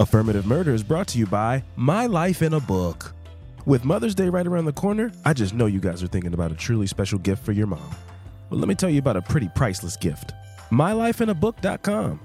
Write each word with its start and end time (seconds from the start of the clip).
Affirmative 0.00 0.44
Murder 0.44 0.74
is 0.74 0.82
brought 0.82 1.06
to 1.08 1.18
you 1.18 1.26
by 1.26 1.62
My 1.76 2.06
Life 2.06 2.42
in 2.42 2.54
a 2.54 2.60
Book. 2.60 3.14
With 3.64 3.84
Mother's 3.84 4.14
Day 4.14 4.28
right 4.28 4.46
around 4.46 4.64
the 4.64 4.72
corner, 4.72 5.12
I 5.24 5.32
just 5.32 5.54
know 5.54 5.66
you 5.66 5.78
guys 5.78 6.02
are 6.02 6.08
thinking 6.08 6.34
about 6.34 6.50
a 6.50 6.56
truly 6.56 6.86
special 6.88 7.18
gift 7.18 7.44
for 7.44 7.52
your 7.52 7.68
mom. 7.68 7.94
But 8.50 8.58
let 8.58 8.66
me 8.68 8.74
tell 8.74 8.90
you 8.90 8.98
about 8.98 9.16
a 9.16 9.22
pretty 9.22 9.48
priceless 9.54 9.96
gift 9.96 10.32
MyLifeInABook.com. 10.70 12.20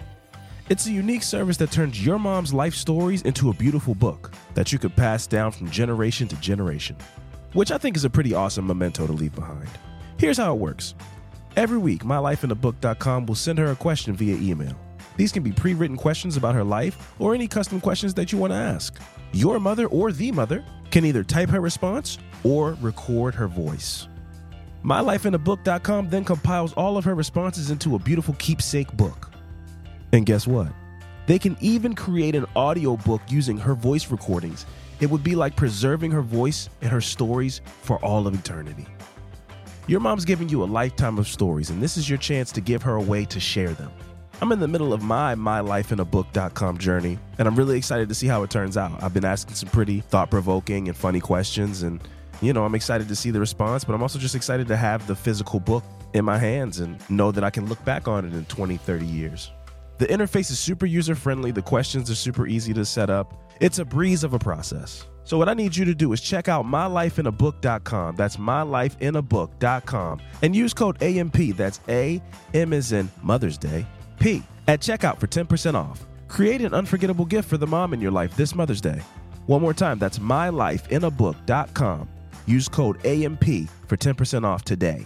It's 0.70 0.88
a 0.88 0.92
unique 0.92 1.24
service 1.24 1.58
that 1.58 1.72
turns 1.72 2.04
your 2.04 2.20
mom's 2.20 2.54
life 2.54 2.74
stories 2.74 3.22
into 3.22 3.50
a 3.50 3.54
beautiful 3.54 3.96
book 3.96 4.32
that 4.56 4.72
you 4.72 4.80
could 4.80 4.96
pass 4.96 5.28
down 5.28 5.52
from 5.52 5.70
generation 5.70 6.28
to 6.30 6.36
generation, 6.38 6.96
which 7.54 7.72
I 7.72 7.78
think 7.78 7.96
is 7.96 8.06
a 8.06 8.10
pretty 8.10 8.34
awesome 8.34 8.66
memento 8.66 9.06
to 9.06 9.14
leave 9.14 9.36
behind. 9.36 9.70
Here's 10.18 10.38
how 10.38 10.54
it 10.54 10.60
works 10.60 10.96
every 11.56 11.78
week, 11.78 12.04
MyLifeInABook.com 12.04 13.28
will 13.28 13.36
send 13.36 13.60
her 13.60 13.72
a 13.72 13.76
question 13.76 14.16
via 14.16 14.36
email. 14.38 14.76
These 15.20 15.34
can 15.34 15.44
be 15.44 15.52
pre 15.52 15.74
written 15.74 15.98
questions 15.98 16.38
about 16.38 16.56
her 16.56 16.64
life 16.64 17.14
or 17.20 17.36
any 17.36 17.46
custom 17.46 17.82
questions 17.82 18.14
that 18.14 18.32
you 18.32 18.38
want 18.38 18.54
to 18.54 18.58
ask. 18.58 18.98
Your 19.34 19.60
mother 19.60 19.88
or 19.88 20.14
the 20.14 20.32
mother 20.32 20.64
can 20.92 21.04
either 21.04 21.26
type 21.26 21.50
her 21.50 21.60
response 21.60 22.20
or 22.46 22.78
record 22.80 23.36
her 23.36 23.50
voice. 23.50 24.08
MyLifeInABook.com 24.86 26.10
then 26.10 26.24
compiles 26.24 26.72
all 26.72 26.96
of 26.96 27.04
her 27.04 27.16
responses 27.16 27.70
into 27.70 27.96
a 27.96 28.00
beautiful 28.00 28.34
keepsake 28.40 28.96
book. 28.96 29.30
And 30.14 30.26
guess 30.26 30.48
what? 30.48 30.72
They 31.28 31.38
can 31.38 31.58
even 31.60 31.96
create 31.96 32.34
an 32.34 32.46
audiobook 32.56 33.22
using 33.28 33.58
her 33.58 33.76
voice 33.76 34.10
recordings. 34.10 34.66
It 35.02 35.10
would 35.10 35.22
be 35.22 35.36
like 35.36 35.58
preserving 35.58 36.12
her 36.12 36.22
voice 36.22 36.70
and 36.82 36.90
her 36.90 37.02
stories 37.02 37.60
for 37.82 37.98
all 38.06 38.26
of 38.26 38.34
eternity. 38.36 38.88
Your 39.86 40.00
mom's 40.00 40.24
giving 40.24 40.48
you 40.48 40.64
a 40.64 40.72
lifetime 40.80 41.18
of 41.18 41.28
stories, 41.28 41.72
and 41.72 41.84
this 41.84 41.98
is 41.98 42.10
your 42.10 42.20
chance 42.20 42.54
to 42.54 42.62
give 42.62 42.82
her 42.84 42.96
a 42.96 43.02
way 43.02 43.26
to 43.26 43.40
share 43.42 43.74
them. 43.74 43.92
I'm 44.42 44.54
in 44.54 44.60
the 44.60 44.68
middle 44.70 44.94
of 44.94 45.04
my 45.04 45.36
mylifeinabook.com 45.36 46.78
journey, 46.78 47.20
and 47.38 47.48
I'm 47.48 47.56
really 47.56 47.78
excited 47.78 48.08
to 48.08 48.16
see 48.16 48.28
how 48.28 48.44
it 48.44 48.50
turns 48.50 48.78
out. 48.78 49.04
I've 49.04 49.14
been 49.14 49.26
asking 49.26 49.56
some 49.56 49.70
pretty 49.70 50.00
thought 50.00 50.32
provoking 50.32 50.88
and 50.88 50.96
funny 50.96 51.20
questions, 51.20 51.84
and 51.84 52.02
you 52.42 52.54
know, 52.54 52.64
I'm 52.64 52.74
excited 52.74 53.10
to 53.10 53.16
see 53.18 53.32
the 53.32 53.40
response, 53.40 53.84
but 53.84 53.94
I'm 53.94 54.02
also 54.02 54.18
just 54.18 54.36
excited 54.36 54.68
to 54.70 54.78
have 54.78 55.06
the 55.08 55.16
physical 55.16 55.60
book 55.60 55.84
in 56.14 56.24
my 56.24 56.38
hands 56.38 56.80
and 56.80 56.98
know 57.10 57.32
that 57.32 57.44
I 57.44 57.50
can 57.50 57.66
look 57.66 57.84
back 57.84 58.08
on 58.08 58.26
it 58.26 58.34
in 58.34 58.46
20, 58.46 58.78
30 58.78 59.06
years. 59.06 59.52
The 59.98 60.08
interface 60.08 60.50
is 60.50 60.58
super 60.58 60.86
user 60.86 61.16
friendly, 61.16 61.52
the 61.52 61.62
questions 61.62 62.10
are 62.10 62.16
super 62.16 62.48
easy 62.48 62.74
to 62.76 62.86
set 62.86 63.10
up. 63.10 63.34
It's 63.60 63.80
a 63.80 63.86
breeze 63.86 64.24
of 64.24 64.34
a 64.34 64.40
process. 64.40 65.06
So, 65.26 65.38
what 65.38 65.50
I 65.50 65.54
need 65.54 65.76
you 65.76 65.84
to 65.84 65.94
do 65.94 66.14
is 66.14 66.22
check 66.22 66.48
out 66.48 66.66
mylifeinabook.com. 66.66 68.16
That's 68.16 68.38
mylifeinabook.com 68.38 70.22
and 70.42 70.56
use 70.56 70.74
code 70.74 71.04
AMP. 71.04 71.58
That's 71.58 71.82
A, 71.90 72.22
M 72.54 72.72
is 72.72 72.94
in 72.94 73.12
Mother's 73.22 73.58
Day, 73.58 73.86
P 74.20 74.44
at 74.68 74.80
checkout 74.80 75.20
for 75.20 75.28
10% 75.28 75.76
off. 75.76 76.06
Create 76.28 76.62
an 76.62 76.74
unforgettable 76.74 77.26
gift 77.26 77.50
for 77.50 77.58
the 77.58 77.68
mom 77.68 77.94
in 77.94 78.02
your 78.02 78.12
life 78.12 78.36
this 78.36 78.54
Mother's 78.56 78.82
Day. 78.82 79.02
One 79.48 79.62
more 79.62 79.74
time, 79.74 79.98
that's 79.98 80.20
mylifeinabook.com. 80.20 82.10
Use 82.46 82.68
code 82.68 83.06
AMP 83.06 83.44
for 83.88 83.98
10% 83.98 84.44
off 84.44 84.64
today. 84.64 85.06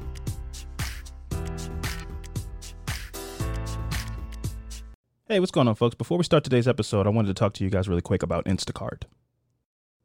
Hey, 5.31 5.39
what's 5.39 5.49
going 5.49 5.69
on, 5.69 5.75
folks? 5.75 5.95
Before 5.95 6.17
we 6.17 6.25
start 6.25 6.43
today's 6.43 6.67
episode, 6.67 7.07
I 7.07 7.09
wanted 7.09 7.29
to 7.29 7.33
talk 7.33 7.53
to 7.53 7.63
you 7.63 7.69
guys 7.69 7.87
really 7.87 8.01
quick 8.01 8.21
about 8.21 8.43
Instacart. 8.43 9.03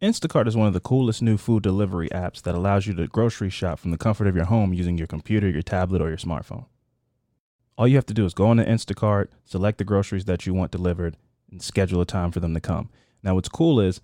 Instacart 0.00 0.46
is 0.46 0.56
one 0.56 0.68
of 0.68 0.72
the 0.72 0.78
coolest 0.78 1.20
new 1.20 1.36
food 1.36 1.64
delivery 1.64 2.08
apps 2.10 2.40
that 2.42 2.54
allows 2.54 2.86
you 2.86 2.94
to 2.94 3.08
grocery 3.08 3.50
shop 3.50 3.80
from 3.80 3.90
the 3.90 3.98
comfort 3.98 4.28
of 4.28 4.36
your 4.36 4.44
home 4.44 4.72
using 4.72 4.96
your 4.96 5.08
computer, 5.08 5.50
your 5.50 5.62
tablet, 5.62 6.00
or 6.00 6.06
your 6.06 6.16
smartphone. 6.16 6.66
All 7.76 7.88
you 7.88 7.96
have 7.96 8.06
to 8.06 8.14
do 8.14 8.24
is 8.24 8.34
go 8.34 8.46
on 8.46 8.58
to 8.58 8.64
Instacart, 8.64 9.30
select 9.44 9.78
the 9.78 9.84
groceries 9.84 10.26
that 10.26 10.46
you 10.46 10.54
want 10.54 10.70
delivered, 10.70 11.16
and 11.50 11.60
schedule 11.60 12.00
a 12.00 12.06
time 12.06 12.30
for 12.30 12.38
them 12.38 12.54
to 12.54 12.60
come. 12.60 12.88
Now, 13.24 13.34
what's 13.34 13.48
cool 13.48 13.80
is, 13.80 14.00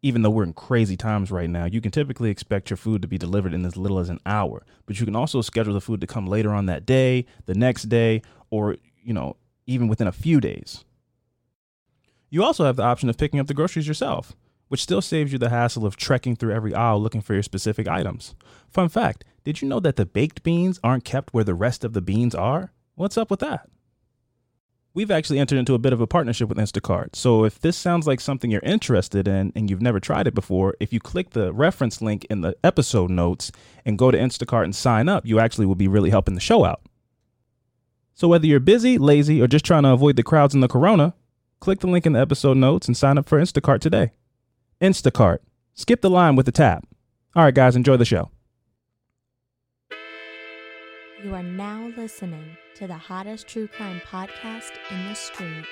even 0.00 0.22
though 0.22 0.30
we're 0.30 0.44
in 0.44 0.54
crazy 0.54 0.96
times 0.96 1.30
right 1.30 1.50
now, 1.50 1.66
you 1.66 1.82
can 1.82 1.90
typically 1.90 2.30
expect 2.30 2.70
your 2.70 2.78
food 2.78 3.02
to 3.02 3.08
be 3.08 3.18
delivered 3.18 3.52
in 3.52 3.66
as 3.66 3.76
little 3.76 3.98
as 3.98 4.08
an 4.08 4.20
hour. 4.24 4.64
But 4.86 4.98
you 4.98 5.04
can 5.04 5.16
also 5.16 5.42
schedule 5.42 5.74
the 5.74 5.82
food 5.82 6.00
to 6.00 6.06
come 6.06 6.26
later 6.26 6.54
on 6.54 6.64
that 6.64 6.86
day, 6.86 7.26
the 7.44 7.54
next 7.54 7.90
day, 7.90 8.22
or, 8.48 8.78
you 9.02 9.12
know, 9.12 9.36
even 9.66 9.88
within 9.88 10.06
a 10.06 10.12
few 10.12 10.40
days. 10.40 10.84
You 12.30 12.42
also 12.42 12.64
have 12.64 12.76
the 12.76 12.82
option 12.82 13.08
of 13.08 13.16
picking 13.16 13.38
up 13.38 13.46
the 13.46 13.54
groceries 13.54 13.86
yourself, 13.86 14.34
which 14.68 14.82
still 14.82 15.02
saves 15.02 15.32
you 15.32 15.38
the 15.38 15.50
hassle 15.50 15.86
of 15.86 15.96
trekking 15.96 16.36
through 16.36 16.52
every 16.52 16.74
aisle 16.74 17.00
looking 17.00 17.20
for 17.20 17.34
your 17.34 17.42
specific 17.42 17.86
items. 17.86 18.34
Fun 18.68 18.88
fact 18.88 19.24
did 19.44 19.60
you 19.60 19.68
know 19.68 19.80
that 19.80 19.96
the 19.96 20.06
baked 20.06 20.42
beans 20.42 20.80
aren't 20.82 21.04
kept 21.04 21.34
where 21.34 21.44
the 21.44 21.54
rest 21.54 21.84
of 21.84 21.92
the 21.92 22.00
beans 22.00 22.34
are? 22.34 22.72
What's 22.94 23.18
up 23.18 23.30
with 23.30 23.40
that? 23.40 23.68
We've 24.94 25.10
actually 25.10 25.40
entered 25.40 25.58
into 25.58 25.74
a 25.74 25.78
bit 25.78 25.92
of 25.92 26.00
a 26.00 26.06
partnership 26.06 26.48
with 26.48 26.56
Instacart. 26.56 27.16
So 27.16 27.44
if 27.44 27.58
this 27.58 27.76
sounds 27.76 28.06
like 28.06 28.20
something 28.20 28.50
you're 28.50 28.60
interested 28.62 29.26
in 29.26 29.52
and 29.56 29.68
you've 29.68 29.82
never 29.82 29.98
tried 29.98 30.28
it 30.28 30.34
before, 30.34 30.76
if 30.78 30.92
you 30.92 31.00
click 31.00 31.30
the 31.30 31.52
reference 31.52 32.00
link 32.00 32.24
in 32.30 32.42
the 32.42 32.56
episode 32.62 33.10
notes 33.10 33.50
and 33.84 33.98
go 33.98 34.12
to 34.12 34.16
Instacart 34.18 34.62
and 34.62 34.74
sign 34.74 35.08
up, 35.08 35.26
you 35.26 35.40
actually 35.40 35.66
will 35.66 35.74
be 35.74 35.88
really 35.88 36.10
helping 36.10 36.34
the 36.34 36.40
show 36.40 36.64
out. 36.64 36.80
So 38.14 38.28
whether 38.28 38.46
you're 38.46 38.60
busy, 38.60 38.96
lazy, 38.96 39.42
or 39.42 39.46
just 39.48 39.64
trying 39.64 39.82
to 39.82 39.90
avoid 39.90 40.16
the 40.16 40.22
crowds 40.22 40.54
in 40.54 40.60
the 40.60 40.68
corona, 40.68 41.14
click 41.60 41.80
the 41.80 41.88
link 41.88 42.06
in 42.06 42.12
the 42.12 42.20
episode 42.20 42.56
notes 42.56 42.86
and 42.86 42.96
sign 42.96 43.18
up 43.18 43.28
for 43.28 43.40
Instacart 43.40 43.80
today. 43.80 44.12
Instacart. 44.80 45.38
Skip 45.74 46.00
the 46.00 46.10
line 46.10 46.36
with 46.36 46.46
the 46.46 46.52
tap. 46.52 46.86
All 47.34 47.42
right, 47.42 47.54
guys, 47.54 47.74
enjoy 47.74 47.96
the 47.96 48.04
show. 48.04 48.30
You 51.22 51.34
are 51.34 51.42
now 51.42 51.90
listening 51.96 52.56
to 52.76 52.86
the 52.86 52.94
hottest 52.94 53.48
true 53.48 53.66
crime 53.66 54.00
podcast 54.08 54.70
in 54.90 55.08
the 55.08 55.14
streets. 55.14 55.66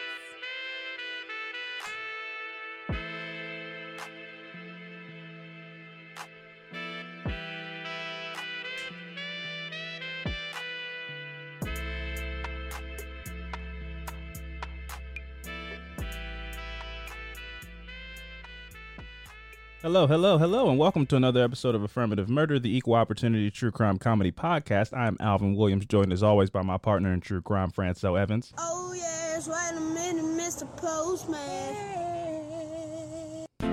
Hello, 19.82 20.06
hello, 20.06 20.38
hello, 20.38 20.70
and 20.70 20.78
welcome 20.78 21.06
to 21.06 21.16
another 21.16 21.42
episode 21.42 21.74
of 21.74 21.82
Affirmative 21.82 22.28
Murder, 22.28 22.60
the 22.60 22.74
equal 22.74 22.94
opportunity 22.94 23.50
true 23.50 23.72
crime 23.72 23.98
comedy 23.98 24.30
podcast. 24.30 24.96
I 24.96 25.08
am 25.08 25.16
Alvin 25.18 25.56
Williams, 25.56 25.86
joined 25.86 26.12
as 26.12 26.22
always 26.22 26.50
by 26.50 26.62
my 26.62 26.78
partner 26.78 27.12
in 27.12 27.20
true 27.20 27.42
crime, 27.42 27.70
Francel 27.72 28.16
Evans. 28.16 28.52
Oh 28.58 28.92
yes, 28.96 29.48
wait 29.48 29.76
a 29.76 29.80
minute, 29.80 30.24
Mr. 30.24 30.68
Postman. 30.76 31.74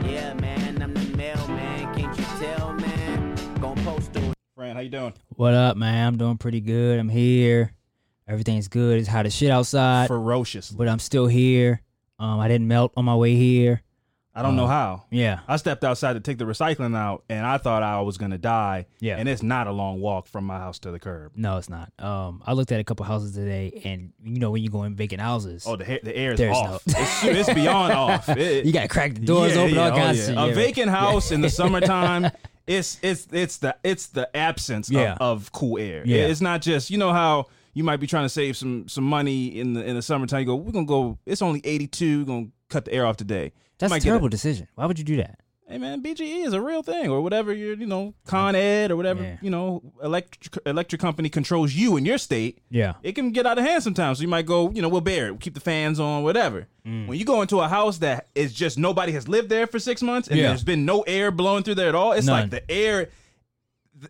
Yeah, 0.09 0.33
man, 0.35 0.81
I'm 0.81 0.93
the 0.95 1.15
mailman. 1.15 1.95
Can't 1.95 2.17
you 2.17 2.25
tell, 2.39 2.73
man? 2.73 3.35
Gonna 3.61 3.81
post 3.83 4.13
to 4.13 4.33
Fran, 4.55 4.75
how 4.75 4.81
you 4.81 4.89
doing? 4.89 5.13
What 5.35 5.53
up, 5.53 5.77
man? 5.77 6.07
I'm 6.07 6.17
doing 6.17 6.37
pretty 6.37 6.61
good. 6.61 6.99
I'm 6.99 7.09
here. 7.09 7.71
Everything's 8.27 8.67
good. 8.67 8.97
It's 8.99 9.07
hot 9.07 9.27
as 9.27 9.35
shit 9.35 9.51
outside, 9.51 10.07
Ferocious. 10.07 10.71
but 10.71 10.87
I'm 10.87 10.99
still 10.99 11.27
here. 11.27 11.81
Um, 12.17 12.39
I 12.39 12.47
didn't 12.47 12.67
melt 12.67 12.93
on 12.97 13.05
my 13.05 13.15
way 13.15 13.35
here. 13.35 13.81
I 14.39 14.41
don't 14.41 14.55
know 14.55 14.65
Uh, 14.65 14.67
how. 14.67 15.03
Yeah. 15.11 15.39
I 15.47 15.57
stepped 15.57 15.83
outside 15.83 16.13
to 16.13 16.21
take 16.21 16.37
the 16.37 16.45
recycling 16.45 16.95
out, 16.95 17.23
and 17.29 17.45
I 17.45 17.57
thought 17.57 17.83
I 17.83 17.99
was 18.01 18.17
gonna 18.17 18.37
die. 18.37 18.85
Yeah. 19.01 19.17
and 19.17 19.27
it's 19.27 19.43
not 19.43 19.67
a 19.67 19.71
long 19.71 19.99
walk 19.99 20.27
from 20.27 20.45
my 20.45 20.57
house 20.57 20.79
to 20.79 20.91
the 20.91 20.99
curb. 20.99 21.33
No, 21.35 21.57
it's 21.57 21.69
not. 21.69 21.91
Um, 21.99 22.41
I 22.45 22.53
looked 22.53 22.71
at 22.71 22.79
a 22.79 22.83
couple 22.83 23.05
houses 23.05 23.33
today, 23.33 23.81
and 23.83 24.13
you 24.23 24.39
know 24.39 24.51
when 24.51 24.63
you 24.63 24.69
go 24.69 24.83
in 24.83 24.95
vacant 24.95 25.21
houses, 25.21 25.65
Oh, 25.67 25.75
the 25.75 25.85
ha- 25.85 25.99
the 26.03 26.15
air 26.15 26.31
is 26.33 26.39
off. 26.41 26.85
no- 26.87 26.93
it's, 26.97 27.23
it's 27.23 27.53
beyond 27.53 27.93
off. 27.93 28.29
It- 28.37 28.65
you 28.65 28.71
got 28.71 28.83
to 28.83 28.87
crack 28.87 29.13
the 29.15 29.19
doors 29.21 29.55
Yeah, 29.55 29.61
open, 29.61 29.75
yeah, 29.75 29.81
all 29.81 29.91
oh, 29.91 29.95
kinds 29.97 30.29
yeah. 30.29 30.33
of. 30.35 30.45
A 30.45 30.47
yeah. 30.49 30.55
vacant 30.55 30.89
house 30.89 31.31
in 31.31 31.41
the 31.41 31.49
summertime, 31.59 32.31
it's 32.65 32.97
it's 33.01 33.27
it's 33.31 33.57
the 33.57 33.75
it's 33.83 34.07
the 34.07 34.33
absence 34.37 34.89
Yeah. 34.89 35.13
of, 35.19 35.41
of 35.43 35.51
cool 35.51 35.77
air. 35.79 36.03
Yeah. 36.05 36.27
It's 36.27 36.39
not 36.41 36.61
just 36.61 36.89
you 36.89 36.97
know 36.97 37.11
how 37.11 37.47
you 37.73 37.83
might 37.83 37.97
be 37.97 38.07
trying 38.07 38.25
to 38.25 38.29
save 38.29 38.55
some 38.55 38.87
some 38.87 39.03
money 39.03 39.59
in 39.59 39.73
the 39.73 39.83
in 39.83 39.95
the 39.95 40.01
summertime. 40.01 40.39
You 40.41 40.45
go, 40.45 40.55
we're 40.55 40.71
gonna 40.71 40.85
go. 40.85 41.17
It's 41.25 41.41
only 41.41 41.61
eighty 41.65 41.87
two. 41.87 42.19
We're 42.19 42.25
gonna 42.25 42.47
cut 42.69 42.85
the 42.85 42.93
air 42.93 43.05
off 43.05 43.17
today. 43.17 43.51
That's 43.79 43.93
a 43.93 43.99
terrible 43.99 44.29
decision. 44.29 44.67
Why 44.75 44.85
would 44.85 44.99
you 44.99 45.05
do 45.05 45.17
that? 45.17 45.39
Hey 45.67 45.77
man, 45.77 46.01
BGE 46.01 46.45
is 46.47 46.53
a 46.53 46.61
real 46.61 46.81
thing, 46.81 47.11
or 47.11 47.21
whatever 47.21 47.53
you're, 47.53 47.75
you 47.75 47.85
know, 47.85 48.15
Con 48.25 48.55
Ed 48.55 48.89
or 48.89 48.95
whatever, 48.95 49.21
Yeah. 49.21 49.37
you 49.39 49.51
know, 49.51 49.83
electric 50.01 50.57
electric 50.65 50.99
company 50.99 51.29
controls 51.29 51.73
you 51.75 51.95
in 51.95 52.05
your 52.05 52.17
state. 52.17 52.57
Yeah. 52.71 52.93
It 53.03 53.13
can 53.13 53.31
get 53.31 53.45
out 53.45 53.59
of 53.59 53.63
hand 53.63 53.83
sometimes. 53.83 54.17
So 54.17 54.23
you 54.23 54.27
might 54.27 54.47
go, 54.47 54.71
you 54.71 54.81
know, 54.81 54.89
we'll 54.89 55.01
bear 55.01 55.27
it. 55.27 55.31
We'll 55.31 55.37
keep 55.39 55.53
the 55.53 55.59
fans 55.59 55.99
on, 55.99 56.23
whatever. 56.23 56.67
Mm. 56.87 57.05
When 57.05 57.19
you 57.19 57.23
go 57.25 57.43
into 57.43 57.59
a 57.59 57.67
house 57.67 57.99
that 57.99 58.29
is 58.33 58.51
just 58.51 58.79
nobody 58.79 59.11
has 59.11 59.27
lived 59.27 59.49
there 59.49 59.67
for 59.67 59.77
six 59.77 60.01
months 60.01 60.27
and 60.27 60.39
Yeah. 60.39 60.47
there's 60.47 60.63
been 60.63 60.85
no 60.85 61.01
air 61.01 61.29
blowing 61.29 61.61
through 61.61 61.75
there 61.75 61.89
at 61.89 61.95
all, 61.95 62.13
it's 62.13 62.25
None. 62.25 62.41
like 62.41 62.49
the 62.49 62.71
air. 62.71 63.09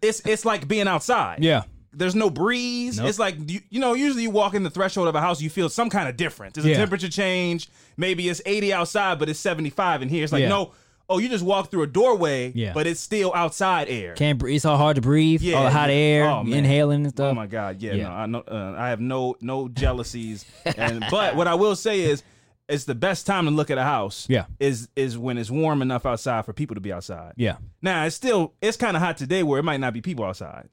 It's 0.02 0.22
it's 0.26 0.46
like 0.46 0.66
being 0.68 0.88
outside. 0.88 1.44
Yeah. 1.44 1.64
There's 1.92 2.16
no 2.16 2.30
breeze. 2.30 2.98
Nope. 3.00 3.10
It's 3.10 3.20
like 3.20 3.36
you, 3.50 3.62
you 3.70 3.80
know. 3.80 3.94
Usually, 3.94 4.24
you 4.24 4.30
walk 4.30 4.54
in 4.54 4.64
the 4.64 4.70
threshold 4.70 5.08
of 5.08 5.16
a 5.16 5.22
house, 5.22 5.42
you 5.42 5.50
feel 5.50 5.70
some 5.70 5.90
kind 5.90 6.08
of 6.08 6.16
difference. 6.18 6.54
There's 6.56 6.66
Yeah. 6.68 6.76
a 6.76 6.78
temperature 6.78 7.10
change. 7.10 7.68
Maybe 7.98 8.30
it's 8.30 8.42
80 8.46 8.72
outside, 8.74 9.18
but 9.20 9.28
it's 9.30 9.40
75 9.40 10.02
in 10.02 10.10
here. 10.10 10.24
It's 10.24 10.32
like 10.34 10.42
Yeah. 10.44 10.50
no. 10.50 10.72
Oh, 11.12 11.18
you 11.18 11.28
just 11.28 11.44
walk 11.44 11.72
through 11.72 11.82
a 11.82 11.88
doorway, 11.88 12.52
Yeah. 12.54 12.72
but 12.74 12.86
it's 12.86 13.00
still 13.00 13.34
outside 13.34 13.90
air. 13.90 14.14
Can't 14.14 14.38
breathe. 14.38 14.58
It's 14.58 14.66
all 14.66 14.78
hard 14.78 14.96
to 14.98 15.02
breathe. 15.02 15.42
Yeah, 15.42 15.56
all 15.56 15.64
the 15.64 15.72
hot 15.72 15.90
air, 15.90 16.30
Oh, 16.30 16.42
inhaling 16.42 17.02
and 17.06 17.10
stuff. 17.10 17.32
Oh 17.32 17.34
my 17.34 17.48
God! 17.48 17.82
Yeah, 17.82 17.96
no, 17.96 18.10
I 18.12 18.26
know. 18.28 18.40
Uh, 18.42 18.76
I 18.78 18.90
have 18.90 19.00
no 19.02 19.36
no 19.42 19.68
jealousies, 19.70 20.46
and 20.78 21.04
but 21.10 21.36
what 21.36 21.48
I 21.48 21.56
will 21.56 21.76
say 21.76 22.02
is, 22.02 22.22
it's 22.68 22.84
the 22.84 22.94
best 22.94 23.26
time 23.26 23.46
to 23.46 23.52
look 23.52 23.72
at 23.72 23.80
a 23.80 23.84
house. 23.84 24.28
Yeah. 24.30 24.46
is 24.60 24.88
is 24.96 25.18
when 25.18 25.40
it's 25.40 25.50
warm 25.50 25.82
enough 25.82 26.06
outside 26.06 26.46
for 26.46 26.54
people 26.54 26.76
to 26.76 26.82
be 26.82 26.94
outside. 26.94 27.34
Yeah. 27.38 27.56
Now 27.82 28.06
it's 28.06 28.16
still 28.16 28.54
it's 28.62 28.78
kind 28.78 28.96
of 28.96 29.02
hot 29.02 29.18
today 29.18 29.42
where 29.42 29.60
it 29.60 29.64
might 29.64 29.80
not 29.80 29.94
be 29.94 30.02
people 30.02 30.26
outside. 30.26 30.70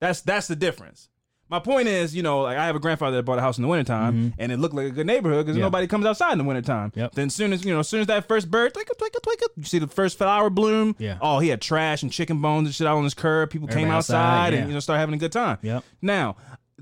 That's 0.00 0.20
that's 0.22 0.48
the 0.48 0.56
difference. 0.56 1.08
My 1.48 1.58
point 1.58 1.88
is, 1.88 2.14
you 2.14 2.22
know, 2.22 2.42
like 2.42 2.56
I 2.56 2.66
have 2.66 2.76
a 2.76 2.78
grandfather 2.78 3.16
that 3.16 3.24
bought 3.24 3.38
a 3.38 3.40
house 3.40 3.58
in 3.58 3.62
the 3.62 3.68
wintertime 3.68 4.34
and 4.38 4.52
it 4.52 4.58
looked 4.58 4.72
like 4.74 4.86
a 4.86 4.90
good 4.90 5.06
neighborhood 5.06 5.46
because 5.46 5.56
Mm-hmm. 5.56 5.58
Yeah. 5.62 5.66
nobody 5.66 5.86
comes 5.88 6.06
outside 6.06 6.30
in 6.32 6.38
the 6.38 6.44
wintertime. 6.44 6.92
Yep. 6.94 7.12
Then 7.16 7.28
soon 7.28 7.52
as 7.52 7.64
you 7.64 7.74
know, 7.74 7.80
as 7.80 7.88
soon 7.88 8.00
as 8.02 8.06
that 8.06 8.28
first 8.28 8.48
bird 8.50 8.72
twinkle 8.72 8.94
twinkle 8.96 9.20
twinkle, 9.20 9.48
you 9.56 9.64
see 9.64 9.80
the 9.80 9.88
first 9.88 10.16
flower 10.16 10.48
bloom. 10.48 10.94
Yeah. 11.00 11.18
Oh, 11.20 11.40
he 11.40 11.48
had 11.48 11.60
trash 11.60 12.04
and 12.04 12.12
chicken 12.12 12.40
bones 12.40 12.68
and 12.68 12.74
shit 12.74 12.86
out 12.86 12.96
on 12.96 13.02
his 13.04 13.14
curb. 13.14 13.50
People 13.50 13.66
came 13.66 13.78
Everybody 13.78 13.96
outside, 13.96 14.16
outside, 14.16 14.54
and 14.54 14.68
you 14.68 14.74
know 14.74 14.80
start 14.80 15.00
having 15.00 15.14
a 15.16 15.18
good 15.18 15.32
time. 15.32 15.58
Yep. 15.62 15.82
Now, 16.00 16.36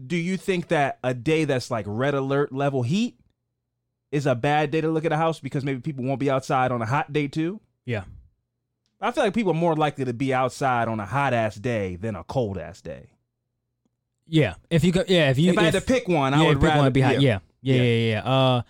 do 0.06 0.16
you 0.16 0.36
think 0.36 0.68
that 0.68 0.98
a 1.02 1.14
day 1.14 1.44
that's 1.46 1.70
like 1.70 1.86
red 1.88 2.12
alert 2.12 2.52
level 2.52 2.82
heat 2.82 3.18
is 4.12 4.26
a 4.26 4.34
bad 4.34 4.70
day 4.70 4.82
to 4.82 4.88
look 4.90 5.06
at 5.06 5.12
a 5.12 5.16
house 5.16 5.40
because 5.40 5.64
maybe 5.64 5.80
people 5.80 6.04
won't 6.04 6.20
be 6.20 6.30
outside 6.30 6.72
on 6.72 6.82
a 6.82 6.86
hot 6.86 7.10
day 7.10 7.26
too? 7.26 7.58
Yeah. 7.86 8.04
I 9.00 9.10
feel 9.12 9.24
like 9.24 9.34
people 9.34 9.52
are 9.52 9.54
more 9.54 9.76
likely 9.76 10.04
to 10.04 10.12
be 10.12 10.34
outside 10.34 10.88
on 10.88 10.98
a 10.98 11.06
hot 11.06 11.32
ass 11.32 11.54
day 11.54 11.96
than 11.96 12.16
a 12.16 12.24
cold 12.24 12.58
ass 12.58 12.80
day. 12.80 13.10
Yeah. 14.26 14.54
If 14.70 14.84
you 14.84 14.92
go, 14.92 15.04
yeah. 15.06 15.30
If 15.30 15.38
you, 15.38 15.52
if 15.52 15.58
I 15.58 15.62
had 15.64 15.74
to 15.74 15.80
pick 15.80 16.08
one, 16.08 16.34
I 16.34 16.42
yeah, 16.42 16.48
would 16.48 16.60
pick 16.60 16.68
rather 16.68 16.82
one 16.82 16.92
be 16.92 17.00
hot. 17.00 17.20
Yeah. 17.20 17.38
Yeah. 17.62 17.74
Yeah. 17.74 17.82
Yeah. 17.82 17.92
Yeah. 17.92 18.10
yeah. 18.10 18.30
Uh, 18.30 18.62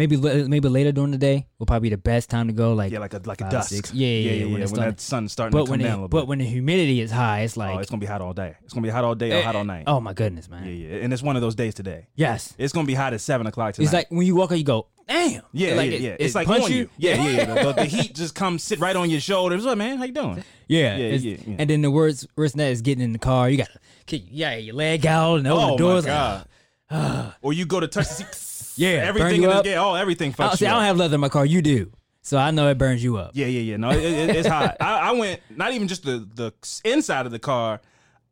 maybe 0.00 0.16
maybe 0.48 0.68
later 0.68 0.92
during 0.92 1.10
the 1.10 1.18
day 1.18 1.46
will 1.58 1.66
probably 1.66 1.90
be 1.90 1.94
the 1.94 2.00
best 2.00 2.30
time 2.30 2.46
to 2.46 2.52
go. 2.54 2.72
Like, 2.72 2.90
yeah, 2.92 2.98
like 3.00 3.12
a 3.14 3.20
like 3.24 3.40
a 3.42 3.50
dusk. 3.50 3.68
six. 3.68 3.92
Yeah, 3.92 4.06
yeah, 4.08 4.14
yeah, 4.14 4.32
yeah. 4.32 4.44
when 4.52 4.62
When, 4.70 4.80
that 4.80 5.00
sun's 5.00 5.32
starting 5.32 5.52
but 5.52 5.64
to 5.64 5.64
come 5.66 5.70
when 5.72 5.80
down 5.80 5.88
a 5.88 5.92
it, 5.92 5.96
little 5.96 6.08
but 6.08 6.26
when 6.26 6.38
the 6.38 6.46
humidity 6.46 7.00
is 7.00 7.10
high, 7.10 7.40
it's 7.40 7.56
like 7.56 7.76
oh, 7.76 7.78
it's 7.80 7.90
gonna 7.90 8.00
be 8.00 8.06
hot 8.06 8.22
all 8.22 8.32
day. 8.32 8.56
It's 8.64 8.72
gonna 8.72 8.82
be 8.86 8.90
hot 8.90 9.04
all 9.04 9.14
day 9.14 9.30
or 9.32 9.36
Eh, 9.36 9.42
hot 9.42 9.56
all 9.56 9.64
night. 9.64 9.84
Oh 9.86 10.00
my 10.00 10.12
goodness, 10.14 10.48
man. 10.48 10.64
yeah, 10.64 10.72
yeah, 10.72 11.04
and 11.04 11.12
it's 11.12 11.22
one 11.22 11.36
of 11.36 11.42
those 11.42 11.54
days 11.54 11.74
today. 11.74 12.06
Yes. 12.14 12.54
It's 12.58 12.72
gonna 12.72 12.86
be 12.86 12.94
hot 12.94 13.12
at 13.12 13.20
seven 13.20 13.46
o'clock 13.46 13.74
tonight. 13.74 13.84
It's 13.84 13.92
like 13.92 14.10
when 14.10 14.26
you 14.26 14.34
walk 14.34 14.52
out, 14.52 14.58
you 14.58 14.64
go, 14.64 14.86
damn. 15.06 15.42
Yeah, 15.52 15.74
like 15.74 15.90
yeah, 15.90 15.96
it- 15.96 16.00
yeah. 16.00 16.10
it 16.12 16.20
It's 16.20 16.34
like 16.34 16.46
punch 16.46 16.64
on 16.64 16.72
you. 16.72 16.88
Yeah, 16.96 17.22
yeah, 17.22 17.30
yeah. 17.30 17.62
The, 17.64 17.72
the- 17.72 17.84
heat 17.84 18.14
just 18.14 18.34
comes 18.34 18.62
sit 18.62 18.78
right 18.80 18.96
on 18.96 19.10
your 19.10 19.20
shoulders. 19.20 19.64
What 19.66 19.76
man? 19.78 19.98
How 19.98 20.04
you 20.04 20.12
doing? 20.12 20.42
Yeah, 20.66 20.96
Yeah, 20.96 21.08
yeah, 21.16 21.36
yeah. 21.46 21.56
And 21.58 21.68
then 21.68 21.82
the 21.82 21.90
worst, 21.90 22.26
worst 22.36 22.56
that 22.56 22.70
is 22.70 22.80
getting 22.80 23.04
in 23.04 23.12
the 23.12 23.18
car. 23.18 23.50
You 23.50 23.58
gotta, 23.58 23.78
kick, 24.06 24.22
yeah, 24.30 24.56
your 24.56 24.74
leg 24.74 25.04
out 25.06 25.36
and 25.40 25.46
open 25.48 25.64
oh 25.64 25.70
the 25.72 25.76
doors. 25.76 26.06
Oh, 26.06 26.08
my 26.08 26.32
like, 26.34 26.44
god. 26.90 27.34
or 27.42 27.52
you 27.52 27.66
go 27.66 27.80
to 27.80 27.88
touch 27.88 28.08
the 28.08 28.14
seat. 28.14 28.46
Yeah, 28.80 28.90
everything. 29.04 29.42
In 29.42 29.50
up. 29.50 29.64
the, 29.64 29.70
yeah, 29.70 29.84
oh, 29.84 29.94
everything 29.94 30.34
I, 30.38 30.42
fucks 30.42 30.58
see, 30.58 30.64
you 30.64 30.70
I 30.70 30.74
don't 30.74 30.80
up. 30.82 30.86
have 30.86 30.96
leather 30.96 31.14
in 31.16 31.20
my 31.20 31.28
car. 31.28 31.44
You 31.44 31.60
do, 31.62 31.92
so 32.22 32.38
I 32.38 32.50
know 32.50 32.68
it 32.68 32.78
burns 32.78 33.02
you 33.04 33.16
up. 33.18 33.32
Yeah, 33.34 33.46
yeah, 33.46 33.60
yeah. 33.60 33.76
No, 33.76 33.90
it, 33.90 33.98
it, 34.02 34.36
it's 34.36 34.48
hot. 34.48 34.76
I, 34.80 35.10
I 35.10 35.12
went 35.12 35.40
not 35.50 35.72
even 35.72 35.86
just 35.88 36.04
the 36.04 36.26
the 36.34 36.52
inside 36.84 37.26
of 37.26 37.32
the 37.32 37.38
car. 37.38 37.80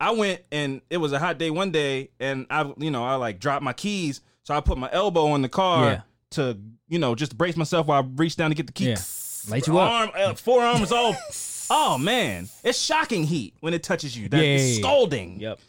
I 0.01 0.13
went 0.13 0.43
and 0.53 0.81
it 0.91 0.97
was 0.99 1.13
a 1.13 1.19
hot 1.19 1.39
day 1.39 1.51
one 1.51 1.71
day, 1.71 2.11
and 2.21 2.47
I, 2.51 2.73
you 2.79 2.91
know, 2.91 3.05
I 3.05 3.17
like 3.17 3.41
dropped 3.41 3.63
my 3.63 3.73
keys, 3.73 4.21
so 4.45 4.55
I 4.55 4.61
put 4.61 4.79
my 4.79 4.89
elbow 4.93 5.27
on 5.29 5.43
the 5.43 5.49
car 5.49 5.85
Yeah. 5.91 6.01
to, 6.31 6.57
you 6.89 6.99
know, 7.01 7.15
just 7.17 7.37
brace 7.37 7.57
myself 7.57 7.87
while 7.89 8.03
I 8.03 8.07
reached 8.17 8.39
down 8.39 8.51
to 8.51 8.55
get 8.55 8.67
the 8.69 8.73
keys. 8.73 9.45
Yeah. 9.47 9.51
Light 9.51 9.67
you 9.67 9.77
up. 9.79 9.91
Arm, 9.91 10.11
uh, 10.17 10.35
forearm 10.35 10.83
is 10.83 10.93
all. 10.93 11.17
oh 11.71 11.99
man, 11.99 12.49
it's 12.63 12.79
shocking 12.81 13.25
heat 13.25 13.55
when 13.61 13.75
it 13.75 13.83
touches 13.83 14.17
you. 14.17 14.29
That 14.29 14.39
Yeah, 14.39 14.43
it's 14.55 14.63
yeah, 14.65 14.69
yeah. 14.75 14.81
scalding. 14.81 15.41
Yep. 15.41 15.61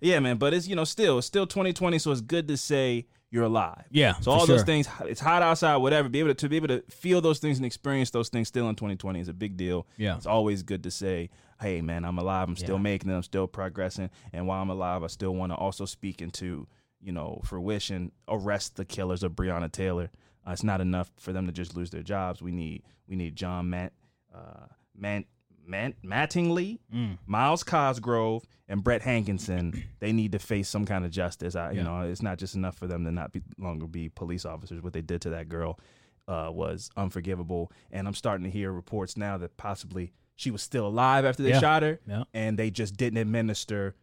Yeah, 0.00 0.20
man. 0.20 0.36
But 0.36 0.54
it's 0.54 0.68
you 0.68 0.76
know 0.76 0.84
still 0.84 1.18
it's 1.18 1.26
still 1.26 1.46
2020, 1.46 1.98
so 1.98 2.12
it's 2.12 2.20
good 2.20 2.46
to 2.48 2.56
say 2.58 3.06
you're 3.30 3.44
alive. 3.44 3.84
Yeah, 3.90 4.14
So 4.20 4.30
all 4.32 4.46
those 4.46 4.58
sure. 4.60 4.64
things, 4.66 4.88
it's 5.02 5.20
hot 5.20 5.42
outside, 5.42 5.76
whatever. 5.76 6.08
Be 6.08 6.20
able 6.20 6.30
to, 6.30 6.34
to 6.34 6.48
be 6.48 6.56
able 6.56 6.68
to 6.68 6.82
feel 6.90 7.20
those 7.20 7.38
things 7.38 7.58
and 7.58 7.66
experience 7.66 8.10
those 8.10 8.28
things 8.30 8.48
still 8.48 8.68
in 8.68 8.74
2020 8.74 9.20
is 9.20 9.28
a 9.28 9.34
big 9.34 9.56
deal. 9.56 9.86
Yeah. 9.98 10.16
It's 10.16 10.26
always 10.26 10.62
good 10.62 10.82
to 10.84 10.90
say, 10.90 11.28
hey 11.60 11.80
man, 11.82 12.04
I'm 12.04 12.18
alive. 12.18 12.48
I'm 12.48 12.56
still 12.56 12.76
Yeah. 12.76 12.82
making 12.82 13.10
it. 13.10 13.14
I'm 13.14 13.22
still 13.22 13.46
progressing. 13.46 14.08
And 14.32 14.46
while 14.46 14.62
I'm 14.62 14.70
alive, 14.70 15.02
I 15.02 15.08
still 15.08 15.34
want 15.34 15.52
to 15.52 15.56
also 15.56 15.84
speak 15.84 16.22
into 16.22 16.66
you 17.00 17.12
know 17.12 17.40
fruition, 17.44 18.10
arrest 18.28 18.76
the 18.76 18.84
killers 18.84 19.22
of 19.22 19.32
Breonna 19.32 19.70
Taylor. 19.70 20.10
Uh, 20.46 20.52
it's 20.52 20.64
not 20.64 20.80
enough 20.80 21.10
for 21.20 21.32
them 21.32 21.46
to 21.46 21.52
just 21.52 21.76
lose 21.76 21.90
their 21.90 22.02
jobs. 22.02 22.40
We 22.42 22.50
need 22.52 22.82
we 23.06 23.14
need 23.16 23.36
John 23.36 23.68
Matt, 23.70 23.92
uh, 24.34 24.66
Man, 24.96 25.24
Man, 25.68 25.94
Mattingly, 26.04 26.78
Mm. 26.94 27.18
Myles 27.26 27.62
Cosgrove, 27.62 28.42
and 28.68 28.82
Brett 28.82 29.02
Hankison. 29.02 29.82
they 30.00 30.12
need 30.12 30.32
to 30.32 30.38
face 30.38 30.68
some 30.68 30.84
kind 30.84 31.04
of 31.04 31.10
justice. 31.10 31.54
I, 31.54 31.72
you 31.72 31.78
Yeah. 31.78 31.82
know, 31.84 32.00
it's 32.02 32.22
not 32.22 32.38
just 32.38 32.54
enough 32.54 32.76
for 32.76 32.86
them 32.86 33.04
to 33.04 33.10
not 33.12 33.32
be 33.32 33.42
longer 33.58 33.86
be 33.86 34.08
police 34.08 34.44
officers. 34.44 34.82
What 34.82 34.92
they 34.92 35.02
did 35.02 35.20
to 35.22 35.30
that 35.30 35.48
girl 35.48 35.78
uh, 36.26 36.50
was 36.52 36.90
unforgivable. 36.96 37.72
And 37.90 38.06
I'm 38.06 38.12
starting 38.14 38.44
to 38.44 38.50
hear 38.50 38.70
reports 38.70 39.16
now 39.16 39.38
that 39.38 39.56
possibly 39.56 40.12
she 40.36 40.50
was 40.50 40.60
still 40.62 40.86
alive 40.86 41.24
after 41.24 41.42
they 41.42 41.50
Yeah. 41.50 41.60
shot 41.60 41.82
her, 41.82 42.00
Yeah. 42.06 42.24
and 42.34 42.58
they 42.58 42.70
just 42.70 42.96
didn't 42.96 43.16
administer 43.18 43.94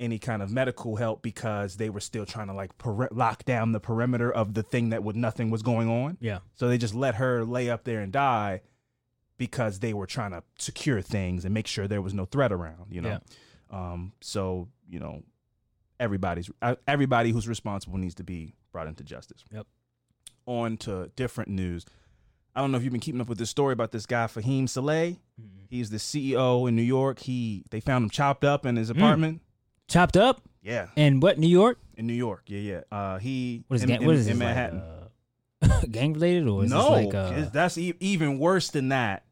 any 0.00 0.18
kind 0.18 0.42
of 0.42 0.50
medical 0.50 0.96
help 0.96 1.22
because 1.22 1.76
they 1.76 1.88
were 1.90 2.00
still 2.00 2.24
trying 2.26 2.48
to 2.48 2.52
like 2.54 2.76
peri- 2.78 3.08
lock 3.12 3.44
down 3.44 3.72
the 3.72 3.80
perimeter 3.80 4.32
of 4.32 4.54
the 4.54 4.62
thing 4.62 4.88
that 4.90 5.04
would 5.04 5.14
nothing 5.16 5.50
was 5.50 5.62
going 5.62 5.88
on. 5.88 6.16
Yeah. 6.20 6.38
So 6.54 6.68
they 6.68 6.78
just 6.78 6.94
let 6.94 7.14
her 7.16 7.44
lay 7.44 7.68
up 7.70 7.84
there 7.84 8.00
and 8.00 8.10
die 8.12 8.62
because 9.38 9.80
they 9.80 9.92
were 9.94 10.06
trying 10.06 10.30
to 10.32 10.42
secure 10.58 11.00
things 11.00 11.44
and 11.44 11.52
make 11.54 11.66
sure 11.66 11.86
there 11.88 12.02
was 12.02 12.14
no 12.14 12.24
threat 12.24 12.52
around, 12.52 12.86
you 12.90 13.00
know. 13.00 13.18
Um, 13.70 14.12
so, 14.20 14.68
you 14.88 15.00
know, 15.00 15.22
everybody's 15.98 16.50
uh, 16.62 16.76
everybody 16.86 17.30
who's 17.30 17.48
responsible 17.48 17.98
needs 17.98 18.14
to 18.16 18.24
be 18.24 18.54
brought 18.72 18.86
into 18.86 19.02
justice. 19.04 19.44
Yep. 19.52 19.66
On 20.46 20.76
to 20.78 21.10
different 21.16 21.50
news. 21.50 21.86
I 22.54 22.60
don't 22.60 22.70
know 22.70 22.78
if 22.78 22.84
you've 22.84 22.92
been 22.92 23.00
keeping 23.00 23.20
up 23.20 23.28
with 23.28 23.38
this 23.38 23.50
story 23.50 23.72
about 23.72 23.90
this 23.90 24.06
guy 24.06 24.26
Fahim 24.26 24.68
Saleh. 24.68 25.16
He's 25.68 25.90
the 25.90 25.96
CEO 25.96 26.68
in 26.68 26.76
New 26.76 26.82
York. 26.82 27.18
He 27.18 27.64
they 27.70 27.80
found 27.80 28.04
him 28.04 28.10
chopped 28.10 28.44
up 28.44 28.64
in 28.66 28.76
his 28.76 28.90
Mm. 28.90 28.96
apartment. 28.96 29.40
Chopped 29.88 30.16
up 30.16 30.42
Yeah, 30.62 30.86
in 30.96 31.20
what 31.20 31.38
New 31.38 31.48
York? 31.48 31.78
in 31.96 32.06
New 32.06 32.14
York. 32.14 32.44
Yeah, 32.46 32.60
yeah. 32.60 32.80
Uh, 32.92 33.18
he 33.18 33.64
What 33.68 33.76
is 33.76 33.82
in, 33.82 33.88
gang, 33.88 34.00
in- 34.02 34.06
what 34.06 34.14
is 34.16 34.26
in 34.28 34.34
this 34.34 34.38
Manhattan. 34.38 34.82
Like, 35.60 35.70
uh, 35.70 35.80
gang 35.90 36.12
related 36.12 36.46
or 36.48 36.64
is 36.64 36.70
no, 36.70 36.90
like 36.90 37.14
uh, 37.14 37.48
that's 37.52 37.76
e- 37.76 37.94
even 38.00 38.38
worse 38.38 38.70
than 38.70 38.90
that. 38.90 39.24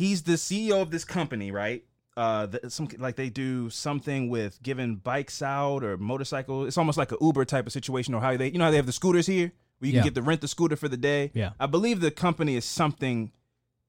He's 0.00 0.22
the 0.22 0.32
CEO 0.32 0.80
of 0.80 0.90
this 0.90 1.04
company, 1.04 1.50
right? 1.52 1.84
Uh, 2.16 2.46
the, 2.46 2.70
some 2.70 2.88
like 2.98 3.16
they 3.16 3.28
do 3.28 3.68
something 3.70 4.30
with 4.30 4.62
giving 4.62 4.96
bikes 4.96 5.42
out 5.42 5.84
or 5.84 5.98
motorcycles. 5.98 6.68
It's 6.68 6.78
almost 6.78 6.96
like 6.96 7.12
a 7.12 7.16
Uber 7.20 7.44
type 7.44 7.66
of 7.66 7.72
situation, 7.72 8.14
or 8.14 8.20
how 8.22 8.34
they, 8.36 8.48
you 8.50 8.58
know, 8.58 8.64
how 8.64 8.70
they 8.70 8.76
have 8.78 8.86
the 8.86 8.92
scooters 8.92 9.26
here, 9.26 9.52
where 9.78 9.88
you 9.90 9.94
Yeah. 9.94 10.00
can 10.00 10.06
get 10.08 10.14
to 10.14 10.22
rent 10.22 10.40
the 10.40 10.48
scooter 10.48 10.74
for 10.76 10.88
the 10.88 10.96
day. 10.96 11.30
Yeah. 11.34 11.50
I 11.60 11.66
believe 11.66 12.00
the 12.00 12.10
company 12.10 12.56
is 12.56 12.64
something 12.64 13.30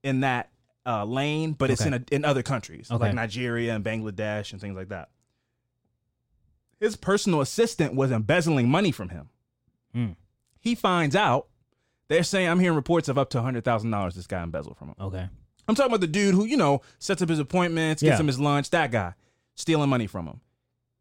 in 0.04 0.20
that 0.20 0.50
uh, 0.86 1.06
lane, 1.06 1.54
but 1.54 1.72
it's 1.72 1.86
in 1.86 1.94
a, 1.94 2.04
in 2.12 2.26
other 2.26 2.44
countries 2.44 2.90
Okay. 2.92 3.06
like 3.06 3.14
Nigeria 3.14 3.74
and 3.76 3.84
Bangladesh 3.86 4.52
and 4.52 4.60
things 4.60 4.76
like 4.76 4.90
that. 4.90 5.10
His 6.80 6.96
personal 6.96 7.42
assistant 7.42 7.94
was 7.96 8.12
embezzling 8.12 8.70
money 8.70 8.92
from 8.92 9.10
him. 9.10 9.30
Hmm. 9.94 10.12
He 10.60 10.76
finds 10.76 11.16
out. 11.16 11.48
They're 12.08 12.24
saying 12.24 12.50
I'm 12.50 12.60
hearing 12.60 12.76
reports 12.76 13.08
of 13.08 13.18
up 13.18 13.30
to 13.32 13.42
hundred 13.42 13.64
thousand 13.64 13.92
dollars 13.92 14.16
this 14.16 14.28
guy 14.28 14.44
embezzled 14.44 14.78
from 14.78 14.90
him. 14.90 14.96
okay. 15.00 15.30
I'm 15.72 15.76
talking 15.76 15.92
about 15.92 16.02
the 16.02 16.08
dude 16.08 16.36
who 16.36 16.46
you 16.46 16.58
know 16.58 16.82
sets 17.00 17.22
up 17.22 17.30
his 17.30 17.40
appointments, 17.40 18.02
gets 18.04 18.12
Yeah. 18.16 18.20
him 18.20 18.28
his 18.28 18.40
lunch. 18.40 18.70
That 18.72 18.92
guy 18.92 19.14
stealing 19.56 19.90
money 19.90 20.08
from 20.08 20.28
him. 20.28 20.40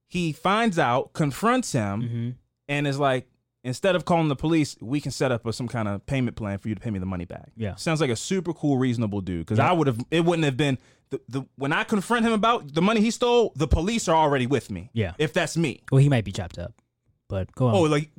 He 0.07 0.33
finds 0.33 0.79
out, 0.79 1.13
confronts 1.13 1.73
him, 1.73 2.03
Mm-hmm. 2.03 2.31
and 2.69 2.87
is 2.87 2.99
like, 2.99 3.29
instead 3.63 3.95
of 3.95 4.05
calling 4.05 4.29
the 4.29 4.35
police, 4.37 4.77
we 4.81 5.01
can 5.01 5.13
set 5.13 5.31
up 5.31 5.47
a, 5.47 5.53
some 5.53 5.69
kind 5.69 5.87
of 5.87 6.05
payment 6.07 6.35
plan 6.37 6.59
for 6.59 6.69
you 6.69 6.75
to 6.75 6.81
pay 6.81 6.91
me 6.91 6.99
the 6.99 7.07
money 7.07 7.27
back. 7.27 7.51
Yeah. 7.57 7.75
sounds 7.77 8.01
like 8.01 8.11
a 8.11 8.17
super 8.17 8.53
cool, 8.53 8.77
reasonable 8.79 9.21
dude. 9.21 9.47
Because. 9.47 9.59
I 9.59 9.71
would 9.73 9.87
have, 9.87 10.01
it 10.11 10.25
wouldn't 10.25 10.45
have 10.45 10.57
been 10.57 10.79
the, 11.11 11.21
the 11.29 11.43
when 11.57 11.73
I 11.73 11.85
confront 11.85 12.25
him 12.27 12.33
about 12.33 12.75
the 12.75 12.83
money 12.83 13.01
he 13.01 13.11
stole. 13.11 13.53
The 13.57 13.69
police 13.69 14.09
are 14.09 14.17
already 14.17 14.47
with 14.47 14.71
me. 14.71 14.91
Yeah. 14.93 15.13
if 15.19 15.33
that's 15.33 15.57
me. 15.57 15.83
Well, 15.93 16.01
he 16.01 16.09
might 16.09 16.25
be 16.25 16.33
chopped 16.33 16.59
up, 16.59 16.73
but 17.29 17.53
go 17.53 17.67
on. 17.69 17.75
Oh, 17.75 17.83
like 17.83 18.11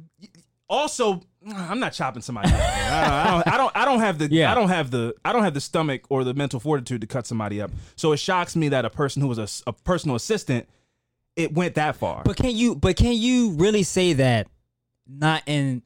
also, 0.70 1.22
I'm 1.48 1.80
not 1.80 1.94
chopping 1.94 2.22
somebody. 2.22 2.50
up. 2.50 2.60
I, 2.60 3.28
don't, 3.32 3.48
I 3.48 3.58
don't. 3.58 3.78
I 3.78 3.86
don't 3.86 4.00
have 4.00 4.20
the. 4.20 4.28
Yeah. 4.30 4.52
I 4.52 4.56
don't 4.56 4.70
have 4.70 4.92
the. 4.92 5.16
I 5.26 5.34
don't 5.34 5.44
have 5.44 5.54
the 5.54 5.62
stomach 5.62 6.04
or 6.10 6.24
the 6.24 6.34
mental 6.34 6.60
fortitude 6.60 7.02
to 7.02 7.08
cut 7.08 7.26
somebody 7.26 7.62
up. 7.62 7.72
So 7.96 8.12
it 8.12 8.18
shocks 8.18 8.56
me 8.56 8.70
that 8.70 8.86
a 8.86 8.90
person 8.90 9.22
who 9.22 9.28
was 9.28 9.64
a 9.66 9.74
personal 9.74 10.16
assistant, 10.16 10.68
it 11.36 11.54
went 11.54 11.76
that 11.76 11.96
far. 11.96 12.24
But 12.24 12.38
can 12.38 12.56
you? 12.56 12.76
But 12.76 12.96
can 12.96 13.14
you 13.14 13.52
really 13.52 13.84
say 13.84 14.14
that? 14.14 14.48
Not 15.08 15.42
in, 15.46 15.82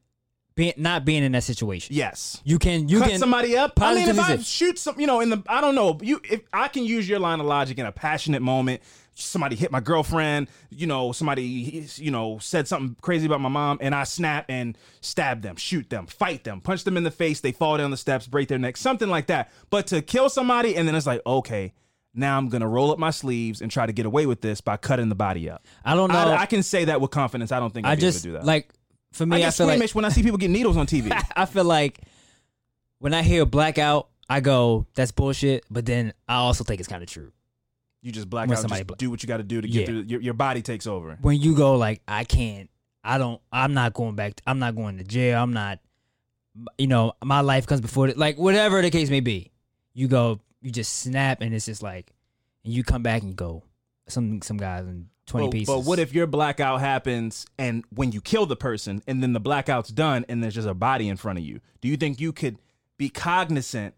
being 0.56 0.74
not 0.78 1.06
being 1.06 1.24
in 1.24 1.32
that 1.32 1.44
situation. 1.44 1.96
yes. 1.96 2.42
You 2.44 2.60
can. 2.60 2.90
You 2.90 3.00
cut 3.00 3.10
can 3.10 3.20
somebody 3.20 3.58
up. 3.58 3.74
I 3.78 3.96
mean, 3.96 4.10
if 4.10 4.20
I 4.20 4.38
shoot 4.38 4.78
some, 4.78 5.00
you 5.00 5.08
know, 5.08 5.22
in 5.22 5.30
the, 5.30 5.42
I 5.48 5.62
don't 5.62 5.76
know, 5.76 5.98
you, 6.02 6.22
if 6.24 6.42
I 6.54 6.68
can 6.68 6.84
use 6.84 7.08
your 7.08 7.20
line 7.20 7.40
of 7.40 7.46
logic 7.46 7.78
in 7.78 7.86
a 7.86 7.92
passionate 7.92 8.42
moment, 8.42 8.82
somebody 9.16 9.56
hit 9.56 9.72
my 9.72 9.80
girlfriend, 9.80 10.48
you 10.70 10.86
know, 10.86 11.12
somebody, 11.12 11.88
you 11.96 12.12
know, 12.12 12.38
said 12.40 12.68
something 12.68 12.96
crazy 13.02 13.26
about 13.26 13.42
my 13.42 13.50
mom, 13.50 13.78
and 13.82 13.96
I 13.96 14.04
snap 14.04 14.46
and 14.50 14.78
stab 15.02 15.42
them, 15.42 15.56
shoot 15.56 15.90
them, 15.90 16.06
fight 16.06 16.44
them, 16.44 16.62
punch 16.62 16.84
them 16.84 16.98
in 16.98 17.04
the 17.04 17.12
face, 17.12 17.40
they 17.40 17.54
fall 17.54 17.78
down 17.78 17.92
the 17.92 17.98
steps, 17.98 18.28
break 18.28 18.50
their 18.50 18.60
neck, 18.60 18.78
something 18.78 19.10
like 19.10 19.28
that. 19.28 19.52
But 19.70 19.88
to 19.88 20.02
kill 20.02 20.30
somebody, 20.30 20.76
and 20.76 20.88
then 20.88 20.96
it's 20.96 21.08
like, 21.08 21.22
okay. 21.26 21.74
Now 22.18 22.38
I'm 22.38 22.48
gonna 22.48 22.68
roll 22.68 22.92
up 22.92 22.98
my 22.98 23.10
sleeves 23.10 23.62
and 23.62 23.70
try 23.70 23.86
to 23.86 23.92
get 23.92 24.06
away 24.06 24.26
with 24.26 24.40
this 24.40 24.62
by 24.62 24.78
cutting 24.78 25.10
the 25.10 25.16
body 25.16 25.50
up. 25.50 25.66
I 25.84 25.96
don't 25.96 26.10
know. 26.10 26.18
I, 26.18 26.44
I 26.44 26.46
can 26.46 26.64
say 26.64 26.86
that 26.86 27.02
with 27.02 27.12
confidence. 27.12 27.52
I 27.52 27.60
don't 27.60 27.74
think 27.74 27.86
I'd 27.86 27.92
I 27.92 27.96
just 28.00 28.24
do 28.24 28.32
that. 28.32 28.46
like 28.46 28.74
for 29.12 29.26
me. 29.26 29.44
I 29.44 29.48
I, 29.48 29.52
feel 29.52 29.68
like 29.68 29.92
when 29.92 30.06
I 30.06 30.10
see 30.10 30.24
people 30.24 30.38
get 30.38 30.50
needles 30.50 30.78
on 30.78 30.88
TV. 30.88 31.12
I 31.36 31.46
feel 31.46 31.66
like 31.66 32.00
when 33.00 33.14
I 33.14 33.22
hear 33.22 33.46
blackout, 33.46 34.08
I 34.30 34.40
go, 34.40 34.88
"That's 34.96 35.12
bullshit." 35.12 35.66
But 35.70 35.86
then 35.86 36.14
I 36.26 36.36
also 36.36 36.64
think 36.64 36.80
it's 36.80 36.88
kind 36.88 37.04
of 37.04 37.10
true. 37.10 37.34
You 38.06 38.12
just 38.12 38.30
black 38.30 38.48
When 38.48 38.56
out, 38.56 38.62
somebody 38.62 38.82
just 38.82 38.88
bla- 38.88 38.98
do 38.98 39.10
what 39.10 39.24
you 39.24 39.28
got 39.28 39.38
to 39.38 39.44
do 39.44 39.62
to 39.62 39.68
get 39.68 39.80
Yeah. 39.80 39.86
through. 39.88 40.02
Your, 40.08 40.22
your 40.22 40.34
body 40.36 40.62
takes 40.62 40.86
over. 40.86 41.18
When 41.22 41.42
you 41.42 41.56
go 41.56 41.76
like, 41.76 42.04
"I 42.08 42.24
can't," 42.24 42.70
I 43.04 43.18
don't. 43.18 43.42
I'm 43.52 43.74
not 43.74 43.94
going 43.96 44.14
back. 44.16 44.40
I'm 44.46 44.60
not 44.60 44.76
going 44.76 45.00
to 45.00 45.04
jail. 45.04 45.42
I'm 45.42 45.54
not. 45.54 45.80
You 46.78 46.86
know, 46.86 47.14
my 47.24 47.42
life 47.42 47.66
comes 47.66 47.82
before 47.82 48.08
it. 48.08 48.16
Like 48.18 48.38
whatever 48.38 48.80
the 48.84 48.92
case 48.92 49.10
may 49.10 49.22
be, 49.22 49.52
you 49.96 50.08
go. 50.08 50.40
You 50.62 50.70
just 50.70 50.94
snap, 50.94 51.42
and 51.42 51.52
it's 51.54 51.66
just 51.66 51.82
like, 51.82 52.12
and 52.64 52.72
you 52.72 52.84
come 52.84 53.02
back 53.02 53.22
and 53.24 53.30
you 53.32 53.36
go. 53.36 53.64
Some 54.08 54.40
some 54.44 54.58
guys 54.58 54.86
in 54.86 55.10
twenty 55.26 55.48
but, 55.48 55.52
pieces. 55.54 55.74
but 55.74 55.80
what 55.86 55.98
if 55.98 56.14
your 56.14 56.28
blackout 56.28 56.82
happens 56.82 57.48
and 57.58 57.84
when 57.90 58.12
you 58.12 58.22
kill 58.22 58.46
the 58.46 58.56
person 58.56 59.02
and 59.08 59.24
then 59.24 59.34
the 59.34 59.40
blackout's 59.40 59.90
done 59.90 60.26
and 60.30 60.44
there's 60.44 60.54
just 60.54 60.68
a 60.68 60.76
body 60.76 61.10
in 61.10 61.18
front 61.18 61.40
of 61.40 61.44
you? 61.44 61.60
Do 61.82 61.88
you 61.88 61.98
think 61.98 62.20
you 62.20 62.32
could 62.32 62.60
be 63.00 63.10
cognizant 63.10 63.96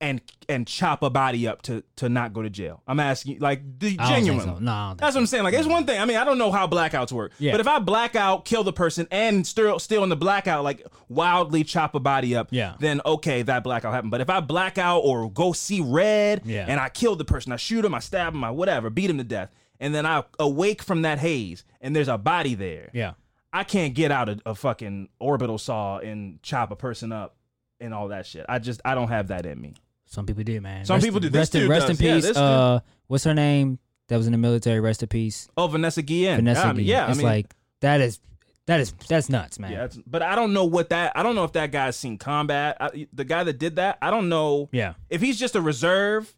and 0.00 0.20
and 0.48 0.66
chop 0.66 1.02
a 1.02 1.10
body 1.10 1.46
up 1.48 1.60
to 1.62 1.82
to 1.96 2.08
not 2.08 2.32
go 2.32 2.42
to 2.42 2.50
jail? 2.50 2.82
I'm 2.86 3.00
asking, 3.00 3.40
like, 3.40 3.62
the 3.80 3.96
genuine. 3.96 3.96
don't 3.98 4.06
think 4.08 4.26
genuinely. 4.26 4.54
so. 4.58 4.58
No, 4.64 4.72
I 4.72 4.78
don't 4.80 4.88
think 4.90 5.00
That's 5.00 5.14
what 5.14 5.20
I'm 5.20 5.26
saying. 5.26 5.44
Like, 5.44 5.54
it's 5.54 5.66
one 5.66 5.86
thing. 5.86 6.00
I 6.00 6.04
mean, 6.04 6.16
I 6.16 6.24
don't 6.24 6.38
know 6.38 6.52
how 6.52 6.66
blackouts 6.68 7.10
work. 7.12 7.32
Yeah. 7.38 7.52
But 7.52 7.60
if 7.60 7.66
I 7.68 7.78
blackout, 7.80 8.44
kill 8.44 8.62
the 8.64 8.72
person, 8.72 9.08
and 9.10 9.46
still 9.46 9.78
still 9.78 10.02
in 10.04 10.08
the 10.08 10.16
blackout, 10.16 10.62
like 10.64 10.86
wildly 11.08 11.64
chop 11.64 11.94
a 11.94 12.00
body 12.00 12.36
up, 12.36 12.48
Yeah. 12.50 12.74
then 12.78 13.00
okay, 13.04 13.42
that 13.42 13.64
blackout 13.64 13.92
happened. 13.92 14.10
But 14.10 14.20
if 14.20 14.30
I 14.30 14.40
blackout 14.40 15.02
or 15.04 15.30
go 15.30 15.52
see 15.52 15.80
red, 15.80 16.42
Yeah. 16.44 16.66
and 16.68 16.78
I 16.80 16.88
kill 16.88 17.16
the 17.16 17.24
person, 17.24 17.52
I 17.52 17.56
shoot 17.56 17.84
him, 17.84 17.94
I 17.94 17.98
stab 18.00 18.34
him, 18.34 18.44
I 18.44 18.50
whatever, 18.50 18.90
beat 18.90 19.10
him 19.10 19.18
to 19.18 19.24
death, 19.24 19.50
and 19.80 19.94
then 19.94 20.06
I 20.06 20.22
awake 20.38 20.82
from 20.82 21.02
that 21.02 21.18
haze 21.18 21.64
and 21.80 21.94
there's 21.96 22.08
a 22.08 22.18
body 22.18 22.54
there. 22.54 22.90
Yeah. 22.92 23.12
I 23.52 23.64
can't 23.64 23.94
get 23.94 24.10
out 24.12 24.28
a, 24.28 24.38
a 24.44 24.54
fucking 24.54 25.08
orbital 25.18 25.56
saw 25.58 25.98
and 25.98 26.42
chop 26.42 26.70
a 26.70 26.76
person 26.76 27.12
up 27.12 27.36
and 27.80 27.94
all 27.94 28.08
that 28.08 28.26
shit. 28.26 28.44
I 28.48 28.58
just 28.58 28.80
I 28.84 28.94
don't 28.94 29.08
have 29.08 29.28
that 29.28 29.46
in 29.46 29.58
me. 29.60 29.74
Some 30.08 30.26
people 30.26 30.42
do, 30.42 30.60
man. 30.60 30.84
Some 30.84 30.94
Rest- 30.96 31.06
people 31.06 31.20
do. 31.20 31.28
This 31.28 31.38
Rest, 31.40 31.54
in, 31.54 31.68
rest 31.68 31.90
in. 31.90 31.96
Yeah, 32.04 32.14
peace. 32.14 32.26
dude- 32.26 32.36
uh, 32.36 32.80
what's 33.06 33.24
her 33.24 33.34
name? 33.34 33.78
That 34.08 34.16
was 34.16 34.26
in 34.26 34.32
the 34.32 34.38
military. 34.38 34.80
Rest 34.80 35.02
in 35.02 35.08
peace. 35.08 35.48
Oh, 35.56 35.66
Vanessa 35.68 36.00
Guillen. 36.02 36.36
Vanessa. 36.36 36.60
yeah, 36.62 36.68
I 36.68 36.72
mean, 36.72 36.76
Guillen. 36.76 36.86
yeah, 36.86 37.06
I 37.06 37.08
it's 37.10 37.18
mean, 37.18 37.26
like 37.26 37.54
that 37.80 38.00
is 38.00 38.20
that 38.66 38.80
is 38.80 38.92
that's 39.06 39.28
nuts, 39.28 39.58
man. 39.58 39.70
Yeah, 39.72 39.88
but 40.06 40.22
I 40.22 40.34
don't 40.34 40.52
know 40.54 40.64
what 40.64 40.88
that. 40.90 41.12
I 41.14 41.22
don't 41.22 41.34
know 41.34 41.44
if 41.44 41.52
that 41.52 41.72
guy's 41.72 41.94
seen 41.96 42.16
combat. 42.16 42.76
I, 42.80 43.06
the 43.12 43.24
guy 43.24 43.44
that 43.44 43.58
did 43.58 43.76
that, 43.76 43.98
I 44.00 44.10
don't 44.10 44.28
know 44.30 44.70
Yeah. 44.72 44.94
if 45.10 45.20
he's 45.20 45.38
just 45.38 45.54
a 45.56 45.60
reserve 45.60 46.34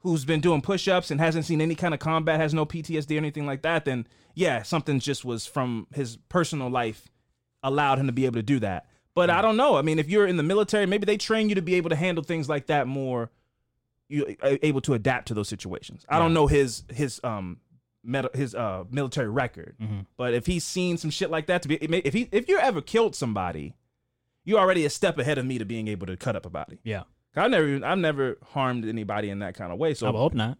who's 0.00 0.24
been 0.24 0.40
doing 0.40 0.60
push-ups 0.60 1.10
and 1.10 1.20
hasn't 1.20 1.44
seen 1.44 1.60
any 1.60 1.74
kind 1.74 1.92
of 1.92 1.98
combat, 1.98 2.38
has 2.38 2.54
no 2.54 2.64
PTSD 2.64 3.14
or 3.16 3.18
anything 3.18 3.46
like 3.46 3.62
that. 3.62 3.84
Then 3.84 4.06
yeah, 4.34 4.62
something 4.62 5.00
just 5.00 5.24
was 5.24 5.44
from 5.46 5.88
his 5.92 6.16
personal 6.28 6.70
life 6.70 7.08
allowed 7.64 7.98
him 7.98 8.06
to 8.06 8.12
be 8.12 8.26
able 8.26 8.36
to 8.36 8.42
do 8.44 8.60
that. 8.60 8.86
But 9.16 9.30
I 9.30 9.40
don't 9.40 9.56
know. 9.56 9.76
I 9.76 9.82
mean, 9.82 9.98
if 9.98 10.10
you're 10.10 10.26
in 10.26 10.36
the 10.36 10.42
military, 10.42 10.84
maybe 10.84 11.06
they 11.06 11.16
train 11.16 11.48
you 11.48 11.54
to 11.54 11.62
be 11.62 11.74
able 11.74 11.88
to 11.88 11.96
handle 11.96 12.22
things 12.22 12.48
like 12.48 12.66
that 12.66 12.86
more. 12.86 13.30
You 14.08 14.36
able 14.42 14.82
to 14.82 14.94
adapt 14.94 15.28
to 15.28 15.34
those 15.34 15.48
situations. 15.48 16.04
I 16.08 16.20
don't 16.20 16.34
know 16.34 16.46
his 16.46 16.84
his 16.92 17.18
um 17.24 17.58
med- 18.04 18.28
his 18.34 18.54
uh 18.54 18.84
military 18.90 19.28
record. 19.30 19.74
Mm-hmm. 19.80 20.00
But 20.16 20.34
if 20.34 20.46
he's 20.46 20.64
seen 20.64 20.98
some 20.98 21.10
shit 21.10 21.30
like 21.30 21.46
that, 21.46 21.62
to 21.62 21.68
be 21.68 21.76
if 21.76 22.12
he 22.12 22.28
if 22.30 22.46
you 22.46 22.58
ever 22.58 22.80
killed 22.82 23.16
somebody, 23.16 23.74
you're 24.44 24.60
already 24.60 24.84
a 24.84 24.90
step 24.90 25.18
ahead 25.18 25.38
of 25.38 25.46
me 25.46 25.58
to 25.58 25.64
being 25.64 25.88
able 25.88 26.06
to 26.06 26.16
cut 26.16 26.36
up 26.36 26.46
a 26.46 26.50
body. 26.50 26.78
Yeah. 26.84 27.04
I've 27.34 27.50
never 27.50 27.68
even, 27.68 27.84
I've 27.84 27.98
never 27.98 28.38
harmed 28.52 28.84
anybody 28.86 29.28
in 29.30 29.40
that 29.40 29.54
kind 29.54 29.72
of 29.72 29.78
way. 29.78 29.94
So 29.94 30.08
I 30.08 30.10
hope 30.12 30.34
not. 30.34 30.58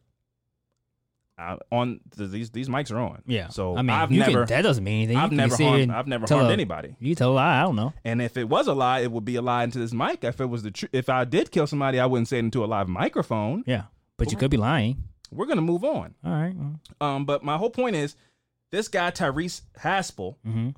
I, 1.38 1.58
on 1.70 2.00
th- 2.16 2.30
these 2.30 2.50
these 2.50 2.68
mics 2.68 2.90
are 2.90 2.98
on. 2.98 3.22
Yeah. 3.26 3.48
So 3.48 3.76
I 3.76 3.82
mean, 3.82 3.90
I've 3.90 4.10
you 4.10 4.20
never 4.20 4.46
Can, 4.46 4.56
that 4.56 4.62
doesn't 4.62 4.82
mean 4.84 5.02
anything. 5.04 5.16
I've 5.18 5.32
never 5.32 5.54
harmed 5.56 5.90
I've 5.90 6.06
never 6.06 6.26
harmed 6.26 6.50
anybody. 6.50 6.96
You 6.98 7.14
tell 7.14 7.32
a 7.32 7.34
lie. 7.34 7.58
I 7.58 7.62
don't 7.62 7.76
know. 7.76 7.92
And 8.04 8.22
if 8.22 8.36
it 8.38 8.48
was 8.48 8.68
a 8.68 8.72
lie, 8.74 9.00
it 9.00 9.12
would 9.12 9.24
be 9.26 9.36
a 9.36 9.42
lie 9.42 9.64
into 9.64 9.78
this 9.78 9.92
mic. 9.92 10.24
If 10.24 10.40
it 10.40 10.46
was 10.46 10.62
the 10.62 10.70
truth, 10.70 10.90
if 10.94 11.08
I 11.10 11.24
did 11.24 11.50
kill 11.50 11.66
somebody, 11.66 12.00
I 12.00 12.06
wouldn't 12.06 12.28
say 12.28 12.36
it 12.38 12.40
into 12.40 12.64
a 12.64 12.66
live 12.66 12.88
microphone. 12.88 13.64
Yeah. 13.66 13.84
But 14.16 14.32
you 14.32 14.38
could 14.38 14.50
be 14.50 14.56
lying. 14.56 15.04
We're 15.30 15.44
gonna 15.46 15.60
move 15.60 15.84
on. 15.84 16.14
All 16.24 16.32
right. 16.32 16.54
Um, 17.02 17.26
but 17.26 17.44
my 17.44 17.58
whole 17.58 17.68
point 17.70 17.96
is, 17.96 18.16
this 18.70 18.88
guy 18.88 19.10
Tyrese 19.10 19.60
Haspil 19.78 20.36
Mhm. 20.46 20.74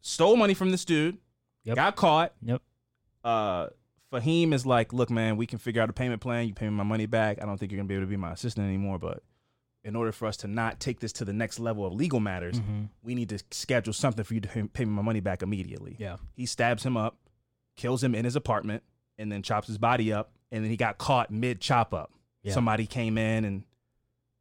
stole 0.00 0.36
money 0.36 0.54
from 0.54 0.70
this 0.70 0.84
dude, 0.84 1.18
Yep. 1.64 1.76
got 1.76 1.96
caught. 1.96 2.34
Yep. 2.42 2.62
Uh, 3.22 3.68
Fahim 4.12 4.52
is 4.52 4.64
like, 4.66 4.92
look, 4.92 5.10
man, 5.10 5.36
we 5.36 5.46
can 5.46 5.58
figure 5.58 5.82
out 5.82 5.90
a 5.90 5.92
payment 5.92 6.20
plan. 6.20 6.46
You 6.46 6.54
pay 6.54 6.66
me 6.66 6.72
my 6.72 6.84
money 6.84 7.06
back. 7.06 7.42
I 7.42 7.46
don't 7.46 7.58
think 7.58 7.72
you're 7.72 7.78
gonna 7.78 7.88
be 7.88 7.94
able 7.94 8.04
to 8.04 8.10
be 8.10 8.16
my 8.16 8.32
assistant 8.32 8.66
anymore, 8.66 8.98
but 8.98 9.22
in 9.84 9.94
order 9.94 10.12
for 10.12 10.26
us 10.26 10.36
to 10.38 10.48
not 10.48 10.80
take 10.80 11.00
this 11.00 11.12
to 11.12 11.24
the 11.24 11.32
next 11.32 11.58
level 11.58 11.84
of 11.86 11.92
legal 11.92 12.18
matters, 12.20 12.58
Mhm. 12.58 12.88
we 13.02 13.14
need 13.14 13.28
to 13.28 13.38
schedule 13.50 13.92
something 13.92 14.24
for 14.24 14.32
you 14.34 14.40
to 14.40 14.48
pay- 14.48 14.62
pay 14.62 14.84
me 14.84 14.90
my 14.92 15.02
money 15.02 15.20
back 15.20 15.42
immediately. 15.42 15.94
Yeah. 15.98 16.16
He 16.32 16.46
stabs 16.46 16.84
him 16.84 16.96
up, 16.96 17.18
kills 17.76 18.02
him 18.02 18.14
in 18.14 18.24
his 18.24 18.34
apartment, 18.34 18.82
and 19.18 19.30
then 19.30 19.42
chops 19.42 19.66
his 19.68 19.76
body 19.78 20.12
up. 20.12 20.32
And 20.50 20.64
then 20.64 20.70
he 20.70 20.76
got 20.76 20.96
caught 20.98 21.30
mid 21.30 21.60
chop 21.60 21.92
up. 21.92 22.12
Yeah. 22.42 22.52
Somebody 22.54 22.86
came 22.86 23.18
in 23.18 23.44
and, 23.44 23.64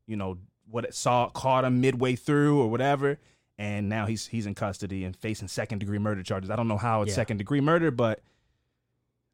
you 0.07 0.15
know, 0.15 0.37
what 0.69 0.85
it 0.85 0.93
saw 0.93 1.27
caught 1.29 1.65
him 1.65 1.81
midway 1.81 2.15
through 2.15 2.61
or 2.61 2.69
whatever. 2.69 3.19
And 3.57 3.89
now 3.89 4.05
he's 4.05 4.27
he's 4.27 4.45
in 4.45 4.55
custody 4.55 5.03
and 5.03 5.15
facing 5.15 5.47
second 5.47 5.79
degree 5.79 5.99
murder 5.99 6.23
charges. 6.23 6.49
I 6.49 6.55
don't 6.55 6.67
know 6.67 6.77
how 6.77 7.01
it's 7.01 7.09
Yeah. 7.09 7.15
second 7.15 7.37
degree 7.37 7.61
murder, 7.61 7.91
but 7.91 8.21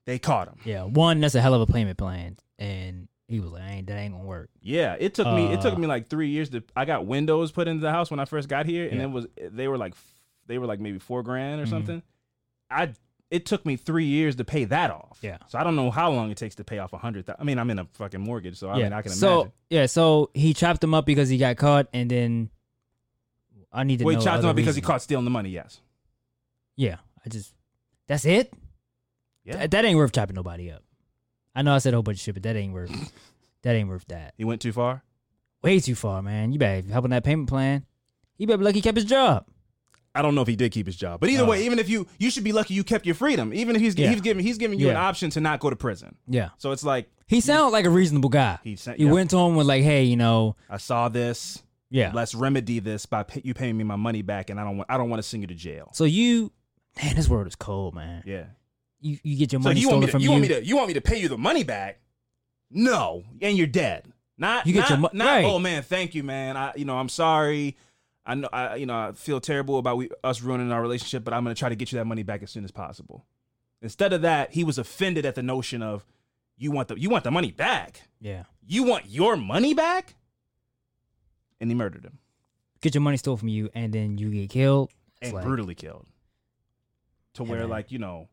they 0.05 0.17
caught 0.19 0.47
him. 0.47 0.57
Yeah. 0.65 0.83
One, 0.85 1.19
that's 1.19 1.35
a 1.35 1.41
hell 1.41 1.53
of 1.53 1.61
a 1.69 1.71
payment 1.71 1.97
plan, 1.97 2.37
and 2.57 3.08
he 3.29 3.39
was 3.39 3.51
like, 3.51 3.63
"Ain't 3.63 3.87
that 3.87 3.97
ain't 3.97 4.13
gonna 4.13 4.25
work." 4.25 4.49
Yeah, 4.61 4.95
it 4.99 5.13
took 5.13 5.27
me 5.27 5.53
it 5.53 5.61
took 5.61 5.75
Uh, 5.75 5.77
me 5.79 5.87
like 5.87 6.07
three 6.09 6.29
years 6.29 6.49
to. 6.49 6.63
I 6.75 6.83
got 6.85 7.05
windows 7.05 7.51
put 7.51 7.67
into 7.67 7.81
the 7.81 7.91
house 7.91 8.09
when 8.11 8.19
I 8.19 8.25
first 8.25 8.49
got 8.49 8.65
here, 8.65 8.87
and 8.89 8.97
Yeah. 8.97 9.03
it 9.03 9.11
was 9.11 9.27
they 9.37 9.67
were 9.67 9.77
like 9.77 9.93
they 10.47 10.57
were 10.57 10.65
like 10.65 10.79
maybe 10.79 10.99
four 10.99 11.21
grand 11.23 11.61
or 11.61 11.65
Mhm. 11.65 11.69
something. 11.69 12.03
I 12.69 12.93
it 13.29 13.45
took 13.45 13.63
me 13.63 13.75
three 13.75 14.05
years 14.05 14.35
to 14.37 14.43
pay 14.43 14.65
that 14.65 14.89
off. 14.89 15.19
Yeah. 15.21 15.37
so 15.47 15.59
I 15.59 15.63
don't 15.63 15.75
know 15.75 15.91
how 15.91 16.09
long 16.09 16.31
it 16.31 16.37
takes 16.37 16.55
to 16.55 16.63
pay 16.63 16.79
off 16.79 16.93
a 16.93 16.97
hundred. 16.97 17.29
I 17.37 17.43
mean, 17.43 17.59
I'm 17.59 17.69
in 17.69 17.77
a 17.77 17.85
fucking 17.93 18.19
mortgage, 18.19 18.57
so 18.57 18.69
I 18.69 18.77
yeah. 18.77 18.83
mean, 18.85 18.93
I 18.93 19.01
can 19.03 19.11
so 19.11 19.33
imagine. 19.41 19.53
yeah. 19.69 19.85
So 19.85 20.31
he 20.33 20.53
chopped 20.55 20.83
him 20.83 20.95
up 20.95 21.05
because 21.05 21.29
he 21.29 21.37
got 21.37 21.55
caught, 21.57 21.87
and 21.93 22.09
then 22.09 22.49
I 23.71 23.83
need 23.83 23.99
to 23.99 24.05
Well, 24.05 24.15
know. 24.15 24.19
he 24.19 24.25
chopped 24.25 24.43
him 24.43 24.49
up 24.49 24.55
because 24.55 24.75
he 24.75 24.81
caught 24.81 25.03
stealing 25.03 25.25
the 25.25 25.29
money. 25.31 25.49
Yes. 25.51 25.79
Yeah. 26.75 26.97
I 27.23 27.29
just. 27.29 27.53
That's 28.07 28.25
it. 28.25 28.51
Yeah. 29.45 29.57
Th- 29.57 29.69
that 29.69 29.85
ain't 29.85 29.97
worth 29.97 30.11
chopping 30.11 30.35
nobody 30.35 30.71
up. 30.71 30.81
I 31.55 31.61
know 31.61 31.73
I 31.73 31.79
said 31.79 31.93
a 31.93 31.97
whole 31.97 32.03
bunch 32.03 32.17
of 32.17 32.21
shit, 32.21 32.35
but 32.35 32.43
that 32.43 32.55
ain't 32.55 32.73
worth. 32.73 33.11
that 33.63 33.75
ain't 33.75 33.89
worth 33.89 34.05
that. 34.07 34.33
He 34.37 34.43
went 34.45 34.61
too 34.61 34.71
far. 34.71 35.03
Way 35.61 35.79
too 35.79 35.95
far, 35.95 36.21
man. 36.21 36.51
You 36.53 36.59
better 36.59 36.87
help 36.87 37.03
on 37.05 37.09
that 37.11 37.23
payment 37.23 37.49
plan. 37.49 37.85
You 38.37 38.47
better 38.47 38.57
be 38.59 38.63
lucky 38.65 38.77
he 38.77 38.81
kept 38.81 38.95
his 38.97 39.05
job. 39.05 39.45
I 40.15 40.21
don't 40.21 40.33
know 40.33 40.41
if 40.41 40.47
he 40.47 40.55
did 40.55 40.71
keep 40.71 40.85
his 40.87 40.95
job, 40.95 41.19
but 41.19 41.29
either 41.29 41.43
Oh. 41.43 41.47
way, 41.49 41.59
uh. 41.59 41.65
even 41.65 41.77
if 41.79 41.87
you 41.89 42.07
you 42.17 42.31
should 42.31 42.43
be 42.43 42.51
lucky 42.51 42.73
you 42.73 42.83
kept 42.83 43.05
your 43.05 43.13
freedom. 43.15 43.53
Even 43.53 43.75
if 43.75 43.81
he's 43.81 43.95
Yeah. 43.97 44.09
he's 44.09 44.21
giving 44.21 44.43
he's 44.43 44.57
giving 44.57 44.79
you 44.79 44.89
an 44.89 44.95
option 44.95 45.29
to 45.31 45.39
not 45.41 45.59
go 45.59 45.69
to 45.69 45.75
prison. 45.75 46.15
Yeah. 46.27 46.49
So 46.57 46.71
it's 46.71 46.83
like 46.83 47.09
He 47.27 47.41
sounded 47.41 47.71
like 47.71 47.85
a 47.85 47.89
reasonable 47.89 48.29
guy. 48.29 48.57
he 48.63 48.75
sent. 48.75 48.97
He 48.97 49.05
yeah, 49.05 49.11
went 49.11 49.29
to 49.31 49.37
him 49.37 49.55
with 49.55 49.67
like, 49.67 49.83
"Hey, 49.83 50.03
you 50.05 50.15
know, 50.17 50.55
I 50.69 50.77
saw 50.77 51.09
this. 51.09 51.61
yeah." 51.91 52.11
Let's 52.13 52.33
remedy 52.33 52.79
this 52.79 53.05
by 53.05 53.23
pay, 53.23 53.41
you 53.43 53.53
paying 53.53 53.77
me 53.77 53.83
my 53.83 53.97
money 53.97 54.21
back, 54.23 54.49
and 54.49 54.59
I 54.59 54.63
don't 54.63 54.77
want 54.77 54.89
I 54.89 54.97
don't 54.97 55.09
want 55.11 55.21
to 55.21 55.27
send 55.27 55.43
you 55.43 55.47
to 55.47 55.55
jail. 55.55 55.89
So 55.93 56.05
you, 56.05 56.51
man, 57.03 57.15
this 57.15 57.27
world 57.29 57.45
is 57.47 57.55
cold, 57.55 57.93
man. 57.93 58.23
Yeah. 58.25 58.45
You 59.01 59.17
you 59.23 59.37
get 59.37 59.51
your 59.53 59.61
So 59.61 59.69
money 59.69 59.79
you 59.79 59.87
want 59.89 59.93
stolen 59.93 60.01
me 60.01 60.05
to 60.07 60.11
from 60.11 60.21
you, 60.21 60.25
you. 60.25 60.31
want 60.31 60.41
me 60.41 60.47
to 60.49 60.65
you 60.65 60.75
want 60.75 60.87
me 60.89 60.93
to 60.95 61.01
pay 61.01 61.17
you 61.19 61.27
the 61.29 61.37
money 61.37 61.63
back? 61.63 61.99
No, 62.71 63.23
and 63.41 63.57
you're 63.57 63.67
dead. 63.67 64.11
Not 64.37 64.65
You 64.67 64.73
get 64.73 64.81
not, 64.81 64.89
your 64.89 64.97
mo- 64.99 65.09
not 65.13 65.25
right. 65.25 65.45
oh 65.45 65.59
man, 65.59 65.83
thank 65.83 66.15
you 66.15 66.23
man. 66.23 66.55
I 66.57 66.73
you 66.75 66.85
know 66.85 66.97
I'm 66.97 67.09
sorry. 67.09 67.77
I 68.25 68.35
know, 68.35 68.49
I 68.53 68.75
you 68.75 68.85
know, 68.85 68.95
I 68.95 69.11
feel 69.13 69.39
terrible 69.41 69.79
about 69.79 69.97
we, 69.97 70.09
us 70.23 70.41
ruining 70.41 70.71
our 70.71 70.81
relationship, 70.81 71.23
but 71.23 71.33
I'm 71.33 71.43
gonna 71.43 71.55
try 71.55 71.69
to 71.69 71.75
get 71.75 71.91
you 71.91 71.97
that 71.97 72.05
money 72.05 72.23
back 72.23 72.43
as 72.43 72.51
soon 72.51 72.63
as 72.63 72.71
possible. 72.71 73.25
Instead 73.81 74.13
of 74.13 74.21
that, 74.23 74.51
he 74.53 74.63
was 74.63 74.77
offended 74.77 75.25
at 75.25 75.35
the 75.35 75.41
notion 75.43 75.81
of 75.81 76.05
you 76.57 76.71
want 76.71 76.89
the 76.89 76.99
you 76.99 77.09
want 77.09 77.23
the 77.23 77.31
money 77.31 77.51
back. 77.51 78.01
Yeah. 78.19 78.43
You 78.67 78.83
want 78.83 79.05
your 79.09 79.35
money 79.35 79.73
back, 79.73 80.15
and 81.59 81.71
he 81.71 81.75
murdered 81.75 82.03
him 82.05 82.19
Get 82.81 82.93
your 82.93 83.01
money 83.01 83.17
stolen 83.17 83.37
from 83.39 83.47
you 83.49 83.69
and 83.73 83.91
then 83.91 84.17
you 84.17 84.29
get 84.29 84.49
killed. 84.49 84.91
It's 85.21 85.29
and 85.29 85.33
like, 85.33 85.45
brutally 85.45 85.75
killed. 85.75 86.05
To 87.35 87.43
Yeah, 87.43 87.49
where 87.49 87.59
man. 87.61 87.69
like 87.69 87.91
you 87.91 87.99
know, 87.99 88.29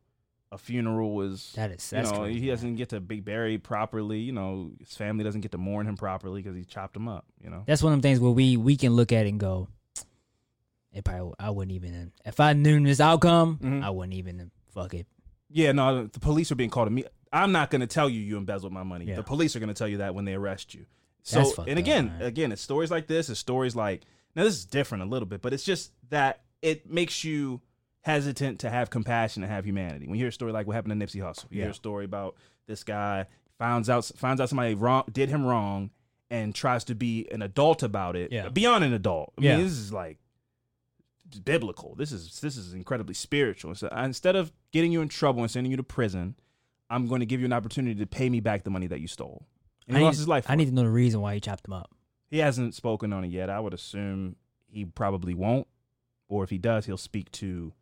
a 0.51 0.57
funeral 0.57 1.13
was 1.13 1.51
That 1.55 1.71
is 1.71 1.91
you 1.91 1.97
that's 1.97 2.11
know 2.11 2.19
crazy, 2.19 2.39
he 2.39 2.47
doesn't 2.47 2.75
get 2.75 2.89
to 2.89 2.99
be 2.99 3.19
buried 3.19 3.63
properly. 3.63 4.19
You 4.19 4.31
know, 4.31 4.71
his 4.79 4.95
family 4.95 5.23
doesn't 5.23 5.41
get 5.41 5.51
to 5.51 5.57
mourn 5.57 5.87
him 5.87 5.97
properly 5.97 6.41
because 6.41 6.55
he 6.55 6.63
chopped 6.63 6.95
him 6.95 7.07
up. 7.07 7.25
You 7.43 7.49
know. 7.49 7.63
That's 7.65 7.83
one 7.83 7.93
of 7.93 8.01
the 8.01 8.07
things 8.07 8.19
where 8.19 8.31
we 8.31 8.57
we 8.57 8.77
can 8.77 8.93
look 8.93 9.11
at 9.11 9.25
it 9.25 9.29
and 9.29 9.39
go, 9.39 9.67
it 10.93 11.03
probably 11.03 11.33
I 11.39 11.49
wouldn't 11.49 11.73
even 11.73 12.11
if 12.25 12.39
I 12.39 12.53
knew 12.53 12.83
this 12.83 12.99
outcome, 12.99 13.59
Mhm. 13.61 13.83
I 13.83 13.89
wouldn't 13.89 14.13
even 14.13 14.51
fuck 14.73 14.93
it. 14.93 15.07
Yeah, 15.49 15.71
no, 15.71 16.07
the 16.07 16.19
police 16.19 16.51
are 16.51 16.55
being 16.55 16.69
called 16.69 16.87
to 16.87 16.91
me. 16.91 17.05
I'm 17.31 17.51
not 17.51 17.69
going 17.69 17.81
to 17.81 17.87
tell 17.87 18.09
you 18.09 18.21
you 18.21 18.37
embezzled 18.37 18.71
my 18.71 18.83
money. 18.83 19.05
Yeah. 19.05 19.15
The 19.15 19.23
police 19.23 19.55
are 19.55 19.59
going 19.59 19.67
to 19.69 19.73
tell 19.73 19.87
you 19.87 19.97
that 19.97 20.15
when 20.15 20.25
they 20.25 20.33
arrest 20.33 20.73
you. 20.73 20.85
So, 21.23 21.53
and 21.67 21.77
again, 21.77 22.07
man. 22.07 22.21
again, 22.21 22.51
it's 22.53 22.61
stories 22.61 22.89
like 22.89 23.07
this. 23.07 23.29
It's 23.29 23.39
stories 23.39 23.75
like 23.75 24.03
now. 24.33 24.43
This 24.43 24.53
is 24.53 24.65
different 24.65 25.03
a 25.03 25.07
little 25.07 25.25
bit, 25.25 25.41
but 25.41 25.51
it's 25.53 25.63
just 25.63 25.91
that 26.09 26.41
it 26.61 26.89
makes 26.89 27.25
you 27.25 27.59
hesitant 28.07 28.59
to 28.61 28.69
have 28.69 28.89
compassion 28.89 29.43
and 29.43 29.51
have 29.51 29.65
humanity. 29.65 30.07
When 30.07 30.15
you 30.15 30.21
hear 30.23 30.29
a 30.29 30.31
story 30.31 30.51
like 30.53 30.65
what 30.65 30.73
happened 30.75 30.99
to 30.99 31.05
Nipsey 31.05 31.21
Hussle, 31.21 31.45
you 31.51 31.61
hear 31.61 31.71
a 31.71 31.73
story 31.73 32.05
about 32.05 32.35
this 32.65 32.83
guy 32.83 33.25
finds 33.59 33.89
out 33.89 34.05
finds 34.15 34.39
out 34.41 34.49
somebody 34.49 34.75
wrong 34.75 35.03
did 35.11 35.29
him 35.29 35.45
wrong 35.45 35.89
and 36.29 36.53
tries 36.55 36.83
to 36.85 36.95
be 36.95 37.27
an 37.31 37.41
adult 37.41 37.83
about 37.83 38.15
it. 38.15 38.31
Yeah. 38.31 38.49
beyond 38.49 38.83
an 38.83 38.93
adult. 38.93 39.33
I 39.37 39.41
Yeah. 39.41 39.55
mean, 39.57 39.65
this 39.65 39.73
is 39.73 39.91
like 39.93 40.17
biblical. 41.43 41.95
This 41.95 42.11
is 42.11 42.39
this 42.39 42.55
is 42.57 42.73
incredibly 42.73 43.13
spiritual. 43.13 43.75
So 43.75 43.87
instead 43.89 44.35
of 44.35 44.51
getting 44.71 44.91
you 44.91 45.01
in 45.01 45.09
trouble 45.09 45.41
and 45.41 45.51
sending 45.51 45.71
you 45.71 45.77
to 45.77 45.83
prison, 45.83 46.35
I'm 46.89 47.07
going 47.07 47.19
to 47.19 47.25
give 47.25 47.39
you 47.41 47.45
an 47.45 47.53
opportunity 47.53 47.99
to 47.99 48.07
pay 48.07 48.29
me 48.29 48.39
back 48.39 48.63
the 48.63 48.69
money 48.69 48.87
that 48.87 49.01
you 49.01 49.07
stole. 49.07 49.45
And 49.87 49.97
I 49.97 49.99
he 49.99 50.03
need, 50.03 50.07
lost 50.07 50.17
his 50.19 50.27
life. 50.27 50.45
I 50.49 50.55
need 50.55 50.67
it. 50.67 50.71
to 50.71 50.75
know 50.75 50.83
the 50.83 50.89
reason 50.89 51.21
why 51.21 51.33
he 51.33 51.39
chopped 51.39 51.67
him 51.67 51.73
up. 51.73 51.91
He 52.29 52.39
hasn't 52.39 52.75
spoken 52.75 53.11
on 53.13 53.23
it 53.23 53.29
yet. 53.31 53.49
I 53.49 53.59
would 53.59 53.73
assume 53.73 54.35
he 54.67 54.85
probably 54.85 55.33
won't, 55.33 55.67
or 56.27 56.43
if 56.43 56.49
he 56.49 56.57
does, 56.57 56.85
he'll 56.85 56.97
speak 56.97 57.31
to 57.33 57.73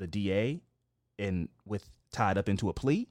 the 0.00 0.06
DA 0.08 0.60
and 1.18 1.48
with 1.64 1.88
tied 2.12 2.36
up 2.38 2.48
into 2.48 2.68
a 2.68 2.72
plea. 2.72 3.08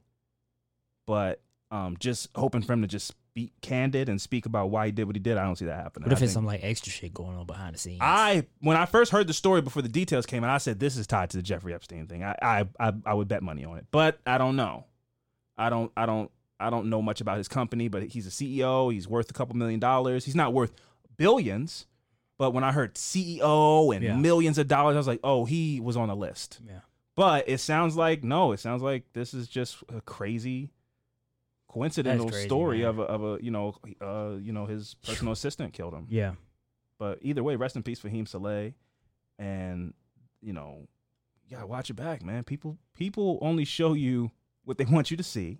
But 1.06 1.40
um, 1.70 1.96
just 1.98 2.28
hoping 2.34 2.62
for 2.62 2.72
him 2.72 2.82
to 2.82 2.88
just 2.88 3.14
be 3.32 3.52
candid 3.62 4.08
and 4.08 4.20
speak 4.20 4.44
about 4.44 4.70
why 4.70 4.86
he 4.86 4.92
did 4.92 5.04
what 5.04 5.14
he 5.14 5.20
did. 5.20 5.36
I 5.36 5.44
don't 5.44 5.56
see 5.56 5.64
that 5.66 5.76
happening. 5.82 6.08
What 6.08 6.12
if 6.12 6.18
I 6.20 6.24
it's 6.24 6.32
think- 6.32 6.34
some 6.34 6.46
like 6.46 6.60
extra 6.64 6.92
shit 6.92 7.14
going 7.14 7.36
on 7.36 7.46
behind 7.46 7.74
the 7.74 7.78
scenes? 7.78 8.00
I 8.02 8.46
when 8.60 8.76
I 8.76 8.86
first 8.86 9.12
heard 9.12 9.26
the 9.26 9.32
story 9.32 9.62
before 9.62 9.82
the 9.82 9.88
details 9.88 10.26
came 10.26 10.44
out, 10.44 10.50
I 10.50 10.58
said 10.58 10.80
this 10.80 10.96
is 10.96 11.06
tied 11.06 11.30
to 11.30 11.36
the 11.36 11.42
Jeffrey 11.42 11.72
Epstein 11.74 12.06
thing. 12.06 12.24
I 12.24 12.36
I 12.42 12.66
I, 12.78 12.92
I 13.06 13.14
would 13.14 13.28
bet 13.28 13.42
money 13.42 13.64
on 13.64 13.78
it, 13.78 13.86
but 13.90 14.18
I 14.26 14.36
don't 14.38 14.56
know. 14.56 14.84
I 15.56 15.70
don't 15.70 15.92
I 15.96 16.06
don't 16.06 16.30
I 16.58 16.70
don't 16.70 16.90
know 16.90 17.00
much 17.02 17.20
about 17.20 17.38
his 17.38 17.48
company, 17.48 17.88
but 17.88 18.02
he's 18.02 18.26
a 18.26 18.30
CEO. 18.30 18.92
He's 18.92 19.08
worth 19.08 19.30
a 19.30 19.32
couple 19.32 19.56
million 19.56 19.80
dollars. 19.80 20.24
He's 20.24 20.34
not 20.36 20.52
worth 20.52 20.72
billions, 21.16 21.86
but 22.40 22.52
when 22.54 22.64
I 22.64 22.72
heard 22.72 22.94
CEO 22.94 23.94
and 23.94 24.02
Yeah. 24.02 24.16
millions 24.16 24.56
of 24.56 24.66
dollars, 24.66 24.96
I 24.96 24.98
was 24.98 25.06
like, 25.06 25.20
oh, 25.22 25.44
he 25.44 25.78
was 25.78 25.94
on 25.96 26.08
the 26.08 26.16
list. 26.16 26.58
yeah. 26.66 26.80
But 27.14 27.46
it 27.50 27.58
sounds 27.58 27.96
like 27.96 28.24
no. 28.24 28.52
It 28.52 28.60
sounds 28.60 28.80
like 28.82 29.04
this 29.12 29.34
is 29.34 29.46
just 29.46 29.76
a 29.94 30.00
crazy 30.00 30.70
coincidental 31.68 32.28
crazy, 32.30 32.46
story 32.48 32.78
man. 32.78 32.86
of 32.88 32.98
a, 32.98 33.02
of 33.02 33.24
a 33.24 33.44
you 33.44 33.50
know 33.50 33.74
uh 34.00 34.36
you 34.40 34.52
know 34.52 34.66
his 34.66 34.94
personal 35.04 35.32
assistant 35.34 35.72
killed 35.74 35.92
him. 35.92 36.06
Yeah. 36.08 36.34
But 36.98 37.18
either 37.22 37.42
way, 37.42 37.56
rest 37.56 37.76
in 37.76 37.82
peace, 37.82 38.00
Fahim 38.00 38.26
Saleh. 38.26 38.72
And 39.38 39.92
you 40.40 40.52
know, 40.52 40.86
you 41.44 41.56
gotta 41.56 41.66
watch 41.66 41.90
it 41.90 41.94
back, 41.94 42.22
man. 42.24 42.42
People 42.44 42.78
people 42.94 43.38
only 43.42 43.64
show 43.66 43.92
you 43.92 44.30
what 44.64 44.78
they 44.78 44.84
want 44.90 45.10
you 45.10 45.16
to 45.18 45.22
see. 45.22 45.58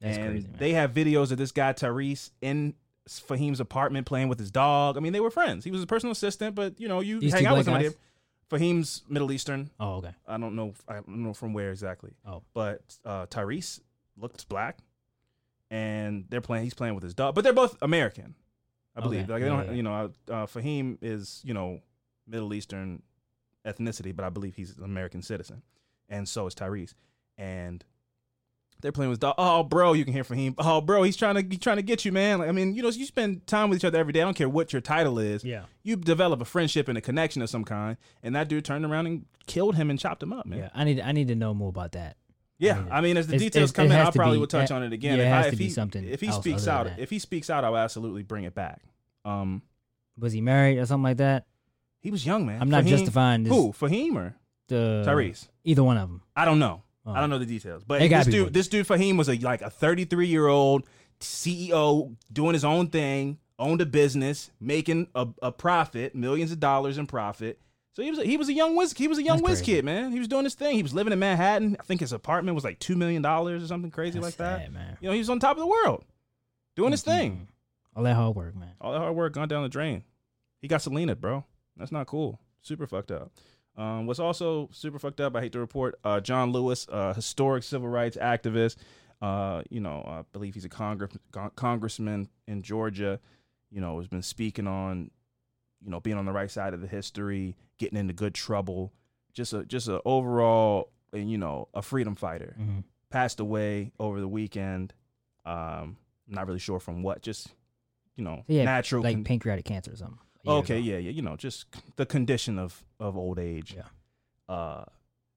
That's 0.00 0.18
and 0.18 0.26
crazy. 0.32 0.48
Man. 0.48 0.56
they 0.58 0.72
have 0.72 0.92
videos 0.92 1.30
of 1.32 1.38
this 1.38 1.52
guy 1.52 1.72
Tyrese 1.72 2.30
in 2.42 2.74
Fahim's 3.08 3.60
apartment 3.60 4.06
playing 4.06 4.28
with 4.28 4.38
his 4.38 4.50
dog. 4.50 4.96
I 4.96 5.00
mean, 5.00 5.12
they 5.12 5.20
were 5.20 5.30
friends. 5.30 5.64
He 5.64 5.70
was 5.70 5.82
a 5.82 5.86
personal 5.86 6.12
assistant, 6.12 6.54
but 6.54 6.80
you 6.80 6.88
know, 6.88 7.00
you 7.00 7.20
These 7.20 7.32
hang 7.34 7.46
out 7.46 7.56
with 7.56 7.66
somebody. 7.66 7.86
guys? 7.88 7.96
Fahim's 8.50 9.02
Middle 9.08 9.32
Eastern. 9.32 9.70
oh, 9.80 9.94
okay. 9.96 10.12
I 10.26 10.36
don't 10.38 10.54
know. 10.56 10.74
I 10.88 10.94
don't 10.94 11.08
know 11.22 11.34
from 11.34 11.52
where 11.52 11.70
exactly. 11.70 12.12
Oh. 12.26 12.42
but 12.54 12.80
uh, 13.04 13.26
Tyrese 13.26 13.80
looks 14.18 14.44
black, 14.44 14.78
and 15.70 16.24
they're 16.28 16.40
playing. 16.40 16.64
He's 16.64 16.74
playing 16.74 16.94
with 16.94 17.02
his 17.04 17.14
dog, 17.14 17.34
but 17.34 17.42
they're 17.44 17.52
both 17.52 17.76
American, 17.82 18.34
I 18.96 19.00
believe. 19.00 19.24
Okay. 19.24 19.32
Like 19.32 19.42
they 19.42 19.48
Yeah, 19.48 19.56
don't, 19.56 19.66
yeah. 19.68 19.72
you 19.72 19.82
know, 19.82 20.10
uh, 20.30 20.46
Fahim 20.46 20.98
is 21.02 21.40
you 21.44 21.54
know 21.54 21.80
Middle 22.26 22.52
Eastern 22.54 23.02
ethnicity, 23.66 24.14
but 24.14 24.24
I 24.24 24.28
believe 24.28 24.54
he's 24.56 24.76
an 24.76 24.84
American 24.84 25.22
citizen, 25.22 25.62
and 26.08 26.28
so 26.28 26.46
is 26.46 26.54
Tyrese, 26.54 26.94
and. 27.36 27.84
They're 28.84 28.92
playing 28.92 29.08
with 29.08 29.18
dog. 29.20 29.36
Oh, 29.38 29.62
bro, 29.62 29.94
you 29.94 30.04
can 30.04 30.12
hear 30.12 30.24
Fahim. 30.24 30.54
Oh, 30.58 30.82
bro, 30.82 31.04
he's 31.04 31.16
trying 31.16 31.36
to 31.36 31.40
he's 31.42 31.58
trying 31.58 31.78
to 31.78 31.82
get 31.82 32.04
you, 32.04 32.12
man. 32.12 32.38
Like, 32.40 32.50
I 32.50 32.52
mean, 32.52 32.74
you 32.74 32.82
know, 32.82 32.90
you 32.90 33.06
spend 33.06 33.46
time 33.46 33.70
with 33.70 33.78
each 33.78 33.84
other 33.86 33.98
every 33.98 34.12
day. 34.12 34.20
I 34.20 34.24
don't 34.24 34.36
care 34.36 34.46
what 34.48 34.74
your 34.74 34.82
title 34.82 35.18
is 35.18 35.42
Yeah. 35.42 35.62
you 35.82 35.96
develop 35.96 36.42
a 36.42 36.44
friendship 36.44 36.86
and 36.86 36.98
a 36.98 37.00
connection 37.00 37.40
of 37.40 37.48
some 37.48 37.64
kind, 37.64 37.96
and 38.22 38.36
that 38.36 38.48
dude 38.48 38.62
turned 38.66 38.84
around 38.84 39.06
and 39.06 39.24
killed 39.46 39.74
him 39.76 39.88
and 39.88 39.98
chopped 39.98 40.22
him 40.22 40.34
up, 40.34 40.44
man. 40.44 40.58
Yeah. 40.58 40.68
I 40.74 40.84
need 40.84 41.00
I 41.00 41.12
need 41.12 41.28
to 41.28 41.34
know 41.34 41.54
more 41.54 41.70
about 41.70 41.92
that. 41.92 42.18
Yeah, 42.58 42.84
I 42.90 43.00
mean, 43.00 43.16
as 43.16 43.26
the 43.26 43.36
it's- 43.36 43.50
details 43.50 43.70
it's- 43.70 43.72
come 43.72 43.86
in, 43.86 43.92
I'll 44.04 44.12
probably 44.12 44.36
be- 44.36 44.40
will 44.40 44.46
touch 44.48 44.70
uh, 44.70 44.74
on 44.76 44.82
it 44.82 44.92
again. 44.92 45.16
yeah, 45.18 45.24
it 45.24 45.26
if 45.28 45.32
has 45.32 45.46
I, 45.46 45.48
to 45.48 45.52
if 45.54 45.58
be 45.58 45.64
he, 45.64 45.70
something 45.70 46.04
if 46.06 46.20
he 46.20 46.30
speaks 46.30 46.68
out, 46.68 46.90
if 46.98 47.08
he 47.08 47.18
speaks 47.18 47.48
out, 47.48 47.64
I'll 47.64 47.76
absolutely 47.78 48.22
bring 48.22 48.44
it 48.44 48.54
back. 48.54 48.82
Um, 49.24 49.62
Was 50.18 50.34
he 50.34 50.42
married 50.42 50.76
or 50.78 50.84
something 50.84 51.04
like 51.04 51.16
that? 51.16 51.46
he 52.00 52.10
was 52.10 52.26
young, 52.26 52.44
man. 52.44 52.60
I'm 52.60 52.68
not 52.68 52.84
Fahim- 52.84 52.88
justifying 52.88 53.44
this. 53.44 53.52
who 53.52 53.72
Fahim 53.72 54.14
or 54.16 54.36
The 54.68 55.04
Tyrese. 55.06 55.48
Either 55.64 55.82
one 55.82 55.96
of 55.96 56.06
them. 56.10 56.20
I 56.36 56.44
don't 56.44 56.58
know. 56.58 56.82
Oh. 57.06 57.12
I 57.12 57.20
don't 57.20 57.28
know 57.30 57.38
the 57.38 57.46
details, 57.46 57.84
but 57.84 58.00
It 58.02 58.08
gotta 58.08 58.24
this 58.24 58.32
be 58.32 58.38
dude, 58.38 58.42
one. 58.46 58.52
this 58.52 58.68
dude 58.68 58.86
Fahim 58.86 59.16
was 59.18 59.28
a 59.28 59.36
like 59.38 59.60
a 59.62 59.70
33 59.70 60.26
year 60.26 60.46
old 60.46 60.84
CEO 61.20 62.14
doing 62.32 62.52
his 62.54 62.64
own 62.64 62.88
thing, 62.88 63.38
owned 63.58 63.80
a 63.80 63.86
business, 63.86 64.50
making 64.60 65.08
a, 65.14 65.26
a 65.42 65.52
profit, 65.52 66.14
millions 66.14 66.52
of 66.52 66.60
dollars 66.60 66.98
in 66.98 67.06
profit. 67.06 67.60
So 67.92 68.02
he 68.02 68.10
was 68.10 68.18
a, 68.18 68.24
he 68.24 68.36
was 68.36 68.48
a 68.48 68.52
young 68.52 68.74
whiz 68.74 68.92
he 68.92 69.06
was 69.08 69.18
a 69.18 69.22
young 69.22 69.38
That's 69.38 69.48
whiz 69.50 69.58
crazy. 69.60 69.72
kid, 69.76 69.84
man. 69.84 70.12
He 70.12 70.18
was 70.18 70.28
doing 70.28 70.44
his 70.44 70.54
thing. 70.54 70.76
He 70.76 70.82
was 70.82 70.94
living 70.94 71.12
in 71.12 71.18
Manhattan. 71.18 71.76
I 71.78 71.82
think 71.84 72.00
his 72.00 72.12
apartment 72.12 72.54
was 72.54 72.64
like 72.64 72.78
two 72.78 72.96
million 72.96 73.22
dollars 73.22 73.62
or 73.62 73.66
something 73.66 73.90
crazy 73.90 74.18
That's 74.18 74.24
like 74.26 74.36
that. 74.38 74.60
sad, 74.62 74.72
man. 74.72 74.96
You 75.00 75.08
know, 75.08 75.12
he 75.12 75.18
was 75.20 75.30
on 75.30 75.38
top 75.38 75.56
of 75.56 75.60
the 75.60 75.66
world, 75.66 76.04
doing 76.76 76.90
his 76.90 77.02
thing. 77.02 77.32
Mhm. 77.32 77.46
All 77.96 78.02
that 78.02 78.14
hard 78.16 78.34
work, 78.34 78.56
man. 78.56 78.72
All 78.80 78.92
that 78.92 78.98
hard 78.98 79.14
work 79.14 79.32
gone 79.34 79.46
down 79.46 79.62
the 79.62 79.68
drain. 79.68 80.02
He 80.60 80.66
got 80.68 80.82
Selena, 80.82 81.14
bro. 81.14 81.44
That's 81.76 81.92
not 81.92 82.06
cool. 82.08 82.40
Super 82.62 82.86
fucked 82.88 83.12
up. 83.12 83.30
Um, 83.76 84.06
what's 84.06 84.20
also 84.20 84.68
super 84.72 84.98
fucked 84.98 85.20
up, 85.20 85.34
I 85.34 85.40
hate 85.40 85.52
to 85.52 85.58
report, 85.60 85.98
uh, 86.04 86.20
John 86.20 86.52
Lewis, 86.52 86.86
uh, 86.90 87.12
historic 87.14 87.62
civil 87.64 87.88
rights 87.88 88.16
activist. 88.16 88.76
Uh, 89.20 89.62
you 89.70 89.80
know, 89.80 90.02
I 90.06 90.22
believe 90.32 90.54
he's 90.54 90.64
a 90.64 90.68
congress, 90.68 91.16
con- 91.32 91.50
congressman 91.56 92.28
in 92.46 92.62
Georgia. 92.62 93.18
You 93.70 93.80
know, 93.80 93.98
has 93.98 94.06
been 94.06 94.22
speaking 94.22 94.66
on, 94.68 95.10
you 95.84 95.90
know, 95.90 95.98
being 96.00 96.16
on 96.16 96.24
the 96.26 96.32
right 96.32 96.50
side 96.50 96.74
of 96.74 96.80
the 96.80 96.86
history, 96.86 97.56
getting 97.78 97.98
into 97.98 98.12
good 98.12 98.34
trouble. 98.34 98.92
Just 99.32 99.52
a 99.52 99.64
just 99.64 99.88
a 99.88 100.00
overall, 100.04 100.90
you 101.12 101.38
know, 101.38 101.68
a 101.74 101.82
freedom 101.82 102.14
fighter. 102.14 102.54
hmm 102.56 102.80
Passed 103.10 103.38
away 103.38 103.92
over 104.00 104.20
the 104.20 104.26
weekend. 104.28 104.92
Um, 105.46 105.96
I'm 106.28 106.34
not 106.34 106.46
really 106.48 106.58
sure 106.58 106.80
from 106.80 107.02
what. 107.02 107.22
Just 107.22 107.48
you 108.16 108.24
know, 108.24 108.44
Yeah, 108.46 108.64
natural 108.64 109.02
like 109.02 109.14
con- 109.16 109.24
pancreatic 109.24 109.64
cancer 109.64 109.92
or 109.92 109.96
something. 109.96 110.18
Okay, 110.46 110.78
ago. 110.78 110.84
yeah, 110.84 110.98
yeah. 110.98 111.10
You 111.10 111.22
know, 111.22 111.36
just 111.36 111.66
the 111.96 112.06
condition 112.06 112.58
of 112.58 112.84
of 113.04 113.16
old 113.16 113.38
age. 113.38 113.76
Yeah. 113.76 114.54
Uh, 114.54 114.84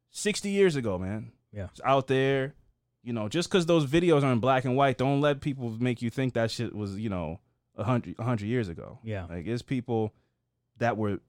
sixty 0.10 0.50
years 0.50 0.76
ago, 0.76 0.98
man. 0.98 1.32
Yeah. 1.52 1.68
It's 1.72 1.82
out 1.84 2.08
there. 2.08 2.56
You 3.04 3.14
know, 3.14 3.30
just 3.30 3.50
because 3.50 3.66
those 3.66 3.86
videos 3.86 4.24
are 4.24 4.32
in 4.32 4.40
black 4.40 4.66
and 4.66 4.76
white, 4.76 4.98
don't 4.98 5.22
let 5.22 5.40
people 5.40 5.70
make 5.80 6.02
you 6.02 6.10
think 6.10 6.34
that 6.34 6.52
shit 6.52 6.76
was 6.76 6.98
you 6.98 7.10
know 7.10 7.40
a 7.76 7.84
hundred 7.84 8.16
a 8.20 8.24
hundred 8.24 8.48
years 8.48 8.70
ago. 8.70 9.00
Yeah. 9.04 9.26
Like 9.30 9.48
it's 9.48 9.62
people 9.62 10.14
that 10.78 10.98
were 10.98 11.20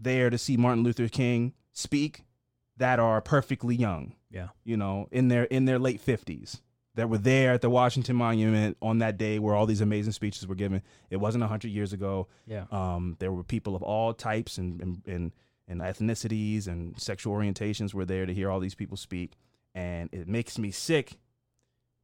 there 0.00 0.30
to 0.30 0.38
see 0.38 0.56
Martin 0.56 0.84
Luther 0.84 1.08
King 1.08 1.52
speak 1.72 2.24
that 2.76 2.98
are 2.98 3.20
perfectly 3.20 3.74
young. 3.76 4.14
Yeah. 4.30 4.48
You 4.64 4.76
know, 4.76 5.08
in 5.10 5.28
their 5.28 5.44
in 5.44 5.64
their 5.64 5.78
late 5.78 6.00
fifties. 6.00 6.62
That 6.94 7.10
were 7.10 7.18
there 7.18 7.52
at 7.52 7.60
the 7.60 7.68
Washington 7.68 8.16
Monument 8.16 8.78
on 8.80 9.00
that 9.00 9.18
day 9.18 9.38
where 9.38 9.54
all 9.54 9.66
these 9.66 9.82
amazing 9.82 10.14
speeches 10.14 10.46
were 10.46 10.54
given. 10.54 10.80
It 11.10 11.18
wasn't 11.18 11.44
a 11.44 11.46
hundred 11.46 11.72
years 11.72 11.92
ago. 11.92 12.28
Yeah. 12.46 12.64
Um, 12.70 13.16
there 13.18 13.30
were 13.30 13.44
people 13.44 13.76
of 13.76 13.82
all 13.82 14.14
types 14.14 14.56
and, 14.56 14.80
and 14.80 15.02
and 15.06 15.32
and 15.68 15.80
ethnicities 15.80 16.66
and 16.66 16.98
sexual 17.00 17.34
orientations 17.34 17.94
were 17.94 18.04
there 18.04 18.26
to 18.26 18.34
hear 18.34 18.50
all 18.50 18.60
these 18.60 18.74
people 18.74 18.96
speak, 18.96 19.32
and 19.74 20.08
it 20.12 20.28
makes 20.28 20.58
me 20.58 20.70
sick 20.70 21.18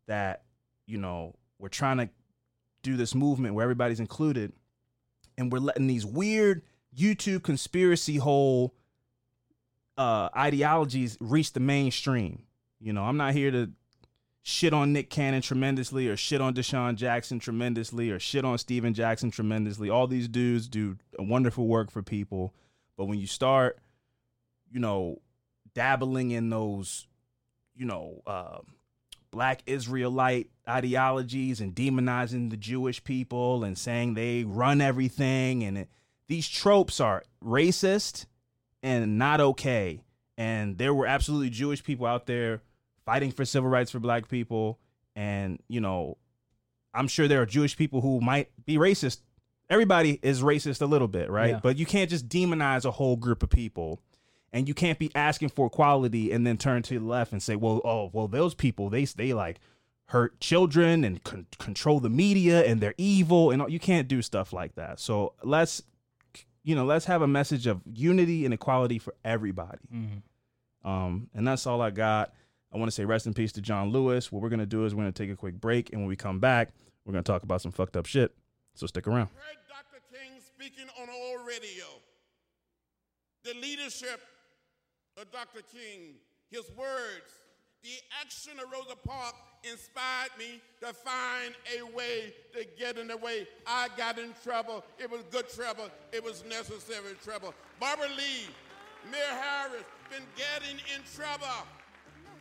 that 0.07 0.43
you 0.87 0.99
know 0.99 1.35
we're 1.59 1.69
trying 1.69 1.99
to 1.99 2.09
do 2.83 2.97
this 2.97 3.15
movement 3.15 3.55
where 3.55 3.63
everybody's 3.63 4.01
included, 4.01 4.53
and 5.39 5.53
we're 5.53 5.59
letting 5.59 5.87
these 5.87 6.05
weird 6.05 6.63
YouTube 6.97 7.43
conspiracy 7.43 8.17
hole 8.17 8.75
uh, 9.97 10.29
ideologies 10.37 11.17
reach 11.21 11.53
the 11.53 11.61
mainstream. 11.61 12.43
You 12.81 12.93
know, 12.93 13.05
I'm 13.05 13.17
not 13.17 13.35
here 13.35 13.51
to 13.51 13.71
shit 14.43 14.73
on 14.73 14.93
Nick 14.93 15.09
Cannon 15.09 15.41
tremendously 15.41 16.09
or 16.09 16.17
shit 16.17 16.41
on 16.41 16.53
DeSean 16.55 16.97
Jackson 16.97 17.39
tremendously 17.39 18.11
or 18.11 18.19
shit 18.19 18.45
on 18.45 18.59
Stephen 18.59 18.93
Jackson 18.93 19.31
tremendously. 19.31 19.89
All 19.89 20.07
these 20.07 20.29
dudes 20.29 20.69
do 20.69 20.97
wonderful 21.19 21.67
work 21.67 21.91
for 21.91 22.03
people. 22.03 22.53
But 22.97 23.07
when 23.07 23.19
you 23.19 23.27
start, 23.27 23.79
you 24.71 24.81
know, 24.81 25.21
dabbling 25.75 26.31
in 26.31 26.51
those, 26.51 27.07
you 27.75 27.87
know, 27.87 28.23
uh, 28.27 28.59
black 29.31 29.63
Israelite 29.67 30.51
ideologies 30.69 31.61
and 31.61 31.75
demonizing 31.75 32.51
the 32.51 32.57
Jewish 32.57 33.03
people 33.03 33.65
and 33.65 33.77
saying 33.77 34.15
they 34.15 34.45
run 34.45 34.81
everything 34.81 35.65
and 35.65 35.79
it, 35.79 35.89
these 36.29 36.49
tropes 36.49 37.01
are 37.01 37.25
racist 37.45 38.27
and 38.83 39.19
not 39.19 39.41
okay. 39.41 40.03
And 40.37 40.79
there 40.79 40.95
were 40.95 41.07
absolutely 41.07 41.51
Jewish 41.51 41.83
people 41.83 42.07
out 42.07 42.27
there 42.27 42.63
fighting 43.05 43.33
for 43.33 43.45
civil 43.45 43.69
rights 43.69 43.91
for 43.91 44.01
black 44.01 44.29
people. 44.29 44.79
And, 45.15 45.61
you 45.69 45.81
know, 45.81 46.17
I'm 46.95 47.09
sure 47.09 47.29
there 47.29 47.43
are 47.43 47.47
Jewish 47.47 47.77
people 47.77 48.01
who 48.01 48.21
might 48.21 48.51
be 48.65 48.77
racist. 48.77 49.21
Everybody 49.73 50.19
is 50.23 50.43
racist 50.43 50.83
a 50.83 50.87
little 50.87 51.09
bit, 51.09 51.31
right? 51.31 51.51
Yeah. 51.53 51.61
But 51.63 51.79
you 51.79 51.87
can't 51.87 52.11
just 52.11 52.29
demonize 52.29 52.85
a 52.85 52.91
whole 52.91 53.17
group 53.17 53.43
of 53.43 53.49
people. 53.51 54.01
And 54.53 54.69
you 54.69 54.75
can't 54.75 54.99
be 54.99 55.11
asking 55.15 55.49
for 55.49 55.67
equality 55.69 56.31
and 56.31 56.47
then 56.47 56.59
turn 56.59 56.83
to 56.83 56.99
the 56.99 57.05
left 57.05 57.33
and 57.33 57.43
say, 57.43 57.57
well, 57.57 57.81
oh, 57.85 58.11
well, 58.13 58.29
those 58.29 58.55
people, 58.55 58.91
they, 58.91 59.07
they 59.07 59.33
like 59.33 59.61
hurt 60.09 60.39
children 60.41 61.05
and 61.05 61.25
con- 61.25 61.47
control 61.59 62.01
the 62.01 62.11
media 62.11 62.63
and 62.67 62.79
they're 62.83 62.93
evil. 62.99 63.51
And 63.51 63.63
all- 63.63 63.71
you 63.71 63.81
can't 63.81 64.09
do 64.09 64.21
stuff 64.21 64.53
like 64.53 64.75
that. 64.75 65.01
So 65.01 65.33
let's, 65.43 65.83
you 66.65 66.75
know, 66.75 66.85
let's 66.85 67.07
have 67.07 67.23
a 67.23 67.27
message 67.27 67.67
of 67.67 67.81
unity 67.95 68.45
and 68.45 68.53
equality 68.53 68.99
for 68.99 69.15
everybody. 69.25 69.79
Um, 70.85 71.31
and 71.35 71.47
that's 71.49 71.67
all 71.67 71.81
I 71.81 71.91
got. 71.91 72.35
I 72.75 72.77
want 72.79 72.89
to 72.89 72.95
say 72.95 73.05
rest 73.05 73.27
in 73.27 73.35
peace 73.35 73.53
to 73.53 73.61
John 73.63 73.91
Lewis. 73.91 74.31
What 74.33 74.43
we're 74.43 74.49
gonna 74.49 74.67
do 74.67 74.85
is 74.85 74.95
we're 74.95 75.03
gonna 75.03 75.13
take 75.13 75.31
a 75.31 75.37
quick 75.37 75.61
break, 75.61 75.93
and 75.93 76.01
when 76.01 76.09
we 76.09 76.17
come 76.17 76.41
back, 76.41 76.71
we're 77.05 77.13
gonna 77.13 77.23
talk 77.23 77.43
about 77.43 77.61
some 77.61 77.71
fucked 77.73 77.97
up 77.97 78.07
shit. 78.07 78.35
So 78.75 78.87
stick 78.87 79.07
around. 79.07 79.29
heard 79.29 79.31
Dr. 79.31 79.43
King 79.59 79.62
speaking 80.63 80.89
on 81.01 81.09
old 81.11 81.47
radio. 81.47 81.87
The 83.45 83.55
leadership 83.61 84.21
of 85.21 85.31
Dr. 85.33 85.61
King, 85.73 86.15
his 86.51 86.71
words, 86.77 87.41
the 87.83 87.91
action 88.21 88.53
of 88.61 88.71
Rosa 88.71 88.95
Parks 88.95 89.39
inspired 89.65 90.31
me 90.39 90.61
to 90.81 90.93
find 90.93 91.55
a 91.77 91.83
way 91.97 92.33
to 92.53 92.65
get 92.79 92.97
in 92.97 93.09
the 93.09 93.17
way. 93.17 93.49
I 93.67 93.89
got 93.97 94.19
in 94.21 94.35
trouble. 94.45 94.85
It 94.99 95.11
was 95.11 95.23
good 95.33 95.49
trouble. 95.49 95.89
It 96.13 96.23
was 96.23 96.45
necessary 96.45 97.15
trouble. 97.25 97.55
Barbara 97.81 98.07
Lee, 98.17 98.47
Mayor 99.11 99.21
Harris, 99.31 99.83
been 100.11 100.23
getting 100.37 100.79
in 100.95 101.03
trouble. 101.17 101.67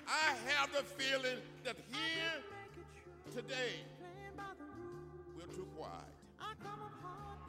I 0.08 0.36
have 0.52 0.72
the 0.72 0.84
feeling 0.84 1.40
that 1.64 1.76
here 1.90 3.34
today, 3.34 3.80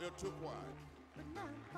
We're 0.03 0.09
too 0.19 0.35
quiet. 0.43 0.59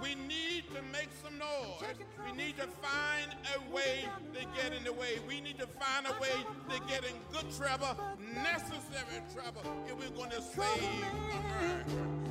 We 0.01 0.15
need 0.15 0.65
to 0.75 0.81
make 0.91 1.11
some 1.23 1.39
noise. 1.39 1.95
We 2.25 2.33
need 2.35 2.57
to 2.57 2.67
find 2.81 3.31
a 3.55 3.75
way 3.75 4.07
to 4.33 4.41
get 4.57 4.73
in 4.73 4.83
the 4.83 4.95
way. 4.95 5.19
We 5.29 5.43
need 5.43 5.59
to 5.59 5.67
find 5.67 6.07
a 6.07 6.19
way 6.19 6.33
to 6.71 6.81
get 6.89 7.05
in 7.05 7.13
good 7.31 7.55
trouble, 7.55 7.95
necessary 8.43 9.21
trouble, 9.35 9.61
if 9.87 9.99
we're 9.99 10.17
going 10.17 10.31
to 10.31 10.41
save 10.41 11.05
America. 11.53 12.24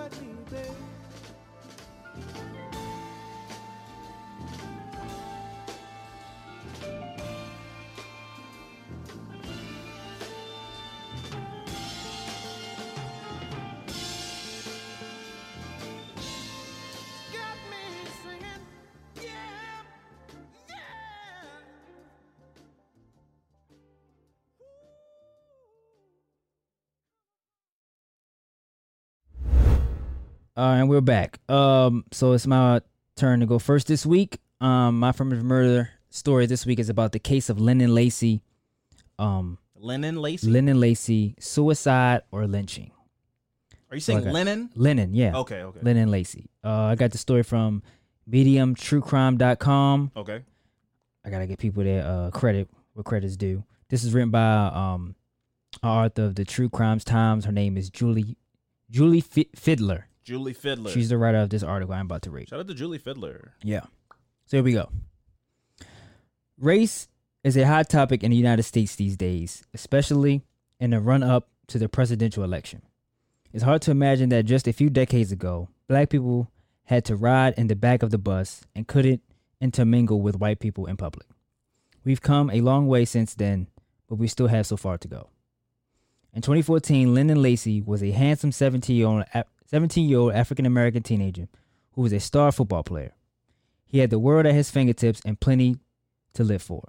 It 0.00 0.20
me, 0.20 0.28
baby. 0.50 0.87
Uh, 30.58 30.74
and 30.80 30.88
we're 30.88 31.00
back. 31.00 31.38
Um, 31.48 32.04
so 32.10 32.32
it's 32.32 32.44
my 32.46 32.80
turn 33.14 33.38
to 33.40 33.46
go 33.46 33.60
first 33.60 33.86
this 33.86 34.04
week. 34.04 34.40
Um, 34.60 34.98
my 34.98 35.10
affirmative 35.10 35.44
murder 35.44 35.90
story 36.10 36.46
this 36.46 36.66
week 36.66 36.80
is 36.80 36.88
about 36.88 37.12
the 37.12 37.20
case 37.20 37.48
of 37.48 37.60
Lennon 37.60 37.94
Lacey. 37.94 38.42
Um, 39.20 39.58
Lennon 39.76 40.16
Lacey. 40.16 40.50
Lennon 40.50 40.80
Lacey, 40.80 41.36
suicide 41.38 42.22
or 42.32 42.48
lynching? 42.48 42.90
Are 43.88 43.94
you 43.94 44.00
saying 44.00 44.18
Okay. 44.20 44.32
Lennon? 44.32 44.70
Lennon, 44.74 45.14
yeah. 45.14 45.36
Okay, 45.36 45.62
okay. 45.62 45.78
Lennon 45.80 46.10
Lacey. 46.10 46.50
Uh, 46.64 46.86
I 46.86 46.96
got 46.96 47.12
the 47.12 47.18
story 47.18 47.44
from 47.44 47.84
MediumTrueCrime.com. 48.28 50.10
Okay. 50.16 50.42
I 51.24 51.30
gotta 51.30 51.46
give 51.46 51.58
people 51.58 51.84
their 51.84 52.04
uh, 52.04 52.30
credit 52.32 52.68
where 52.94 53.04
credit's 53.04 53.36
due. 53.36 53.62
This 53.90 54.02
is 54.02 54.12
written 54.12 54.30
by 54.30 54.66
um, 54.74 55.14
an 55.84 55.88
author 55.88 56.24
of 56.24 56.34
the 56.34 56.44
True 56.44 56.68
Crimes 56.68 57.04
Times. 57.04 57.44
Her 57.44 57.52
name 57.52 57.76
is 57.76 57.90
Julie 57.90 58.36
Julie 58.90 59.20
Fi- 59.20 59.48
Fiddler. 59.54 60.06
Julie 60.24 60.52
Fiddler. 60.52 60.90
She's 60.90 61.08
the 61.08 61.18
writer 61.18 61.38
of 61.38 61.50
this 61.50 61.62
article 61.62 61.94
I'm 61.94 62.06
about 62.06 62.22
to 62.22 62.30
read. 62.30 62.48
Shout 62.48 62.60
out 62.60 62.68
to 62.68 62.74
Julie 62.74 62.98
Fiddler. 62.98 63.54
Yeah. 63.62 63.82
So 64.46 64.58
here 64.58 64.64
we 64.64 64.72
go. 64.72 64.90
Race 66.58 67.08
is 67.44 67.56
a 67.56 67.66
hot 67.66 67.88
topic 67.88 68.22
in 68.22 68.30
the 68.30 68.36
United 68.36 68.64
States 68.64 68.96
these 68.96 69.16
days, 69.16 69.62
especially 69.72 70.42
in 70.80 70.90
the 70.90 71.00
run 71.00 71.22
up 71.22 71.48
to 71.68 71.78
the 71.78 71.88
presidential 71.88 72.42
election. 72.42 72.82
It's 73.52 73.62
hard 73.64 73.82
to 73.82 73.90
imagine 73.90 74.28
that 74.30 74.44
just 74.44 74.68
a 74.68 74.72
few 74.72 74.90
decades 74.90 75.32
ago, 75.32 75.68
black 75.86 76.10
people 76.10 76.50
had 76.84 77.04
to 77.06 77.16
ride 77.16 77.54
in 77.56 77.66
the 77.66 77.76
back 77.76 78.02
of 78.02 78.10
the 78.10 78.18
bus 78.18 78.62
and 78.74 78.86
couldn't 78.86 79.22
intermingle 79.60 80.20
with 80.20 80.36
white 80.38 80.58
people 80.58 80.86
in 80.86 80.96
public. 80.96 81.26
We've 82.04 82.22
come 82.22 82.50
a 82.50 82.60
long 82.60 82.86
way 82.86 83.04
since 83.04 83.34
then, 83.34 83.68
but 84.08 84.16
we 84.16 84.28
still 84.28 84.46
have 84.48 84.66
so 84.66 84.76
far 84.76 84.98
to 84.98 85.08
go. 85.08 85.30
In 86.32 86.42
2014, 86.42 87.14
Lyndon 87.14 87.42
Lacey 87.42 87.80
was 87.80 88.02
a 88.02 88.10
handsome 88.10 88.52
17 88.52 88.96
year 88.96 89.06
old 89.06 89.24
17 89.68 90.08
year 90.08 90.18
old 90.18 90.32
African 90.34 90.66
American 90.66 91.02
teenager 91.02 91.48
who 91.92 92.02
was 92.02 92.12
a 92.12 92.20
star 92.20 92.52
football 92.52 92.82
player. 92.82 93.12
He 93.86 93.98
had 94.00 94.10
the 94.10 94.18
world 94.18 94.44
at 94.46 94.54
his 94.54 94.70
fingertips 94.70 95.20
and 95.24 95.40
plenty 95.40 95.76
to 96.34 96.44
live 96.44 96.62
for. 96.62 96.88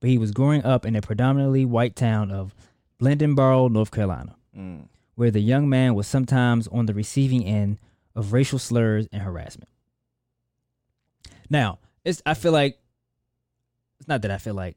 But 0.00 0.10
he 0.10 0.18
was 0.18 0.30
growing 0.32 0.62
up 0.64 0.84
in 0.84 0.94
a 0.96 1.00
predominantly 1.00 1.64
white 1.64 1.96
town 1.96 2.30
of 2.30 2.54
Bladenboro, 3.00 3.70
North 3.70 3.90
Carolina, 3.90 4.36
Mm. 4.56 4.88
where 5.16 5.30
the 5.30 5.40
young 5.40 5.68
man 5.68 5.94
was 5.94 6.06
sometimes 6.06 6.68
on 6.68 6.86
the 6.86 6.94
receiving 6.94 7.44
end 7.44 7.78
of 8.14 8.32
racial 8.32 8.58
slurs 8.58 9.08
and 9.12 9.22
harassment. 9.22 9.68
Now, 11.50 11.78
it's 12.04 12.22
I 12.24 12.34
feel 12.34 12.52
like 12.52 12.78
it's 13.98 14.08
not 14.08 14.22
that 14.22 14.30
I 14.30 14.38
feel 14.38 14.54
like 14.54 14.76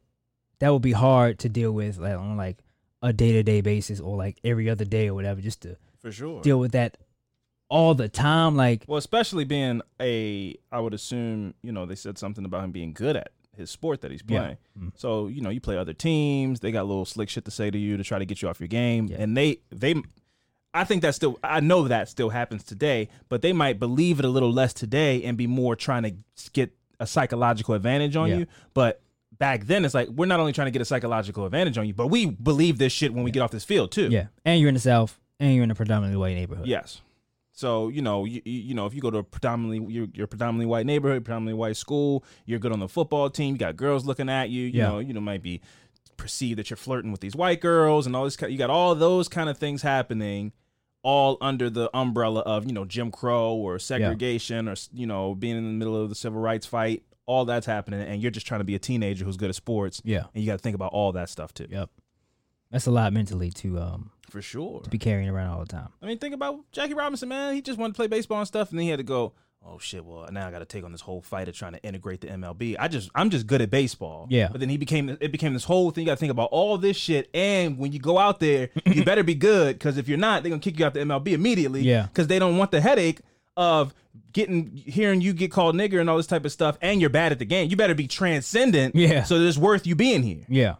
that 0.60 0.72
would 0.74 0.82
be 0.82 0.94
hard 0.94 1.40
to 1.40 1.50
deal 1.50 1.72
with 1.72 1.98
like 1.98 2.18
on 2.18 2.38
like 2.38 2.58
a 3.02 3.14
day 3.14 3.32
to 3.34 3.44
day 3.44 3.62
basis 3.62 4.00
or 4.00 4.18
like 4.18 4.38
every 4.44 4.70
other 4.70 4.86
day 4.86 5.08
or 5.08 5.14
whatever, 5.14 5.42
just 5.42 5.62
to 5.62 5.78
For 6.00 6.12
sure. 6.12 6.42
deal 6.42 6.60
with 6.60 6.72
that 6.72 6.98
all 7.70 7.94
the 7.96 8.08
time. 8.10 8.56
Like 8.56 8.84
Well, 8.88 8.98
especially 8.98 9.44
being 9.46 9.82
a, 10.02 10.56
I 10.72 10.80
would 10.80 10.94
assume, 10.94 11.54
you 11.62 11.72
know, 11.72 11.86
they 11.86 11.96
said 11.96 12.18
something 12.18 12.46
about 12.46 12.64
him 12.64 12.72
being 12.72 12.94
good 12.94 13.16
at 13.16 13.32
his 13.56 13.70
sport 13.72 14.02
that 14.02 14.12
he's 14.12 14.22
Yeah. 14.28 14.40
playing. 14.40 14.58
Mm. 14.80 14.92
So, 14.96 15.28
you 15.28 15.42
know, 15.42 15.50
you 15.50 15.60
play 15.60 15.78
other 15.78 15.94
teams, 15.94 16.60
they 16.60 16.72
got 16.72 16.86
little 16.88 17.06
slick 17.06 17.30
shit 17.30 17.46
to 17.46 17.52
say 17.52 17.70
to 17.72 17.78
you 17.78 17.98
to 17.98 18.04
try 18.04 18.20
to 18.20 18.26
get 18.26 18.42
you 18.42 18.50
off 18.50 18.60
your 18.60 18.68
game. 18.68 19.08
Yeah. 19.08 19.18
And 19.20 19.36
they, 19.36 19.62
they, 19.72 19.96
I 20.74 20.84
think 20.84 21.02
that 21.02 21.16
still, 21.16 21.40
I 21.44 21.60
know 21.60 21.88
that 21.88 22.08
still 22.08 22.30
happens 22.30 22.64
today, 22.64 23.10
but 23.30 23.42
they 23.42 23.54
might 23.54 23.80
believe 23.80 24.20
it 24.20 24.26
a 24.26 24.30
little 24.30 24.52
less 24.54 24.74
today 24.74 25.24
and 25.24 25.36
be 25.38 25.48
more 25.48 25.76
trying 25.76 26.04
to 26.04 26.14
get 26.54 26.72
a 27.00 27.08
psychological 27.08 27.74
advantage 27.74 28.16
on 28.16 28.30
Yeah. 28.30 28.38
you. 28.38 28.48
But 28.76 29.02
back 29.40 29.66
then, 29.66 29.86
it's 29.86 29.94
like, 29.96 30.08
we're 30.10 30.26
not 30.28 30.40
only 30.40 30.54
trying 30.54 30.68
to 30.68 30.72
get 30.72 30.82
a 30.82 30.86
psychological 30.86 31.46
advantage 31.46 31.78
on 31.80 31.88
you, 31.88 31.94
but 31.96 32.08
we 32.08 32.28
believe 32.28 32.78
this 32.78 32.94
shit 32.94 33.14
when 33.14 33.24
we 33.24 33.32
get 33.32 33.42
off 33.42 33.52
this 33.52 33.64
field 33.64 33.92
too. 33.92 34.08
yeah, 34.10 34.28
and 34.46 34.60
you're 34.62 34.70
in 34.70 34.76
the 34.76 34.80
South 34.80 35.20
and 35.40 35.54
you're 35.56 35.64
in 35.64 35.72
a 35.72 35.76
predominantly 35.76 36.18
white 36.20 36.36
neighborhood. 36.36 36.68
Yes. 36.68 37.02
So 37.58 37.88
you 37.90 38.04
know, 38.04 38.24
you, 38.24 38.40
you 38.46 38.76
know, 38.76 38.86
if 38.86 38.94
you 38.94 39.02
go 39.02 39.10
to 39.10 39.18
a 39.18 39.24
predominantly 39.24 39.92
you're, 39.92 40.08
you're 40.14 40.28
predominantly 40.28 40.68
white 40.68 40.86
neighborhood, 40.86 41.26
predominantly 41.26 41.56
white 41.58 41.76
school, 41.76 42.24
you're 42.46 42.60
good 42.60 42.72
on 42.72 42.80
the 42.80 42.88
football 42.88 43.32
team. 43.32 43.56
You 43.56 43.60
got 43.60 43.76
girls 43.76 44.06
looking 44.06 44.30
at 44.30 44.50
you. 44.52 44.64
You 44.66 44.80
Yeah. 44.80 44.88
know, 44.90 45.00
you 45.00 45.12
know, 45.12 45.22
might 45.22 45.42
be 45.42 45.62
perceived 46.18 46.60
that 46.60 46.70
you're 46.70 46.78
flirting 46.78 47.12
with 47.12 47.20
these 47.22 47.36
white 47.36 47.60
girls 47.60 48.06
and 48.06 48.16
all 48.16 48.26
this. 48.26 48.38
You 48.48 48.58
got 48.60 48.70
all 48.70 48.94
those 48.94 49.28
kind 49.28 49.50
of 49.50 49.58
things 49.58 49.82
happening, 49.82 50.52
all 51.02 51.38
under 51.42 51.68
the 51.70 51.90
umbrella 51.96 52.42
of 52.42 52.66
you 52.66 52.74
know 52.74 52.86
Jim 52.86 53.10
Crow 53.10 53.56
or 53.56 53.80
segregation 53.80 54.68
or 54.70 54.76
you 54.94 55.08
know 55.08 55.34
being 55.34 55.58
in 55.58 55.64
the 55.64 55.74
middle 55.74 56.00
of 56.00 56.10
the 56.10 56.16
civil 56.16 56.40
rights 56.40 56.68
fight. 56.68 57.02
All 57.26 57.44
that's 57.44 57.66
happening, 57.66 58.02
and 58.02 58.22
you're 58.22 58.32
just 58.32 58.46
trying 58.48 58.62
to 58.62 58.66
be 58.66 58.76
a 58.76 58.80
teenager 58.80 59.26
who's 59.26 59.36
good 59.36 59.50
at 59.50 59.56
sports, 59.56 60.02
Yeah. 60.06 60.26
and 60.34 60.42
you 60.44 60.46
got 60.50 60.54
to 60.60 60.62
think 60.64 60.76
about 60.76 60.94
all 60.94 61.12
that 61.14 61.28
stuff 61.30 61.54
too. 61.54 61.66
Yep. 61.70 61.90
That's 62.72 62.88
a 62.88 62.92
lot 62.92 63.14
mentally 63.14 63.50
to 63.52 63.80
um 63.80 64.12
For 64.30 64.42
sure. 64.42 64.82
to 64.82 64.90
be 64.90 64.98
carrying 64.98 65.30
around 65.30 65.50
all 65.50 65.60
the 65.60 65.66
time. 65.68 65.90
I 66.02 66.06
mean, 66.06 66.18
think 66.18 66.34
about 66.34 66.60
Jackie 66.72 66.94
Robinson, 66.94 67.30
man. 67.30 67.54
He 67.54 67.62
just 67.62 67.80
wanted 67.80 67.94
to 67.94 67.98
play 67.98 68.08
baseball 68.08 68.40
and 68.40 68.48
stuff, 68.48 68.70
and 68.72 68.80
then 68.80 68.84
he 68.84 68.90
had 68.90 68.98
to 69.00 69.04
go. 69.04 69.34
Oh 69.70 69.80
shit! 69.80 70.06
Well, 70.06 70.26
now 70.32 70.48
I 70.48 70.52
got 70.52 70.60
to 70.60 70.66
take 70.66 70.86
on 70.86 70.94
this 70.94 71.02
whole 71.02 71.22
fight 71.22 71.50
of 71.50 71.56
trying 71.56 71.74
to 71.74 71.84
integrate 71.84 72.22
the 72.22 72.28
MLB. 72.28 72.78
I 72.80 72.88
just, 72.88 73.10
I'm 73.14 73.30
just 73.30 73.48
good 73.48 73.60
at 73.62 73.70
baseball. 73.70 74.28
Yeah. 74.30 74.48
But 74.50 74.62
then 74.62 74.70
he 74.70 74.78
became, 74.78 75.10
it 75.20 75.30
became 75.30 75.52
this 75.54 75.66
whole 75.66 75.92
thing. 75.92 76.04
You 76.04 76.06
got 76.06 76.14
to 76.14 76.20
think 76.20 76.32
about 76.32 76.50
all 76.52 76.78
this 76.78 76.96
shit, 76.96 77.30
and 77.34 77.78
when 77.78 77.92
you 77.92 78.00
go 78.00 78.18
out 78.18 78.40
there, 78.40 78.70
you 78.86 79.04
better 79.04 79.24
be 79.24 79.36
good 79.36 79.78
because 79.78 79.98
if 79.98 80.08
you're 80.08 80.18
not, 80.18 80.44
they're 80.44 80.52
gonna 80.52 80.62
kick 80.62 80.80
you 80.80 80.86
out 80.86 80.94
the 80.94 81.02
MLB 81.02 81.30
immediately. 81.34 81.82
Yeah. 81.82 82.04
Because 82.04 82.28
they 82.28 82.40
don't 82.40 82.56
want 82.58 82.72
the 82.72 82.80
headache 82.80 83.20
of 83.58 83.94
getting 84.32 84.68
hearing 84.74 85.20
you 85.20 85.34
get 85.34 85.52
called 85.52 85.76
nigger 85.76 86.00
and 86.00 86.10
all 86.10 86.16
this 86.18 86.28
type 86.28 86.46
of 86.46 86.52
stuff, 86.54 86.78
and 86.82 87.02
you're 87.02 87.10
bad 87.10 87.34
at 87.34 87.40
the 87.40 87.46
game. 87.46 87.70
You 87.70 87.76
better 87.76 87.96
be 87.96 88.08
transcendent. 88.08 88.96
Yeah. 88.96 89.24
So 89.24 89.36
it's 89.36 89.58
worth 89.58 89.86
you 89.86 89.96
being 89.96 90.24
here. 90.24 90.46
Yeah. 90.48 90.76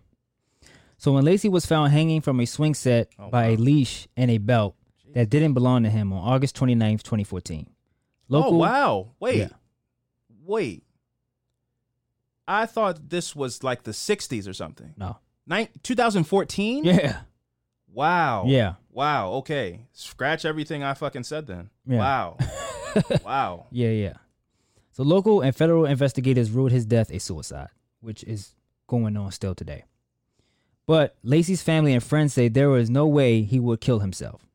So 0.98 1.12
when 1.14 1.24
Lacey 1.26 1.50
was 1.50 1.66
found 1.66 1.92
hanging 1.92 2.22
from 2.22 2.40
a 2.40 2.46
swing 2.46 2.74
set 2.74 3.10
Oh, 3.20 3.30
by 3.30 3.48
a 3.48 3.56
leash 3.56 4.08
and 4.18 4.32
a 4.32 4.38
belt 4.40 4.76
that 5.14 5.30
didn't 5.30 5.54
belong 5.54 5.84
to 5.84 5.90
him 5.90 6.12
on 6.12 6.20
August 6.28 6.56
29th, 6.56 7.04
2014. 7.04 7.70
Local, 8.30 8.56
oh 8.56 8.58
wow! 8.58 9.12
Wait, 9.20 9.38
Yeah. 9.38 9.48
wait. 10.46 10.84
I 12.48 12.66
thought 12.66 13.10
this 13.10 13.36
was 13.36 13.64
like 13.64 13.84
the 13.84 13.92
'60s 13.92 14.48
or 14.48 14.54
something. 14.54 14.94
No. 14.98 15.18
2014. 15.84 16.84
Yeah. 16.84 17.22
Wow. 17.94 18.44
Yeah. 18.48 18.74
Wow. 18.92 19.32
Okay. 19.36 19.88
Scratch 19.94 20.44
everything 20.46 20.84
I 20.84 20.94
fucking 20.94 21.24
said 21.24 21.48
then. 21.48 21.70
Yeah. 21.86 21.98
Wow. 22.00 22.38
wow. 23.26 23.66
Yeah, 23.72 23.90
yeah. 23.90 24.14
So 24.92 25.04
local 25.04 25.42
and 25.42 25.56
federal 25.56 25.86
investigators 25.86 26.52
ruled 26.52 26.72
his 26.72 26.86
death 26.86 27.12
a 27.12 27.20
suicide, 27.20 27.70
which 28.02 28.24
is 28.26 28.56
going 28.88 29.16
on 29.16 29.32
still 29.32 29.56
today. 29.56 29.86
But 30.88 31.18
Lacey's 31.22 31.62
family 31.62 31.94
and 31.94 32.02
friends 32.02 32.34
say 32.34 32.48
there 32.48 32.70
was 32.70 32.90
no 32.90 33.06
way 33.06 33.44
he 33.44 33.60
would 33.60 33.82
kill 33.82 34.00
himself. 34.00 34.48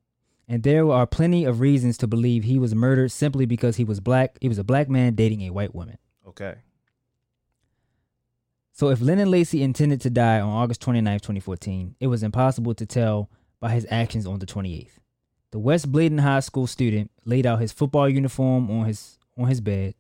And 0.49 0.63
there 0.63 0.91
are 0.91 1.07
plenty 1.07 1.45
of 1.45 1.61
reasons 1.61 1.97
to 1.99 2.07
believe 2.07 2.43
he 2.43 2.59
was 2.59 2.75
murdered 2.75 3.13
simply 3.13 3.47
because 3.47 3.77
he 3.77 3.85
was 3.85 4.01
black. 4.01 4.39
He 4.41 4.49
was 4.49 4.59
a 4.59 4.65
black 4.65 4.89
man 4.89 5.15
dating 5.15 5.43
a 5.43 5.51
white 5.51 5.75
woman. 5.75 5.99
Okay. 6.27 6.57
So 8.73 8.89
if 8.89 9.01
Lennon 9.03 9.31
Lacey 9.31 9.63
intended 9.63 10.01
to 10.01 10.11
die 10.11 10.41
on 10.41 10.49
August 10.49 10.81
29, 10.81 11.21
2014, 11.21 11.97
it 12.01 12.07
was 12.07 12.23
impossible 12.23 12.75
to 12.75 12.87
tell 12.87 13.31
by 13.61 13.71
his 13.71 13.87
actions 13.91 14.27
on 14.27 14.39
the 14.39 14.47
28th. 14.47 14.99
The 15.51 15.59
West 15.59 15.93
Bladen 15.93 16.19
High 16.19 16.41
School 16.41 16.67
student 16.67 17.11
laid 17.27 17.45
out 17.45 17.61
his 17.61 17.73
football 17.73 18.09
uniform 18.09 18.71
on 18.71 18.87
his 18.87 19.19
on 19.37 19.49
his 19.49 19.61
bed, 19.61 19.95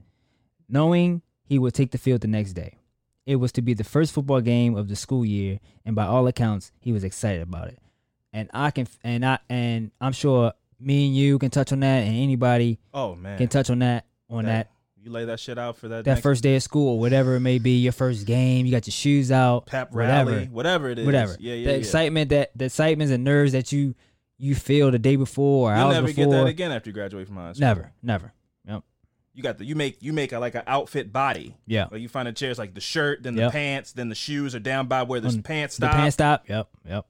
knowing 0.68 1.21
he 1.45 1.59
would 1.59 1.75
take 1.75 1.90
the 1.90 1.99
field 1.99 2.23
the 2.23 2.29
next 2.29 2.55
day. 2.55 2.79
It 3.26 3.37
was 3.37 3.52
to 3.52 3.62
be 3.62 3.74
the 3.74 3.85
first 3.85 4.12
football 4.12 4.40
game 4.40 4.74
of 4.76 4.88
the 4.88 4.96
school 4.96 5.24
year, 5.24 5.61
and 5.85 5.94
by 5.94 6.04
all 6.06 6.26
accounts, 6.26 6.72
he 6.80 6.92
was 6.92 7.04
excited 7.04 7.42
about 7.42 7.68
it. 7.68 7.78
And 8.32 8.50
I 8.52 8.70
can 8.70 8.87
and 9.04 9.24
I 9.24 9.38
and 9.48 9.90
I'm 10.00 10.12
sure 10.12 10.52
me 10.80 11.06
and 11.06 11.16
you 11.16 11.38
can 11.38 11.50
touch 11.50 11.72
on 11.72 11.80
that, 11.80 12.00
and 12.04 12.16
anybody 12.16 12.78
Oh 12.92 13.14
man. 13.14 13.38
can 13.38 13.48
touch 13.48 13.70
on 13.70 13.78
that 13.80 14.06
on 14.28 14.46
that 14.46 14.70
You 15.00 15.11
lay 15.12 15.26
that 15.26 15.38
shit 15.38 15.58
out 15.58 15.76
for 15.76 15.88
that. 15.88 16.04
that 16.06 16.22
first 16.22 16.42
day 16.42 16.56
of 16.56 16.62
school 16.62 16.94
or 16.94 16.98
whatever 16.98 17.37
it 17.37 17.40
may 17.40 17.58
be, 17.58 17.78
your 17.78 17.92
first 17.92 18.26
game, 18.26 18.66
you 18.66 18.72
got 18.72 18.87
your 18.87 18.92
shoes 18.92 19.30
out, 19.30 19.66
pep 19.66 19.92
whatever, 19.92 20.30
rally, 20.32 20.46
whatever 20.46 20.88
it 20.90 20.98
is. 20.98 21.06
whatever. 21.06 21.37
Yeah, 21.38 21.54
yeah. 21.54 21.66
the 21.66 21.72
yeah. 21.72 21.78
excitement 21.78 22.30
that 22.30 22.50
the 22.56 22.64
excitements 22.64 23.12
and 23.12 23.22
nerves 23.22 23.52
that 23.52 23.70
you 23.70 23.94
you 24.38 24.54
feel 24.56 24.90
the 24.90 24.98
day 24.98 25.14
before 25.14 25.70
or 25.72 25.76
You'll 25.76 25.85
hours 25.87 25.94
never 25.94 26.06
before. 26.08 26.24
get 26.24 26.30
that 26.32 26.46
again 26.46 26.72
after 26.72 26.90
you 26.90 26.94
graduate 26.94 27.28
from 27.28 27.37
high 27.37 27.52
school. 27.52 27.61
Never, 27.61 27.92
never. 28.02 28.32
You 29.35 29.42
got 29.42 29.59
the 29.59 29.64
you 29.64 29.75
make 29.75 30.03
you 30.03 30.12
make 30.12 30.33
a, 30.33 30.38
like 30.38 30.55
an 30.55 30.62
outfit 30.66 31.12
body. 31.12 31.57
Yeah. 31.66 31.87
You 31.95 32.09
find 32.09 32.29
a 32.29 32.33
chair, 32.33 32.51
it's 32.51 32.59
like 32.59 32.75
the 32.75 32.81
shirt, 32.83 33.23
then 33.23 33.35
the 33.35 33.42
Yep. 33.42 33.53
pants, 33.53 33.92
then 33.92 34.09
the 34.11 34.14
shoes 34.14 34.55
are 34.55 34.59
down 34.61 34.88
by 34.88 35.03
where 35.05 35.21
the 35.21 35.29
On 35.29 35.42
pants 35.42 35.77
The 35.79 35.87
stop. 35.87 35.97
pants 35.97 36.14
stop. 36.14 36.49
Yep, 36.49 36.68
yep. 36.87 37.07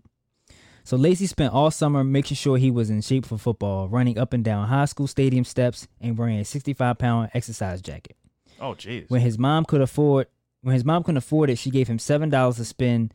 So 0.85 0.97
Lacey 0.97 1.27
spent 1.27 1.53
all 1.53 1.71
summer 1.71 2.03
making 2.05 2.37
sure 2.37 2.57
he 2.59 2.71
was 2.71 2.91
in 2.91 3.01
shape 3.03 3.25
for 3.27 3.39
football, 3.39 3.89
running 3.89 4.19
up 4.19 4.33
and 4.33 4.45
down 4.45 4.67
high 4.69 4.85
school 4.87 5.07
stadium 5.07 5.45
steps 5.45 5.87
and 6.01 6.17
wearing 6.19 6.39
a 6.39 6.45
65 6.45 6.99
pound 6.99 7.31
exercise 7.35 7.81
jacket. 7.83 8.17
Oh 8.61 8.75
jeez. 8.75 9.09
When 9.11 9.21
his 9.21 9.39
mom 9.39 9.65
could 9.65 9.81
afford 9.81 10.29
when 10.63 10.75
his 10.75 10.85
mom 10.85 11.03
couldn't 11.03 11.17
afford 11.19 11.51
it, 11.51 11.57
she 11.59 11.71
gave 11.71 11.89
him 11.89 11.99
seven 11.99 12.31
dollars 12.31 12.57
to 12.57 12.65
spend 12.65 13.13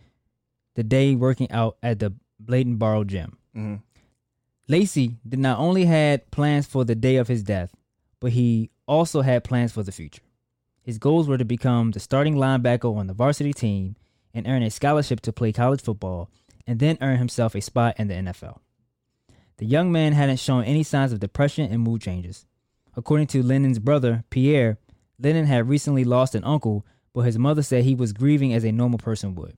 the 0.76 0.84
day 0.84 1.16
working 1.16 1.50
out 1.52 1.78
at 1.82 2.00
the 2.00 2.14
Bladenboro 2.44 3.08
gym. 3.08 3.38
hmm 3.54 3.76
Lacey 4.68 5.16
did 5.28 5.40
not 5.40 5.60
only 5.60 5.86
had 5.86 6.30
plans 6.30 6.68
for 6.68 6.84
the 6.84 6.94
day 6.96 7.16
of 7.16 7.30
his 7.30 7.42
death, 7.42 7.72
but 8.20 8.34
he 8.34 8.70
also 8.88 9.22
had 9.22 9.44
plans 9.44 9.72
for 9.72 9.84
the 9.84 9.92
future. 9.92 10.22
His 10.82 10.98
goals 10.98 11.28
were 11.28 11.38
to 11.38 11.46
become 11.46 11.92
the 11.92 12.00
starting 12.00 12.36
linebacker 12.36 12.96
on 12.96 13.08
the 13.08 13.14
varsity 13.14 13.54
team 13.54 13.96
and 14.34 14.48
earn 14.48 14.64
a 14.64 14.70
scholarship 14.70 15.20
to 15.22 15.34
play 15.34 15.52
college 15.52 15.82
football, 15.82 16.30
and 16.66 16.80
then 16.80 16.98
earn 17.02 17.18
himself 17.18 17.56
a 17.56 17.62
spot 17.62 17.96
in 17.98 18.08
the 18.08 18.14
NFL. 18.14 18.60
The 19.58 19.66
young 19.66 19.92
man 19.92 20.14
hadn't 20.14 20.38
shown 20.38 20.64
any 20.64 20.84
signs 20.84 21.12
of 21.12 21.20
depression 21.20 21.72
and 21.72 21.82
mood 21.82 22.02
changes. 22.02 22.46
According 22.96 23.28
to 23.28 23.44
Lennon's 23.44 23.80
brother, 23.80 24.24
Pierre, 24.30 24.78
Lennon 25.20 25.46
had 25.46 25.68
recently 25.68 26.04
lost 26.04 26.36
an 26.36 26.44
uncle, 26.44 26.86
but 27.14 27.22
his 27.22 27.40
mother 27.40 27.64
said 27.64 27.84
he 27.84 27.96
was 27.96 28.14
grieving 28.14 28.54
as 28.54 28.64
a 28.64 28.72
normal 28.72 29.00
person 29.00 29.34
would. 29.36 29.58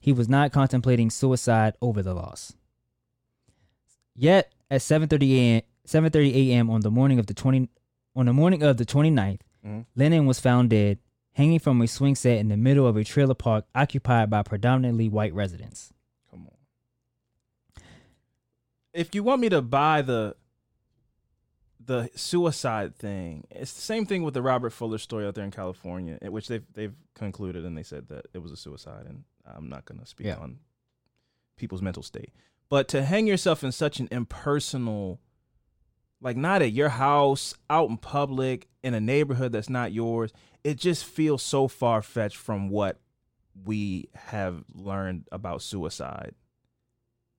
He 0.00 0.12
was 0.12 0.28
not 0.28 0.52
contemplating 0.52 1.10
suicide 1.10 1.74
over 1.80 2.02
the 2.02 2.14
loss. 2.14 2.54
Yet 4.14 4.52
at 4.70 4.80
7:30 4.80 5.36
a.m. 5.36 5.62
7:30 5.86 6.34
a.m. 6.34 6.70
on 6.70 6.80
the 6.80 6.90
morning 6.90 7.18
of 7.18 7.26
the 7.26 7.34
20 7.34 7.68
on 8.16 8.26
the 8.26 8.32
morning 8.32 8.62
of 8.62 8.76
the 8.78 8.84
29th, 8.84 9.42
Mhm. 9.64 9.86
Lennon 9.94 10.26
was 10.26 10.40
found 10.40 10.70
dead, 10.70 10.98
hanging 11.32 11.58
from 11.58 11.80
a 11.82 11.86
swing 11.86 12.14
set 12.14 12.38
in 12.38 12.48
the 12.48 12.56
middle 12.56 12.86
of 12.86 12.96
a 12.96 13.04
trailer 13.04 13.34
park 13.34 13.66
occupied 13.74 14.30
by 14.30 14.42
predominantly 14.42 15.08
white 15.08 15.34
residents. 15.34 15.92
Come 16.30 16.46
on. 16.46 17.82
If 18.92 19.14
you 19.14 19.22
want 19.22 19.40
me 19.40 19.48
to 19.50 19.62
buy 19.62 20.02
the 20.02 20.36
the 21.78 22.10
suicide 22.16 22.96
thing, 22.96 23.46
it's 23.48 23.72
the 23.72 23.80
same 23.80 24.06
thing 24.06 24.24
with 24.24 24.34
the 24.34 24.42
Robert 24.42 24.70
Fuller 24.70 24.98
story 24.98 25.24
out 25.24 25.36
there 25.36 25.44
in 25.44 25.52
California, 25.52 26.18
in 26.20 26.32
which 26.32 26.48
they've 26.48 26.64
they've 26.72 26.94
concluded 27.14 27.64
and 27.64 27.76
they 27.78 27.84
said 27.84 28.08
that 28.08 28.26
it 28.34 28.38
was 28.38 28.50
a 28.50 28.56
suicide, 28.56 29.06
and 29.06 29.22
I'm 29.44 29.68
not 29.68 29.84
going 29.84 30.00
to 30.00 30.06
speak 30.06 30.26
Yeah. 30.26 30.38
on 30.38 30.58
people's 31.56 31.82
mental 31.82 32.02
state. 32.02 32.32
But 32.68 32.88
to 32.88 33.04
hang 33.04 33.28
yourself 33.28 33.62
in 33.62 33.70
such 33.70 34.00
an 34.00 34.08
impersonal, 34.10 35.20
like 36.20 36.36
not 36.36 36.62
at 36.62 36.72
your 36.72 36.88
house, 36.88 37.54
out 37.68 37.88
in 37.90 37.96
public, 37.96 38.68
in 38.82 38.94
a 38.94 39.00
neighborhood 39.00 39.52
that's 39.52 39.70
not 39.70 39.92
yours, 39.92 40.32
it 40.64 40.78
just 40.78 41.04
feels 41.04 41.42
so 41.42 41.68
far 41.68 42.02
fetched 42.02 42.36
from 42.36 42.68
what 42.68 42.98
we 43.64 44.08
have 44.14 44.64
learned 44.74 45.26
about 45.32 45.62
suicide 45.62 46.34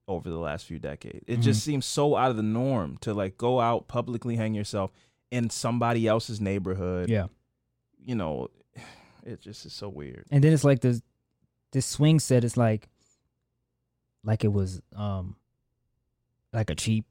over 0.08 0.30
the 0.30 0.38
last 0.38 0.66
few 0.66 0.80
decades. 0.80 1.24
It 1.28 1.42
just 1.42 1.64
seems 1.64 1.86
so 1.86 2.16
out 2.16 2.32
of 2.32 2.38
the 2.38 2.44
norm 2.44 2.98
to 3.02 3.14
like 3.14 3.38
go 3.38 3.60
out 3.60 3.88
publicly 3.88 4.36
hang 4.36 4.54
yourself 4.54 4.92
in 5.32 5.50
somebody 5.50 6.08
else's 6.08 6.40
neighborhood. 6.40 7.10
Yeah. 7.10 7.28
You 8.00 8.16
know, 8.16 8.48
it 9.26 9.42
just 9.42 9.66
is 9.66 9.74
so 9.74 9.90
weird. 9.90 10.26
And 10.32 10.44
then 10.44 10.54
it's 10.54 10.64
like 10.64 10.82
this 10.82 11.02
this 11.72 11.86
swing 11.86 12.20
set 12.20 12.44
is 12.44 12.56
like 12.56 12.88
like 14.24 14.44
it 14.44 14.54
was 14.54 14.82
um 14.96 15.36
like 16.54 16.70
a 16.70 16.76
cheap 16.76 17.06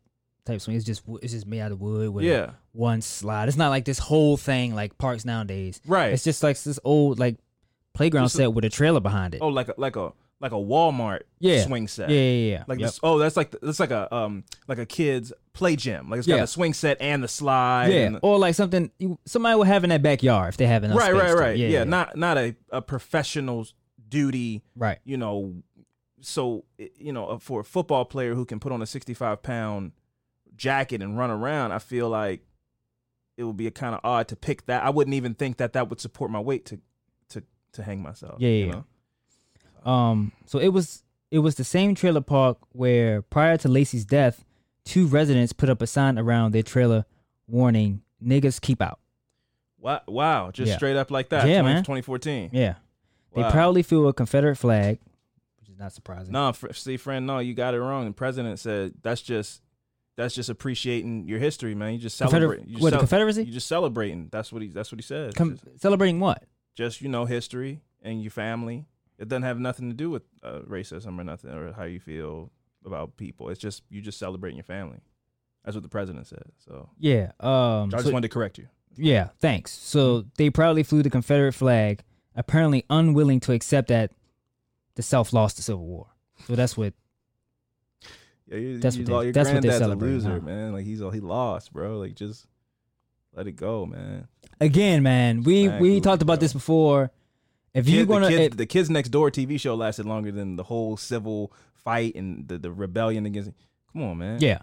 type 0.46 0.60
swing. 0.60 0.76
It's 0.76 0.86
just 0.86 1.02
it's 1.22 1.32
just 1.32 1.46
made 1.46 1.60
out 1.60 1.72
of 1.72 1.80
wood 1.80 2.08
with 2.10 2.24
Yeah. 2.24 2.52
one 2.72 3.02
slide. 3.02 3.48
It's 3.48 3.56
not 3.58 3.68
like 3.70 3.84
this 3.84 3.98
whole 3.98 4.36
thing 4.36 4.74
like 4.74 4.96
parks 4.98 5.24
nowadays. 5.24 5.80
Right. 5.86 6.12
It's 6.12 6.24
just 6.24 6.42
like 6.42 6.58
this 6.62 6.78
old 6.84 7.18
like 7.18 7.36
playground 7.94 8.24
Just 8.26 8.36
a- 8.36 8.38
set 8.38 8.52
with 8.54 8.64
a 8.64 8.70
trailer 8.70 9.00
behind 9.00 9.34
it. 9.34 9.40
oh, 9.42 9.48
like 9.48 9.68
a 9.68 9.74
like 9.76 9.96
a 9.96 10.12
like 10.38 10.52
a 10.52 10.56
Walmart 10.56 11.20
Yeah. 11.38 11.64
swing 11.64 11.88
set. 11.88 12.10
yeah, 12.10 12.16
yeah, 12.20 12.50
yeah. 12.58 12.64
Like 12.68 12.78
Yep. 12.78 12.88
this. 12.88 13.00
Oh, 13.02 13.18
that's 13.18 13.36
like 13.38 13.54
that's 13.62 13.80
like 13.80 13.90
a 13.90 14.14
um 14.14 14.44
like 14.68 14.78
a 14.78 14.84
kid's 14.86 15.32
play 15.54 15.76
gym. 15.76 16.10
Like 16.10 16.18
it's 16.18 16.26
got 16.28 16.34
Yeah. 16.36 16.40
the 16.42 16.46
swing 16.46 16.74
set 16.74 16.98
and 17.00 17.24
the 17.24 17.28
slide. 17.28 17.88
yeah, 17.92 18.00
and 18.06 18.14
the- 18.16 18.20
or 18.20 18.38
like 18.38 18.54
something 18.54 18.90
you, 18.98 19.18
somebody 19.24 19.56
would 19.56 19.66
have 19.66 19.82
in 19.82 19.90
that 19.90 20.02
backyard 20.02 20.50
if 20.50 20.56
they 20.58 20.66
have 20.66 20.84
enough 20.84 20.98
right, 20.98 21.10
space 21.16 21.22
right, 21.32 21.34
right. 21.38 21.56
Yeah, 21.58 21.68
Yeah, 21.68 21.84
not 21.84 22.16
not 22.16 22.36
a 22.36 22.54
a 22.70 22.82
professional 22.82 23.66
duty. 24.08 24.62
right. 24.76 24.98
You 25.04 25.16
know, 25.16 25.54
so 26.20 26.64
you 26.98 27.12
know 27.14 27.26
uh, 27.28 27.38
for 27.38 27.60
a 27.60 27.64
football 27.64 28.04
player 28.04 28.34
who 28.34 28.44
can 28.44 28.60
put 28.60 28.72
on 28.72 28.82
a 28.82 28.86
sixty 28.86 29.14
five 29.14 29.42
pound 29.42 29.92
jacket 30.56 31.02
and 31.02 31.16
run 31.18 31.30
around, 31.30 31.72
I 31.72 31.78
feel 31.78 32.08
like 32.08 32.40
it 33.36 33.44
would 33.44 33.56
be 33.56 33.66
a 33.66 33.70
kind 33.70 33.94
of 33.94 34.00
odd 34.02 34.28
to 34.28 34.36
pick 34.36 34.66
that. 34.66 34.82
I 34.82 34.90
wouldn't 34.90 35.14
even 35.14 35.34
think 35.34 35.58
that 35.58 35.72
that 35.74 35.88
would 35.90 36.00
support 36.00 36.30
my 36.30 36.40
weight 36.40 36.64
to 36.66 36.80
to 37.30 37.42
to 37.72 37.82
hang 37.82 38.00
myself. 38.02 38.36
Yeah, 38.40 38.48
yeah, 38.50 38.72
know? 39.84 39.90
Um, 39.90 40.32
so 40.46 40.58
it 40.58 40.68
was 40.68 41.02
it 41.30 41.40
was 41.40 41.56
the 41.56 41.64
same 41.64 41.94
trailer 41.94 42.20
park 42.20 42.58
where 42.72 43.22
prior 43.22 43.56
to 43.58 43.68
Lacey's 43.68 44.04
death, 44.04 44.44
two 44.84 45.06
residents 45.06 45.52
put 45.52 45.68
up 45.68 45.82
a 45.82 45.86
sign 45.86 46.18
around 46.18 46.52
their 46.52 46.62
trailer 46.62 47.04
warning 47.46 48.02
niggas 48.24 48.60
keep 48.60 48.80
out. 48.80 48.98
Wow, 49.78 50.00
wow, 50.08 50.50
just 50.50 50.70
Yeah. 50.70 50.76
straight 50.76 50.96
up 50.96 51.10
like 51.10 51.28
that. 51.28 51.46
Yeah, 51.48 51.60
20 51.60 51.74
man. 51.74 51.84
2014. 51.84 52.50
Yeah. 52.52 52.74
They 53.34 53.42
Wow. 53.42 53.50
proudly 53.50 53.82
flew 53.82 54.08
a 54.08 54.12
Confederate 54.14 54.56
flag, 54.56 54.98
which 55.60 55.68
is 55.68 55.78
not 55.78 55.92
surprising. 55.92 56.32
No, 56.32 56.52
fr- 56.52 56.72
see, 56.72 56.96
friend, 56.96 57.26
no, 57.26 57.38
you 57.38 57.52
got 57.54 57.74
it 57.74 57.80
wrong. 57.80 58.06
The 58.06 58.12
president 58.12 58.58
said 58.58 58.94
that's 59.02 59.20
just 59.20 59.60
that's 60.16 60.34
just 60.34 60.48
appreciating 60.48 61.28
your 61.28 61.38
history, 61.38 61.74
man. 61.74 61.92
You 61.92 61.98
just 61.98 62.20
Confeder- 62.20 62.30
celebrate. 62.30 62.66
You 62.66 62.72
just 62.72 62.82
what, 62.82 62.90
the 62.92 62.98
Confederacy? 62.98 63.44
You 63.44 63.52
just 63.52 63.66
celebrating. 63.68 64.28
That's 64.32 64.52
what 64.52 64.62
he. 64.62 64.68
That's 64.68 64.90
what 64.90 64.98
he 64.98 65.02
said. 65.02 65.34
Com- 65.34 65.52
just, 65.58 65.80
celebrating 65.80 66.20
what? 66.20 66.42
just, 66.74 67.00
you 67.00 67.08
know, 67.08 67.24
history 67.24 67.80
and 68.02 68.22
your 68.22 68.30
family. 68.30 68.86
It 69.18 69.28
doesn't 69.28 69.44
have 69.44 69.58
nothing 69.58 69.88
to 69.88 69.94
do 69.94 70.10
with 70.10 70.22
uh, 70.42 70.58
racism 70.68 71.18
or 71.18 71.24
nothing 71.24 71.50
or 71.50 71.72
how 71.72 71.84
you 71.84 71.98
feel 72.00 72.50
about 72.84 73.16
people. 73.16 73.48
It's 73.48 73.58
just 73.60 73.82
you 73.88 74.02
just 74.02 74.18
celebrating 74.18 74.58
your 74.58 74.64
family. 74.64 74.98
That's 75.64 75.74
what 75.74 75.82
the 75.82 75.88
president 75.88 76.26
said. 76.26 76.44
So 76.58 76.90
Yeah. 76.98 77.32
Um, 77.40 77.88
I 77.88 77.88
just 77.92 78.04
so- 78.04 78.10
wanted 78.12 78.28
to 78.28 78.32
correct 78.34 78.58
you. 78.58 78.68
yeah. 78.96 79.30
Thanks. 79.40 79.72
So 79.72 80.26
they 80.36 80.50
proudly 80.50 80.82
flew 80.82 81.02
the 81.02 81.08
Confederate 81.10 81.52
flag, 81.54 82.02
apparently 82.34 82.84
unwilling 82.90 83.40
to 83.40 83.52
accept 83.52 83.88
that 83.88 84.12
the 84.96 85.02
South 85.02 85.32
lost 85.32 85.56
the 85.56 85.62
Civil 85.62 85.86
War. 85.86 86.08
So 86.46 86.54
that's 86.56 86.76
what. 86.76 86.92
Yeah, 88.48 88.58
you, 88.58 88.78
That's 88.78 88.96
you 88.96 89.04
what 89.04 89.18
they- 89.20 89.24
your 89.24 89.32
that's 89.32 89.50
what 89.50 89.62
they're 89.62 89.82
a 89.82 89.88
loser, 89.94 90.40
man. 90.40 90.72
Like 90.72 90.84
he's 90.84 91.00
he 91.00 91.20
lost, 91.20 91.72
bro. 91.72 91.98
Like 91.98 92.14
just 92.14 92.46
let 93.34 93.46
it 93.46 93.52
go, 93.52 93.86
man. 93.86 94.28
Again, 94.60 95.02
man, 95.02 95.42
we 95.42 95.66
Flag 95.66 95.80
we 95.80 96.00
talked 96.00 96.22
about 96.22 96.40
this 96.40 96.52
before. 96.52 97.10
If 97.74 97.88
you're 97.88 98.06
gonna, 98.06 98.26
the, 98.26 98.32
kids, 98.32 98.46
if- 98.52 98.56
the 98.56 98.66
kids 98.66 98.88
next 98.90 99.10
door 99.10 99.30
TV 99.30 99.60
show 99.60 99.74
lasted 99.74 100.06
longer 100.06 100.32
than 100.32 100.56
the 100.56 100.62
whole 100.62 100.96
civil 100.96 101.52
fight 101.74 102.14
and 102.14 102.48
the, 102.48 102.56
the 102.58 102.70
rebellion 102.72 103.26
against. 103.26 103.50
Come 103.92 104.02
on, 104.02 104.18
man. 104.18 104.38
yeah, 104.40 104.60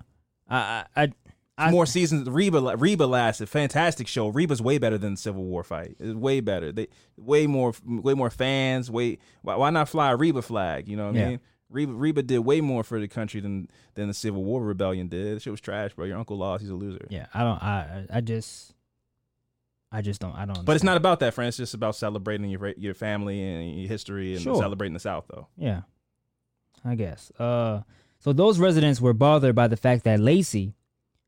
I 0.50 0.86
I, 0.96 1.04
I, 1.04 1.12
I 1.58 1.72
more 1.72 1.86
seasons. 1.86 2.28
Reba 2.30 2.76
Reba 2.78 3.04
lasted. 3.06 3.50
Fantastic 3.50 4.08
show. 4.08 4.30
Reba's 4.30 4.62
way 4.62 4.78
better 4.80 4.98
than 4.98 5.12
the 5.14 5.18
Civil 5.18 5.44
War 5.44 5.64
fight. 5.64 5.96
It's 6.00 6.16
way 6.16 6.40
better. 6.40 6.72
They 6.72 6.88
way 7.18 7.46
more 7.48 7.74
way 7.86 8.14
more 8.16 8.30
fans. 8.32 8.90
Way 8.90 9.20
why, 9.44 9.58
why 9.58 9.70
not 9.70 9.90
fly 9.90 10.12
a 10.12 10.16
Reba 10.16 10.42
flag? 10.42 10.88
You 10.88 10.98
know 10.98 11.08
what 11.08 11.16
I 11.16 11.20
Yeah. 11.20 11.30
mean? 11.30 11.40
Reba 11.74 11.92
Reba 11.94 12.22
did 12.24 12.40
way 12.40 12.62
more 12.62 12.84
for 12.84 13.00
the 13.00 13.08
country 13.08 13.42
than 13.42 13.68
than 13.96 14.08
the 14.08 14.14
Civil 14.14 14.44
War 14.44 14.62
rebellion 14.64 15.08
did. 15.08 15.36
That 15.36 15.42
shit 15.42 15.52
was 15.52 15.60
trash, 15.62 15.94
bro. 15.94 16.06
Your 16.06 16.18
uncle 16.18 16.38
lost. 16.38 16.62
He's 16.62 16.70
a 16.70 16.76
loser. 16.76 17.06
yeah, 17.10 17.26
I 17.34 17.40
don't, 17.44 17.62
I 17.64 18.06
I 18.14 18.22
just, 18.22 18.74
I 19.92 20.02
just 20.02 20.22
don't, 20.22 20.36
I 20.36 20.46
don't. 20.46 20.64
But 20.66 20.76
it's 20.76 20.84
not 20.84 20.98
about 20.98 21.20
that, 21.22 21.34
friend. 21.34 21.48
It's 21.48 21.58
just 21.58 21.74
about 21.74 21.96
celebrating 21.96 22.50
your 22.50 22.70
your 22.78 22.94
family 22.94 23.42
and 23.42 23.80
your 23.80 23.88
history 23.90 24.34
and 24.34 24.42
Sure. 24.42 24.56
celebrating 24.56 24.94
the 24.94 25.00
South, 25.00 25.26
though. 25.30 25.48
Yeah, 25.58 25.82
I 26.86 26.96
guess. 26.96 27.32
Uh, 27.40 27.82
so 28.20 28.32
those 28.34 28.60
residents 28.60 29.02
were 29.02 29.14
bothered 29.14 29.56
by 29.56 29.68
the 29.68 29.76
fact 29.78 30.04
that 30.06 30.20
Lacey, 30.20 30.76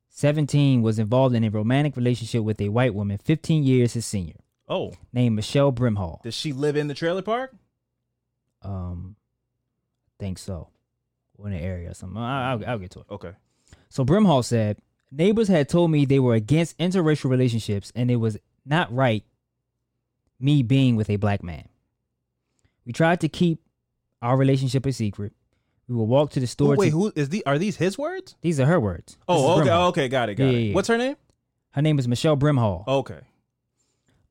seventeen, 0.09 0.81
was 0.81 0.99
involved 0.99 1.35
in 1.35 1.43
a 1.43 1.49
romantic 1.49 1.95
relationship 1.97 2.43
with 2.43 2.61
a 2.61 2.69
white 2.69 2.93
woman, 2.95 3.17
fifteen 3.17 3.63
years 3.63 3.93
his 3.93 4.05
senior, 4.05 4.35
Oh, 4.69 4.93
named 5.11 5.35
Michelle 5.35 5.71
Brimhall. 5.73 6.21
does 6.23 6.33
she 6.35 6.53
live 6.53 6.75
in 6.77 6.87
the 6.87 6.93
trailer 6.93 7.21
park? 7.21 7.53
Um, 8.61 9.15
think 10.19 10.37
so, 10.37 10.69
or 11.37 11.47
in 11.47 11.53
the 11.53 11.59
area 11.61 11.91
or 11.91 11.93
something. 11.93 12.17
I, 12.17 12.51
I'll, 12.51 12.65
I'll 12.65 12.79
get 12.79 12.91
to 12.91 12.99
it. 13.01 13.05
Okay. 13.11 13.31
So 13.89 14.03
Brimhall 14.05 14.43
said, 14.43 14.77
neighbors 15.11 15.47
had 15.47 15.69
told 15.69 15.91
me 15.91 16.05
they 16.05 16.19
were 16.19 16.33
against 16.35 16.77
interracial 16.77 17.29
relationships 17.29 17.91
and 17.95 18.09
it 18.11 18.17
was 18.17 18.37
not 18.65 18.93
right 18.93 19.23
me 20.39 20.63
being 20.63 20.95
with 20.95 21.09
a 21.09 21.15
black 21.15 21.43
man. 21.43 21.67
We 22.85 22.93
tried 22.93 23.21
to 23.21 23.29
keep 23.29 23.61
our 24.21 24.35
relationship 24.37 24.85
a 24.85 24.91
secret. 24.91 25.33
We 25.87 25.95
would 25.95 26.03
walk 26.05 26.31
to 26.31 26.39
the 26.39 26.47
store. 26.47 26.75
Wait, 26.75 26.89
to- 26.89 26.91
who 26.97 27.11
is 27.15 27.29
the? 27.29 27.45
Are 27.45 27.57
these 27.57 27.77
his 27.77 27.97
words? 27.97 28.35
These 28.41 28.59
are 28.59 28.65
her 28.65 28.79
words. 28.79 29.17
Oh, 29.27 29.59
okay, 29.59 29.69
Brimhall. 29.69 29.87
okay, 29.89 30.07
got 30.07 30.29
it, 30.29 30.35
got 30.35 30.45
Yeah, 30.45 30.49
it. 30.49 30.53
yeah, 30.53 30.59
yeah. 30.69 30.73
What's 30.75 30.87
her 30.87 30.97
name? 30.97 31.15
Her 31.71 31.81
name 31.81 31.99
is 31.99 32.07
Michelle 32.07 32.35
Brimhall. 32.37 32.87
Okay. 32.87 33.19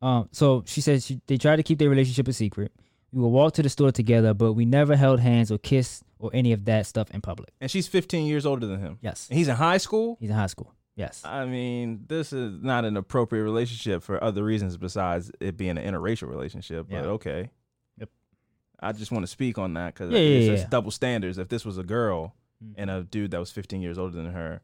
Um, 0.03 0.29
so 0.33 0.65
she 0.67 0.81
said 0.81 1.03
she, 1.03 1.21
they 1.27 1.37
tried 1.39 1.57
to 1.57 1.63
keep 1.63 1.79
their 1.79 1.89
relationship 1.89 2.27
a 2.29 2.33
secret. 2.33 2.73
We 3.15 3.21
would 3.23 3.29
walk 3.29 3.55
to 3.55 3.63
the 3.63 3.69
store 3.69 3.93
together, 3.93 4.35
but 4.35 4.55
we 4.55 4.65
never 4.65 4.97
held 4.97 5.21
hands 5.21 5.53
or 5.53 5.59
kissed 5.59 6.03
or 6.19 6.31
any 6.35 6.53
of 6.53 6.65
that 6.65 6.87
stuff 6.87 7.11
in 7.13 7.21
public. 7.21 7.51
And 7.61 7.71
she's 7.71 7.87
15 7.87 8.27
years 8.27 8.45
older 8.45 8.67
than 8.67 8.81
him. 8.81 8.99
Yes, 9.03 9.29
And 9.31 9.39
he's 9.39 9.47
in 9.49 9.55
high 9.57 9.77
school. 9.79 10.17
he's 10.21 10.31
in 10.31 10.37
high 10.37 10.49
school. 10.49 10.75
Yes. 10.97 11.23
I 11.25 11.45
mean, 11.45 12.05
this 12.09 12.33
is 12.33 12.61
not 12.63 12.85
an 12.85 12.97
appropriate 12.97 13.43
relationship 13.45 14.03
for 14.03 14.23
other 14.23 14.43
reasons 14.43 14.77
besides 14.77 15.31
it 15.41 15.57
being 15.57 15.79
an 15.79 15.85
interracial 15.85 16.29
relationship. 16.29 16.87
But 16.91 16.97
Yeah. 17.05 17.11
okay. 17.11 17.51
Yep. 17.99 18.11
I 18.81 18.93
just 18.93 19.13
want 19.13 19.23
to 19.23 19.29
speak 19.29 19.59
on 19.59 19.75
that 19.75 19.95
because 19.95 20.11
Yeah, 20.13 20.19
it's 20.19 20.47
yeah, 20.47 20.53
just 20.53 20.65
yeah. 20.65 20.69
double 20.71 20.91
standards. 20.91 21.39
If 21.39 21.49
this 21.49 21.65
was 21.65 21.79
a 21.79 21.85
girl 21.85 22.35
Mhm. 22.65 22.75
and 22.79 22.91
a 22.91 23.03
dude 23.05 23.31
that 23.33 23.39
was 23.39 23.51
15 23.53 23.81
years 23.81 23.97
older 23.99 24.17
than 24.17 24.33
her, 24.33 24.61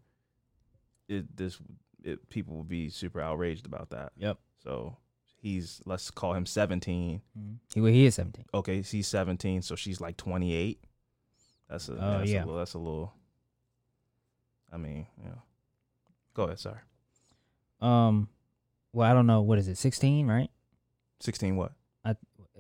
it 1.09 1.37
this 1.37 1.59
it, 2.03 2.29
people 2.31 2.57
would 2.57 2.69
be 2.69 2.89
super 2.89 3.21
outraged 3.21 3.67
about 3.67 3.91
that. 3.91 4.13
Yep. 4.17 4.39
So 4.65 4.97
he's 5.41 5.81
let's 5.87 6.11
call 6.11 6.35
him 6.35 6.47
17. 6.47 7.21
Mhm. 7.39 7.57
He, 7.75 7.81
well, 7.81 7.93
he 7.93 8.07
is 8.07 8.15
seventeen. 8.15 8.45
Okay, 8.55 8.83
he's 8.83 9.07
17, 9.09 9.63
so 9.63 9.75
she's 9.77 10.01
like 10.01 10.17
28. 10.17 10.83
That's 11.69 11.89
a 11.89 11.93
Oh, 11.93 12.19
that's 12.19 12.31
yeah. 12.31 12.41
A 12.41 12.45
little, 12.45 12.59
that's 12.59 12.75
a 12.75 12.79
little. 12.79 13.15
I 14.73 14.77
mean, 14.77 15.07
yeah. 15.23 15.31
Go 16.35 16.45
ahead. 16.45 16.59
Sorry. 16.59 16.79
Um, 17.81 18.29
well, 18.93 19.11
I 19.11 19.15
don't 19.15 19.27
know. 19.27 19.41
What 19.41 19.59
is 19.59 19.69
it? 19.69 19.79
Sixteen, 19.79 20.27
right? 20.27 20.51
16 21.21 21.57
what? 21.57 21.73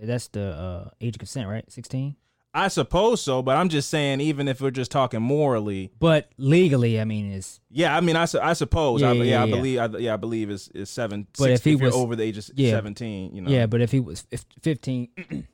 That's 0.02 0.28
the 0.28 0.40
uh, 0.40 0.90
age 1.02 1.16
of 1.16 1.18
consent, 1.18 1.46
right? 1.48 1.70
Sixteen. 1.70 2.16
I 2.52 2.66
suppose 2.68 3.20
so, 3.22 3.42
but 3.42 3.56
I'm 3.56 3.68
just 3.68 3.88
saying, 3.90 4.20
even 4.20 4.48
if 4.48 4.60
we're 4.60 4.72
just 4.72 4.90
talking 4.90 5.22
morally, 5.22 5.92
But 6.00 6.30
legally, 6.36 7.00
I 7.00 7.04
mean, 7.04 7.30
it's 7.32 7.60
yeah, 7.70 7.96
I 7.96 8.00
mean, 8.00 8.16
I, 8.16 8.24
su- 8.24 8.40
I 8.42 8.54
suppose, 8.54 9.00
Yeah, 9.02 9.10
I, 9.10 9.12
yeah, 9.12 9.22
yeah, 9.22 9.42
I 9.44 9.50
believe, 9.50 9.78
I, 9.78 9.86
yeah, 9.98 10.14
I 10.14 10.16
believe 10.16 10.50
is 10.50 10.68
is 10.74 10.90
seven. 10.90 11.28
But 11.38 11.44
six, 11.44 11.60
if 11.60 11.64
he 11.64 11.70
you're 11.72 11.80
was- 11.82 11.94
over 11.94 12.16
the 12.16 12.24
age 12.24 12.38
of 12.38 12.50
yeah. 12.56 12.72
17, 12.72 13.34
you 13.36 13.42
know, 13.42 13.50
yeah. 13.50 13.66
But 13.66 13.80
if 13.82 13.92
he 13.92 14.00
was 14.00 14.26
if 14.32 14.44
fifteen, 14.62 15.08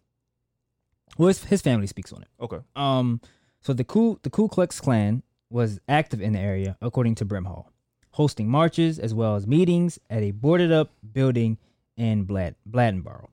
well, 1.19 1.29
his, 1.29 1.45
his 1.45 1.61
family 1.63 1.87
speaks 1.87 2.13
on 2.13 2.23
it. 2.23 2.29
okay, 2.41 2.59
Um, 2.75 3.21
so 3.61 3.73
the 3.75 3.85
Ku 3.85 4.19
the 4.23 4.31
Ku 4.31 4.49
Klux 4.49 4.81
Klan 4.81 5.23
was 5.51 5.79
active 5.89 6.21
in 6.23 6.33
the 6.33 6.41
area, 6.41 6.77
according 6.81 7.15
to 7.17 7.27
Brimhall, 7.27 7.67
hosting 8.13 8.49
marches 8.49 8.99
as 8.99 9.13
well 9.15 9.37
as 9.37 9.47
meetings 9.47 9.99
at 10.09 10.23
a 10.23 10.31
boarded 10.31 10.73
up 10.73 10.93
building 11.13 11.59
in 11.97 12.25
Blad 12.25 12.55
Bladenboro. 12.69 13.29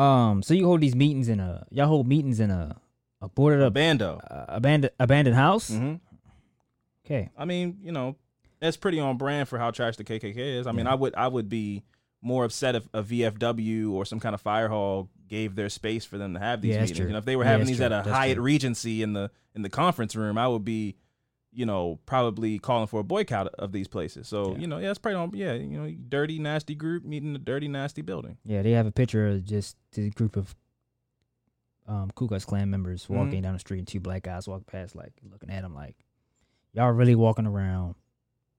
Um, 0.00 0.42
so 0.42 0.54
you 0.54 0.66
hold 0.66 0.80
these 0.80 0.94
meetings 0.94 1.28
in 1.28 1.40
a 1.40 1.66
y'all 1.70 1.86
hold 1.86 2.06
meetings 2.08 2.40
in 2.40 2.50
a 2.50 2.76
a 3.20 3.28
boarded 3.28 3.60
up 3.62 3.74
bando. 3.74 4.18
uh, 4.30 4.46
abandoned 4.48 4.92
abandoned 4.98 5.36
house. 5.36 5.70
Mm-hmm. 5.70 5.96
Okay, 7.04 7.30
I 7.36 7.44
mean, 7.44 7.78
you 7.82 7.92
know, 7.92 8.16
that's 8.60 8.76
pretty 8.76 9.00
on 9.00 9.16
brand 9.16 9.48
for 9.48 9.58
how 9.58 9.70
trash 9.70 9.96
the 9.96 10.04
KKK 10.04 10.36
is. 10.36 10.66
I 10.66 10.72
mean, 10.72 10.86
Yeah. 10.86 10.92
I 10.92 10.94
would 10.94 11.14
I 11.14 11.28
would 11.28 11.48
be 11.48 11.82
more 12.22 12.44
upset 12.44 12.74
if 12.76 12.86
a 12.92 13.02
VFW 13.02 13.92
or 13.92 14.04
some 14.04 14.20
kind 14.20 14.34
of 14.34 14.40
fire 14.40 14.68
hall 14.68 15.08
gave 15.28 15.54
their 15.54 15.68
space 15.70 16.04
for 16.04 16.18
them 16.18 16.34
to 16.34 16.40
have 16.40 16.60
these 16.60 16.74
Yeah, 16.74 16.82
meetings. 16.82 16.98
You 16.98 17.08
know, 17.08 17.18
if 17.18 17.24
they 17.24 17.36
were 17.36 17.44
having 17.44 17.60
that's 17.60 17.70
these 17.70 17.76
true. 17.78 17.86
at 17.86 17.92
a 17.92 18.02
That's 18.04 18.08
Hyatt 18.16 18.36
true. 18.36 18.44
Regency 18.44 19.02
in 19.02 19.12
the 19.14 19.30
in 19.54 19.62
the 19.62 19.70
conference 19.70 20.14
room, 20.16 20.38
I 20.38 20.46
would 20.48 20.64
be, 20.64 20.96
you 21.52 21.66
know, 21.66 21.98
probably 22.06 22.58
calling 22.58 22.86
for 22.86 23.00
a 23.00 23.04
boycott 23.04 23.48
of 23.58 23.72
these 23.72 23.88
places. 23.88 24.28
So, 24.28 24.52
Yeah. 24.52 24.58
you 24.58 24.66
know, 24.68 24.78
yeah, 24.78 24.90
it's 24.90 24.98
probably 25.00 25.16
on 25.20 25.30
yeah, 25.34 25.54
you 25.54 25.78
know, 25.80 25.90
dirty, 26.08 26.38
nasty 26.38 26.74
group 26.74 27.04
meeting 27.04 27.34
a 27.34 27.38
dirty, 27.38 27.66
nasty 27.68 28.02
building. 28.02 28.38
yeah, 28.44 28.62
they 28.62 28.70
have 28.72 28.86
a 28.86 28.92
picture 28.92 29.26
of 29.28 29.44
just 29.44 29.76
the 29.92 30.10
group 30.10 30.36
of 30.36 30.54
um 31.88 32.10
Ku 32.14 32.28
Klux 32.28 32.44
Klan 32.44 32.70
members 32.70 33.04
Mm-hmm. 33.04 33.14
walking 33.16 33.42
down 33.42 33.54
the 33.54 33.58
street, 33.58 33.78
and 33.78 33.88
two 33.88 34.00
black 34.00 34.22
guys 34.22 34.46
walk 34.46 34.66
past, 34.66 34.94
like 34.94 35.12
looking 35.28 35.50
at 35.50 35.62
them, 35.62 35.74
like 35.74 35.96
y'all 36.72 36.92
really 36.92 37.14
walking 37.16 37.46
around 37.46 37.94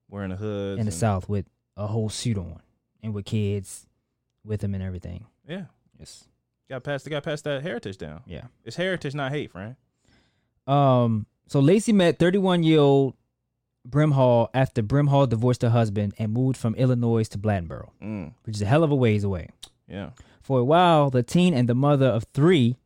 Wearing 0.09 0.31
a 0.33 0.35
hood. 0.35 0.79
in 0.79 0.85
the 0.85 0.91
South 0.91 1.29
with 1.29 1.45
a 1.77 1.87
whole 1.87 2.09
suit 2.09 2.37
on 2.37 2.61
and 3.01 3.13
with 3.13 3.23
kids 3.25 3.87
with 4.43 4.59
them 4.59 4.73
and 4.73 4.83
everything. 4.83 5.27
Yeah. 5.47 5.65
Yes. 5.97 6.25
Got 6.69 6.83
past 6.83 7.09
got 7.09 7.23
past 7.23 7.45
that 7.45 7.61
heritage 7.63 7.97
down. 7.97 8.23
Yeah. 8.25 8.47
It's 8.65 8.75
heritage, 8.75 9.15
not 9.15 9.31
hate, 9.31 9.51
friend. 9.51 9.75
Um. 10.67 11.25
So 11.51 11.59
Lacey 11.59 11.91
met 11.91 12.17
31 12.17 12.63
year 12.63 12.79
old 12.79 13.13
Brimhall 13.85 14.47
after 14.53 14.81
Brimhall 14.81 15.27
divorced 15.27 15.61
her 15.63 15.69
husband 15.69 16.13
and 16.17 16.31
moved 16.31 16.55
from 16.55 16.75
Illinois 16.75 17.27
to 17.27 17.37
Bladenboro, 17.37 17.89
Mm, 18.01 18.33
which 18.45 18.55
is 18.55 18.61
a 18.61 18.65
hell 18.65 18.83
of 18.85 18.91
a 18.91 18.95
ways 18.95 19.23
away. 19.25 19.49
yeah. 19.85 20.11
For 20.41 20.59
a 20.59 20.63
while, 20.63 21.09
the 21.09 21.23
teen 21.23 21.53
and 21.53 21.67
the 21.67 21.75
mother 21.75 22.05
of 22.07 22.23
three 22.33 22.77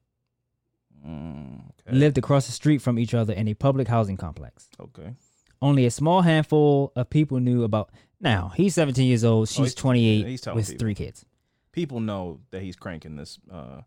Mm, 1.06 1.70
okay. 1.88 1.96
lived 1.96 2.18
across 2.18 2.48
the 2.48 2.52
street 2.52 2.80
from 2.82 2.98
each 2.98 3.14
other 3.14 3.34
in 3.34 3.48
a 3.48 3.54
public 3.54 3.88
housing 3.88 4.18
complex. 4.18 4.68
Okay. 4.80 5.14
Only 5.62 5.86
a 5.86 5.92
small 5.92 6.22
handful 6.24 6.92
of 6.96 7.12
people 7.12 7.40
knew 7.40 7.62
about. 7.64 7.92
Now 8.20 8.52
he's 8.56 8.74
17 8.74 9.06
years 9.08 9.24
old. 9.24 9.48
She's 9.50 9.60
Oh, 9.60 9.64
he's- 9.64 9.76
28 9.76 10.48
yeah, 10.48 10.54
with 10.54 10.68
people. 10.68 10.80
three 10.80 10.96
kids. 10.96 11.24
people 11.72 12.00
know 12.00 12.40
that 12.50 12.62
he's 12.64 12.76
cranking 12.78 13.16
this 13.18 13.38
uh, 13.52 13.82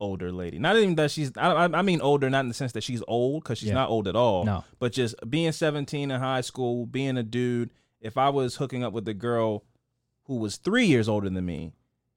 older 0.00 0.30
lady. 0.32 0.58
Not 0.58 0.76
even 0.76 0.94
that 0.96 1.10
she's. 1.10 1.32
I, 1.36 1.52
I- 1.64 1.82
mean 1.82 2.00
older, 2.00 2.28
not 2.30 2.40
in 2.40 2.48
the 2.48 2.54
sense 2.54 2.72
that 2.72 2.82
she's 2.82 3.02
old, 3.08 3.42
because 3.44 3.58
she's 3.58 3.68
Yeah. 3.68 3.74
not 3.74 3.88
old 3.90 4.08
at 4.08 4.16
all. 4.16 4.44
No. 4.44 4.64
But 4.78 4.92
just 4.92 5.14
being 5.28 5.52
17 5.52 6.10
in 6.10 6.20
high 6.20 6.40
school, 6.42 6.86
being 6.86 7.16
a 7.16 7.22
dude. 7.22 7.70
If 8.00 8.18
I 8.18 8.28
was 8.28 8.56
hooking 8.56 8.84
up 8.84 8.92
with 8.92 9.08
a 9.08 9.14
girl 9.14 9.64
who 10.24 10.36
was 10.36 10.56
three 10.58 10.86
years 10.86 11.08
older 11.08 11.30
than 11.30 11.44
me, 11.46 11.72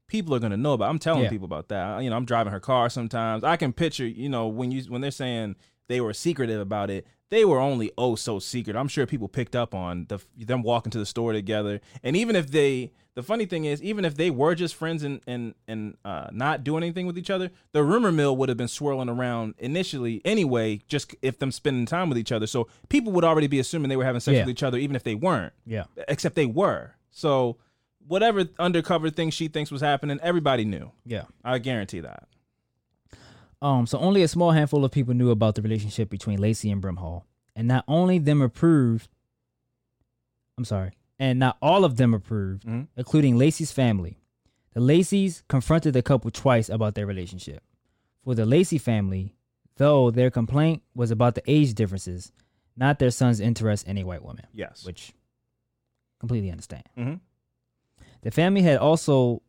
people 0.08 0.36
are 0.36 0.40
gonna 0.40 0.58
know 0.58 0.74
about. 0.74 0.90
I'm 0.90 1.00
telling 1.00 1.24
Yeah. 1.24 1.30
people 1.30 1.46
about 1.46 1.70
that. 1.70 2.04
You 2.04 2.10
know, 2.10 2.18
I'm 2.18 2.26
driving 2.26 2.52
her 2.52 2.60
car 2.60 2.90
sometimes. 2.90 3.44
I 3.44 3.56
can 3.56 3.72
picture. 3.74 4.06
You 4.08 4.30
know, 4.30 4.48
when 4.48 4.72
you 4.72 4.84
when 4.84 5.02
they're 5.02 5.12
saying 5.12 5.56
they 5.88 6.02
were 6.02 6.14
secretive 6.14 6.60
about 6.62 6.90
it. 6.90 7.08
They 7.30 7.46
were 7.46 7.60
only 7.60 7.92
oh 7.98 8.16
so 8.16 8.40
secret. 8.40 8.76
I'm 8.76 8.88
sure 8.88 9.06
people 9.06 9.28
picked 9.28 9.56
up 9.56 9.74
on 9.76 10.06
the 10.10 10.20
them 10.38 10.64
walking 10.64 10.92
to 10.92 11.00
the 11.00 11.06
store 11.06 11.34
together, 11.34 11.80
and 12.04 12.16
even 12.16 12.36
if 12.36 12.50
they, 12.52 12.92
the 13.16 13.24
funny 13.24 13.46
thing 13.46 13.66
is, 13.66 13.82
even 13.84 14.04
if 14.06 14.16
they 14.16 14.30
were 14.32 14.56
just 14.56 14.76
friends 14.76 15.04
and 15.04 15.22
and 15.28 15.54
and 15.68 15.98
uh, 16.04 16.28
not 16.32 16.64
doing 16.64 16.84
anything 16.84 17.06
with 17.06 17.18
each 17.18 17.30
other, 17.30 17.52
the 17.72 17.84
rumor 17.84 18.12
mill 18.12 18.36
would 18.38 18.50
have 18.50 18.58
been 18.58 18.68
swirling 18.68 19.10
around 19.10 19.54
initially 19.60 20.22
anyway. 20.26 20.82
Just 20.88 21.16
if 21.22 21.38
them 21.40 21.52
spending 21.52 21.86
time 21.86 22.10
with 22.10 22.18
each 22.18 22.32
other, 22.32 22.48
so 22.48 22.68
people 22.90 23.12
would 23.14 23.24
already 23.24 23.48
be 23.48 23.60
assuming 23.60 23.90
they 23.90 23.98
were 23.98 24.06
having 24.06 24.22
sex 24.22 24.36
Yeah. 24.36 24.42
with 24.42 24.50
each 24.50 24.64
other, 24.64 24.78
even 24.78 24.96
if 24.96 25.04
they 25.04 25.16
weren't. 25.16 25.54
Yeah. 25.66 25.84
Except 26.08 26.36
they 26.36 26.46
were. 26.48 26.96
So 27.12 27.58
whatever 28.08 28.46
undercover 28.58 29.10
thing 29.12 29.30
she 29.30 29.48
thinks 29.50 29.70
was 29.70 29.82
happening, 29.82 30.20
everybody 30.24 30.66
knew. 30.66 30.92
Yeah. 31.06 31.26
I 31.44 31.60
guarantee 31.60 32.00
that. 32.00 32.28
Um, 33.62 33.86
so 33.86 34.00
only 34.00 34.24
a 34.24 34.28
small 34.28 34.52
handful 34.52 34.86
of 34.86 34.92
people 34.92 35.14
knew 35.14 35.32
about 35.32 35.56
the 35.56 35.62
relationship 35.62 36.10
between 36.10 36.40
Lacey 36.40 36.72
and 36.72 36.82
Brimhall, 36.82 37.24
and 37.56 37.68
not 37.68 37.84
only 37.88 38.18
them 38.20 38.42
approved. 38.42 39.10
I'm 40.58 40.66
sorry, 40.66 40.92
and 41.18 41.40
not 41.40 41.58
all 41.62 41.84
of 41.84 41.98
them 41.98 42.14
approved, 42.14 42.64
Mhm. 42.64 42.88
including 42.96 43.38
Lacey's 43.38 43.72
family. 43.72 44.18
The 44.74 44.80
Lacey's 44.80 45.44
confronted 45.48 45.94
the 45.94 46.02
couple 46.02 46.32
twice 46.32 46.70
about 46.70 46.96
their 46.96 47.06
relationship. 47.06 47.64
For 48.24 48.36
the 48.36 48.46
Lacey 48.46 48.78
family, 48.78 49.36
though, 49.76 50.12
their 50.12 50.30
complaint 50.32 50.84
was 50.94 51.12
about 51.12 51.36
the 51.36 51.42
age 51.50 51.74
differences, 51.74 52.32
not 52.78 53.00
their 53.00 53.12
son's 53.12 53.40
interest 53.40 53.88
in 53.88 53.98
a 53.98 54.04
white 54.04 54.24
woman, 54.24 54.46
Yes. 54.54 54.86
which 54.86 55.14
completely 56.20 56.52
understand. 56.52 56.84
hmm 56.96 57.14
The 58.22 58.32
family 58.32 58.62
had 58.62 58.78
also 58.78 59.42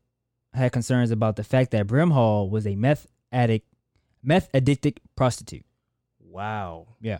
had 0.53 0.73
concerns 0.73 1.11
about 1.11 1.35
the 1.37 1.45
fact 1.45 1.71
that 1.73 1.87
Brimhall 1.89 2.49
was 2.51 2.67
a 2.67 2.77
meth 2.77 3.07
addict, 3.33 3.67
meth 4.23 4.49
addicted 4.55 5.01
prostitute. 5.17 5.65
Wow. 6.21 6.89
Yeah. 7.01 7.19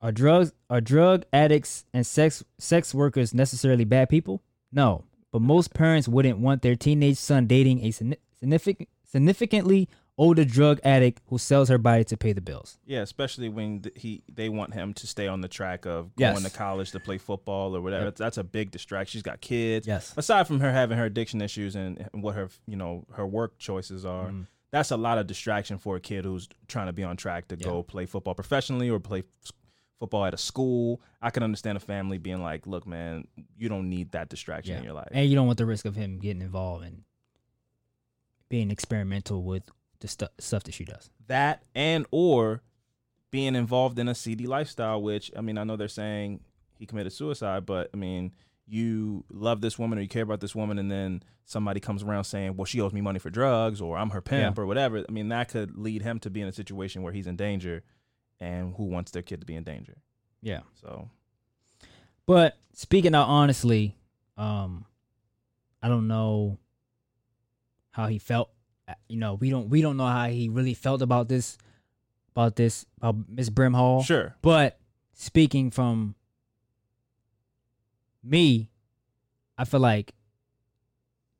Are 0.00 0.12
drugs 0.12 0.52
are 0.68 0.80
drug 0.80 1.24
addicts 1.32 1.84
and 1.94 2.06
sex 2.06 2.44
sex 2.58 2.94
workers 2.94 3.32
necessarily 3.32 3.84
bad 3.84 4.08
people? 4.10 4.42
No, 4.70 5.04
but 5.32 5.40
most 5.40 5.72
parents 5.72 6.08
wouldn't 6.08 6.38
want 6.38 6.62
their 6.62 6.76
teenage 6.76 7.16
son 7.16 7.46
dating 7.46 7.80
a 7.84 7.88
signi- 7.88 8.18
significant 8.38 8.88
significantly 9.04 9.88
older 10.16 10.44
drug 10.44 10.78
addict 10.84 11.20
who 11.28 11.38
sells 11.38 11.68
her 11.68 11.78
body 11.78 12.04
to 12.04 12.16
pay 12.16 12.32
the 12.32 12.40
bills. 12.40 12.78
Yeah, 12.84 13.00
especially 13.00 13.48
when 13.48 13.80
th- 13.80 13.94
he 13.98 14.22
they 14.32 14.48
want 14.50 14.74
him 14.74 14.92
to 14.94 15.06
stay 15.06 15.26
on 15.26 15.40
the 15.40 15.48
track 15.48 15.86
of 15.86 16.10
Yes. 16.18 16.34
going 16.38 16.44
to 16.50 16.56
college 16.56 16.90
to 16.92 17.00
play 17.00 17.16
football 17.18 17.74
or 17.74 17.80
whatever. 17.80 18.04
Yep. 18.06 18.16
That's 18.16 18.36
a 18.38 18.44
big 18.44 18.70
distraction. 18.72 19.12
She's 19.18 19.22
got 19.22 19.40
kids. 19.40 19.86
Yes. 19.86 20.12
Aside 20.18 20.46
from 20.46 20.60
her 20.60 20.70
having 20.70 20.98
her 20.98 21.04
addiction 21.06 21.40
issues 21.40 21.74
and 21.76 22.08
and 22.12 22.22
what 22.22 22.34
her 22.34 22.50
you 22.66 22.76
know 22.76 23.06
her 23.14 23.26
work 23.26 23.58
choices 23.58 24.04
are, 24.04 24.28
Mhm. 24.28 24.46
That's 24.74 24.90
a 24.90 24.96
lot 24.96 25.18
of 25.18 25.26
distraction 25.28 25.78
for 25.78 25.94
a 25.94 26.00
kid 26.00 26.24
who's 26.24 26.48
trying 26.66 26.86
to 26.88 26.92
be 26.92 27.04
on 27.04 27.16
track 27.16 27.46
to 27.48 27.56
go 27.56 27.82
play 27.84 28.06
football 28.06 28.34
professionally 28.34 28.90
or 28.90 28.98
play 28.98 29.20
f- 29.44 29.52
football 30.00 30.24
at 30.24 30.34
a 30.34 30.36
school. 30.36 31.00
I 31.22 31.30
can 31.30 31.44
understand 31.44 31.76
a 31.76 31.80
family 31.80 32.18
being 32.18 32.42
like, 32.42 32.66
"Look, 32.66 32.84
man, 32.84 33.28
you 33.56 33.68
don't 33.68 33.88
need 33.88 34.10
that 34.12 34.28
distraction 34.28 34.72
Yeah. 34.72 34.78
in 34.78 34.84
your 34.84 34.92
life." 34.94 35.08
And 35.12 35.28
you 35.30 35.36
don't 35.36 35.46
want 35.46 35.58
the 35.58 35.66
risk 35.66 35.84
of 35.84 35.94
him 35.94 36.18
getting 36.18 36.42
involved 36.42 36.84
and 36.84 37.04
being 38.48 38.72
experimental 38.72 39.44
with 39.44 39.62
the 40.00 40.08
stu- 40.08 40.26
stuff 40.38 40.64
that 40.64 40.74
she 40.74 40.84
does. 40.84 41.08
that 41.28 41.62
and 41.74 42.04
or 42.10 42.60
being 43.30 43.54
involved 43.54 43.98
in 43.98 44.08
a 44.08 44.14
seedy 44.14 44.46
lifestyle 44.46 45.00
which 45.00 45.30
i 45.36 45.40
mean 45.40 45.56
i 45.56 45.64
know 45.64 45.74
they're 45.76 45.88
saying 45.88 46.38
he 46.78 46.84
committed 46.84 47.10
suicide 47.12 47.64
but 47.64 47.88
i 47.94 47.96
mean 47.96 48.30
you 48.66 49.24
love 49.30 49.60
this 49.60 49.78
woman 49.78 49.98
or 49.98 50.02
you 50.02 50.08
care 50.08 50.22
about 50.22 50.40
this 50.40 50.54
woman 50.54 50.78
and 50.78 50.90
then 50.90 51.22
somebody 51.44 51.80
comes 51.80 52.02
around 52.02 52.24
saying 52.24 52.56
well 52.56 52.64
she 52.64 52.80
owes 52.80 52.92
me 52.94 53.00
money 53.02 53.18
for 53.18 53.28
drugs 53.30 53.80
or 53.80 53.98
i'm 53.98 54.10
her 54.10 54.22
pimp 54.22 54.56
Yeah. 54.56 54.62
or 54.62 54.66
whatever 54.66 55.04
i 55.06 55.12
mean 55.12 55.28
that 55.28 55.50
could 55.50 55.76
lead 55.76 56.00
him 56.02 56.18
to 56.20 56.30
be 56.30 56.40
in 56.40 56.48
a 56.48 56.52
situation 56.52 57.02
where 57.02 57.12
he's 57.12 57.26
in 57.26 57.36
danger 57.36 57.82
and 58.40 58.74
who 58.76 58.84
wants 58.84 59.10
their 59.10 59.20
kid 59.22 59.40
to 59.40 59.46
be 59.46 59.54
in 59.54 59.64
danger 59.64 59.96
Yeah. 60.40 60.60
so 60.80 61.10
But 62.26 62.56
speaking 62.72 63.14
out 63.14 63.28
honestly, 63.28 63.96
um, 64.38 64.86
I 65.82 65.88
don't 65.88 66.08
know 66.08 66.56
how 67.90 68.06
he 68.06 68.18
felt. 68.18 68.50
Uh, 68.88 68.94
You 69.08 69.18
know, 69.18 69.34
we 69.34 69.50
don't 69.50 69.68
we 69.68 69.82
don't 69.82 69.96
know 69.98 70.06
how 70.06 70.26
he 70.28 70.48
really 70.48 70.74
felt 70.74 71.02
about 71.02 71.28
this, 71.28 71.58
about 72.32 72.56
this 72.56 72.86
about 72.98 73.16
Miss 73.28 73.50
Brimhall. 73.50 74.04
sure 74.04 74.34
But 74.42 74.78
speaking 75.12 75.70
from 75.70 76.14
me, 78.24 78.70
I 79.58 79.64
feel 79.64 79.80
like 79.80 80.14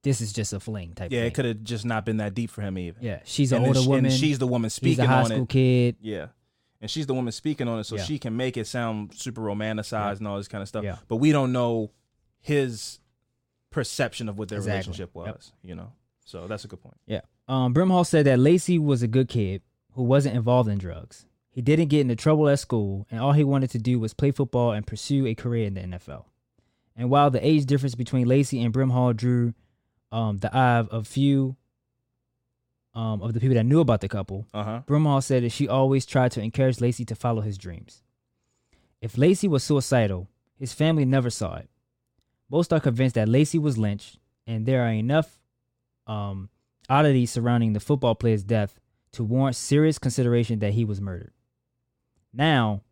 this 0.02 0.20
is 0.20 0.32
just 0.32 0.52
a 0.52 0.60
fling 0.60 0.92
type. 0.94 1.10
yeah 1.10 1.20
thing. 1.20 1.26
it 1.28 1.34
could 1.34 1.44
have 1.46 1.62
just 1.64 1.84
not 1.84 2.04
been 2.04 2.18
that 2.18 2.34
deep 2.34 2.50
for 2.50 2.60
him 2.60 2.76
even 2.76 3.02
Yeah, 3.02 3.20
she's 3.24 3.52
an 3.52 3.58
and, 3.58 3.66
older 3.68 3.80
she- 3.80 3.88
woman. 3.88 4.04
and 4.06 4.14
she's 4.14 4.38
the 4.38 4.46
woman 4.46 4.66
He's 4.66 4.74
speaking 4.74 5.04
a 5.04 5.08
high 5.08 5.20
on 5.20 5.26
school 5.26 5.42
it 5.44 5.48
kid. 5.48 5.96
Yeah. 6.02 6.26
And 6.82 6.90
she's 6.90 7.06
the 7.06 7.14
woman 7.14 7.32
speaking 7.32 7.66
on 7.68 7.78
it, 7.78 7.84
so 7.84 7.96
Yeah. 7.96 8.02
she 8.04 8.18
can 8.18 8.36
make 8.36 8.58
it 8.58 8.66
sound 8.66 9.14
super 9.14 9.40
romanticized 9.40 9.92
Yeah. 9.92 10.16
and 10.18 10.28
all 10.28 10.36
this 10.36 10.48
kind 10.48 10.60
of 10.60 10.68
stuff. 10.68 10.84
Yeah. 10.84 10.98
But 11.08 11.16
we 11.16 11.32
don't 11.32 11.52
know 11.52 11.90
his 12.40 13.00
perception 13.70 14.28
of 14.28 14.38
what 14.38 14.48
their 14.50 14.58
Exactly. 14.58 14.72
relationship 14.92 15.10
Yep. 15.16 15.34
was, 15.36 15.52
you 15.62 15.74
know? 15.74 15.92
So 16.26 16.46
that's 16.46 16.64
a 16.64 16.68
good 16.68 16.82
point. 16.82 16.96
Yeah. 17.06 17.22
Um, 17.48 17.72
Brimhall 17.74 18.06
said 18.06 18.26
that 18.26 18.38
Lacey 18.38 18.78
was 18.78 19.02
a 19.02 19.08
good 19.08 19.28
kid 19.28 19.62
who 19.92 20.02
wasn't 20.02 20.36
involved 20.36 20.68
in 20.68 20.76
drugs. 20.78 21.24
He 21.50 21.62
didn't 21.62 21.88
get 21.88 22.00
into 22.00 22.16
trouble 22.16 22.48
at 22.48 22.58
school, 22.58 23.06
and 23.10 23.20
all 23.20 23.32
he 23.32 23.44
wanted 23.44 23.70
to 23.70 23.78
do 23.78 23.98
was 23.98 24.12
play 24.12 24.30
football 24.32 24.72
and 24.72 24.86
pursue 24.86 25.26
a 25.26 25.34
career 25.34 25.66
in 25.66 25.74
the 25.74 25.80
NFL. 25.82 26.26
And 26.96 27.10
while 27.10 27.30
the 27.30 27.44
age 27.44 27.66
difference 27.66 27.94
between 27.94 28.28
Lacey 28.28 28.62
and 28.62 28.72
Brimhall 28.72 29.16
drew 29.16 29.54
um, 30.12 30.38
the 30.38 30.54
eye 30.54 30.78
of 30.78 30.88
a 30.92 31.02
few 31.02 31.56
um, 32.94 33.20
of 33.22 33.32
the 33.34 33.40
people 33.40 33.54
that 33.56 33.64
knew 33.64 33.80
about 33.80 34.00
the 34.00 34.08
couple, 34.08 34.46
Uh 34.54 34.62
huh. 34.62 34.80
Brimhall 34.86 35.22
said 35.22 35.42
that 35.42 35.50
she 35.50 35.66
always 35.68 36.06
tried 36.06 36.30
to 36.32 36.40
encourage 36.40 36.80
Lacey 36.80 37.04
to 37.06 37.14
follow 37.16 37.42
his 37.42 37.58
dreams. 37.58 38.02
If 39.00 39.18
Lacey 39.18 39.48
was 39.48 39.64
suicidal, 39.64 40.28
his 40.56 40.72
family 40.72 41.04
never 41.04 41.30
saw 41.30 41.56
it. 41.56 41.68
Most 42.48 42.72
are 42.72 42.78
convinced 42.80 43.16
that 43.16 43.28
Lacey 43.28 43.58
was 43.58 43.76
lynched, 43.76 44.18
and 44.46 44.64
there 44.64 44.82
are 44.82 44.92
enough 44.92 45.40
um, 46.06 46.48
oddities 46.88 47.32
surrounding 47.32 47.72
the 47.72 47.80
football 47.80 48.14
player's 48.14 48.44
death 48.44 48.78
to 49.12 49.24
warrant 49.24 49.56
serious 49.56 49.98
consideration 49.98 50.60
that 50.60 50.74
he 50.74 50.84
was 50.84 51.00
murdered. 51.00 51.32
Now, 52.32 52.82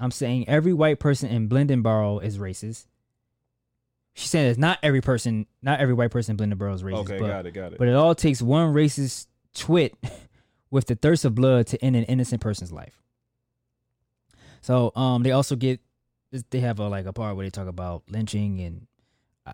I'm 0.00 0.10
saying 0.10 0.48
every 0.48 0.72
white 0.72 0.98
person 0.98 1.28
in 1.28 1.48
Blendenboro 1.48 2.22
is 2.22 2.38
racist. 2.38 2.86
She's 4.14 4.30
saying 4.30 4.48
that 4.48 4.58
not 4.58 4.78
every 4.82 5.00
person, 5.00 5.46
not 5.60 5.80
every 5.80 5.94
white 5.94 6.12
person 6.12 6.38
in 6.38 6.56
Blendenboro 6.56 6.72
is 6.72 6.82
racist. 6.84 6.98
Okay, 7.00 7.18
but 7.18 7.26
got 7.26 7.46
it, 7.46 7.50
got 7.50 7.72
it. 7.72 7.78
but 7.78 7.88
it 7.88 7.94
all 7.94 8.14
takes 8.14 8.40
one 8.40 8.72
racist 8.72 9.26
twit 9.54 9.94
with 10.70 10.86
the 10.86 10.94
thirst 10.94 11.24
of 11.24 11.34
blood 11.34 11.66
to 11.68 11.84
end 11.84 11.96
an 11.96 12.04
innocent 12.04 12.40
person's 12.40 12.72
life. 12.72 13.02
So 14.60 14.92
um, 14.96 15.22
they 15.24 15.32
also 15.32 15.56
get 15.56 15.80
they 16.50 16.60
have 16.60 16.78
a 16.78 16.88
like 16.88 17.06
a 17.06 17.12
part 17.12 17.36
where 17.36 17.44
they 17.44 17.50
talk 17.50 17.68
about 17.68 18.02
lynching 18.08 18.60
and 18.60 18.86
I, 19.44 19.52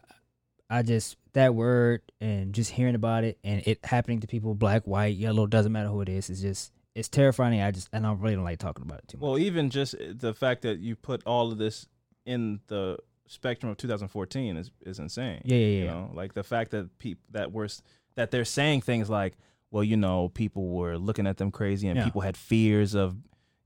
I 0.68 0.82
just 0.82 1.16
that 1.32 1.54
word 1.54 2.02
and 2.20 2.54
just 2.54 2.70
hearing 2.70 2.94
about 2.94 3.24
it 3.24 3.38
and 3.42 3.62
it 3.66 3.84
happening 3.84 4.20
to 4.20 4.26
people 4.26 4.54
black, 4.54 4.86
white, 4.86 5.16
yellow 5.16 5.46
doesn't 5.46 5.72
matter 5.72 5.88
who 5.88 6.00
it 6.00 6.08
is. 6.08 6.30
It's 6.30 6.40
just 6.40 6.72
it's 6.94 7.08
terrifying. 7.08 7.60
I 7.60 7.70
just 7.70 7.88
and 7.92 8.06
I 8.06 8.12
really 8.12 8.34
don't 8.34 8.44
like 8.44 8.58
talking 8.58 8.82
about 8.82 8.98
it 8.98 9.08
too 9.08 9.18
much. 9.18 9.22
well, 9.22 9.38
even 9.38 9.70
just 9.70 9.94
the 9.98 10.34
fact 10.34 10.62
that 10.62 10.78
you 10.80 10.96
put 10.96 11.22
all 11.26 11.50
of 11.50 11.58
this 11.58 11.86
in 12.26 12.60
the 12.68 12.98
spectrum 13.30 13.70
of 13.70 13.76
2014 13.76 14.56
is, 14.56 14.70
is 14.84 14.98
insane. 14.98 15.40
Yeah, 15.44 15.56
yeah, 15.56 15.66
You 15.66 15.84
yeah. 15.84 15.90
know, 15.92 16.10
like 16.14 16.34
the 16.34 16.42
fact 16.42 16.72
that 16.72 16.98
people 16.98 17.22
that 17.30 17.52
were 17.52 17.68
that 18.16 18.30
they're 18.32 18.44
saying 18.44 18.80
things 18.80 19.08
like, 19.08 19.36
well, 19.70 19.84
you 19.84 19.96
know, 19.96 20.28
people 20.30 20.68
were 20.68 20.98
looking 20.98 21.26
at 21.28 21.36
them 21.36 21.50
crazy 21.52 21.86
and 21.86 21.96
Yeah. 21.96 22.04
people 22.04 22.22
had 22.22 22.36
fears 22.36 22.94
of, 22.94 23.16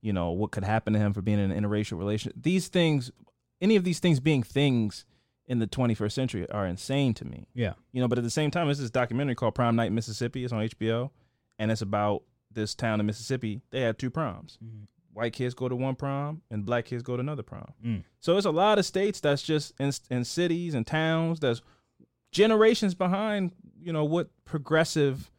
you 0.02 0.12
know, 0.12 0.32
what 0.32 0.50
could 0.50 0.64
happen 0.64 0.92
to 0.92 0.98
him 0.98 1.14
for 1.14 1.22
being 1.22 1.38
in 1.38 1.50
an 1.50 1.64
interracial 1.64 1.96
relationship. 1.98 2.36
These 2.42 2.68
things, 2.68 3.10
any 3.62 3.74
of 3.76 3.84
these 3.84 4.00
things 4.00 4.20
being 4.20 4.42
things 4.42 5.06
in 5.46 5.60
the 5.60 5.66
21st 5.66 6.12
century 6.12 6.48
are 6.50 6.66
insane 6.66 7.14
to 7.14 7.24
me. 7.24 7.46
yeah, 7.54 7.72
You 7.92 8.02
know, 8.02 8.08
but 8.08 8.18
at 8.18 8.24
the 8.24 8.30
same 8.30 8.50
time, 8.50 8.68
this 8.68 8.78
is 8.80 8.90
documentary 8.90 9.34
called 9.34 9.54
Prom 9.54 9.76
Night 9.76 9.86
in 9.88 9.94
Mississippi. 9.94 10.44
It's 10.44 10.52
on 10.52 10.60
HBO, 10.62 11.10
and 11.58 11.70
it's 11.70 11.82
about 11.82 12.22
this 12.50 12.74
town 12.74 13.00
in 13.00 13.06
Mississippi. 13.06 13.60
They 13.70 13.80
had 13.80 13.98
two 13.98 14.10
proms. 14.10 14.58
Mhm. 14.64 14.86
White 15.14 15.32
kids 15.32 15.54
go 15.54 15.68
to 15.68 15.76
one 15.76 15.94
prom, 15.94 16.42
and 16.50 16.66
black 16.66 16.84
kids 16.86 17.02
go 17.02 17.16
to 17.16 17.20
another 17.20 17.42
prom. 17.42 17.72
Mm. 17.84 18.04
So 18.20 18.36
it's 18.36 18.46
a 18.46 18.50
lot 18.50 18.78
of 18.78 18.84
states 18.84 19.20
that's 19.20 19.42
just 19.42 19.72
in, 19.80 19.92
in 20.10 20.24
cities 20.24 20.74
and 20.74 20.86
towns 20.86 21.40
that's 21.40 21.62
generations 22.32 22.94
behind. 22.94 23.52
You 23.80 23.92
know 23.92 24.04
what 24.04 24.28
progressive, 24.44 25.30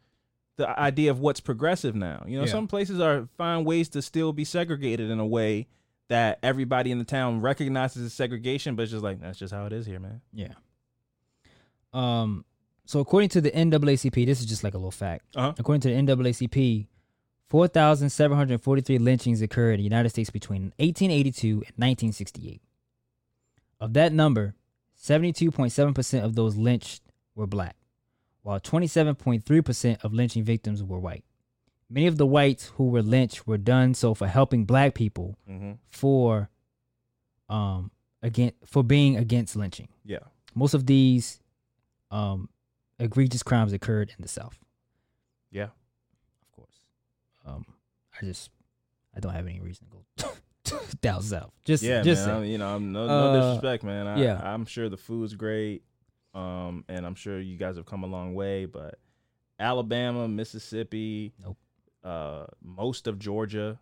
the 0.56 0.68
idea 0.80 1.10
of 1.10 1.20
what's 1.20 1.40
progressive 1.40 1.94
now. 1.94 2.24
You 2.26 2.38
know, 2.38 2.44
Yeah. 2.44 2.50
some 2.52 2.66
places 2.68 3.00
are 3.00 3.28
find 3.36 3.66
ways 3.66 3.88
to 3.90 4.02
still 4.02 4.32
be 4.32 4.44
segregated 4.44 5.10
in 5.10 5.20
a 5.20 5.26
way 5.26 5.66
that 6.08 6.38
everybody 6.42 6.90
in 6.92 6.98
the 6.98 7.04
town 7.04 7.40
recognizes 7.40 8.04
as 8.06 8.14
segregation, 8.14 8.76
but 8.76 8.84
it's 8.84 8.92
just 8.92 9.02
like 9.04 9.20
that's 9.20 9.38
just 9.38 9.52
how 9.52 9.66
it 9.66 9.72
is 9.72 9.84
here, 9.86 10.00
man. 10.00 10.20
yeah. 10.32 10.54
Um. 11.92 12.44
So 12.88 13.00
according 13.00 13.30
to 13.30 13.40
the 13.40 13.50
NAACP, 13.50 14.26
this 14.26 14.38
is 14.40 14.46
just 14.46 14.62
like 14.62 14.74
a 14.74 14.78
little 14.78 14.90
fact. 14.92 15.24
Uh 15.34 15.40
huh. 15.42 15.52
According 15.58 15.80
to 15.82 15.88
the 15.88 15.94
NAACP, 15.94 16.86
4,743 17.48 18.98
lynchings 18.98 19.40
occurred 19.42 19.72
in 19.74 19.78
the 19.78 19.84
United 19.84 20.08
States 20.10 20.30
between 20.30 20.72
1882 20.78 21.48
and 21.48 21.62
1968. 21.76 22.60
Of 23.80 23.92
that 23.94 24.12
number, 24.12 24.54
72.7% 25.02 26.24
of 26.24 26.34
those 26.34 26.56
lynched 26.56 27.02
were 27.34 27.46
black, 27.46 27.76
while 28.42 28.58
27.3% 28.58 30.04
of 30.04 30.12
lynching 30.12 30.42
victims 30.44 30.82
were 30.82 30.98
white. 30.98 31.24
Many 31.88 32.06
of 32.08 32.16
the 32.16 32.26
whites 32.26 32.72
who 32.76 32.88
were 32.88 33.02
lynched 33.02 33.46
were 33.46 33.58
done 33.58 33.94
so 33.94 34.14
for 34.14 34.26
helping 34.26 34.64
black 34.64 34.94
people 34.94 35.36
Mm-hmm. 35.48 35.72
for 35.88 36.50
um 37.48 37.92
again 38.22 38.50
for 38.64 38.82
being 38.82 39.16
against 39.16 39.54
lynching. 39.54 39.86
Yeah. 40.04 40.18
Most 40.52 40.74
of 40.74 40.86
these 40.86 41.38
um 42.10 42.48
egregious 42.98 43.44
crimes 43.44 43.72
occurred 43.72 44.08
in 44.18 44.22
the 44.22 44.26
South, 44.28 44.58
Yeah. 45.52 45.64
of 46.42 46.50
course. 46.56 46.80
Um 47.44 47.66
I 48.20 48.24
just 48.24 48.50
I 49.16 49.20
don't 49.20 49.32
have 49.34 49.46
any 49.46 49.60
reason 49.60 49.86
to 49.90 50.24
go 50.24 50.78
down 51.00 51.22
south. 51.22 51.52
Just 51.64 51.82
yeah, 51.82 52.02
just 52.02 52.26
man. 52.26 52.44
you 52.44 52.58
know, 52.58 52.74
I'm 52.74 52.92
no, 52.92 53.06
no 53.06 53.12
Uh, 53.32 53.32
disrespect, 53.40 53.84
man. 53.84 54.06
I, 54.06 54.22
yeah. 54.22 54.40
I'm 54.42 54.64
sure 54.66 54.88
the 54.88 54.96
food's 54.96 55.34
great, 55.34 55.82
um, 56.34 56.84
and 56.88 57.06
I'm 57.06 57.14
sure 57.14 57.40
you 57.40 57.56
guys 57.56 57.76
have 57.76 57.86
come 57.86 58.02
a 58.04 58.06
long 58.08 58.34
way. 58.34 58.64
But 58.66 58.98
Alabama, 59.58 60.28
Mississippi, 60.28 61.32
Nope. 61.42 61.56
uh, 62.04 62.46
most 62.62 63.06
of 63.06 63.18
Georgia, 63.18 63.78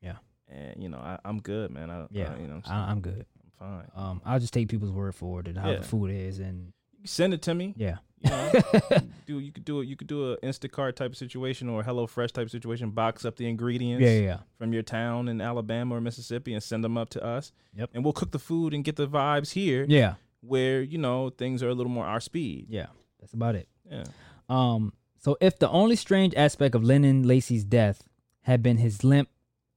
Yeah. 0.00 0.16
and 0.48 0.82
you 0.82 0.88
know, 0.88 0.98
I, 0.98 1.18
I'm 1.24 1.40
good, 1.40 1.70
man. 1.70 1.90
I, 1.90 2.06
yeah, 2.10 2.34
I, 2.34 2.40
you 2.40 2.46
know, 2.46 2.60
I, 2.66 2.90
I'm 2.90 3.00
good. 3.00 3.26
I'm 3.42 3.50
fine. 3.58 3.90
Um, 3.96 4.22
I'll 4.24 4.38
just 4.38 4.52
take 4.52 4.68
people's 4.68 4.92
word 4.92 5.14
for 5.14 5.40
it 5.40 5.48
and 5.48 5.58
how 5.58 5.70
Yeah. 5.70 5.78
the 5.78 5.84
food 5.84 6.10
is, 6.10 6.38
and 6.38 6.72
Send 7.08 7.34
it 7.34 7.42
to 7.42 7.54
me. 7.54 7.74
yeah, 7.76 7.96
You 8.20 8.30
know, 8.30 8.52
do 9.26 9.38
you 9.38 9.52
could 9.52 9.64
do 9.64 9.80
it. 9.80 9.86
You 9.86 9.96
could 9.96 10.06
do 10.06 10.32
a 10.32 10.36
Instacart 10.38 10.96
type 10.96 11.12
of 11.12 11.16
situation 11.16 11.68
or 11.68 11.80
a 11.80 11.84
Hello 11.84 12.06
Fresh 12.06 12.32
type 12.32 12.50
situation. 12.50 12.90
Box 12.90 13.24
up 13.24 13.36
the 13.36 13.48
ingredients. 13.48 14.02
yeah, 14.02 14.10
yeah, 14.10 14.20
yeah. 14.20 14.38
from 14.58 14.72
your 14.72 14.82
town 14.82 15.28
in 15.28 15.40
Alabama 15.40 15.96
or 15.96 16.00
Mississippi 16.00 16.52
and 16.52 16.62
send 16.62 16.84
them 16.84 16.98
up 16.98 17.10
to 17.10 17.24
us. 17.24 17.52
Yep. 17.74 17.90
And 17.94 18.04
we'll 18.04 18.12
cook 18.12 18.30
the 18.30 18.38
food 18.38 18.74
and 18.74 18.84
get 18.84 18.96
the 18.96 19.08
vibes 19.08 19.52
here 19.52 19.86
yeah, 19.88 20.14
where, 20.40 20.82
you 20.82 20.98
know, 20.98 21.30
things 21.30 21.62
are 21.62 21.68
a 21.68 21.74
little 21.74 21.92
more 21.92 22.04
our 22.06 22.20
speed. 22.20 22.66
yeah. 22.68 22.86
That's 23.20 23.32
about 23.32 23.56
it. 23.56 23.68
Yeah. 23.90 24.04
Um, 24.48 24.92
so 25.18 25.36
if 25.40 25.58
the 25.58 25.68
only 25.68 25.96
strange 25.96 26.34
aspect 26.36 26.76
of 26.76 26.84
Lennon 26.84 27.26
Lacey's 27.26 27.64
death 27.64 28.04
had 28.42 28.62
been 28.62 28.76
his 28.76 29.02
limp 29.02 29.28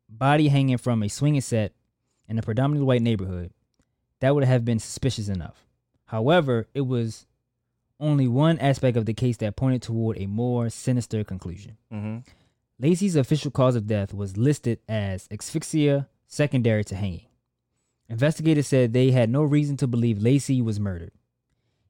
body 0.08 0.50
hanging 0.50 0.78
from 0.78 1.02
a 1.02 1.08
swinging 1.10 1.42
set 1.42 1.74
in 2.28 2.38
a 2.38 2.44
predominantly 2.44 2.86
white 2.86 3.02
neighborhood, 3.02 3.52
that 4.20 4.36
would 4.36 4.44
have 4.44 4.64
been 4.64 4.78
suspicious 4.78 5.28
enough. 5.28 5.66
However, 6.12 6.68
it 6.74 6.82
was 6.82 7.26
only 7.98 8.28
one 8.28 8.60
aspect 8.60 8.98
of 8.98 9.06
the 9.06 9.14
case 9.14 9.38
that 9.38 9.56
pointed 9.56 9.82
toward 9.82 10.18
a 10.18 10.26
more 10.26 10.70
sinister 10.70 11.24
conclusion. 11.24 11.78
Mm-hmm. 11.90 12.18
Lacey's 12.80 13.16
official 13.16 13.50
cause 13.50 13.78
of 13.78 13.88
death 13.88 14.14
was 14.14 14.36
listed 14.36 14.80
as 14.90 15.30
asphyxia 15.32 16.10
secondary 16.28 16.84
to 16.84 16.96
hanging. 16.96 17.28
Investigators 18.10 18.68
said 18.68 18.92
they 18.92 19.12
had 19.12 19.30
no 19.30 19.42
reason 19.42 19.78
to 19.78 19.88
believe 19.88 20.22
Lacey 20.22 20.62
was 20.62 20.82
murdered, 20.82 21.14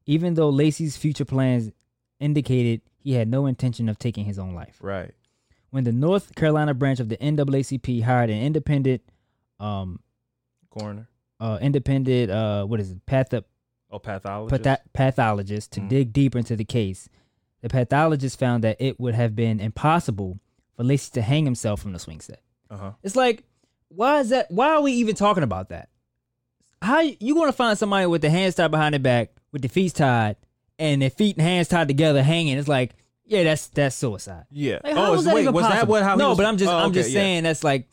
even 0.05 0.36
though 0.36 0.51
Lacey's 0.51 0.97
future 0.97 1.26
plans 1.26 1.72
indicated 2.19 2.82
he 2.99 3.13
had 3.13 3.28
no 3.28 3.47
intention 3.47 3.89
of 3.89 3.97
taking 3.97 4.26
his 4.26 4.38
own 4.38 4.53
life. 4.53 4.78
Right. 4.82 5.15
When 5.72 5.84
the 5.84 5.91
North 5.91 6.36
Carolina 6.36 6.76
branch 6.76 6.99
of 6.99 7.09
the 7.09 7.17
NAACP 7.17 8.03
hired 8.03 8.30
an 8.30 8.39
independent, 8.39 9.01
um, 9.59 9.99
Coroner. 10.69 11.09
uh, 11.39 11.57
independent, 11.59 12.30
uh, 12.30 12.65
what 12.65 12.80
is 12.80 12.91
it, 12.91 13.03
path 13.07 13.34
Oh, 13.91 13.99
pathologist. 13.99 14.63
patho- 14.63 14.77
pathologist 14.93 15.71
to 15.73 15.81
Mhm. 15.81 15.89
dig 15.89 16.13
deeper 16.13 16.37
into 16.37 16.55
the 16.55 16.63
case. 16.65 17.09
The 17.61 17.69
pathologist 17.69 18.39
found 18.39 18.63
that 18.63 18.77
it 18.79 18.99
would 18.99 19.13
have 19.15 19.35
been 19.35 19.59
impossible 19.59 20.39
for 20.75 20.83
Lacey 20.83 21.11
to 21.13 21.21
hang 21.21 21.45
himself 21.45 21.81
from 21.81 21.93
the 21.93 21.99
swing 21.99 22.21
set. 22.21 22.41
uh-huh. 22.69 22.91
It's 23.03 23.15
like, 23.17 23.43
why 23.89 24.19
is 24.21 24.29
that? 24.29 24.49
Why 24.49 24.69
are 24.69 24.81
we 24.81 24.93
even 24.93 25.13
talking 25.15 25.43
about 25.43 25.69
that? 25.69 25.89
How 26.81 27.01
you 27.01 27.35
going 27.35 27.49
to 27.49 27.53
find 27.53 27.77
somebody 27.77 28.05
with 28.07 28.21
the 28.21 28.29
hands 28.29 28.55
tied 28.55 28.71
behind 28.71 28.93
their 28.93 28.99
back, 28.99 29.31
with 29.51 29.61
the 29.61 29.67
feet 29.67 29.93
tied, 29.93 30.37
and 30.79 31.01
their 31.01 31.09
feet 31.09 31.35
and 31.37 31.45
hands 31.45 31.67
tied 31.67 31.89
together, 31.89 32.23
hanging? 32.23 32.57
It's 32.57 32.69
like, 32.69 32.95
yeah, 33.25 33.43
that's 33.43 33.67
that's 33.67 33.95
suicide. 33.95 34.45
Yeah. 34.51 34.79
Like, 34.83 34.95
oh, 34.95 35.11
was 35.11 35.25
that 35.25 35.35
wait, 35.35 35.51
was 35.51 35.63
that 35.63 35.71
possible? 35.71 35.91
what 35.91 36.03
how 36.03 36.15
no, 36.15 36.29
was- 36.29 36.37
but 36.37 36.45
I'm 36.47 36.57
just 36.57 36.71
oh, 36.71 36.75
I'm 36.77 36.85
okay, 36.91 36.93
just 36.95 37.09
yeah. 37.11 37.19
saying 37.19 37.43
that's 37.43 37.63
like 37.63 37.87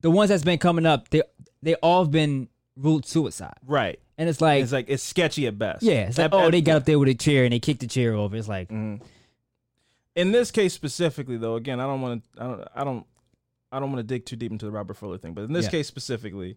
the 0.00 0.10
ones 0.10 0.28
that's 0.28 0.44
been 0.44 0.58
coming 0.58 0.84
up. 0.84 1.08
They 1.10 1.22
they 1.62 1.74
all 1.76 2.02
have 2.04 2.10
been 2.10 2.48
ruled 2.76 3.06
suicide, 3.06 3.54
Right. 3.64 4.00
And 4.18 4.28
it's 4.28 4.40
like, 4.42 4.62
it's 4.62 4.72
like 4.72 4.86
it's 4.90 5.02
sketchy 5.02 5.46
at 5.46 5.58
best. 5.58 5.82
yeah, 5.82 6.08
it's 6.08 6.18
like 6.18 6.26
At- 6.26 6.34
oh 6.34 6.46
at- 6.46 6.52
they 6.52 6.60
got 6.60 6.76
up 6.76 6.84
there 6.84 6.98
with 6.98 7.08
a 7.08 7.14
chair 7.14 7.44
and 7.44 7.52
they 7.54 7.60
kicked 7.60 7.80
the 7.80 7.86
chair 7.86 8.12
over. 8.14 8.36
It's 8.36 8.48
like 8.48 8.68
Mhm. 8.68 9.00
In 10.14 10.32
this 10.32 10.50
case 10.50 10.74
specifically, 10.74 11.36
though, 11.36 11.54
again, 11.54 11.78
I 11.78 11.84
don't 11.86 12.00
want 12.00 12.24
to. 12.34 12.42
I 12.42 12.46
don't. 12.46 12.68
I 12.76 12.84
don't. 12.84 13.06
I 13.70 13.78
don't 13.80 13.92
want 13.92 13.98
to 14.00 14.02
dig 14.14 14.24
too 14.26 14.34
deep 14.36 14.50
into 14.50 14.64
the 14.66 14.72
Robert 14.72 14.94
Fuller 14.96 15.18
thing, 15.18 15.32
but 15.34 15.44
in 15.44 15.52
this 15.52 15.66
Yeah. 15.66 15.70
case 15.70 15.86
specifically, 15.86 16.56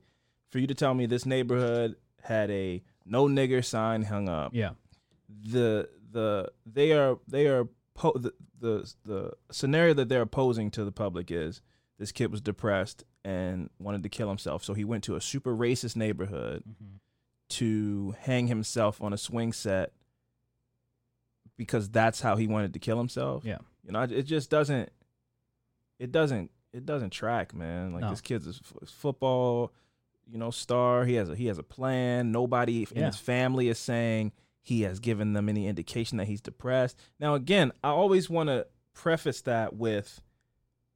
for 0.49 0.57
you 0.59 0.65
to 0.67 0.73
tell 0.73 0.93
me 0.95 1.05
this 1.05 1.25
neighborhood 1.25 1.95
had 2.23 2.49
a 2.49 2.81
no 3.05 3.25
nigger 3.27 3.63
sign 3.63 4.03
hung 4.03 4.27
up, 4.29 4.51
yeah, 4.55 4.71
the 5.29 5.89
the 6.11 6.51
they 6.65 6.91
are 6.93 7.19
they 7.27 7.47
are 7.47 7.67
po- 7.93 8.17
the, 8.17 8.33
the 8.59 8.91
the 9.05 9.33
scenario 9.51 9.93
that 9.93 10.09
they're 10.09 10.25
posing 10.25 10.71
to 10.71 10.83
the 10.83 10.91
public 10.91 11.29
is 11.29 11.61
this 11.99 12.11
kid 12.11 12.31
was 12.31 12.41
depressed 12.41 13.03
and 13.23 13.69
wanted 13.77 14.01
to 14.01 14.09
kill 14.09 14.29
himself, 14.29 14.63
so 14.63 14.73
he 14.73 14.83
went 14.83 15.03
to 15.03 15.15
a 15.15 15.21
super 15.21 15.55
racist 15.55 15.95
neighborhood 15.95 16.63
Mm-hmm. 16.67 16.95
To 17.51 18.15
hang 18.19 18.47
himself 18.47 19.01
on 19.01 19.13
a 19.13 19.17
swing 19.17 19.53
set 19.53 19.91
because 21.57 21.89
that's 21.89 22.21
how 22.21 22.35
he 22.35 22.47
wanted 22.47 22.73
to 22.73 22.79
kill 22.79 22.97
himself. 22.97 23.43
Yeah. 23.45 23.59
you 23.85 23.91
know, 23.91 24.01
it 24.01 24.23
just 24.23 24.49
doesn't. 24.49 24.89
It 25.99 26.11
doesn't. 26.11 26.49
It 26.73 26.85
doesn't 26.85 27.09
track, 27.11 27.53
man. 27.53 27.93
Like 27.93 28.01
No. 28.01 28.09
this 28.09 28.21
kid's 28.21 28.47
a 28.47 28.51
f- 28.51 28.89
football, 28.89 29.71
you 30.31 30.37
know, 30.37 30.49
star. 30.51 31.05
He 31.05 31.15
has 31.15 31.29
a 31.29 31.35
he 31.35 31.47
has 31.47 31.57
a 31.57 31.63
plan. 31.63 32.31
Nobody 32.31 32.87
in 32.91 33.03
his 33.03 33.17
family 33.17 33.67
is 33.69 33.77
saying 33.77 34.31
he 34.61 34.81
has 34.83 34.99
given 34.99 35.33
them 35.33 35.49
any 35.49 35.67
indication 35.67 36.17
that 36.17 36.27
he's 36.27 36.41
depressed. 36.41 36.97
Now, 37.19 37.35
again, 37.35 37.71
I 37.83 37.89
always 37.89 38.29
want 38.29 38.49
to 38.49 38.67
preface 38.93 39.41
that 39.41 39.75
with 39.75 40.21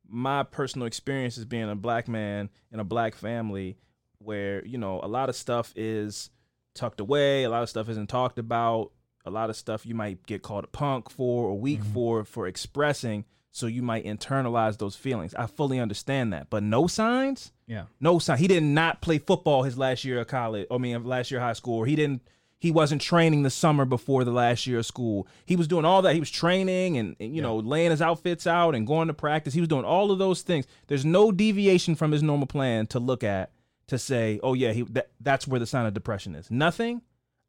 my 0.07 0.43
personal 0.43 0.85
experience 0.87 1.37
as 1.37 1.45
being 1.45 1.69
a 1.69 1.75
black 1.75 2.07
man 2.07 2.49
in 2.71 2.79
a 2.79 2.83
black 2.83 3.15
family 3.15 3.77
where, 4.19 4.63
you 4.65 4.77
know, 4.77 4.99
a 5.03 5.07
lot 5.07 5.29
of 5.29 5.35
stuff 5.35 5.73
is 5.75 6.29
tucked 6.75 6.99
away, 6.99 7.43
a 7.43 7.49
lot 7.49 7.63
of 7.63 7.69
stuff 7.69 7.89
isn't 7.89 8.07
talked 8.07 8.37
about, 8.37 8.91
a 9.25 9.31
lot 9.31 9.49
of 9.49 9.55
stuff 9.55 9.85
you 9.85 9.95
might 9.95 10.25
get 10.25 10.43
called 10.43 10.65
a 10.65 10.67
punk 10.67 11.09
for 11.09 11.45
or 11.47 11.57
weak 11.57 11.81
mm-hmm. 11.81 11.93
for 11.93 12.25
for 12.25 12.47
expressing, 12.47 13.25
so 13.51 13.67
you 13.67 13.81
might 13.81 14.05
internalize 14.05 14.77
those 14.77 14.95
feelings. 14.95 15.33
I 15.33 15.47
fully 15.47 15.79
understand 15.79 16.33
that. 16.33 16.49
But 16.49 16.61
no 16.61 16.87
signs? 16.87 17.53
yeah, 17.67 17.85
No 17.99 18.19
sign. 18.19 18.37
He 18.37 18.47
did 18.47 18.63
not 18.63 19.01
play 19.01 19.17
football 19.17 19.63
his 19.63 19.77
last 19.77 20.03
year 20.03 20.19
of 20.19 20.27
college. 20.27 20.67
I 20.69 20.77
mean, 20.77 21.03
last 21.05 21.31
year 21.31 21.39
of 21.39 21.45
high 21.45 21.53
school. 21.53 21.77
Or 21.79 21.85
he 21.85 21.95
didn't. 21.95 22.21
He 22.57 22.71
wasn't 22.71 23.01
training 23.01 23.43
the 23.43 23.49
summer 23.49 23.85
before 23.85 24.23
the 24.23 24.31
last 24.31 24.65
year 24.65 24.79
of 24.79 24.85
school. 24.85 25.27
He 25.45 25.55
was 25.55 25.67
doing 25.67 25.85
all 25.85 26.01
that. 26.01 26.13
He 26.13 26.19
was 26.19 26.31
training 26.31 26.97
and, 26.97 27.15
and, 27.19 27.35
you 27.35 27.41
know 27.41 27.57
laying 27.57 27.91
his 27.91 28.01
outfits 28.01 28.47
out 28.47 28.75
and 28.75 28.87
going 28.87 29.07
to 29.07 29.13
practice. 29.13 29.53
He 29.53 29.59
was 29.59 29.69
doing 29.69 29.85
all 29.85 30.11
of 30.11 30.19
those 30.19 30.41
things. 30.41 30.65
There's 30.87 31.05
no 31.05 31.31
deviation 31.31 31.95
from 31.95 32.11
his 32.11 32.23
normal 32.23 32.47
plan 32.47 32.87
to 32.87 32.99
look 32.99 33.23
at 33.23 33.51
to 33.87 33.97
say, 33.99 34.39
oh 34.43 34.53
yeah, 34.53 34.71
he 34.71 34.81
that, 34.83 35.09
that's 35.19 35.47
where 35.47 35.59
the 35.59 35.65
sign 35.65 35.85
of 35.85 35.93
depression 35.93 36.35
is. 36.35 36.49
Nothing. 36.49 37.01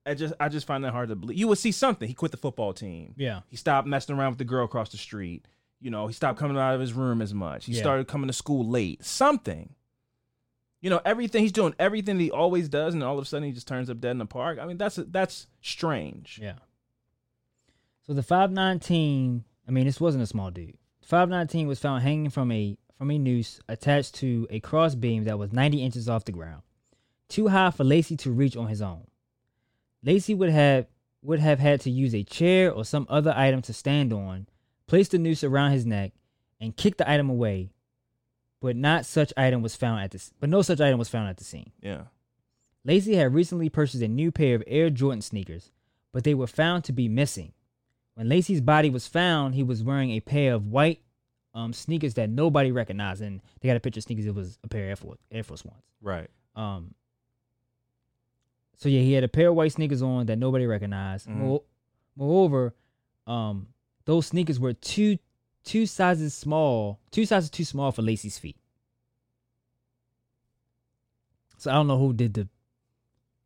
I 0.04 0.14
just 0.14 0.34
I 0.38 0.48
just 0.48 0.66
find 0.66 0.84
that 0.84 0.92
hard 0.92 1.08
to 1.08 1.16
believe. 1.16 1.36
You 1.38 1.48
would 1.48 1.58
see 1.58 1.72
something. 1.72 2.06
He 2.06 2.14
quit 2.14 2.30
the 2.30 2.36
football 2.36 2.72
team. 2.72 3.14
yeah, 3.16 3.40
He 3.48 3.56
stopped 3.56 3.88
messing 3.88 4.16
around 4.16 4.30
with 4.32 4.38
the 4.38 4.44
girl 4.44 4.64
across 4.64 4.90
the 4.90 4.96
street. 4.98 5.46
You 5.80 5.90
know, 5.90 6.06
he 6.06 6.12
stopped 6.12 6.38
coming 6.38 6.56
out 6.56 6.74
of 6.74 6.80
his 6.80 6.92
room 6.92 7.20
as 7.20 7.34
much. 7.34 7.66
He 7.66 7.72
Yeah. 7.72 7.80
started 7.80 8.06
coming 8.08 8.28
to 8.28 8.32
school 8.32 8.66
late. 8.66 9.04
Something. 9.04 9.74
You 10.80 10.90
know, 10.90 11.00
everything 11.04 11.42
he's 11.42 11.52
doing, 11.52 11.74
everything 11.78 12.20
he 12.20 12.30
always 12.30 12.68
does, 12.68 12.94
and 12.94 13.02
all 13.02 13.18
of 13.18 13.24
a 13.24 13.26
sudden 13.26 13.46
he 13.48 13.52
just 13.52 13.66
turns 13.66 13.90
up 13.90 14.00
dead 14.00 14.12
in 14.12 14.18
the 14.18 14.26
park. 14.26 14.58
I 14.60 14.66
mean, 14.66 14.78
that's 14.78 14.96
that's 15.08 15.48
strange. 15.60 16.38
yeah. 16.40 16.54
So 18.06 18.12
the 18.14 18.22
five 18.22 18.52
nineteen. 18.52 19.44
I 19.66 19.72
mean, 19.72 19.86
this 19.86 20.00
wasn't 20.00 20.22
a 20.22 20.26
small 20.28 20.50
dude. 20.52 20.76
Five 21.02 21.28
nineteen 21.28 21.66
was 21.66 21.80
found 21.80 22.02
hanging 22.04 22.30
from 22.30 22.52
a 22.52 22.78
from 22.96 23.10
a 23.10 23.18
noose 23.18 23.60
attached 23.68 24.14
to 24.16 24.46
a 24.50 24.60
crossbeam 24.60 25.24
that 25.24 25.38
was 25.38 25.52
ninety 25.52 25.82
inches 25.82 26.08
off 26.08 26.24
the 26.24 26.32
ground, 26.32 26.62
too 27.28 27.48
high 27.48 27.70
for 27.70 27.84
Lacey 27.84 28.16
to 28.18 28.30
reach 28.30 28.56
on 28.56 28.68
his 28.68 28.82
own. 28.82 29.06
Lacey 30.02 30.34
would 30.34 30.50
have 30.50 30.86
would 31.22 31.40
have 31.40 31.58
had 31.58 31.80
to 31.80 31.90
use 31.90 32.14
a 32.14 32.22
chair 32.22 32.70
or 32.70 32.84
some 32.84 33.06
other 33.10 33.34
item 33.36 33.60
to 33.62 33.72
stand 33.72 34.12
on, 34.12 34.46
place 34.86 35.08
the 35.08 35.18
noose 35.18 35.42
around 35.42 35.72
his 35.72 35.84
neck, 35.84 36.12
and 36.60 36.76
kick 36.76 36.96
the 36.96 37.10
item 37.10 37.28
away. 37.28 37.70
But 38.60 38.76
not 38.76 39.04
such 39.04 39.32
item 39.36 39.60
was 39.60 39.76
found 39.76 40.00
at 40.00 40.12
this. 40.12 40.32
But 40.40 40.48
no 40.48 40.62
such 40.62 40.80
item 40.80 40.98
was 40.98 41.08
found 41.08 41.28
at 41.28 41.36
the 41.36 41.44
scene. 41.44 41.72
Yeah. 41.82 42.04
Lacey 42.84 43.16
had 43.16 43.34
recently 43.34 43.68
purchased 43.68 44.02
a 44.02 44.08
new 44.08 44.30
pair 44.30 44.54
of 44.54 44.62
Air 44.66 44.88
Jordan 44.90 45.20
sneakers, 45.20 45.72
but 46.12 46.24
they 46.24 46.34
were 46.34 46.46
found 46.46 46.84
to 46.84 46.92
be 46.92 47.08
missing. 47.08 47.52
When 48.14 48.28
Lacey's 48.28 48.60
body 48.60 48.88
was 48.88 49.06
found, 49.06 49.54
he 49.54 49.62
was 49.62 49.82
wearing 49.82 50.12
a 50.12 50.20
pair 50.20 50.54
of 50.54 50.68
white 50.68 51.00
um, 51.56 51.72
sneakers 51.72 52.14
that 52.14 52.28
nobody 52.28 52.70
recognized, 52.70 53.22
and 53.22 53.40
they 53.60 53.68
got 53.68 53.76
a 53.76 53.80
picture 53.80 53.98
of 53.98 54.04
sneakers. 54.04 54.26
It 54.26 54.34
was 54.34 54.58
a 54.62 54.68
pair 54.68 54.84
of 54.84 54.88
Air 54.90 54.96
Force, 54.96 55.18
Air 55.32 55.42
Force 55.42 55.64
Ones. 55.64 55.82
Right. 56.02 56.28
Um. 56.54 56.94
So 58.76 58.90
yeah, 58.90 59.00
he 59.00 59.14
had 59.14 59.24
a 59.24 59.28
pair 59.28 59.48
of 59.48 59.54
white 59.54 59.72
sneakers 59.72 60.02
on 60.02 60.26
that 60.26 60.36
nobody 60.36 60.66
recognized. 60.66 61.26
More, 61.28 61.62
moreover, 62.14 62.74
um, 63.26 63.68
those 64.04 64.26
sneakers 64.26 64.60
were 64.60 64.74
two 64.74 65.16
two 65.64 65.86
sizes 65.86 66.34
small, 66.34 67.00
two 67.10 67.24
sizes 67.24 67.48
too 67.48 67.64
small 67.64 67.90
for 67.90 68.02
Lacey's 68.02 68.38
feet. 68.38 68.56
So 71.56 71.70
I 71.70 71.74
don't 71.74 71.86
know 71.86 71.98
who 71.98 72.12
did 72.12 72.34
the 72.34 72.48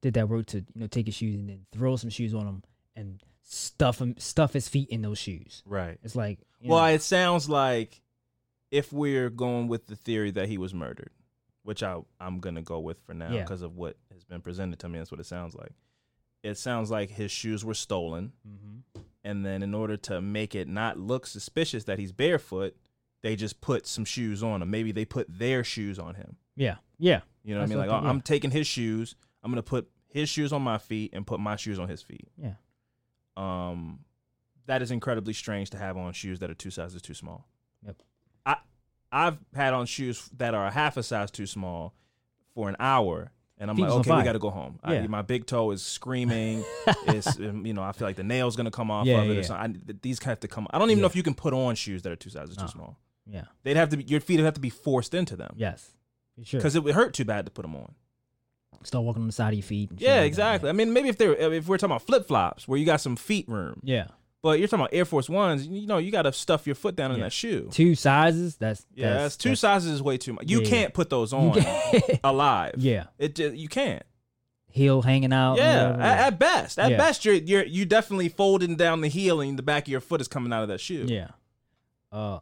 did 0.02 0.14
that 0.14 0.28
work 0.28 0.46
to 0.46 0.58
you 0.58 0.64
know 0.74 0.88
take 0.88 1.06
his 1.06 1.14
shoes 1.14 1.36
and 1.36 1.48
then 1.48 1.60
throw 1.70 1.94
some 1.94 2.10
shoes 2.10 2.34
on 2.34 2.46
him 2.46 2.62
and 2.96 3.22
stuff 3.52 4.00
him 4.00 4.14
stuff 4.16 4.52
his 4.52 4.68
feet 4.68 4.88
in 4.90 5.02
those 5.02 5.18
shoes. 5.18 5.62
Right. 5.66 5.98
It's 6.04 6.14
like 6.14 6.38
Well, 6.62 6.78
know, 6.80 6.84
it 6.94 7.02
sounds 7.02 7.48
like 7.48 8.00
if 8.70 8.92
we're 8.92 9.28
going 9.28 9.66
with 9.66 9.88
the 9.88 9.96
theory 9.96 10.30
that 10.30 10.48
he 10.48 10.56
was 10.56 10.72
murdered, 10.72 11.10
which 11.64 11.82
I 11.82 11.98
I'm 12.20 12.38
gonna 12.38 12.62
go 12.62 12.78
with 12.78 13.00
for 13.04 13.12
now 13.12 13.32
Yeah. 13.32 13.42
because 13.42 13.62
of 13.62 13.76
what 13.76 13.96
has 14.12 14.22
been 14.22 14.40
presented 14.40 14.78
to 14.80 14.88
me, 14.88 14.98
that's 14.98 15.10
what 15.10 15.18
it 15.18 15.26
sounds 15.26 15.56
like. 15.56 15.72
It 16.44 16.58
sounds 16.58 16.92
like 16.92 17.10
his 17.10 17.32
shoes 17.32 17.64
were 17.64 17.74
stolen, 17.74 18.32
Mm-hmm. 18.48 19.00
and 19.24 19.44
then 19.44 19.64
in 19.64 19.74
order 19.74 19.96
to 19.96 20.20
make 20.20 20.54
it 20.54 20.68
not 20.68 20.96
look 20.96 21.26
suspicious 21.26 21.84
that 21.84 21.98
he's 21.98 22.12
barefoot, 22.12 22.76
they 23.22 23.34
just 23.34 23.60
put 23.60 23.84
some 23.84 24.04
shoes 24.04 24.42
on 24.44 24.62
him. 24.62 24.70
Maybe 24.70 24.92
they 24.92 25.04
put 25.04 25.26
their 25.28 25.64
shoes 25.64 25.98
on 25.98 26.14
him. 26.14 26.36
Yeah, 26.56 26.76
yeah, 26.98 27.22
You 27.42 27.54
know 27.54 27.60
what 27.62 27.66
I 27.66 27.68
mean? 27.68 27.78
Like, 27.78 27.88
what 27.90 27.96
I 28.04 28.06
oh, 28.06 28.10
I'm 28.10 28.16
yeah. 28.16 28.22
taking 28.24 28.50
his 28.52 28.66
shoes. 28.68 29.16
I'm 29.42 29.50
gonna 29.50 29.62
put 29.62 29.90
his 30.06 30.28
shoes 30.28 30.52
on 30.52 30.62
my 30.62 30.78
feet 30.78 31.10
and 31.14 31.26
put 31.26 31.40
my 31.40 31.56
shoes 31.56 31.78
on 31.80 31.88
his 31.88 32.00
feet. 32.00 32.28
yeah. 32.36 32.54
Um, 33.40 34.00
that 34.66 34.82
is 34.82 34.90
incredibly 34.90 35.32
strange 35.32 35.70
to 35.70 35.78
have 35.78 35.96
on 35.96 36.12
shoes 36.12 36.38
that 36.40 36.50
are 36.50 36.54
two 36.54 36.70
sizes 36.70 37.02
too 37.02 37.14
small. 37.14 37.46
Yep. 37.84 37.96
I 38.46 38.56
I've 39.12 39.38
had 39.54 39.74
on 39.74 39.86
shoes 39.86 40.28
that 40.36 40.54
are 40.54 40.66
a 40.66 40.70
half 40.70 40.96
a 40.96 41.02
size 41.02 41.30
too 41.30 41.46
small 41.46 41.94
for 42.54 42.68
an 42.68 42.76
hour, 42.78 43.32
and 43.58 43.70
I'm 43.70 43.76
Feet 43.76 43.82
like, 43.82 43.90
okay, 43.92 44.16
we 44.16 44.22
got 44.22 44.32
to 44.32 44.38
go 44.38 44.50
home. 44.50 44.78
I, 44.84 44.94
Yeah. 44.94 45.06
my 45.08 45.22
big 45.22 45.46
toe 45.46 45.70
is 45.72 45.82
screaming. 45.82 46.64
it's 47.08 47.36
um, 47.38 47.66
you 47.66 47.72
know 47.74 47.82
I 47.82 47.92
feel 47.92 48.06
like 48.06 48.16
the 48.16 48.22
nail's 48.24 48.54
gonna 48.56 48.70
come 48.70 48.90
off 48.90 49.06
Yeah, 49.06 49.22
of 49.22 49.30
it. 49.30 49.34
yeah. 49.34 49.40
Or 49.40 49.42
something. 49.42 49.82
I, 49.88 49.92
these 50.02 50.22
have 50.24 50.40
to 50.40 50.48
come. 50.48 50.66
I 50.70 50.78
don't 50.78 50.90
even 50.90 51.00
know 51.00 51.06
if 51.08 51.16
you 51.16 51.22
can 51.22 51.34
put 51.34 51.52
on 51.52 51.74
shoes 51.74 52.02
that 52.02 52.12
are 52.12 52.16
two 52.16 52.30
sizes 52.30 52.56
too 52.56 52.62
No. 52.64 52.68
small. 52.68 52.98
Yeah. 53.26 53.44
They'd 53.62 53.76
have 53.76 53.88
to 53.90 53.96
be 53.96 54.04
your 54.04 54.20
feet 54.20 54.36
would 54.38 54.44
have 54.44 54.54
to 54.54 54.60
be 54.60 54.70
forced 54.70 55.14
into 55.14 55.36
them. 55.36 55.54
Yes. 55.56 55.92
Sure. 56.42 56.58
Because 56.58 56.74
it 56.76 56.82
would 56.84 56.94
hurt 56.94 57.12
too 57.14 57.24
bad 57.24 57.44
to 57.46 57.50
put 57.50 57.62
them 57.62 57.74
on. 57.76 57.94
Start 58.82 59.04
walking 59.04 59.22
on 59.22 59.26
the 59.28 59.32
side 59.32 59.48
of 59.50 59.54
your 59.54 59.62
feet. 59.62 59.90
Yeah, 59.98 60.16
like 60.20 60.26
exactly. 60.26 60.68
I 60.70 60.72
mean, 60.72 60.92
maybe 60.92 61.08
if 61.08 61.18
they're 61.18 61.34
if 61.34 61.68
we're 61.68 61.76
talking 61.76 61.92
about 61.92 62.02
flip 62.06 62.26
flops 62.26 62.66
where 62.66 62.78
you 62.78 62.86
got 62.86 63.00
some 63.00 63.14
feet 63.16 63.46
room, 63.48 63.80
Yeah. 63.84 64.06
but 64.42 64.58
you're 64.58 64.68
talking 64.68 64.80
about 64.84 64.94
Air 64.94 65.04
Force 65.04 65.28
Ones, 65.28 65.66
you 65.66 65.86
know, 65.86 65.98
you 65.98 66.10
got 66.10 66.22
to 66.22 66.32
stuff 66.32 66.66
your 66.66 66.74
foot 66.76 66.96
down 66.96 67.12
in 67.12 67.20
that 67.20 67.32
shoe. 67.32 67.68
Two 67.72 67.94
sizes. 67.94 68.56
That's 68.56 68.86
Yeah, 68.94 69.10
that's, 69.10 69.22
that's, 69.22 69.36
two 69.36 69.48
that's- 69.50 69.60
sizes 69.60 69.90
is 69.92 70.02
way 70.02 70.16
too 70.16 70.32
much. 70.32 70.44
You 70.50 70.58
Yeah, 70.58 70.64
yeah. 70.64 70.70
can't 70.70 70.94
put 70.94 71.10
those 71.10 71.32
on 71.34 71.54
alive. 72.24 72.74
yeah. 72.78 73.04
it 73.18 73.34
just, 73.34 73.54
you 73.56 73.68
can't. 73.68 74.02
Heel 74.72 75.02
hanging 75.02 75.32
out. 75.32 75.56
Yeah, 75.56 75.96
at, 75.98 76.18
at 76.34 76.38
best, 76.38 76.78
at 76.78 76.92
Yeah. 76.92 76.96
best, 76.96 77.24
you're 77.24 77.34
you're 77.34 77.64
you 77.66 77.84
definitely 77.84 78.28
folding 78.28 78.76
down 78.76 79.00
the 79.00 79.08
heel 79.08 79.40
and 79.40 79.58
the 79.58 79.64
back 79.64 79.82
of 79.84 79.88
your 79.88 80.00
foot 80.00 80.20
is 80.20 80.28
coming 80.28 80.52
out 80.52 80.62
of 80.62 80.68
that 80.68 80.78
shoe. 80.80 81.06
Yeah. 81.08 81.30
Uh, 82.12 82.38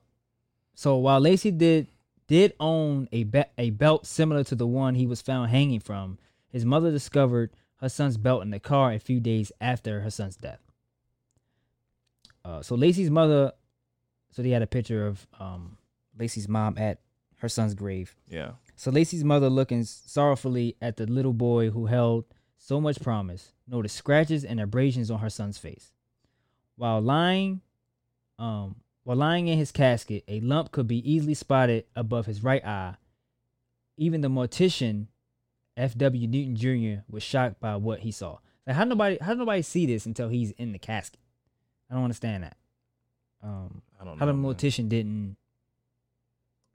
so 0.75 0.99
while 0.99 1.21
Lacey 1.21 1.51
did 1.51 1.89
did 2.27 2.53
own 2.61 3.09
a 3.13 3.25
be- 3.25 3.45
a 3.57 3.71
belt 3.71 4.07
similar 4.07 4.45
to 4.45 4.55
the 4.55 4.67
one 4.67 4.95
he 4.95 5.07
was 5.07 5.23
found 5.23 5.51
hanging 5.51 5.81
from, 5.81 6.19
his 6.51 6.65
mother 6.65 6.91
discovered 6.91 7.51
her 7.77 7.89
son's 7.89 8.17
belt 8.17 8.43
in 8.43 8.51
the 8.51 8.61
car 8.61 8.93
a 8.93 8.99
few 8.99 9.21
days 9.21 9.53
after 9.61 10.01
her 10.01 10.11
son's 10.11 10.37
death. 10.37 10.61
Uh, 12.45 12.63
so 12.63 12.75
Lacey's 12.75 13.11
mother, 13.11 13.53
so 14.31 14.43
they 14.43 14.51
had 14.51 14.63
a 14.63 14.67
picture 14.67 15.07
of 15.07 15.27
um 15.39 15.77
Lacey's 16.19 16.49
mom 16.49 16.77
at 16.79 17.01
her 17.37 17.49
son's 17.49 17.75
grave. 17.75 18.17
yeah. 18.29 18.53
So 18.75 18.93
Lacey's 18.93 19.25
mother, 19.25 19.51
looking 19.51 19.83
sorrowfully 19.83 20.77
at 20.81 20.97
the 20.97 21.07
little 21.07 21.33
boy 21.33 21.71
who 21.71 21.87
held 21.87 22.27
so 22.59 22.81
much 22.81 23.01
promise, 23.01 23.53
noticed 23.67 23.97
scratches 23.97 24.45
and 24.45 24.61
abrasions 24.61 25.11
on 25.11 25.19
her 25.19 25.31
son's 25.31 25.59
face. 25.59 25.91
While 26.77 27.01
lying, 27.01 27.61
um, 28.39 28.77
while 29.03 29.17
lying 29.17 29.49
in 29.49 29.59
his 29.59 29.73
casket, 29.73 30.23
a 30.29 30.39
lump 30.41 30.71
could 30.71 30.87
be 30.87 31.09
easily 31.13 31.35
spotted 31.35 31.87
above 31.97 32.27
his 32.27 32.45
right 32.45 32.65
eye. 32.65 32.95
Even 33.97 34.21
the 34.21 34.29
mortician, 34.29 35.09
F.W. 35.79 36.27
Newton 36.29 36.57
Jr., 36.57 37.03
was 37.09 37.23
shocked 37.23 37.61
by 37.61 37.77
what 37.77 38.01
he 38.01 38.11
saw. 38.11 38.39
Like, 38.67 38.77
how 38.77 38.85
nobody, 38.85 39.17
how 39.21 39.33
nobody 39.35 39.63
see 39.63 39.87
this 39.87 40.05
until 40.07 40.29
he's 40.29 40.51
in 40.53 40.73
the 40.73 40.79
casket? 40.79 41.21
I 41.91 41.95
don't 41.95 42.05
understand 42.05 42.43
that. 42.45 42.57
Um, 43.43 43.83
I 44.01 44.05
don't 44.05 44.15
know. 44.15 44.19
how 44.21 44.27
the 44.27 44.35
man. 44.35 44.55
mortician 44.55 44.89
didn't 44.89 45.37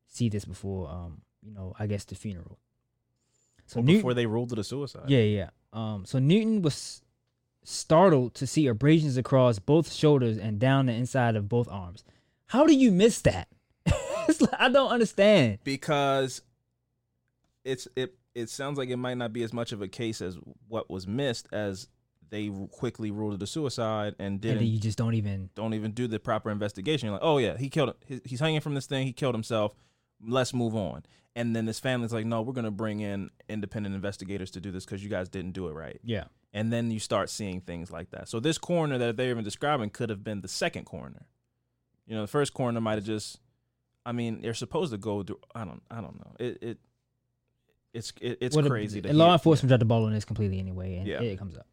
see 0.07 0.29
this 0.29 0.45
before 0.45 0.87
um 0.89 1.21
you 1.41 1.51
know 1.51 1.73
i 1.79 1.87
guess 1.87 2.03
the 2.05 2.13
funeral 2.13 2.59
so 3.65 3.79
Well, 3.79 3.85
Newton, 3.85 3.99
before 3.99 4.13
they 4.13 4.27
ruled 4.27 4.53
it 4.53 4.59
a 4.59 4.63
suicide. 4.63 5.05
yeah 5.09 5.21
yeah 5.21 5.49
um 5.73 6.05
so 6.05 6.19
newton 6.19 6.61
was 6.61 7.01
startled 7.63 8.35
to 8.35 8.45
see 8.45 8.67
abrasions 8.67 9.17
across 9.17 9.57
both 9.57 9.91
shoulders 9.91 10.37
and 10.37 10.59
down 10.59 10.85
the 10.85 10.93
inside 10.93 11.35
of 11.35 11.49
both 11.49 11.67
arms 11.67 12.03
how 12.45 12.67
do 12.67 12.75
you 12.75 12.91
miss 12.91 13.21
that 13.21 13.47
it's 14.29 14.39
like, 14.39 14.53
i 14.59 14.69
don't 14.69 14.91
understand 14.91 15.57
because 15.63 16.43
it's 17.63 17.87
it 17.95 18.13
it 18.35 18.49
sounds 18.49 18.77
like 18.77 18.89
it 18.89 18.97
might 18.97 19.17
not 19.17 19.31
be 19.33 19.43
as 19.43 19.53
much 19.53 19.71
of 19.71 19.81
a 19.81 19.87
case 19.87 20.21
as 20.21 20.37
what 20.67 20.89
was 20.89 21.05
missed 21.07 21.47
as 21.51 21.87
they 22.29 22.49
quickly 22.71 23.11
ruled 23.11 23.35
it 23.35 23.43
a 23.43 23.47
suicide 23.47 24.15
and 24.17 24.27
and 24.27 24.41
didn't 24.41 24.57
then 24.59 24.67
you 24.67 24.79
just 24.79 24.97
don't 24.97 25.13
even 25.13 25.49
don't 25.55 25.73
even 25.75 25.91
do 25.91 26.07
the 26.07 26.19
proper 26.19 26.49
investigation. 26.49 27.07
You're 27.07 27.13
like, 27.13 27.23
oh 27.23 27.37
yeah, 27.37 27.57
he 27.57 27.69
killed. 27.69 27.93
he- 28.07 28.21
He's 28.25 28.39
hanging 28.39 28.59
from 28.61 28.73
this 28.73 28.87
thing. 28.87 29.05
He 29.05 29.13
killed 29.13 29.35
himself. 29.35 29.75
Let's 30.25 30.53
move 30.53 30.75
on. 30.75 31.03
And 31.35 31.55
then 31.55 31.65
this 31.65 31.79
family's 31.79 32.13
like, 32.13 32.25
no, 32.25 32.41
we're 32.41 32.53
gonna 32.53 32.71
bring 32.71 33.01
in 33.01 33.29
independent 33.49 33.93
investigators 33.93 34.49
to 34.51 34.59
do 34.59 34.71
this 34.71 34.85
because 34.85 35.03
you 35.03 35.09
guys 35.09 35.29
didn't 35.29 35.51
do 35.51 35.67
it 35.67 35.73
right. 35.73 35.99
yeah 36.03 36.25
And 36.53 36.71
then 36.73 36.89
you 36.91 36.99
start 36.99 37.29
seeing 37.29 37.61
things 37.61 37.91
like 37.91 38.09
that. 38.11 38.29
So 38.29 38.39
this 38.39 38.57
coroner 38.57 38.97
that 38.97 39.15
they're 39.17 39.29
even 39.29 39.43
describing 39.43 39.89
could 39.91 40.09
have 40.09 40.23
been 40.23 40.41
the 40.41 40.47
second 40.47 40.85
coroner. 40.85 41.27
You 42.07 42.15
know, 42.15 42.21
the 42.21 42.27
first 42.27 42.53
coroner 42.53 42.81
might 42.81 42.95
have 42.95 43.05
just. 43.05 43.39
I 44.05 44.11
mean, 44.11 44.41
they're 44.41 44.53
supposed 44.53 44.91
to 44.91 44.97
go 44.97 45.23
through. 45.23 45.39
I 45.55 45.63
don't. 45.65 45.81
I 45.89 46.01
don't 46.01 46.17
know. 46.19 46.35
It. 46.39 46.57
it 46.63 46.77
it's 47.93 48.11
it, 48.21 48.37
it's 48.41 48.55
a- 48.57 48.63
crazy. 48.63 49.01
to 49.01 49.09
and 49.09 49.17
law 49.17 49.33
enforcement 49.33 49.69
dropped 49.69 49.79
the 49.79 49.85
ball 49.85 50.05
on 50.05 50.13
this 50.13 50.25
completely 50.25 50.59
anyway, 50.59 50.97
and 50.97 51.07
Yeah. 51.07 51.21
it, 51.21 51.37
comes 51.37 51.55
up. 51.57 51.67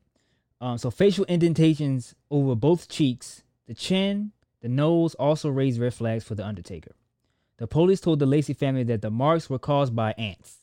Um, 0.60 0.76
so 0.78 0.90
facial 0.90 1.24
indentations 1.24 2.14
over 2.30 2.54
both 2.54 2.88
cheeks, 2.88 3.42
the 3.66 3.74
chin, 3.74 4.32
the 4.60 4.68
nose 4.68 5.14
also 5.14 5.48
raised 5.48 5.80
red 5.80 5.94
flags 5.94 6.22
for 6.24 6.34
the 6.34 6.46
Undertaker. 6.46 6.94
The 7.56 7.66
police 7.66 8.00
told 8.00 8.18
the 8.18 8.26
Lacey 8.26 8.52
family 8.52 8.82
that 8.84 9.00
the 9.02 9.10
marks 9.10 9.48
were 9.48 9.58
caused 9.58 9.94
by 9.96 10.12
ants. 10.12 10.58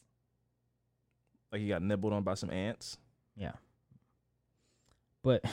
like 1.51 1.61
he 1.61 1.67
got 1.67 1.81
nibbled 1.81 2.13
on 2.13 2.23
by 2.23 2.33
some 2.35 2.51
ants. 2.51 2.97
Yeah. 3.35 3.53
But 5.23 5.43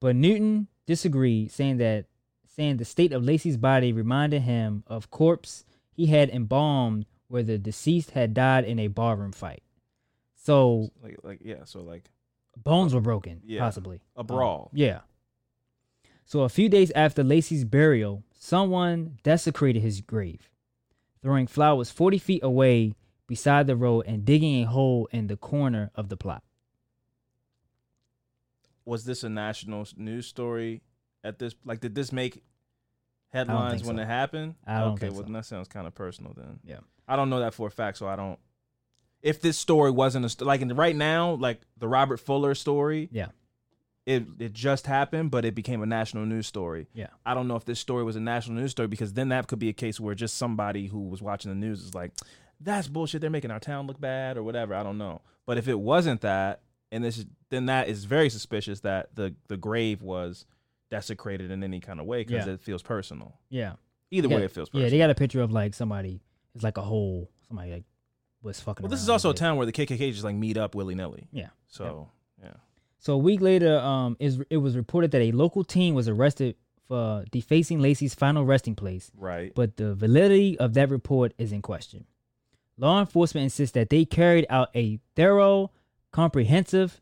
but 0.00 0.16
Newton 0.16 0.68
disagreed, 0.86 1.50
saying 1.52 1.76
that 1.78 2.06
saying 2.46 2.78
the 2.78 2.84
state 2.84 3.12
of 3.12 3.22
Lacey's 3.24 3.56
body 3.56 3.92
reminded 3.92 4.42
him 4.42 4.82
of 4.86 5.10
corpse 5.10 5.64
he 5.92 6.06
had 6.06 6.30
embalmed 6.30 7.06
where 7.28 7.42
the 7.42 7.58
deceased 7.58 8.10
had 8.12 8.34
died 8.34 8.64
in 8.64 8.78
a 8.78 8.88
barroom 8.88 9.32
fight. 9.32 9.62
So 10.34 10.90
Like 11.02 11.16
like 11.22 11.40
yeah. 11.42 11.64
So 11.64 11.82
like 11.82 12.10
bones 12.56 12.92
were 12.94 13.00
broken, 13.00 13.40
Yeah. 13.44 13.60
possibly. 13.60 14.00
a 14.16 14.20
Um, 14.20 14.26
brawl. 14.26 14.70
yeah. 14.72 15.00
So 16.24 16.40
a 16.42 16.48
few 16.48 16.68
days 16.68 16.90
after 16.92 17.22
Lacey's 17.24 17.64
burial, 17.64 18.22
someone 18.32 19.18
desecrated 19.22 19.82
his 19.82 20.00
grave, 20.02 20.50
throwing 21.22 21.46
flowers 21.46 21.90
40 21.90 22.18
feet 22.18 22.42
away 22.42 22.94
beside 23.26 23.66
the 23.66 23.76
road 23.76 24.04
and 24.06 24.24
digging 24.24 24.62
a 24.62 24.66
hole 24.66 25.06
in 25.12 25.26
the 25.28 25.36
corner 25.36 25.90
of 25.94 26.08
the 26.08 26.16
plot. 26.16 26.42
was 28.84 29.04
this 29.04 29.22
a 29.22 29.28
national 29.28 29.86
news 29.96 30.26
story 30.26 30.82
at 31.22 31.38
this 31.38 31.54
like 31.64 31.80
did 31.80 31.94
this 31.94 32.10
make 32.12 32.42
headlines 33.30 33.84
when 33.84 33.96
so. 33.96 34.02
it 34.02 34.06
happened 34.06 34.54
I 34.66 34.80
don't 34.80 34.92
okay 34.94 35.10
well 35.10 35.26
so. 35.26 35.32
that 35.32 35.44
sounds 35.44 35.68
kind 35.68 35.86
of 35.86 35.94
personal 35.94 36.32
then 36.34 36.60
Yeah. 36.64 36.80
I 37.08 37.16
don't 37.16 37.30
know 37.30 37.40
that 37.40 37.54
for 37.54 37.66
a 37.66 37.70
fact 37.70 37.98
so 37.98 38.06
i 38.06 38.16
don't 38.16 38.38
if 39.22 39.40
this 39.40 39.58
story 39.58 39.90
wasn't 39.90 40.24
a 40.24 40.28
st- 40.28 40.46
like 40.46 40.60
in 40.60 40.68
the, 40.68 40.74
right 40.74 40.94
now 40.96 41.32
like 41.34 41.60
the 41.78 41.88
robert 41.88 42.18
fuller 42.18 42.54
story 42.54 43.08
Yeah. 43.12 43.28
it 44.06 44.24
it 44.38 44.52
just 44.52 44.86
happened 44.86 45.30
but 45.30 45.44
it 45.44 45.54
became 45.54 45.82
a 45.82 45.86
national 45.86 46.24
news 46.26 46.46
story 46.46 46.86
Yeah. 46.94 47.08
i 47.26 47.34
don't 47.34 47.48
know 47.48 47.56
if 47.56 47.64
this 47.64 47.80
story 47.80 48.04
was 48.04 48.16
a 48.16 48.20
national 48.20 48.56
news 48.60 48.70
story 48.70 48.88
because 48.88 49.12
then 49.14 49.30
that 49.30 49.46
could 49.48 49.58
be 49.58 49.68
a 49.68 49.72
case 49.74 49.98
where 49.98 50.14
just 50.14 50.36
somebody 50.36 50.86
who 50.86 51.08
was 51.08 51.20
watching 51.22 51.50
the 51.50 51.56
news 51.56 51.82
is 51.82 51.94
like 51.94 52.12
that's 52.60 52.88
bullshit 52.88 53.20
they're 53.20 53.30
making 53.30 53.50
our 53.50 53.60
town 53.60 53.86
look 53.86 54.00
bad 54.00 54.36
or 54.36 54.42
whatever 54.42 54.74
i 54.74 54.82
don't 54.82 54.98
know 54.98 55.20
but 55.46 55.58
if 55.58 55.66
it 55.68 55.78
wasn't 55.78 56.20
that 56.20 56.60
and 56.90 57.04
this 57.04 57.18
is, 57.18 57.26
then 57.50 57.66
that 57.66 57.88
is 57.88 58.04
very 58.06 58.30
suspicious 58.30 58.80
that 58.80 59.14
the 59.14 59.34
the 59.48 59.56
grave 59.58 60.00
was 60.00 60.46
desecrated 60.90 61.50
in 61.50 61.62
any 61.62 61.80
kind 61.80 62.00
of 62.00 62.06
way 62.06 62.24
because 62.24 62.46
Yeah. 62.46 62.54
it 62.54 62.60
feels 62.62 62.82
personal. 62.82 63.34
Yeah. 63.50 63.74
Either 64.10 64.26
They 64.28 64.36
way, 64.36 64.44
it 64.44 64.50
feels 64.52 64.70
personal. 64.70 64.84
Yeah, 64.84 64.88
they 64.90 64.96
got 64.96 65.10
a 65.10 65.14
picture 65.14 65.42
of 65.42 65.52
like 65.52 65.74
somebody. 65.74 66.22
It's 66.58 66.64
like 66.64 66.76
a 66.76 66.82
hole. 66.82 67.30
Somebody 67.46 67.72
like 67.72 67.84
was 68.42 68.60
fucking. 68.60 68.82
well, 68.82 68.90
this 68.90 69.02
is 69.02 69.08
also 69.08 69.30
a 69.30 69.34
town 69.34 69.56
where 69.56 69.66
the 69.66 69.72
KKK 69.72 70.12
just 70.12 70.24
like 70.24 70.36
meet 70.36 70.56
up 70.56 70.74
willy 70.74 70.94
nilly. 70.94 71.28
Yeah. 71.32 71.48
So 71.68 72.10
yeah. 72.42 72.54
So 72.98 73.14
a 73.14 73.18
week 73.18 73.40
later, 73.40 73.78
um, 73.78 74.16
is 74.18 74.40
it 74.50 74.56
was 74.56 74.76
reported 74.76 75.12
that 75.12 75.22
a 75.22 75.32
local 75.32 75.64
team 75.64 75.94
was 75.94 76.08
arrested 76.08 76.56
for 76.88 77.24
defacing 77.30 77.80
Lacey's 77.80 78.14
final 78.14 78.44
resting 78.44 78.74
place, 78.74 79.12
right. 79.16 79.54
but 79.54 79.76
the 79.76 79.94
validity 79.94 80.58
of 80.58 80.74
that 80.74 80.88
report 80.88 81.34
is 81.38 81.52
in 81.52 81.62
question. 81.62 82.06
Law 82.78 83.00
enforcement 83.00 83.44
insists 83.44 83.74
that 83.74 83.90
they 83.90 84.04
carried 84.04 84.46
out 84.48 84.70
a 84.74 84.98
thorough, 85.14 85.70
comprehensive, 86.12 87.00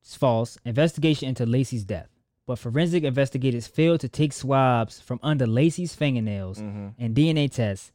it's 0.00 0.14
false 0.14 0.58
investigation 0.66 1.28
into 1.28 1.46
Lacey's 1.46 1.84
death, 1.84 2.08
but 2.46 2.58
forensic 2.58 3.04
investigators 3.04 3.66
failed 3.66 4.00
to 4.00 4.08
take 4.08 4.34
swabs 4.34 5.00
from 5.00 5.18
under 5.22 5.46
Lacey's 5.46 5.94
fingernails 5.94 6.58
hmm 6.58 6.88
and 6.98 7.16
DNA 7.16 7.50
tests. 7.50 7.90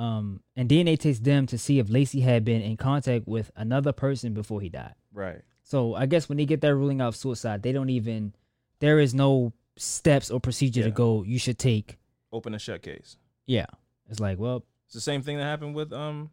Um, 0.00 0.40
and 0.56 0.66
DNA 0.68 0.98
tests 0.98 1.20
them 1.22 1.46
to 1.48 1.58
see 1.58 1.78
if 1.78 1.90
Lacey 1.90 2.20
had 2.20 2.42
been 2.44 2.62
in 2.62 2.76
contact 2.78 3.28
with 3.28 3.50
another 3.54 3.92
person 3.92 4.32
before 4.32 4.60
he 4.62 4.70
died. 4.70 4.94
Right. 5.12 5.42
So 5.62 5.94
I 5.94 6.06
guess 6.06 6.28
when 6.28 6.38
they 6.38 6.46
get 6.46 6.62
that 6.62 6.74
ruling 6.74 7.00
out 7.02 7.08
of 7.08 7.16
suicide, 7.16 7.62
they 7.62 7.72
don't 7.72 7.90
even. 7.90 8.32
There 8.78 8.98
is 8.98 9.12
no 9.12 9.52
steps 9.76 10.30
or 10.30 10.40
procedure 10.40 10.82
to 10.84 10.90
go. 10.90 11.22
You 11.22 11.38
should 11.38 11.58
take. 11.58 11.98
Open 12.32 12.54
and 12.54 12.62
shut 12.62 12.80
case. 12.80 13.18
Yeah. 13.46 13.66
It's 14.08 14.20
like, 14.20 14.38
well, 14.38 14.64
It's 14.86 14.94
the 14.94 15.00
same 15.02 15.20
thing 15.22 15.36
that 15.36 15.44
happened 15.44 15.74
with 15.74 15.92
um 15.92 16.30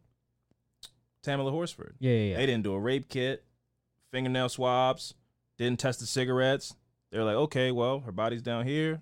Tamla 1.24 1.51
Horsford. 1.51 1.95
yeah, 1.99 2.11
yeah, 2.13 2.32
yeah. 2.32 2.38
They 2.38 2.45
didn't 2.45 2.63
do 2.63 2.74
a 2.74 2.80
rape 2.80 3.09
kit, 3.09 3.43
fingernail 4.11 4.47
swabs, 4.49 5.13
didn't 5.57 5.80
test 5.80 5.99
the 5.99 6.05
cigarettes. 6.05 6.74
They're 7.11 7.24
like, 7.26 7.36
okay, 7.36 7.72
well, 7.72 7.99
her 8.01 8.11
body's 8.13 8.41
down 8.41 8.65
here. 8.65 9.01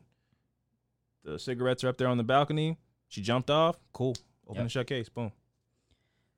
The 1.23 1.37
cigarettes 1.37 1.83
are 1.83 1.89
up 1.89 1.97
there 1.97 2.07
on 2.07 2.17
the 2.17 2.23
balcony. 2.23 2.77
She 3.07 3.21
jumped 3.21 3.49
off. 3.51 3.77
Cool. 3.93 4.15
Open 4.47 4.55
Yep. 4.55 4.61
and 4.61 4.71
shut 4.71 4.87
case. 4.87 5.09
Boom. 5.09 5.31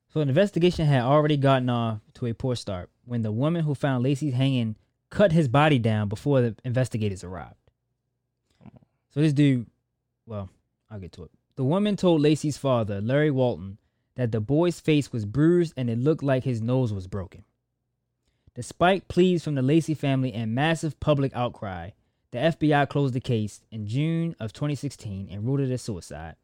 So 0.10 0.22
an 0.22 0.30
investigation 0.30 0.86
had 0.86 1.02
already 1.02 1.38
gotten 1.38 1.70
off 1.70 2.00
to 2.16 2.26
a 2.28 2.34
poor 2.34 2.56
start 2.56 2.90
when 3.06 3.22
the 3.22 3.32
woman 3.32 3.64
who 3.66 3.76
found 3.76 4.04
Lacey's 4.04 4.34
hanging 4.34 4.76
cut 5.10 5.32
his 5.32 5.48
body 5.48 5.80
down 5.80 6.08
before 6.10 6.42
the 6.42 6.56
investigators 6.64 7.24
arrived. 7.24 7.56
So 9.12 9.22
this 9.22 9.34
dude, 9.34 9.68
well, 10.26 10.50
I'll 10.90 11.00
get 11.00 11.12
to 11.14 11.24
it. 11.24 11.32
The 11.56 11.64
woman 11.64 11.96
told 11.96 12.22
Lacey's 12.22 12.58
father, 12.58 13.02
Larry 13.02 13.32
Walton, 13.32 13.78
that 14.16 14.32
the 14.32 14.40
boy's 14.40 14.80
face 14.80 15.12
was 15.12 15.26
bruised 15.26 15.74
and 15.76 15.90
it 15.90 15.98
looked 15.98 16.24
like 16.24 16.44
his 16.44 16.62
nose 16.62 16.94
was 16.94 17.08
broken. 17.08 17.44
Despite 18.56 19.08
pleas 19.08 19.44
from 19.44 19.56
the 19.56 19.62
Lacey 19.62 19.94
family 19.94 20.34
and 20.34 20.56
massive 20.56 21.00
public 21.00 21.32
outcry, 21.36 21.92
the 22.32 22.40
FBI 22.40 22.90
closed 22.90 23.14
the 23.14 23.20
case 23.20 23.62
in 23.72 23.88
June 23.88 24.36
of 24.40 24.54
2016 24.54 25.28
and 25.30 25.46
ruled 25.46 25.60
it 25.62 25.72
a 25.72 25.78
suicide. 25.78 26.36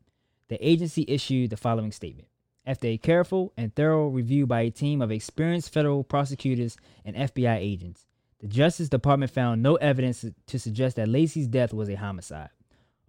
The 0.53 0.69
agency 0.69 1.03
issued 1.07 1.49
the 1.49 1.57
following 1.57 1.91
statement. 1.91 2.27
After 2.63 2.85
a 2.85 2.99
careful 2.99 3.53
and 3.57 3.73
thorough 3.73 4.07
review 4.09 4.45
by 4.45 4.61
a 4.61 4.69
team 4.69 5.01
of 5.01 5.11
experienced 5.11 5.73
federal 5.73 6.03
prosecutors 6.03 6.77
and 7.03 7.15
FBI 7.15 7.57
agents, 7.57 8.05
the 8.39 8.45
Justice 8.45 8.87
Department 8.87 9.31
found 9.31 9.63
no 9.63 9.77
evidence 9.77 10.23
to 10.45 10.59
suggest 10.59 10.97
that 10.97 11.07
Lacey's 11.07 11.47
death 11.47 11.73
was 11.73 11.89
a 11.89 11.95
homicide. 11.95 12.51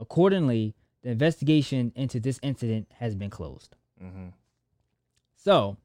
Accordingly, 0.01 0.75
the 1.03 1.11
investigation 1.11 1.93
into 1.95 2.19
this 2.19 2.41
incident 2.43 2.91
has 2.95 3.15
been 3.15 3.29
closed. 3.29 3.77
Mm-hmm. 4.03 4.29
So, 5.37 5.77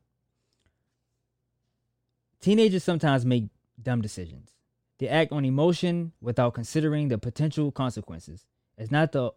teenagers 2.39 2.86
sometimes 2.86 3.26
make 3.26 3.49
dumb 3.84 4.01
decisions. 4.01 4.51
They 4.99 5.10
act 5.10 5.34
on 5.34 5.43
emotion 5.43 6.14
without 6.22 6.53
considering 6.53 7.10
the 7.10 7.18
potential 7.18 7.70
consequences. 7.70 8.45
It's 8.78 8.91
not 8.91 9.12
the 9.12 9.34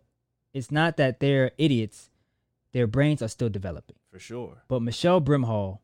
it's 0.54 0.70
not 0.70 0.98
that 0.98 1.20
they're 1.20 1.52
idiots. 1.58 2.10
Their 2.72 2.86
brains 2.86 3.22
are 3.22 3.28
still 3.28 3.48
developing. 3.48 3.96
For 4.10 4.18
sure. 4.18 4.62
But 4.68 4.80
Michelle 4.82 5.20
Brimhall, 5.20 5.78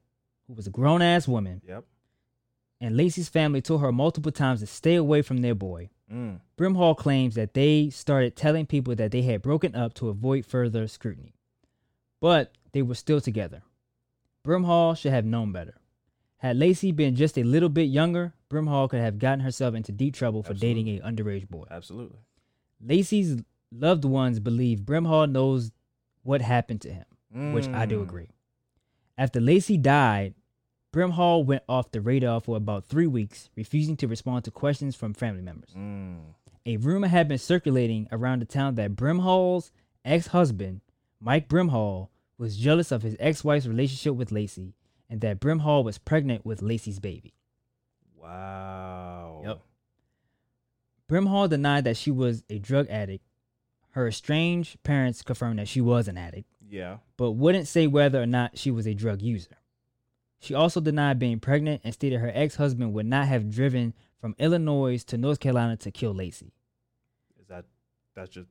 who 0.46 0.54
was 0.54 0.66
a 0.66 0.70
grown 0.70 1.02
ass 1.02 1.28
woman, 1.28 1.60
Yep. 1.66 1.84
and 2.80 2.96
Lacey's 2.96 3.28
family 3.28 3.60
told 3.60 3.80
her 3.82 3.92
multiple 3.92 4.32
times 4.32 4.60
to 4.60 4.66
stay 4.66 4.94
away 4.94 5.22
from 5.22 5.38
their 5.38 5.54
boy. 5.54 5.90
Mm. 6.10 6.40
Brimhall 6.56 6.96
claims 6.96 7.34
that 7.34 7.52
they 7.52 7.90
started 7.90 8.34
telling 8.36 8.64
people 8.66 8.94
that 8.94 9.10
they 9.10 9.22
had 9.22 9.42
broken 9.42 9.74
up 9.74 9.92
to 9.94 10.08
avoid 10.08 10.46
further 10.46 10.86
scrutiny. 10.88 11.34
But 12.20 12.52
they 12.72 12.80
were 12.82 12.94
still 12.94 13.20
together. 13.20 13.62
Brimhall 14.44 14.96
should 14.96 15.12
have 15.12 15.26
known 15.26 15.52
better. 15.52 15.74
Had 16.38 16.56
Lacey 16.56 16.92
been 16.92 17.14
just 17.16 17.36
a 17.36 17.42
little 17.42 17.68
bit 17.68 17.88
younger, 17.90 18.32
Brimhall 18.48 18.88
could 18.88 19.00
have 19.00 19.18
gotten 19.18 19.40
herself 19.40 19.74
into 19.74 19.92
deep 19.92 20.14
trouble 20.14 20.42
for 20.42 20.54
dating 20.54 20.88
a 20.88 21.00
underage 21.00 21.48
boy. 21.48 21.64
Absolutely. 21.70 22.20
Lacey's 22.80 23.42
loved 23.72 24.04
ones 24.04 24.40
believe 24.40 24.80
Brimhall 24.80 25.30
knows 25.30 25.72
what 26.28 26.42
happened 26.42 26.82
to 26.82 26.92
him, 26.92 27.52
which 27.54 27.66
I 27.68 27.86
do 27.86 28.00
Mm. 28.00 28.02
agree. 28.02 28.28
After 29.16 29.40
Lacey 29.40 29.78
died, 29.78 30.34
Brimhall 30.92 31.44
went 31.44 31.62
off 31.68 31.90
the 31.90 32.00
radar 32.02 32.40
for 32.40 32.56
about 32.56 32.84
three 32.84 33.06
weeks, 33.06 33.48
refusing 33.56 33.96
to 33.96 34.06
respond 34.06 34.44
to 34.44 34.50
questions 34.50 34.94
from 34.94 35.14
family 35.14 35.42
members. 35.42 35.70
Mm. 35.74 36.34
A 36.66 36.76
rumor 36.76 37.08
had 37.08 37.28
been 37.28 37.38
circulating 37.38 38.08
around 38.12 38.40
the 38.40 38.44
town 38.46 38.74
that 38.74 38.94
Brimhall's 38.94 39.72
ex 40.04 40.28
husband, 40.28 40.82
Mike 41.18 41.48
Brimhall, 41.48 42.08
was 42.36 42.56
jealous 42.58 42.92
of 42.92 43.02
his 43.02 43.16
ex 43.18 43.42
wife's 43.42 43.66
relationship 43.66 44.14
with 44.14 44.30
Lacey 44.30 44.74
and 45.08 45.20
that 45.22 45.40
Brimhall 45.40 45.82
was 45.82 45.96
pregnant 45.98 46.44
with 46.44 46.60
Lacey's 46.62 47.00
baby. 47.00 47.32
Wow. 48.16 49.42
Yep. 49.44 49.60
Brimhall 51.08 51.48
denied 51.48 51.84
that 51.84 51.96
she 51.96 52.10
was 52.10 52.44
a 52.50 52.58
drug 52.58 52.86
addict. 52.90 53.24
Her 53.90 54.06
estranged 54.08 54.82
parents 54.82 55.22
confirmed 55.22 55.58
that 55.58 55.68
she 55.68 55.80
was 55.80 56.08
an 56.08 56.16
addict, 56.18 56.48
Yeah. 56.68 56.98
but 57.16 57.32
wouldn't 57.32 57.66
say 57.68 57.86
whether 57.86 58.22
or 58.22 58.26
not 58.26 58.56
she 58.58 58.70
was 58.70 58.86
a 58.86 58.94
drug 58.94 59.22
user. 59.22 59.56
She 60.40 60.54
also 60.54 60.80
denied 60.80 61.18
being 61.18 61.40
pregnant 61.40 61.80
and 61.84 61.92
stated 61.92 62.20
her 62.20 62.30
ex 62.32 62.56
husband 62.56 62.92
would 62.94 63.06
not 63.06 63.26
have 63.26 63.50
driven 63.50 63.94
from 64.20 64.36
Illinois 64.38 65.02
to 65.04 65.16
North 65.18 65.40
Carolina 65.40 65.76
to 65.78 65.90
kill 65.90 66.14
Lacey. 66.14 66.52
Is 67.40 67.48
that 67.48 67.64
that's 68.14 68.30
just 68.30 68.48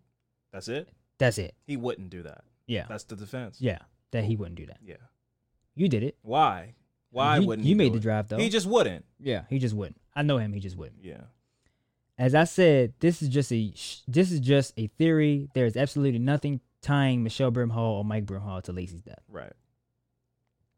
that's 0.52 0.68
it? 0.68 0.90
That's 1.18 1.38
it. 1.38 1.56
He 1.66 1.78
wouldn't 1.78 2.10
do 2.10 2.24
that. 2.24 2.44
Yeah. 2.66 2.86
That's 2.90 3.04
the 3.06 3.16
defense. 3.16 3.58
Yeah, 3.62 3.80
that 4.12 4.26
he 4.26 4.36
wouldn't 4.36 4.58
do 4.58 4.66
that. 4.66 4.80
Yeah. 4.84 4.96
You 5.76 5.88
did 5.88 6.04
it. 6.04 6.18
Why? 6.24 6.74
Why 7.12 7.38
You- 7.38 7.48
wouldn't 7.48 7.68
you 7.68 7.76
made 7.76 7.94
the 7.94 7.98
it? 7.98 8.02
drive, 8.02 8.28
though. 8.28 8.38
He 8.38 8.50
just 8.50 8.68
wouldn't. 8.68 9.06
Yeah, 9.20 9.44
he 9.50 9.60
just 9.60 9.74
wouldn't. 9.76 10.02
I 10.14 10.24
know 10.24 10.38
him. 10.40 10.52
He 10.52 10.60
just 10.60 10.76
wouldn't. 10.76 11.04
Yeah. 11.04 11.22
As 12.18 12.34
I 12.34 12.46
said, 12.46 12.94
this 13.00 13.22
is 13.22 13.30
just 13.30 13.52
a 13.52 13.72
this 14.08 14.32
is 14.32 14.40
just 14.40 14.74
a 14.78 14.88
theory. 14.98 15.50
There 15.54 15.66
is 15.66 15.78
absolutely 15.78 16.20
nothing 16.20 16.62
tying 16.82 17.24
Michelle 17.24 17.52
Brimhall 17.52 17.98
or 18.00 18.06
Mike 18.06 18.26
Brimhall 18.26 18.64
to 18.64 18.72
Lacey's 18.72 19.02
death. 19.02 19.22
Right. 19.30 19.54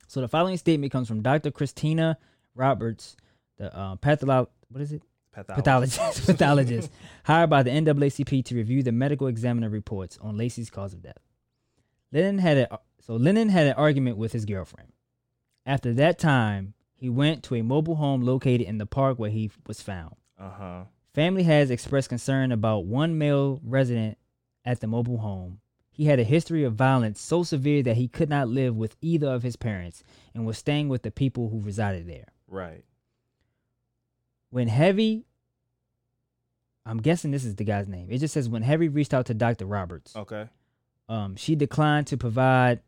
So 0.07 0.21
the 0.21 0.27
following 0.27 0.57
statement 0.57 0.91
comes 0.91 1.07
from 1.07 1.21
Dr. 1.21 1.51
Christina 1.51 2.17
Roberts, 2.55 3.15
the 3.57 3.75
uh, 3.75 3.95
patholo- 3.97 4.49
what 4.69 4.81
is 4.81 4.91
it? 4.91 5.03
Pathologist. 5.31 5.97
pathologist, 5.97 6.25
pathologist 6.25 6.91
hired 7.23 7.49
by 7.49 7.61
the 7.63 7.69
NAACP 7.69 8.43
to 8.45 8.55
review 8.55 8.81
the 8.81 8.91
medical 8.91 9.27
examiner 9.27 9.69
reports 9.69 10.17
on 10.21 10.35
Lacey's 10.35 10.71
cause 10.71 10.93
of 10.93 11.03
death. 11.03 11.19
Lennon 12.11 12.39
had 12.39 12.57
a 12.57 12.79
so 12.99 13.15
Lennon 13.15 13.49
had 13.49 13.67
an 13.67 13.73
argument 13.73 14.17
with 14.17 14.33
his 14.33 14.45
girlfriend. 14.45 14.91
After 15.65 15.93
that 15.93 16.17
time, 16.17 16.73
he 16.95 17.09
went 17.09 17.43
to 17.43 17.55
a 17.55 17.61
mobile 17.61 17.95
home 17.95 18.23
located 18.23 18.61
in 18.61 18.79
the 18.79 18.85
park 18.85 19.19
where 19.19 19.29
he 19.29 19.51
was 19.67 19.81
found. 19.81 20.15
Uh 20.37 20.49
huh. 20.49 20.83
Family 21.19 21.43
has 21.43 21.69
expressed 21.69 22.07
concern 22.07 22.53
about 22.53 22.85
one 22.85 23.17
male 23.17 23.59
resident 23.61 24.17
at 24.63 24.79
the 24.79 24.87
mobile 24.87 25.17
home. 25.17 25.59
He 25.91 26.05
had 26.05 26.17
a 26.17 26.23
history 26.23 26.63
of 26.63 26.75
violence 26.75 27.19
so 27.19 27.43
severe 27.43 27.83
that 27.83 27.97
he 27.97 28.07
could 28.07 28.29
not 28.29 28.47
live 28.47 28.77
with 28.77 28.95
either 29.01 29.27
of 29.27 29.43
his 29.43 29.57
parents 29.57 30.01
and 30.33 30.45
was 30.45 30.57
staying 30.57 30.87
with 30.87 31.01
the 31.01 31.11
people 31.11 31.49
who 31.49 31.59
resided 31.59 32.07
there. 32.07 32.27
Right. 32.47 32.85
When 34.49 34.69
Heavy, 34.69 35.25
I'm 36.85 37.01
guessing 37.01 37.31
this 37.31 37.43
is 37.43 37.57
the 37.57 37.65
guy's 37.65 37.89
name. 37.89 38.07
It 38.09 38.19
just 38.19 38.33
says 38.33 38.47
when 38.47 38.61
Heavy 38.63 38.87
reached 38.87 39.13
out 39.13 39.25
to 39.25 39.33
Dr. 39.33 39.65
Roberts, 39.65 40.15
Okay. 40.15 40.47
um, 41.09 41.35
she 41.35 41.53
declined 41.53 42.07
to 42.07 42.15
provide 42.15 42.79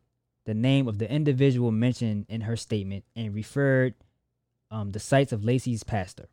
the 0.45 0.53
name 0.53 0.88
of 0.88 0.99
the 0.99 1.11
individual 1.11 1.69
mentioned 1.69 2.27
in 2.29 2.39
her 2.39 2.55
statement 2.55 3.03
and 3.13 3.36
referred 3.36 3.93
um, 4.71 4.93
the 4.93 5.01
sites 5.01 5.34
of 5.34 5.43
Lacey's 5.43 5.84
pastor. 5.84 6.29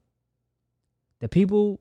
The 1.18 1.28
people, 1.28 1.80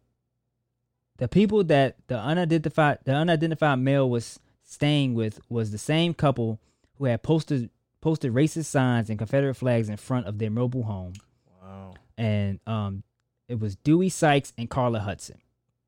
the 1.17 1.27
people 1.27 1.63
that 1.65 1.95
the 2.07 2.17
unidentified 2.17 2.99
the 3.05 3.13
unidentified 3.13 3.79
male 3.79 4.09
was 4.09 4.39
staying 4.63 5.13
with 5.13 5.39
was 5.49 5.71
the 5.71 5.77
same 5.77 6.13
couple 6.13 6.59
who 6.97 7.05
had 7.05 7.23
posted 7.23 7.69
posted 8.01 8.33
racist 8.33 8.65
signs 8.65 9.09
and 9.09 9.17
Confederate 9.17 9.55
flags 9.55 9.89
in 9.89 9.97
front 9.97 10.27
of 10.27 10.37
their 10.39 10.51
mobile 10.51 10.83
home 10.83 11.13
Wow. 11.61 11.93
and 12.17 12.59
um, 12.67 13.03
it 13.47 13.59
was 13.59 13.75
Dewey 13.77 14.09
Sykes 14.09 14.53
and 14.57 14.69
Carla 14.69 14.99
Hudson. 14.99 15.37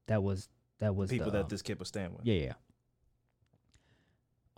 That 0.07 0.23
was 0.23 0.49
that 0.79 0.95
was 0.95 1.09
the 1.09 1.17
People 1.17 1.31
the, 1.31 1.37
that 1.39 1.43
um, 1.43 1.49
this 1.49 1.61
kid 1.61 1.77
was 1.79 1.87
staying 1.89 2.13
with. 2.13 2.25
yeah 2.25 2.35
yeah. 2.45 2.53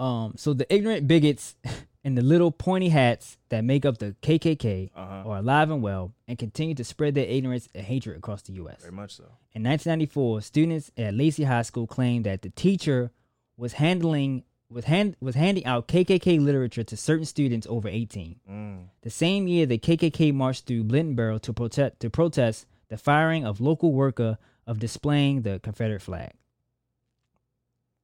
Um, 0.02 0.34
so 0.38 0.54
the 0.54 0.72
ignorant 0.74 1.08
bigots 1.08 1.56
and 2.04 2.18
the 2.18 2.22
little 2.24 2.52
pointy 2.52 2.90
hats 2.90 3.38
that 3.50 3.64
make 3.64 3.86
up 3.86 4.00
the 4.00 4.16
KKK 4.22 4.90
Uh-huh. 4.96 5.30
are 5.30 5.38
alive 5.38 5.70
and 5.70 5.82
well 5.84 6.14
and 6.28 6.38
continue 6.40 6.74
to 6.76 6.84
spread 6.84 7.14
their 7.16 7.26
ignorance 7.28 7.70
and 7.76 7.86
hatred 7.86 8.18
across 8.18 8.42
the 8.42 8.54
U.S. 8.54 8.82
Very 8.82 8.92
much 8.94 9.16
so. 9.16 9.24
In 9.54 9.64
1994, 9.64 10.42
students 10.42 10.92
at 10.98 11.14
Lacey 11.14 11.44
High 11.44 11.62
School 11.62 11.86
claimed 11.88 12.26
that 12.26 12.42
the 12.42 12.50
teacher 12.50 13.12
was 13.58 13.74
handling 13.74 14.44
was 14.70 14.86
hand 14.86 15.18
was 15.20 15.36
handing 15.36 15.66
out 15.66 15.88
KKK 15.90 16.40
literature 16.40 16.84
to 16.86 16.96
certain 16.98 17.26
students 17.26 17.68
over 17.70 17.90
18. 17.90 18.40
Mm. 18.50 18.86
The 19.02 19.10
same 19.10 19.48
year, 19.50 19.66
the 19.66 19.78
KKK 19.78 20.34
marched 20.34 20.66
through 20.66 20.86
Blindenboro 20.86 21.42
to 21.42 21.52
protest 21.54 22.00
to 22.00 22.10
protest 22.10 22.66
the 22.88 22.98
firing 22.98 23.46
of 23.46 23.60
local 23.62 23.92
worker 23.94 24.38
of 24.66 24.80
displaying 24.80 25.42
the 25.42 25.60
Confederate 25.60 26.02
flag. 26.02 26.32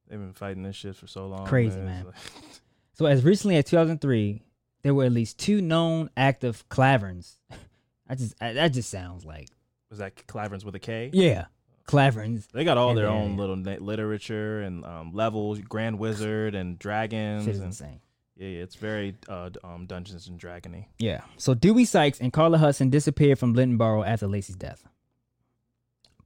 They've 0.09 0.19
been 0.19 0.33
fighting 0.33 0.63
this 0.63 0.75
shit 0.75 0.95
for 0.95 1.07
so 1.07 1.27
long. 1.27 1.45
Crazy, 1.45 1.77
It's 1.77 1.85
man. 1.85 2.05
like- 2.05 2.15
So, 2.93 3.05
as 3.05 3.23
recently 3.23 3.57
as 3.57 3.65
2003, 3.65 4.41
there 4.81 4.93
were 4.93 5.03
at 5.05 5.11
least 5.11 5.37
two 5.37 5.61
known 5.61 6.09
active 6.17 6.67
Klaverns. 6.69 7.35
I 8.09 8.15
just 8.15 8.33
I, 8.41 8.53
that 8.53 8.69
just 8.69 8.89
sounds 8.89 9.23
like 9.25 9.49
was 9.89 9.99
that 9.99 10.15
Klaverns 10.27 10.63
with 10.65 10.73
a 10.75 10.79
K? 10.79 11.09
yeah, 11.13 11.45
Klaverns. 11.87 12.47
They 12.51 12.63
got 12.63 12.77
all 12.77 12.89
And 12.89 12.97
their 12.97 13.05
then- 13.05 13.13
own 13.15 13.37
little 13.37 13.55
na- 13.55 13.77
literature 13.79 14.61
and 14.61 14.83
um, 14.85 15.11
levels, 15.13 15.59
Grand 15.59 15.99
Wizard 15.99 16.55
and 16.55 16.79
dragons. 16.79 17.43
Shit 17.43 17.53
is 17.53 17.59
and, 17.59 17.67
insane. 17.67 17.99
yeah, 18.35 18.47
yeah, 18.47 18.63
it's 18.63 18.75
very 18.75 19.15
uh, 19.29 19.49
d- 19.49 19.59
um, 19.63 19.85
Dungeons 19.85 20.27
and 20.27 20.39
Dragony. 20.39 20.85
Yeah. 20.97 21.21
So 21.37 21.53
Dewey 21.53 21.85
Sykes 21.85 22.19
and 22.19 22.33
Carla 22.33 22.57
Hudson 22.57 22.89
disappeared 22.89 23.37
from 23.39 23.53
Blindenboro 23.53 24.07
after 24.07 24.25
Lacey's 24.27 24.55
death. 24.55 24.87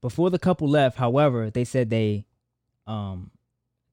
Before 0.01 0.29
the 0.29 0.39
couple 0.39 0.67
left, 0.69 0.97
however, 0.97 1.49
they 1.49 1.63
said 1.65 1.89
they 1.89 2.25
um 2.87 3.31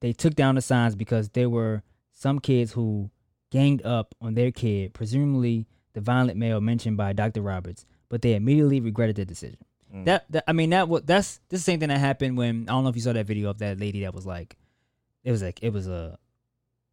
they 0.01 0.13
took 0.13 0.35
down 0.35 0.55
the 0.55 0.61
signs 0.61 0.95
because 0.95 1.29
there 1.29 1.49
were 1.49 1.83
some 2.13 2.39
kids 2.39 2.73
who 2.73 3.09
ganged 3.51 3.85
up 3.85 4.13
on 4.21 4.33
their 4.35 4.51
kid, 4.51 4.93
presumably 4.93 5.67
the 5.93 6.01
violent 6.01 6.37
male 6.37 6.61
mentioned 6.61 6.97
by 6.97 7.13
Dr. 7.13 7.41
Roberts, 7.41 7.85
but 8.09 8.21
they 8.21 8.33
immediately 8.35 8.79
regretted 8.79 9.15
the 9.15 9.25
decision. 9.25 9.57
Mm. 9.93 10.05
That, 10.05 10.25
that 10.31 10.43
I 10.47 10.53
mean 10.53 10.69
that 10.69 10.87
was 10.87 11.01
that's 11.03 11.39
this 11.49 11.61
the 11.61 11.63
same 11.63 11.79
thing 11.79 11.89
that 11.89 11.97
happened 11.97 12.37
when 12.37 12.69
I 12.69 12.73
don't 12.73 12.83
know 12.83 12.89
if 12.91 12.95
you 12.95 13.01
saw 13.01 13.13
that 13.13 13.25
video 13.25 13.49
of 13.49 13.57
that 13.59 13.79
lady 13.79 14.01
that 14.01 14.13
was 14.13 14.25
like 14.25 14.55
it 15.23 15.31
was 15.31 15.41
like 15.41 15.59
it 15.63 15.73
was 15.73 15.87
a 15.87 16.17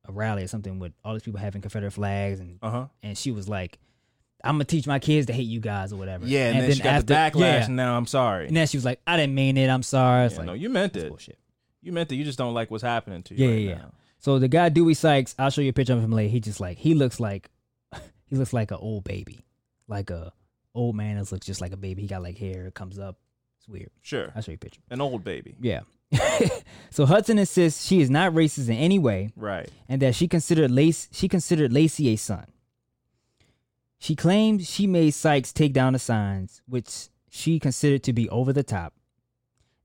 a 0.09 0.13
rally 0.13 0.45
or 0.45 0.47
something 0.49 0.79
with 0.79 0.93
all 1.05 1.13
these 1.13 1.23
people 1.23 1.39
having 1.41 1.61
Confederate 1.61 1.91
flags 1.91 2.41
and 2.41 2.59
Uh 2.63 2.71
huh. 2.71 2.87
and 3.03 3.19
she 3.19 3.33
was 3.33 3.49
like, 3.51 3.79
I'm 4.43 4.55
gonna 4.55 4.65
teach 4.65 4.87
my 4.87 4.99
kids 4.99 5.27
to 5.27 5.33
hate 5.35 5.43
you 5.43 5.61
guys 5.61 5.93
or 5.93 5.97
whatever. 5.97 6.25
Yeah, 6.27 6.53
and, 6.53 6.63
then, 6.63 6.73
she 6.73 6.81
got 6.83 7.07
the 7.07 7.13
backlash. 7.13 7.41
yeah. 7.41 7.65
And 7.67 7.77
now 7.77 7.99
I'm 7.99 8.07
sorry. 8.07 8.47
And 8.47 8.57
then 8.57 8.67
she 8.67 8.79
was 8.79 8.85
like, 8.87 9.01
I 9.07 9.17
didn't 9.19 9.35
mean 9.35 9.57
it. 9.59 9.69
I'm 9.69 9.83
sorry. 9.83 10.25
It's 10.27 10.35
Yeah, 10.35 10.39
like, 10.39 10.47
no, 10.47 10.53
you 10.55 10.71
meant 10.71 10.97
it. 10.97 11.09
bullshit. 11.09 11.39
You 11.87 11.93
meant 11.93 12.09
that 12.09 12.17
You 12.17 12.25
just 12.25 12.37
don't 12.37 12.53
like 12.53 12.69
what's 12.71 12.83
happening 12.83 13.23
to 13.23 13.35
you. 13.35 13.47
Yeah, 13.47 13.53
right 13.55 13.63
yeah, 13.63 13.75
now. 13.77 13.93
So 14.19 14.41
the 14.41 14.49
guy 14.49 14.69
Dewey 14.71 14.95
Sykes, 14.95 15.37
I'll 15.39 15.51
show 15.51 15.61
you 15.61 15.71
a 15.71 15.73
picture 15.73 15.93
of 15.93 16.03
him 16.03 16.11
later. 16.11 16.31
He 16.31 16.41
just 16.41 16.59
like 16.59 16.79
he 16.79 16.95
looks 16.95 17.21
like 17.21 17.49
he 18.27 18.35
looks 18.35 18.53
like 18.53 18.73
an 18.73 18.79
old 18.81 19.05
baby, 19.05 19.47
like 19.87 20.11
a 20.11 20.33
old 20.75 20.97
man 20.97 21.17
that 21.17 21.31
looks 21.31 21.47
just 21.47 21.61
like 21.61 21.73
a 21.73 21.77
baby. 21.77 22.03
He 22.03 22.09
got 22.09 22.23
like 22.23 22.37
hair, 22.37 22.67
it 22.67 22.75
comes 22.75 22.99
up. 22.99 23.19
It's 23.61 23.69
weird. 23.69 23.91
Sure. 24.03 24.33
I'll 24.35 24.43
show 24.43 24.51
you 24.51 24.57
a 24.57 24.59
picture. 24.59 24.81
An 24.91 25.01
old 25.01 25.23
baby. 25.23 25.55
Yeah. 25.61 25.81
so 26.91 27.07
Hudson 27.07 27.39
insists 27.39 27.87
she 27.87 28.01
is 28.01 28.11
not 28.11 28.33
racist 28.33 28.69
in 28.69 28.75
any 28.75 28.99
way, 28.99 29.31
Right. 29.37 29.69
and 29.89 30.03
that 30.03 30.17
she 30.17 30.27
considered 30.27 30.73
Lace 30.73 31.09
she 31.13 31.29
considered 31.29 31.73
Lacey 31.73 32.09
a 32.09 32.17
son. 32.17 32.47
She 33.99 34.17
claims 34.17 34.69
she 34.69 34.89
made 34.89 35.13
Sykes 35.13 35.53
take 35.53 35.73
down 35.73 35.93
the 35.93 35.99
signs, 36.01 36.63
which 36.67 37.09
she 37.31 37.61
considered 37.61 38.03
to 38.05 38.13
be 38.13 38.29
over 38.29 38.53
the 38.53 38.63
top. 38.65 38.93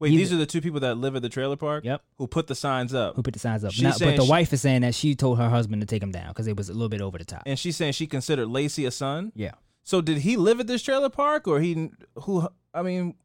Wait, 0.01 0.09
these 0.09 0.33
are 0.33 0.37
the 0.37 0.45
two 0.47 0.61
people 0.61 0.79
that 0.81 0.95
live 0.97 1.15
at 1.15 1.21
the 1.21 1.29
trailer 1.29 1.55
park? 1.55 1.85
Yep. 1.85 2.01
Who 2.17 2.27
put 2.27 2.47
the 2.47 2.55
signs 2.55 2.93
up. 2.93 3.15
Who 3.15 3.21
put 3.23 3.33
the 3.33 3.39
signs 3.39 3.63
up? 3.63 3.71
She's 3.71 3.83
Now- 3.83 3.93
but 3.99 4.15
the 4.17 4.23
she- 4.25 4.29
wife 4.29 4.51
is 4.51 4.59
saying 4.59 4.81
that 4.81 4.95
she 4.95 5.13
told 5.15 5.37
her 5.37 5.47
husband 5.49 5.81
to 5.81 5.85
take 5.85 6.01
them 6.01 6.11
down 6.11 6.29
because 6.29 6.47
it 6.47 6.57
was 6.57 6.69
a 6.69 6.73
little 6.73 6.89
bit 6.89 7.01
over 7.01 7.17
the 7.17 7.23
top. 7.23 7.43
and 7.45 7.57
she's 7.57 7.77
saying 7.77 7.93
she 7.93 8.07
considered 8.07 8.47
Lacey 8.47 8.85
a 8.85 8.91
son? 8.91 9.31
Yeah. 9.35 9.51
So 9.83 10.01
did 10.01 10.17
he 10.19 10.37
live 10.37 10.59
at 10.59 10.67
this 10.67 10.81
trailer 10.81 11.09
park 11.09 11.47
or 11.47 11.59
he 11.61 11.91
who 12.23 12.47
I 12.73 12.81
mean 12.81 13.15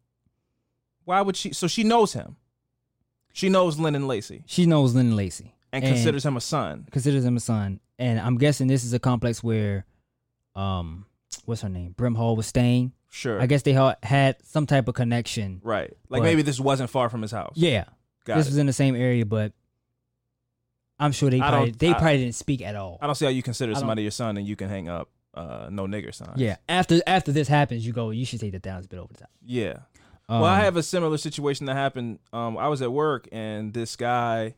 why 1.04 1.20
would 1.22 1.36
she 1.36 1.52
so 1.52 1.66
she 1.66 1.82
knows 1.82 2.12
him. 2.12 2.36
She 3.32 3.48
knows 3.48 3.78
Lennon 3.78 4.06
Lacey 4.08 4.42
She 4.46 4.64
knows 4.66 4.94
Lyndon 4.94 5.16
Lacey 5.16 5.54
and, 5.72 5.84
considers 5.84 6.24
him 6.24 6.36
a 6.36 6.40
son. 6.40 6.86
considers 6.90 7.24
him 7.24 7.36
a 7.36 7.40
son, 7.40 7.80
and 7.98 8.18
I'm 8.20 8.38
guessing 8.38 8.66
this 8.66 8.84
is 8.84 8.92
a 8.94 8.98
complex 8.98 9.42
where, 9.42 9.84
um, 10.54 11.04
what's 11.44 11.60
her 11.60 11.68
name? 11.68 11.94
Brimhall 11.98 12.36
was 12.36 12.46
staying. 12.46 12.92
Sure. 13.16 13.40
I 13.40 13.46
guess 13.46 13.62
they 13.62 13.72
ha- 13.72 13.96
had 14.02 14.36
some 14.44 14.66
type 14.66 14.88
of 14.88 14.94
connection. 14.94 15.60
right. 15.64 15.90
Like 16.10 16.20
But- 16.20 16.24
maybe 16.24 16.42
this 16.42 16.60
wasn't 16.60 16.90
far 16.90 17.08
from 17.08 17.22
his 17.22 17.30
house. 17.30 17.54
Yeah, 17.56 17.84
Got 18.26 18.36
this 18.36 18.46
it. 18.46 18.50
was 18.50 18.58
in 18.58 18.66
the 18.66 18.74
same 18.74 18.94
area, 18.94 19.24
but 19.24 19.52
I'm 20.98 21.12
sure 21.12 21.30
they 21.30 21.40
I 21.40 21.48
probably 21.48 21.70
don't- 21.70 21.78
they 21.78 21.90
I- 21.90 21.94
probably 21.94 22.18
didn't 22.18 22.34
speak 22.34 22.62
at 22.62 22.76
all. 22.76 22.98
I 23.00 23.06
don't 23.06 23.14
see 23.14 23.24
how 23.24 23.30
you 23.30 23.42
consider 23.42 23.72
don't- 23.72 23.80
somebody 23.80 24.02
your 24.02 24.10
son 24.10 24.36
and 24.36 24.46
you 24.46 24.54
can 24.56 24.68
hang 24.68 24.88
up 24.88 25.08
uh 25.34 25.68
no 25.70 25.86
nigger 25.86 26.14
signs. 26.14 26.38
Yeah, 26.40 26.56
after 26.68 27.00
after 27.06 27.32
this 27.32 27.48
happens, 27.48 27.86
you 27.86 27.92
go. 27.92 28.10
You 28.10 28.24
should 28.24 28.40
take 28.40 28.52
that 28.52 28.62
down. 28.62 28.78
It's 28.78 28.86
a 28.86 28.88
bit 28.90 28.98
over 28.98 29.12
the 29.12 29.20
top. 29.20 29.30
Yeah. 29.44 29.78
well, 30.28 30.44
I 30.44 30.58
Um, 30.58 30.64
have 30.64 30.76
a 30.76 30.82
similar 30.82 31.16
situation 31.18 31.66
that 31.66 31.74
happened. 31.76 32.18
Um, 32.32 32.56
I 32.58 32.68
was 32.68 32.82
at 32.82 32.92
work 32.92 33.28
and 33.32 33.72
this 33.72 33.96
guy 33.96 34.54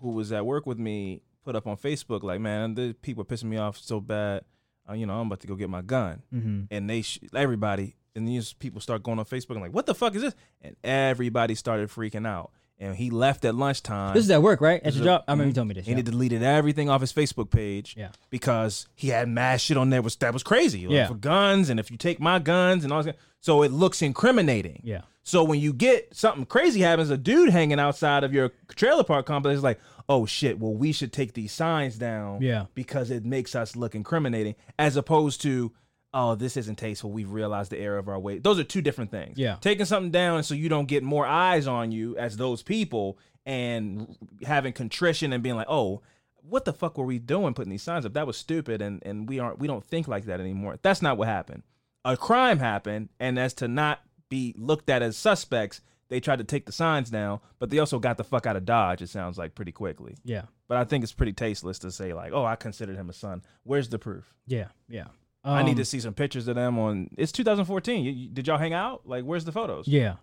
who 0.00 0.10
was 0.10 0.32
at 0.32 0.44
work 0.44 0.66
with 0.66 0.78
me 0.78 1.22
put 1.44 1.54
up 1.54 1.66
on 1.66 1.76
Facebook 1.76 2.22
like, 2.22 2.40
"Man, 2.40 2.74
the 2.74 2.92
people 3.02 3.22
are 3.22 3.24
pissing 3.26 3.44
me 3.44 3.56
off 3.56 3.78
so 3.78 4.00
bad. 4.00 4.44
Uh, 4.88 4.94
you 4.94 5.06
know, 5.06 5.20
I'm 5.20 5.26
about 5.26 5.40
to 5.40 5.46
go 5.46 5.54
get 5.54 5.68
my 5.70 5.82
gun." 5.82 6.22
mhm. 6.32 6.68
And 6.70 6.88
they, 6.88 7.02
sh- 7.02 7.20
everybody, 7.34 7.96
and 8.14 8.26
these 8.26 8.52
people 8.54 8.80
start 8.80 9.02
going 9.02 9.18
on 9.18 9.24
Facebook 9.24 9.50
and 9.52 9.60
like, 9.62 9.74
"What 9.74 9.86
the 9.86 9.94
fuck 9.94 10.14
is 10.14 10.22
this?" 10.22 10.34
And 10.62 10.76
everybody 10.84 11.54
started 11.54 11.88
freaking 11.90 12.26
out. 12.26 12.50
And 12.78 12.94
he 12.94 13.08
left 13.08 13.46
at 13.46 13.54
lunchtime. 13.54 14.12
This 14.12 14.24
is 14.24 14.30
at 14.30 14.42
work, 14.42 14.60
right? 14.60 14.76
At 14.80 14.84
This 14.84 14.96
your 14.96 15.04
job. 15.04 15.24
I 15.26 15.32
remember 15.32 15.46
you 15.48 15.52
mhm. 15.52 15.54
told 15.54 15.68
me 15.68 15.74
this. 15.74 15.86
And 15.86 15.92
yeah. 15.92 15.96
he 15.96 16.02
deleted 16.02 16.42
everything 16.42 16.90
off 16.90 17.00
his 17.00 17.10
Facebook 17.10 17.50
page 17.50 17.94
Yeah. 17.96 18.10
because 18.28 18.86
he 18.94 19.08
had 19.08 19.30
mad 19.30 19.62
shit 19.62 19.78
on 19.78 19.88
there 19.88 20.02
was 20.02 20.14
that 20.16 20.34
was 20.34 20.42
crazy. 20.42 20.82
Like, 20.86 20.94
Yeah. 20.94 21.06
For 21.08 21.14
guns 21.14 21.70
and 21.70 21.80
if 21.80 21.90
you 21.90 21.96
take 21.96 22.20
my 22.20 22.38
guns 22.38 22.84
and 22.84 22.92
all 22.92 23.02
that. 23.02 23.16
So 23.40 23.62
it 23.62 23.72
looks 23.72 24.02
incriminating. 24.02 24.82
Yeah. 24.84 25.00
So 25.26 25.42
when 25.42 25.58
you 25.58 25.72
get 25.72 26.14
something 26.14 26.46
crazy 26.46 26.82
happens, 26.82 27.10
a 27.10 27.18
dude 27.18 27.50
hanging 27.50 27.80
outside 27.80 28.22
of 28.22 28.32
your 28.32 28.52
trailer 28.76 29.02
park 29.02 29.26
complex 29.26 29.56
is 29.56 29.62
like, 29.64 29.80
oh 30.08 30.24
shit, 30.24 30.60
well 30.60 30.72
we 30.72 30.92
should 30.92 31.12
take 31.12 31.32
these 31.34 31.50
signs 31.50 31.98
down. 31.98 32.42
Yeah. 32.42 32.66
Because 32.74 33.10
it 33.10 33.24
makes 33.24 33.56
us 33.56 33.74
look 33.74 33.96
incriminating, 33.96 34.54
as 34.78 34.96
opposed 34.96 35.42
to, 35.42 35.72
oh, 36.14 36.36
this 36.36 36.56
isn't 36.56 36.76
tasteful. 36.78 37.10
We've 37.10 37.28
realized 37.28 37.72
the 37.72 37.78
error 37.78 37.98
of 37.98 38.08
our 38.08 38.20
way. 38.20 38.38
Those 38.38 38.60
are 38.60 38.64
two 38.64 38.80
different 38.80 39.10
things. 39.10 39.36
Yeah. 39.36 39.56
Taking 39.60 39.84
something 39.84 40.12
down 40.12 40.44
so 40.44 40.54
you 40.54 40.68
don't 40.68 40.86
get 40.86 41.02
more 41.02 41.26
eyes 41.26 41.66
on 41.66 41.90
you 41.90 42.16
as 42.16 42.36
those 42.36 42.62
people 42.62 43.18
and 43.44 44.16
having 44.44 44.72
contrition 44.72 45.32
and 45.32 45.42
being 45.42 45.56
like, 45.56 45.66
oh, 45.68 46.02
what 46.48 46.64
the 46.64 46.72
fuck 46.72 46.96
were 46.96 47.04
we 47.04 47.18
doing 47.18 47.52
putting 47.52 47.72
these 47.72 47.82
signs 47.82 48.06
up? 48.06 48.12
That 48.12 48.28
was 48.28 48.36
stupid 48.36 48.80
and, 48.80 49.02
and 49.04 49.28
we 49.28 49.40
aren't 49.40 49.58
we 49.58 49.66
don't 49.66 49.84
think 49.84 50.06
like 50.06 50.26
that 50.26 50.38
anymore. 50.38 50.78
That's 50.82 51.02
not 51.02 51.18
what 51.18 51.26
happened. 51.26 51.64
A 52.04 52.16
crime 52.16 52.60
happened, 52.60 53.08
and 53.18 53.36
as 53.36 53.54
to 53.54 53.66
not 53.66 53.98
be 54.28 54.54
looked 54.56 54.88
at 54.90 55.02
as 55.02 55.16
suspects, 55.16 55.80
they 56.08 56.20
tried 56.20 56.38
to 56.38 56.44
take 56.44 56.66
the 56.66 56.72
signs 56.72 57.10
down, 57.10 57.40
but 57.58 57.70
they 57.70 57.78
also 57.78 57.98
got 57.98 58.16
the 58.16 58.24
fuck 58.24 58.46
out 58.46 58.56
of 58.56 58.64
Dodge, 58.64 59.02
it 59.02 59.08
sounds 59.08 59.38
like 59.38 59.54
pretty 59.54 59.72
quickly. 59.72 60.16
Yeah. 60.24 60.42
But 60.68 60.78
I 60.78 60.84
think 60.84 61.02
it's 61.04 61.12
pretty 61.12 61.32
tasteless 61.32 61.78
to 61.80 61.90
say, 61.90 62.12
like, 62.12 62.32
oh, 62.32 62.44
I 62.44 62.56
considered 62.56 62.96
him 62.96 63.08
a 63.10 63.12
son. 63.12 63.42
Where's 63.64 63.88
the 63.88 63.98
proof? 63.98 64.32
Yeah. 64.46 64.68
Yeah. 64.88 65.06
I 65.44 65.62
need 65.62 65.72
Um, 65.72 65.76
to 65.76 65.84
see 65.84 66.00
some 66.00 66.14
pictures 66.14 66.48
of 66.48 66.56
them 66.56 66.76
on 66.78 67.08
it's 67.16 67.30
2014. 67.32 68.04
You, 68.04 68.10
you- 68.12 68.28
did 68.28 68.48
y'all 68.48 68.58
hang 68.58 68.72
out? 68.72 69.02
Like, 69.08 69.24
where's 69.24 69.44
the 69.44 69.52
photos? 69.52 69.86
Yeah. 69.86 70.16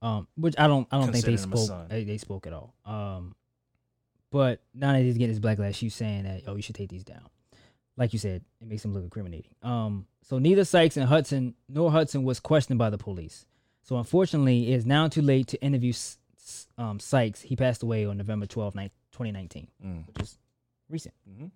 Um, 0.00 0.26
which 0.36 0.54
I 0.58 0.66
don't 0.66 0.88
I 0.90 0.96
don't 0.98 1.12
think 1.12 1.24
they 1.24 1.32
Consider 1.32 1.48
him 1.48 1.52
a 1.52 1.56
spoke 1.64 1.88
they, 1.88 2.04
they 2.04 2.18
spoke 2.18 2.46
at 2.46 2.52
all. 2.52 2.74
Um, 2.84 3.36
but 4.30 4.62
now 4.74 4.92
that 4.94 5.02
he's 5.02 5.16
getting 5.18 5.28
his 5.28 5.38
backlash, 5.40 5.80
you 5.82 5.90
saying 5.90 6.24
that 6.24 6.42
oh 6.48 6.56
you 6.56 6.62
should 6.62 6.74
take 6.74 6.88
these 6.88 7.04
down. 7.04 7.28
Like 7.96 8.12
you 8.12 8.18
said, 8.18 8.42
it 8.60 8.66
makes 8.68 8.84
him 8.84 8.94
look 8.94 9.04
incriminating. 9.04 9.54
Um, 9.62 10.06
so 10.22 10.38
neither 10.38 10.64
Sykes 10.64 10.96
and 10.96 11.06
Hudson 11.06 11.54
nor 11.68 11.90
Hudson 11.92 12.24
was 12.24 12.40
questioned 12.40 12.78
by 12.78 12.88
the 12.90 12.98
police. 12.98 13.44
So 13.82 13.96
unfortunately, 13.98 14.72
it 14.72 14.76
is 14.76 14.86
now 14.86 15.08
too 15.08 15.22
late 15.22 15.48
to 15.48 15.62
interview 15.62 15.92
um, 16.78 16.98
Sykes. 17.00 17.42
He 17.42 17.56
passed 17.56 17.82
away 17.82 18.04
on 18.06 18.16
November 18.16 18.46
12, 18.46 18.74
2019, 18.74 19.68
Mm. 19.84 20.06
which 20.06 20.20
is 20.22 20.38
recent. 20.88 21.14
Mhm. 21.28 21.50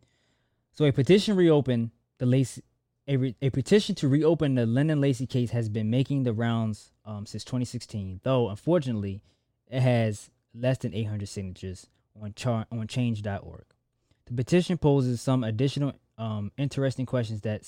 So 0.73 0.85
a 0.85 0.93
petition 0.93 1.37
reopened 1.37 1.91
the 2.19 2.27
Lacey. 2.27 2.63
A, 3.09 3.17
re, 3.17 3.37
a 3.41 3.51
petition 3.51 3.95
to 3.97 4.09
reopen 4.09 4.57
the 4.57 4.67
Lennon 4.67 5.01
Lacey 5.01 5.27
case 5.27 5.51
has 5.53 5.69
been 5.69 5.89
making 5.91 6.25
the 6.25 6.33
rounds 6.33 6.91
um, 7.05 7.25
since 7.25 7.45
2016, 7.45 8.21
though 8.25 8.49
unfortunately, 8.51 9.23
it 9.69 9.81
has 9.81 10.29
less 10.53 10.79
than 10.79 10.93
800 10.93 11.29
signatures 11.29 11.87
on 12.21 12.33
char- 12.35 12.67
on 12.73 12.87
Change.org. 12.89 13.65
The 14.27 14.33
petition 14.33 14.77
poses 14.77 15.21
some 15.21 15.45
additional 15.45 15.93
um, 16.19 16.53
interesting 16.57 17.07
questions 17.07 17.43
that 17.43 17.63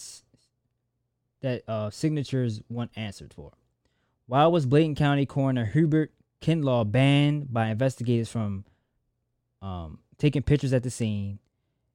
that 1.41 1.69
uh, 1.69 1.91
signatures 1.91 2.61
want 2.69 2.91
answered 2.97 3.33
for. 3.33 3.53
Why 4.27 4.47
was 4.47 4.67
Bladen 4.67 4.95
County 4.95 5.25
Coroner 5.25 5.65
Hubert 5.65 6.13
Kinlaw 6.43 6.91
banned 6.91 7.53
by 7.53 7.69
investigators 7.69 8.29
from 8.29 8.65
um, 9.63 10.01
taking 10.19 10.43
pictures 10.43 10.73
at 10.73 10.83
the 10.83 10.91
scene 10.91 11.39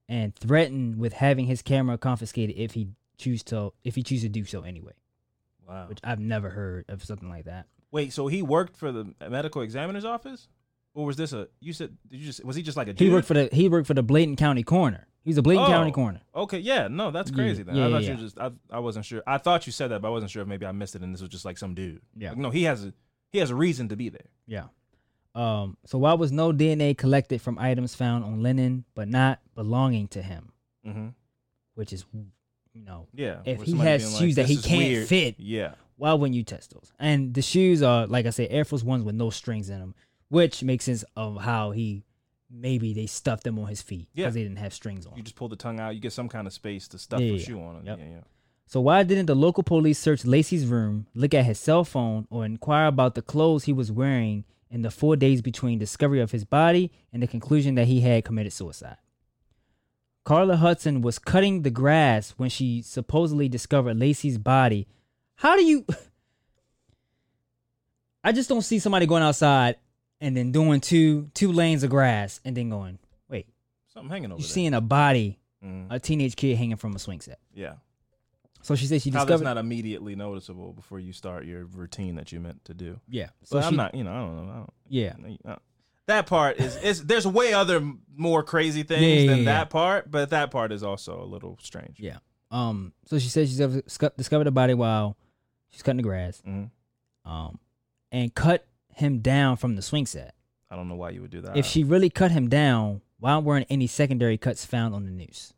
and 0.10 0.36
threatened 0.36 0.98
with 0.98 1.14
having 1.14 1.46
his 1.46 1.62
camera 1.62 1.98
confiscated 1.98 2.56
if 2.58 2.74
he 2.74 2.90
choose 3.18 3.44
to 3.44 3.74
if 3.84 3.96
he 3.96 4.04
choose 4.04 4.22
to 4.22 4.30
do 4.30 4.46
so 4.46 4.62
anyway? 4.62 4.94
Wow. 5.68 5.88
Which 5.88 6.00
I've 6.04 6.20
never 6.20 6.50
heard 6.50 6.86
of 6.90 7.04
something 7.04 7.30
like 7.30 7.46
that. 7.46 7.68
Wait, 7.92 8.12
so 8.12 8.28
he 8.28 8.42
worked 8.42 8.76
for 8.76 8.92
the 8.92 9.14
medical 9.30 9.62
examiner's 9.62 10.04
office, 10.04 10.50
or 10.94 11.06
was 11.06 11.16
this 11.16 11.32
a? 11.32 11.48
You 11.60 11.74
said 11.74 11.96
did 12.10 12.20
you 12.20 12.26
just 12.26 12.44
was 12.44 12.56
he 12.56 12.64
just 12.64 12.76
like 12.76 12.88
a? 12.88 12.94
He 12.98 13.10
worked 13.10 13.28
for 13.28 13.36
the 13.36 13.50
he 13.52 13.70
worked 13.70 13.88
for 13.88 13.94
the 13.94 14.04
Bladen 14.04 14.36
County 14.36 14.64
Coroner. 14.64 15.08
He's 15.24 15.38
a 15.38 15.42
Bladen 15.42 15.64
Oh. 15.64 15.68
County 15.68 15.92
Coroner. 15.92 16.22
Okay, 16.36 16.60
yeah, 16.60 16.88
no, 16.90 17.10
that's 17.12 17.32
Yeah, 17.32 17.36
crazy. 17.38 17.64
Then 17.64 17.76
yeah, 17.76 17.84
I 17.84 17.88
yeah, 17.88 17.94
thought 17.94 18.02
you 18.02 18.08
yeah. 18.10 18.16
were 18.16 18.22
just 18.22 18.40
I, 18.40 18.52
I 18.70 18.80
wasn't 18.80 19.06
sure. 19.06 19.24
I 19.26 19.38
thought 19.38 19.66
you 19.66 19.72
said 19.72 19.88
that, 19.90 20.02
but 20.02 20.10
I 20.10 20.12
wasn't 20.12 20.32
sure 20.32 20.42
if 20.42 20.48
maybe 20.48 20.66
I 20.66 20.72
missed 20.74 20.96
it 20.96 21.02
and 21.02 21.14
this 21.14 21.22
was 21.22 21.30
just 21.30 21.46
like 21.46 21.58
some 21.58 21.74
dude. 21.74 22.02
Yeah. 22.18 22.30
Like, 22.30 22.38
no, 22.40 22.50
he 22.50 22.64
has 22.64 22.84
a 22.86 22.94
he 23.32 23.40
has 23.40 23.50
a 23.50 23.56
reason 23.56 23.88
to 23.90 23.96
be 23.96 24.10
there. 24.10 24.26
Yeah. 24.48 24.66
Um, 25.36 25.78
so 25.86 25.98
why 25.98 26.14
was 26.14 26.32
no 26.32 26.52
DNA 26.52 26.96
collected 26.98 27.42
from 27.42 27.58
items 27.58 27.96
found 27.96 28.24
on 28.24 28.44
Lennon 28.44 28.86
but 28.96 29.08
not 29.08 29.40
belonging 29.56 30.08
to 30.10 30.22
him? 30.22 30.52
Mm-hmm. 30.86 31.08
Which 31.76 31.92
is, 31.94 32.06
you 32.74 32.84
know, 32.84 33.08
Yeah. 33.14 33.38
If 33.46 33.62
he 33.64 33.76
has 33.78 34.18
shoes 34.18 34.36
that 34.36 34.46
he 34.48 34.58
can't 34.58 34.78
weird." 34.78 35.08
fit. 35.08 35.36
Yeah. 35.40 35.74
why 35.96 36.14
wouldn't 36.14 36.36
you 36.36 36.44
test 36.44 36.72
those? 36.74 36.92
And 37.00 37.34
the 37.34 37.42
shoes 37.42 37.82
are, 37.82 38.06
like 38.08 38.26
I 38.26 38.30
said, 38.30 38.50
Air 38.52 38.66
Force 38.66 38.84
Ones 38.84 39.04
with 39.04 39.16
no 39.16 39.30
strings 39.32 39.70
in 39.70 39.80
them, 39.80 39.96
which 40.30 40.62
makes 40.64 40.86
sense 40.86 41.04
of 41.16 41.42
how 41.42 41.72
he 41.72 42.04
maybe 42.56 42.94
they 42.94 43.08
stuffed 43.08 43.44
them 43.44 43.58
on 43.58 43.68
his 43.68 43.82
feet 43.82 44.08
Yeah. 44.14 44.26
because 44.26 44.36
they 44.36 44.44
didn't 44.44 44.60
have 44.60 44.74
strings 44.74 45.06
on. 45.08 45.18
You 45.18 45.24
just 45.24 45.36
pull 45.36 45.50
the 45.50 45.56
tongue 45.56 45.80
out. 45.80 45.96
You 45.96 46.02
get 46.02 46.14
some 46.14 46.30
kind 46.30 46.46
of 46.46 46.54
space 46.54 46.88
to 46.90 47.00
stuff 47.00 47.20
Yeah, 47.20 47.28
your 47.28 47.38
yeah, 47.38 47.44
shoe 47.46 47.60
on. 47.62 47.86
Yep. 47.86 48.00
Yeah, 48.00 48.06
yeah. 48.06 48.22
So 48.68 48.80
why 48.82 49.04
didn't 49.04 49.26
the 49.26 49.36
local 49.36 49.64
police 49.64 50.00
search 50.00 50.24
Lacey's 50.26 50.66
room, 50.66 51.08
look 51.14 51.34
at 51.34 51.46
his 51.46 51.60
cell 51.60 51.84
phone, 51.84 52.28
or 52.30 52.46
inquire 52.46 52.88
about 52.88 53.16
the 53.16 53.22
clothes 53.22 53.66
he 53.66 53.74
was 53.74 53.92
wearing 53.92 54.46
in 54.70 54.84
the 54.84 54.92
four 54.92 55.16
days 55.16 55.42
between 55.42 55.80
discovery 55.80 56.22
of 56.22 56.32
his 56.32 56.46
body 56.46 56.92
and 57.12 57.22
the 57.24 57.28
conclusion 57.28 57.76
that 57.76 57.88
he 57.88 58.02
had 58.02 58.24
committed 58.24 58.54
suicide? 58.54 58.98
Carla 60.24 60.56
Hudson 60.56 61.02
was 61.02 61.20
cutting 61.20 61.64
the 61.64 61.70
grass 61.70 62.32
when 62.38 62.50
she 62.50 62.82
supposedly 62.82 63.50
discovered 63.50 64.00
Lacey's 64.00 64.38
body. 64.38 64.88
How 65.36 65.58
do 65.58 65.66
you 65.66 65.86
I 68.24 68.32
just 68.32 68.48
don't 68.48 68.62
see 68.62 68.80
somebody 68.80 69.06
going 69.06 69.24
outside 69.24 69.76
and 70.24 70.36
then 70.38 70.52
doing 70.52 70.80
two 70.82 71.30
two 71.34 71.52
lanes 71.52 71.84
of 71.84 71.90
grass 71.90 72.40
and 72.46 72.56
then 72.58 72.70
going, 72.70 72.98
wait, 73.30 73.48
Something 73.94 74.10
hanging 74.10 74.32
over 74.32 74.40
You're 74.40 74.48
there. 74.48 74.54
seeing 74.54 74.74
a 74.74 74.82
body, 74.82 75.40
Mhm. 75.64 75.88
a 75.90 76.00
teenage 76.00 76.36
kid 76.36 76.58
hanging 76.58 76.78
from 76.78 76.96
a 76.96 77.00
swing 77.00 77.22
set. 77.22 77.40
yeah. 77.54 77.76
So 78.62 78.76
she 78.76 78.86
said 78.88 79.02
she 79.02 79.10
How 79.10 79.20
that's 79.20 79.28
discovered. 79.28 79.44
not 79.44 79.58
immediately 79.58 80.16
noticeable 80.16 80.72
before 80.72 80.98
you 80.98 81.12
start 81.12 81.46
your 81.46 81.66
routine 81.66 82.16
that 82.16 82.32
you 82.32 82.40
meant 82.40 82.64
to 82.66 82.74
do. 82.74 83.00
yeah. 83.10 83.28
So 83.44 83.60
So 83.60 83.68
I'm 83.68 83.74
she, 83.74 83.78
not, 83.78 83.94
you 83.94 84.06
know, 84.06 84.12
I 84.14 84.20
don't 84.20 84.36
know. 84.48 84.52
I 84.52 84.56
don't, 84.56 84.74
Yeah. 84.88 85.14
Uh, 85.46 85.56
That 86.06 86.28
part 86.28 86.58
is 86.60 86.76
is 86.78 87.06
there's 87.06 87.28
way 87.28 87.54
other 87.54 87.82
more 88.16 88.42
crazy 88.44 88.84
things 88.84 89.02
Yeah, 89.02 89.08
yeah, 89.24 89.30
than 89.30 89.38
yeah. 89.40 89.46
that 89.46 89.70
part, 89.70 90.10
but 90.10 90.30
that 90.32 90.50
part 90.52 90.72
is 90.72 90.82
also 90.84 91.22
a 91.22 91.26
little 91.26 91.58
strange. 91.62 92.00
Yeah. 92.00 92.18
Um. 92.52 92.94
So 93.08 93.20
she 93.20 93.28
said 93.30 93.48
she 93.50 93.56
discovered 93.58 94.16
discovered 94.18 94.44
the 94.46 94.52
body 94.52 94.74
while 94.74 95.18
she's 95.72 95.82
cutting 95.82 95.98
the 95.98 96.04
grass. 96.04 96.42
Mhm. 96.48 96.70
Um, 97.26 97.60
and 98.12 98.34
cut 98.34 98.66
him 98.98 99.20
down 99.20 99.58
from 99.58 99.76
the 99.76 99.82
swing 99.82 100.06
set. 100.06 100.36
I 100.70 100.76
don't 100.76 100.88
know 100.90 100.96
why 100.96 101.12
you 101.12 101.22
would 101.22 101.32
do 101.32 101.42
that. 101.42 101.56
if 101.58 101.66
she 101.66 101.84
really 101.84 102.10
cut 102.10 102.32
him 102.32 102.50
down, 102.50 103.02
why 103.20 103.38
weren't 103.38 103.68
any 103.70 103.88
secondary 103.88 104.38
cuts 104.38 104.66
found 104.66 104.94
on 104.96 105.06
the 105.06 105.12
news? 105.12 105.54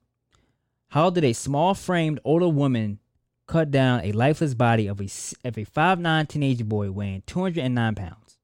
How 0.89 1.09
did 1.09 1.23
a 1.23 1.33
small 1.33 1.73
framed 1.73 2.19
older 2.23 2.47
woman 2.49 2.99
cut 3.47 3.69
down 3.71 4.01
a 4.03 4.11
lifeless 4.11 4.53
body 4.53 4.87
of 4.87 4.99
a 5.01 5.07
of 5.47 5.57
a 5.57 5.63
five 5.63 5.99
nine 5.99 6.25
teenage 6.27 6.63
boy 6.65 6.91
weighing 6.91 7.23
two 7.25 7.41
hundred 7.41 7.63
and 7.63 7.75
nine 7.75 7.95
pounds? 7.95 8.37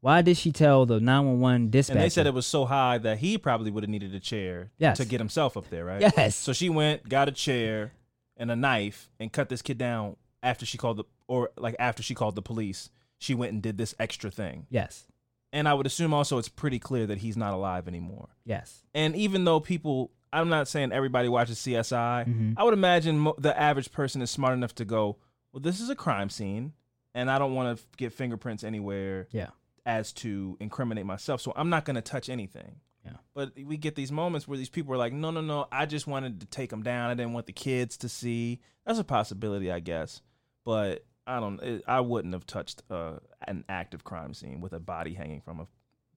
Why 0.00 0.20
did 0.20 0.36
she 0.36 0.50
tell 0.52 0.84
the 0.84 1.00
nine 1.00 1.24
one 1.26 1.40
one 1.40 1.70
dispatcher? 1.70 1.98
and 1.98 2.04
they 2.04 2.08
said 2.10 2.26
it 2.26 2.34
was 2.34 2.46
so 2.46 2.64
high 2.64 2.98
that 2.98 3.18
he 3.18 3.38
probably 3.38 3.70
would 3.70 3.84
have 3.84 3.90
needed 3.90 4.14
a 4.14 4.20
chair 4.20 4.70
Yes. 4.78 4.96
to 4.98 5.04
get 5.04 5.20
himself 5.20 5.56
up 5.56 5.68
there, 5.70 5.84
right? 5.84 6.00
Yes. 6.00 6.34
So 6.34 6.52
she 6.52 6.68
went, 6.68 7.08
got 7.08 7.28
a 7.28 7.32
chair 7.32 7.92
and 8.36 8.50
a 8.50 8.56
knife, 8.56 9.10
and 9.20 9.30
cut 9.32 9.48
this 9.48 9.62
kid 9.62 9.78
down 9.78 10.16
after 10.42 10.66
she 10.66 10.76
called 10.76 10.96
the 10.96 11.04
or 11.28 11.50
like 11.56 11.76
after 11.78 12.02
she 12.02 12.14
called 12.14 12.34
the 12.34 12.42
police. 12.42 12.90
She 13.22 13.34
went 13.34 13.52
and 13.52 13.62
did 13.62 13.78
this 13.78 13.94
extra 13.98 14.30
thing. 14.30 14.66
yes, 14.68 15.06
And 15.52 15.68
I 15.68 15.74
would 15.74 15.86
assume 15.86 16.12
also 16.14 16.38
it's 16.38 16.48
pretty 16.48 16.78
clear 16.78 17.06
that 17.06 17.18
he's 17.18 17.36
not 17.36 17.52
alive 17.54 17.86
anymore. 17.86 18.30
yes, 18.44 18.82
And 18.94 19.14
even 19.14 19.44
though 19.44 19.60
people, 19.60 20.10
I'm 20.32 20.48
not 20.48 20.66
saying 20.66 20.92
everybody 20.92 21.28
watches 21.28 21.58
CSI, 21.58 22.24
Mhm. 22.26 22.54
I 22.56 22.64
would 22.64 22.74
imagine 22.74 23.18
mo- 23.18 23.34
the 23.38 23.58
average 23.58 23.92
person 23.92 24.22
is 24.22 24.30
smart 24.30 24.54
enough 24.54 24.74
to 24.76 24.84
go, 24.84 25.18
well, 25.52 25.60
this 25.60 25.80
is 25.80 25.88
a 25.90 25.94
crime 25.94 26.30
scene, 26.30 26.72
and 27.14 27.30
I 27.30 27.38
don't 27.38 27.54
want 27.54 27.78
to 27.78 27.84
get 27.96 28.12
fingerprints 28.12 28.64
anywhere 28.64 29.28
yeah, 29.30 29.50
as 29.84 30.12
to 30.14 30.56
incriminate 30.60 31.04
myself. 31.06 31.40
So 31.42 31.52
I'm 31.54 31.68
not 31.68 31.84
going 31.84 31.96
to 31.96 32.02
touch 32.02 32.28
anything. 32.30 32.80
Yeah. 33.04 33.16
But 33.34 33.52
we 33.62 33.76
get 33.76 33.94
these 33.96 34.10
moments 34.12 34.48
where 34.48 34.56
these 34.56 34.70
people 34.70 34.94
are 34.94 34.96
like, 34.96 35.12
no, 35.12 35.30
no, 35.30 35.40
no, 35.42 35.66
I 35.70 35.86
just 35.86 36.06
wanted 36.06 36.40
to 36.40 36.46
take 36.46 36.70
them 36.70 36.82
down. 36.82 37.10
I 37.10 37.14
didn't 37.14 37.32
want 37.34 37.46
the 37.46 37.52
kids 37.52 37.96
to 37.98 38.08
see. 38.08 38.60
That's 38.86 38.98
a 38.98 39.04
possibility, 39.04 39.70
I 39.70 39.80
guess. 39.80 40.22
But 40.64 41.04
I 41.26 41.40
don't, 41.40 41.60
it, 41.62 41.84
I 41.86 42.00
wouldn't 42.00 42.34
have 42.34 42.46
touched 42.46 42.82
uh, 42.90 43.14
an 43.46 43.64
active 43.68 44.04
crime 44.04 44.34
scene 44.34 44.60
with 44.60 44.72
a 44.72 44.80
body 44.80 45.14
hanging 45.14 45.40
from 45.40 45.60
a 45.60 45.66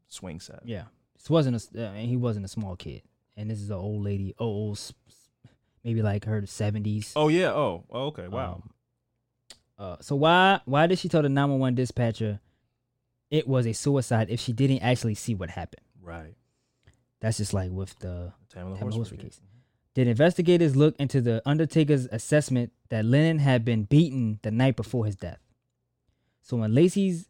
swing 0.08 0.40
set. 0.40 0.62
yeah. 0.66 0.84
This 1.16 1.30
wasn't 1.30 1.70
a. 1.74 1.88
Uh, 1.88 1.94
he 1.94 2.18
wasn't 2.18 2.46
a 2.46 2.50
small 2.50 2.76
kid, 2.76 3.02
and 3.38 3.50
this 3.50 3.60
is 3.62 3.70
an 3.70 3.78
old 3.78 4.04
lady, 4.04 4.36
oh, 4.38 4.46
old, 4.46 4.80
maybe 5.84 6.02
like 6.02 6.26
her 6.26 6.46
seventies. 6.46 7.14
Oh, 7.16 7.30
yeah. 7.30 7.52
Oh, 7.52 7.86
oh, 7.90 8.08
okay. 8.08 8.28
Wow. 8.28 8.62
Um, 8.62 8.70
uh, 9.78 9.96
so 10.02 10.16
why 10.16 10.60
why 10.66 10.88
did 10.88 11.00
she 11.00 11.10
tell 11.10 11.22
the 11.22 11.30
nine 11.30 11.50
one 11.50 11.60
one 11.60 11.76
dispatcher 11.76 12.42
it 13.32 13.48
was 13.48 13.66
a 13.66 13.74
suicide 13.74 14.28
if 14.30 14.40
she 14.40 14.54
didn't 14.54 14.80
actually 14.80 15.16
see 15.16 15.36
what 15.36 15.50
happened? 15.50 15.82
right. 16.02 16.36
That's 17.22 17.38
just 17.38 17.54
like 17.54 17.72
with 17.72 17.98
the 18.00 18.34
Tamla 18.54 18.78
Tamla 18.78 18.94
Horsford 18.94 19.20
case. 19.20 19.40
case. 19.40 19.42
Did 19.96 20.10
investigators 20.10 20.76
look 20.76 20.94
into 21.00 21.22
the 21.22 21.42
Undertaker's 21.46 22.06
assessment 22.12 22.74
that 22.90 23.06
Lennon 23.06 23.40
had 23.40 23.64
been 23.64 23.84
beaten 23.84 24.40
the 24.42 24.52
night 24.52 24.76
before 24.76 25.06
his 25.06 25.16
death? 25.16 25.40
So 26.42 26.58
when 26.58 26.76
Lacey's 26.76 27.30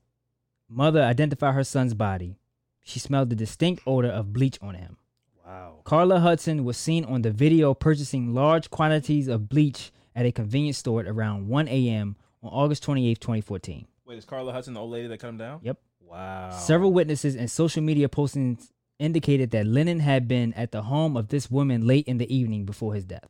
mother 0.68 1.04
identified 1.04 1.54
her 1.54 1.64
son's 1.64 1.94
body, 1.94 2.40
she 2.84 2.98
smelled 2.98 3.30
the 3.30 3.36
distinct 3.36 3.84
odor 3.86 4.10
of 4.10 4.34
bleach 4.34 4.58
on 4.64 4.74
him. 4.74 4.98
Wow. 5.46 5.82
Carla 5.84 6.20
Hudson 6.20 6.66
was 6.66 6.76
seen 6.76 7.06
on 7.06 7.22
the 7.22 7.30
video 7.30 7.76
purchasing 7.76 8.34
large 8.34 8.72
quantities 8.72 9.28
of 9.28 9.48
bleach 9.48 9.92
at 10.16 10.26
a 10.26 10.32
convenience 10.32 10.80
store 10.80 11.02
at 11.02 11.08
around 11.08 11.48
1 11.48 11.68
a.m. 11.68 12.16
on 12.42 12.50
August 12.50 12.82
28, 12.82 13.22
2014. 13.22 13.86
Wait, 14.06 14.18
is 14.18 14.26
Carla 14.26 14.52
Hudson 14.52 14.74
the 14.74 14.80
old 14.80 14.90
lady 14.90 15.08
that 15.08 15.20
cut 15.20 15.30
him 15.30 15.38
down? 15.38 15.60
Yep. 15.62 15.78
Wow. 16.02 16.50
Several 16.50 16.92
witnesses 16.92 17.36
and 17.36 17.50
social 17.50 17.84
media 17.84 18.10
postings 18.10 18.72
indicated 19.00 19.52
that 19.52 19.66
Lennon 19.66 20.00
had 20.00 20.28
been 20.28 20.54
at 20.54 20.72
the 20.72 20.84
home 20.84 21.18
of 21.18 21.30
this 21.30 21.52
woman 21.52 21.86
late 21.86 22.08
in 22.08 22.18
the 22.18 22.34
evening 22.34 22.66
before 22.66 22.94
his 22.94 23.06
death. 23.06 23.30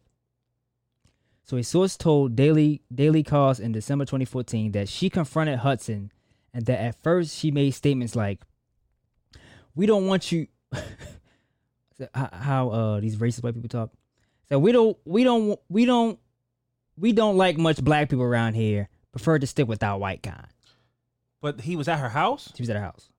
So 1.44 1.58
a 1.58 1.64
source 1.64 1.96
told 1.96 2.36
Daily 2.36 2.82
Daily 2.94 3.24
Kos 3.24 3.60
in 3.60 3.72
December 3.72 4.06
2014 4.06 4.72
that 4.72 4.90
she 4.90 5.10
confronted 5.10 5.60
Hudson 5.60 6.12
and 6.54 6.66
that 6.66 6.80
at 6.80 7.04
first 7.04 7.36
she 7.36 7.52
made 7.52 7.72
statements 7.72 8.16
like, 8.16 8.42
"We 9.76 9.86
don't 9.86 10.08
want 10.08 10.32
you." 10.32 10.48
how 12.14 12.70
uh 12.70 13.00
these 13.00 13.16
racist 13.18 13.44
white 13.44 13.54
people 13.54 13.70
talk. 13.70 13.92
So 14.50 14.60
we 14.60 14.72
don't 14.72 14.98
we 15.06 15.24
don't 15.24 15.60
we 15.70 15.86
don't 15.86 16.20
we 16.98 17.14
don't 17.14 17.38
like 17.38 17.58
much 17.58 17.84
black 17.84 18.10
people 18.10 18.26
around 18.26 18.56
here. 18.56 18.90
Prefer 19.12 19.40
to 19.40 19.48
stick 19.48 19.68
with 19.68 19.84
our 19.84 19.98
white 19.98 20.24
kind. 20.24 20.48
But 21.42 21.62
he 21.62 21.76
was 21.76 21.88
at 21.88 22.00
her 22.00 22.10
house? 22.10 22.52
She 22.56 22.64
was 22.64 22.70
at 22.70 22.76
her 22.76 22.82
house. 22.82 23.10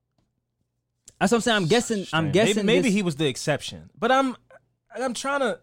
That's 1.18 1.32
what 1.32 1.38
I'm 1.38 1.42
saying. 1.42 1.56
I'm 1.56 1.66
guessing. 1.66 2.06
I'm 2.12 2.30
guessing. 2.32 2.56
Maybe, 2.56 2.66
maybe 2.66 2.88
this- 2.88 2.94
he 2.94 3.02
was 3.02 3.16
the 3.16 3.26
exception. 3.26 3.90
But 3.98 4.12
I'm 4.12 4.36
I'm 4.94 5.14
trying 5.14 5.40
to 5.40 5.58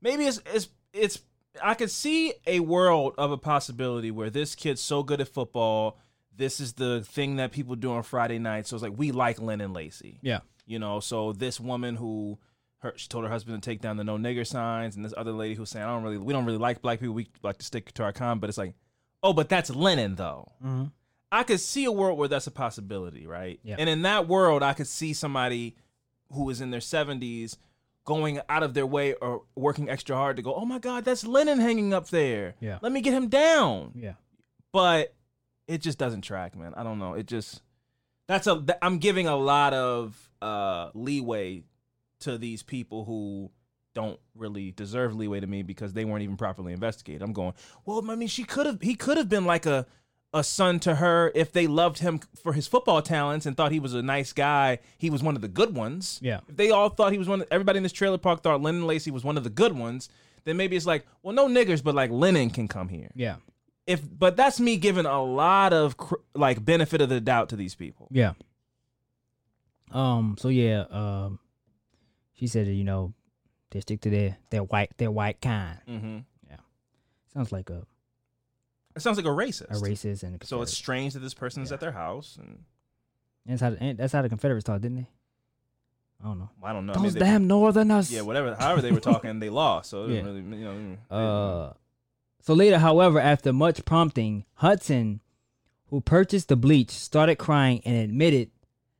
maybe 0.00 0.24
it's 0.26 0.40
it's 0.52 0.68
it's 0.92 1.18
I 1.62 1.74
could 1.74 1.90
see 1.90 2.32
a 2.46 2.60
world 2.60 3.14
of 3.18 3.30
a 3.30 3.38
possibility 3.38 4.10
where 4.10 4.30
this 4.30 4.54
kid's 4.54 4.80
so 4.80 5.02
good 5.02 5.20
at 5.20 5.28
football. 5.28 5.98
This 6.34 6.60
is 6.60 6.74
the 6.74 7.02
thing 7.02 7.36
that 7.36 7.52
people 7.52 7.76
do 7.76 7.92
on 7.92 8.02
Friday 8.02 8.38
nights. 8.38 8.70
So 8.70 8.76
it's 8.76 8.82
like 8.82 8.94
we 8.96 9.12
like 9.12 9.40
Lennon 9.40 9.72
Lacey. 9.72 10.18
Yeah. 10.22 10.40
You 10.66 10.78
know, 10.78 11.00
so 11.00 11.32
this 11.32 11.60
woman 11.60 11.96
who 11.96 12.38
her 12.78 12.94
she 12.96 13.08
told 13.08 13.24
her 13.24 13.30
husband 13.30 13.62
to 13.62 13.70
take 13.70 13.80
down 13.80 13.96
the 13.96 14.04
no 14.04 14.16
nigger 14.16 14.46
signs, 14.46 14.96
and 14.96 15.04
this 15.04 15.14
other 15.16 15.32
lady 15.32 15.54
who's 15.54 15.70
saying, 15.70 15.84
I 15.84 15.88
don't 15.88 16.02
really 16.02 16.18
we 16.18 16.32
don't 16.32 16.44
really 16.46 16.58
like 16.58 16.82
black 16.82 17.00
people. 17.00 17.14
We 17.14 17.28
like 17.42 17.58
to 17.58 17.64
stick 17.64 17.92
to 17.92 18.02
our 18.02 18.12
con, 18.12 18.38
but 18.38 18.48
it's 18.48 18.58
like, 18.58 18.74
oh, 19.22 19.32
but 19.32 19.48
that's 19.48 19.70
Lennon 19.70 20.14
though. 20.14 20.52
Mm-hmm. 20.64 20.84
I 21.32 21.44
could 21.44 21.60
see 21.60 21.86
a 21.86 21.90
world 21.90 22.18
where 22.18 22.28
that's 22.28 22.46
a 22.46 22.50
possibility, 22.50 23.26
right? 23.26 23.58
Yeah. 23.64 23.76
And 23.78 23.88
in 23.88 24.02
that 24.02 24.28
world, 24.28 24.62
I 24.62 24.74
could 24.74 24.86
see 24.86 25.14
somebody 25.14 25.74
who 26.30 26.50
is 26.50 26.60
in 26.60 26.70
their 26.70 26.80
70s 26.80 27.56
going 28.04 28.40
out 28.50 28.62
of 28.62 28.74
their 28.74 28.86
way 28.86 29.14
or 29.14 29.42
working 29.54 29.88
extra 29.88 30.14
hard 30.14 30.36
to 30.36 30.42
go, 30.42 30.54
oh 30.54 30.66
my 30.66 30.78
God, 30.78 31.06
that's 31.06 31.26
Lennon 31.26 31.58
hanging 31.58 31.94
up 31.94 32.08
there. 32.10 32.54
Yeah. 32.60 32.78
Let 32.82 32.92
me 32.92 33.00
get 33.00 33.14
him 33.14 33.28
down. 33.28 33.92
Yeah. 33.94 34.14
But 34.72 35.14
it 35.66 35.80
just 35.80 35.96
doesn't 35.98 36.20
track, 36.20 36.54
man. 36.54 36.74
I 36.76 36.82
don't 36.82 36.98
know. 36.98 37.14
It 37.14 37.26
just, 37.26 37.62
that's 38.28 38.46
a, 38.46 38.56
th- 38.56 38.78
I'm 38.82 38.98
giving 38.98 39.26
a 39.26 39.36
lot 39.36 39.72
of 39.72 40.30
uh, 40.42 40.90
leeway 40.92 41.62
to 42.20 42.36
these 42.36 42.62
people 42.62 43.04
who 43.06 43.50
don't 43.94 44.18
really 44.34 44.70
deserve 44.70 45.14
leeway 45.14 45.40
to 45.40 45.46
me 45.46 45.62
because 45.62 45.94
they 45.94 46.04
weren't 46.04 46.22
even 46.22 46.36
properly 46.36 46.72
investigated. 46.74 47.22
I'm 47.22 47.32
going, 47.32 47.54
well, 47.86 48.02
I 48.10 48.16
mean, 48.16 48.28
she 48.28 48.44
could 48.44 48.66
have, 48.66 48.82
he 48.82 48.94
could 48.94 49.16
have 49.16 49.28
been 49.28 49.46
like 49.46 49.64
a, 49.64 49.86
a 50.34 50.42
son 50.42 50.80
to 50.80 50.96
her 50.96 51.30
if 51.34 51.52
they 51.52 51.66
loved 51.66 51.98
him 51.98 52.20
for 52.42 52.54
his 52.54 52.66
football 52.66 53.02
talents 53.02 53.44
and 53.44 53.56
thought 53.56 53.70
he 53.72 53.80
was 53.80 53.92
a 53.94 54.02
nice 54.02 54.32
guy. 54.32 54.78
He 54.96 55.10
was 55.10 55.22
one 55.22 55.36
of 55.36 55.42
the 55.42 55.48
good 55.48 55.74
ones. 55.74 56.18
Yeah. 56.22 56.40
If 56.48 56.56
they 56.56 56.70
all 56.70 56.88
thought 56.88 57.12
he 57.12 57.18
was 57.18 57.28
one, 57.28 57.44
everybody 57.50 57.76
in 57.76 57.82
this 57.82 57.92
trailer 57.92 58.18
park 58.18 58.42
thought 58.42 58.62
Lennon 58.62 58.86
Lacey 58.86 59.10
was 59.10 59.24
one 59.24 59.36
of 59.36 59.44
the 59.44 59.50
good 59.50 59.76
ones. 59.76 60.08
Then 60.44 60.56
maybe 60.56 60.74
it's 60.76 60.86
like, 60.86 61.06
well, 61.22 61.34
no 61.34 61.48
niggers, 61.48 61.84
but 61.84 61.94
like 61.94 62.10
Lennon 62.10 62.50
can 62.50 62.66
come 62.66 62.88
here. 62.88 63.10
Yeah. 63.14 63.36
If, 63.86 64.00
but 64.18 64.36
that's 64.36 64.58
me 64.58 64.76
giving 64.76 65.06
a 65.06 65.22
lot 65.22 65.72
of 65.72 65.96
cr- 65.96 66.14
like 66.34 66.64
benefit 66.64 67.00
of 67.00 67.08
the 67.08 67.20
doubt 67.20 67.48
to 67.50 67.56
these 67.56 67.74
people. 67.74 68.08
Yeah. 68.10 68.32
Um. 69.90 70.36
So 70.38 70.48
yeah. 70.48 70.84
Um. 70.90 71.40
She 72.34 72.46
said 72.46 72.66
you 72.68 72.84
know 72.84 73.12
they 73.70 73.80
stick 73.80 74.00
to 74.02 74.10
their 74.10 74.38
their 74.50 74.62
white 74.62 74.96
their 74.98 75.10
white 75.10 75.40
kind. 75.40 75.78
Mm-hmm. 75.88 76.18
Yeah. 76.48 76.56
Sounds 77.34 77.52
like 77.52 77.70
a 77.70 77.84
It 78.94 79.00
sounds 79.02 79.16
like 79.16 79.26
a 79.26 79.30
racist. 79.30 79.70
a 79.70 79.74
racist 79.80 80.22
and 80.22 80.40
a 80.42 80.46
So 80.46 80.62
it's 80.62 80.72
strange 80.72 81.14
that 81.14 81.20
this 81.20 81.34
person's 81.34 81.70
Yeah. 81.70 81.74
at 81.74 81.80
their 81.80 81.92
house, 81.92 82.36
and 82.38 82.64
And 83.46 83.58
that's 83.58 83.62
how 83.62 83.72
and 83.84 83.98
that's 83.98 84.12
how 84.12 84.22
the 84.22 84.28
Confederates 84.28 84.64
talk, 84.64 84.80
didn't 84.80 84.96
they? 84.98 85.08
I 86.20 86.24
don't 86.26 86.38
know. 86.38 86.50
I 86.62 86.72
don't 86.72 86.86
know. 86.86 86.92
Those 86.92 87.02
Maybe 87.02 87.12
they- 87.14 87.26
damn 87.26 87.46
Northerners. 87.48 88.12
yeah, 88.12 88.20
whatever. 88.20 88.54
However 88.54 88.80
they 88.82 88.92
were 88.92 89.00
talking, 89.00 89.40
they 89.40 89.50
lost. 89.50 89.90
So 89.90 90.04
it 90.04 90.12
Yeah. 90.14 90.20
really, 90.22 90.40
you 90.40 90.64
know. 90.64 90.90
they- 90.90 90.98
Uh, 91.10 91.72
so 92.40 92.54
later, 92.54 92.78
however, 92.78 93.18
after 93.18 93.52
much 93.52 93.84
prompting, 93.84 94.44
Hudson, 94.54 95.20
who 95.86 96.00
purchased 96.00 96.48
the 96.48 96.56
bleach, 96.56 96.90
started 96.90 97.36
crying 97.36 97.80
and 97.84 97.96
admitted 97.96 98.50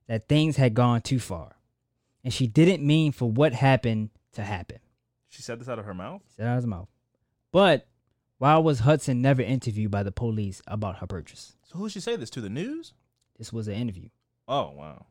that 0.08 0.28
things 0.28 0.56
had 0.56 0.74
gone 0.74 1.00
too 1.00 1.20
far, 1.20 1.56
and 2.24 2.32
she 2.34 2.46
didn't 2.48 2.84
mean 2.84 3.12
for 3.12 3.30
what 3.30 3.52
happened 3.52 4.10
to 4.32 4.42
happen. 4.42 4.78
she 5.28 5.40
said 5.42 5.58
this 5.60 5.68
out 5.68 5.78
of 5.78 5.84
her 5.86 5.94
mouth. 5.94 6.20
Said 6.36 6.46
out 6.46 6.52
of 6.52 6.56
his 6.56 6.66
mouth. 6.66 6.88
But 7.52 7.86
why 8.42 8.56
was 8.56 8.80
Hudson 8.80 9.22
never 9.22 9.40
interviewed 9.40 9.92
by 9.92 10.02
the 10.02 10.10
police 10.10 10.60
about 10.66 10.96
her 10.96 11.06
purchase? 11.06 11.54
So 11.62 11.78
who 11.78 11.88
she 11.88 12.00
say 12.00 12.16
this 12.16 12.28
to? 12.30 12.40
The 12.40 12.48
news? 12.50 12.92
This 13.38 13.52
was 13.52 13.68
an 13.68 13.74
interview. 13.74 14.08
Oh 14.48 14.72
wow. 14.72 15.06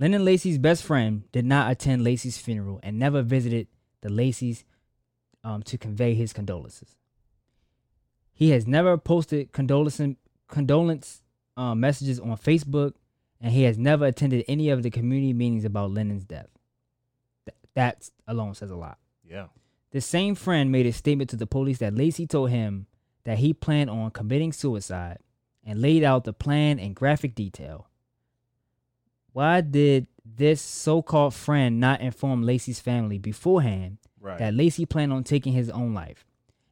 Lennon 0.00 0.24
Lacey's 0.24 0.58
best 0.58 0.82
friend 0.82 1.22
did 1.30 1.44
not 1.44 1.70
attend 1.70 2.02
Lacey's 2.02 2.36
funeral 2.36 2.80
and 2.82 2.98
never 2.98 3.22
visited 3.22 3.68
the 4.00 4.08
Lacey's 4.08 4.64
um, 5.44 5.62
to 5.62 5.78
convey 5.78 6.14
his 6.14 6.32
condolences. 6.32 6.96
He 8.32 8.50
has 8.50 8.66
never 8.66 8.98
posted 8.98 9.52
condolence 9.52 10.00
condolence 10.48 11.22
uh, 11.56 11.76
messages 11.76 12.18
on 12.18 12.36
Facebook, 12.36 12.94
and 13.40 13.52
he 13.52 13.62
has 13.62 13.78
never 13.78 14.06
attended 14.06 14.44
any 14.48 14.68
of 14.68 14.82
the 14.82 14.90
community 14.90 15.32
meetings 15.32 15.64
about 15.64 15.92
Lennon's 15.92 16.24
death. 16.24 16.48
That 17.74 18.10
alone 18.26 18.54
says 18.54 18.72
a 18.72 18.76
lot. 18.76 18.98
Yeah. 19.24 19.46
The 19.94 20.00
same 20.00 20.34
friend 20.34 20.72
made 20.72 20.86
a 20.86 20.92
statement 20.92 21.30
to 21.30 21.36
the 21.36 21.46
police 21.46 21.78
that 21.78 21.94
Lacey 21.94 22.26
told 22.26 22.50
him 22.50 22.88
that 23.22 23.38
he 23.38 23.54
planned 23.54 23.90
on 23.90 24.10
committing 24.10 24.52
suicide 24.52 25.18
and 25.64 25.80
laid 25.80 26.02
out 26.02 26.24
the 26.24 26.32
plan 26.32 26.80
in 26.80 26.94
graphic 26.94 27.36
detail. 27.36 27.86
Why 29.32 29.60
did 29.60 30.08
this 30.24 30.60
so 30.60 31.00
called 31.00 31.32
friend 31.32 31.78
not 31.78 32.00
inform 32.00 32.42
Lacey's 32.42 32.80
family 32.80 33.18
beforehand 33.18 33.98
Right. 34.18 34.36
that 34.38 34.52
Lacey 34.54 34.84
planned 34.84 35.12
on 35.12 35.22
taking 35.22 35.52
his 35.52 35.70
own 35.70 35.94
life? 35.94 36.26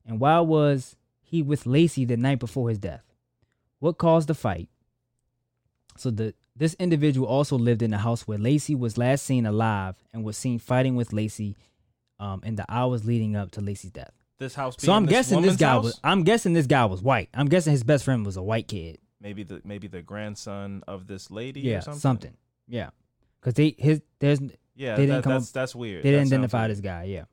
And 0.05 0.19
why 0.19 0.41
was 0.41 0.97
he 1.21 1.45
with 1.45 1.65
Lacey 1.65 2.05
the 2.05 2.17
night 2.17 2.41
before 2.41 2.71
his 2.71 2.79
death? 2.79 3.05
What 3.79 3.99
caused 3.99 4.29
the 4.29 4.35
fight? 4.35 4.69
So 5.97 6.11
the 6.11 6.35
this 6.57 6.75
individual 6.81 7.29
also 7.29 7.57
lived 7.57 7.83
in 7.83 7.93
the 7.93 7.99
house 7.99 8.27
where 8.27 8.37
Lacey 8.37 8.75
was 8.75 8.99
last 8.99 9.25
seen 9.25 9.47
alive 9.47 9.95
and 10.13 10.25
was 10.25 10.37
seen 10.37 10.59
fighting 10.59 10.97
with 10.97 11.13
Lacey 11.13 11.55
um, 12.21 12.41
in 12.45 12.55
the 12.57 12.65
hours 12.69 13.05
leading 13.05 13.37
up 13.37 13.51
to 13.53 13.61
Lacey's 13.61 13.91
death. 13.91 14.13
this 14.39 14.55
house. 14.55 14.75
So 14.79 14.93
I'm 14.93 15.07
guessing 15.07 15.43
this 15.43 15.57
guy 15.57 15.69
house? 15.71 15.85
was 15.85 16.01
I'm 16.05 16.23
guessing 16.25 16.53
this 16.53 16.67
guy 16.67 16.85
was 16.85 17.03
white. 17.03 17.29
I'm 17.35 17.47
guessing 17.49 17.73
his 17.73 17.85
best 17.85 18.05
friend 18.05 18.25
was 18.27 18.37
a 18.37 18.43
white 18.43 18.69
kid. 18.69 18.99
maybe 19.21 19.43
the 19.45 19.61
maybe 19.65 19.87
the 19.89 20.03
grandson 20.03 20.83
of 20.89 21.07
this 21.07 21.31
lady. 21.31 21.61
Yeah, 21.61 21.79
or 21.79 21.81
something. 21.83 22.01
something. 22.01 22.37
Yeah. 22.69 22.91
Cuz 23.41 23.55
they 23.55 23.75
his 23.79 24.01
there's 24.21 24.41
Yeah, 24.75 24.97
They 24.97 25.03
didn't 25.03 25.17
that, 25.17 25.25
come 25.25 25.33
that's 25.35 25.49
up- 25.51 25.55
that's 25.55 25.75
weird. 25.75 26.03
they 26.05 26.11
didn't 26.13 26.27
identify 26.29 26.67
this 26.69 26.81
guy, 26.81 27.05
yeah. 27.05 27.25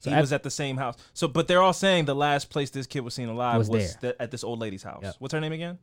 So 0.00 0.10
he 0.10 0.16
was 0.20 0.32
at 0.34 0.42
the 0.42 0.50
same 0.50 0.76
house. 0.76 0.96
So, 1.14 1.28
but 1.28 1.48
they're 1.48 1.62
all 1.62 1.72
saying 1.72 2.04
the 2.04 2.14
last 2.14 2.50
place 2.50 2.68
this 2.70 2.86
kid 2.86 3.00
was 3.00 3.14
seen 3.14 3.28
alive 3.30 3.56
Was 3.58 3.70
was, 3.70 3.96
the- 3.96 4.20
at 4.20 4.30
this 4.30 4.44
old 4.44 4.58
lady's 4.58 4.82
house. 4.82 5.00
Yep. 5.02 5.14
What's 5.18 5.32
her 5.32 5.40
name 5.40 5.52
again? 5.52 5.78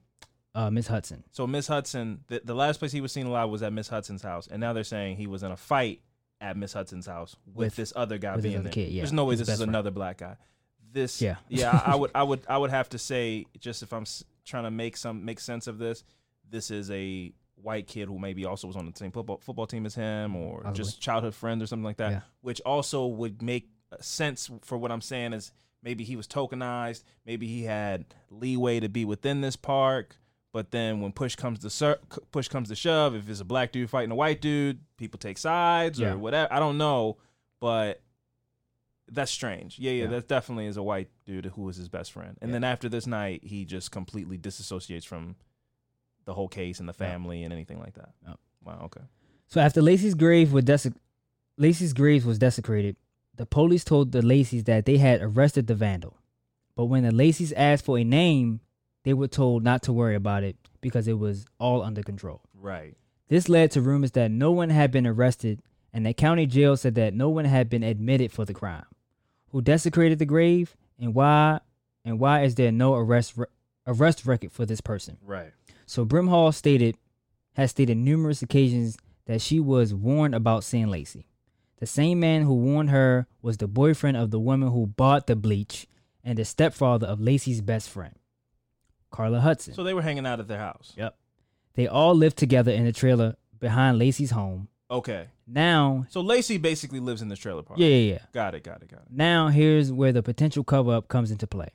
uh 0.53 0.69
Miss 0.69 0.87
Hudson. 0.87 1.23
So 1.31 1.47
Miss 1.47 1.67
Hudson, 1.67 2.19
the, 2.27 2.41
the 2.43 2.53
last 2.53 2.77
place 2.77 2.91
he 2.91 3.01
was 3.01 3.11
seen 3.11 3.25
alive 3.25 3.49
was 3.49 3.63
at 3.63 3.73
Miss 3.73 3.87
Hudson's 3.87 4.21
house, 4.21 4.47
and 4.47 4.59
now 4.61 4.73
they're 4.73 4.83
saying 4.83 5.15
he 5.17 5.25
was 5.27 5.41
in 5.43 5.51
a 5.51 5.57
fight 5.57 6.01
at 6.41 6.57
Miss 6.57 6.73
Hudson's 6.73 7.05
house 7.05 7.35
with, 7.45 7.55
With- 7.55 7.75
this 7.77 7.93
other 7.95 8.17
guy 8.17 8.35
being 8.37 8.55
other 8.55 8.63
there. 8.63 8.71
kid, 8.73 8.89
yeah, 8.91 9.01
There's 9.01 9.13
no 9.13 9.25
way 9.25 9.33
his 9.33 9.39
this 9.41 9.49
is 9.49 9.57
friend. 9.57 9.69
another 9.69 9.91
black 9.91 10.17
guy. 10.17 10.35
This, 10.91 11.21
Yeah. 11.21 11.35
yeah, 11.47 11.81
I, 11.85 11.95
would, 11.95 12.11
I 12.13 12.23
would, 12.23 12.41
I 12.49 12.57
would 12.57 12.71
have 12.71 12.89
to 12.89 12.97
say, 12.97 13.45
just 13.59 13.81
if 13.83 13.93
I'm 13.93 14.01
s- 14.01 14.25
trying 14.43 14.63
to 14.65 14.71
make 14.71 14.97
some 14.97 15.23
make 15.23 15.39
sense 15.39 15.67
of 15.67 15.77
this, 15.77 16.03
this 16.49 16.69
is 16.69 16.91
a 16.91 17.31
white 17.55 17.87
kid 17.87 18.07
who 18.09 18.19
maybe 18.19 18.43
also 18.43 18.67
was 18.67 18.75
on 18.75 18.85
the 18.87 18.91
same 18.97 19.11
football 19.11 19.37
football 19.37 19.67
team 19.67 19.85
as 19.85 19.95
him, 19.95 20.35
or 20.35 20.61
Probably. 20.61 20.77
just 20.77 20.99
childhood 20.99 21.33
friend 21.35 21.61
or 21.61 21.67
something 21.67 21.85
like 21.85 21.97
that. 21.97 22.11
Yeah. 22.11 22.19
Which 22.41 22.59
also 22.61 23.05
would 23.05 23.41
make 23.41 23.69
uh, 23.91 23.97
sense 24.01 24.49
for 24.63 24.77
what 24.77 24.91
I'm 24.91 24.99
saying 24.99 25.31
is 25.33 25.51
maybe 25.83 26.03
he 26.03 26.15
was 26.17 26.27
tokenized, 26.27 27.03
maybe 27.25 27.47
he 27.47 27.63
had 27.63 28.05
leeway 28.29 28.79
to 28.81 28.89
be 28.89 29.05
within 29.05 29.39
this 29.41 29.55
park. 29.55 30.17
But 30.54 30.72
then 30.72 30.99
when 30.99 31.14
push 31.14 31.36
comes 31.36 31.60
to 31.60 31.70
sur- 31.70 31.99
push 32.32 32.47
comes 32.49 32.68
to 32.70 32.76
shove, 32.76 33.16
if 33.16 33.30
it's 33.30 33.39
a 33.39 33.45
black 33.45 33.72
dude 33.72 33.89
fighting 33.89 34.12
a 34.12 34.16
white 34.16 34.41
dude, 34.41 34.80
people 34.97 35.18
take 35.18 35.38
sides 35.38 35.97
Yeah. 35.99 36.12
or 36.14 36.18
whatever. 36.18 36.52
I 36.52 36.60
don't 36.60 36.78
know, 36.78 37.18
but 37.62 38.02
that's 39.10 39.32
strange. 39.32 39.80
Yeah, 39.80 39.91
yeah, 39.91 40.04
Yeah. 40.04 40.10
that 40.12 40.28
definitely 40.28 40.66
is 40.68 40.76
a 40.78 40.84
white 40.84 41.10
dude 41.26 41.45
who 41.45 41.62
was 41.64 41.78
his 41.78 41.88
best 41.89 42.12
friend. 42.12 42.38
And 42.41 42.54
then 42.54 42.64
after 42.66 42.89
this 42.89 43.08
night, 43.08 43.43
he 43.45 43.64
just 43.66 43.91
completely 43.91 44.38
disassociates 44.38 45.06
from 45.06 45.36
the 46.26 46.34
whole 46.34 46.47
case 46.49 46.80
and 46.80 46.88
the 46.88 46.93
Yeah. 46.99 47.08
family 47.12 47.43
and 47.43 47.54
anything 47.54 47.80
like 47.80 47.93
that. 47.93 48.14
Wow. 48.64 48.82
Okay. 48.86 49.02
So 49.47 49.60
after 49.62 49.82
Lacey's 49.82 50.16
grave 50.16 50.52
was 50.54 50.66
desec- 50.66 50.95
Lacey's 51.58 51.93
grave 51.93 52.26
was 52.26 52.39
desecrated, 52.39 52.95
the 53.36 53.45
police 53.45 53.84
told 53.84 54.12
the 54.12 54.22
Lacey's 54.22 54.66
that 54.66 54.86
they 54.86 54.97
had 54.97 55.22
arrested 55.22 55.68
the 55.68 55.76
vandal. 55.76 56.18
But 56.76 56.86
when 56.86 57.04
the 57.04 57.12
Lacey's 57.12 57.52
asked 57.54 57.86
for 57.86 57.97
a 57.97 58.04
name, 58.04 58.60
they 59.04 59.14
were 59.14 59.28
told 59.28 59.64
not 59.64 59.84
to 59.84 59.93
worry 59.93 60.16
about 60.16 60.43
it 60.43 60.56
because 60.82 61.08
it 61.08 61.18
was 61.18 61.45
all 61.60 61.82
under 61.82 62.04
control. 62.04 62.41
Right. 62.54 62.95
This 63.28 63.49
led 63.49 63.72
to 63.72 63.82
rumors 63.82 64.12
that 64.12 64.32
no 64.32 64.52
one 64.52 64.70
had 64.70 64.91
been 64.91 65.08
arrested, 65.08 65.62
and 65.93 66.06
the 66.06 66.14
county 66.14 66.45
jail 66.45 66.76
said 66.76 66.95
that 66.95 67.14
no 67.14 67.30
one 67.30 67.45
had 67.45 67.70
been 67.70 67.84
admitted 67.84 68.32
for 68.32 68.45
the 68.45 68.54
crime. 68.54 68.86
Who 69.49 69.62
desecrated 69.62 70.20
the 70.20 70.26
grave, 70.26 70.76
and 70.99 71.14
why? 71.14 71.60
And 72.04 72.20
why 72.20 72.43
is 72.43 72.56
there 72.56 72.72
no 72.72 72.95
arrest 72.95 73.38
re- 73.38 73.45
arrest 73.86 74.26
record 74.26 74.52
for 74.52 74.66
this 74.66 74.82
person? 74.82 75.18
Right. 75.24 75.52
So 75.86 76.06
Brimhall 76.06 76.54
stated 76.54 76.97
has 77.54 77.72
stated 77.72 77.97
numerous 77.97 78.41
occasions 78.41 78.97
that 79.26 79.41
she 79.41 79.60
was 79.60 79.93
warned 79.93 80.36
about 80.36 80.64
seeing 80.64 80.88
Lacey. 80.88 81.28
The 81.80 81.86
same 81.86 82.20
man 82.20 82.43
who 82.43 82.54
warned 82.54 82.91
her 82.91 83.28
was 83.41 83.58
the 83.58 83.68
boyfriend 83.68 84.16
of 84.16 84.32
the 84.32 84.39
woman 84.39 84.72
who 84.72 84.88
bought 84.88 85.28
the 85.28 85.36
bleach 85.36 85.88
and 86.24 86.38
the 86.38 86.45
stepfather 86.45 87.08
of 87.08 87.20
Lacey's 87.20 87.62
best 87.62 87.89
friend, 87.89 88.16
Carla 89.12 89.39
Hudson. 89.41 89.74
So 89.74 89.84
they 89.84 89.93
were 89.93 90.01
hanging 90.01 90.26
out 90.26 90.39
at 90.39 90.47
their 90.47 90.57
house. 90.59 90.93
Yep. 90.97 91.16
They 91.76 91.88
all 91.88 92.16
lived 92.16 92.38
together 92.38 92.72
in 92.72 92.86
a 92.86 92.91
trailer 92.91 93.36
behind 93.59 93.99
Lacey's 93.99 94.32
home. 94.32 94.68
Okay. 94.89 95.28
Now, 95.47 96.05
So 96.09 96.22
Lacey 96.22 96.57
basically 96.57 96.99
lives 96.99 97.22
in 97.22 97.28
this 97.30 97.39
trailer 97.39 97.62
park. 97.62 97.80
yeah, 97.80 97.88
yeah, 97.88 98.14
yeah. 98.14 98.20
Got 98.34 98.55
it. 98.55 98.64
Got 98.64 98.82
it. 98.82 98.89
Got 98.89 99.01
it. 99.01 99.07
Now, 99.12 99.47
here's 99.49 99.91
where 99.91 100.12
the 100.12 100.24
potential 100.24 100.64
cover 100.64 100.93
up 100.93 101.07
comes 101.07 101.32
into 101.32 101.45
play. 101.47 101.70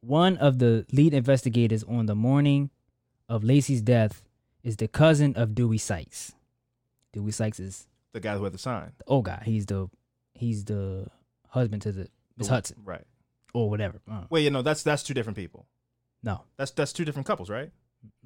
One 0.00 0.36
of 0.38 0.58
the 0.58 0.86
lead 0.92 1.12
investigators 1.14 1.84
on 1.84 2.06
the 2.06 2.14
morning 2.14 2.70
of 3.28 3.44
Lacey's 3.44 3.82
death 3.82 4.24
is 4.62 4.76
the 4.76 4.88
cousin 4.88 5.34
of 5.36 5.54
Dewey 5.54 5.78
Sykes. 5.78 6.32
Dewey 7.12 7.32
Sykes 7.32 7.60
is 7.60 7.86
The 8.12 8.20
guy 8.20 8.36
who 8.36 8.44
had 8.44 8.52
the 8.54 8.58
sign. 8.58 8.92
the 8.98 9.04
old 9.06 9.24
guy. 9.26 9.42
He's 9.44 9.66
the 9.66 9.88
he's 10.34 10.64
the 10.64 11.06
husband 11.48 11.82
to 11.82 11.92
the 11.92 12.08
Miss 12.36 12.48
Hudson 12.48 12.78
Right. 12.84 13.04
or 13.52 13.68
whatever. 13.68 14.00
Uh, 14.10 14.22
Wait. 14.30 14.42
You 14.44 14.50
know 14.50 14.62
that's 14.62 14.82
that's 14.82 15.02
two 15.02 15.12
different 15.14 15.36
people. 15.36 15.66
No, 16.22 16.42
That's 16.56 16.70
that's 16.72 16.92
two 16.92 17.04
different 17.04 17.26
couples, 17.26 17.48
right? 17.50 17.70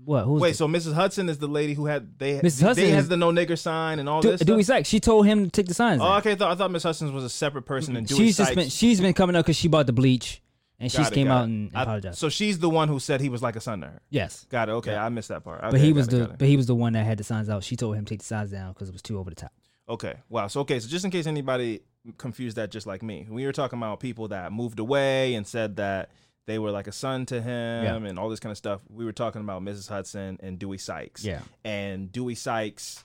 what? 0.04 0.24
Who's 0.24 0.40
Wait. 0.40 0.50
the- 0.50 0.56
So 0.56 0.68
Mrs. 0.68 0.92
Hudson 0.94 1.28
is 1.28 1.38
the 1.38 1.48
lady 1.48 1.74
who 1.74 1.86
had 1.86 2.16
they 2.18 2.38
Mrs. 2.40 2.58
they 2.60 2.66
Hudson 2.66 2.88
has 2.90 3.08
the 3.08 3.16
no 3.16 3.30
nigger 3.32 3.58
sign 3.58 3.98
and 3.98 4.08
all 4.08 4.20
Du- 4.22 4.30
this. 4.32 4.40
Dewey 4.42 4.62
stuff? 4.62 4.76
Sykes? 4.76 4.88
She 4.88 5.00
told 5.00 5.26
him 5.26 5.44
to 5.44 5.50
take 5.50 5.66
the 5.66 5.74
signs. 5.74 6.00
Oh, 6.00 6.04
down. 6.04 6.18
okay. 6.18 6.32
I 6.32 6.34
thought, 6.36 6.52
I 6.52 6.54
thought 6.54 6.70
Miss 6.70 6.82
Hudson 6.84 7.12
was 7.12 7.24
a 7.24 7.28
separate 7.28 7.62
person 7.62 7.96
and 7.96 8.06
Dewey 8.06 8.18
she's 8.18 8.36
just 8.36 8.48
Sykes- 8.50 8.56
been 8.56 8.68
she's 8.68 9.00
been 9.00 9.14
coming 9.14 9.34
up 9.36 9.44
because 9.44 9.56
she 9.56 9.66
bought 9.68 9.86
the 9.86 9.92
bleach 9.92 10.40
and 10.78 10.90
she 10.92 10.98
Got 10.98 11.02
just 11.02 11.12
it, 11.12 11.14
came 11.16 11.26
got 11.26 11.36
out 11.38 11.40
it. 11.42 11.44
and 11.46 11.70
I- 11.74 11.82
apologized. 11.82 12.18
so 12.18 12.28
she's 12.28 12.58
the 12.60 12.70
one 12.70 12.86
who 12.88 13.00
said 13.00 13.20
he 13.20 13.28
was 13.28 13.42
like 13.42 13.56
a 13.56 13.60
son 13.60 13.80
to 13.80 13.86
her. 13.88 14.00
yes, 14.10 14.46
Got 14.48 14.68
it. 14.68 14.72
Okay, 14.72 14.92
Yeah. 14.92 15.04
I 15.04 15.08
missed 15.08 15.28
that 15.30 15.42
part. 15.42 15.60
but 15.62 15.74
Okay, 15.74 15.78
he 15.80 15.90
got 15.90 15.96
was 15.96 16.06
it, 16.08 16.10
the 16.12 16.18
got 16.18 16.30
it. 16.30 16.38
but 16.38 16.48
he 16.48 16.56
was 16.56 16.66
the 16.66 16.74
one 16.76 16.92
that 16.92 17.04
had 17.04 17.18
the 17.18 17.24
signs 17.24 17.48
out. 17.48 17.64
She 17.64 17.74
told 17.74 17.96
him 17.96 18.04
to 18.04 18.08
take 18.10 18.20
the 18.20 18.26
signs 18.26 18.50
down 18.52 18.72
because 18.74 18.88
it 18.88 18.92
was 18.92 19.02
too 19.02 19.18
over 19.18 19.30
the 19.30 19.36
top. 19.36 19.52
Okay. 19.88 20.14
Wow. 20.28 20.46
So 20.46 20.60
okay. 20.60 20.78
So 20.78 20.88
just 20.88 21.04
in 21.04 21.10
case 21.10 21.26
anybody 21.26 21.80
confused 22.16 22.56
that, 22.56 22.70
just 22.70 22.86
like 22.86 23.02
me, 23.02 23.26
we 23.28 23.44
were 23.44 23.52
talking 23.52 23.78
about 23.78 23.98
people 24.00 24.28
that 24.28 24.52
moved 24.52 24.78
away 24.78 25.34
and 25.34 25.46
said 25.46 25.76
that 25.76 26.10
they 26.46 26.58
were 26.58 26.70
like 26.70 26.86
a 26.86 26.92
son 26.92 27.26
to 27.26 27.40
him 27.40 27.84
Yeah. 27.84 27.96
and 27.96 28.18
all 28.18 28.28
this 28.28 28.40
kind 28.40 28.50
of 28.50 28.58
stuff. 28.58 28.80
We 28.88 29.04
were 29.04 29.12
talking 29.12 29.40
about 29.40 29.62
Mrs. 29.62 29.88
Hudson 29.88 30.38
and 30.42 30.58
Dewey 30.58 30.78
Sykes. 30.78 31.24
Yeah. 31.24 31.40
And 31.64 32.12
Dewey 32.12 32.34
Sykes 32.34 33.04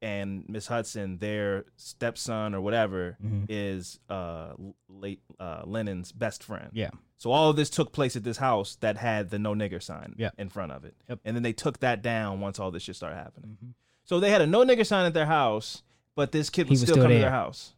and 0.00 0.46
Miss 0.48 0.66
Hudson, 0.66 1.18
their 1.18 1.64
stepson 1.76 2.54
or 2.54 2.60
whatever, 2.60 3.16
Mhm. 3.24 3.46
is 3.48 3.98
uh 4.08 4.52
late 4.88 5.20
uh 5.40 5.62
Lennon's 5.64 6.12
best 6.12 6.42
friend. 6.42 6.70
Yeah. 6.72 6.90
So 7.16 7.30
all 7.30 7.48
of 7.50 7.56
this 7.56 7.70
took 7.70 7.92
place 7.92 8.16
at 8.16 8.22
this 8.24 8.36
house 8.36 8.76
that 8.76 8.96
had 8.98 9.30
the 9.30 9.38
no 9.38 9.54
nigger 9.54 9.82
sign 9.82 10.14
Yeah. 10.18 10.30
in 10.36 10.48
front 10.50 10.72
of 10.72 10.84
it. 10.84 10.94
Yep. 11.08 11.20
And 11.24 11.36
then 11.36 11.42
they 11.42 11.52
took 11.54 11.80
that 11.80 12.02
down 12.02 12.40
once 12.40 12.58
all 12.58 12.70
this 12.70 12.82
shit 12.82 12.96
started 12.96 13.16
happening. 13.16 13.74
So 14.04 14.20
they 14.20 14.30
had 14.30 14.42
a 14.42 14.46
no 14.46 14.62
nigger 14.64 14.86
sign 14.86 15.06
at 15.06 15.14
their 15.14 15.24
house, 15.26 15.82
but 16.14 16.32
this 16.32 16.50
kid 16.50 16.64
was, 16.68 16.80
was 16.80 16.80
still, 16.82 16.94
still 16.96 17.04
coming 17.04 17.16
to 17.18 17.22
their 17.22 17.30
house. 17.30 17.72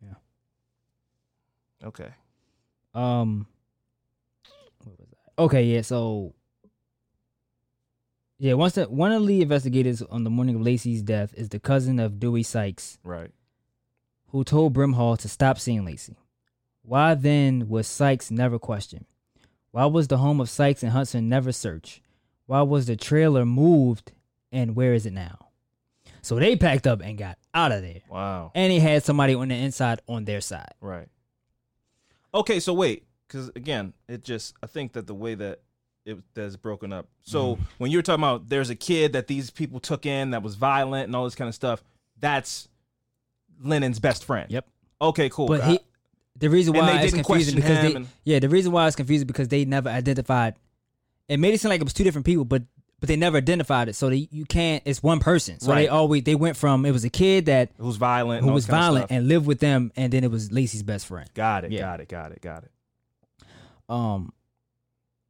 Yeah. 0.00 0.14
Okay. 1.84 2.10
Um. 2.94 3.46
What 4.84 4.98
was 4.98 5.08
that? 5.10 5.42
Okay, 5.42 5.64
yeah. 5.64 5.82
So, 5.82 6.34
yeah, 8.38 8.54
once 8.54 8.74
the 8.74 8.84
one 8.84 9.12
of 9.12 9.26
the 9.26 9.40
investigators 9.42 10.02
on 10.02 10.24
the 10.24 10.30
morning 10.30 10.56
of 10.56 10.62
Lacey's 10.62 11.02
death 11.02 11.32
is 11.36 11.48
the 11.48 11.60
cousin 11.60 11.98
of 12.00 12.18
Dewey 12.18 12.42
Sykes, 12.42 12.98
Right. 13.04 13.30
who 14.28 14.42
told 14.44 14.74
Brimhall 14.74 15.16
to 15.18 15.28
stop 15.28 15.58
seeing 15.58 15.84
Lacey. 15.84 16.16
Why 16.82 17.14
then 17.14 17.68
was 17.68 17.86
Sykes 17.86 18.30
never 18.30 18.58
questioned? 18.58 19.06
Why 19.70 19.86
was 19.86 20.08
the 20.08 20.18
home 20.18 20.40
of 20.40 20.50
Sykes 20.50 20.82
and 20.82 20.92
Hudson 20.92 21.28
never 21.28 21.52
searched? 21.52 22.00
Why 22.46 22.62
was 22.62 22.86
the 22.86 22.96
trailer 22.96 23.46
moved, 23.46 24.12
and 24.50 24.74
where 24.74 24.92
is 24.92 25.06
it 25.06 25.12
now? 25.12 25.48
So 26.20 26.36
they 26.38 26.56
packed 26.56 26.86
up 26.86 27.00
and 27.00 27.16
got 27.16 27.38
out 27.54 27.72
of 27.72 27.82
there, 27.82 28.00
Wow. 28.10 28.50
and 28.54 28.72
he 28.72 28.80
had 28.80 29.02
somebody 29.04 29.34
on 29.34 29.48
the 29.48 29.54
inside 29.54 30.00
on 30.08 30.24
their 30.24 30.40
side. 30.40 30.74
Right. 30.80 31.08
Okay, 32.34 32.60
so 32.60 32.72
wait, 32.72 33.04
because 33.28 33.50
again, 33.56 33.92
it 34.08 34.22
just 34.24 34.54
I 34.62 34.66
think 34.66 34.92
that 34.92 35.06
the 35.06 35.14
way 35.14 35.34
that 35.34 35.60
it 36.04 36.18
that's 36.34 36.56
broken 36.56 36.92
up. 36.92 37.06
So 37.20 37.54
Mm-hmm. 37.56 37.62
when 37.78 37.90
you're 37.90 38.02
talking 38.02 38.22
about 38.24 38.48
there's 38.48 38.70
a 38.70 38.74
kid 38.74 39.12
that 39.12 39.26
these 39.26 39.50
people 39.50 39.80
took 39.80 40.06
in 40.06 40.30
that 40.30 40.42
was 40.42 40.54
violent 40.56 41.06
and 41.06 41.14
all 41.16 41.24
this 41.24 41.34
kind 41.34 41.48
of 41.48 41.54
stuff, 41.54 41.82
that's 42.18 42.68
Lennon's 43.62 43.98
best 44.00 44.24
friend. 44.24 44.50
Yep. 44.50 44.66
Okay, 45.00 45.28
cool. 45.28 45.46
But 45.48 45.64
he, 45.64 45.80
the 46.38 46.48
reason 46.50 46.74
why 46.74 47.00
it's 47.02 47.14
confusing 47.14 47.54
because 47.56 47.80
they, 47.82 47.94
and- 47.94 48.08
yeah, 48.24 48.38
the 48.38 48.48
reason 48.48 48.72
why 48.72 48.86
it's 48.86 48.96
confusing 48.96 49.26
because 49.26 49.48
they 49.48 49.64
never 49.64 49.88
identified. 49.88 50.54
It 51.28 51.38
made 51.38 51.54
it 51.54 51.60
seem 51.60 51.68
like 51.68 51.80
it 51.80 51.84
was 51.84 51.92
two 51.92 52.04
different 52.04 52.26
people, 52.26 52.44
but 52.44 52.62
but 53.02 53.08
they 53.08 53.16
never 53.16 53.38
identified 53.38 53.88
it. 53.88 53.96
So 53.96 54.08
they, 54.10 54.28
you 54.30 54.44
can't. 54.44 54.80
It's 54.86 55.02
one 55.02 55.18
person. 55.18 55.58
So 55.58 55.66
they 55.68 55.72
Right. 55.72 55.88
always 55.88 56.22
they 56.22 56.36
went 56.36 56.56
from 56.56 56.86
it 56.86 56.92
was 56.92 57.04
a 57.04 57.10
kid 57.10 57.46
that 57.46 57.70
who's 57.78 57.96
violent, 57.96 58.44
who 58.44 58.52
was 58.52 58.64
this 58.66 58.70
kind 58.70 58.78
of 58.84 58.92
violent 58.92 59.10
and 59.10 59.26
lived 59.26 59.44
with 59.44 59.58
them, 59.58 59.90
and 59.96 60.12
then 60.12 60.22
it 60.22 60.30
was 60.30 60.52
Lacey's 60.52 60.84
best 60.84 61.06
friend. 61.06 61.28
got 61.34 61.64
it, 61.64 61.72
Yeah. 61.72 61.80
got 61.80 62.00
it, 62.00 62.08
got 62.08 62.30
it, 62.30 62.40
got 62.40 62.62
it. 62.62 62.70
Um, 63.88 64.32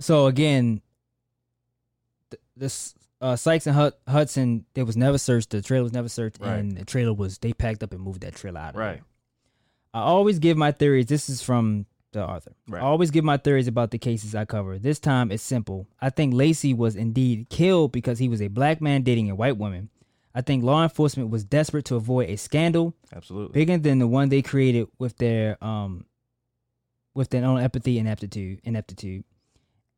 so 0.00 0.26
again, 0.26 0.82
th- 2.30 2.42
this 2.56 2.94
uh, 3.22 3.36
Sykes 3.36 3.66
and 3.66 3.74
Hud- 3.76 3.94
Hudson, 4.06 4.66
they 4.74 4.82
was 4.82 4.96
never 4.96 5.16
searched. 5.16 5.50
The 5.50 5.62
trailer 5.62 5.84
was 5.84 5.92
never 5.92 6.08
searched, 6.08 6.40
Right. 6.40 6.58
and 6.58 6.76
the 6.76 6.84
trailer 6.84 7.14
was 7.14 7.38
they 7.38 7.52
packed 7.52 7.82
up 7.82 7.92
and 7.92 8.02
moved 8.02 8.20
that 8.22 8.34
trailer 8.34 8.60
out. 8.60 8.70
Of 8.70 8.76
Right. 8.76 8.92
there. 8.96 9.04
I 9.94 10.00
always 10.02 10.38
give 10.38 10.56
my 10.56 10.72
theories. 10.72 11.06
This 11.06 11.28
is 11.30 11.40
from 11.42 11.86
the 12.12 12.26
author. 12.26 12.52
Right. 12.68 12.82
I 12.82 12.84
always 12.84 13.10
give 13.10 13.24
my 13.24 13.36
theories 13.36 13.68
about 13.68 13.90
the 13.90 13.98
cases 13.98 14.34
I 14.34 14.44
cover. 14.44 14.78
This 14.78 14.98
time 14.98 15.32
it's 15.32 15.42
simple. 15.42 15.86
I 16.00 16.10
think 16.10 16.34
Lacey 16.34 16.74
was 16.74 16.96
indeed 16.96 17.48
killed 17.50 17.92
because 17.92 18.18
he 18.18 18.28
was 18.28 18.40
a 18.40 18.48
black 18.48 18.80
man 18.80 19.02
dating 19.02 19.30
a 19.30 19.34
white 19.34 19.56
woman. 19.56 19.90
I 20.34 20.40
think 20.40 20.64
law 20.64 20.82
enforcement 20.82 21.30
was 21.30 21.44
desperate 21.44 21.84
to 21.86 21.96
avoid 21.96 22.30
a 22.30 22.36
scandal 22.36 22.94
Absolutely. 23.14 23.52
bigger 23.52 23.78
than 23.78 23.98
the 23.98 24.06
one 24.06 24.28
they 24.28 24.42
created 24.42 24.88
with 24.98 25.16
their 25.18 25.62
um 25.62 26.06
with 27.14 27.30
their 27.30 27.44
own 27.44 27.60
empathy 27.60 27.98
and 27.98 28.08
aptitude 28.08 28.60
ineptitude 28.64 29.24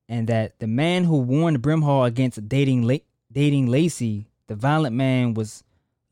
and 0.09 0.27
that 0.28 0.59
the 0.59 0.66
man 0.66 1.05
who 1.05 1.19
warned 1.19 1.62
Brimhall 1.62 2.07
against 2.07 2.49
dating 2.49 2.82
La- 2.82 2.97
dating 3.31 3.69
Lacey 3.69 4.27
the 4.49 4.57
violent 4.57 4.97
man 4.97 5.35
was 5.35 5.62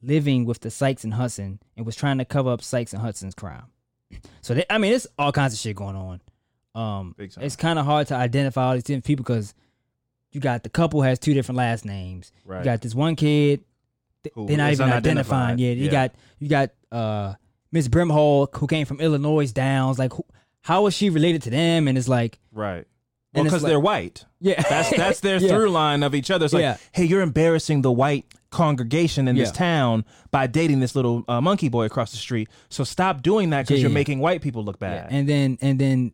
living 0.00 0.44
with 0.44 0.60
the 0.60 0.70
Sykes 0.70 1.04
and 1.04 1.14
Hudson 1.14 1.58
and 1.76 1.84
was 1.84 1.96
trying 1.96 2.18
to 2.18 2.24
cover 2.24 2.50
up 2.50 2.62
Sykes 2.62 2.92
and 2.92 3.02
Hudson's 3.02 3.34
crime 3.34 3.71
so 4.40 4.54
they, 4.54 4.64
I 4.70 4.78
mean 4.78 4.90
there's 4.92 5.06
all 5.18 5.32
kinds 5.32 5.52
of 5.54 5.58
shit 5.60 5.76
going 5.76 5.96
on 5.96 6.20
um 6.74 7.14
it's 7.18 7.56
kind 7.56 7.78
of 7.78 7.84
hard 7.84 8.06
to 8.08 8.14
identify 8.14 8.64
all 8.64 8.74
these 8.74 8.82
different 8.84 9.04
people 9.04 9.24
because 9.24 9.54
you 10.30 10.40
got 10.40 10.62
the 10.62 10.70
couple 10.70 11.02
has 11.02 11.18
two 11.18 11.34
different 11.34 11.56
last 11.58 11.84
names 11.84 12.32
Right. 12.44 12.58
you 12.60 12.64
got 12.64 12.80
this 12.80 12.94
one 12.94 13.16
kid 13.16 13.62
th- 14.24 14.34
they're 14.48 14.56
not 14.56 14.72
even 14.72 14.90
identifying 14.90 15.58
yet. 15.58 15.76
You 15.76 15.86
Yeah. 15.86 15.90
got 15.90 16.14
you 16.38 16.48
got 16.48 16.70
uh 16.90 17.34
Miss 17.72 17.88
Brimhall 17.88 18.48
who 18.56 18.66
came 18.66 18.86
from 18.86 19.00
Illinois 19.00 19.50
Downs. 19.50 19.98
Like, 19.98 20.12
who, 20.12 20.24
how 20.60 20.86
is 20.86 20.94
she 20.94 21.08
related 21.10 21.42
to 21.42 21.50
them? 21.50 21.88
And 21.88 21.96
it's 21.98 22.06
like, 22.08 22.38
Right. 22.52 22.86
Well, 23.34 23.44
because 23.44 23.62
like- 23.62 23.70
they're 23.70 23.80
white. 23.80 24.24
yeah, 24.40 24.60
That's 24.68 24.90
that's 24.96 25.20
their 25.20 25.36
Yeah. 25.40 25.48
through 25.48 25.70
line 25.70 26.02
of 26.02 26.14
each 26.14 26.30
other. 26.30 26.44
It's 26.44 26.52
like, 26.54 26.60
Yeah. 26.62 26.76
hey, 26.92 27.04
you're 27.04 27.22
embarrassing 27.22 27.82
the 27.82 27.90
white 27.92 28.26
congregation 28.50 29.28
in 29.28 29.36
this 29.36 29.50
town 29.50 30.04
by 30.30 30.46
dating 30.46 30.80
this 30.80 30.94
little 30.94 31.24
uh, 31.28 31.40
monkey 31.40 31.70
boy 31.70 31.86
across 31.86 32.10
the 32.10 32.18
street. 32.18 32.48
So 32.68 32.84
stop 32.84 33.22
doing 33.22 33.48
that 33.50 33.62
because 33.62 33.78
Yeah, 33.78 33.84
you're 33.84 33.90
yeah. 33.90 33.94
making 33.94 34.18
white 34.18 34.42
people 34.42 34.62
look 34.62 34.76
Yeah, 34.82 35.04
bad. 35.04 35.08
And 35.12 35.26
then 35.28 35.58
and 35.62 35.78
then 35.78 36.12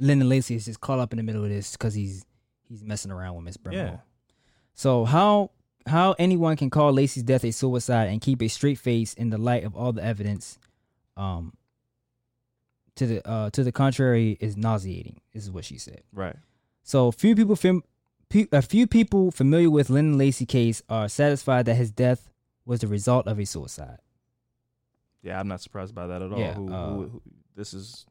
Lyndon 0.00 0.28
Lacey 0.28 0.56
is 0.56 0.64
just 0.64 0.80
caught 0.80 0.98
up 0.98 1.12
in 1.12 1.18
the 1.18 1.22
middle 1.22 1.44
of 1.44 1.50
this 1.50 1.72
because 1.72 1.94
he's 1.94 2.24
he's 2.68 2.82
messing 2.82 3.12
around 3.12 3.36
with 3.36 3.44
Miss 3.44 3.56
Brimhall. 3.56 3.72
Yeah. 3.74 3.96
So 4.74 5.04
how 5.04 5.52
how 5.86 6.16
anyone 6.18 6.56
can 6.56 6.70
call 6.70 6.92
Lacey's 6.92 7.22
death 7.22 7.44
a 7.44 7.52
suicide 7.52 8.08
and 8.08 8.20
keep 8.20 8.42
a 8.42 8.48
straight 8.48 8.78
face 8.78 9.14
in 9.14 9.30
the 9.30 9.38
light 9.38 9.62
of 9.64 9.76
all 9.76 9.92
the 9.92 10.02
evidence, 10.02 10.58
um, 11.16 11.52
to 12.96 13.06
the 13.06 13.28
uh 13.28 13.50
to 13.50 13.64
the 13.64 13.72
contrary 13.72 14.36
is 14.40 14.56
nauseating. 14.56 15.20
This 15.32 15.44
is 15.44 15.50
what 15.50 15.64
she 15.64 15.78
said. 15.78 16.02
right. 16.12 16.36
So 16.82 17.10
few 17.10 17.34
people 17.34 17.56
fam- 17.56 17.82
pe- 18.28 18.46
a 18.52 18.60
few 18.62 18.86
people 18.86 19.30
familiar 19.30 19.70
with 19.70 19.88
Lyndon 19.90 20.18
Lacey 20.18 20.44
case 20.46 20.82
are 20.88 21.08
satisfied 21.08 21.64
that 21.66 21.74
his 21.76 21.90
death 21.90 22.28
was 22.66 22.80
the 22.80 22.86
result 22.88 23.26
of 23.26 23.38
a 23.38 23.46
suicide. 23.46 23.98
Yeah, 25.22 25.40
I'm 25.40 25.48
not 25.48 25.60
surprised 25.62 25.94
by 25.94 26.06
that 26.08 26.20
at 26.20 26.30
all. 26.32 26.38
Yeah, 26.38 26.52
who, 26.54 26.72
uh, 26.72 26.90
who, 26.90 27.02
who, 27.08 27.22
this 27.56 27.72
is. 27.74 28.04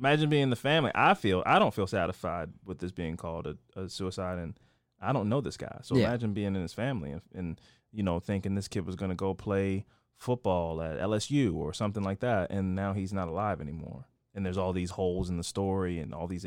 Imagine 0.00 0.28
being 0.28 0.50
the 0.50 0.56
family. 0.56 0.90
I 0.94 1.14
feel 1.14 1.42
I 1.46 1.58
don't 1.58 1.72
feel 1.74 1.86
satisfied 1.86 2.50
with 2.64 2.78
this 2.78 2.90
being 2.92 3.16
called 3.16 3.46
a, 3.46 3.56
a 3.80 3.88
suicide, 3.88 4.38
and 4.38 4.58
I 5.00 5.12
don't 5.12 5.28
know 5.28 5.40
this 5.40 5.56
guy. 5.56 5.78
So 5.82 5.96
Yeah. 5.96 6.08
imagine 6.08 6.32
being 6.32 6.56
in 6.56 6.62
his 6.62 6.72
family 6.72 7.10
and, 7.12 7.20
and 7.34 7.60
you 7.92 8.02
know 8.02 8.18
thinking 8.20 8.54
this 8.54 8.66
kid 8.68 8.86
was 8.86 8.96
going 8.96 9.10
to 9.10 9.14
go 9.14 9.34
play 9.34 9.84
football 10.18 10.80
at 10.82 10.98
LSU 10.98 11.54
or 11.54 11.72
something 11.72 12.02
like 12.02 12.20
that, 12.20 12.50
and 12.50 12.74
now 12.74 12.92
he's 12.92 13.12
not 13.12 13.28
alive 13.28 13.60
anymore. 13.60 14.06
And 14.34 14.44
there's 14.44 14.58
all 14.58 14.72
these 14.72 14.90
holes 14.90 15.30
in 15.30 15.36
the 15.36 15.44
story 15.44 15.98
and 16.00 16.12
all 16.14 16.26
these 16.26 16.44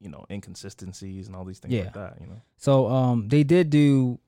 you 0.00 0.08
know 0.08 0.24
inconsistencies 0.30 1.26
and 1.26 1.36
all 1.36 1.44
these 1.44 1.58
things 1.58 1.74
Yeah. 1.74 1.84
like 1.84 1.94
that. 1.94 2.16
You 2.20 2.26
know. 2.26 2.40
So 2.56 2.86
um 2.88 3.28
they 3.28 3.44
did 3.44 3.70
do 3.70 4.18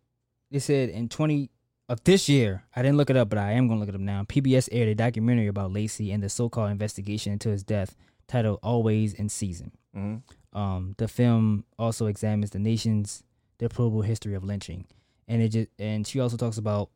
they 0.51 0.59
said 0.59 0.89
in 0.91 1.09
20 1.09 1.51
of 1.89 2.03
this 2.05 2.29
year, 2.29 2.65
I 2.75 2.83
didn't 2.83 2.97
look 2.99 3.11
it 3.11 3.17
up 3.17 3.29
but 3.29 3.39
I 3.39 3.53
am 3.53 3.67
going 3.67 3.79
to 3.79 3.81
look 3.81 3.89
it 3.89 3.95
up 3.97 4.01
now. 4.01 4.23
PBS 4.25 4.69
aired 4.71 4.89
a 4.89 4.95
documentary 4.95 5.49
about 5.49 5.73
Lacey 5.73 6.12
and 6.12 6.23
the 6.23 6.29
so-called 6.29 6.71
investigation 6.71 7.33
into 7.33 7.49
his 7.51 7.65
death 7.65 7.97
titled 8.29 8.61
Always 8.62 9.12
in 9.15 9.29
Season. 9.29 9.73
Mm-hmm. 9.97 10.59
Um 10.59 10.95
the 10.99 11.09
film 11.09 11.65
also 11.79 12.07
examines 12.07 12.51
the 12.51 12.59
nation's 12.59 13.23
deplorable 13.59 14.03
history 14.03 14.35
of 14.35 14.45
lynching. 14.45 14.87
And 15.29 15.41
it 15.43 15.49
just 15.51 15.69
and 15.79 16.07
she 16.07 16.21
also 16.21 16.37
talks 16.37 16.59
about 16.59 16.91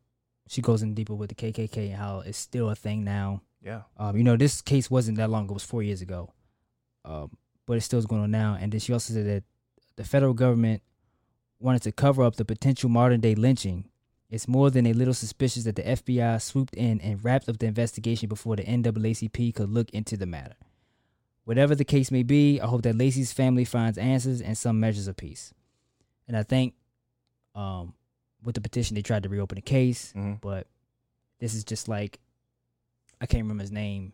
she 0.49 0.63
goes 0.63 0.83
in 0.83 0.95
deeper 0.95 1.15
with 1.15 1.31
the 1.31 1.35
KKK 1.35 1.89
and 1.89 1.97
how 1.97 2.21
it's 2.21 2.39
still 2.39 2.71
a 2.71 2.75
thing 2.75 3.05
now. 3.05 3.43
Yeah. 3.63 3.83
Um, 3.97 4.17
you 4.17 4.25
know, 4.25 4.37
this 4.37 4.61
case 4.61 4.91
wasn't 4.91 5.17
that 5.19 5.31
long 5.31 5.45
ago; 5.45 5.53
it 5.53 5.55
was 5.55 5.65
four 5.65 5.83
years 5.83 6.03
ago. 6.03 6.33
Um, 7.05 7.37
but 7.67 7.77
it's 7.77 7.87
still 7.87 7.99
is 7.99 8.07
going 8.07 8.23
on 8.23 8.31
now. 8.31 8.57
And 8.61 8.73
then 8.73 8.81
she 8.81 8.93
also 8.93 9.15
said 9.15 9.27
that 9.27 9.45
the 9.97 10.05
federal 10.05 10.35
government 10.35 10.83
wanted 11.59 11.83
to 11.83 11.93
cover 11.93 12.23
up 12.23 12.37
the 12.37 12.45
potential 12.45 12.91
modern 12.91 13.21
day 13.21 13.35
lynching. 13.35 13.89
It's 14.31 14.49
more 14.49 14.71
than 14.71 14.87
a 14.87 14.93
little 14.93 15.15
suspicious 15.15 15.65
that 15.65 15.77
the 15.77 15.83
FBI 15.83 16.41
swooped 16.43 16.75
in 16.75 17.01
and 17.01 17.23
wrapped 17.25 17.49
up 17.49 17.59
the 17.59 17.67
investigation 17.67 18.29
before 18.29 18.57
the 18.57 18.65
NAACP 18.65 19.55
could 19.55 19.71
look 19.71 19.91
into 19.91 20.17
the 20.17 20.27
matter. 20.27 20.57
Whatever 21.45 21.75
the 21.75 21.85
case 21.85 22.11
may 22.11 22.23
be, 22.23 22.61
I 22.61 22.67
hope 22.67 22.83
that 22.83 22.97
Lacey's 22.97 23.33
family 23.33 23.65
finds 23.65 23.99
answers 23.99 24.41
and 24.41 24.57
some 24.57 24.81
measures 24.81 25.09
of 25.09 25.17
peace. 25.17 25.53
And 26.27 26.37
I 26.37 26.43
think, 26.43 26.75
um, 27.55 27.95
with 28.45 28.55
the 28.55 28.61
petition, 28.61 28.95
they 28.95 29.03
tried 29.03 29.23
to 29.25 29.29
reopen 29.29 29.57
the 29.57 29.63
case 29.63 30.13
Mhm. 30.15 30.41
but 30.41 30.67
this 31.41 31.55
is 31.55 31.65
just 31.65 31.89
like 31.89 32.21
I 33.21 33.27
can't 33.27 33.43
remember 33.43 33.63
his 33.63 33.73
name. 33.73 34.13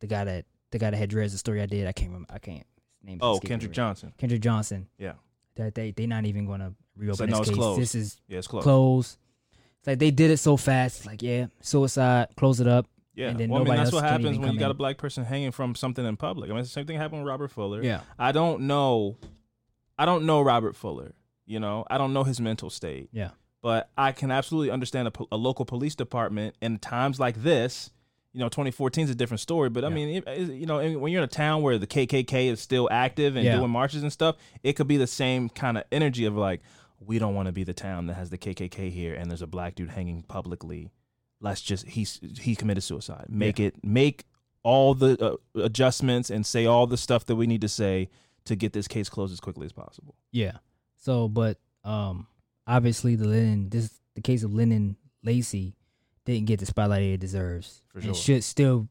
The 0.00 0.06
guy 0.06 0.24
that 0.24 0.46
the 0.70 0.78
guy 0.78 0.90
that 0.90 0.96
had 0.96 1.10
dreads 1.10 1.32
the 1.32 1.38
story 1.38 1.60
I 1.60 1.66
did. 1.66 1.86
I 1.86 1.92
can't 1.92 2.10
remember. 2.10 2.32
I 2.32 2.38
can't. 2.38 2.66
His 3.00 3.04
name. 3.04 3.18
Oh, 3.20 3.38
Kendrick. 3.38 3.72
Johnson. 3.72 4.12
Kendrick 4.16 4.40
Johnson. 4.40 4.88
Yeah. 4.98 5.14
That 5.56 5.74
they 5.74 5.90
they 5.90 6.06
not 6.06 6.24
even 6.24 6.46
gonna 6.46 6.74
reopen 6.96 7.28
no, 7.30 7.38
this 7.38 7.40
it's 7.40 7.50
case. 7.50 7.56
closed. 7.58 7.80
This 7.80 7.94
is 7.94 8.20
Yeah, 8.28 8.38
it's 8.38 8.46
close. 8.46 8.62
closed. 8.64 9.18
It's 9.78 9.86
like 9.86 9.98
they 9.98 10.10
did 10.10 10.30
it 10.30 10.38
so 10.38 10.56
fast. 10.56 10.98
It's 10.98 11.06
like 11.06 11.20
yeah, 11.22 11.46
suicide. 11.60 12.28
Close 12.36 12.60
it 12.60 12.66
up. 12.68 12.86
Yeah, 13.14 13.28
and 13.28 13.38
then 13.38 13.50
well, 13.50 13.60
I 13.60 13.64
mean 13.64 13.76
that's 13.76 13.92
what 13.92 14.04
happens 14.04 14.38
when 14.38 14.52
you 14.54 14.58
got 14.58 14.66
in. 14.66 14.70
a 14.70 14.74
black 14.74 14.96
person 14.96 15.24
hanging 15.24 15.50
from 15.50 15.74
something 15.74 16.06
in 16.06 16.16
public. 16.16 16.48
I 16.48 16.54
mean, 16.54 16.60
it's 16.60 16.70
the 16.70 16.72
same 16.72 16.86
thing 16.86 16.96
happened 16.96 17.22
with 17.22 17.28
Robert 17.28 17.48
Fuller. 17.50 17.82
Yeah. 17.82 18.00
I 18.18 18.32
don't 18.32 18.62
know. 18.62 19.18
I 19.98 20.06
don't 20.06 20.24
know 20.24 20.40
Robert 20.40 20.74
Fuller. 20.76 21.12
You 21.44 21.60
know, 21.60 21.84
I 21.90 21.98
don't 21.98 22.14
know 22.14 22.24
his 22.24 22.40
mental 22.40 22.70
state. 22.70 23.10
Yeah. 23.12 23.32
But 23.62 23.90
I 23.96 24.12
can 24.12 24.30
absolutely 24.30 24.70
understand 24.70 25.08
a, 25.08 25.12
a 25.30 25.36
local 25.36 25.64
police 25.64 25.94
department 25.94 26.56
in 26.60 26.78
times 26.78 27.20
like 27.20 27.42
this. 27.42 27.90
You 28.32 28.40
know, 28.40 28.48
2014 28.48 29.04
is 29.04 29.10
a 29.10 29.14
different 29.14 29.40
story, 29.40 29.68
but 29.68 29.84
I 29.84 29.88
Yeah. 29.88 29.94
mean, 29.94 30.08
it, 30.16 30.24
it- 30.28 30.54
you 30.54 30.66
know, 30.66 30.78
when 30.98 31.12
you're 31.12 31.20
in 31.22 31.24
a 31.24 31.28
town 31.28 31.62
where 31.62 31.78
the 31.78 31.86
KKK 31.86 32.46
is 32.50 32.60
still 32.60 32.88
active 32.90 33.36
and 33.36 33.44
Yeah. 33.44 33.56
doing 33.58 33.70
marches 33.70 34.02
and 34.02 34.12
stuff, 34.12 34.36
it 34.62 34.72
could 34.72 34.88
be 34.88 34.96
the 34.96 35.06
same 35.06 35.48
kind 35.48 35.78
of 35.78 35.84
energy 35.92 36.24
of 36.24 36.34
like, 36.34 36.60
we 36.98 37.18
don't 37.18 37.34
want 37.34 37.46
to 37.46 37.52
be 37.52 37.62
the 37.64 37.74
town 37.74 38.06
that 38.06 38.14
has 38.14 38.30
the 38.30 38.38
KKK 38.38 38.88
here, 38.90 39.14
and 39.14 39.30
there's 39.30 39.42
a 39.42 39.46
black 39.46 39.74
dude 39.74 39.90
hanging 39.90 40.22
publicly. 40.22 40.90
Let's 41.40 41.60
just 41.60 41.86
he's 41.88 42.20
he 42.40 42.54
committed 42.54 42.84
suicide. 42.84 43.26
Make 43.28 43.58
it 43.58 43.84
make 43.84 44.24
all 44.62 44.94
the 44.94 45.20
uh, 45.56 45.60
adjustments 45.60 46.30
and 46.30 46.46
say 46.46 46.64
all 46.66 46.86
the 46.86 46.96
stuff 46.96 47.26
that 47.26 47.34
we 47.34 47.48
need 47.48 47.60
to 47.62 47.68
say 47.68 48.08
to 48.44 48.54
get 48.54 48.72
this 48.72 48.86
case 48.86 49.08
closed 49.08 49.32
as 49.32 49.40
quickly 49.40 49.66
as 49.66 49.72
possible. 49.72 50.14
Yeah. 50.30 50.58
So, 50.98 51.26
but 51.28 51.58
um, 51.82 52.28
obviously 52.66 53.16
the 53.16 53.26
Lennon 53.26 53.68
this 53.70 54.00
the 54.14 54.20
case 54.20 54.42
of 54.42 54.52
Lennon 54.54 54.96
Lacey 55.22 55.74
didn't 56.24 56.46
get 56.46 56.60
the 56.60 56.66
spotlight 56.66 57.02
it 57.02 57.18
deserves. 57.20 57.82
For 57.88 57.98
And 57.98 58.06
sure. 58.06 58.14
should 58.14 58.44
still 58.44 58.88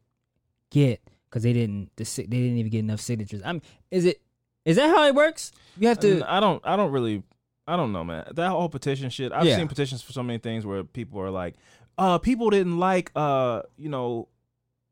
get 0.69 1.01
because 1.29 1.43
they 1.43 1.53
didn't 1.53 1.91
the, 1.95 2.03
they 2.03 2.23
didn't 2.25 2.57
even 2.57 2.71
get 2.71 2.79
enough 2.79 2.99
signatures. 3.01 3.41
I 3.45 3.53
mean, 3.53 3.61
is 3.89 4.05
it 4.05 4.21
is 4.65 4.75
that 4.77 4.89
how 4.95 5.05
it 5.07 5.15
works? 5.15 5.51
You 5.77 5.87
have 5.87 5.99
to. 6.01 6.23
I 6.31 6.39
don't 6.39 6.61
I 6.65 6.75
don't 6.75 6.91
really 6.91 7.23
I 7.67 7.75
don't 7.77 7.91
know, 7.93 8.03
man. 8.03 8.25
That 8.33 8.49
whole 8.49 8.69
petition 8.69 9.09
shit. 9.09 9.31
I've 9.31 9.45
Yeah. 9.45 9.55
seen 9.57 9.67
petitions 9.67 10.01
for 10.01 10.11
so 10.13 10.23
many 10.23 10.39
things 10.39 10.65
where 10.65 10.83
people 10.83 11.19
are 11.21 11.29
like, 11.29 11.55
uh, 11.97 12.17
people 12.17 12.49
didn't 12.49 12.79
like 12.79 13.11
uh, 13.15 13.61
you 13.77 13.87
know, 13.87 14.27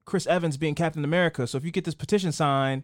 Chris 0.05 0.25
Evans 0.27 0.55
being 0.57 0.75
Captain 0.75 1.03
America. 1.03 1.45
So 1.47 1.57
if 1.57 1.65
you 1.65 1.71
get 1.71 1.83
this 1.83 1.95
petition 1.95 2.31
signed, 2.31 2.83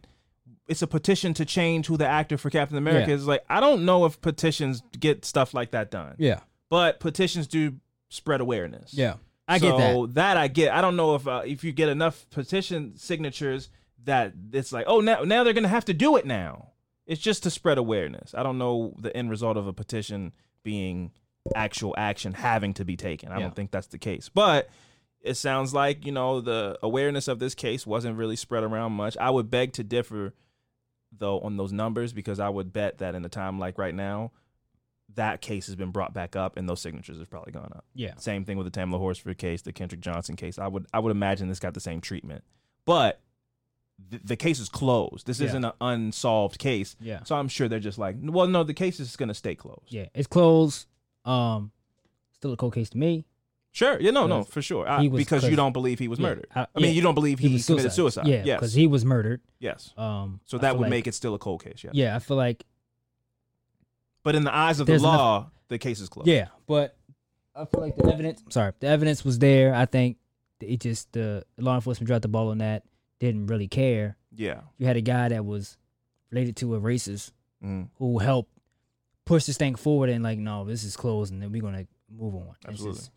it's 0.67 0.81
a 0.81 0.87
petition 0.87 1.33
to 1.35 1.45
change 1.45 1.87
who 1.87 1.97
the 1.97 2.07
actor 2.07 2.37
for 2.37 2.49
Captain 2.49 2.77
America 2.77 3.09
Yeah. 3.09 3.15
is. 3.15 3.27
Like, 3.27 3.43
I 3.49 3.59
don't 3.59 3.85
know 3.85 4.05
if 4.05 4.19
petitions 4.21 4.81
get 4.99 5.23
stuff 5.25 5.53
like 5.53 5.71
that 5.71 5.91
done. 5.91 6.15
yeah. 6.17 6.39
But 6.69 6.99
petitions 6.99 7.45
do 7.47 7.75
spread 8.09 8.41
awareness. 8.41 8.93
Yeah. 8.93 9.15
I 9.47 9.59
get 9.59 9.77
that. 9.77 10.13
that 10.15 10.37
I 10.37 10.47
get. 10.47 10.73
I 10.73 10.81
don't 10.81 10.95
know 10.95 11.13
if 11.13 11.27
uh, 11.27 11.43
if 11.45 11.63
you 11.63 11.71
get 11.71 11.89
enough 11.89 12.25
petition 12.31 12.97
signatures 12.97 13.69
that 14.05 14.33
it's 14.51 14.71
like, 14.71 14.85
oh, 14.87 14.99
now 15.01 15.21
now 15.23 15.43
they're 15.43 15.53
gonna 15.53 15.67
have 15.67 15.85
to 15.85 15.93
do 15.93 16.15
it 16.15 16.25
now. 16.25 16.71
It's 17.05 17.21
just 17.21 17.43
to 17.43 17.51
spread 17.51 17.77
awareness. 17.77 18.33
I 18.33 18.41
don't 18.41 18.57
know 18.57 18.95
the 18.97 19.15
end 19.15 19.29
result 19.29 19.57
of 19.57 19.67
a 19.67 19.73
petition 19.73 20.31
being 20.63 21.11
actual 21.53 21.93
action 21.95 22.33
having 22.33 22.73
to 22.73 22.83
be 22.85 22.97
taken. 22.97 23.31
I 23.31 23.35
Yeah. 23.35 23.41
don't 23.43 23.55
think 23.55 23.69
that's 23.69 23.87
the 23.87 23.99
case. 23.99 24.29
But 24.33 24.67
it 25.21 25.35
sounds 25.35 25.71
like 25.75 26.03
you 26.07 26.11
know 26.11 26.41
the 26.41 26.79
awareness 26.81 27.27
of 27.27 27.37
this 27.37 27.53
case 27.53 27.85
wasn't 27.85 28.17
really 28.17 28.35
spread 28.35 28.63
around 28.63 28.93
much. 28.93 29.15
I 29.21 29.29
would 29.29 29.51
beg 29.51 29.73
to 29.73 29.83
differ 29.83 30.33
though 31.19 31.39
on 31.41 31.57
those 31.57 31.71
numbers 31.71 32.13
because 32.13 32.39
I 32.39 32.49
would 32.49 32.71
bet 32.73 32.99
that 32.99 33.15
in 33.15 33.23
a 33.25 33.29
time 33.29 33.59
like 33.59 33.77
right 33.77 33.95
now, 33.95 34.31
that 35.15 35.41
case 35.41 35.67
has 35.67 35.75
been 35.75 35.91
brought 35.91 36.13
back 36.13 36.35
up 36.35 36.57
and 36.57 36.67
those 36.67 36.81
signatures 36.81 37.19
have 37.19 37.29
probably 37.29 37.51
gone 37.51 37.71
up. 37.75 37.85
Yeah. 37.93 38.15
Same 38.17 38.43
thing 38.43 38.57
with 38.57 38.71
the 38.71 38.79
Tamla 38.79 38.97
Horsford 38.97 39.37
case, 39.37 39.61
the 39.61 39.71
Kendrick 39.73 40.01
Johnson 40.01 40.35
case. 40.35 40.57
I 40.59 40.67
would 40.67 40.87
I 40.93 40.99
would 40.99 41.11
imagine 41.11 41.47
this 41.47 41.59
got 41.59 41.73
the 41.73 41.79
same 41.79 42.01
treatment. 42.01 42.43
But 42.85 43.21
th- 44.09 44.23
the 44.25 44.35
case 44.35 44.59
is 44.59 44.67
closed. 44.69 45.27
This 45.27 45.39
Yeah. 45.39 45.47
isn't 45.47 45.63
an 45.65 45.73
unsolved 45.79 46.57
case. 46.59 46.95
Yeah. 46.99 47.23
So 47.23 47.35
I'm 47.35 47.47
sure 47.47 47.67
they're 47.67 47.79
just 47.79 47.97
like, 47.97 48.15
well, 48.21 48.47
no, 48.47 48.63
the 48.63 48.73
case 48.73 48.99
is 48.99 49.15
going 49.15 49.29
to 49.29 49.35
stay 49.35 49.55
closed. 49.55 49.91
Yeah, 49.93 50.07
it's 50.13 50.27
closed. 50.27 50.87
Um, 51.23 51.71
still 52.33 52.51
a 52.53 52.57
cold 52.57 52.73
case 52.73 52.89
to 52.91 52.97
me. 52.97 53.25
Sure. 53.75 53.99
Yeah. 53.99 54.11
No. 54.11 54.25
No. 54.25 54.43
For 54.45 54.61
sure. 54.61 54.87
I, 54.87 55.01
he 55.01 55.09
was- 55.09 55.19
because 55.19 55.43
you 55.43 55.49
'cause- 55.49 55.57
don't 55.57 55.73
believe 55.73 55.99
he 55.99 56.07
was 56.07 56.17
Yeah, 56.17 56.27
murdered. 56.29 56.47
I- 56.55 56.61
I, 56.61 56.79
mean, 56.79 56.85
yeah, 56.85 56.91
you 56.91 57.01
don't 57.01 57.13
believe 57.13 57.39
he, 57.39 57.51
was 57.53 57.65
committed 57.65 57.91
suicide. 57.91 58.25
Yeah, 58.25 58.43
Yes. 58.45 58.59
because 58.59 58.73
he 58.73 58.87
was 58.87 59.03
murdered. 59.03 59.41
yes. 59.59 59.93
Um, 59.97 60.39
So 60.45 60.57
I 60.57 60.61
that 60.61 60.69
feel 60.69 60.77
would 60.77 60.83
like- 60.83 60.89
make 60.91 61.07
it 61.07 61.13
still 61.13 61.33
a 61.35 61.39
cold 61.39 61.61
case. 61.63 61.83
Yeah. 61.83 61.89
Yeah, 61.93 62.15
I 62.15 62.19
feel 62.19 62.37
like 62.37 62.65
But 64.23 64.35
in 64.35 64.43
the 64.43 64.55
eyes 64.55 64.79
of 64.79 64.87
the 64.87 64.93
There's 64.93 65.03
enough- 65.03 65.17
law, 65.19 65.51
the 65.67 65.77
case 65.77 65.99
is 65.99 66.09
closed. 66.09 66.27
yeah, 66.27 66.47
but 66.67 66.97
I 67.53 67.65
feel 67.65 67.81
like 67.81 67.95
the 67.95 68.05
evidence. 68.11 68.41
Sorry, 68.49 68.71
the 68.79 68.87
evidence 68.87 69.23
was 69.23 69.37
there. 69.39 69.73
I 69.75 69.85
think 69.85 70.17
it 70.61 70.79
just 70.79 71.11
the 71.11 71.43
law 71.57 71.75
enforcement 71.75 72.07
dropped 72.07 72.23
the 72.23 72.27
ball 72.27 72.49
on 72.49 72.57
that. 72.59 72.83
Didn't 73.19 73.47
really 73.47 73.67
care. 73.67 74.17
Yeah. 74.35 74.61
You 74.77 74.87
had 74.87 74.97
a 74.97 75.01
guy 75.01 75.29
that 75.29 75.45
was 75.45 75.77
related 76.31 76.55
to 76.57 76.75
a 76.75 76.81
racist 76.81 77.31
Mhm. 77.63 77.89
who 77.97 78.17
helped 78.19 78.51
push 79.25 79.45
this 79.45 79.57
thing 79.57 79.75
forward 79.75 80.09
and 80.09 80.23
like, 80.23 80.39
no, 80.39 80.65
this 80.65 80.83
is 80.83 80.95
closed, 80.97 81.31
and 81.33 81.41
then 81.41 81.51
we're 81.51 81.61
gonna 81.61 81.85
move 82.09 82.35
on. 82.35 82.55
It's 82.61 82.65
Absolutely. 82.67 82.97
just- 82.99 83.11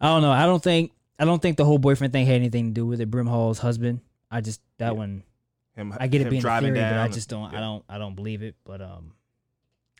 I 0.00 0.06
don't 0.08 0.22
know. 0.22 0.30
I 0.32 0.46
don't 0.46 0.62
think. 0.62 0.92
I 1.18 1.24
don't 1.24 1.42
think 1.42 1.56
the 1.56 1.64
whole 1.64 1.78
boyfriend 1.78 2.12
thing 2.12 2.26
had 2.26 2.36
anything 2.36 2.66
to 2.68 2.72
do 2.72 2.86
with 2.86 3.00
it. 3.00 3.10
Brimhall's 3.10 3.58
husband. 3.58 4.00
I 4.30 4.40
just 4.40 4.60
that 4.78 4.92
Yeah. 4.92 4.98
one. 4.98 5.22
Him, 5.74 5.94
I 5.98 6.08
get 6.08 6.20
it 6.22 6.30
being 6.30 6.44
a 6.44 6.60
theory, 6.60 6.72
but 6.72 6.98
I 6.98 7.08
just 7.08 7.28
don't. 7.28 7.54
I 7.54 7.60
don't. 7.60 7.84
I 7.88 7.98
don't 7.98 8.14
believe 8.14 8.42
it. 8.42 8.56
But 8.64 8.80
um, 8.80 9.12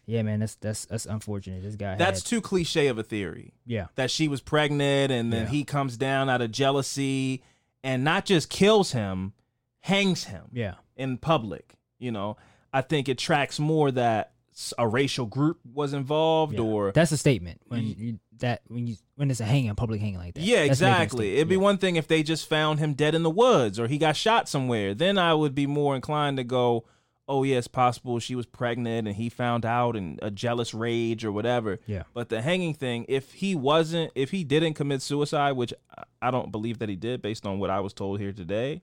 yeah, 0.06 0.22
man, 0.22 0.40
that's 0.40 0.54
that's 0.56 0.84
that's 0.86 1.06
unfortunate. 1.06 1.62
This 1.62 1.76
guy. 1.76 1.96
That's 1.96 2.20
had, 2.22 2.26
too 2.28 2.40
cliche 2.40 2.86
of 2.88 2.98
a 2.98 3.02
theory. 3.02 3.52
yeah, 3.66 3.86
that 3.96 4.10
she 4.10 4.26
was 4.28 4.40
pregnant 4.40 5.12
and 5.12 5.32
then 5.32 5.42
Yeah. 5.44 5.48
he 5.50 5.64
comes 5.64 5.96
down 5.96 6.28
out 6.30 6.40
of 6.40 6.50
jealousy 6.50 7.42
and 7.84 8.02
not 8.04 8.24
just 8.24 8.50
kills 8.50 8.92
him, 8.92 9.32
hangs 9.80 10.24
him 10.24 10.44
yeah, 10.52 10.74
in 10.96 11.16
public. 11.18 11.74
You 12.00 12.10
know, 12.12 12.36
I 12.72 12.80
think 12.80 13.08
it 13.08 13.18
tracks 13.18 13.58
more 13.60 13.90
that 13.92 14.32
a 14.78 14.86
racial 14.88 15.26
group 15.26 15.58
was 15.72 15.92
involved 15.92 16.54
yeah. 16.54 16.60
or 16.60 16.92
that's 16.92 17.12
a 17.12 17.16
statement 17.16 17.60
when 17.68 17.86
you 17.86 18.18
that 18.38 18.60
when 18.68 18.86
you 18.86 18.96
when 19.16 19.30
it's 19.30 19.40
a 19.40 19.44
hanging, 19.44 19.74
public 19.74 20.00
hanging 20.00 20.18
like 20.18 20.34
that. 20.34 20.42
yeah, 20.42 20.58
That's 20.66 20.80
exactly. 20.80 21.36
It'd 21.36 21.48
be 21.48 21.54
Yeah. 21.56 21.60
one 21.60 21.78
thing 21.78 21.96
if 21.96 22.06
they 22.08 22.22
just 22.22 22.48
found 22.48 22.78
him 22.78 22.94
dead 22.94 23.14
in 23.14 23.22
the 23.22 23.30
woods 23.30 23.78
or 23.80 23.86
he 23.88 23.98
got 23.98 24.16
shot 24.16 24.48
somewhere. 24.48 24.94
Then 24.94 25.18
I 25.18 25.34
would 25.34 25.54
be 25.54 25.66
more 25.66 25.94
inclined 25.96 26.36
to 26.38 26.44
go, 26.44 26.84
"Oh, 27.28 27.42
yeah, 27.42 27.58
it's 27.58 27.66
possible 27.68 28.18
she 28.20 28.34
was 28.36 28.46
pregnant 28.46 29.08
and 29.08 29.16
he 29.16 29.28
found 29.28 29.64
out 29.66 29.96
and 29.96 30.18
a 30.22 30.30
jealous 30.30 30.72
rage 30.72 31.24
or 31.24 31.32
whatever." 31.32 31.80
Yeah, 31.86 32.04
But 32.14 32.28
the 32.28 32.40
hanging 32.42 32.74
thing, 32.74 33.06
if 33.08 33.32
he 33.34 33.54
wasn't, 33.56 34.12
if 34.14 34.30
he 34.30 34.44
didn't 34.44 34.74
commit 34.74 35.02
suicide, 35.02 35.52
which 35.52 35.72
I- 35.96 36.04
I 36.22 36.30
don't 36.30 36.50
believe 36.52 36.78
that 36.78 36.88
he 36.88 36.96
did 36.96 37.22
based 37.22 37.44
on 37.46 37.58
what 37.58 37.70
I 37.70 37.80
was 37.80 37.92
told 37.92 38.18
here 38.20 38.32
today, 38.32 38.82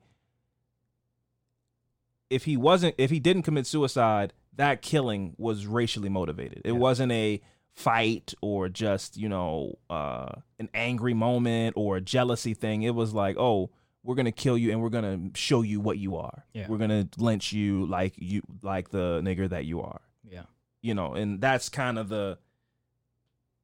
if 2.29 2.45
he 2.45 2.57
wasn't, 2.57 2.95
if 2.97 3.11
he 3.11 3.19
didn't 3.19 3.43
commit 3.43 3.67
suicide, 3.67 4.33
that 4.55 4.81
killing 4.81 5.33
was 5.37 5.67
racially 5.67 6.09
motivated. 6.09 6.61
It 6.65 6.71
Yeah. 6.73 6.79
wasn't 6.79 7.11
a 7.11 7.41
fight 7.73 8.33
or 8.41 8.69
just, 8.69 9.17
you 9.17 9.27
know, 9.27 9.77
uh, 9.89 10.29
an 10.59 10.69
angry 10.73 11.13
moment 11.13 11.73
or 11.75 11.97
a 11.97 12.01
jealousy 12.01 12.53
thing. 12.53 12.83
It 12.83 12.95
was 12.95 13.13
like, 13.13 13.35
oh, 13.37 13.69
we're 14.01 14.15
gonna 14.15 14.31
kill 14.31 14.57
you 14.57 14.71
and 14.71 14.81
we're 14.81 14.89
gonna 14.89 15.29
show 15.35 15.61
you 15.61 15.79
what 15.81 15.97
you 15.97 16.15
are. 16.15 16.45
Yeah. 16.53 16.67
We're 16.69 16.77
gonna 16.77 17.09
lynch 17.17 17.51
you 17.53 17.85
like 17.87 18.13
you 18.17 18.43
like 18.61 18.89
the 18.89 19.19
nigger 19.23 19.49
that 19.49 19.65
you 19.65 19.81
are 19.81 19.99
yeah, 20.29 20.43
you 20.81 20.93
know, 20.93 21.13
and 21.15 21.41
that's 21.41 21.69
kind 21.69 21.97
of 21.99 22.07
the 22.09 22.37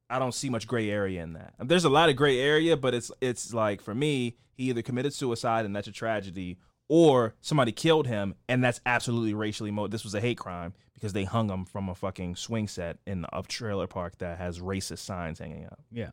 I 0.09 0.19
don't 0.19 0.33
see 0.33 0.49
much 0.49 0.67
gray 0.67 0.89
area 0.89 1.23
in 1.23 1.33
that. 1.33 1.53
There's 1.59 1.85
a 1.85 1.89
lot 1.89 2.09
of 2.09 2.15
gray 2.17 2.39
area, 2.39 2.75
but 2.75 2.93
it's 2.93 3.11
it's 3.21 3.53
like 3.53 3.81
for 3.81 3.95
me, 3.95 4.35
he 4.53 4.69
either 4.69 4.81
committed 4.81 5.13
suicide 5.13 5.63
and 5.65 5.75
that's 5.75 5.87
a 5.87 5.91
tragedy, 5.91 6.57
or 6.93 7.33
somebody 7.39 7.71
killed 7.71 8.05
him 8.05 8.35
and 8.49 8.61
that's 8.61 8.81
absolutely 8.85 9.33
racially 9.33 9.71
mo. 9.71 9.87
This 9.87 10.03
was 10.03 10.13
a 10.13 10.19
hate 10.19 10.37
crime 10.37 10.73
because 10.93 11.13
they 11.13 11.23
hung 11.23 11.49
him 11.49 11.63
from 11.63 11.87
a 11.87 11.95
fucking 11.95 12.35
swing 12.35 12.67
set 12.67 12.97
in 13.07 13.25
a 13.31 13.41
trailer 13.43 13.87
park 13.87 14.17
that 14.17 14.37
has 14.39 14.59
racist 14.59 14.97
signs 14.99 15.39
hanging 15.39 15.65
up. 15.67 15.79
yeah. 15.89 16.09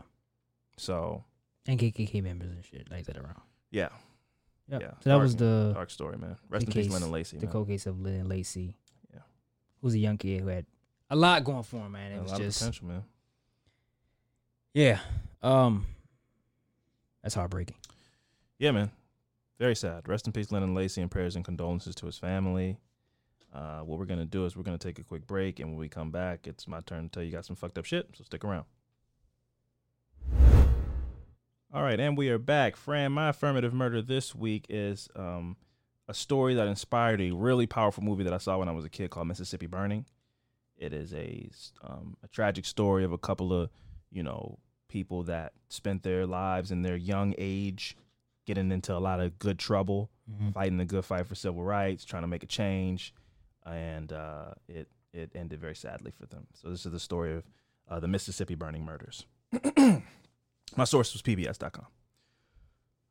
So 0.77 1.25
And 1.67 1.81
KKK 1.81 2.23
members 2.23 2.53
and 2.53 2.65
shit 2.65 2.89
like 2.93 3.07
that 3.07 3.17
around. 3.17 3.41
yeah, 3.73 3.89
Yep. 4.71 4.81
Yeah, 4.83 4.91
So 4.91 4.95
that 5.01 5.05
dark- 5.11 5.23
was 5.23 5.35
the 5.37 5.73
dark 5.75 5.91
story, 5.91 6.17
man. 6.17 6.37
Rest 6.49 6.67
the 6.67 6.71
in 6.71 6.73
peace, 6.75 6.85
case- 6.87 6.93
Lennon 6.93 7.11
Lacey. 7.11 7.39
the 7.39 7.47
man. 7.47 7.53
cold 7.53 7.67
case 7.67 7.87
of 7.87 8.01
Lynn 8.01 8.29
Lacey. 8.29 8.77
Yeah. 9.13 9.21
who's 9.83 9.95
a 9.95 9.99
young 9.99 10.17
kid 10.17 10.43
who 10.43 10.47
had 10.47 10.65
a 11.11 11.17
lot 11.17 11.43
going 11.43 11.65
for 11.65 11.79
him, 11.79 11.91
man. 11.91 12.13
It 12.13 12.19
a 12.19 12.23
was 12.23 12.31
lot 12.31 12.41
just 12.41 12.61
of 12.61 12.67
potential, 12.69 12.87
man. 12.89 13.03
yeah. 14.75 15.01
Um, 15.43 15.87
that's 17.23 17.35
heartbreaking. 17.35 17.77
Yeah, 18.59 18.71
man. 18.71 18.91
Very 19.59 19.75
sad. 19.75 20.09
Rest 20.09 20.27
in 20.27 20.33
peace, 20.33 20.53
Lennon 20.53 20.75
Lacey, 20.75 21.03
and 21.03 21.11
prayers 21.11 21.35
and 21.35 21.45
condolences 21.45 21.95
to 21.97 22.07
his 22.07 22.17
family. 22.17 22.79
Uh, 23.53 23.81
what 23.81 23.99
we're 23.99 24.05
gonna 24.05 24.25
do 24.25 24.45
is 24.45 24.57
we're 24.57 24.63
gonna 24.63 24.79
take 24.79 24.99
a 24.99 25.05
quick 25.05 25.27
break, 25.27 25.59
and 25.59 25.71
when 25.71 25.79
we 25.79 25.89
come 25.89 26.11
back, 26.11 26.47
it's 26.47 26.69
my 26.69 26.81
turn 26.81 27.05
to 27.05 27.09
tell 27.09 27.23
you 27.23 27.33
got 27.33 27.45
some 27.45 27.57
fucked 27.57 27.77
up 27.77 27.85
shit. 27.85 28.09
So 28.17 28.23
stick 28.23 28.45
around. 28.45 28.67
All 31.75 31.83
right, 31.83 31.99
and 31.99 32.17
we 32.17 32.29
are 32.29 32.39
back. 32.39 32.77
Fran, 32.77 33.13
my 33.13 33.31
affirmative 33.31 33.75
murder 33.75 34.01
this 34.01 34.35
week 34.35 34.65
is 34.69 35.09
um, 35.17 35.57
a 36.07 36.15
story 36.15 36.55
that 36.55 36.69
inspired 36.69 37.21
a 37.21 37.33
really 37.33 37.67
powerful 37.67 38.03
movie 38.03 38.25
that 38.25 38.33
I 38.33 38.39
saw 38.39 38.59
when 38.59 38.69
I 38.69 38.73
was 38.73 38.85
a 38.85 38.89
kid 38.89 39.11
called 39.11 39.27
Mississippi 39.27 39.67
Burning. 39.67 40.07
It 40.77 40.93
is 40.93 41.13
a 41.13 41.51
um, 41.83 42.17
a 42.23 42.29
tragic 42.29 42.65
story 42.65 43.03
of 43.03 43.13
a 43.13 43.19
couple 43.19 43.53
of 43.53 43.71
you 44.11 44.23
know 44.23 44.59
people 44.89 45.25
that 45.25 45.53
spent 45.69 46.05
their 46.05 46.27
lives 46.27 46.71
in 46.71 46.83
their 46.83 46.97
young 46.97 47.35
age 47.37 47.97
getting 48.49 48.73
into 48.73 48.97
a 48.97 48.99
lot 48.99 49.21
of 49.21 49.39
good 49.39 49.59
trouble, 49.59 50.11
fighting 50.55 50.79
the 50.79 50.85
good 50.87 51.05
fight 51.05 51.27
for 51.27 51.35
civil 51.35 51.63
rights, 51.63 52.03
trying 52.03 52.23
to 52.23 52.27
make 52.27 52.43
a 52.43 52.47
change, 52.47 53.13
and 53.67 54.11
uh, 54.11 54.53
it 54.67 54.89
it 55.13 55.31
ended 55.35 55.61
very 55.61 55.75
sadly 55.75 56.11
for 56.11 56.25
them. 56.25 56.47
So 56.55 56.71
this 56.71 56.87
is 56.87 56.91
the 56.91 56.99
story 56.99 57.35
of 57.35 57.45
uh, 57.91 58.01
the 58.01 58.09
Mississippi 58.09 58.55
burning 58.55 58.87
murders. 58.87 59.27
My 60.77 60.85
source 60.85 61.13
was 61.13 61.21
PBS.com. 61.21 61.87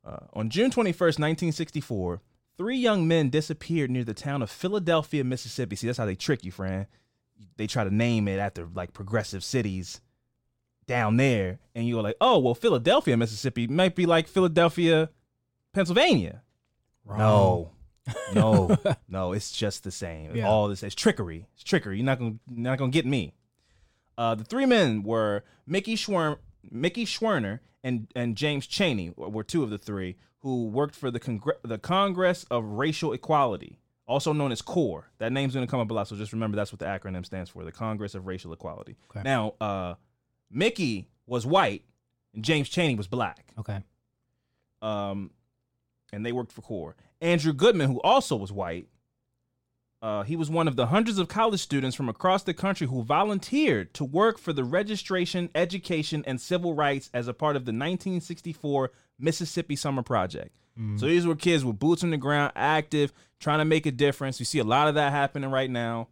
Uh, 0.04 0.18
on 0.34 0.50
June 0.50 0.72
21st, 0.72 1.20
1964, 1.20 2.22
three 2.58 2.78
young 2.78 3.08
men 3.08 3.30
disappeared 3.30 3.92
near 3.92 4.04
the 4.04 4.14
town 4.16 4.42
of 4.42 4.50
Philadelphia, 4.50 5.24
Mississippi. 5.24 5.76
See, 5.76 5.86
that's 5.86 6.00
how 6.00 6.06
they 6.06 6.16
trick 6.16 6.44
you, 6.44 6.52
friend. 6.52 6.88
They 7.58 7.68
try 7.68 7.84
to 7.84 7.94
name 7.94 8.28
it 8.28 8.40
after 8.40 8.68
like 8.74 8.94
progressive 8.94 9.44
cities 9.44 10.02
down 10.88 11.18
there, 11.18 11.60
and 11.76 11.88
you're 11.88 12.02
like, 12.02 12.16
oh, 12.22 12.40
well, 12.40 12.56
Philadelphia, 12.56 13.18
Mississippi 13.18 13.68
might 13.68 13.94
be 13.94 14.08
like 14.08 14.28
Philadelphia, 14.28 15.10
Pennsylvania. 15.74 16.42
No, 17.08 17.72
no, 18.34 18.76
no. 19.10 19.32
It's 19.34 19.52
just 19.52 19.84
the 19.84 19.92
same. 19.92 20.36
Yeah. 20.36 20.48
All 20.48 20.68
this. 20.68 20.84
is 20.84 20.94
trickery. 20.96 21.48
It's 21.56 21.64
trickery. 21.64 21.98
You're 21.98 22.06
not 22.06 22.20
gonna, 22.20 22.36
you're 22.50 22.60
not 22.64 22.78
gonna 22.78 22.92
get 22.92 23.06
me. 23.06 23.34
Uh, 24.18 24.36
the 24.36 24.44
three 24.44 24.66
men 24.66 25.04
were 25.04 25.44
Mickey 25.66 25.96
Schwer, 25.96 26.38
Mickey 26.70 27.06
Schwerner, 27.06 27.60
and 27.84 28.08
and 28.16 28.36
James 28.36 28.68
Chaney 28.68 29.14
were 29.16 29.44
two 29.44 29.64
of 29.64 29.70
the 29.70 29.78
three 29.78 30.18
who 30.40 30.66
worked 30.68 30.96
for 30.96 31.12
the 31.12 31.20
Congre- 31.20 31.62
the 31.64 31.78
Congress 31.78 32.46
of 32.52 32.64
Racial 32.66 33.14
Equality, 33.14 33.80
also 34.08 34.34
known 34.34 34.52
as 34.52 34.62
CORE. 34.62 35.10
That 35.20 35.32
name's 35.32 35.54
gonna 35.54 35.68
come 35.68 35.80
up 35.80 35.90
a 35.90 35.94
lot, 35.94 36.08
so 36.08 36.16
just 36.18 36.34
remember 36.34 36.58
that's 36.58 36.72
what 36.74 36.80
the 36.80 36.86
acronym 36.86 37.26
stands 37.26 37.50
for: 37.50 37.64
the 37.64 37.72
Congress 37.72 38.16
of 38.16 38.26
Racial 38.28 38.52
Equality. 38.52 38.98
Okay. 39.12 39.22
Now, 39.24 39.54
uh, 39.62 39.94
Mickey 40.52 41.08
was 41.26 41.46
white, 41.46 41.84
and 42.34 42.44
James 42.44 42.68
Chaney 42.70 42.96
was 42.96 43.08
black 43.08 43.54
Okay. 43.60 43.80
um, 44.82 45.32
and 46.14 46.26
they 46.26 46.32
worked 46.32 46.52
for 46.52 46.62
CORE. 46.62 46.96
Andrew 47.22 47.54
Goodman, 47.54 47.90
who 47.90 48.02
also 48.02 48.36
was 48.36 48.52
white, 48.52 48.88
uh, 50.02 50.24
he 50.24 50.36
was 50.36 50.50
one 50.50 50.68
of 50.68 50.76
the 50.76 50.88
hundreds 50.88 51.18
of 51.18 51.28
college 51.28 51.60
students 51.60 51.96
from 51.96 52.08
across 52.08 52.44
the 52.44 52.54
country 52.54 52.86
who 52.88 53.02
volunteered 53.04 53.94
to 53.96 54.04
work 54.06 54.38
for 54.38 54.54
the 54.54 54.64
Registration, 54.64 55.50
Education, 55.56 56.24
and 56.28 56.40
Civil 56.40 56.76
Rights 56.76 57.10
as 57.14 57.28
a 57.28 57.34
part 57.34 57.56
of 57.56 57.66
the 57.66 57.72
1964 57.72 58.92
Mississippi 59.20 59.76
Summer 59.76 60.04
Project. 60.04 60.56
So 60.98 61.08
these 61.08 61.26
were 61.26 61.36
kids 61.36 61.66
with 61.66 61.80
boots 61.80 62.04
on 62.04 62.12
the 62.12 62.18
ground, 62.18 62.52
active, 62.56 63.12
trying 63.40 63.58
to 63.58 63.66
make 63.66 63.88
a 63.88 63.92
difference. 63.92 64.40
You 64.40 64.46
see 64.46 64.60
a 64.60 64.64
lot 64.64 64.88
of 64.88 64.94
that 64.94 65.12
happening 65.12 65.50
right 65.50 65.72
now. 65.72 66.10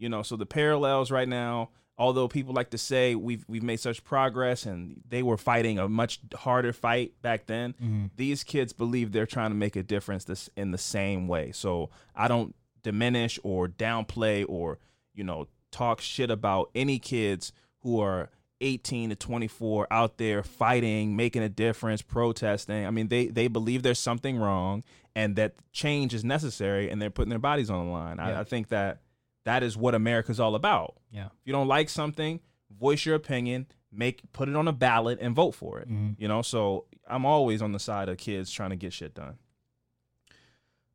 You 0.00 0.08
know, 0.08 0.22
so 0.22 0.34
the 0.34 0.44
parallels 0.46 1.12
right 1.12 1.28
now, 1.28 1.70
although 1.98 2.28
people 2.28 2.54
like 2.54 2.70
to 2.70 2.78
say 2.78 3.14
we've 3.14 3.44
we've 3.48 3.62
made 3.62 3.80
such 3.80 4.04
progress 4.04 4.64
and 4.64 5.02
they 5.08 5.22
were 5.22 5.36
fighting 5.36 5.78
a 5.78 5.88
much 5.88 6.20
harder 6.34 6.72
fight 6.72 7.20
back 7.20 7.46
then, 7.46 7.74
mm-hmm. 7.74 8.06
these 8.16 8.44
kids 8.44 8.72
believe 8.72 9.12
they're 9.12 9.26
trying 9.26 9.50
to 9.50 9.56
make 9.56 9.76
a 9.76 9.82
difference 9.82 10.24
this 10.24 10.48
in 10.56 10.70
the 10.70 10.78
same 10.78 11.26
way. 11.26 11.50
So 11.52 11.90
I 12.14 12.28
don't 12.28 12.54
diminish 12.82 13.38
or 13.42 13.68
downplay 13.68 14.44
or, 14.48 14.78
you 15.14 15.24
know, 15.24 15.48
talk 15.70 16.00
shit 16.00 16.30
about 16.30 16.70
any 16.74 16.98
kids 16.98 17.52
who 17.80 18.00
are 18.00 18.30
18 18.60 19.10
to 19.10 19.16
24 19.16 19.86
out 19.90 20.18
there 20.18 20.42
fighting, 20.42 21.16
making 21.16 21.42
a 21.42 21.48
difference, 21.48 22.02
protesting. 22.02 22.86
I 22.86 22.90
mean, 22.90 23.08
they 23.08 23.26
they 23.26 23.48
believe 23.48 23.82
there's 23.82 23.98
something 23.98 24.38
wrong 24.38 24.84
and 25.16 25.34
that 25.34 25.54
change 25.72 26.14
is 26.14 26.24
necessary 26.24 26.90
and 26.90 27.02
they're 27.02 27.10
putting 27.10 27.30
their 27.30 27.40
bodies 27.40 27.70
on 27.70 27.86
the 27.86 27.92
line. 27.92 28.16
Yeah. 28.18 28.38
I, 28.38 28.40
I 28.40 28.44
think 28.44 28.68
that 28.68 29.00
that 29.48 29.62
is 29.62 29.78
what 29.78 29.94
America's 29.94 30.38
all 30.38 30.54
about. 30.54 30.96
Yeah. 31.10 31.26
If 31.26 31.32
you 31.46 31.52
don't 31.54 31.68
like 31.68 31.88
something, 31.88 32.40
voice 32.78 33.06
your 33.06 33.14
opinion, 33.14 33.66
make 33.90 34.20
put 34.34 34.46
it 34.50 34.54
on 34.54 34.68
a 34.68 34.72
ballot 34.74 35.18
and 35.22 35.34
vote 35.34 35.52
for 35.52 35.78
it. 35.78 35.88
Mhm. 35.88 36.16
You 36.18 36.28
know, 36.28 36.42
so 36.42 36.84
I'm 37.08 37.24
always 37.24 37.62
on 37.62 37.72
the 37.72 37.78
side 37.78 38.10
of 38.10 38.18
kids 38.18 38.52
trying 38.52 38.70
to 38.70 38.76
get 38.76 38.92
shit 38.92 39.14
done. 39.14 39.38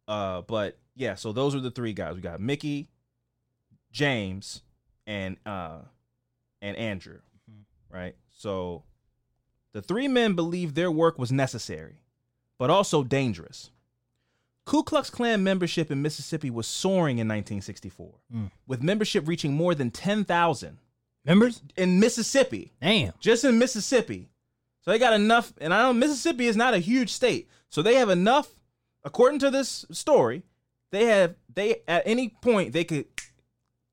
Uh, 0.07 0.41
but 0.41 0.77
yeah, 0.95 1.15
so 1.15 1.31
those 1.31 1.55
are 1.55 1.59
the 1.59 1.71
three 1.71 1.93
guys. 1.93 2.13
We 2.13 2.21
got 2.21 2.39
Mickey, 2.39 2.89
James, 3.91 4.61
and 5.07 5.37
uh, 5.47 5.79
and 6.61 6.77
Andrew, 6.77 7.21
right? 7.89 8.15
So 8.37 8.83
the 9.71 9.81
three 9.81 10.07
men 10.07 10.35
believed 10.35 10.75
their 10.75 10.91
work 10.91 11.17
was 11.17 11.31
necessary, 11.31 12.03
but 12.59 12.69
also 12.69 13.03
dangerous. 13.03 13.71
Ku 14.65 14.83
Klux 14.83 15.09
Klan 15.09 15.43
membership 15.43 15.91
in 15.91 16.01
Mississippi 16.01 16.49
was 16.49 16.67
soaring 16.67 17.17
in 17.17 17.27
1964, 17.27 18.13
Mm. 18.33 18.51
with 18.67 18.81
membership 18.81 19.27
reaching 19.27 19.53
more 19.53 19.75
than 19.75 19.91
10,000 19.91 20.77
Members? 21.25 21.61
in 21.75 21.99
Mississippi 21.99 22.71
Damn. 22.81 23.13
just 23.19 23.43
in 23.43 23.57
Mississippi. 23.59 24.29
So 24.81 24.91
they 24.91 24.99
got 24.99 25.13
enough, 25.13 25.53
and 25.59 25.73
I 25.73 25.83
know 25.83 25.93
Mississippi 25.93 26.47
is 26.47 26.55
not 26.57 26.73
a 26.73 26.79
huge 26.79 27.09
state, 27.11 27.49
so 27.69 27.81
they 27.81 27.95
have 27.95 28.09
enough. 28.09 28.49
According 29.05 29.39
to 29.39 29.51
this 29.51 29.85
story, 29.91 30.43
they 30.91 31.05
have 31.05 31.35
they 31.53 31.81
at 31.87 32.03
any 32.05 32.29
point 32.29 32.71
they 32.73 32.83
could 32.85 33.05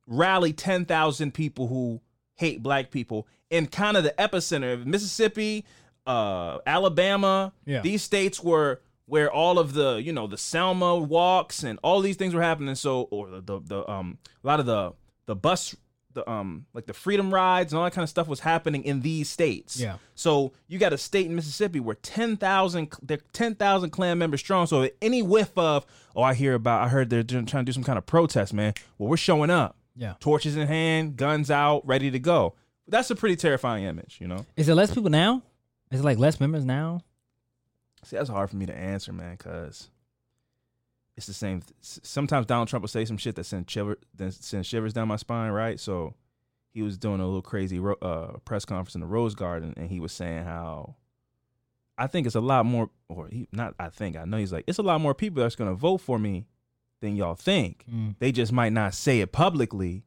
rally 0.07 0.53
ten 0.53 0.85
thousand 0.85 1.33
people 1.35 1.67
who 1.69 2.01
hate 2.37 2.63
black 2.63 2.91
people 2.91 3.27
in 3.51 3.67
kind 3.67 3.97
of 3.97 4.05
the 4.05 4.15
epicenter 4.19 4.73
of 4.73 4.87
Mississippi, 4.87 5.65
uh, 6.07 6.59
Alabama. 6.67 7.53
Yeah. 7.67 7.81
These 7.83 8.03
states 8.03 8.43
were 8.43 8.81
where 9.11 9.31
all 9.31 9.59
of 9.59 9.73
the 9.75 9.97
you 10.03 10.13
know 10.13 10.27
the 10.27 10.39
Selma 10.39 10.97
walks 10.97 11.63
and 11.65 11.79
all 11.83 12.01
these 12.01 12.17
things 12.17 12.33
were 12.35 12.43
happening. 12.43 12.75
So 12.75 13.03
or 13.11 13.29
the 13.29 13.41
the, 13.41 13.61
the 13.61 13.91
um 13.91 14.19
a 14.43 14.47
lot 14.47 14.61
of 14.61 14.67
the 14.67 14.93
the 15.27 15.35
bus 15.37 15.75
the 16.13 16.29
um 16.29 16.67
like 16.75 16.87
the 16.87 16.93
freedom 16.93 17.33
rides 17.33 17.73
and 17.73 17.79
all 17.79 17.85
that 17.85 17.93
kind 17.93 18.03
of 18.03 18.09
stuff 18.09 18.27
was 18.27 18.41
happening 18.41 18.83
in 18.85 19.01
these 19.01 19.29
states. 19.29 19.79
Yeah. 19.79 19.97
So 20.15 20.53
you 20.69 20.79
got 20.79 20.93
a 20.93 20.99
state 20.99 21.27
in 21.27 21.35
Mississippi 21.35 21.79
where 21.81 21.95
ten 21.97 22.37
thousand 22.37 22.93
they're 23.03 23.19
ten 23.33 23.55
thousand 23.55 23.91
clan 23.91 24.19
members 24.19 24.41
strong. 24.41 24.67
So 24.67 24.89
any 25.03 25.23
whiff 25.23 25.57
of 25.57 25.87
oh 26.17 26.23
I 26.23 26.35
hear 26.35 26.55
about 26.55 26.83
I 26.83 26.89
heard 26.89 27.11
they're 27.11 27.23
doing, 27.23 27.47
trying 27.47 27.65
to 27.65 27.69
do 27.69 27.75
some 27.75 27.85
kind 27.85 27.99
of 27.99 28.07
protest, 28.07 28.53
man. 28.55 28.75
Well, 28.99 29.09
we're 29.09 29.17
showing 29.17 29.51
up, 29.51 29.77
Yeah. 29.97 30.15
torches 30.21 30.57
in 30.57 30.67
hand, 30.67 31.17
guns 31.17 31.51
out, 31.51 31.87
ready 31.87 32.11
to 32.11 32.19
go. 32.19 32.55
That's 32.89 33.11
a 33.11 33.15
pretty 33.15 33.37
terrifying 33.37 33.85
image, 33.85 34.19
you 34.21 34.27
know. 34.27 34.47
Is 34.57 34.69
it 34.69 34.75
less 34.75 34.93
people 34.93 35.11
now? 35.11 35.43
Is 35.93 36.01
it 36.01 36.05
like 36.05 36.19
less 36.19 36.41
members 36.41 36.65
now? 36.65 37.03
See, 38.05 38.17
that's 38.17 38.31
hard 38.31 38.49
for 38.51 38.57
me 38.57 38.67
to 38.67 38.75
answer, 38.75 39.13
man, 39.13 39.37
because 39.37 39.91
it's 41.17 41.27
the 41.27 41.35
same. 41.35 41.63
Sometimes 41.83 42.47
Donald 42.47 42.69
Trump 42.69 42.83
will 42.83 42.89
say 42.89 43.05
some 43.05 43.19
shit 43.19 43.35
that 43.37 43.45
sends 43.45 43.71
shiver, 43.71 43.99
that 44.17 44.33
sends 44.33 44.67
shivers 44.67 44.93
down 44.93 45.09
my 45.09 45.17
spine, 45.17 45.51
right? 45.51 45.79
So 45.79 46.15
he 46.73 46.83
was 46.83 46.97
doing 46.97 47.21
a 47.21 47.27
little 47.27 47.43
crazy 47.43 47.79
ro- 47.79 47.99
uh, 48.01 48.39
press 48.45 48.65
conference 48.65 48.95
in 48.95 49.01
the 49.03 49.07
Rose 49.07 49.35
Garden, 49.35 49.75
and 49.77 49.91
he 49.91 50.01
was 50.01 50.13
saying 50.13 50.45
how 50.45 50.95
I 51.99 52.07
think 52.07 52.27
it's 52.27 52.37
a 52.37 52.41
lot 52.41 52.65
more, 52.65 52.89
or 53.09 53.29
he 53.29 53.49
not. 53.53 53.75
I 53.79 53.91
think 53.91 54.17
I 54.17 54.25
know 54.25 54.39
he's 54.39 54.53
like 54.53 54.65
it's 54.67 54.79
a 54.79 54.83
lot 54.83 55.01
more 55.03 55.15
people 55.15 55.43
that's 55.43 55.57
going 55.57 55.69
to 55.71 55.77
vote 55.77 55.99
for 55.99 56.19
me 56.19 56.47
than 57.03 57.17
y'all 57.17 57.35
think. 57.35 57.85
Mm. 57.93 58.15
They 58.19 58.33
just 58.33 58.53
might 58.53 58.73
not 58.73 58.95
say 58.95 59.21
it 59.21 59.33
publicly 59.33 60.05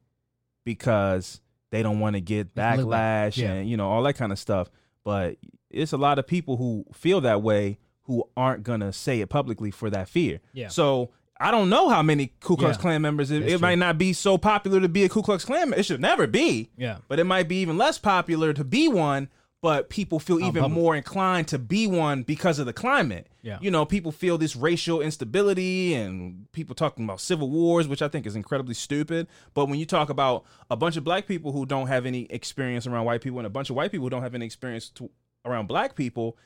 because 0.64 1.40
they 1.70 1.82
don't 1.82 2.00
want 2.00 2.14
to 2.14 2.20
get 2.20 2.54
backlash 2.54 3.36
Yeah. 3.36 3.52
and 3.52 3.68
you 3.70 3.76
know 3.76 3.88
all 3.88 4.02
that 4.04 4.14
kind 4.14 4.32
of 4.32 4.38
stuff. 4.38 4.68
But 5.04 5.36
it's 5.70 5.92
a 5.92 5.96
lot 5.96 6.18
of 6.18 6.26
people 6.26 6.56
who 6.56 6.84
feel 6.92 7.20
that 7.22 7.42
way 7.42 7.78
who 8.04 8.24
aren't 8.36 8.62
gonna 8.62 8.92
say 8.92 9.20
it 9.20 9.28
publicly 9.28 9.70
for 9.70 9.90
that 9.90 10.08
fear. 10.08 10.40
Yeah. 10.52 10.68
So 10.68 11.10
I 11.40 11.50
don't 11.50 11.68
know 11.68 11.88
how 11.88 12.02
many 12.02 12.32
Ku 12.40 12.56
Klux 12.56 12.76
Yeah. 12.76 12.82
Klan 12.82 13.02
members. 13.02 13.30
It, 13.30 13.42
it 13.48 13.60
might 13.60 13.78
not 13.78 13.98
be 13.98 14.12
so 14.12 14.38
popular 14.38 14.80
to 14.80 14.88
be 14.88 15.04
a 15.04 15.08
Ku 15.08 15.22
Klux 15.22 15.44
Klan. 15.44 15.60
member. 15.70 15.76
It 15.78 15.84
should 15.84 16.00
never 16.00 16.26
be. 16.26 16.70
Yeah. 16.76 16.98
But 17.08 17.18
it 17.18 17.24
might 17.24 17.48
be 17.48 17.56
even 17.60 17.76
less 17.76 17.98
popular 17.98 18.52
to 18.52 18.64
be 18.64 18.88
one. 18.88 19.28
But 19.60 19.88
people 19.88 20.18
feel 20.20 20.40
even 20.40 20.60
public. 20.60 20.72
more 20.72 20.94
inclined 20.94 21.48
to 21.48 21.58
be 21.58 21.86
one 21.86 22.22
because 22.22 22.58
of 22.58 22.66
the 22.66 22.74
climate. 22.74 23.28
Yeah. 23.40 23.56
You 23.62 23.70
know, 23.70 23.86
people 23.86 24.12
feel 24.12 24.36
this 24.36 24.54
racial 24.54 25.00
instability 25.00 25.94
and 25.94 26.46
people 26.52 26.74
talking 26.74 27.04
about 27.04 27.18
civil 27.18 27.48
wars, 27.48 27.88
which 27.88 28.02
I 28.02 28.08
think 28.08 28.26
is 28.26 28.36
incredibly 28.36 28.74
stupid. 28.74 29.26
But 29.54 29.66
when 29.70 29.78
you 29.78 29.86
talk 29.86 30.10
about 30.10 30.44
a 30.70 30.76
bunch 30.76 30.98
of 30.98 31.04
black 31.04 31.26
people 31.26 31.52
who 31.52 31.64
don't 31.64 31.86
have 31.86 32.04
any 32.04 32.24
experience 32.26 32.86
around 32.86 33.06
white 33.06 33.22
people 33.22 33.38
and 33.38 33.46
a 33.46 33.50
bunch 33.50 33.70
of 33.70 33.76
white 33.76 33.90
people 33.90 34.04
who 34.04 34.10
don't 34.10 34.22
have 34.22 34.34
any 34.34 34.44
experience 34.44 34.90
to, 34.90 35.10
around 35.46 35.66
black 35.66 35.94
people, 35.96 36.36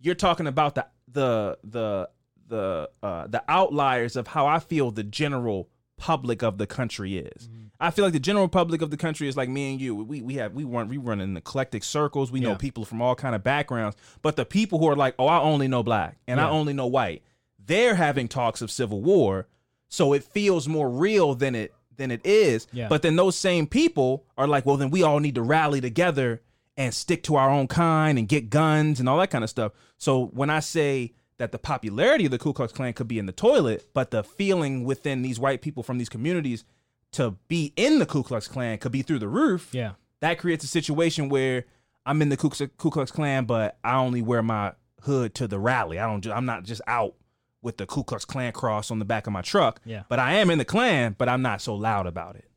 you're 0.00 0.14
talking 0.14 0.46
about 0.46 0.74
the 0.74 0.86
the 1.10 1.58
the 1.64 2.08
the 2.48 2.90
uh, 3.02 3.26
the 3.26 3.42
outliers 3.48 4.16
of 4.16 4.28
how 4.28 4.46
I 4.46 4.58
feel 4.58 4.90
the 4.90 5.04
general 5.04 5.68
public 5.96 6.42
of 6.42 6.58
the 6.58 6.66
country 6.66 7.18
is. 7.18 7.48
I 7.80 7.90
feel 7.90 8.04
like 8.04 8.12
the 8.12 8.20
general 8.20 8.48
public 8.48 8.82
of 8.82 8.90
the 8.90 8.96
country 8.96 9.28
is 9.28 9.36
like 9.36 9.48
me 9.48 9.72
and 9.72 9.80
you. 9.80 9.94
We 9.94 10.20
we 10.20 10.34
have 10.34 10.52
we 10.52 10.64
run 10.64 10.88
we 10.88 10.96
run 10.96 11.20
in 11.20 11.36
eclectic 11.36 11.84
circles. 11.84 12.32
We 12.32 12.40
know 12.40 12.56
people 12.56 12.84
from 12.84 13.00
all 13.00 13.14
kind 13.14 13.34
of 13.34 13.44
backgrounds. 13.44 13.96
But 14.22 14.36
the 14.36 14.44
people 14.44 14.78
who 14.78 14.88
are 14.88 14.96
like, 14.96 15.14
oh, 15.18 15.26
I 15.26 15.40
only 15.40 15.68
know 15.68 15.82
black 15.82 16.18
and 16.26 16.40
I 16.40 16.48
only 16.48 16.72
know 16.72 16.86
white, 16.86 17.22
they're 17.64 17.94
having 17.94 18.28
talks 18.28 18.62
of 18.62 18.70
civil 18.70 19.02
war. 19.02 19.46
So 19.90 20.12
it 20.12 20.24
feels 20.24 20.68
more 20.68 20.90
real 20.90 21.34
than 21.34 21.54
it 21.54 21.72
than 21.96 22.10
it 22.10 22.24
is. 22.24 22.66
Yeah. 22.72 22.88
But 22.88 23.02
then 23.02 23.16
those 23.16 23.36
same 23.36 23.66
people 23.66 24.24
are 24.36 24.46
like, 24.46 24.66
well, 24.66 24.76
then 24.76 24.90
we 24.90 25.02
all 25.02 25.20
need 25.20 25.34
to 25.36 25.42
rally 25.42 25.80
together 25.80 26.40
and 26.78 26.94
stick 26.94 27.24
to 27.24 27.34
our 27.34 27.50
own 27.50 27.66
kind 27.66 28.18
and 28.18 28.28
get 28.28 28.48
guns 28.48 29.00
and 29.00 29.08
all 29.08 29.18
that 29.18 29.30
kind 29.30 29.42
of 29.42 29.50
stuff. 29.50 29.72
So 29.98 30.26
when 30.26 30.48
I 30.48 30.60
say 30.60 31.12
that 31.38 31.50
the 31.50 31.58
popularity 31.58 32.24
of 32.24 32.30
the 32.30 32.38
Ku 32.38 32.52
Klux 32.52 32.72
Klan 32.72 32.92
could 32.92 33.08
be 33.08 33.18
in 33.18 33.26
the 33.26 33.32
toilet, 33.32 33.90
but 33.92 34.12
the 34.12 34.22
feeling 34.22 34.84
within 34.84 35.22
these 35.22 35.40
white 35.40 35.60
people 35.60 35.82
from 35.82 35.98
these 35.98 36.08
communities 36.08 36.64
to 37.12 37.32
be 37.48 37.72
in 37.76 37.98
the 37.98 38.06
Ku 38.06 38.22
Klux 38.22 38.46
Klan 38.46 38.78
could 38.78 38.92
be 38.92 39.02
through 39.02 39.18
the 39.18 39.28
roof. 39.28 39.70
Yeah. 39.72 39.92
That 40.20 40.38
creates 40.38 40.64
a 40.64 40.68
situation 40.68 41.28
where 41.28 41.64
I'm 42.06 42.22
in 42.22 42.28
the 42.28 42.36
Ku 42.36 42.48
Klux, 42.48 42.72
Ku 42.76 42.90
Klux 42.90 43.10
Klan, 43.10 43.44
but 43.44 43.76
I 43.82 43.96
only 43.96 44.22
wear 44.22 44.42
my 44.42 44.72
hood 45.02 45.34
to 45.34 45.48
the 45.48 45.58
rally. 45.58 45.98
I 45.98 46.06
don't. 46.06 46.24
I'm 46.28 46.46
not 46.46 46.62
just 46.62 46.80
out 46.86 47.14
with 47.60 47.76
the 47.76 47.86
Ku 47.86 48.04
Klux 48.04 48.24
Klan 48.24 48.52
cross 48.52 48.92
on 48.92 49.00
the 49.00 49.04
back 49.04 49.26
of 49.26 49.32
my 49.32 49.42
truck. 49.42 49.80
Yeah. 49.84 50.04
But 50.08 50.20
I 50.20 50.34
am 50.34 50.48
in 50.48 50.58
the 50.58 50.64
Klan, 50.64 51.16
but 51.18 51.28
I'm 51.28 51.42
not 51.42 51.60
so 51.60 51.74
loud 51.74 52.06
about 52.06 52.36
it. 52.36 52.48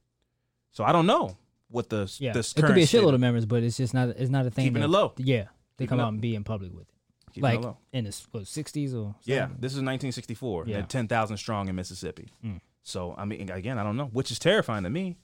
So 0.72 0.84
I 0.84 0.91
don't 0.91 1.07
know 1.07 1.38
what 1.72 1.89
the 1.89 2.14
Yeah. 2.19 2.34
this 2.34 2.53
It 2.56 2.64
could 2.64 2.76
be 2.76 2.84
a 2.84 2.85
shitload 2.85 3.14
of- 3.14 3.19
members, 3.19 3.45
but 3.45 3.64
it's 3.64 3.77
just 3.77 3.93
not 3.93 4.10
it's 4.10 4.30
not 4.30 4.45
a 4.45 4.52
thing. 4.52 4.65
Keeping 4.65 4.81
that- 4.81 4.88
it 4.88 4.91
low. 4.91 5.14
Yeah. 5.18 5.45
They 5.77 5.85
Keeping 5.85 5.88
come 5.89 5.99
it- 5.99 6.03
out 6.03 6.10
and 6.14 6.22
be 6.22 6.35
in 6.35 6.43
public 6.43 6.72
with 6.73 6.84
it. 6.89 6.93
Keeping 7.34 7.49
it 7.49 7.53
like 7.56 7.64
low. 7.64 7.77
in 7.93 8.03
the 8.03 8.22
what, 8.31 8.43
60s 8.43 8.93
or 8.93 9.15
Yeah, 9.23 9.48
this 9.57 9.72
is 9.73 9.77
1964. 9.81 10.65
Yeah. 10.68 10.77
Yeah, 10.77 10.85
ten 10.85 11.07
thousand 11.07 11.38
strong 11.38 11.69
in 11.69 11.76
Mississippi. 11.76 12.27
Mm. 12.43 12.60
So 12.84 13.15
I 13.18 13.26
mean, 13.26 13.49
again, 13.49 13.77
I 13.80 13.84
don't 13.84 13.95
know, 13.98 14.07
which 14.07 14.31
is 14.31 14.39
terrifying 14.39 14.84
to 14.84 14.89
me. 14.89 15.18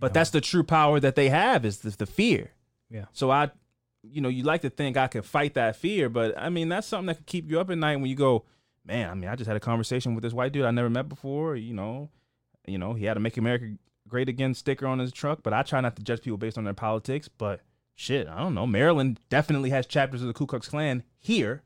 But 0.00 0.12
that's 0.12 0.30
the 0.30 0.40
true 0.40 0.62
power 0.64 1.00
that 1.00 1.14
they 1.16 1.28
have 1.30 1.64
is 1.64 1.78
the, 1.78 1.90
the 1.90 2.06
fear. 2.06 2.50
Yeah. 2.90 3.06
So 3.12 3.30
I, 3.30 3.50
you 4.02 4.20
know, 4.20 4.28
you 4.28 4.42
like 4.42 4.60
to 4.62 4.70
think 4.70 4.96
I 4.98 5.06
could 5.06 5.24
fight 5.24 5.54
that 5.54 5.76
fear, 5.76 6.08
but 6.10 6.36
I 6.38 6.50
mean, 6.50 6.68
that's 6.68 6.86
something 6.86 7.06
that 7.06 7.16
could 7.16 7.26
keep 7.26 7.50
you 7.50 7.58
up 7.58 7.70
at 7.70 7.78
night 7.78 7.96
when 7.96 8.06
you 8.10 8.16
go, 8.16 8.44
man. 8.84 9.08
I 9.08 9.14
mean, 9.14 9.30
I 9.30 9.34
just 9.36 9.48
had 9.48 9.56
a 9.56 9.60
conversation 9.60 10.14
with 10.14 10.22
this 10.22 10.34
white 10.34 10.52
dude 10.52 10.66
I 10.66 10.70
never 10.72 10.90
met 10.90 11.08
before. 11.08 11.56
You 11.56 11.72
know, 11.72 12.10
you 12.66 12.76
know, 12.76 12.92
he 12.92 13.06
had 13.06 13.16
a 13.16 13.20
"Make 13.20 13.38
America 13.38 13.76
Great 14.14 14.28
Again" 14.28 14.54
sticker 14.54 14.86
on 14.86 15.00
his 15.00 15.10
truck. 15.10 15.42
But 15.42 15.52
I 15.52 15.64
try 15.64 15.80
not 15.80 15.96
to 15.96 16.02
judge 16.04 16.22
people 16.22 16.38
based 16.38 16.56
on 16.56 16.62
their 16.62 16.72
politics. 16.72 17.26
But 17.26 17.62
shit, 17.96 18.28
I 18.28 18.38
don't 18.38 18.54
know. 18.54 18.64
Maryland 18.64 19.18
definitely 19.28 19.70
has 19.70 19.86
chapters 19.86 20.20
of 20.22 20.28
the 20.28 20.34
Ku 20.34 20.46
Klux 20.46 20.68
Klan 20.68 21.02
here. 21.18 21.62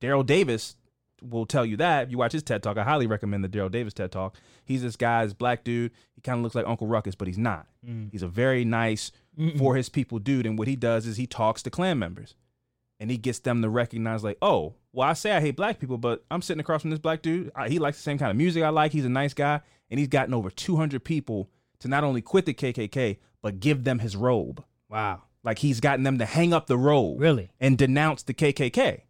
Daryl 0.00 0.26
Davis 0.26 0.74
will 1.22 1.46
tell 1.46 1.64
you 1.64 1.76
that. 1.76 2.02
If 2.02 2.10
you 2.10 2.18
watch 2.18 2.32
his 2.32 2.42
TED 2.42 2.60
Talk, 2.60 2.76
I 2.76 2.82
highly 2.82 3.06
recommend 3.06 3.44
the 3.44 3.48
Daryl 3.48 3.70
Davis 3.70 3.94
TED 3.94 4.10
Talk. 4.10 4.36
He's 4.64 4.82
this 4.82 4.96
guy's 4.96 5.32
black 5.32 5.62
dude. 5.62 5.92
He 6.16 6.20
kind 6.20 6.38
of 6.38 6.42
looks 6.42 6.56
like 6.56 6.66
Uncle 6.66 6.88
Ruckus, 6.88 7.14
but 7.14 7.28
he's 7.28 7.38
not. 7.38 7.68
Mm. 7.86 8.10
He's 8.10 8.24
a 8.24 8.28
very 8.28 8.64
nice 8.64 9.12
for 9.58 9.76
his 9.76 9.88
people 9.88 10.18
dude. 10.18 10.44
And 10.44 10.58
what 10.58 10.66
he 10.66 10.74
does 10.74 11.06
is 11.06 11.16
he 11.16 11.28
talks 11.28 11.62
to 11.62 11.70
Klan 11.70 12.00
members 12.00 12.34
and 12.98 13.10
he 13.10 13.16
gets 13.16 13.38
them 13.38 13.62
to 13.62 13.68
recognize, 13.68 14.22
like, 14.24 14.38
oh, 14.42 14.74
well, 14.92 15.08
I 15.08 15.12
say 15.12 15.32
I 15.32 15.40
hate 15.40 15.56
black 15.56 15.78
people, 15.78 15.98
but 15.98 16.24
I'm 16.30 16.42
sitting 16.42 16.60
across 16.60 16.82
from 16.82 16.90
this 16.90 16.98
black 16.98 17.22
dude. 17.22 17.50
I, 17.54 17.68
he 17.68 17.78
likes 17.78 17.96
the 17.96 18.02
same 18.02 18.18
kind 18.18 18.30
of 18.30 18.36
music 18.36 18.62
I 18.62 18.68
like. 18.68 18.92
He's 18.92 19.04
a 19.04 19.10
nice 19.10 19.34
guy. 19.34 19.60
And 19.90 19.98
he's 19.98 20.08
gotten 20.08 20.34
over 20.34 20.50
200 20.50 21.04
people 21.04 21.50
to 21.82 21.88
not 21.88 22.02
only 22.04 22.22
quit 22.22 22.46
the 22.46 22.54
KKK, 22.54 23.18
but 23.42 23.60
give 23.60 23.84
them 23.84 23.98
his 24.00 24.16
robe. 24.16 24.64
Wow. 24.88 25.22
Like 25.44 25.58
he's 25.58 25.80
gotten 25.80 26.04
them 26.04 26.18
to 26.18 26.24
hang 26.24 26.52
up 26.52 26.66
the 26.66 26.78
robe 26.78 27.20
Really? 27.20 27.50
and 27.60 27.76
denounce 27.76 28.22
the 28.22 28.34
KKK. 28.34 29.02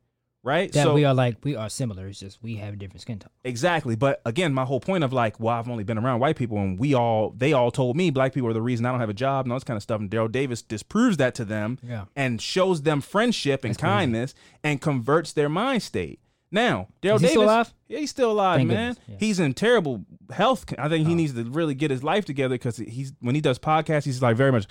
Right? 0.45 0.73
That 0.73 0.93
we 0.93 1.05
are 1.05 1.15
like 1.15 1.37
we 1.45 1.55
are 1.55 1.69
similar. 1.69 2.09
It's 2.09 2.19
just 2.19 2.43
we 2.43 2.57
have 2.57 2.77
different 2.77 3.01
skin 3.03 3.21
tone. 3.21 3.31
Exactly. 3.45 3.95
But 3.95 4.21
again, 4.27 4.53
my 4.53 4.65
whole 4.65 4.81
point 4.81 5.05
of 5.05 5.13
like, 5.13 5.39
well, 5.39 5.55
I've 5.57 5.69
only 5.69 5.85
been 5.85 5.99
around 5.99 6.19
white 6.19 6.35
people 6.35 6.59
and 6.59 6.77
we 6.81 6.95
all, 6.95 7.31
they 7.37 7.53
all 7.53 7.71
told 7.71 7.97
me 7.97 8.11
black 8.11 8.33
people 8.33 8.51
are 8.51 8.53
the 8.53 8.61
reason 8.61 8.85
I 8.85 8.91
don't 8.91 8.99
have 8.99 9.09
a 9.09 9.15
job 9.15 9.47
and 9.47 9.53
all 9.53 9.57
this 9.57 9.63
kind 9.65 9.77
of 9.77 9.85
stuff. 9.85 10.01
And 10.01 10.11
Daryl 10.11 10.33
Davis 10.33 10.61
disproves 10.61 11.17
that 11.19 11.37
to 11.37 11.45
them 11.45 11.79
Yeah. 11.81 12.07
and 12.17 12.43
shows 12.43 12.83
them 12.83 13.01
friendship 13.03 13.63
and 13.63 13.71
That's 13.75 13.81
crazy. 13.81 13.93
kindness 13.93 14.35
and 14.65 14.81
converts 14.81 15.33
their 15.33 15.49
mind 15.49 15.85
state. 15.85 16.19
Now, 16.53 16.89
Daryl 17.03 17.19
Davis, 17.19 17.31
still 17.31 17.43
alive? 17.45 17.75
yeah, 17.89 17.99
he's 17.99 18.11
still 18.11 18.31
alive, 18.31 18.59
Thank 18.59 18.69
man. 18.69 18.97
yeah. 19.09 19.17
He's 19.19 19.41
in 19.41 19.55
terrible 19.55 20.05
health. 20.31 20.67
I 20.79 20.89
think 20.89 21.07
he 21.09 21.15
Oh. 21.15 21.17
needs 21.17 21.33
to 21.33 21.45
really 21.45 21.75
get 21.75 21.91
his 21.91 22.05
life 22.05 22.25
together 22.27 22.55
because 22.57 22.77
he's 22.77 23.13
when 23.21 23.35
he 23.35 23.41
does 23.41 23.59
podcasts, 23.59 24.05
he's 24.05 24.21
like 24.23 24.37
very 24.37 24.53
much. 24.53 24.67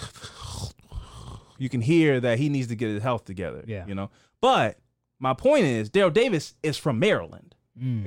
You 1.58 1.70
can 1.70 1.82
hear 1.82 2.20
that 2.20 2.40
he 2.40 2.50
needs 2.50 2.68
to 2.68 2.76
get 2.76 2.90
his 2.90 3.04
health 3.04 3.26
together. 3.26 3.64
Yeah. 3.68 3.86
you 3.86 3.94
know. 3.96 4.10
But 4.42 4.80
my 5.20 5.34
point 5.34 5.66
is, 5.66 5.90
Daryl 5.90 6.12
Davis 6.14 6.56
is 6.64 6.78
from 6.78 7.00
Maryland. 7.00 7.56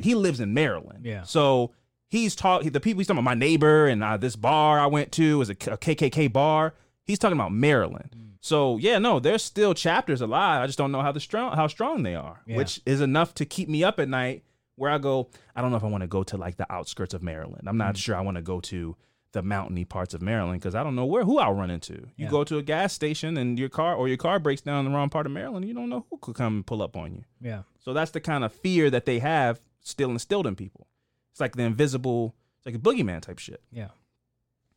He 0.01 0.15
lives 0.15 0.39
in 0.39 0.55
Maryland. 0.55 1.03
Mm. 1.03 1.07
Yeah. 1.07 1.23
So 1.25 1.73
he's 2.07 2.37
talking. 2.37 2.71
The 2.71 2.79
people 2.79 3.01
he's 3.01 3.09
talking 3.09 3.19
about, 3.19 3.25
my 3.25 3.35
neighbor 3.35 3.89
and 3.89 4.05
uh, 4.05 4.17
this 4.17 4.37
bar 4.37 4.79
I 4.79 4.87
went 4.87 5.11
to 5.13 5.41
is 5.41 5.49
a, 5.49 5.55
K- 5.57 5.73
a 5.73 5.77
KKK 5.77 6.33
bar. 6.33 6.75
He's 7.05 7.19
talking 7.19 7.37
about 7.37 7.51
Maryland. 7.53 8.15
Mm. 8.17 8.34
So 8.45 8.77
yeah, 8.77 8.99
no, 8.99 9.21
there's 9.21 9.43
still 9.43 9.73
chapters 9.73 10.21
alive. 10.21 10.61
I 10.61 10.67
just 10.67 10.77
don't 10.77 10.93
know 10.93 11.01
how 11.01 11.13
the 11.13 11.19
strong 11.19 11.57
how 11.57 11.67
strong 11.67 12.03
they 12.03 12.15
are, 12.15 12.43
Yeah. 12.45 12.59
which 12.59 12.79
is 12.85 13.01
enough 13.01 13.33
to 13.37 13.47
keep 13.47 13.71
me 13.71 13.83
up 13.83 13.99
at 13.99 14.07
night 14.07 14.45
where 14.77 14.91
I 14.91 14.99
go, 14.99 15.31
I 15.57 15.63
don't 15.63 15.71
know 15.71 15.79
if 15.79 15.83
I 15.83 15.87
want 15.87 16.03
to 16.03 16.07
go 16.09 16.23
to 16.25 16.37
like 16.37 16.59
the 16.59 16.71
outskirts 16.71 17.15
of 17.15 17.23
Maryland. 17.23 17.67
I'm 17.67 17.79
not 17.79 17.95
mm. 17.95 17.99
sure 17.99 18.15
I 18.15 18.21
want 18.21 18.35
to 18.35 18.43
go 18.43 18.61
to 18.61 18.97
the 19.33 19.43
mountainy 19.43 19.87
parts 19.87 20.13
of 20.13 20.21
Maryland 20.21 20.61
because 20.61 20.75
I 20.75 20.83
don't 20.83 20.95
know 20.95 21.07
where 21.07 21.25
who 21.25 21.39
I'll 21.39 21.55
run 21.55 21.71
into. 21.71 21.95
You 21.95 22.27
Yeah. 22.27 22.29
go 22.29 22.45
to 22.45 22.59
a 22.59 22.63
gas 22.63 22.93
station 22.93 23.39
and 23.39 23.59
your 23.59 23.71
car 23.71 23.95
or 23.95 24.09
your 24.09 24.19
car 24.19 24.39
breaks 24.39 24.61
down 24.61 24.85
in 24.85 24.93
the 24.93 24.95
wrong 24.95 25.09
part 25.09 25.25
of 25.25 25.33
Maryland, 25.33 25.67
you 25.67 25.73
don't 25.73 25.89
know 25.89 26.05
who 26.11 26.19
could 26.19 26.35
come 26.35 26.57
and 26.57 26.67
pull 26.67 26.83
up 26.83 26.99
on 26.99 27.15
you. 27.15 27.25
Yeah. 27.41 27.63
So 27.81 27.95
that's 27.95 28.11
the 28.11 28.21
kind 28.21 28.45
of 28.45 28.53
fear 28.53 28.91
that 28.91 29.07
they 29.07 29.21
have 29.21 29.59
still 29.81 30.11
instilled 30.11 30.47
in 30.47 30.55
people. 30.55 30.87
It's 31.31 31.41
like 31.41 31.57
the 31.57 31.63
invisible, 31.63 32.35
it's 32.59 32.67
like 32.67 32.75
a 32.75 32.79
boogeyman 32.79 33.23
type 33.23 33.39
shit. 33.39 33.63
Yeah. 33.73 33.89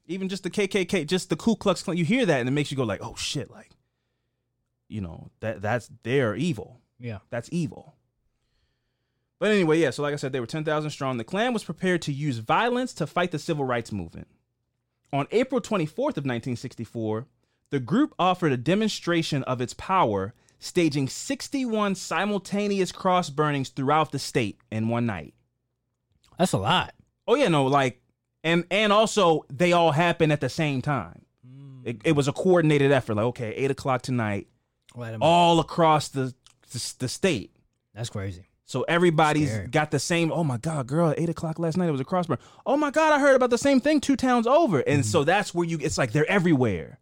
Even 0.07 0.29
just 0.29 0.43
the 0.43 0.49
KKK, 0.49 1.05
just 1.05 1.29
the 1.29 1.35
Ku 1.35 1.55
Klux 1.55 1.83
Klan, 1.83 1.97
you 1.97 2.05
hear 2.05 2.25
that 2.25 2.39
and 2.39 2.47
it 2.47 2.53
makes 2.53 2.71
you 2.71 2.77
go 2.77 2.83
like, 2.83 3.03
oh 3.03 3.15
shit, 3.15 3.51
like, 3.51 3.71
you 4.87 5.01
know, 5.01 5.29
that 5.41 5.61
that's 5.61 5.89
they're 6.03 6.35
evil. 6.35 6.79
Yeah. 6.99 7.19
That's 7.29 7.49
evil. 7.51 7.95
But 9.39 9.51
anyway, 9.51 9.79
yeah, 9.79 9.91
so 9.91 10.01
like 10.01 10.13
I 10.13 10.17
said, 10.17 10.31
they 10.31 10.39
were 10.39 10.47
10,000 10.47 10.89
strong. 10.89 11.17
The 11.17 11.23
Klan 11.23 11.53
was 11.53 11.63
prepared 11.63 12.01
to 12.03 12.13
use 12.13 12.39
violence 12.39 12.93
to 12.95 13.05
fight 13.05 13.31
the 13.31 13.37
civil 13.37 13.65
rights 13.65 13.91
movement. 13.91 14.27
On 15.13 15.27
April 15.31 15.61
24th 15.61 16.17
of 16.17 16.25
1964, 16.25 17.27
the 17.69 17.79
group 17.79 18.13
offered 18.17 18.51
a 18.51 18.57
demonstration 18.57 19.43
of 19.43 19.61
its 19.61 19.73
power, 19.73 20.33
staging 20.59 21.07
61 21.07 21.95
simultaneous 21.95 22.91
cross 22.91 23.29
burnings 23.29 23.69
throughout 23.69 24.11
the 24.11 24.19
state 24.19 24.59
in 24.71 24.89
one 24.89 25.05
night. 25.05 25.33
That's 26.39 26.53
a 26.53 26.57
lot. 26.57 26.93
Oh 27.27 27.35
yeah, 27.35 27.49
no, 27.49 27.65
like, 27.65 28.01
and 28.43 28.65
and 28.71 28.91
also 28.93 29.45
they 29.51 29.73
all 29.73 29.91
happen 29.91 30.31
at 30.31 30.41
the 30.41 30.49
same 30.49 30.81
time. 30.81 31.23
It, 31.83 32.01
it 32.03 32.11
was 32.13 32.27
a 32.27 32.33
coordinated 32.33 32.91
effort. 32.91 33.15
Like, 33.15 33.25
okay, 33.27 33.51
eight 33.55 33.71
o'clock 33.71 34.01
tonight, 34.01 34.47
all 35.21 35.59
across 35.59 36.09
the 36.09 36.33
the, 36.73 36.93
the 36.99 37.07
state. 37.07 37.55
That's 37.93 38.09
crazy. 38.09 38.43
So 38.65 38.81
everybody's 38.83 39.49
Scary. 39.49 39.67
got 39.67 39.91
the 39.91 39.99
same. 39.99 40.29
Oh 40.31 40.43
my 40.43 40.57
god, 40.57 40.87
girl! 40.87 41.13
Eight 41.17 41.29
o'clock 41.29 41.57
last 41.59 41.77
night, 41.77 41.87
it 41.87 41.91
was 41.93 42.01
a 42.01 42.05
crossburn. 42.05 42.37
Oh 42.65 42.75
my 42.75 42.91
god, 42.91 43.13
I 43.13 43.19
heard 43.19 43.35
about 43.35 43.49
the 43.49 43.57
same 43.57 43.79
thing 43.79 44.01
two 44.01 44.17
towns 44.17 44.45
over. 44.45 44.79
And 44.81 45.01
Mm-hmm. 45.01 45.09
so 45.09 45.23
that's 45.23 45.53
where 45.53 45.65
you. 45.65 45.77
It's 45.81 45.97
like 45.97 46.11
they're 46.11 46.29
everywhere. 46.29 46.99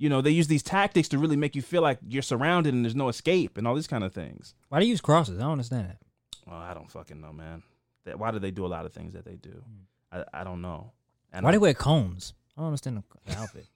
You 0.00 0.08
know, 0.10 0.20
they 0.20 0.30
use 0.30 0.46
these 0.46 0.62
tactics 0.62 1.08
to 1.08 1.18
really 1.18 1.36
make 1.36 1.56
you 1.56 1.62
feel 1.62 1.80
like 1.82 1.98
you're 2.06 2.22
surrounded 2.22 2.72
and 2.74 2.84
there's 2.84 2.94
no 2.94 3.08
escape 3.08 3.56
and 3.58 3.66
all 3.66 3.74
these 3.74 3.86
kind 3.88 4.04
of 4.04 4.12
things. 4.12 4.54
Why 4.68 4.78
do 4.78 4.84
you 4.84 4.90
use 4.90 5.00
crosses? 5.00 5.38
I 5.38 5.42
don't 5.42 5.52
understand 5.52 5.88
that. 5.88 5.98
Well, 6.46 6.56
I 6.60 6.72
don't 6.74 6.88
fucking 6.90 7.20
know, 7.20 7.32
man. 7.32 7.62
That, 8.04 8.18
why 8.18 8.30
do 8.30 8.38
they 8.38 8.50
do 8.52 8.64
a 8.64 8.68
lot 8.68 8.84
of 8.86 8.92
things 8.92 9.14
that 9.14 9.24
they 9.24 9.34
do? 9.36 9.64
I, 10.12 10.24
I 10.32 10.44
don't 10.44 10.60
know. 10.62 10.92
And. 11.32 11.44
Why 11.44 11.50
I- 11.50 11.52
do 11.52 11.58
they 11.58 11.62
wear 11.62 11.74
cones? 11.74 12.34
I 12.56 12.60
don't 12.60 12.68
understand 12.68 12.96
the, 12.96 13.02
the 13.32 13.38
outfit. 13.40 13.66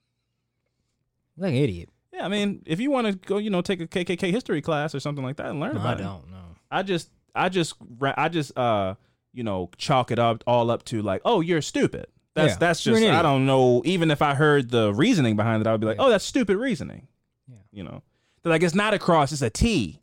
You're 1.37 1.47
like 1.47 1.55
an 1.55 1.63
idiot. 1.63 1.89
Yeah, 2.13 2.25
I 2.27 2.29
mean, 2.29 2.63
if 2.67 2.79
you 2.81 2.91
want 2.91 3.07
to 3.07 3.13
go, 3.15 3.39
you 3.39 3.49
know, 3.49 3.63
take 3.63 3.81
a 3.81 3.87
KKK 3.87 4.31
history 4.31 4.61
class 4.61 4.95
or 4.95 5.01
something 5.01 5.25
like 5.25 5.37
that 5.37 5.47
and 5.47 5.61
learn 5.61 5.75
No, 5.75 5.81
about 5.81 5.99
it. 6.01 6.03
I 6.03 6.07
don't 6.07 6.31
know. 6.31 6.37
I 6.71 6.83
just, 6.83 7.11
I 7.35 7.49
just, 7.49 7.75
I 8.03 8.29
just, 8.29 8.57
uh, 8.59 8.97
you 9.33 9.43
know, 9.45 9.71
chalk 9.79 10.11
it 10.11 10.19
up 10.19 10.45
all 10.47 10.71
up 10.71 10.85
to 10.87 11.01
like, 11.01 11.23
oh, 11.25 11.41
you're 11.41 11.63
stupid. 11.63 12.07
That's 12.35 12.53
Yeah, 12.55 12.59
that's 12.59 12.83
just, 12.83 13.03
I 13.03 13.23
don't 13.23 13.47
know. 13.47 13.81
Even 13.87 14.11
if 14.11 14.21
I 14.21 14.35
heard 14.35 14.71
the 14.71 14.93
reasoning 14.93 15.37
behind 15.37 15.63
it, 15.63 15.67
I 15.67 15.73
would 15.73 15.81
be 15.81 15.87
like, 15.87 15.97
Yeah. 15.97 16.05
oh, 16.05 16.11
that's 16.11 16.25
stupid 16.25 16.57
reasoning. 16.59 17.09
Yeah. 17.49 17.57
You 17.71 17.85
know, 17.85 18.03
they're 18.43 18.51
like 18.51 18.63
it's 18.63 18.75
not 18.75 18.93
a 18.95 18.99
cross, 18.99 19.33
it's 19.33 19.41
a 19.43 19.49
T. 19.51 20.01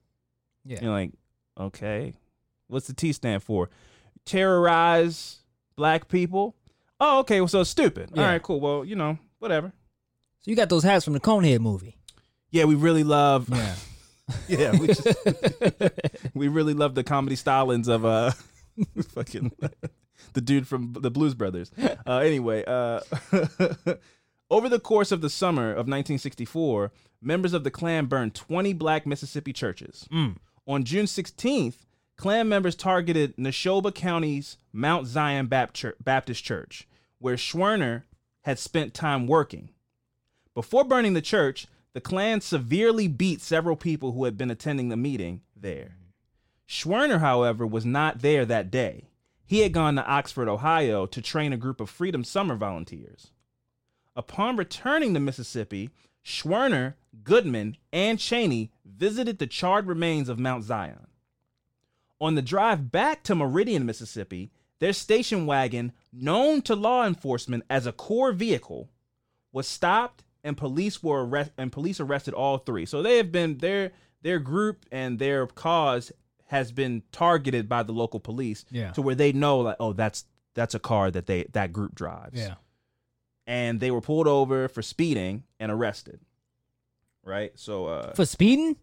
Yeah. 0.66 0.80
You're 0.82 0.92
like, 0.92 1.12
okay, 1.60 2.16
what's 2.68 2.88
the 2.88 2.94
T 2.94 3.14
stand 3.14 3.44
for? 3.44 3.70
Terrorize 4.26 5.39
black 5.80 6.10
people. 6.10 6.56
Oh, 7.00 7.20
okay, 7.22 7.40
well, 7.40 7.48
so 7.48 7.62
it's 7.62 7.70
stupid. 7.70 8.10
All 8.12 8.22
Yeah. 8.22 8.32
right, 8.32 8.44
cool. 8.44 8.60
Well, 8.60 8.84
you 8.84 8.96
know, 8.98 9.18
whatever. 9.40 9.72
So 10.42 10.52
you 10.52 10.56
got 10.58 10.68
those 10.70 10.84
hats 10.84 11.06
from 11.06 11.14
the 11.14 11.20
Conehead 11.22 11.60
movie. 11.62 11.96
Yeah, 12.52 12.66
we 12.66 12.76
really 12.76 13.04
love. 13.04 13.48
Yeah. 13.50 13.76
Yeah, 14.48 14.78
we 14.78 14.86
just 14.88 15.08
we 16.36 16.48
really 16.50 16.76
love 16.76 16.94
the 16.94 17.04
comedy 17.04 17.36
stylings 17.36 17.88
of 17.88 18.06
uh 18.06 18.30
fucking 19.16 19.52
the 20.34 20.42
dude 20.42 20.68
from 20.68 20.94
the 20.94 21.10
Blues 21.10 21.34
Brothers. 21.34 21.72
Uh 22.06 22.18
anyway, 22.20 22.64
uh 22.68 23.00
over 24.52 24.70
the 24.70 24.80
course 24.80 25.12
of 25.12 25.22
the 25.22 25.32
summer 25.32 25.70
of 25.72 25.88
1964, 25.88 26.92
members 27.24 27.54
of 27.54 27.64
the 27.64 27.72
Klan 27.72 28.06
burned 28.06 28.36
20 28.36 28.74
black 28.74 29.08
Mississippi 29.08 29.52
churches. 29.52 30.08
Mm. 30.12 30.36
On 30.68 30.84
June 30.84 31.06
16th, 31.06 31.86
Klan 32.20 32.50
members 32.50 32.76
targeted 32.76 33.38
Neshoba 33.38 33.96
County's 33.96 34.58
Mount 34.74 35.08
Zion 35.08 35.48
Baptist 35.48 36.44
Church, 36.44 36.86
where 37.18 37.38
Schwerner 37.38 38.04
had 38.42 38.60
spent 38.60 38.94
time 38.94 39.26
working. 39.26 39.70
Before 40.54 40.84
burning 40.84 41.14
the 41.14 41.22
church, 41.22 41.68
the 41.94 42.02
Klan 42.02 42.42
severely 42.42 43.08
beat 43.08 43.40
several 43.40 43.78
people 43.78 44.12
who 44.12 44.26
had 44.26 44.38
been 44.38 44.52
attending 44.52 44.90
the 44.90 44.98
meeting 44.98 45.44
there. 45.56 45.96
Schwerner, 46.68 47.22
however, 47.22 47.66
was 47.66 47.86
not 47.86 48.20
there 48.20 48.44
that 48.44 48.70
day. 48.70 49.06
He 49.46 49.60
had 49.60 49.72
gone 49.72 49.96
to 49.96 50.06
Oxford, 50.06 50.50
Ohio 50.50 51.06
to 51.06 51.22
train 51.22 51.54
a 51.54 51.58
group 51.58 51.80
of 51.80 51.90
Freedom 51.90 52.26
Summer 52.26 52.56
volunteers. 52.56 53.32
Upon 54.18 54.58
returning 54.58 55.14
to 55.14 55.22
Mississippi, 55.22 55.90
Schwerner, 56.26 56.96
Goodman, 57.24 57.78
and 57.94 58.20
Chaney 58.20 58.72
visited 58.84 59.40
the 59.40 59.48
charred 59.48 59.88
remains 59.88 60.28
of 60.28 60.38
Mount 60.38 60.66
Zion. 60.66 61.06
On 62.22 62.36
the 62.36 62.42
drive 62.42 62.92
back 62.92 63.24
to 63.24 63.36
Meridian, 63.36 63.86
Mississippi, 63.86 64.52
their 64.80 64.94
station 64.94 65.46
wagon, 65.46 65.94
known 66.12 66.62
to 66.64 66.76
law 66.76 67.06
enforcement 67.06 67.64
as 67.70 67.86
a 67.86 67.92
core 67.94 68.32
vehicle, 68.34 68.90
was 69.52 69.68
stopped 69.68 70.24
and 70.44 70.56
police 70.58 71.02
were 71.04 71.26
arrest- 71.26 71.52
and 71.58 71.72
police 71.72 72.00
arrested 72.00 72.34
all 72.34 72.58
three. 72.58 72.86
So 72.86 73.02
they 73.02 73.18
have 73.18 73.32
been 73.32 73.58
their 73.60 73.92
their 74.22 74.40
group 74.40 74.86
and 74.92 75.18
their 75.18 75.48
cause 75.48 76.12
has 76.48 76.72
been 76.74 77.04
targeted 77.12 77.70
by 77.70 77.84
the 77.84 77.94
local 77.94 78.20
police 78.20 78.66
Yeah. 78.70 78.92
to 78.92 79.02
where 79.02 79.16
they 79.16 79.32
know 79.32 79.60
like 79.60 79.78
oh 79.80 79.94
that's 79.94 80.26
that's 80.56 80.76
a 80.76 80.80
car 80.80 81.10
that 81.12 81.26
they 81.26 81.46
that 81.54 81.72
group 81.72 81.96
drives. 81.96 82.38
Yeah. 82.40 82.56
And 83.48 83.80
they 83.80 83.92
were 83.92 84.02
pulled 84.02 84.28
over 84.28 84.68
for 84.68 84.82
speeding 84.82 85.44
and 85.60 85.72
arrested. 85.72 86.20
Right? 87.24 87.52
So 87.56 87.86
uh 87.88 88.14
For 88.14 88.26
speeding? 88.26 88.76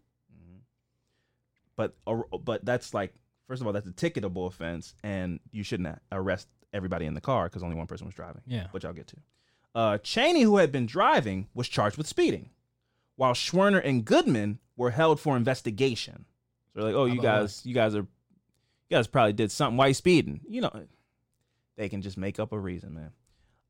but 1.75 1.95
uh, 2.07 2.15
but 2.43 2.65
that's 2.65 2.93
like 2.93 3.13
first 3.47 3.61
of 3.61 3.67
all 3.67 3.73
that's 3.73 3.87
a 3.87 3.91
ticketable 3.91 4.47
offense 4.47 4.93
and 5.03 5.39
you 5.51 5.63
shouldn't 5.63 5.97
arrest 6.11 6.47
everybody 6.73 7.05
in 7.05 7.13
the 7.13 7.21
car 7.21 7.45
because 7.45 7.63
only 7.63 7.75
one 7.75 7.87
person 7.87 8.05
was 8.05 8.15
driving. 8.15 8.41
Yeah. 8.45 8.67
which 8.71 8.85
i'll 8.85 8.93
get 8.93 9.07
to. 9.07 9.17
Uh, 9.75 9.97
chaney 9.99 10.41
who 10.41 10.57
had 10.57 10.71
been 10.71 10.85
driving 10.85 11.47
was 11.53 11.67
charged 11.67 11.97
with 11.97 12.07
speeding 12.07 12.49
while 13.15 13.33
schwerner 13.33 13.81
and 13.83 14.05
goodman 14.05 14.59
were 14.75 14.91
held 14.91 15.19
for 15.19 15.35
investigation. 15.37 16.25
So 16.73 16.81
they're 16.81 16.91
like 16.91 16.95
oh 16.95 17.05
you 17.05 17.21
guys 17.21 17.65
you 17.65 17.73
guys 17.73 17.95
are 17.95 17.99
you 18.89 18.95
guys 18.97 19.07
probably 19.07 19.33
did 19.33 19.51
something 19.51 19.77
why 19.77 19.87
you 19.87 19.93
speeding. 19.93 20.41
You 20.47 20.61
know 20.61 20.85
they 21.75 21.89
can 21.89 22.01
just 22.01 22.17
make 22.17 22.39
up 22.39 22.51
a 22.51 22.59
reason 22.59 22.93
man. 22.93 23.11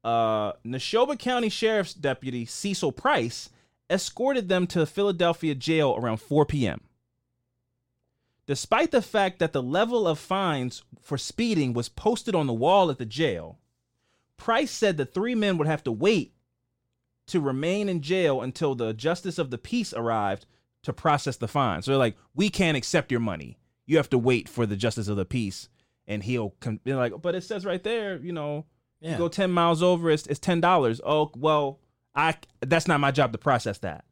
Uh, 0.03 0.53
neshoba 0.65 1.17
county 1.19 1.49
sheriff's 1.49 1.93
deputy 1.93 2.45
cecil 2.45 2.91
price 2.91 3.49
escorted 3.89 4.47
them 4.47 4.67
to 4.67 4.85
philadelphia 4.85 5.55
jail 5.55 5.95
around 5.97 6.17
4 6.17 6.45
p.m 6.45 6.81
Despite 8.47 8.91
the 8.91 9.01
fact 9.01 9.39
that 9.39 9.53
the 9.53 9.61
level 9.61 10.07
of 10.07 10.17
fines 10.17 10.81
for 11.01 11.17
speeding 11.17 11.73
was 11.73 11.89
posted 11.89 12.33
on 12.33 12.47
the 12.47 12.53
wall 12.53 12.89
at 12.89 12.97
the 12.97 13.05
jail, 13.05 13.59
Price 14.37 14.71
said 14.71 14.97
the 14.97 15.05
three 15.05 15.35
men 15.35 15.57
would 15.57 15.67
have 15.67 15.83
to 15.83 15.91
wait 15.91 16.33
to 17.27 17.41
remain 17.41 17.89
in 17.89 18.01
jail 18.01 18.41
until 18.41 18.73
the 18.73 18.93
justice 18.93 19.37
of 19.37 19.49
the 19.51 19.57
peace 19.57 19.93
arrived 19.93 20.45
to 20.83 20.93
process 20.93 21.35
the 21.35 21.47
fine. 21.47 21.81
So 21.81 21.91
they're 21.91 21.97
like, 21.97 22.15
we 22.33 22.49
can't 22.49 22.77
accept 22.77 23.11
your 23.11 23.19
money. 23.19 23.57
You 23.85 23.97
have 23.97 24.09
to 24.11 24.17
wait 24.17 24.47
for 24.47 24.65
the 24.65 24.77
justice 24.77 25.07
of 25.09 25.17
the 25.17 25.25
peace, 25.25 25.67
and 26.07 26.23
he'll 26.23 26.51
con- 26.61 26.79
be 26.83 26.93
like, 26.93 27.13
but 27.21 27.35
it 27.35 27.43
says 27.43 27.65
right 27.65 27.83
there, 27.83 28.17
you 28.17 28.31
know, 28.31 28.65
you 29.01 29.17
go 29.17 29.27
ten 29.27 29.51
miles 29.51 29.83
over, 29.83 30.09
it's, 30.09 30.25
it's 30.27 30.39
ten 30.39 30.61
dollars. 30.61 31.01
Oh 31.05 31.31
well, 31.35 31.79
I 32.15 32.35
that's 32.61 32.87
not 32.87 32.99
my 32.99 33.11
job 33.11 33.31
to 33.33 33.37
process 33.37 33.79
that. 33.79 34.05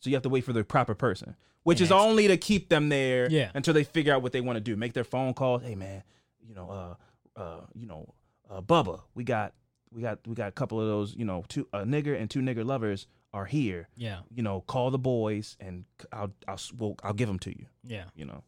So 0.00 0.10
you 0.10 0.16
have 0.16 0.22
to 0.24 0.28
wait 0.28 0.44
for 0.44 0.52
the 0.52 0.64
proper 0.64 0.94
person, 0.94 1.36
which 1.66 1.80
is 1.80 1.90
only 1.90 2.28
to 2.28 2.36
keep 2.36 2.68
them 2.68 2.88
there 2.88 3.28
Yeah. 3.30 3.50
until 3.54 3.74
they 3.74 3.82
figure 3.84 4.14
out 4.14 4.22
what 4.22 4.32
they 4.32 4.40
want 4.40 4.56
to 4.56 4.60
do. 4.60 4.76
Make 4.76 4.92
their 4.92 5.04
phone 5.04 5.34
calls. 5.34 5.62
Hey 5.62 5.74
man, 5.74 6.02
you 6.46 6.54
know, 6.54 6.70
uh, 6.70 7.40
uh, 7.40 7.60
you 7.74 7.86
know, 7.86 8.14
uh, 8.48 8.60
Bubba, 8.60 9.00
we 9.14 9.24
got, 9.24 9.52
we 9.92 10.00
got, 10.02 10.20
we 10.26 10.34
got 10.34 10.48
a 10.48 10.52
couple 10.52 10.80
of 10.80 10.86
those, 10.86 11.14
you 11.16 11.24
know, 11.24 11.44
two 11.48 11.66
a 11.72 11.80
nigger 11.84 12.18
and 12.18 12.30
two 12.30 12.40
nigger 12.40 12.64
lovers 12.64 13.06
are 13.32 13.44
here. 13.46 13.88
Yeah. 13.96 14.20
You 14.32 14.42
know, 14.44 14.60
call 14.60 14.90
the 14.92 14.98
boys 14.98 15.56
and 15.58 15.84
I'll, 16.12 16.32
I'll, 16.46 16.60
we'll, 16.78 16.96
I'll 17.02 17.12
give 17.14 17.26
them 17.28 17.38
to 17.40 17.50
you. 17.50 17.66
Yeah. 17.82 18.04
You 18.14 18.26
know, 18.26 18.44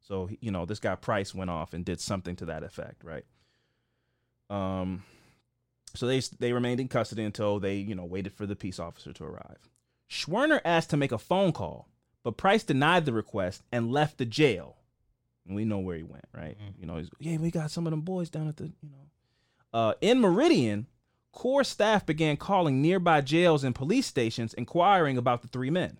so 0.00 0.28
you 0.40 0.50
know, 0.50 0.66
this 0.66 0.80
guy 0.80 0.94
Price 0.96 1.34
went 1.34 1.50
off 1.50 1.72
and 1.72 1.84
did 1.84 2.00
something 2.00 2.34
to 2.36 2.46
that 2.46 2.62
effect, 2.64 3.04
right? 3.04 3.24
Um, 4.50 5.02
so 5.94 6.06
they 6.06 6.20
they 6.38 6.52
remained 6.52 6.80
in 6.80 6.88
custody 6.88 7.24
until 7.24 7.58
they, 7.58 7.76
you 7.76 7.94
know, 7.94 8.04
waited 8.04 8.32
for 8.32 8.44
the 8.46 8.56
peace 8.56 8.78
officer 8.78 9.12
to 9.12 9.24
arrive. 9.24 9.68
Schwerner 10.10 10.60
asked 10.64 10.90
to 10.90 10.96
make 10.96 11.12
a 11.12 11.18
phone 11.18 11.52
call, 11.52 11.88
but 12.26 12.36
Price 12.36 12.64
denied 12.64 13.04
the 13.06 13.12
request 13.12 13.62
and 13.70 13.92
left 13.92 14.18
the 14.18 14.24
jail. 14.26 14.74
And 15.46 15.54
we 15.54 15.64
know 15.64 15.78
where 15.78 15.96
he 15.96 16.02
went, 16.02 16.24
right? 16.34 16.56
You 16.76 16.86
know, 16.86 16.96
he's 16.96 17.08
yeah, 17.20 17.36
we 17.36 17.52
got 17.52 17.70
some 17.70 17.86
of 17.86 17.92
them 17.92 18.00
boys 18.00 18.28
down 18.30 18.48
at 18.48 18.56
the, 18.56 18.64
you 18.64 18.90
know. 18.90 19.06
Uh, 19.72 19.94
in 20.00 20.18
Meridian, 20.18 20.88
core 21.30 21.62
staff 21.62 22.04
began 22.04 22.36
calling 22.36 22.82
nearby 22.82 23.20
jails 23.20 23.62
and 23.62 23.72
police 23.72 24.06
stations 24.08 24.54
inquiring 24.54 25.16
about 25.16 25.42
the 25.42 25.48
three 25.48 25.70
men. 25.70 25.98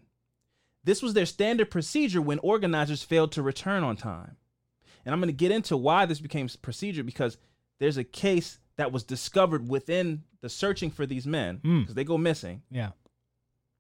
This 0.83 1.01
was 1.01 1.15
their 1.15 1.27
standard 1.27 1.71
procedure 1.71 2.21
when 2.23 2.41
organizers 2.41 3.05
failed 3.05 3.31
to 3.33 3.43
return 3.43 3.85
on 3.85 3.97
time. 3.97 4.37
And 5.05 5.13
I'm 5.13 5.21
going 5.21 5.29
to 5.29 5.33
get 5.45 5.53
into 5.53 5.77
why 5.77 6.07
this 6.07 6.19
became 6.21 6.49
procedure 6.61 7.05
because 7.05 7.39
there's 7.79 7.99
a 7.99 8.05
case 8.05 8.59
that 8.79 8.91
was 8.91 9.05
discovered 9.05 9.69
within 9.69 10.25
the 10.41 10.49
searching 10.49 10.91
for 10.91 11.07
these 11.07 11.27
men 11.27 11.61
Mm. 11.65 11.83
because 11.83 11.95
they 11.95 12.03
go 12.05 12.19
missing 12.19 12.63
Yeah. 12.71 12.91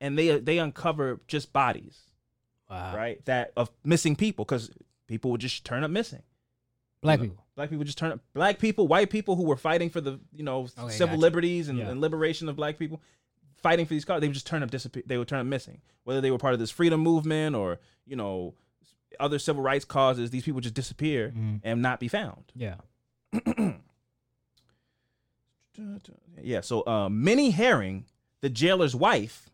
and 0.00 0.16
they 0.16 0.38
they 0.38 0.58
uncover 0.58 1.20
just 1.26 1.52
bodies, 1.52 2.02
Wow. 2.70 2.96
right? 2.96 3.24
That 3.26 3.52
of 3.56 3.70
missing 3.84 4.16
people 4.16 4.44
because 4.44 4.70
people 5.06 5.30
would 5.30 5.40
just 5.40 5.64
turn 5.64 5.84
up 5.84 5.90
missing. 5.90 6.22
Black 7.00 7.18
You 7.20 7.26
know, 7.26 7.30
people. 7.30 7.44
Black 7.54 7.70
people 7.70 7.84
just 7.84 7.98
turn 7.98 8.12
up. 8.12 8.20
Black 8.34 8.58
people, 8.58 8.88
white 8.88 9.08
people 9.10 9.36
who 9.36 9.44
were 9.44 9.56
fighting 9.56 9.88
for 9.90 10.00
the 10.00 10.18
you 10.32 10.42
know 10.42 10.66
Okay, 10.78 10.92
civil 10.92 11.14
gotcha. 11.16 11.20
liberties 11.20 11.68
and, 11.68 11.78
Yeah. 11.78 11.88
and 11.90 12.00
liberation 12.00 12.48
of 12.48 12.56
black 12.56 12.78
people, 12.78 13.00
fighting 13.62 13.86
for 13.86 13.94
these 13.94 14.04
causes, 14.04 14.20
they 14.20 14.26
would 14.28 14.34
just 14.34 14.46
turn 14.46 14.62
up 14.62 14.70
disappear. 14.70 15.02
They 15.06 15.16
would 15.18 15.28
turn 15.28 15.38
up 15.40 15.46
missing. 15.46 15.80
Whether 16.04 16.20
they 16.20 16.30
were 16.30 16.38
part 16.38 16.54
of 16.54 16.60
this 16.60 16.70
freedom 16.70 17.00
movement 17.00 17.54
or 17.56 17.78
you 18.06 18.16
know 18.16 18.54
other 19.20 19.38
civil 19.38 19.62
rights 19.62 19.84
causes, 19.84 20.30
these 20.30 20.42
people 20.44 20.60
just 20.60 20.74
disappear 20.74 21.30
Mhm. 21.36 21.60
and 21.62 21.80
not 21.82 22.00
be 22.00 22.08
found. 22.08 22.52
Yeah. 22.54 22.76
Yeah. 26.42 26.60
So 26.60 26.86
uh, 26.86 27.08
Minnie 27.08 27.50
Herring, 27.50 28.06
the 28.40 28.48
jailer's 28.48 28.94
wife, 28.94 29.50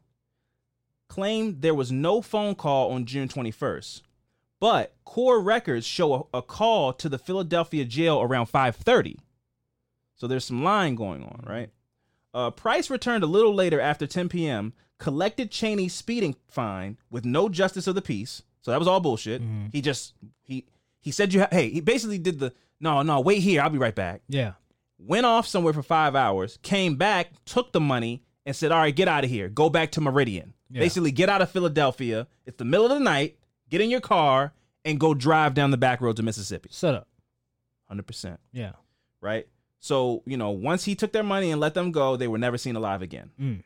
claimed 1.16 1.60
there 1.60 1.74
was 1.74 1.92
no 1.92 2.22
phone 2.22 2.54
call 2.54 2.92
on 2.92 3.04
June 3.04 3.28
21st, 3.28 4.00
but 4.60 4.94
core 5.04 5.40
records 5.42 5.84
show 5.86 6.28
a, 6.32 6.38
a 6.38 6.42
call 6.42 6.92
to 6.94 7.08
the 7.08 7.18
Philadelphia 7.18 7.84
jail 7.84 8.20
around 8.22 8.46
5:30. 8.46 9.16
So 10.16 10.26
there's 10.26 10.44
some 10.44 10.62
lying 10.64 10.94
going 10.94 11.22
on, 11.22 11.44
right? 11.46 11.70
Uh, 12.32 12.50
Price 12.50 12.88
returned 12.88 13.22
a 13.24 13.26
little 13.26 13.54
later 13.54 13.80
after 13.80 14.06
10 14.06 14.28
p.m. 14.30 14.72
Collected 14.98 15.50
Chaney's 15.50 15.92
speeding 15.94 16.34
fine 16.48 16.96
with 17.10 17.24
no 17.24 17.48
justice 17.48 17.86
of 17.86 17.94
the 17.94 18.02
peace. 18.02 18.42
So 18.62 18.70
that 18.70 18.78
was 18.78 18.88
all 18.88 19.00
bullshit. 19.00 19.42
He 19.72 19.80
just 19.82 20.14
he 20.42 20.64
he 21.00 21.10
said 21.10 21.34
you 21.34 21.40
ha- 21.40 21.48
hey 21.50 21.68
he 21.70 21.80
basically 21.80 22.18
did 22.18 22.38
the 22.38 22.52
no 22.80 23.02
no 23.02 23.20
wait 23.20 23.40
here 23.42 23.60
I'll 23.60 23.68
be 23.70 23.78
right 23.78 23.94
back 23.94 24.22
Yeah. 24.28 24.52
went 24.98 25.26
off 25.26 25.46
somewhere 25.46 25.72
for 25.74 25.82
five 25.82 26.14
hours, 26.14 26.58
came 26.62 26.94
back, 26.96 27.32
took 27.44 27.72
the 27.72 27.80
money, 27.80 28.22
and 28.46 28.54
said, 28.56 28.70
All 28.72 28.78
right, 28.78 28.94
get 28.94 29.08
out 29.08 29.24
of 29.24 29.30
here. 29.30 29.48
Go 29.48 29.68
back 29.68 29.90
to 29.92 30.00
Meridian. 30.00 30.54
Yeah. 30.72 30.80
Basically, 30.80 31.10
get 31.12 31.28
out 31.28 31.42
of 31.42 31.50
Philadelphia. 31.50 32.26
It's 32.46 32.56
the 32.56 32.64
middle 32.64 32.86
of 32.86 32.92
the 32.92 33.00
night. 33.00 33.36
Get 33.68 33.80
in 33.80 33.90
your 33.90 34.00
car 34.00 34.52
and 34.84 34.98
go 34.98 35.14
drive 35.14 35.54
down 35.54 35.70
the 35.70 35.76
back 35.76 36.00
roads 36.00 36.18
of 36.18 36.24
Mississippi. 36.24 36.70
Shut 36.72 36.94
up. 36.94 37.08
100%. 37.90 38.38
Yeah. 38.52 38.72
Right? 39.20 39.46
So, 39.80 40.22
you 40.26 40.36
know, 40.36 40.50
once 40.50 40.84
he 40.84 40.94
took 40.94 41.12
their 41.12 41.22
money 41.22 41.50
and 41.50 41.60
let 41.60 41.74
them 41.74 41.90
go, 41.92 42.16
they 42.16 42.28
were 42.28 42.38
never 42.38 42.56
seen 42.58 42.76
alive 42.76 43.02
again. 43.02 43.30
Mm. 43.38 43.62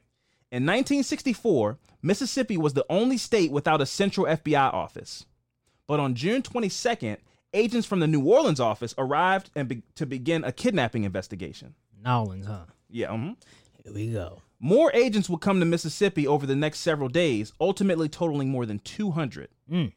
In 0.53 0.65
1964, 0.65 1.79
Mississippi 2.03 2.57
was 2.57 2.75
the 2.75 2.87
only 2.89 3.19
state 3.19 3.51
without 3.51 3.81
a 3.81 3.87
central 3.87 4.27
FBI 4.27 4.73
office. 4.73 5.27
But 5.87 6.01
on 6.01 6.15
June 6.15 6.43
22nd, 6.43 7.19
agents 7.53 7.87
from 7.87 8.01
the 8.01 8.07
New 8.07 8.25
Orleans 8.25 8.61
office 8.61 8.95
arrived 8.99 9.51
and 9.55 9.69
be- 9.69 9.83
to 9.97 10.07
begin 10.07 10.45
a 10.45 10.53
kidnapping 10.53 11.05
investigation. 11.05 11.75
New 12.05 12.11
Orleans, 12.11 12.47
huh? 12.47 12.65
Yeah, 12.89 13.09
mhm. 13.09 13.37
Here 13.85 13.93
we 13.93 14.13
go. 14.13 14.43
More 14.59 14.91
agents 14.95 15.29
will 15.29 15.39
come 15.39 15.61
to 15.61 15.67
Mississippi 15.67 16.27
over 16.27 16.47
the 16.47 16.57
next 16.57 16.81
several 16.81 17.09
days, 17.09 17.53
ultimately 17.61 18.09
totaling 18.09 18.49
more 18.49 18.65
than 18.67 18.79
200. 18.81 19.49
Mm. 19.71 19.93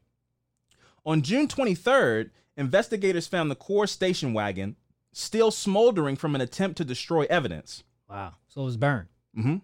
On 1.06 1.22
June 1.22 1.48
23rd, 1.48 2.30
investigators 2.58 3.28
found 3.28 3.50
the 3.50 3.56
CORE 3.56 3.88
station 3.88 4.34
wagon 4.34 4.76
still 5.14 5.50
smoldering 5.52 6.16
from 6.16 6.36
an 6.36 6.42
attempt 6.42 6.78
to 6.78 6.86
destroy 6.86 7.26
evidence. 7.30 7.84
Wow. 8.10 8.34
So 8.48 8.62
it 8.62 8.66
was 8.66 8.78
burned. 8.78 9.08
hmm 9.34 9.58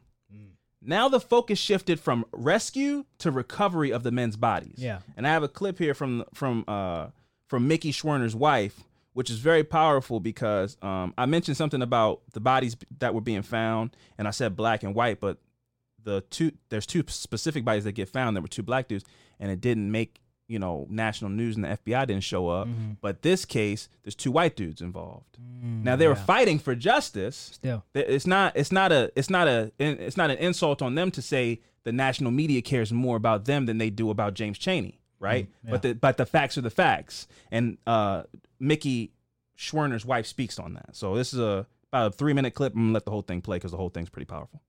Now 0.81 1.09
the 1.09 1.19
focus 1.19 1.59
shifted 1.59 1.99
from 1.99 2.25
rescue 2.31 3.05
to 3.19 3.31
recovery 3.31 3.91
of 3.91 4.03
the 4.03 4.11
men's 4.11 4.37
bodies. 4.37 4.75
Yeah. 4.77 4.99
And 5.17 5.27
I 5.27 5.31
have 5.31 5.43
a 5.43 5.47
clip 5.47 5.77
here 5.79 5.93
from 5.93 6.23
from 6.33 6.63
uh 6.67 7.07
from 7.47 7.67
Mickey 7.67 7.91
Schwerner's 7.91 8.35
wife, 8.35 8.83
which 9.15 9.29
is 9.29 9.39
very 9.39 9.63
powerful 9.63 10.19
because 10.19 10.77
um 10.81 11.13
I 11.17 11.25
mentioned 11.25 11.57
something 11.57 11.81
about 11.81 12.21
the 12.33 12.39
bodies 12.39 12.75
that 12.99 13.13
were 13.15 13.21
being 13.21 13.41
found, 13.41 13.95
and 14.17 14.27
I 14.27 14.31
said 14.31 14.55
black 14.55 14.83
and 14.83 14.93
white, 14.93 15.19
but 15.19 15.39
the 16.03 16.21
two 16.29 16.51
there's 16.69 16.85
two 16.85 17.03
specific 17.07 17.65
bodies 17.65 17.83
that 17.85 17.93
get 17.93 18.09
found. 18.09 18.35
There 18.35 18.41
were 18.41 18.47
two 18.47 18.63
black 18.63 18.87
dudes, 18.87 19.05
and 19.39 19.49
it 19.51 19.59
didn't 19.61 19.91
make 19.91 20.19
you 20.47 20.59
know 20.59 20.85
national 20.89 21.31
news, 21.31 21.55
and 21.55 21.65
the 21.65 21.69
FBI 21.69 22.05
didn't 22.05 22.23
show 22.23 22.49
up. 22.49 22.67
But 23.01 23.23
this 23.23 23.45
case, 23.45 23.89
there's 24.03 24.13
two 24.15 24.31
white 24.31 24.55
dudes 24.55 24.81
involved. 24.81 25.37
now 25.39 25.95
they 25.95 26.07
were 26.07 26.13
fighting 26.15 26.59
for 26.59 26.75
justice. 26.75 27.49
Still. 27.53 27.83
It's 27.95 28.27
not. 28.27 28.55
It's 28.55 28.71
not 28.71 28.91
a. 28.91 29.11
It's 29.15 29.29
not 29.31 29.47
a. 29.47 29.71
It's 29.79 30.17
not 30.17 30.29
an 30.29 30.37
insult 30.37 30.81
on 30.83 30.93
them 30.95 31.09
to 31.11 31.21
say 31.21 31.61
the 31.83 31.91
national 31.91 32.31
media 32.31 32.61
cares 32.61 32.91
more 32.93 33.15
about 33.17 33.45
them 33.45 33.65
than 33.65 33.77
they 33.79 33.89
do 33.89 34.09
about 34.11 34.33
James 34.35 34.57
Chaney, 34.59 34.99
right? 35.19 35.47
yeah. 35.63 35.71
But 35.71 35.81
the 35.81 35.93
but 35.93 36.17
the 36.17 36.25
facts 36.25 36.57
are 36.57 36.61
the 36.61 36.69
facts, 36.69 37.27
and 37.51 37.77
uh, 37.87 38.23
Mickey 38.59 39.11
Schwerner's 39.57 40.05
wife 40.05 40.25
speaks 40.25 40.59
on 40.59 40.73
that. 40.73 40.95
So 40.95 41.15
this 41.15 41.33
is 41.33 41.39
a 41.39 41.65
about 41.91 42.07
a 42.07 42.11
three 42.11 42.33
minute 42.33 42.53
clip. 42.53 42.73
I'm 42.73 42.81
gonna 42.81 42.93
let 42.93 43.05
the 43.05 43.11
whole 43.11 43.21
thing 43.21 43.41
play 43.41 43.57
because 43.57 43.71
the 43.71 43.77
whole 43.77 43.89
thing's 43.89 44.09
pretty 44.09 44.25
powerful. 44.25 44.61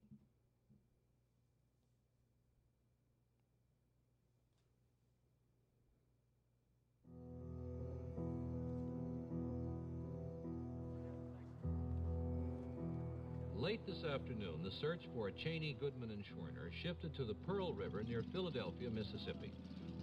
Late 13.56 13.84
this 13.84 14.04
afternoon, 14.04 14.62
the 14.62 14.70
search 14.70 15.08
for 15.12 15.28
Chaney, 15.32 15.76
Goodman, 15.80 16.10
and 16.12 16.22
Schwerner 16.22 16.70
shifted 16.70 17.12
to 17.16 17.24
the 17.24 17.34
Pearl 17.34 17.72
River 17.72 18.04
near 18.04 18.22
Philadelphia, 18.32 18.88
Mississippi. 18.88 19.52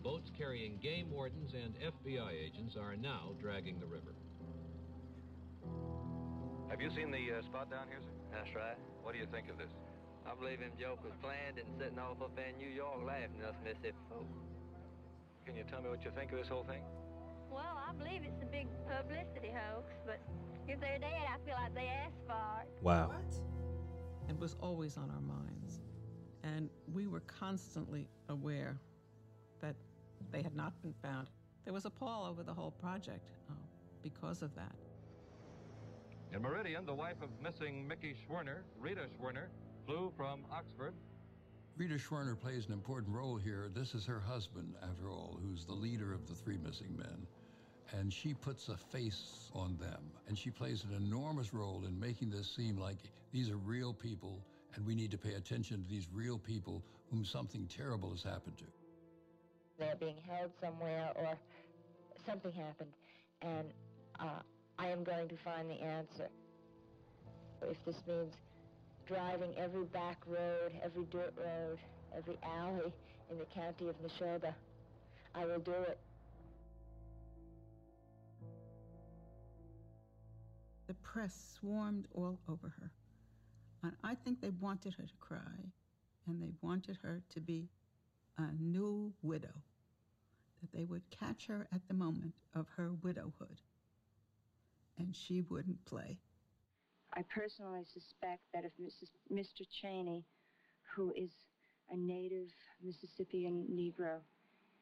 Boats 0.03 0.29
carrying 0.37 0.77
game 0.83 1.09
wardens 1.09 1.53
and 1.53 1.75
FBI 1.79 2.31
agents 2.35 2.75
are 2.75 2.97
now 2.97 3.31
dragging 3.39 3.79
the 3.79 3.85
river. 3.85 4.11
Have 6.69 6.81
you 6.81 6.89
seen 6.91 7.09
the 7.09 7.39
uh, 7.39 7.41
spot 7.41 7.71
down 7.71 7.87
here, 7.87 8.03
sir? 8.03 8.11
That's 8.33 8.53
right. 8.53 8.75
What 9.01 9.13
do 9.13 9.19
you 9.19 9.27
think 9.31 9.49
of 9.49 9.57
this? 9.57 9.71
I 10.27 10.35
believe 10.35 10.59
him 10.59 10.71
joke 10.77 10.99
was 11.03 11.13
planned 11.21 11.57
and 11.57 11.67
sitting 11.79 11.99
off 11.99 12.21
up 12.21 12.35
there 12.35 12.51
in 12.51 12.57
New 12.57 12.67
York 12.67 12.99
laughing 13.05 13.39
at 13.39 13.49
us 13.49 13.55
Mississippi 13.63 13.95
folk. 14.09 14.27
Can 15.45 15.55
you 15.55 15.63
tell 15.63 15.81
me 15.81 15.89
what 15.89 16.03
you 16.03 16.11
think 16.11 16.33
of 16.33 16.39
this 16.39 16.49
whole 16.49 16.63
thing? 16.63 16.83
Well, 17.49 17.79
I 17.79 17.93
believe 17.93 18.27
it's 18.27 18.43
a 18.43 18.51
big 18.51 18.67
publicity 18.83 19.55
hoax, 19.55 19.93
but 20.05 20.19
if 20.67 20.81
they're 20.81 20.99
dead, 20.99 21.23
I 21.31 21.39
feel 21.47 21.55
like 21.55 21.73
they 21.75 21.87
asked 21.87 22.19
for 22.27 22.61
it. 22.61 22.67
Wow. 22.81 23.11
It 24.27 24.37
was 24.37 24.57
always 24.59 24.97
on 24.97 25.09
our 25.11 25.21
minds. 25.21 25.79
And 26.43 26.69
we 26.91 27.07
were 27.07 27.21
constantly 27.21 28.09
aware 28.27 28.79
that 29.61 29.75
they 30.31 30.41
had 30.41 30.55
not 30.55 30.73
been 30.81 30.93
found. 31.01 31.27
There 31.65 31.73
was 31.73 31.85
a 31.85 31.89
pall 31.89 32.25
over 32.25 32.43
the 32.43 32.53
whole 32.53 32.71
project 32.71 33.29
uh, 33.49 33.53
because 34.01 34.41
of 34.41 34.53
that. 34.55 34.75
In 36.33 36.41
Meridian, 36.41 36.85
the 36.85 36.93
wife 36.93 37.21
of 37.21 37.29
missing 37.41 37.87
Mickey 37.87 38.15
Schwerner, 38.15 38.63
Rita 38.79 39.05
Schwerner, 39.17 39.47
flew 39.85 40.11
from 40.17 40.45
Oxford. 40.51 40.93
Rita 41.77 41.95
Schwerner 41.95 42.39
plays 42.39 42.65
an 42.67 42.73
important 42.73 43.15
role 43.15 43.37
here. 43.37 43.69
This 43.73 43.93
is 43.93 44.05
her 44.05 44.19
husband, 44.19 44.75
after 44.81 45.09
all, 45.09 45.39
who's 45.41 45.65
the 45.65 45.73
leader 45.73 46.13
of 46.13 46.27
the 46.27 46.35
three 46.35 46.57
missing 46.57 46.95
men. 46.97 47.27
And 47.91 48.11
she 48.11 48.33
puts 48.33 48.69
a 48.69 48.77
face 48.77 49.51
on 49.53 49.77
them. 49.77 50.11
And 50.27 50.37
she 50.37 50.49
plays 50.49 50.83
an 50.83 50.95
enormous 50.95 51.53
role 51.53 51.83
in 51.85 51.99
making 51.99 52.31
this 52.31 52.49
seem 52.55 52.77
like 52.77 52.97
these 53.31 53.49
are 53.49 53.57
real 53.57 53.93
people 53.93 54.43
and 54.75 54.85
we 54.85 54.95
need 54.95 55.11
to 55.11 55.17
pay 55.17 55.33
attention 55.33 55.83
to 55.83 55.89
these 55.89 56.07
real 56.13 56.37
people 56.37 56.83
whom 57.09 57.23
something 57.23 57.67
terrible 57.67 58.11
has 58.11 58.23
happened 58.23 58.57
to. 58.57 58.65
They're 59.83 59.95
being 59.97 60.21
held 60.29 60.51
somewhere 60.61 61.11
or 61.15 61.37
something 62.25 62.53
happened. 62.53 62.91
And 63.41 63.67
uh, 64.19 64.39
I 64.79 64.87
am 64.87 65.03
going 65.03 65.27
to 65.27 65.35
find 65.35 65.69
the 65.69 65.81
answer. 65.81 66.29
If 67.61 67.83
this 67.85 68.01
means 68.07 68.33
driving 69.05 69.53
every 69.57 69.83
back 69.85 70.17
road, 70.25 70.71
every 70.81 71.03
dirt 71.11 71.33
road, 71.37 71.79
every 72.15 72.37
alley 72.43 72.93
in 73.29 73.37
the 73.37 73.45
county 73.45 73.89
of 73.89 73.95
Neshoba, 74.01 74.53
I 75.35 75.45
will 75.45 75.59
do 75.59 75.71
it. 75.71 75.97
The 80.87 80.93
press 80.95 81.57
swarmed 81.59 82.07
all 82.13 82.39
over 82.47 82.73
her. 82.79 82.91
And 83.83 83.93
I 84.01 84.15
think 84.15 84.39
they 84.39 84.51
wanted 84.61 84.93
her 84.93 85.03
to 85.03 85.17
cry, 85.19 85.71
and 86.27 86.41
they 86.41 86.51
wanted 86.61 86.97
her 87.01 87.21
to 87.33 87.41
be 87.41 87.67
a 88.37 88.49
new 88.59 89.13
widow, 89.21 89.53
that 90.63 90.75
they 90.75 90.85
would 90.85 91.03
catch 91.11 91.47
her 91.47 91.67
at 91.73 91.81
the 91.87 91.93
moment 91.93 92.33
of 92.55 92.67
her 92.77 92.91
widowhood, 93.03 93.59
and 94.97 95.13
she 95.15 95.41
wouldn't 95.41 95.83
play. 95.85 96.17
I 97.13 97.21
personally 97.23 97.85
suspect 97.93 98.41
that 98.53 98.63
if 98.63 98.71
Mrs. 98.81 99.09
Mr. 99.31 99.67
Chaney, 99.81 100.23
who 100.95 101.13
is 101.15 101.29
a 101.91 101.97
native 101.97 102.47
Mississippian 102.83 103.67
Negro, 103.69 104.19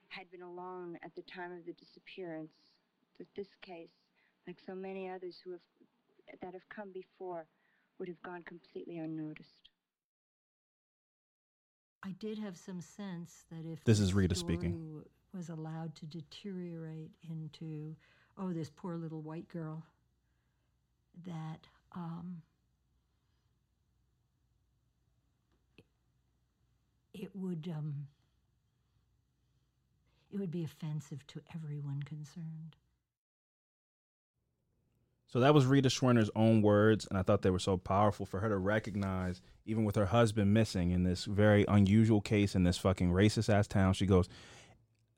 had 0.10 0.30
been 0.30 0.44
alone 0.44 1.00
at 1.04 1.16
the 1.16 1.24
time 1.24 1.52
of 1.52 1.66
the 1.66 1.74
disappearance, 1.74 2.52
that 3.18 3.28
this 3.36 3.48
case, 3.62 3.90
like 4.48 4.58
so 4.66 4.76
many 4.76 5.10
others 5.10 5.38
who 5.44 5.52
have 5.52 5.62
that 6.42 6.54
have 6.54 6.70
come 6.70 6.92
before, 6.94 7.46
would 7.98 8.08
have 8.08 8.22
gone 8.22 8.44
completely 8.44 9.00
unnoticed. 9.00 9.50
I 12.04 12.12
did 12.20 12.40
have 12.40 12.58
some 12.58 12.82
sense 12.82 13.46
that 13.52 13.66
if 13.66 13.84
This 13.84 14.00
is 14.00 14.14
Rita 14.14 14.36
story 14.36 14.56
speaking. 14.56 15.04
Was 15.34 15.50
allowed 15.50 15.96
to 15.96 16.06
deteriorate 16.06 17.12
into 17.30 17.96
oh, 18.38 18.54
this 18.54 18.72
poor 18.76 18.96
little 18.96 19.22
white 19.22 19.48
girl, 19.50 19.84
that 21.26 21.68
um, 21.96 22.42
it 27.14 27.30
would 27.36 27.72
um, 27.76 28.08
it 30.32 30.40
would 30.40 30.52
be 30.52 30.64
offensive 30.64 31.26
to 31.28 31.42
everyone 31.54 32.02
concerned. 32.04 32.76
So 35.28 35.40
that 35.40 35.54
was 35.54 35.66
Rita 35.66 35.88
Schwerner's 35.88 36.30
own 36.36 36.62
words, 36.62 37.08
and 37.10 37.18
I 37.18 37.22
thought 37.24 37.42
they 37.42 37.50
were 37.52 37.60
so 37.60 37.78
powerful 37.78 38.26
for 38.26 38.42
her 38.42 38.50
to 38.50 38.58
recognize, 38.58 39.42
even 39.66 39.86
with 39.86 39.96
her 39.96 40.08
husband 40.08 40.54
missing 40.54 40.92
in 40.92 41.04
this 41.04 41.24
very 41.24 41.64
unusual 41.70 42.20
case 42.20 42.54
in 42.54 42.64
this 42.64 42.78
fucking 42.78 43.12
racist 43.12 43.48
ass 43.48 43.66
town. 43.66 43.94
She 43.94 44.06
goes, 44.06 44.28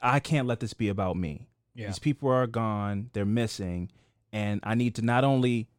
I 0.03 0.19
can't 0.19 0.47
let 0.47 0.59
this 0.59 0.73
be 0.73 0.89
about 0.89 1.15
me. 1.17 1.47
Yeah. 1.73 1.87
These 1.87 1.99
people 1.99 2.29
are 2.29 2.45
gone, 2.45 3.09
they're 3.13 3.25
missing, 3.25 3.89
and 4.31 4.59
I 4.63 4.75
need 4.75 4.95
to 4.95 5.01
not 5.01 5.23
only 5.23 5.69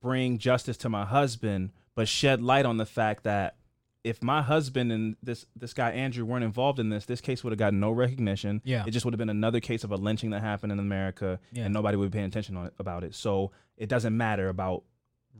bring 0.00 0.38
justice 0.38 0.76
to 0.78 0.88
my 0.88 1.04
husband, 1.04 1.70
but 1.94 2.08
shed 2.08 2.42
light 2.42 2.66
on 2.66 2.76
the 2.76 2.86
fact 2.86 3.24
that 3.24 3.56
if 4.04 4.20
my 4.22 4.42
husband 4.42 4.90
and 4.90 5.16
this 5.22 5.46
this 5.54 5.72
guy 5.72 5.90
Andrew 5.92 6.24
weren't 6.24 6.44
involved 6.44 6.80
in 6.80 6.88
this, 6.90 7.06
this 7.06 7.20
case 7.20 7.44
would 7.44 7.52
have 7.52 7.58
gotten 7.58 7.78
no 7.78 7.92
recognition. 7.92 8.60
Yeah. 8.64 8.82
It 8.84 8.90
just 8.90 9.04
would 9.04 9.14
have 9.14 9.18
been 9.18 9.28
another 9.30 9.60
case 9.60 9.84
of 9.84 9.92
a 9.92 9.96
lynching 9.96 10.30
that 10.30 10.42
happened 10.42 10.72
in 10.72 10.80
America 10.80 11.38
Yeah. 11.52 11.64
and 11.64 11.74
nobody 11.74 11.96
would 11.96 12.10
be 12.10 12.16
paying 12.16 12.26
attention 12.26 12.56
on 12.56 12.66
it, 12.66 12.74
about 12.80 13.04
it. 13.04 13.14
So 13.14 13.52
it 13.76 13.88
doesn't 13.88 14.16
matter 14.16 14.48
about 14.48 14.82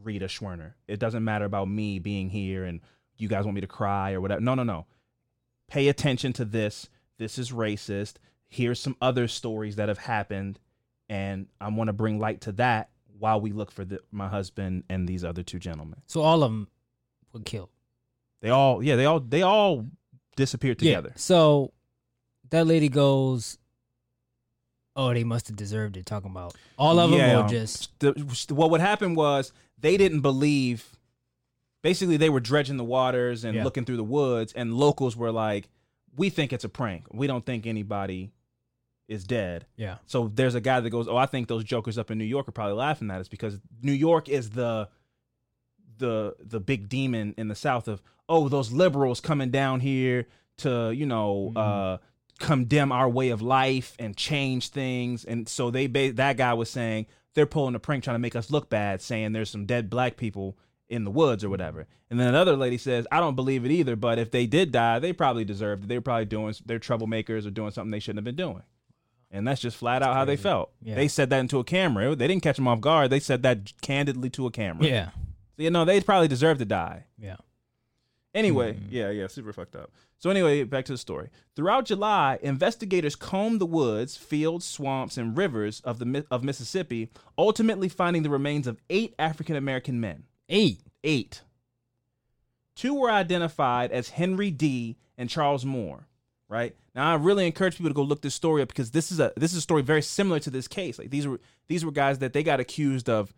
Rita 0.05 0.27
Schwerner. 0.27 0.74
It 0.87 1.01
doesn't 1.01 1.24
matter 1.24 1.45
about 1.45 1.69
me 1.69 1.99
being 1.99 2.31
here 2.31 2.65
and 2.65 2.81
you 3.19 3.29
guys 3.29 3.45
want 3.45 3.57
me 3.57 3.61
to 3.62 3.66
cry 3.66 4.12
or 4.12 4.20
whatever. 4.20 4.41
No, 4.41 4.55
no, 4.55 4.62
no. 4.62 4.87
Pay 5.69 5.89
attention 5.89 6.33
to 6.35 6.45
this. 6.45 6.89
This 7.23 7.39
is 7.39 7.53
racist. 7.53 8.15
Here's 8.49 8.81
some 8.81 8.97
other 9.01 9.28
stories 9.28 9.77
that 9.77 9.89
have 9.89 9.99
happened 9.99 10.59
and 11.09 11.47
I 11.61 11.69
want 11.69 11.89
to 11.89 11.93
bring 11.93 12.19
light 12.19 12.40
to 12.43 12.53
that 12.53 12.89
while 13.19 13.40
we 13.40 13.53
look 13.53 13.70
for 13.70 13.85
the, 13.85 14.01
my 14.11 14.28
husband 14.28 14.85
and 14.89 15.07
these 15.09 15.24
other 15.24 15.43
two 15.43 15.59
gentlemen. 15.59 16.01
So 16.07 16.23
all 16.23 16.43
of 16.43 16.51
them 16.51 16.69
were 17.32 17.40
killed. 17.40 17.69
They 18.40 18.51
all, 18.51 18.82
yeah, 18.82 18.97
they 18.97 19.05
all, 19.05 19.20
they 19.20 19.43
all 19.43 19.86
disappeared 20.36 20.78
together. 20.78 21.11
Yeah. 21.11 21.19
So 21.19 21.73
that 22.51 22.66
lady 22.66 22.89
goes, 22.89 23.59
"Oh, 24.97 25.12
they 25.15 25.23
must 25.23 25.47
have 25.49 25.57
deserved 25.57 25.97
it." 25.97 26.07
Talking 26.07 26.31
about 26.31 26.55
all 26.78 26.99
of 26.99 27.11
them, 27.11 27.20
Yeah, 27.20 27.44
or 27.44 27.49
just 27.49 27.90
the, 28.01 28.15
well, 28.51 28.69
what 28.70 28.81
happened 28.81 29.16
was 29.16 29.53
they 29.78 29.97
didn't 29.97 30.20
believe. 30.23 30.97
Basically, 31.82 32.16
they 32.16 32.31
were 32.31 32.40
dredging 32.40 32.77
the 32.78 32.85
waters 32.85 33.44
and 33.44 33.57
Yeah. 33.57 33.65
looking 33.65 33.85
through 33.85 33.97
the 33.97 34.05
woods, 34.05 34.53
and 34.55 34.74
locals 34.74 35.16
were 35.16 35.31
like, 35.32 35.69
"We 36.17 36.31
think 36.31 36.53
it's 36.53 36.65
a 36.65 36.69
prank. 36.69 37.07
We 37.13 37.27
don't 37.27 37.45
think 37.45 37.67
anybody 37.67 38.33
is 39.09 39.25
dead." 39.25 39.67
Yeah. 39.77 39.97
So 40.07 40.31
there's 40.33 40.55
a 40.55 40.61
guy 40.61 40.81
that 40.81 40.91
goes, 40.91 41.09
"Oh, 41.09 41.17
I 41.17 41.27
think 41.27 41.49
those 41.49 41.65
jokers 41.65 41.99
up 41.99 42.11
in 42.11 42.19
New 42.19 42.25
York 42.25 42.49
are 42.49 42.53
probably 42.53 42.75
laughing 42.75 43.11
at 43.11 43.21
us 43.21 43.29
because 43.29 43.59
New 43.83 43.93
York 43.93 44.29
is 44.29 44.51
the 44.51 44.89
the 45.99 46.35
the 46.41 46.61
big 46.61 46.89
demon 46.89 47.35
in 47.37 47.49
the 47.49 47.55
South 47.55 47.89
of 47.89 48.03
oh 48.29 48.49
those 48.49 48.73
liberals 48.73 49.21
coming 49.21 49.51
down 49.51 49.81
here 49.81 50.27
to 50.59 50.91
you 50.91 51.07
know 51.07 51.53
uh 51.57 51.99
condemn 52.39 52.91
our 52.91 53.09
way 53.09 53.29
of 53.31 53.41
life 53.41 53.95
and 53.99 54.17
change 54.17 54.71
things 54.71 55.25
and 55.25 55.49
so 55.49 55.71
they 55.71 55.87
ba- 55.87 56.13
that 56.13 56.37
guy 56.37 56.53
was 56.55 56.69
saying 56.69 57.07
they're 57.35 57.47
pulling 57.47 57.75
a 57.75 57.79
prank 57.79 58.03
trying 58.03 58.15
to 58.15 58.19
make 58.19 58.35
us 58.35 58.51
look 58.51 58.69
bad 58.69 59.01
saying 59.01 59.33
there's 59.33 59.51
some 59.51 59.65
dead 59.65 59.89
black 59.89 60.17
people 60.17 60.59
in 60.93 61.05
the 61.05 61.10
woods 61.10 61.43
or 61.43 61.48
whatever 61.51 61.86
and 62.10 62.20
then 62.20 62.28
another 62.28 62.55
lady 62.56 62.77
says 62.78 63.06
i 63.10 63.19
don't 63.19 63.35
believe 63.35 63.64
it 63.64 63.70
either 63.70 63.97
but 63.97 64.19
if 64.19 64.31
they 64.31 64.47
did 64.47 64.70
die 64.70 64.98
they 64.98 65.12
probably 65.12 65.44
deserved 65.44 65.85
it 65.85 65.89
they 65.89 65.97
were 65.97 66.02
probably 66.02 66.24
doing 66.24 66.55
they're 66.66 66.78
troublemakers 66.78 67.47
or 67.47 67.51
doing 67.51 67.70
something 67.70 67.90
they 67.90 67.98
shouldn't 67.98 68.19
have 68.19 68.24
been 68.24 68.36
doing 68.36 68.62
and 69.31 69.48
that's 69.48 69.62
just 69.62 69.77
flat 69.77 70.02
out 70.02 70.14
how 70.14 70.24
they 70.24 70.36
felt 70.36 70.70
Yeah. 70.82 70.94
they 70.94 71.09
said 71.09 71.31
that 71.31 71.40
into 71.40 71.59
a 71.59 71.64
camera 71.64 72.14
they 72.14 72.28
didn't 72.28 72.43
catch 72.43 72.56
them 72.56 72.69
off 72.69 72.81
guard 72.81 73.10
they 73.10 73.20
said 73.20 73.43
that 73.43 73.73
candidly 73.81 74.28
to 74.31 74.47
a 74.47 74.51
camera 74.51 74.86
Yeah. 74.86 75.09
so, 75.56 75.62
you 75.62 75.70
know 75.70 75.85
they 75.85 76.01
probably 76.01 76.28
deserve 76.28 76.59
to 76.59 76.64
die 76.66 77.06
yeah. 77.19 77.36
Anyway, 78.35 78.73
hmm. 78.73 78.86
yeah, 78.90 79.10
yeah, 79.10 79.27
super 79.27 79.52
fucked 79.52 79.77
up. 79.77 79.90
So 80.19 80.31
anyway, 80.31 80.64
back 80.64 80.86
to 80.86 80.93
the 80.93 80.98
story. 80.98 81.28
Throughout 81.55 81.85
July, 81.85 82.39
investigators 82.43 83.14
combed 83.14 83.60
the 83.60 83.66
woods, 83.66 84.16
fields, 84.16 84.64
swamps, 84.64 85.19
and 85.19 85.36
rivers 85.36 85.81
of 85.81 85.98
the 85.98 86.24
of 86.31 86.43
Mississippi, 86.43 87.10
ultimately 87.36 87.90
finding 87.90 88.23
the 88.23 88.31
remains 88.31 88.66
of 88.66 88.78
eight 88.89 89.14
African 89.19 89.55
American 89.56 90.01
men. 90.01 90.24
Eight. 90.53 90.81
Eight. 91.03 91.43
Two 92.77 92.95
were 92.95 93.11
identified 93.11 93.91
as 93.91 94.11
Henry 94.11 94.51
Dee. 94.51 94.97
and 95.19 95.29
Charles 95.29 95.65
Moore. 95.65 96.07
Right 96.49 96.77
now, 96.95 97.11
I 97.11 97.15
really 97.15 97.47
encourage 97.47 97.77
people 97.79 97.89
to 97.91 97.95
go 97.95 98.03
look 98.03 98.20
this 98.20 98.35
story 98.35 98.61
up 98.61 98.69
because 98.69 98.91
this 98.91 99.11
is 99.11 99.19
a 99.19 99.33
this 99.37 99.53
is 99.53 99.59
a 99.59 99.62
story 99.62 99.81
very 99.81 100.03
similar 100.03 100.39
to 100.41 100.51
this 100.51 100.69
case. 100.69 100.99
Like 100.99 101.09
these 101.11 101.27
were 101.27 101.41
these 101.66 101.83
were 101.83 101.91
guys 101.93 102.19
that 102.19 102.35
they 102.35 102.43
got 102.43 102.61
accused 102.61 103.09
of 103.09 103.33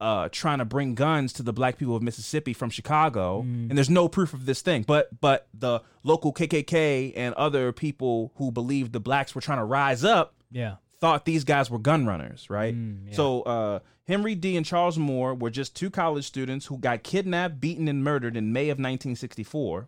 uh, 0.00 0.28
trying 0.30 0.58
to 0.58 0.64
bring 0.64 0.94
guns 0.94 1.32
to 1.34 1.42
the 1.42 1.52
black 1.52 1.78
people 1.78 1.96
of 1.96 2.02
Mississippi 2.02 2.52
from 2.52 2.70
Chicago, 2.70 3.40
and 3.40 3.72
there's 3.72 3.90
no 3.90 4.08
proof 4.08 4.32
of 4.34 4.46
this 4.46 4.62
thing. 4.62 4.84
But 4.86 5.20
but 5.20 5.48
the 5.52 5.80
local 6.04 6.32
KKK 6.32 7.12
and 7.16 7.34
other 7.34 7.72
people 7.72 8.32
who 8.36 8.52
believed 8.52 8.92
the 8.92 9.00
blacks 9.00 9.34
were 9.34 9.40
trying 9.40 9.58
to 9.58 9.64
rise 9.64 10.04
up 10.04 10.34
Yeah. 10.52 10.76
Thought 11.00 11.24
these 11.24 11.44
guys 11.44 11.70
were 11.70 11.78
gun 11.78 12.06
runners, 12.06 12.50
right? 12.50 12.74
So 13.12 13.42
uh, 13.42 13.78
Henry 14.06 14.34
Dee. 14.34 14.56
and 14.56 14.66
Charles 14.66 14.98
Moore 14.98 15.34
were 15.34 15.50
just 15.50 15.74
two 15.74 15.88
college 15.90 16.26
students 16.26 16.66
who 16.66 16.76
got 16.78 17.02
kidnapped, 17.02 17.60
beaten, 17.60 17.88
and 17.88 18.04
murdered 18.04 18.36
in 18.36 18.52
May 18.52 18.64
of 18.64 18.76
1964, 18.76 19.86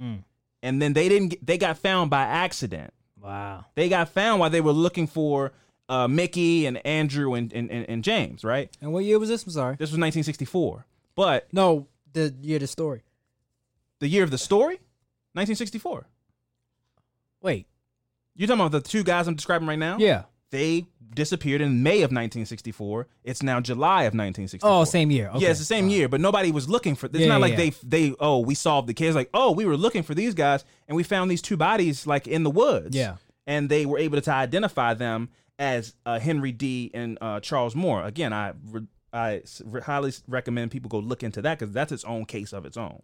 and 0.62 0.80
then 0.80 0.93
they 0.94 1.09
didn't. 1.09 1.28
Get, 1.28 1.47
they 1.47 1.59
got 1.59 1.76
found 1.78 2.09
by 2.10 2.22
accident. 2.22 2.94
Wow. 3.20 3.66
They 3.74 3.89
got 3.89 4.09
found 4.09 4.40
while 4.40 4.51
they 4.51 4.60
were 4.60 4.72
looking 4.72 5.06
for 5.06 5.52
uh, 5.89 6.09
Mickey 6.09 6.66
and 6.66 6.84
Andrew 6.86 7.34
and, 7.34 7.52
and, 7.52 7.70
and, 7.70 7.89
and 7.89 8.02
James, 8.05 8.43
right? 8.43 8.70
And 8.80 8.93
what 8.93 9.05
year 9.05 9.18
was 9.18 9.28
this? 9.28 9.44
I'm 9.44 9.51
sorry. 9.52 9.74
This 9.74 9.90
was 9.90 9.98
1964. 9.98 10.86
But 11.14 11.47
no, 11.52 11.86
the 12.12 12.34
year 12.40 12.56
of 12.56 12.62
the 12.62 12.66
story. 12.66 13.02
The 14.01 14.09
year 14.09 14.24
of 14.24 14.30
the 14.30 14.39
story? 14.39 14.76
1964. 15.34 16.06
Wait. 17.43 17.66
You're 18.34 18.48
talking 18.48 18.60
about 18.60 18.72
the 18.72 18.80
two 18.80 19.05
guys 19.05 19.28
I'm 19.28 19.34
describing 19.34 19.68
right 19.68 19.78
now? 19.78 19.98
Yeah. 19.98 20.24
They 20.51 20.86
disappeared 21.14 21.60
in 21.60 21.82
May 21.82 21.97
of 22.02 22.10
1964. 22.10 23.06
It's 23.24 23.43
now 23.43 23.60
July 23.60 24.02
of 24.02 24.14
1964. 24.14 24.68
Oh, 24.70 24.84
same 24.84 25.10
year. 25.10 25.28
Okay. 25.30 25.40
Yeah, 25.44 25.51
it's 25.51 25.59
the 25.59 25.64
same 25.64 25.89
year, 25.89 26.09
but 26.09 26.20
nobody 26.20 26.51
was 26.51 26.68
looking 26.68 26.94
for. 26.94 27.06
It's 27.06 27.18
Yeah, 27.18 27.26
not 27.28 27.34
yeah, 27.34 27.39
like 27.40 27.51
yeah. 27.52 27.56
they 27.56 27.70
they 28.10 28.14
oh 28.20 28.39
we 28.40 28.55
solved 28.55 28.89
the 28.89 28.94
case. 28.94 29.14
Like 29.14 29.30
oh 29.34 29.52
we 29.52 29.64
were 29.66 29.76
looking 29.76 30.02
for 30.02 30.14
these 30.14 30.34
guys 30.34 30.64
and 30.89 30.97
we 30.97 31.02
found 31.02 31.30
these 31.30 31.43
two 31.43 31.56
bodies 31.56 32.06
like 32.06 32.26
in 32.26 32.43
the 32.43 32.51
woods. 32.51 32.97
Yeah. 32.97 33.16
and 33.47 33.68
they 33.68 33.86
were 33.86 33.98
able 33.98 34.20
to 34.20 34.30
identify 34.32 34.94
them 34.94 35.28
as 35.59 35.94
uh, 36.06 36.18
Henry 36.18 36.52
Dee 36.52 36.90
and 36.94 37.18
uh, 37.20 37.40
Charles 37.40 37.74
Moore. 37.74 38.02
Again, 38.05 38.32
I 38.32 38.52
re- 38.70 38.86
I 39.12 39.43
re- 39.64 39.80
highly 39.82 40.12
recommend 40.26 40.70
people 40.70 40.89
go 40.89 40.98
look 40.98 41.22
into 41.22 41.43
that 41.43 41.59
because 41.59 41.72
that's 41.74 41.93
its 41.93 42.05
own 42.05 42.24
case 42.24 42.52
of 42.52 42.64
its 42.64 42.76
own. 42.76 43.02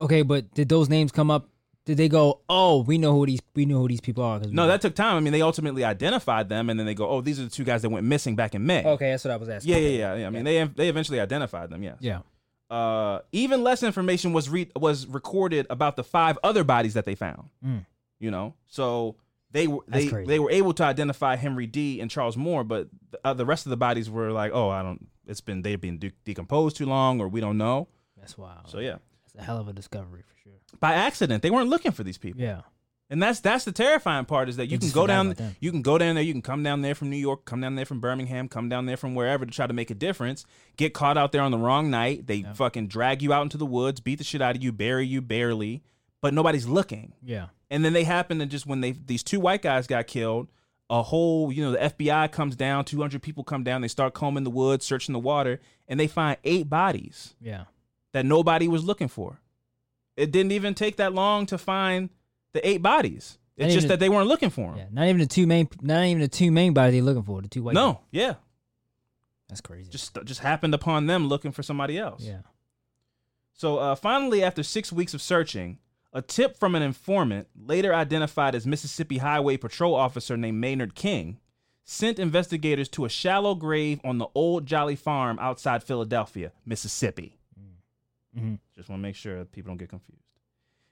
Okay, 0.00 0.22
but 0.22 0.52
did 0.54 0.68
those 0.68 0.88
names 0.88 1.12
come 1.12 1.30
up? 1.30 1.48
Did 1.88 1.96
they 1.96 2.10
go? 2.10 2.42
Oh, 2.50 2.82
we 2.82 2.98
know 2.98 3.14
who 3.14 3.24
these 3.24 3.40
we 3.54 3.64
know 3.64 3.78
who 3.78 3.88
these 3.88 4.02
people 4.02 4.22
are. 4.22 4.40
No, 4.40 4.46
know." 4.48 4.66
that 4.66 4.82
took 4.82 4.94
time. 4.94 5.16
I 5.16 5.20
mean, 5.20 5.32
they 5.32 5.40
ultimately 5.40 5.84
identified 5.84 6.50
them, 6.50 6.68
and 6.68 6.78
then 6.78 6.86
they 6.86 6.92
go, 6.92 7.08
"Oh, 7.08 7.22
these 7.22 7.40
are 7.40 7.44
the 7.44 7.48
two 7.48 7.64
guys 7.64 7.80
that 7.80 7.88
went 7.88 8.04
missing 8.04 8.36
back 8.36 8.54
in 8.54 8.66
May." 8.66 8.84
Okay, 8.84 9.10
that's 9.10 9.24
what 9.24 9.30
I 9.30 9.36
was 9.36 9.48
asking. 9.48 9.72
Yeah, 9.72 9.78
yeah, 9.78 9.88
yeah. 9.88 10.14
yeah. 10.16 10.26
I 10.26 10.30
mean, 10.30 10.44
they 10.44 10.62
they 10.64 10.90
eventually 10.90 11.18
identified 11.18 11.70
them. 11.70 11.82
Yes. 11.82 11.96
Yeah. 12.00 12.20
Uh, 12.68 13.20
even 13.32 13.64
less 13.64 13.82
information 13.82 14.34
was 14.34 14.50
re- 14.50 14.70
was 14.76 15.06
recorded 15.06 15.66
about 15.70 15.96
the 15.96 16.04
five 16.04 16.38
other 16.44 16.62
bodies 16.62 16.92
that 16.92 17.06
they 17.06 17.14
found. 17.14 17.48
Mm. 17.64 17.86
You 18.20 18.32
know, 18.32 18.52
so 18.66 19.16
they 19.52 19.66
were 19.66 19.80
they 19.88 20.08
they 20.08 20.38
were 20.38 20.50
able 20.50 20.74
to 20.74 20.84
identify 20.84 21.36
Henry 21.36 21.66
Dee 21.66 22.02
and 22.02 22.10
Charles 22.10 22.36
Moore, 22.36 22.64
but 22.64 22.90
the, 23.12 23.18
uh, 23.24 23.32
the 23.32 23.46
rest 23.46 23.64
of 23.64 23.70
the 23.70 23.78
bodies 23.78 24.10
were 24.10 24.30
like, 24.30 24.52
"Oh, 24.52 24.68
I 24.68 24.82
don't. 24.82 25.08
It's 25.26 25.40
been 25.40 25.62
they've 25.62 25.80
been 25.80 25.98
de- 25.98 26.12
decomposed 26.26 26.76
too 26.76 26.84
long, 26.84 27.18
or 27.18 27.28
we 27.28 27.40
don't 27.40 27.56
know." 27.56 27.88
That's 28.18 28.36
wild. 28.36 28.68
So 28.68 28.78
yeah, 28.80 28.96
a 29.38 29.42
hell 29.42 29.58
of 29.58 29.68
a 29.68 29.72
discovery 29.72 30.22
for 30.22 30.36
sure. 30.42 30.52
by 30.80 30.94
accident, 30.94 31.42
they 31.42 31.50
weren't 31.50 31.70
looking 31.70 31.92
for 31.92 32.02
these 32.02 32.18
people. 32.18 32.40
Yeah. 32.40 32.62
And 33.10 33.22
that's 33.22 33.40
that's 33.40 33.64
the 33.64 33.72
terrifying 33.72 34.26
part 34.26 34.50
is 34.50 34.56
that 34.56 34.66
They 34.66 34.74
you 34.74 34.78
can 34.78 34.90
go 34.90 35.06
down 35.06 35.34
you 35.60 35.70
can 35.70 35.80
go 35.80 35.96
down 35.96 36.14
there, 36.14 36.24
you 36.24 36.32
can 36.34 36.42
come 36.42 36.62
down 36.62 36.82
there 36.82 36.94
from 36.94 37.08
New 37.08 37.16
York, 37.16 37.46
come 37.46 37.60
down 37.62 37.74
there 37.74 37.86
from 37.86 38.00
Birmingham, 38.00 38.48
come 38.48 38.68
down 38.68 38.84
there 38.84 38.98
from 38.98 39.14
wherever 39.14 39.46
to 39.46 39.50
try 39.50 39.66
to 39.66 39.72
make 39.72 39.90
a 39.90 39.94
difference. 39.94 40.44
Get 40.76 40.92
caught 40.92 41.16
out 41.16 41.32
there 41.32 41.40
on 41.40 41.50
the 41.50 41.56
wrong 41.58 41.90
night. 41.90 42.26
They 42.26 42.42
fucking 42.54 42.88
drag 42.88 43.22
you 43.22 43.32
out 43.32 43.42
into 43.42 43.56
the 43.56 43.64
woods, 43.64 44.00
beat 44.00 44.18
the 44.18 44.24
shit 44.24 44.42
out 44.42 44.56
of 44.56 44.62
you, 44.62 44.72
bury 44.72 45.06
you 45.06 45.22
barely, 45.22 45.82
but 46.20 46.34
nobody's 46.34 46.66
looking. 46.66 47.14
Yeah. 47.24 47.46
And 47.70 47.82
then 47.82 47.94
they 47.94 48.04
happen 48.04 48.40
to 48.40 48.46
just 48.46 48.66
when 48.66 48.82
they 48.82 48.92
these 48.92 49.22
two 49.22 49.40
white 49.40 49.62
guys 49.62 49.86
got 49.86 50.06
killed, 50.06 50.48
a 50.90 51.02
whole, 51.02 51.50
you 51.50 51.64
know, 51.64 51.72
the 51.72 51.78
FBI 51.78 52.30
comes 52.30 52.56
down, 52.56 52.84
200 52.84 53.22
people 53.22 53.42
come 53.42 53.64
down, 53.64 53.80
they 53.80 53.88
start 53.88 54.12
combing 54.12 54.44
the 54.44 54.50
woods, 54.50 54.84
searching 54.84 55.14
the 55.14 55.18
water, 55.18 55.60
and 55.86 55.98
they 55.98 56.06
find 56.08 56.36
eight 56.44 56.68
bodies 56.68 57.34
Yeah. 57.40 57.64
That 58.18 58.26
nobody 58.26 58.66
was 58.68 58.84
looking 58.84 59.08
for. 59.08 59.40
It 60.16 60.32
didn't 60.32 60.50
even 60.52 60.74
take 60.74 60.96
that 60.96 61.14
long 61.14 61.46
to 61.46 61.56
find 61.58 62.10
the 62.52 62.66
eight 62.68 62.82
bodies. 62.82 63.38
Not 63.56 63.66
It's 63.66 63.74
just 63.74 63.88
that 63.88 64.00
they 64.00 64.08
weren't 64.08 64.26
looking 64.28 64.50
for 64.50 64.70
them. 64.70 64.78
Yeah. 64.78 64.84
Not 64.90 65.06
even 65.06 65.20
the 65.20 65.26
two 65.26 65.46
main. 65.46 65.68
Not 65.80 66.04
even 66.04 66.20
the 66.20 66.28
two 66.28 66.50
main 66.50 66.74
bodies 66.74 66.94
they're 66.94 67.02
looking 67.02 67.22
for. 67.22 67.40
The 67.40 67.48
two 67.48 67.62
white. 67.62 67.74
no, 67.74 68.00
yeah, 68.10 68.34
That's 69.48 69.60
crazy. 69.60 69.90
just 69.90 70.16
just 70.24 70.40
happened 70.40 70.74
upon 70.74 71.06
them 71.06 71.28
looking 71.28 71.52
for 71.52 71.62
somebody 71.62 71.96
else. 71.98 72.22
Yeah. 72.24 72.40
So 73.52 73.78
uh, 73.78 73.94
finally, 73.94 74.42
after 74.42 74.62
six 74.62 74.92
weeks 74.92 75.14
of 75.14 75.22
searching, 75.22 75.78
a 76.12 76.22
tip 76.22 76.56
from 76.58 76.74
an 76.74 76.82
informant, 76.82 77.48
later 77.56 77.94
identified 77.94 78.54
as 78.54 78.66
Mississippi 78.66 79.18
Highway 79.18 79.56
Patrol 79.56 79.94
officer 79.94 80.36
named 80.36 80.58
Maynard 80.60 80.94
King, 80.94 81.38
sent 81.84 82.18
investigators 82.18 82.88
to 82.90 83.04
a 83.04 83.08
shallow 83.08 83.54
grave 83.54 84.00
on 84.04 84.18
the 84.18 84.28
old 84.34 84.66
Jolly 84.66 84.96
Farm 84.96 85.38
outside 85.40 85.82
Philadelphia, 85.82 86.52
Mississippi. 86.64 87.37
Mhm. 88.36 88.58
Just 88.76 88.88
want 88.88 89.00
to 89.00 89.02
make 89.02 89.16
sure 89.16 89.44
people 89.44 89.70
don't 89.70 89.78
get 89.78 89.88
confused. 89.88 90.22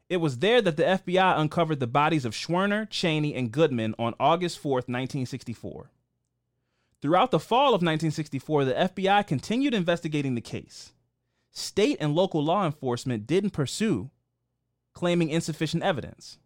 It 0.09 0.19
was 0.19 0.39
there 0.39 0.63
that 0.63 0.77
the 0.77 0.85
FBI 0.85 1.39
uncovered 1.39 1.81
the 1.81 1.87
bodies 1.87 2.25
of 2.25 2.33
Schwerner, 2.33 2.89
Chaney, 2.89 3.35
and 3.35 3.51
Goodman 3.51 3.95
on 3.99 4.15
August 4.21 4.59
4th, 4.63 4.89
1964. 4.89 5.91
Throughout 7.03 7.31
the 7.31 7.41
fall 7.41 7.69
of 7.69 7.83
1964, 7.83 8.65
the 8.65 8.75
FBI 8.75 9.23
continued 9.27 9.75
investigating 9.75 10.35
the 10.35 10.41
case. 10.41 10.93
State 11.51 11.97
and 12.01 12.15
local 12.15 12.43
law 12.43 12.65
enforcement 12.65 13.27
didn't 13.27 13.51
pursue, 13.51 14.11
claiming 14.93 15.29
insufficient 15.29 15.83
evidence. 15.83 16.39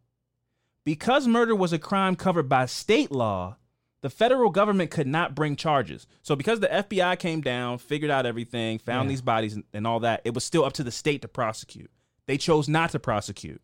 Because 0.85 1.27
murder 1.27 1.55
was 1.55 1.73
a 1.73 1.79
crime 1.79 2.17
covered 2.17 2.49
by 2.49 2.67
state 2.67 3.13
law, 3.13 3.57
the 4.03 4.11
federal 4.11 4.51
government 4.51 4.91
could 4.91 5.07
not 5.07 5.35
bring 5.35 5.57
charges. 5.57 6.07
So, 6.23 6.35
because 6.35 6.61
the 6.61 6.69
FBI 6.69 7.19
came 7.19 7.41
down, 7.41 7.79
figured 7.79 8.11
out 8.11 8.27
everything, 8.27 8.79
found 8.79 9.07
Yeah. 9.07 9.11
these 9.11 9.23
bodies 9.23 9.59
and- 9.73 9.87
all 9.87 10.01
that, 10.01 10.23
it 10.25 10.35
was 10.35 10.45
still 10.45 10.65
up 10.65 10.73
to 10.75 10.85
the 10.85 10.91
state 10.91 11.23
to 11.23 11.29
prosecute. 11.29 11.91
They 12.27 12.39
chose 12.39 12.69
not 12.69 12.91
to 12.91 12.99
prosecute, 12.99 13.61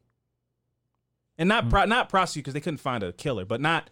and 1.39 1.49
not 1.49 1.65
hmm. 1.65 1.71
pro- 1.71 1.85
not 1.85 2.09
prosecute 2.09 2.45
because 2.45 2.55
they 2.55 2.61
couldn't 2.61 2.79
find 2.79 3.03
a 3.03 3.13
killer, 3.13 3.45
but 3.45 3.61
not 3.61 3.91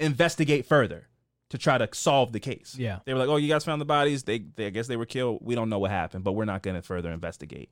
investigate 0.00 0.64
further 0.64 1.08
to 1.50 1.58
try 1.58 1.78
to 1.78 1.88
solve 1.92 2.32
the 2.32 2.40
case. 2.40 2.76
Yeah. 2.78 3.00
they 3.04 3.12
were 3.12 3.18
like, 3.18 3.28
"Oh, 3.28 3.36
you 3.36 3.48
guys 3.48 3.64
found 3.64 3.80
the 3.80 3.86
bodies. 3.86 4.24
They, 4.24 4.38
they 4.38 4.66
I 4.66 4.70
guess 4.70 4.86
they 4.86 4.96
were 4.96 5.06
killed. 5.06 5.40
We 5.42 5.54
don't 5.54 5.68
know 5.68 5.78
what 5.78 5.90
happened, 5.90 6.24
but 6.24 6.32
we're 6.32 6.44
not 6.44 6.62
going 6.62 6.76
to 6.76 6.82
further 6.82 7.10
investigate." 7.10 7.70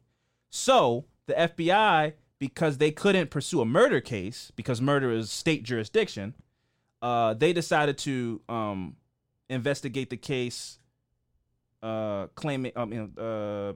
So 0.50 1.06
the 1.26 1.34
FBI, 1.34 2.14
because 2.38 2.78
they 2.78 2.90
couldn't 2.90 3.30
pursue 3.30 3.60
a 3.60 3.66
murder 3.66 4.00
case 4.00 4.52
because 4.56 4.80
murder 4.80 5.10
is 5.10 5.30
state 5.30 5.62
jurisdiction, 5.62 6.34
uh, 7.02 7.34
they 7.34 7.52
decided 7.52 7.98
to 7.98 8.40
um, 8.48 8.96
investigate 9.48 10.10
the 10.10 10.16
case, 10.16 10.78
uh, 11.82 12.26
claiming, 12.34 12.72
um, 12.76 12.92
you 12.92 13.10
know, 13.16 13.22
uh, 13.22 13.72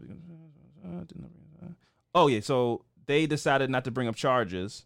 oh 2.14 2.28
yeah, 2.28 2.40
so 2.40 2.84
they 3.06 3.26
decided 3.26 3.70
not 3.70 3.84
to 3.84 3.90
bring 3.90 4.08
up 4.08 4.16
charges, 4.16 4.84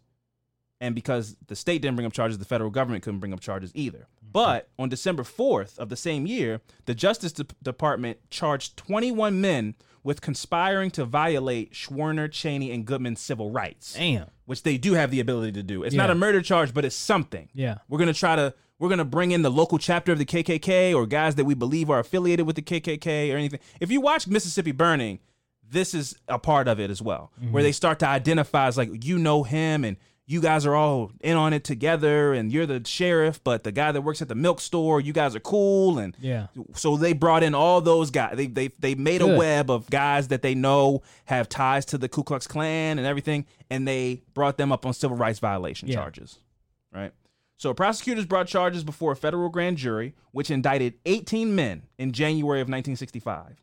and 0.81 0.93
because 0.93 1.37
the 1.47 1.55
state 1.55 1.81
didn't 1.81 1.95
bring 1.95 2.05
up 2.05 2.13
charges, 2.13 2.37
the 2.37 2.45
federal 2.45 2.69
government 2.69 3.03
couldn't 3.03 3.19
bring 3.19 3.33
up 3.33 3.39
charges 3.39 3.71
either. 3.73 4.07
But 4.31 4.69
on 4.77 4.89
December 4.89 5.23
4th 5.23 5.79
of 5.79 5.89
the 5.89 5.95
same 5.95 6.27
year, 6.27 6.59
the 6.85 6.93
Justice 6.93 7.31
De- 7.31 7.45
Department 7.63 8.17
charged 8.29 8.75
21 8.75 9.39
men 9.39 9.75
with 10.05 10.21
conspiring 10.21 10.91
to 10.91 11.03
violate 11.03 11.73
Schwerner, 11.73 12.31
Chaney, 12.31 12.71
and 12.71 12.85
Goodman's 12.85 13.19
civil 13.19 13.49
rights. 13.49 13.93
Damn. 13.95 14.27
Which 14.45 14.61
they 14.61 14.77
do 14.77 14.93
have 14.93 15.09
the 15.09 15.19
ability 15.19 15.53
to 15.53 15.63
do. 15.63 15.81
It's 15.81 15.95
not 15.95 16.11
a 16.11 16.15
murder 16.15 16.43
charge, 16.43 16.75
but 16.75 16.85
it's 16.85 16.95
something. 16.95 17.49
Yeah. 17.53 17.79
We're 17.89 17.97
gonna 17.97 18.13
try 18.13 18.35
to 18.35 18.53
we're 18.77 18.89
gonna 18.89 19.03
bring 19.03 19.31
in 19.31 19.41
the 19.41 19.49
local 19.49 19.79
chapter 19.79 20.11
of 20.11 20.19
the 20.19 20.25
KKK 20.25 20.93
or 20.93 21.07
guys 21.07 21.33
that 21.35 21.45
we 21.45 21.55
believe 21.55 21.89
are 21.89 21.97
affiliated 21.99 22.45
with 22.45 22.55
the 22.55 22.61
KKK 22.61 23.33
or 23.33 23.37
anything. 23.37 23.59
If 23.79 23.89
you 23.89 23.99
watch 23.99 24.27
Mississippi 24.27 24.71
Burning, 24.73 25.19
this 25.67 25.95
is 25.95 26.15
a 26.27 26.37
part 26.37 26.67
of 26.67 26.79
it 26.79 26.91
as 26.91 27.01
well, 27.01 27.31
where 27.49 27.61
Mhm. 27.63 27.65
they 27.65 27.71
start 27.71 27.97
to 27.99 28.07
identify 28.07 28.67
as 28.67 28.77
like 28.77 29.03
you 29.03 29.17
know 29.17 29.41
him 29.41 29.83
and 29.83 29.97
you 30.27 30.41
guys 30.41 30.65
are 30.65 30.73
all 30.75 31.11
in 31.21 31.37
on 31.37 31.53
it 31.53 31.63
together 31.63 32.33
and 32.33 32.51
you're 32.51 32.65
the 32.65 32.81
sheriff, 32.85 33.43
but 33.43 33.63
the 33.63 33.71
guy 33.71 33.91
that 33.91 34.01
works 34.01 34.21
at 34.23 34.27
the 34.27 34.33
milk 34.35 34.59
store, 34.59 34.99
you 34.99 35.13
guys 35.13 35.35
are 35.35 35.39
cool 35.39 35.99
and 35.99 36.17
Yeah. 36.19 36.47
so 36.73 36.97
they 36.97 37.13
brought 37.13 37.43
in 37.43 37.53
all 37.53 37.79
those 37.79 38.09
guys. 38.09 38.35
They 38.35 38.47
they 38.47 38.69
they 38.79 38.95
made 38.95 39.21
a 39.21 39.27
web 39.37 39.69
of 39.69 39.87
guys 39.89 40.29
that 40.29 40.41
they 40.41 40.55
know 40.55 41.03
have 41.25 41.47
ties 41.47 41.85
to 41.87 41.97
the 41.99 42.09
Ku 42.09 42.23
Klux 42.23 42.47
Klan 42.47 42.97
and 42.97 43.05
everything, 43.05 43.45
and 43.69 43.87
they 43.87 44.23
brought 44.33 44.57
them 44.57 44.71
up 44.71 44.85
on 44.85 44.93
civil 44.93 45.15
rights 45.15 45.37
violation 45.39 45.89
Yeah. 45.89 45.95
charges. 45.95 46.39
Right. 46.91 47.11
So 47.57 47.73
prosecutors 47.73 48.25
brought 48.25 48.47
charges 48.47 48.83
before 48.83 49.11
a 49.11 49.15
federal 49.15 49.49
grand 49.49 49.77
jury, 49.77 50.13
which 50.31 50.49
indicted 50.51 50.95
18 51.05 51.55
men 51.55 51.83
in 51.97 52.11
January 52.11 52.59
of 52.61 52.67
1965. 52.67 53.61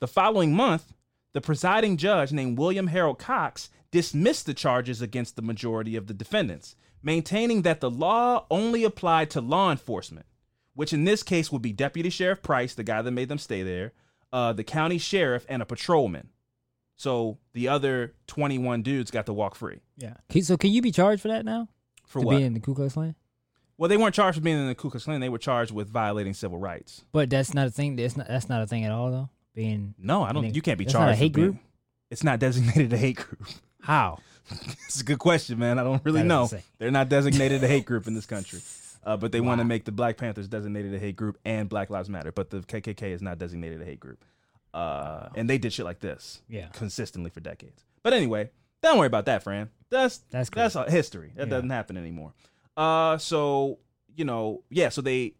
The 0.00 0.08
following 0.08 0.54
month, 0.54 0.92
the 1.34 1.40
presiding 1.40 1.98
judge 1.98 2.32
named 2.32 2.58
William 2.58 2.86
Harold 2.88 3.18
Cox 3.18 3.68
dismissed 3.90 4.46
the 4.46 4.54
charges 4.54 5.00
against 5.02 5.36
the 5.36 5.42
majority 5.42 5.96
of 5.96 6.06
the 6.06 6.14
defendants, 6.14 6.76
maintaining 7.02 7.62
that 7.62 7.80
the 7.80 7.90
law 7.90 8.44
only 8.50 8.84
applied 8.84 9.30
to 9.30 9.40
law 9.40 9.70
enforcement, 9.70 10.26
which 10.74 10.92
in 10.92 11.04
this 11.04 11.22
case 11.22 11.50
would 11.52 11.62
be 11.62 11.72
Deputy 11.72 12.10
Sheriff 12.10 12.42
Price, 12.42 12.74
the 12.74 12.84
guy 12.84 13.02
that 13.02 13.10
made 13.10 13.28
them 13.28 13.38
stay 13.38 13.62
there, 13.62 13.92
uh, 14.32 14.52
the 14.52 14.64
county 14.64 14.98
sheriff, 14.98 15.46
and 15.48 15.62
a 15.62 15.66
patrolman. 15.66 16.28
So 16.96 17.38
the 17.52 17.68
other 17.68 18.14
21 18.26 18.82
dudes 18.82 19.10
got 19.10 19.26
to 19.26 19.32
walk 19.32 19.54
free. 19.54 19.80
Yeah. 19.96 20.14
So 20.42 20.56
can 20.56 20.70
you 20.72 20.82
be 20.82 20.90
charged 20.90 21.22
for 21.22 21.28
that 21.28 21.44
now? 21.44 21.68
For 22.06 22.20
to 22.20 22.26
what? 22.26 22.36
Be 22.38 22.42
in 22.44 22.54
the 22.54 22.60
Ku 22.60 22.74
Klux 22.74 22.94
Klan? 22.94 23.14
Well, 23.76 23.88
they 23.88 23.96
weren't 23.96 24.14
charged 24.14 24.36
with 24.36 24.44
being 24.44 24.58
in 24.58 24.66
the 24.66 24.74
Ku 24.74 24.90
Klux 24.90 25.04
Klan. 25.04 25.20
They 25.20 25.28
were 25.28 25.38
charged 25.38 25.70
with 25.72 25.88
violating 25.88 26.34
civil 26.34 26.58
rights. 26.58 27.04
But 27.12 27.30
that's 27.30 27.54
not 27.54 27.68
a 27.68 27.70
thing. 27.70 27.94
That's 27.94 28.16
not. 28.16 28.26
That's 28.26 28.48
not 28.48 28.62
a 28.62 28.66
thing 28.66 28.84
at 28.84 28.90
all, 28.90 29.10
though. 29.12 29.28
Being 29.54 29.94
No, 29.98 30.22
I 30.24 30.32
don't. 30.32 30.42
being- 30.42 30.54
You 30.54 30.62
can't 30.62 30.78
be 30.78 30.84
charged. 30.84 30.94
Not 30.98 31.08
a 31.08 31.10
with 31.12 31.18
hate 31.20 31.32
being- 31.32 31.50
group. 31.52 31.60
It's 32.10 32.24
not 32.24 32.40
designated 32.40 32.92
a 32.92 32.96
hate 32.96 33.16
group. 33.16 33.46
How? 33.88 34.18
It's 34.86 35.00
a 35.02 35.04
good 35.04 35.18
question, 35.18 35.58
man. 35.58 35.78
I 35.78 35.82
don't 35.84 36.02
really 36.04 36.22
know. 36.22 36.48
They're 36.78 36.90
not 36.90 37.08
designated 37.10 37.62
a 37.64 37.68
hate 37.68 37.84
group 37.84 38.06
in 38.06 38.14
this 38.14 38.24
country, 38.24 38.60
uh, 39.04 39.16
but 39.18 39.30
they 39.32 39.42
want 39.42 39.60
to 39.60 39.64
make 39.66 39.84
the 39.84 39.92
Black 39.92 40.16
Panthers 40.16 40.48
designated 40.48 40.94
a 40.94 40.98
hate 40.98 41.16
group 41.16 41.38
and 41.44 41.68
Black 41.68 41.90
Lives 41.90 42.08
Matter. 42.08 42.32
But 42.32 42.48
the 42.48 42.60
KKK 42.60 43.02
is 43.12 43.20
not 43.20 43.38
designated 43.38 43.82
a 43.82 43.84
hate 43.84 44.00
group, 44.00 44.24
uh, 44.72 45.28
and 45.34 45.50
they 45.50 45.58
did 45.58 45.72
shit 45.74 45.84
like 45.84 46.00
this, 46.00 46.40
Yeah. 46.48 46.68
consistently 46.72 47.28
for 47.30 47.40
decades. 47.40 47.84
But 48.02 48.14
anyway, 48.14 48.50
don't 48.82 48.96
worry 48.96 49.06
about 49.06 49.26
that, 49.26 49.42
Fran. 49.42 49.68
That's 49.90 50.18
That's 50.30 50.48
that's 50.48 50.76
uh, 50.76 50.84
history. 50.86 51.32
That 51.36 51.48
Yeah. 51.48 51.50
doesn't 51.50 51.70
happen 51.70 51.96
anymore. 51.98 52.32
Uh, 52.76 53.18
so 53.18 53.78
you 54.16 54.24
know, 54.24 54.62
yeah. 54.70 54.88
So 54.88 55.02
they, 55.02 55.34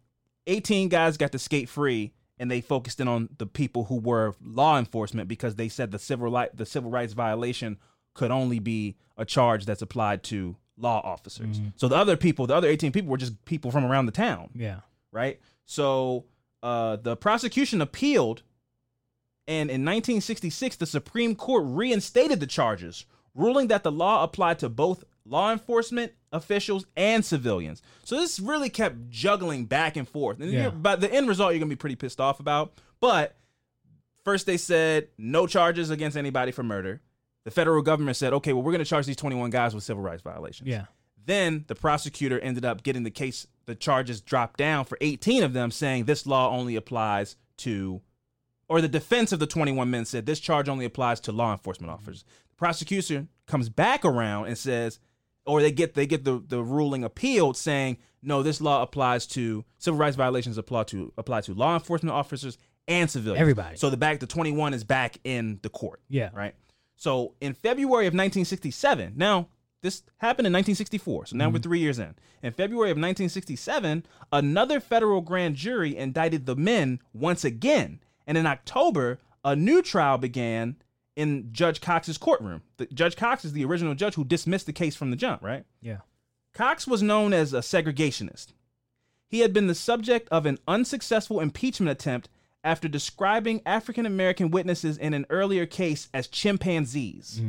eighteen 0.45 0.87
guys 0.89 1.17
got 1.17 1.31
to 1.31 1.39
skate 1.39 1.67
free, 1.67 2.13
and 2.37 2.51
they 2.51 2.61
focused 2.61 2.99
in 2.99 3.07
on 3.07 3.29
the 3.39 3.47
people 3.47 3.85
who 3.85 3.95
were 3.99 4.35
law 4.43 4.77
enforcement 4.77 5.27
because 5.27 5.55
they 5.55 5.67
said 5.67 5.89
the 5.89 5.99
civil 5.99 6.29
right 6.31 6.55
the 6.55 6.65
civil 6.67 6.91
rights 6.91 7.13
violation 7.13 7.77
could 8.13 8.31
only 8.31 8.59
be 8.59 8.95
a 9.17 9.25
charge 9.25 9.65
that's 9.65 9.81
applied 9.81 10.23
to 10.23 10.55
law 10.77 11.01
officers. 11.03 11.59
Mhm. 11.59 11.73
So 11.75 11.87
the 11.87 11.95
other 11.95 12.15
people, 12.17 12.47
the 12.47 12.55
other 12.55 12.67
eighteen 12.67 12.91
people, 12.91 13.09
were 13.11 13.17
just 13.17 13.43
people 13.45 13.69
from 13.71 13.83
around 13.85 14.05
the 14.05 14.11
town 14.13 14.49
Yeah. 14.55 14.79
right? 15.11 15.39
So 15.65 16.25
uh, 16.63 16.97
the 16.97 17.15
prosecution 17.15 17.81
appealed, 17.81 18.43
and 19.47 19.69
in 19.69 19.83
1966, 19.85 20.75
the 20.75 20.85
Supreme 20.85 21.35
Court 21.35 21.63
reinstated 21.65 22.39
the 22.39 22.47
charges, 22.47 23.05
ruling 23.33 23.67
that 23.67 23.83
the 23.83 23.91
law 23.91 24.23
applied 24.23 24.59
to 24.59 24.69
both 24.69 25.03
law 25.25 25.51
enforcement 25.51 26.11
officials 26.31 26.85
and 26.95 27.23
civilians. 27.25 27.81
So 28.03 28.15
this 28.19 28.39
really 28.39 28.69
kept 28.69 29.09
juggling 29.09 29.65
back 29.65 29.95
and 29.95 30.07
forth. 30.07 30.39
And 30.39 30.51
Yeah. 30.51 30.69
but 30.69 31.01
the 31.01 31.11
end 31.13 31.27
result, 31.27 31.51
you're 31.53 31.59
gonna 31.59 31.69
be 31.69 31.75
pretty 31.75 31.95
pissed 31.95 32.19
off 32.21 32.39
about. 32.39 32.73
But 32.99 33.37
first, 34.23 34.45
they 34.45 34.57
said 34.57 35.07
no 35.17 35.47
charges 35.47 35.89
against 35.89 36.17
anybody 36.17 36.51
for 36.51 36.63
murder. 36.63 37.01
The 37.49 37.55
federal 37.55 37.81
government 37.81 38.17
said, 38.17 38.33
okay, 38.33 38.53
well, 38.53 38.63
we're 38.63 38.71
gonna 38.71 38.85
charge 38.85 39.05
these 39.05 39.15
21 39.15 39.49
guys 39.49 39.73
with 39.73 39.83
civil 39.83 40.03
rights 40.03 40.21
violations. 40.21 40.69
Yeah. 40.69 40.85
Then 41.25 41.65
the 41.67 41.75
prosecutor 41.75 42.39
ended 42.39 42.65
up 42.65 42.83
getting 42.83 43.03
the 43.03 43.11
case, 43.11 43.45
the 43.65 43.75
charges 43.75 44.21
dropped 44.21 44.57
down 44.57 44.85
for 44.85 44.97
18 45.01 45.43
of 45.43 45.53
them, 45.53 45.71
saying 45.71 46.05
this 46.05 46.25
law 46.25 46.49
only 46.51 46.75
applies 46.75 47.35
to, 47.57 48.01
or 48.67 48.81
the 48.81 48.87
defense 48.87 49.31
of 49.31 49.39
the 49.39 49.47
21 49.47 49.89
men 49.89 50.05
said 50.05 50.25
this 50.25 50.39
charge 50.39 50.69
only 50.69 50.85
applies 50.85 51.19
to 51.21 51.31
law 51.31 51.51
enforcement 51.51 51.91
mm-hmm. 51.91 52.01
officers. 52.01 52.23
The 52.49 52.55
prosecution 52.55 53.29
comes 53.45 53.69
back 53.69 54.05
around 54.05 54.47
and 54.47 54.57
says, 54.57 54.99
or 55.45 55.61
they 55.61 55.71
get 55.71 55.95
they 55.95 56.05
get 56.05 56.23
the, 56.23 56.43
the 56.47 56.63
ruling 56.63 57.03
appealed 57.03 57.57
saying 57.57 57.97
no, 58.21 58.43
this 58.43 58.59
law 58.59 58.81
applies 58.81 59.25
to 59.27 59.63
civil 59.77 59.99
rights 59.99 60.15
violations 60.15 60.57
apply 60.57 60.83
to 60.83 61.13
apply 61.17 61.41
to 61.41 61.53
law 61.53 61.73
enforcement 61.73 62.13
officers 62.13 62.57
and 62.87 63.09
civilians. 63.09 63.41
Everybody. 63.41 63.77
So 63.77 63.89
the 63.89 63.97
back 63.97 64.19
the 64.19 64.27
21 64.27 64.73
is 64.73 64.83
back 64.83 65.17
in 65.23 65.59
the 65.61 65.69
court. 65.69 66.01
Yeah. 66.09 66.29
Right. 66.33 66.55
So 66.99 67.33
in 67.39 67.53
February 67.53 68.07
of 68.07 68.11
1967, 68.11 69.13
now 69.15 69.47
this 69.81 70.03
happened 70.17 70.47
in 70.47 70.53
1964. 70.53 71.27
So 71.27 71.37
now 71.37 71.45
we're 71.45 71.53
mm-hmm. 71.53 71.61
three 71.61 71.79
years 71.79 71.97
in. 71.97 72.13
In 72.43 72.51
February 72.51 72.91
of 72.91 72.97
1967, 72.97 74.05
another 74.33 74.81
federal 74.81 75.21
grand 75.21 75.55
jury 75.55 75.95
indicted 75.95 76.45
the 76.45 76.57
men 76.57 76.99
once 77.13 77.45
again. 77.45 78.01
And 78.27 78.37
in 78.37 78.45
October, 78.45 79.19
a 79.45 79.55
new 79.55 79.81
trial 79.81 80.17
began 80.17 80.75
in 81.15 81.53
Judge 81.53 81.79
Cox's 81.79 82.17
courtroom. 82.17 82.63
The, 82.75 82.87
Judge 82.87 83.15
Cox 83.15 83.45
is 83.45 83.53
the 83.53 83.63
original 83.63 83.95
judge 83.95 84.15
who 84.15 84.25
dismissed 84.25 84.65
the 84.65 84.73
case 84.73 84.97
from 84.97 85.09
the 85.09 85.15
jump, 85.15 85.41
right? 85.41 85.63
Yeah. 85.81 85.99
Cox 86.53 86.85
was 86.85 87.01
known 87.01 87.31
as 87.31 87.53
a 87.53 87.59
segregationist. 87.59 88.47
He 89.29 89.39
had 89.39 89.53
been 89.53 89.67
the 89.67 89.75
subject 89.75 90.27
of 90.31 90.45
an 90.45 90.57
unsuccessful 90.67 91.39
impeachment 91.39 91.91
attempt 91.91 92.27
after 92.63 92.87
describing 92.87 93.61
African 93.65 94.05
American 94.05 94.51
witnesses 94.51 94.97
in 94.97 95.13
an 95.13 95.25
earlier 95.29 95.65
case 95.65 96.09
as 96.13 96.27
chimpanzees. 96.27 97.41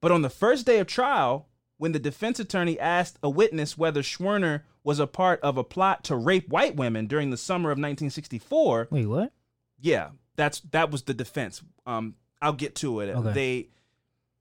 But 0.00 0.12
on 0.12 0.22
the 0.22 0.30
first 0.30 0.66
day 0.66 0.78
of 0.78 0.86
trial, 0.86 1.48
when 1.78 1.92
the 1.92 1.98
defense 1.98 2.38
attorney 2.40 2.78
asked 2.78 3.18
a 3.22 3.30
witness 3.30 3.76
whether 3.78 4.02
Schwerner 4.02 4.62
was 4.84 4.98
a 4.98 5.06
part 5.06 5.40
of 5.40 5.56
a 5.58 5.64
plot 5.64 6.04
to 6.04 6.16
rape 6.16 6.48
white 6.48 6.76
women 6.76 7.06
during 7.06 7.30
the 7.30 7.36
summer 7.36 7.70
of 7.70 7.76
1964, 7.78 8.88
Wait, 8.90 9.06
what? 9.06 9.32
yeah, 9.80 10.10
that's 10.36 10.60
that 10.70 10.90
was 10.90 11.02
the 11.02 11.14
defense. 11.14 11.62
Um, 11.86 12.14
I'll 12.40 12.52
get 12.52 12.74
to 12.76 13.00
it. 13.00 13.10
Okay. 13.14 13.32
They, 13.32 13.68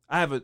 I 0.09 0.19
have 0.19 0.31
a, 0.33 0.43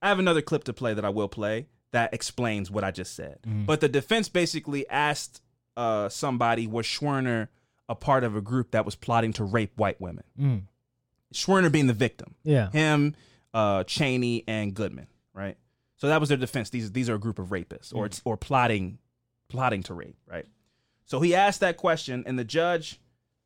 I 0.00 0.08
have 0.08 0.18
another 0.18 0.42
clip 0.42 0.64
to 0.64 0.72
play 0.72 0.94
that 0.94 1.04
I 1.04 1.08
will 1.10 1.28
play 1.28 1.66
that 1.92 2.12
explains 2.14 2.70
what 2.70 2.84
I 2.84 2.90
just 2.90 3.14
said. 3.14 3.38
Mhm. 3.46 3.66
But 3.66 3.80
the 3.80 3.88
defense 3.88 4.28
basically 4.28 4.88
asked 4.88 5.40
uh, 5.76 6.08
somebody 6.08 6.66
was 6.66 6.86
Schwerner 6.86 7.48
a 7.88 7.94
part 7.94 8.24
of 8.24 8.34
a 8.36 8.40
group 8.40 8.70
that 8.72 8.84
was 8.84 8.94
plotting 8.94 9.32
to 9.34 9.44
rape 9.44 9.72
white 9.76 10.00
women? 10.00 10.24
Mm. 10.38 10.62
Schwerner 11.32 11.70
being 11.70 11.86
the 11.86 11.92
victim. 11.92 12.34
Yeah. 12.44 12.70
Him, 12.70 13.14
uh, 13.52 13.84
Chaney, 13.84 14.44
and 14.46 14.72
Goodman, 14.74 15.06
right? 15.32 15.56
So 15.96 16.08
that 16.08 16.20
was 16.20 16.28
their 16.28 16.38
defense. 16.38 16.70
These 16.70 16.92
these 16.92 17.08
are 17.08 17.14
a 17.14 17.20
group 17.20 17.38
of 17.38 17.48
rapists 17.48 17.94
or 17.94 18.08
Mm. 18.08 18.20
or 18.24 18.36
plotting 18.36 18.98
plotting 19.48 19.82
to 19.84 19.94
rape, 19.94 20.16
right? 20.26 20.46
So 21.06 21.20
he 21.20 21.34
asked 21.34 21.60
that 21.60 21.76
question, 21.76 22.24
and 22.26 22.38
the 22.38 22.44
judge 22.44 23.00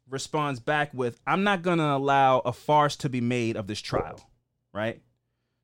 responds 0.09 0.61
back 0.61 0.93
with, 0.95 1.21
"I'm 1.27 1.43
not 1.45 1.63
going 1.63 1.79
to 1.79 1.85
allow 1.97 2.39
a 2.41 2.53
farce 2.53 2.97
to 2.97 3.09
be 3.09 3.21
made 3.21 3.57
of 3.57 3.67
this 3.67 3.81
trial," 3.81 4.21
right? 4.73 5.03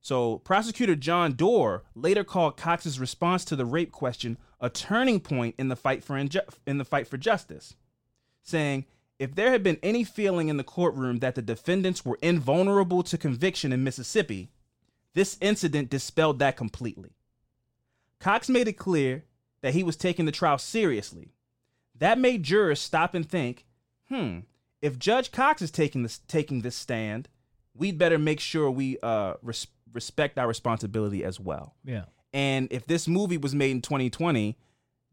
So 0.03 0.39
prosecutor 0.41 0.97
John 0.97 1.33
Doar 1.35 1.83
later 1.95 2.25
called 2.25 2.57
Cox's 2.59 3.01
response 3.01 3.45
to 3.47 3.57
the 3.57 3.65
rape 3.65 3.91
question 3.91 4.37
a 4.61 4.69
turning 4.69 5.19
point 5.21 5.55
in 5.59 5.69
the 5.69 5.77
fight 5.77 6.05
for 6.05 6.15
inju- 6.17 6.47
in 6.67 6.77
the 6.79 6.85
fight 6.85 7.07
for 7.09 7.17
justice, 7.17 7.75
saying, 8.45 8.85
"If 9.19 9.35
there 9.35 9.51
had 9.51 9.65
been 9.65 9.79
any 9.83 10.05
feeling 10.05 10.49
in 10.49 10.57
the 10.57 10.65
courtroom 10.65 11.19
that 11.19 11.35
the 11.35 11.43
defendants 11.43 12.05
were 12.05 12.19
invulnerable 12.23 13.03
to 13.03 13.19
conviction 13.19 13.73
in 13.73 13.83
Mississippi, 13.83 14.51
this 15.15 15.37
incident 15.41 15.91
dispelled 15.91 16.39
that 16.39 16.57
completely." 16.57 17.17
Cox 18.21 18.49
made 18.49 18.69
it 18.69 18.75
clear 18.75 19.25
that 19.63 19.75
he 19.75 19.83
was 19.83 19.97
taking 19.97 20.27
the 20.27 20.33
trial 20.33 20.59
seriously. 20.59 21.33
That 21.97 22.19
made 22.19 22.43
jurors 22.43 22.81
stop 22.81 23.15
and 23.15 23.29
think, 23.29 23.67
"Hmm, 24.09 24.41
if 24.83 24.99
Judge 24.99 25.33
Cox 25.33 25.63
is 25.63 25.71
taking 25.71 26.03
this 26.03 26.19
taking 26.19 26.61
this 26.61 26.77
stand, 26.77 27.29
we'd 27.75 27.99
better 27.99 28.19
make 28.19 28.41
sure 28.41 28.71
we 28.71 28.99
uh 29.03 29.35
res- 29.43 29.67
respect 29.93 30.39
our 30.39 30.47
responsibility 30.49 31.25
as 31.25 31.41
well." 31.41 31.75
Yeah. 31.85 32.05
And 32.33 32.67
if 32.73 32.87
this 32.87 33.07
movie 33.07 33.39
was 33.39 33.55
made 33.55 33.71
in 33.71 33.81
2020, 33.81 34.59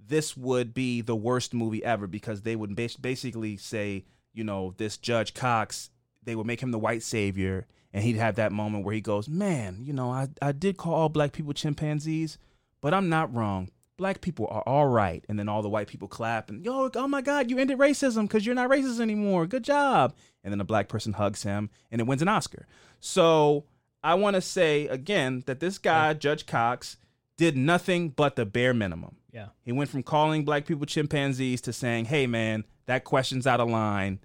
this 0.07 0.35
would 0.35 0.73
be 0.73 1.01
the 1.01 1.15
worst 1.15 1.53
movie 1.53 1.83
ever 1.83 2.07
because 2.07 2.41
they 2.41 2.55
would 2.55 2.75
bas- 2.75 2.97
basically 2.97 3.57
say, 3.57 4.05
you 4.33 4.43
know, 4.43 4.73
this 4.77 4.97
Judge 4.97 5.33
Cox, 5.33 5.89
they 6.23 6.35
would 6.35 6.47
make 6.47 6.61
him 6.61 6.71
the 6.71 6.79
white 6.79 7.03
savior, 7.03 7.67
and 7.93 8.03
he'd 8.03 8.15
have 8.17 8.35
that 8.35 8.51
moment 8.51 8.85
where 8.85 8.95
he 8.95 9.01
goes, 9.01 9.27
"Man, 9.27 9.79
you 9.81 9.93
know, 9.93 10.11
I 10.11 10.29
I 10.41 10.51
did 10.51 10.77
call 10.77 10.93
all 10.93 11.09
black 11.09 11.33
people 11.33 11.53
chimpanzees, 11.53 12.37
but 12.79 12.93
I'm 12.93 13.09
not 13.09 13.33
wrong. 13.33 13.69
Black 13.97 14.21
people 14.21 14.47
are 14.49 14.63
all 14.63 14.87
right." 14.87 15.23
And 15.27 15.37
then 15.37 15.49
all 15.49 15.61
the 15.61 15.69
white 15.69 15.87
people 15.87 16.07
clap 16.07 16.49
and, 16.49 16.63
"Yo, 16.63 16.89
oh 16.93 17.07
my 17.07 17.21
God, 17.21 17.49
you 17.49 17.57
ended 17.59 17.77
racism 17.77 18.23
because 18.23 18.45
you're 18.45 18.55
not 18.55 18.69
racist 18.69 18.99
anymore. 18.99 19.45
Good 19.45 19.63
job." 19.63 20.15
And 20.43 20.51
then 20.51 20.61
a 20.61 20.65
black 20.65 20.87
person 20.87 21.13
hugs 21.13 21.43
him, 21.43 21.69
and 21.91 21.99
it 22.01 22.07
wins 22.07 22.21
an 22.21 22.27
Oscar. 22.27 22.65
So 22.99 23.65
I 24.03 24.15
want 24.15 24.35
to 24.35 24.41
say 24.41 24.87
again 24.87 25.43
that 25.45 25.59
this 25.59 25.77
guy, 25.77 26.13
Judge 26.13 26.45
Cox, 26.45 26.97
did 27.37 27.57
nothing 27.57 28.09
but 28.09 28.35
the 28.35 28.45
bare 28.45 28.73
minimum. 28.73 29.17
Yeah. 29.31 29.47
He 29.63 29.71
went 29.71 29.89
from 29.89 30.03
calling 30.03 30.43
black 30.45 30.65
people 30.65 30.85
chimpanzees 30.85 31.61
to 31.61 31.73
saying, 31.73 32.05
"Hey, 32.05 32.27
man, 32.27 32.65
that 32.85 33.03
question's 33.03 33.47
out 33.47 33.59
of 33.59 33.69
line. 33.69 34.19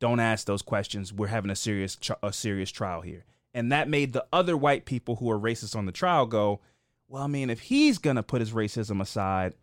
Don't 0.00 0.20
ask 0.20 0.46
those 0.46 0.62
questions. 0.62 1.12
We're 1.12 1.28
having 1.28 1.50
a 1.50 1.56
serious 1.56 1.96
a 2.22 2.32
serious 2.32 2.70
trial 2.70 3.00
here." 3.00 3.24
And 3.54 3.70
that 3.72 3.88
made 3.88 4.12
the 4.12 4.26
other 4.32 4.56
white 4.56 4.84
people 4.84 5.16
who 5.16 5.30
are 5.30 5.38
racist 5.38 5.74
on 5.76 5.86
the 5.86 5.92
trial 5.92 6.26
go, 6.26 6.60
"Well, 7.08 7.22
I 7.22 7.26
mean, 7.26 7.48
if 7.50 7.60
he's 7.60 7.98
gonna 7.98 8.22
put 8.22 8.40
his 8.40 8.52
racism 8.52 9.00
aside, 9.00 9.54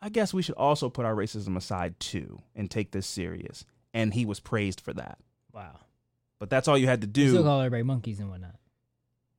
I 0.00 0.08
guess 0.10 0.34
we 0.34 0.42
should 0.42 0.56
also 0.56 0.90
put 0.90 1.06
our 1.06 1.14
racism 1.14 1.56
aside 1.56 1.98
too 2.00 2.42
and 2.54 2.70
take 2.70 2.90
this 2.90 3.06
serious." 3.06 3.64
And 3.94 4.12
he 4.12 4.26
was 4.26 4.40
praised 4.40 4.80
for 4.80 4.92
that. 4.94 5.18
Wow. 5.52 5.80
But 6.38 6.50
that's 6.50 6.68
all 6.68 6.76
you 6.76 6.86
had 6.86 7.00
to 7.00 7.06
You 7.22 7.28
still 7.30 7.42
do. 7.42 7.48
call 7.48 7.60
everybody 7.60 7.82
monkeys 7.82 8.20
and 8.20 8.28
whatnot. 8.30 8.56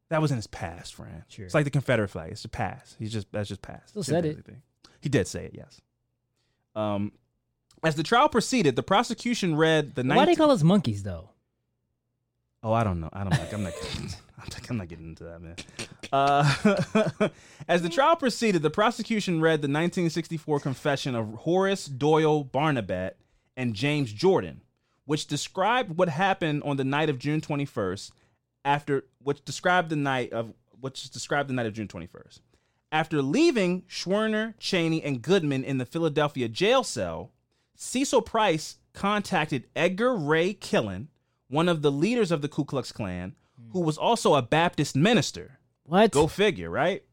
That 0.10 0.22
was 0.22 0.32
in 0.32 0.38
his 0.38 0.48
past, 0.48 0.96
friend. 0.96 1.24
Sure. 1.28 1.46
It's 1.46 1.54
like 1.54 1.66
the 1.66 1.70
Confederate 1.70 2.08
flag. 2.10 2.32
It's 2.32 2.44
a 2.44 2.50
past. 2.50 2.96
He's 2.98 3.14
just 3.14 3.32
that's 3.32 3.48
just 3.48 3.62
past. 3.62 3.90
Still 3.90 4.04
said 4.04 4.26
it. 4.26 4.44
He 5.02 5.10
did 5.10 5.28
say 5.28 5.46
it, 5.46 5.52
yes. 5.54 5.82
Um, 6.76 7.12
as 7.84 7.96
the 7.96 8.04
trial 8.04 8.30
proceeded, 8.30 8.76
the 8.76 8.84
prosecution 8.84 9.56
read 9.56 9.96
the. 9.96 10.04
Why 10.04 10.26
do 10.26 10.32
they 10.32 10.36
call 10.36 10.52
us 10.52 10.64
monkeys 10.64 11.04
though? 11.04 11.30
Oh, 12.62 12.74
I 12.74 12.84
don't 12.84 13.00
know. 13.00 13.10
I 13.14 13.24
don't 13.24 13.32
like. 13.32 13.54
I'm 13.54 13.64
not. 13.64 13.74
I'm 13.96 14.04
not, 14.38 14.70
I'm 14.70 14.78
not 14.78 14.88
getting 14.88 15.08
into 15.08 15.24
that, 15.26 15.42
man. 15.42 15.56
Uh, 16.12 17.30
as 17.68 17.82
the 17.82 17.90
trial 17.90 18.16
proceeded, 18.16 18.62
the 18.62 18.70
prosecution 18.70 19.42
read 19.42 19.62
the 19.62 19.68
1964 19.68 20.60
confession 20.60 21.16
of 21.16 21.34
Horace 21.36 21.86
Doyle 21.86 22.44
Barnette 22.44 23.16
and 23.56 23.74
James 23.74 24.12
Jordan, 24.12 24.62
which 25.06 25.28
described 25.28 25.98
what 25.98 26.10
happened 26.10 26.64
on 26.64 26.78
the 26.78 26.84
night 26.84 27.10
of 27.10 27.20
June 27.20 27.42
21st. 27.42 28.12
After 28.66 29.06
which 29.24 29.44
described 29.46 29.90
the 29.90 29.96
night 29.96 30.34
of 30.34 30.54
which 30.82 31.10
described 31.10 31.50
the 31.50 31.54
night 31.54 31.66
of 31.66 31.74
June 31.74 31.88
21st. 31.88 32.40
After 32.92 33.22
leaving 33.22 33.84
Schwerner, 33.84 34.56
Chaney, 34.58 35.04
and 35.04 35.22
Goodman 35.22 35.64
in 35.64 35.78
the 35.78 35.86
Philadelphia 35.86 36.48
jail 36.48 36.84
cell, 36.84 37.32
Cecil 37.76 38.22
Price 38.22 38.78
contacted 38.94 39.68
Edgar 39.76 40.16
Ray 40.16 40.54
Killen, 40.54 41.08
one 41.48 41.70
of 41.70 41.82
the 41.82 41.92
leaders 41.92 42.32
of 42.32 42.42
the 42.42 42.48
Ku 42.48 42.66
Klux 42.66 42.92
Klan, 42.92 43.36
who 43.72 43.82
was 43.82 43.98
also 43.98 44.36
a 44.36 44.42
Baptist 44.42 44.96
minister. 44.96 45.60
What? 45.84 46.12
Go 46.12 46.28
figure, 46.28 46.70
right? 46.70 47.04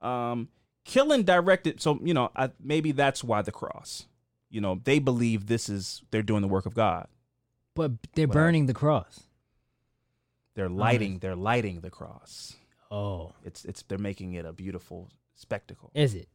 Um, 0.00 0.48
Killen 0.86 1.24
directed, 1.24 1.80
so 1.80 1.98
you 2.02 2.14
know, 2.14 2.30
I, 2.34 2.50
maybe 2.60 2.92
that's 2.92 3.22
why 3.22 3.42
the 3.42 3.52
cross. 3.52 4.06
You 4.48 4.60
know, 4.60 4.80
they 4.82 4.98
believe 4.98 5.46
this 5.46 5.68
is 5.68 6.02
they're 6.10 6.22
doing 6.22 6.42
the 6.42 6.48
work 6.48 6.66
of 6.66 6.74
God. 6.74 7.06
But 7.74 7.92
they're 8.14 8.26
burning 8.26 8.66
the 8.66 8.74
cross. 8.74 9.24
They're 10.54 10.68
lighting, 10.68 11.18
they're 11.20 11.36
lighting 11.36 11.80
the 11.80 11.90
cross. 11.90 12.56
Oh, 12.90 13.32
It's 13.44 13.64
it's 13.64 13.82
they're 13.82 13.98
making 13.98 14.34
it 14.34 14.44
a 14.44 14.52
beautiful 14.52 15.08
spectacle. 15.34 15.90
is 15.94 16.14
it? 16.14 16.28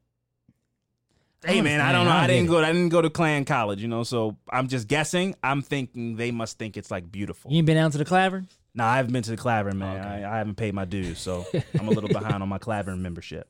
Hey 1.45 1.61
man, 1.61 1.79
I 1.79 1.91
don't 1.91 2.05
know. 2.05 2.11
I 2.11 2.25
didn't 2.25 2.47
go. 2.49 2.59
I 2.63 2.71
didn't 2.71 2.89
go 2.89 3.01
to 3.03 3.09
Klan 3.09 3.45
college, 3.45 3.79
you 3.81 3.87
know. 3.87 4.03
So 4.03 4.35
I'm 4.49 4.67
just 4.67 4.87
guessing. 4.87 5.35
I'm 5.43 5.61
thinking 5.61 6.15
they 6.15 6.31
must 6.31 6.57
think 6.57 6.75
it's 6.75 6.89
like 6.89 7.11
beautiful. 7.11 7.51
You 7.51 7.57
ain't 7.57 7.67
been 7.67 7.75
down 7.75 7.91
to 7.91 7.97
the 7.99 8.05
Klavern? 8.05 8.47
Nah, 8.73 8.87
I 8.87 8.97
haven't 8.97 9.13
been 9.13 9.21
to 9.23 9.31
the 9.31 9.37
Klavern, 9.37 9.75
man. 9.75 10.03
I, 10.05 10.33
I 10.33 10.37
haven't 10.39 10.55
paid 10.55 10.73
my 10.73 10.85
dues, 10.85 11.19
so 11.19 11.45
I'm 11.79 11.87
a 11.87 11.91
little 11.91 12.09
behind 12.09 12.41
on 12.41 12.49
my 12.49 12.57
Klavern 12.57 12.99
membership. 12.99 13.47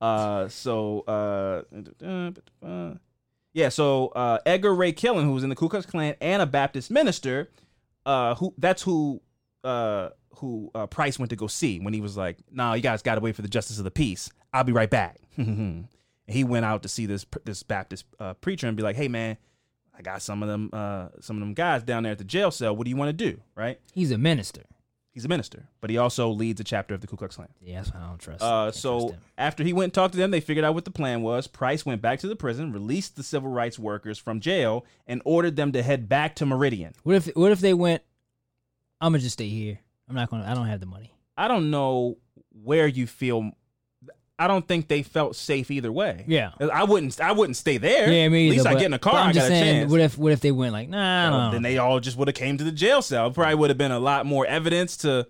Uh, 0.00 0.46
so 0.48 1.00
uh, 1.00 1.62
yeah, 3.54 3.68
so 3.70 4.08
uh, 4.08 4.38
Edgar 4.46 4.74
Ray 4.74 4.92
Killen, 4.92 5.24
who 5.24 5.32
was 5.32 5.42
in 5.42 5.50
the 5.50 5.56
Ku 5.56 5.68
Klux 5.68 5.84
Klan 5.86 6.14
and 6.20 6.42
a 6.42 6.46
Baptist 6.46 6.90
minister, 6.90 7.50
uh, 8.06 8.34
who 8.36 8.54
that's 8.56 8.82
who 8.82 9.20
uh 9.64 10.10
who 10.36 10.70
uh, 10.74 10.86
Price 10.86 11.18
went 11.18 11.30
to 11.30 11.36
go 11.36 11.46
see 11.46 11.78
when 11.80 11.94
he 11.94 12.00
was 12.00 12.16
like, 12.16 12.38
"Nah, 12.50 12.74
you 12.74 12.82
guys 12.82 13.02
got 13.02 13.16
to 13.16 13.20
wait 13.20 13.36
for 13.36 13.42
the 13.42 13.48
justice 13.48 13.78
of 13.78 13.84
the 13.84 13.90
peace. 13.90 14.30
I'll 14.52 14.64
be 14.64 14.72
right 14.72 14.90
back." 14.90 15.18
and 15.36 15.88
he 16.26 16.44
went 16.44 16.64
out 16.64 16.82
to 16.82 16.88
see 16.88 17.06
this 17.06 17.26
this 17.44 17.62
Baptist 17.62 18.04
uh, 18.18 18.34
preacher 18.34 18.66
and 18.66 18.76
be 18.76 18.82
like, 18.82 18.96
"Hey, 18.96 19.08
man." 19.08 19.36
I 19.94 20.00
got 20.00 20.22
some 20.22 20.42
of 20.42 20.48
them, 20.48 20.70
uh, 20.72 21.08
some 21.20 21.36
of 21.36 21.40
them 21.40 21.52
guys 21.52 21.82
down 21.82 22.04
there 22.04 22.12
at 22.12 22.18
the 22.18 22.24
jail 22.24 22.50
cell. 22.50 22.74
What 22.74 22.84
do 22.84 22.90
you 22.90 22.96
want 22.96 23.10
to 23.10 23.30
do, 23.30 23.42
right? 23.54 23.78
He's 23.92 24.10
a 24.10 24.16
minister. 24.16 24.62
He's 25.12 25.26
a 25.26 25.28
minister, 25.28 25.68
but 25.82 25.90
he 25.90 25.98
also 25.98 26.30
leads 26.30 26.58
a 26.58 26.64
chapter 26.64 26.94
of 26.94 27.02
the 27.02 27.06
Ku 27.06 27.16
Klux 27.18 27.36
Klan. 27.36 27.48
Yeah, 27.60 27.82
that's 27.82 27.92
I 27.94 28.06
don't 28.06 28.18
trust. 28.18 28.42
Uh, 28.42 28.64
can't 28.64 28.74
so 28.74 29.00
trust 29.00 29.14
after 29.36 29.62
he 29.62 29.74
went 29.74 29.84
and 29.84 29.92
talked 29.92 30.14
to 30.14 30.18
them, 30.18 30.30
they 30.30 30.40
figured 30.40 30.64
out 30.64 30.72
what 30.72 30.86
the 30.86 30.90
plan 30.90 31.20
was. 31.20 31.46
Price 31.46 31.84
went 31.84 32.00
back 32.00 32.20
to 32.20 32.28
the 32.28 32.36
prison, 32.36 32.72
released 32.72 33.16
the 33.16 33.22
civil 33.22 33.50
rights 33.50 33.78
workers 33.78 34.16
from 34.16 34.40
jail, 34.40 34.86
and 35.06 35.20
ordered 35.26 35.56
them 35.56 35.72
to 35.72 35.82
head 35.82 36.08
back 36.08 36.34
to 36.36 36.46
Meridian. 36.46 36.94
What 37.02 37.16
if 37.16 37.26
what 37.36 37.52
if 37.52 37.60
they 37.60 37.74
went? 37.74 38.02
I'm 39.02 39.12
gonna 39.12 39.22
just 39.22 39.34
stay 39.34 39.48
here. 39.48 39.80
I'm 40.08 40.14
not 40.14 40.30
gonna. 40.30 40.44
I 40.46 40.54
don't 40.54 40.66
have 40.66 40.80
the 40.80 40.86
money. 40.86 41.12
I 41.36 41.48
don't 41.48 41.70
know 41.70 42.18
where 42.62 42.86
you 42.86 43.06
feel. 43.06 43.50
I 44.38 44.48
don't 44.48 44.66
think 44.66 44.88
they 44.88 45.02
felt 45.02 45.36
safe 45.36 45.70
either 45.70 45.92
way. 45.92 46.24
Yeah. 46.26 46.50
I 46.72 46.84
wouldn't. 46.84 47.20
I 47.20 47.32
wouldn't 47.32 47.56
stay 47.56 47.76
there. 47.78 48.10
Yeah, 48.10 48.28
me 48.28 48.48
At 48.48 48.52
either. 48.52 48.54
least 48.54 48.66
I 48.66 48.74
get 48.74 48.86
in 48.86 48.92
a 48.94 48.98
car. 48.98 49.14
I'm 49.14 49.28
I 49.28 49.32
just 49.32 49.46
saying. 49.46 49.64
chance. 49.82 49.90
What 49.92 50.00
if 50.00 50.18
what 50.18 50.32
if 50.32 50.40
they 50.40 50.50
went 50.52 50.72
like, 50.72 50.88
nah, 50.88 51.28
I 51.28 51.30
Well, 51.30 51.50
then 51.52 51.62
they 51.62 51.78
all 51.78 52.00
just 52.00 52.16
would 52.16 52.28
have 52.28 52.34
came 52.34 52.58
to 52.58 52.64
the 52.64 52.72
jail 52.72 53.02
cell. 53.02 53.30
Probably 53.30 53.54
would 53.54 53.70
have 53.70 53.78
been 53.78 53.92
a 53.92 54.00
lot 54.00 54.26
more 54.26 54.44
evidence 54.46 54.96
to 54.98 55.28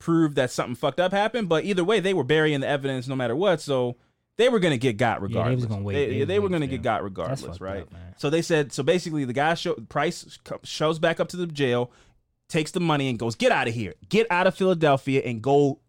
prove 0.00 0.34
that 0.36 0.50
something 0.50 0.74
fucked 0.74 0.98
up 1.00 1.12
happened. 1.12 1.48
But 1.48 1.64
either 1.64 1.84
way, 1.84 2.00
they 2.00 2.14
were 2.14 2.24
burying 2.24 2.60
the 2.60 2.68
evidence 2.68 3.06
no 3.06 3.14
matter 3.16 3.36
what. 3.36 3.60
So 3.60 3.96
they 4.36 4.48
were 4.48 4.58
gonna 4.58 4.76
get 4.76 4.96
got 4.96 5.14
Yeah, 5.16 5.18
they 5.20 5.22
regardless. 5.34 5.56
was 5.56 5.66
gonna 5.66 5.82
wait. 5.82 5.94
They, 5.94 6.18
They 6.20 6.24
they 6.24 6.38
were 6.40 6.48
gonna 6.48 6.66
get 6.66 6.82
got 6.82 7.04
regardless, 7.04 7.60
right? 7.60 7.82
up, 7.82 7.88
so 8.16 8.28
they 8.28 8.42
said. 8.42 8.72
So 8.72 8.82
basically, 8.82 9.24
the 9.24 9.32
guy 9.32 9.54
show, 9.54 9.74
Price 9.88 10.38
shows 10.64 10.98
back 10.98 11.20
up 11.20 11.28
to 11.28 11.36
the 11.36 11.46
jail, 11.46 11.90
takes 12.48 12.70
the 12.70 12.80
money, 12.80 13.08
and 13.08 13.18
goes, 13.18 13.34
"Get 13.34 13.52
out 13.52 13.68
of 13.68 13.74
here! 13.74 13.94
Get 14.08 14.26
out 14.30 14.46
of 14.46 14.54
Philadelphia 14.54 15.22
and 15.24 15.42
go 15.42 15.80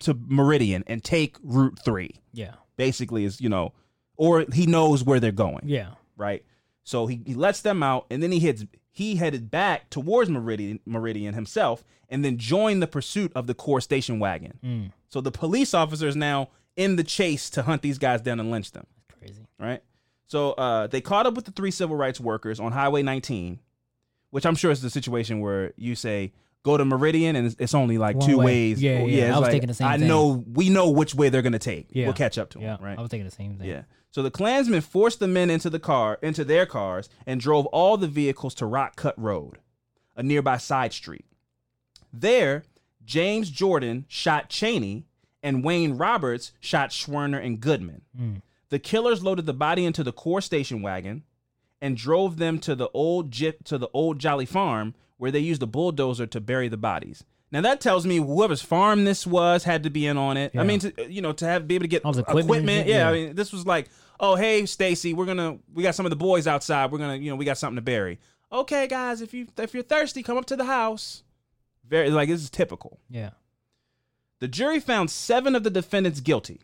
to 0.00 0.14
Meridian 0.26 0.84
and 0.86 1.02
take 1.02 1.36
Route 1.42 1.78
Three. 1.84 2.16
Yeah. 2.32 2.54
Basically, 2.76 3.24
is 3.24 3.40
you 3.40 3.48
know, 3.48 3.72
or 4.16 4.44
he 4.52 4.66
knows 4.66 5.04
where 5.04 5.20
they're 5.20 5.30
going 5.32 5.62
Yeah. 5.64 5.90
right? 6.16 6.44
So 6.84 7.06
he, 7.06 7.20
he 7.24 7.34
lets 7.34 7.60
them 7.60 7.82
out, 7.82 8.06
and 8.10 8.22
then 8.22 8.32
he 8.32 8.40
heads 8.40 8.64
he 8.90 9.16
headed 9.16 9.50
back 9.50 9.88
towards 9.90 10.28
Meridian 10.28 10.80
Meridian 10.84 11.34
himself, 11.34 11.84
and 12.08 12.24
then 12.24 12.36
joined 12.38 12.82
the 12.82 12.86
pursuit 12.86 13.32
of 13.34 13.46
the 13.46 13.54
CORE 13.54 13.80
station 13.80 14.18
wagon. 14.18 14.58
Mm. 14.64 14.92
So 15.08 15.20
the 15.20 15.30
police 15.30 15.74
officers 15.74 16.16
now 16.16 16.48
in 16.76 16.96
the 16.96 17.04
chase 17.04 17.48
to 17.50 17.62
hunt 17.62 17.82
these 17.82 17.98
guys 17.98 18.20
down 18.22 18.40
and 18.40 18.50
lynch 18.50 18.72
them. 18.72 18.86
Crazy. 19.18 19.46
Right? 19.58 19.82
So 20.26 20.52
uh, 20.52 20.86
they 20.88 21.00
caught 21.02 21.26
up 21.26 21.34
with 21.34 21.44
the 21.44 21.52
three 21.52 21.70
civil 21.70 21.94
rights 21.96 22.18
workers 22.18 22.58
on 22.58 22.72
Highway 22.72 23.02
19, 23.02 23.60
which 24.32 24.46
I'm 24.46 24.54
sure 24.54 24.70
is 24.70 24.80
the 24.80 24.88
situation 24.90 25.40
where 25.40 25.74
you 25.76 25.94
say, 25.94 26.32
go 26.62 26.78
to 26.78 26.84
Meridian 26.86 27.36
and 27.36 27.46
it's, 27.46 27.56
it's 27.58 27.74
only 27.74 27.98
like 27.98 28.16
One 28.16 28.28
two 28.28 28.38
way. 28.38 28.44
ways. 28.44 28.82
Yeah, 28.82 29.04
yeah, 29.04 29.26
I 29.26 29.30
was 29.32 29.42
like, 29.42 29.50
thinking 29.52 29.68
the 29.68 29.74
same 29.74 29.86
thing. 29.86 29.94
I 29.94 29.98
thing. 29.98 30.08
know 30.08 30.44
we 30.52 30.70
know 30.70 30.90
which 30.90 31.14
way 31.14 31.28
they're 31.28 31.42
gonna 31.42 31.58
take. 31.58 31.88
Yeah. 31.90 32.06
We'll 32.06 32.14
catch 32.14 32.38
up 32.38 32.48
to 32.50 32.58
them. 32.58 32.66
Yeah, 32.66 32.76
them, 32.76 32.84
right? 32.86 32.98
I 32.98 33.02
was 33.02 33.10
thinking 33.10 33.26
the 33.26 33.30
same 33.30 33.58
thing. 33.58 33.68
Yeah. 33.68 33.82
So 34.10 34.22
the 34.22 34.30
Klansmen 34.30 34.80
forced 34.80 35.20
the 35.20 35.28
men 35.28 35.50
into 35.50 35.68
the 35.68 35.78
car, 35.78 36.18
into 36.22 36.44
their 36.44 36.64
cars, 36.64 37.08
and 37.26 37.40
drove 37.40 37.66
all 37.66 37.96
the 37.98 38.08
vehicles 38.08 38.54
to 38.56 38.66
Rock 38.66 38.96
Cut 38.96 39.18
Road, 39.20 39.58
a 40.16 40.22
nearby 40.22 40.56
side 40.56 40.92
street. 40.94 41.26
There, 42.12 42.64
James 43.04 43.50
Jordan 43.50 44.06
shot 44.08 44.48
Chaney, 44.48 45.04
and 45.42 45.62
Wayne 45.64 45.98
Roberts 45.98 46.52
shot 46.58 46.90
Schwerner 46.90 47.44
and 47.44 47.60
Goodman. 47.60 48.02
Mm. 48.18 48.42
The 48.70 48.78
killers 48.78 49.22
loaded 49.22 49.44
the 49.44 49.52
body 49.52 49.84
into 49.84 50.02
the 50.02 50.12
CORE 50.12 50.40
station 50.40 50.80
wagon 50.80 51.24
and 51.82 51.96
drove 51.96 52.38
them 52.38 52.58
to 52.60 52.74
the 52.74 52.88
old 52.94 53.32
to 53.32 53.76
the 53.76 53.90
old 53.92 54.18
Jolly 54.20 54.46
Farm, 54.46 54.94
where 55.18 55.30
they 55.30 55.40
used 55.40 55.62
a 55.62 55.66
bulldozer 55.66 56.26
to 56.28 56.40
bury 56.40 56.68
the 56.68 56.78
bodies. 56.78 57.24
Now 57.50 57.60
that 57.60 57.82
tells 57.82 58.06
me 58.06 58.16
whoever's 58.16 58.62
farm 58.62 59.04
this 59.04 59.26
was 59.26 59.64
had 59.64 59.82
to 59.82 59.90
be 59.90 60.06
in 60.06 60.16
on 60.16 60.38
it. 60.38 60.52
I 60.56 60.62
mean, 60.62 60.80
to, 60.80 61.02
uh, 61.02 61.06
you 61.06 61.20
know, 61.20 61.32
to 61.32 61.44
have 61.44 61.68
be 61.68 61.74
able 61.74 61.84
to 61.84 61.88
get 61.88 62.02
All 62.04 62.12
the 62.12 62.20
equipment. 62.20 62.46
equipment 62.46 62.86
shit, 62.86 62.94
yeah, 62.96 63.10
I 63.10 63.12
mean, 63.12 63.34
this 63.34 63.52
was 63.52 63.66
like, 63.66 63.90
oh 64.20 64.36
hey 64.36 64.64
Stacy, 64.64 65.12
we're 65.12 65.26
gonna 65.26 65.58
we 65.74 65.82
got 65.82 65.94
some 65.94 66.06
of 66.06 66.10
the 66.10 66.16
boys 66.16 66.46
outside. 66.46 66.90
We're 66.90 66.98
gonna 66.98 67.16
you 67.16 67.28
know 67.28 67.36
we 67.36 67.44
got 67.44 67.58
something 67.58 67.76
to 67.76 67.82
bury. 67.82 68.20
Okay, 68.50 68.86
guys, 68.86 69.20
if 69.20 69.34
you 69.34 69.48
if 69.58 69.74
you're 69.74 69.82
thirsty, 69.82 70.22
come 70.22 70.38
up 70.38 70.46
to 70.46 70.56
the 70.56 70.64
house. 70.64 71.24
Very 71.86 72.08
like 72.10 72.28
this 72.28 72.40
is 72.42 72.48
typical. 72.48 73.00
Yeah. 73.10 73.30
The 74.38 74.48
jury 74.48 74.80
found 74.80 75.10
seven 75.10 75.54
of 75.54 75.62
the 75.62 75.70
defendants 75.70 76.20
guilty 76.20 76.60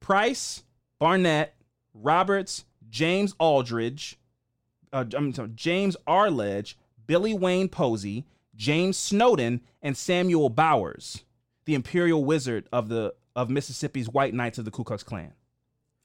Price, 0.00 0.62
Barnette, 0.98 1.54
Roberts, 1.92 2.64
James 2.88 3.34
Aldridge, 3.38 4.18
uh, 4.92 5.04
I'm 5.14 5.32
sorry, 5.32 5.50
James 5.54 5.96
Arledge, 6.06 6.76
Billy 7.06 7.34
Wayne 7.34 7.68
Posey, 7.68 8.26
James 8.54 8.96
Snowden, 8.96 9.60
and 9.82 9.96
Samuel 9.96 10.48
Bowers, 10.48 11.24
the 11.64 11.74
imperial 11.74 12.24
wizard 12.24 12.68
of 12.72 12.88
the 12.88 13.14
of 13.36 13.48
Mississippi's 13.48 14.08
White 14.08 14.34
Knights 14.34 14.58
of 14.58 14.64
the 14.64 14.70
Ku 14.70 14.84
Klux 14.84 15.02
Klan. 15.02 15.32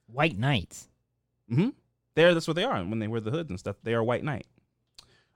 White 0.08 0.38
Knights. 0.38 0.88
Mm-hmm. 1.52 1.70
There, 2.16 2.34
that's 2.34 2.48
what 2.48 2.56
they 2.56 2.64
are 2.64 2.78
when 2.84 3.00
they 3.00 3.08
wear 3.08 3.20
the 3.20 3.32
hoods 3.32 3.50
and 3.50 3.60
stuff. 3.60 3.76
They 3.84 3.94
are 3.94 4.04
White 4.04 4.24
Knight. 4.24 4.48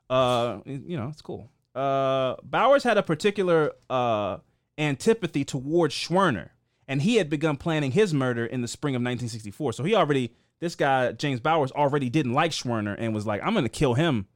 Uh, 0.09 0.59
you 0.65 0.97
know, 0.97 1.09
it's 1.09 1.21
cool. 1.21 1.49
Uh, 1.75 2.35
Bowers 2.43 2.83
had 2.83 2.97
a 2.97 3.03
particular 3.03 3.71
uh 3.89 4.37
antipathy 4.79 5.43
towards 5.43 5.93
Schwerner, 5.93 6.49
and 6.87 7.01
he 7.01 7.15
had 7.17 7.29
begun 7.29 7.57
planning 7.57 7.91
his 7.91 8.13
murder 8.13 8.45
in 8.45 8.61
the 8.61 8.67
spring 8.67 8.95
of 8.95 9.01
1964. 9.01 9.73
So 9.73 9.83
he 9.83 9.93
already, 9.93 10.33
this 10.59 10.75
guy 10.75 11.11
James 11.13 11.39
Bowers 11.39 11.71
already 11.71 12.09
didn't 12.09 12.33
like 12.33 12.51
Schwerner 12.51 12.95
and 12.97 13.13
was 13.13 13.25
like, 13.25 13.41
I'm 13.43 13.53
gonna 13.53 13.69
kill 13.69 13.93
him 13.93 14.27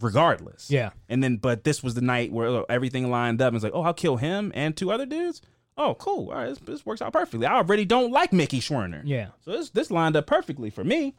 regardless. 0.00 0.70
Yeah. 0.70 0.90
And 1.08 1.22
then, 1.22 1.36
but 1.36 1.64
this 1.64 1.82
was 1.82 1.94
the 1.94 2.00
night 2.00 2.32
where 2.32 2.64
everything 2.70 3.10
lined 3.10 3.42
up. 3.42 3.48
And 3.48 3.56
it's 3.56 3.64
like, 3.64 3.74
oh, 3.74 3.82
I'll 3.82 3.94
kill 3.94 4.16
him 4.16 4.52
and 4.54 4.76
two 4.76 4.90
other 4.92 5.06
dudes. 5.06 5.42
Oh, 5.76 5.94
cool. 5.94 6.30
All 6.30 6.36
right, 6.36 6.48
this, 6.48 6.58
this 6.58 6.86
works 6.86 7.00
out 7.00 7.12
perfectly. 7.12 7.46
I 7.46 7.54
already 7.54 7.84
don't 7.84 8.10
like 8.10 8.32
Mickey 8.32 8.60
Schwerner. 8.60 9.02
Yeah. 9.04 9.28
So 9.44 9.52
this 9.52 9.70
this 9.70 9.90
lined 9.90 10.16
up 10.16 10.26
perfectly 10.26 10.70
for 10.70 10.84
me. 10.84 11.14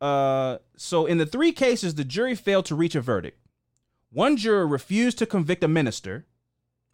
Uh, 0.00 0.58
so 0.76 1.06
in 1.06 1.18
the 1.18 1.26
three 1.26 1.52
cases, 1.52 1.94
the 1.96 2.04
jury 2.04 2.34
failed 2.36 2.66
to 2.66 2.74
reach 2.74 2.94
a 2.94 3.00
verdict. 3.00 3.38
One 4.10 4.36
juror 4.36 4.66
refused 4.66 5.18
to 5.18 5.26
convict 5.26 5.62
a 5.64 5.68
minister, 5.68 6.24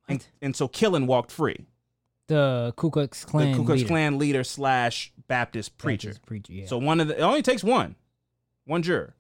and, 0.09 0.27
and 0.41 0.57
so 0.57 0.67
Killen 0.67 1.07
walked 1.07 1.31
free. 1.31 1.67
The 2.27 2.73
Ku 2.77 2.91
Klux 2.91 3.25
Klan. 3.25 3.53
the 3.53 3.59
Ku 3.59 3.65
Klux 3.65 3.79
leader. 3.81 3.89
Klan 3.89 4.19
leader 4.19 4.43
slash 4.43 5.13
Baptist 5.29 5.79
preacher. 5.79 6.09
Baptist 6.09 6.27
preacher, 6.27 6.53
yeah. 6.53 6.67
So 6.67 6.79
one 6.79 7.01
of 7.01 7.09
the 7.09 7.19
it 7.19 7.23
only 7.23 7.43
takes 7.43 7.65
one, 7.65 7.97
one 8.65 8.83
juror. 8.83 9.15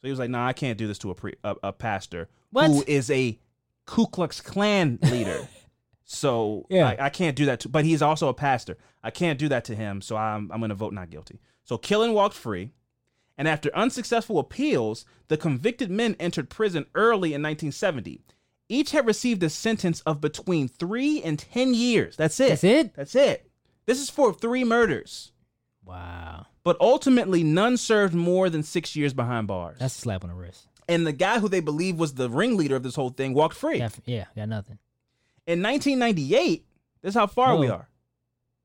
So 0.00 0.06
he 0.06 0.10
was 0.10 0.18
like, 0.18 0.30
"Nah, 0.30 0.46
I 0.46 0.52
can't 0.52 0.78
do 0.78 0.86
this 0.86 0.98
to 0.98 1.10
a 1.10 1.14
pre, 1.14 1.34
a, 1.44 1.56
a 1.64 1.72
pastor 1.72 2.28
What? 2.50 2.68
who 2.68 2.84
is 2.86 3.10
a 3.10 3.38
Ku 3.86 4.06
Klux 4.06 4.40
Klan 4.40 4.98
leader." 5.02 5.46
so 6.04 6.66
Yeah. 6.70 6.88
I, 6.88 7.06
I 7.06 7.10
can't 7.10 7.36
do 7.36 7.46
that. 7.46 7.60
To, 7.60 7.68
but 7.68 7.84
he's 7.84 8.02
also 8.02 8.28
a 8.28 8.34
pastor. 8.34 8.78
I 9.02 9.10
can't 9.10 9.38
do 9.38 9.48
that 9.48 9.64
to 9.66 9.74
him. 9.74 10.00
So 10.00 10.16
I'm 10.16 10.50
I'm 10.50 10.60
going 10.60 10.70
to 10.70 10.74
vote 10.74 10.92
not 10.92 11.10
guilty. 11.10 11.40
So 11.64 11.76
Killen 11.78 12.14
walked 12.14 12.34
free, 12.34 12.72
and 13.36 13.46
after 13.46 13.70
unsuccessful 13.76 14.38
appeals, 14.38 15.04
the 15.28 15.36
convicted 15.36 15.90
men 15.90 16.16
entered 16.18 16.50
prison 16.50 16.86
early 16.94 17.28
in 17.28 17.42
1970. 17.42 18.22
Each 18.68 18.92
had 18.92 19.06
received 19.06 19.42
a 19.42 19.50
sentence 19.50 20.00
of 20.02 20.20
between 20.20 20.68
three 20.68 21.22
and 21.22 21.38
ten 21.38 21.74
years. 21.74 22.16
That's 22.16 22.38
it. 22.40 22.48
That's 22.48 22.64
it? 22.64 22.94
That's 22.94 23.14
it. 23.14 23.50
This 23.86 24.00
is 24.00 24.08
for 24.08 24.32
three 24.32 24.64
murders. 24.64 25.32
Wow. 25.90 26.46
But 26.62 26.76
ultimately, 26.80 27.42
none 27.42 27.76
served 27.76 28.14
more 28.14 28.48
than 28.50 28.62
six 28.62 28.94
years 28.96 29.12
behind 29.12 29.46
bars. 29.48 29.78
That's 29.78 29.96
a 29.96 30.00
slap 30.00 30.22
on 30.24 30.30
the 30.30 30.36
wrist. 30.36 30.66
and 30.88 31.06
the 31.06 31.12
guy 31.12 31.38
who 31.38 31.48
they 31.48 31.60
believe 31.60 31.98
was 31.98 32.14
the 32.14 32.28
ringleader 32.30 32.76
of 32.76 32.82
this 32.82 32.94
whole 32.94 33.10
thing 33.10 33.34
walked 33.34 33.54
free. 33.56 33.78
Yeah, 33.78 33.88
yeah, 34.04 34.24
got 34.36 34.48
nothing. 34.48 34.78
In 35.46 35.62
1998, 35.62 36.66
this 37.02 37.10
is 37.10 37.14
how 37.14 37.26
far 37.26 37.56
we 37.56 37.68
are. 37.68 37.88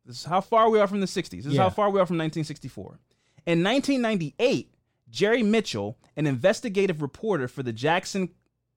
This 0.05 0.17
is 0.19 0.25
how 0.25 0.41
far 0.41 0.69
we 0.69 0.79
are 0.79 0.87
from 0.87 0.99
the 0.99 1.07
60s. 1.07 1.29
This 1.29 1.45
is 1.47 1.57
how 1.57 1.69
far 1.69 1.89
we 1.89 1.99
are 1.99 2.05
from 2.05 2.17
1964. 2.17 2.99
In 3.47 3.63
1998, 3.63 4.71
Jerry 5.09 5.41
Mitchell, 5.43 5.97
an 6.17 6.27
investigative 6.27 7.01
reporter 7.01 7.47
for 7.47 7.63
the 7.63 7.73
Jackson 7.73 8.29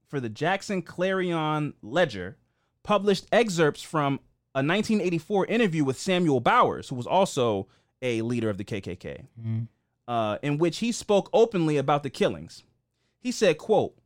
for 0.07 0.21
the 0.21 0.29
Jackson 0.31 0.81
Clarion 0.81 1.75
Ledger, 1.83 2.39
published 2.83 3.27
excerpts 3.31 3.83
from 3.83 4.15
a 4.55 4.65
1984 4.65 5.45
interview 5.47 5.85
with 5.85 5.99
Samuel 5.99 6.41
Bowers, 6.41 6.89
who 6.89 6.95
was 6.95 7.07
also 7.07 7.69
a 8.03 8.23
leader 8.23 8.49
of 8.51 8.59
the 8.59 8.65
KKK, 8.65 9.27
uh, 10.07 10.39
in 10.43 10.59
which 10.59 10.79
he 10.79 10.93
spoke 10.93 11.29
openly 11.33 11.77
about 11.77 12.03
the 12.03 12.11
killings. 12.11 12.63
He 13.21 13.33
said, 13.33 13.59
quote, 13.59 13.97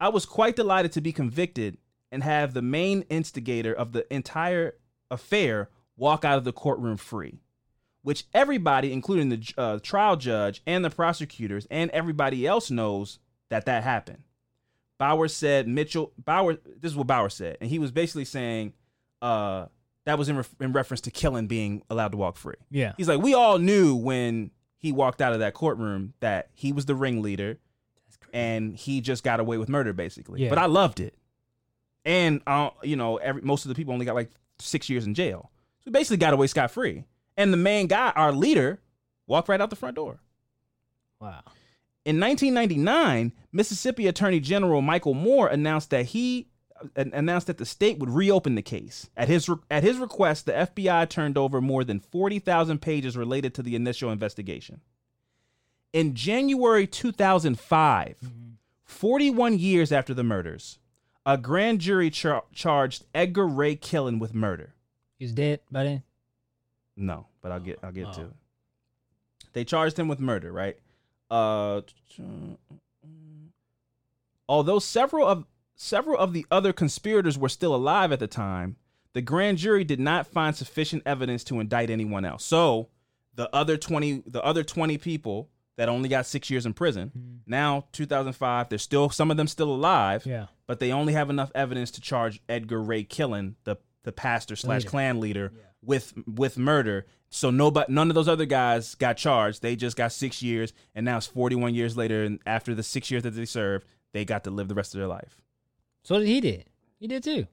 I 0.00 0.08
was 0.10 0.26
quite 0.26 0.56
delighted 0.56 0.92
to 0.92 1.00
be 1.00 1.12
convicted 1.12 1.78
and 2.12 2.22
have 2.22 2.54
the 2.54 2.62
main 2.62 3.02
instigator 3.10 3.72
of 3.72 3.92
the 3.92 4.12
entire 4.12 4.76
affair 5.10 5.70
walk 5.96 6.24
out 6.24 6.38
of 6.38 6.44
the 6.44 6.52
courtroom 6.52 6.96
free, 6.96 7.40
which 8.02 8.24
everybody, 8.32 8.92
including 8.92 9.30
the 9.30 9.54
uh, 9.58 9.78
trial 9.82 10.16
judge 10.16 10.62
and 10.66 10.84
the 10.84 10.90
prosecutors 10.90 11.66
and 11.70 11.90
everybody 11.90 12.46
else 12.46 12.70
knows 12.70 13.18
that 13.48 13.66
that 13.66 13.82
happened. 13.82 14.22
Bauer 14.98 15.28
said 15.28 15.68
Mitchell 15.68 16.12
Bauer. 16.18 16.54
This 16.54 16.92
is 16.92 16.96
what 16.96 17.06
Bauer 17.06 17.28
said, 17.28 17.56
and 17.60 17.70
he 17.70 17.78
was 17.78 17.90
basically 17.92 18.24
saying 18.24 18.72
uh, 19.22 19.66
that 20.08 20.16
was 20.16 20.30
in, 20.30 20.38
ref- 20.38 20.54
in 20.58 20.72
reference 20.72 21.02
to 21.02 21.10
Killen 21.10 21.46
being 21.46 21.82
allowed 21.90 22.12
to 22.12 22.16
walk 22.16 22.38
free. 22.38 22.54
Yeah. 22.70 22.94
he's 22.96 23.08
like, 23.08 23.20
we 23.20 23.34
all 23.34 23.58
knew 23.58 23.94
when 23.94 24.50
he 24.78 24.90
walked 24.90 25.20
out 25.20 25.34
of 25.34 25.40
that 25.40 25.52
courtroom 25.52 26.14
that 26.20 26.48
he 26.54 26.72
was 26.72 26.86
the 26.86 26.94
ringleader, 26.94 27.58
and 28.32 28.74
he 28.74 29.02
just 29.02 29.22
got 29.22 29.38
away 29.38 29.58
with 29.58 29.68
murder, 29.68 29.92
basically. 29.92 30.42
Yeah. 30.42 30.48
But 30.48 30.56
I 30.56 30.64
loved 30.64 31.00
it, 31.00 31.14
and 32.06 32.40
uh, 32.46 32.70
you 32.82 32.96
know, 32.96 33.18
every 33.18 33.42
most 33.42 33.66
of 33.66 33.68
the 33.68 33.74
people 33.74 33.92
only 33.92 34.06
got 34.06 34.14
like 34.14 34.30
six 34.58 34.88
years 34.88 35.04
in 35.04 35.12
jail, 35.12 35.50
so 35.80 35.82
we 35.86 35.92
basically 35.92 36.16
got 36.16 36.32
away 36.32 36.46
scot 36.46 36.70
free. 36.70 37.04
And 37.36 37.52
the 37.52 37.58
main 37.58 37.86
guy, 37.86 38.10
our 38.16 38.32
leader, 38.32 38.80
walked 39.26 39.50
right 39.50 39.60
out 39.60 39.68
the 39.68 39.76
front 39.76 39.96
door. 39.96 40.20
Wow. 41.20 41.42
In 42.06 42.18
1999, 42.18 43.32
Mississippi 43.52 44.06
Attorney 44.06 44.40
General 44.40 44.80
Michael 44.80 45.12
Moore 45.12 45.48
announced 45.48 45.90
that 45.90 46.06
he 46.06 46.48
announced 46.96 47.46
that 47.48 47.58
the 47.58 47.66
state 47.66 47.98
would 47.98 48.10
reopen 48.10 48.54
the 48.54 48.62
case. 48.62 49.08
At 49.16 49.28
his 49.28 49.48
re- 49.48 49.56
at 49.70 49.82
his 49.82 49.98
request, 49.98 50.46
the 50.46 50.52
FBI 50.52 51.08
turned 51.08 51.36
over 51.38 51.60
more 51.60 51.84
than 51.84 52.00
40,000 52.00 52.80
pages 52.80 53.16
related 53.16 53.54
to 53.54 53.62
the 53.62 53.74
initial 53.76 54.10
investigation. 54.10 54.80
In 55.92 56.14
January 56.14 56.86
2005, 56.86 58.16
41 58.84 59.58
years 59.58 59.90
after 59.92 60.12
the 60.14 60.22
murders, 60.24 60.78
a 61.26 61.36
grand 61.38 61.80
jury 61.80 62.10
char- 62.10 62.44
charged 62.52 63.04
Edgar 63.14 63.46
Ray 63.46 63.76
Killen 63.76 64.18
with 64.18 64.34
murder. 64.34 64.74
He's 65.18 65.32
dead 65.32 65.60
by 65.70 65.84
then. 65.84 66.02
No, 66.96 67.26
but 67.42 67.52
I'll 67.52 67.60
get 67.60 67.78
I'll 67.82 67.92
get 67.92 68.12
to 68.14 68.20
Oh. 68.20 68.24
it. 68.24 68.32
They 69.52 69.64
charged 69.64 69.98
him 69.98 70.08
with 70.08 70.20
murder, 70.20 70.52
right? 70.52 70.78
Uh, 71.30 71.80
although 74.48 74.78
several 74.78 75.26
of 75.26 75.44
several 75.78 76.18
of 76.18 76.34
the 76.34 76.44
other 76.50 76.74
conspirators 76.74 77.38
were 77.38 77.48
still 77.48 77.74
alive 77.74 78.12
at 78.12 78.18
the 78.18 78.26
time, 78.26 78.76
the 79.14 79.22
grand 79.22 79.56
jury 79.56 79.84
did 79.84 80.00
not 80.00 80.26
find 80.26 80.54
sufficient 80.54 81.02
evidence 81.06 81.42
to 81.44 81.60
indict 81.60 81.88
anyone 81.88 82.26
else. 82.26 82.44
So 82.44 82.88
the 83.34 83.48
other 83.54 83.78
twenty 83.78 84.22
the 84.26 84.44
other 84.44 84.62
twenty 84.64 84.98
people 84.98 85.48
that 85.76 85.88
only 85.88 86.08
got 86.08 86.26
six 86.26 86.50
years 86.50 86.66
in 86.66 86.74
prison 86.74 87.10
hmm. 87.14 87.36
now 87.46 87.86
2005 87.92 88.68
there's 88.68 88.82
still 88.82 89.08
some 89.10 89.30
of 89.30 89.36
them 89.36 89.46
still 89.46 89.70
alive 89.72 90.26
Yeah. 90.26 90.46
but 90.66 90.80
they 90.80 90.90
only 90.90 91.12
have 91.12 91.30
enough 91.30 91.52
evidence 91.54 91.92
to 91.92 92.00
charge 92.00 92.42
edgar 92.48 92.82
ray 92.82 93.04
killen 93.04 93.54
the 93.62 93.76
the 94.02 94.10
pastor 94.10 94.54
oh, 94.54 94.56
slash 94.56 94.80
leader. 94.80 94.90
Klan 94.90 95.20
leader 95.20 95.52
with 95.80 96.14
with 96.26 96.58
murder 96.58 97.06
so 97.30 97.50
nobody 97.50 97.92
none 97.92 98.10
of 98.10 98.16
those 98.16 98.26
other 98.28 98.44
guys 98.44 98.96
got 98.96 99.16
charged 99.16 99.62
they 99.62 99.76
just 99.76 99.96
got 99.96 100.10
six 100.10 100.42
years 100.42 100.72
and 100.96 101.04
now 101.04 101.18
it's 101.18 101.28
41 101.28 101.74
years 101.74 101.96
later 101.96 102.24
and 102.24 102.40
after 102.44 102.74
the 102.74 102.82
six 102.82 103.08
years 103.08 103.22
that 103.22 103.30
they 103.30 103.44
served 103.44 103.86
they 104.12 104.24
got 104.24 104.42
to 104.44 104.50
live 104.50 104.66
the 104.66 104.74
rest 104.74 104.94
of 104.94 104.98
their 104.98 105.06
life 105.06 105.40
So 106.02 106.18
did 106.18 106.26
he 106.26 106.40
did. 106.40 106.64
He 106.98 107.06
did 107.06 107.22
too. 107.22 107.46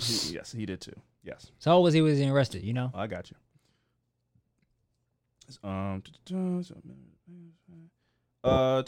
He- 0.00 0.34
yes 0.34 0.52
he 0.52 0.66
did 0.66 0.80
too 0.80 1.00
yes 1.22 1.52
So 1.58 1.80
was 1.80 1.94
he 1.94 2.00
was 2.02 2.20
arrested? 2.20 2.62
You 2.62 2.72
know. 2.72 2.90
I 2.94 3.06
got 3.06 3.30
you. 3.30 3.36
Um, 5.62 6.02
uh, 8.42 8.82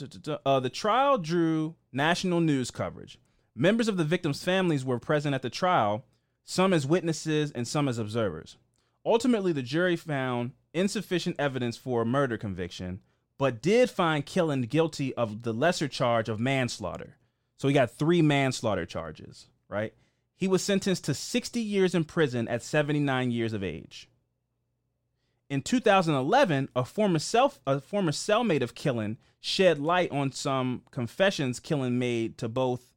uh, 0.45 0.61
the 0.61 0.71
trial 0.71 1.19
drew 1.19 1.75
national 1.93 2.41
news 2.41 2.71
coverage. 2.71 3.19
Members 3.55 3.89
of 3.89 3.97
the 3.97 4.05
victims' 4.05 4.43
families 4.43 4.85
were 4.85 4.99
present 4.99 5.35
at 5.35 5.43
the 5.43 5.51
trial, 5.51 6.05
some 6.45 6.73
as 6.73 6.87
witnesses 6.87 7.53
and 7.53 7.67
some 7.69 7.89
as 7.89 7.99
observers. 7.99 8.57
Ultimately, 9.05 9.53
the 9.53 9.63
jury 9.63 9.97
found 9.97 10.53
insufficient 10.75 11.37
evidence 11.39 11.77
for 11.77 12.03
a 12.03 12.07
murder 12.07 12.37
conviction, 12.37 13.01
but 13.39 13.63
did 13.63 13.91
find 13.91 14.27
Killen 14.27 14.69
guilty 14.69 15.15
of 15.15 15.43
the 15.43 15.53
lesser 15.53 15.89
charge 15.89 16.29
of 16.29 16.41
manslaughter. 16.41 17.17
So 17.57 17.69
he 17.69 17.75
got 17.75 17.91
three 17.91 18.23
manslaughter 18.23 18.87
charges, 18.87 19.47
right? 19.69 19.95
He 20.37 20.49
was 20.49 20.63
sentenced 20.63 21.05
to 21.05 21.15
60 21.15 21.61
years 21.61 21.95
in 21.95 22.05
prison 22.05 22.47
at 22.49 22.63
79 22.63 23.31
years 23.31 23.53
of 23.53 23.65
age. 23.65 24.09
In 25.49 25.63
2011, 25.63 26.69
a 26.75 26.85
former 26.85 27.19
self 27.19 27.61
a 27.67 27.81
former 27.81 28.13
cellmate 28.13 28.63
of 28.63 28.75
Killen 28.75 29.17
shed 29.41 29.79
light 29.79 30.11
on 30.11 30.33
some 30.33 30.83
confessions 30.91 31.61
Killen 31.61 31.93
made 31.93 32.37
to 32.39 32.49
both 32.49 32.93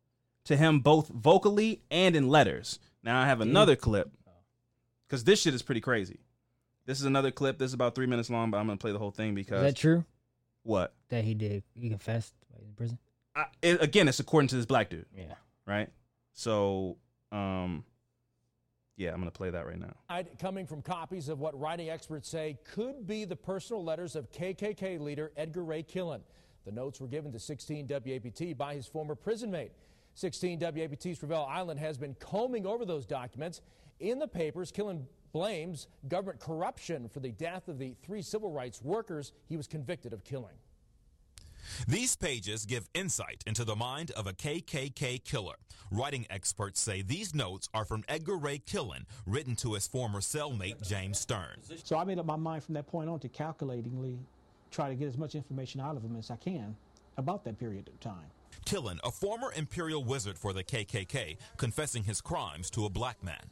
to 0.46 0.58
him 0.58 0.80
both 0.80 1.10
vocally 1.10 1.82
and 1.92 2.16
in 2.16 2.28
letters. 2.28 2.80
Now 3.04 3.22
I 3.22 3.26
have 3.28 3.40
another 3.40 3.76
clip 3.76 4.12
because 5.08 5.24
this 5.24 5.42
shit 5.42 5.54
is 5.54 5.62
pretty 5.62 5.82
crazy. 5.82 6.20
This 6.86 7.00
is 7.00 7.06
another 7.06 7.30
clip. 7.30 7.60
This 7.60 7.68
is 7.68 7.76
about 7.76 7.94
three 7.94 8.08
minutes 8.08 8.32
long, 8.32 8.50
but 8.50 8.58
I'm 8.58 8.66
gonna 8.66 8.78
play 8.78 8.92
the 8.92 9.00
whole 9.00 9.12
thing 9.12 9.36
because 9.36 9.64
Is 9.64 9.74
that 9.74 9.80
true? 9.80 10.06
What? 10.64 10.94
That 11.10 11.24
he 11.24 11.36
did. 11.36 11.64
He 11.76 11.90
confessed 11.90 12.34
while 12.50 12.58
he 12.60 12.64
was 12.64 12.70
in 12.70 12.76
prison. 12.76 12.98
I, 13.40 13.46
it, 13.62 13.82
again, 13.82 14.08
it's 14.08 14.20
according 14.20 14.50
to 14.50 14.56
this 14.56 14.66
black 14.66 14.90
dude. 14.90 15.06
Yeah. 15.16 15.34
Right. 15.66 15.90
So, 16.34 16.98
um, 17.32 17.84
yeah, 18.98 19.14
I'm 19.14 19.20
gonna 19.20 19.32
play 19.32 19.50
that 19.50 19.66
right 19.66 19.80
now. 19.80 20.24
Coming 20.40 20.68
from 20.68 20.82
copies 20.82 21.30
of 21.30 21.40
what 21.40 21.58
writing 21.60 21.90
experts 21.90 22.28
say 22.28 22.58
could 22.74 23.08
be 23.08 23.24
the 23.26 23.36
personal 23.36 23.84
letters 23.84 24.16
of 24.16 24.32
KKK 24.32 25.00
leader 25.00 25.32
Edgar 25.38 25.64
Ray 25.64 25.84
Killen. 25.84 26.22
The 26.66 26.72
notes 26.72 27.00
were 27.00 27.08
given 27.08 27.32
to 27.32 27.40
16 27.40 27.88
WAPT 27.88 28.58
by 28.58 28.76
his 28.76 28.86
former 28.86 29.16
prison 29.16 29.50
mate. 29.50 29.72
16 30.16 30.60
WAPT's 30.60 31.22
Ravel 31.24 31.46
Island 31.46 31.80
has 31.80 31.98
been 31.98 32.14
combing 32.20 32.66
over 32.66 32.84
those 32.84 33.06
documents. 33.06 33.62
In 34.02 34.20
the 34.20 34.28
papers, 34.28 34.72
Killen 34.72 35.06
blames 35.32 35.88
government 36.08 36.40
corruption 36.40 37.08
for 37.08 37.20
the 37.22 37.32
death 37.32 37.68
of 37.68 37.80
the 37.80 37.96
three 38.04 38.22
civil 38.22 38.52
rights 38.52 38.82
workers 38.82 39.32
he 39.48 39.56
was 39.56 39.68
convicted 39.68 40.12
of 40.12 40.24
killing. 40.24 40.56
These 41.88 42.16
pages 42.16 42.66
give 42.66 42.90
insight 42.94 43.44
into 43.48 43.64
the 43.64 43.76
mind 43.76 44.12
of 44.12 44.28
a 44.28 44.34
KKK 44.34 45.24
killer. 45.24 45.56
Writing 45.92 46.28
experts 46.30 46.80
say 46.80 47.02
these 47.02 47.34
notes 47.34 47.68
are 47.74 47.86
from 47.86 48.04
Edgar 48.08 48.38
Ray 48.38 48.60
Killen, 48.60 49.06
written 49.26 49.56
to 49.58 49.74
his 49.74 49.88
former 49.88 50.20
cellmate 50.20 50.88
James 50.88 51.20
Stern. 51.20 51.60
So 51.84 51.98
I 51.98 52.04
made 52.04 52.20
up 52.20 52.26
my 52.26 52.36
mind 52.36 52.64
from 52.64 52.76
that 52.76 52.88
point 52.88 53.10
on 53.10 53.20
to 53.20 53.30
calculatingly 53.30 54.20
try 54.72 54.90
to 54.90 54.96
get 54.96 55.08
as 55.08 55.18
much 55.18 55.36
information 55.36 55.82
out 55.82 55.98
of 55.98 56.04
him 56.04 56.16
as 56.16 56.30
I 56.30 56.36
can 56.36 56.76
about 57.18 57.44
that 57.46 57.60
period 57.60 57.88
of 57.88 58.00
time. 58.00 58.26
Killen, 58.66 59.00
a 59.04 59.12
former 59.12 59.52
imperial 59.56 60.04
wizard 60.04 60.38
for 60.38 60.54
the 60.54 60.64
KKK, 60.64 61.38
confessing 61.58 62.04
his 62.04 62.22
crimes 62.22 62.70
to 62.72 62.86
a 62.86 62.90
black 62.90 63.24
man. 63.24 63.44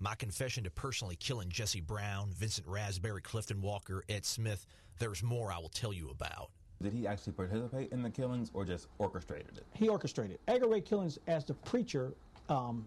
My 0.00 0.14
confession 0.14 0.64
to 0.64 0.70
personally 0.70 1.16
killing 1.16 1.48
Jesse 1.48 1.80
Brown, 1.80 2.30
Vincent 2.30 2.66
Raspberry, 2.66 3.22
Clifton 3.22 3.62
Walker, 3.62 4.04
Ed 4.08 4.26
Smith, 4.26 4.66
there's 4.98 5.22
more 5.22 5.50
I 5.50 5.58
will 5.58 5.70
tell 5.70 5.92
you 5.92 6.10
about. 6.10 6.50
Did 6.82 6.92
he 6.92 7.06
actually 7.06 7.32
participate 7.32 7.90
in 7.92 8.02
the 8.02 8.10
killings 8.10 8.50
or 8.52 8.64
just 8.64 8.88
orchestrated 8.98 9.56
it? 9.56 9.64
He 9.72 9.88
orchestrated. 9.88 10.38
Edgar 10.46 10.68
Ray 10.68 10.80
Killens, 10.82 11.18
as 11.26 11.44
the 11.44 11.54
preacher, 11.54 12.12
um, 12.48 12.86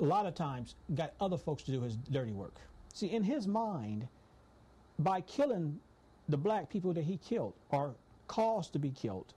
a 0.00 0.04
lot 0.04 0.26
of 0.26 0.34
times 0.34 0.74
got 0.94 1.12
other 1.20 1.36
folks 1.36 1.62
to 1.64 1.70
do 1.70 1.80
his 1.80 1.96
dirty 1.96 2.32
work. 2.32 2.54
See, 2.92 3.08
in 3.08 3.22
his 3.22 3.46
mind, 3.46 4.08
by 4.98 5.20
killing 5.22 5.78
the 6.28 6.36
black 6.36 6.68
people 6.68 6.92
that 6.92 7.04
he 7.04 7.18
killed 7.18 7.54
or 7.70 7.94
caused 8.26 8.72
to 8.72 8.78
be 8.78 8.90
killed, 8.90 9.34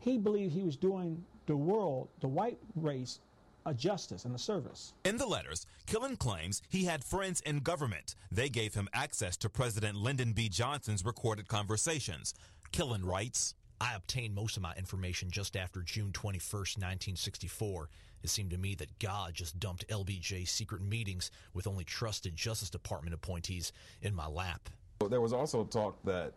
he 0.00 0.18
believed 0.18 0.52
he 0.52 0.62
was 0.62 0.76
doing 0.76 1.24
the 1.46 1.56
world, 1.56 2.08
the 2.20 2.28
white 2.28 2.58
race, 2.76 3.20
a 3.66 3.74
justice 3.74 4.24
and 4.24 4.34
a 4.34 4.38
service. 4.38 4.94
In 5.04 5.16
the 5.16 5.26
letters, 5.26 5.66
Killen 5.86 6.18
claims 6.18 6.62
he 6.68 6.84
had 6.84 7.04
friends 7.04 7.40
in 7.42 7.60
government. 7.60 8.14
They 8.30 8.48
gave 8.48 8.74
him 8.74 8.88
access 8.92 9.36
to 9.38 9.48
President 9.48 9.96
Lyndon 9.96 10.32
B. 10.32 10.48
Johnson's 10.48 11.04
recorded 11.04 11.48
conversations. 11.48 12.34
Killen 12.72 13.04
writes, 13.04 13.54
I 13.80 13.94
obtained 13.94 14.34
most 14.34 14.56
of 14.56 14.62
my 14.62 14.74
information 14.74 15.30
just 15.30 15.56
after 15.56 15.82
June 15.82 16.10
21st, 16.12 16.78
1964. 16.78 17.88
It 18.22 18.30
seemed 18.30 18.50
to 18.50 18.58
me 18.58 18.74
that 18.76 18.98
God 18.98 19.34
just 19.34 19.60
dumped 19.60 19.86
LBJ's 19.88 20.50
secret 20.50 20.82
meetings 20.82 21.30
with 21.54 21.66
only 21.66 21.84
trusted 21.84 22.34
Justice 22.34 22.70
Department 22.70 23.14
appointees 23.14 23.72
in 24.02 24.14
my 24.14 24.26
lap. 24.26 24.68
There 25.08 25.20
was 25.20 25.32
also 25.32 25.64
talk 25.64 25.96
that 26.04 26.32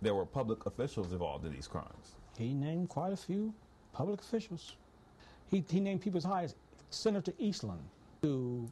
there 0.00 0.14
were 0.14 0.26
public 0.26 0.66
officials 0.66 1.12
involved 1.12 1.44
in 1.44 1.52
these 1.52 1.66
crimes. 1.66 2.14
He 2.38 2.54
named 2.54 2.88
quite 2.88 3.12
a 3.12 3.16
few 3.16 3.52
public 3.92 4.20
officials. 4.20 4.76
He, 5.50 5.64
he 5.68 5.80
named 5.80 6.00
people 6.00 6.18
as 6.18 6.24
high 6.24 6.44
as 6.44 6.54
Senator 6.90 7.32
Eastland 7.38 7.82
to 8.22 8.70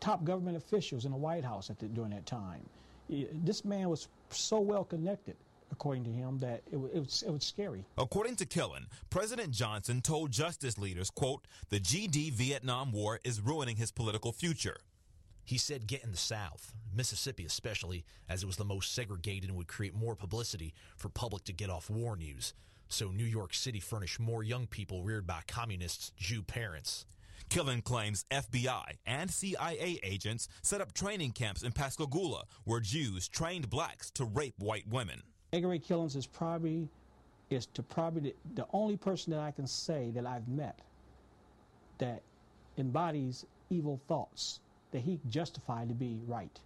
top 0.00 0.22
government 0.22 0.56
officials 0.56 1.04
in 1.04 1.10
the 1.10 1.16
White 1.16 1.44
House 1.44 1.70
at 1.70 1.78
the, 1.78 1.86
during 1.86 2.10
that 2.10 2.26
time. 2.26 2.60
This 3.08 3.64
man 3.64 3.88
was 3.88 4.08
so 4.36 4.60
well 4.60 4.84
connected, 4.84 5.36
according 5.70 6.04
to 6.04 6.10
him, 6.10 6.38
that 6.38 6.62
it, 6.70 6.76
it, 6.94 7.00
was, 7.00 7.22
it 7.26 7.30
was 7.30 7.44
scary. 7.44 7.84
According 7.96 8.36
to 8.36 8.46
Killen, 8.46 8.86
President 9.10 9.50
Johnson 9.50 10.00
told 10.00 10.30
justice 10.30 10.78
leaders, 10.78 11.10
quote, 11.10 11.46
the 11.70 11.80
GD 11.80 12.32
Vietnam 12.32 12.92
War 12.92 13.20
is 13.24 13.40
ruining 13.40 13.76
his 13.76 13.90
political 13.90 14.32
future. 14.32 14.78
He 15.44 15.56
said 15.56 15.86
get 15.86 16.04
in 16.04 16.10
the 16.10 16.18
South, 16.18 16.74
Mississippi 16.94 17.46
especially, 17.46 18.04
as 18.28 18.42
it 18.42 18.46
was 18.46 18.56
the 18.56 18.66
most 18.66 18.94
segregated 18.94 19.48
and 19.48 19.56
would 19.56 19.66
create 19.66 19.94
more 19.94 20.14
publicity 20.14 20.74
for 20.96 21.08
public 21.08 21.44
to 21.44 21.54
get 21.54 21.70
off 21.70 21.88
war 21.88 22.16
news. 22.16 22.52
So 22.88 23.08
New 23.08 23.24
York 23.24 23.54
City 23.54 23.80
furnished 23.80 24.20
more 24.20 24.42
young 24.42 24.66
people 24.66 25.02
reared 25.02 25.26
by 25.26 25.40
communists' 25.46 26.12
Jew 26.18 26.42
parents. 26.42 27.06
Killen 27.48 27.82
claims 27.82 28.24
FBI 28.30 28.98
and 29.06 29.30
CIA 29.30 29.98
agents 30.02 30.48
set 30.62 30.80
up 30.80 30.92
training 30.92 31.32
camps 31.32 31.62
in 31.62 31.72
Pascagoula 31.72 32.44
where 32.64 32.80
Jews 32.80 33.28
trained 33.28 33.70
blacks 33.70 34.10
to 34.12 34.24
rape 34.24 34.54
white 34.58 34.86
women. 34.88 35.22
Edgar 35.52 35.68
Ray 35.68 35.78
Killens 35.78 36.16
is 36.16 36.26
probably 36.26 36.88
is 37.50 37.66
to 37.66 37.82
probably 37.82 38.20
the, 38.20 38.34
the 38.54 38.66
only 38.72 38.96
person 38.96 39.32
that 39.32 39.40
I 39.40 39.50
can 39.50 39.66
say 39.66 40.10
that 40.14 40.26
I've 40.26 40.46
met 40.48 40.80
that 41.98 42.22
embodies 42.76 43.46
evil 43.70 44.00
thoughts 44.06 44.60
that 44.90 45.00
he 45.00 45.18
justified 45.28 45.88
to 45.88 45.94
be 45.94 46.20
right. 46.26 46.60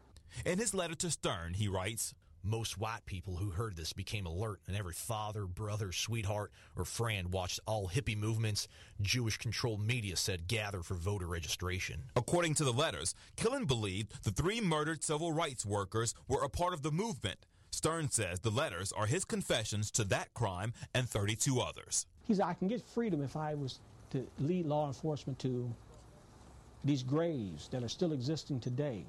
In 0.44 0.59
his 0.59 0.74
letter 0.74 0.94
to 0.96 1.10
Stern, 1.10 1.54
he 1.54 1.68
writes, 1.68 2.14
Most 2.44 2.77
white 2.77 3.06
people 3.06 3.36
who 3.36 3.51
heard 3.51 3.77
this 3.77 3.93
became 3.93 4.27
alert, 4.27 4.60
and 4.66 4.77
every 4.77 4.94
father, 4.94 5.47
brother, 5.47 5.93
sweetheart, 5.93 6.51
or 6.77 6.85
friend 6.85 7.32
watched 7.32 7.60
all 7.66 7.89
hippie 7.89 8.16
movements. 8.16 8.66
Jewish 9.01 9.36
controlled 9.36 9.81
media 9.81 10.16
said 10.16 10.48
gather 10.48 10.82
for 10.82 10.94
voter 10.94 11.27
registration. 11.27 12.02
According 12.16 12.55
to 12.55 12.64
the 12.64 12.73
letters, 12.73 13.14
Killen 13.36 13.69
believed 13.69 14.24
the 14.24 14.32
three 14.32 14.60
murdered 14.60 15.05
civil 15.05 15.32
rights 15.32 15.64
workers 15.64 16.14
were 16.27 16.43
a 16.43 16.48
part 16.48 16.74
of 16.74 16.82
the 16.82 16.90
movement. 16.90 17.47
Stern 17.70 18.10
says 18.10 18.40
the 18.40 18.51
letters 18.51 18.90
are 18.90 19.06
his 19.06 19.24
confessions 19.24 19.93
to 19.93 20.02
that 20.05 20.35
crime 20.35 20.73
and 20.94 21.09
32 21.09 21.60
others. 21.60 22.06
He 22.27 22.35
said, 22.35 22.47
I 22.47 22.55
can 22.55 22.66
get 22.66 22.82
freedom 22.82 23.23
if 23.23 23.36
I 23.36 23.55
was 23.55 23.78
to 24.10 24.27
lead 24.40 24.66
law 24.66 24.89
enforcement 24.89 25.39
to 25.40 25.73
these 26.85 27.05
graves 27.05 27.69
that 27.69 27.85
are 27.85 27.89
still 27.89 28.12
existing 28.12 28.59
today. 28.59 29.06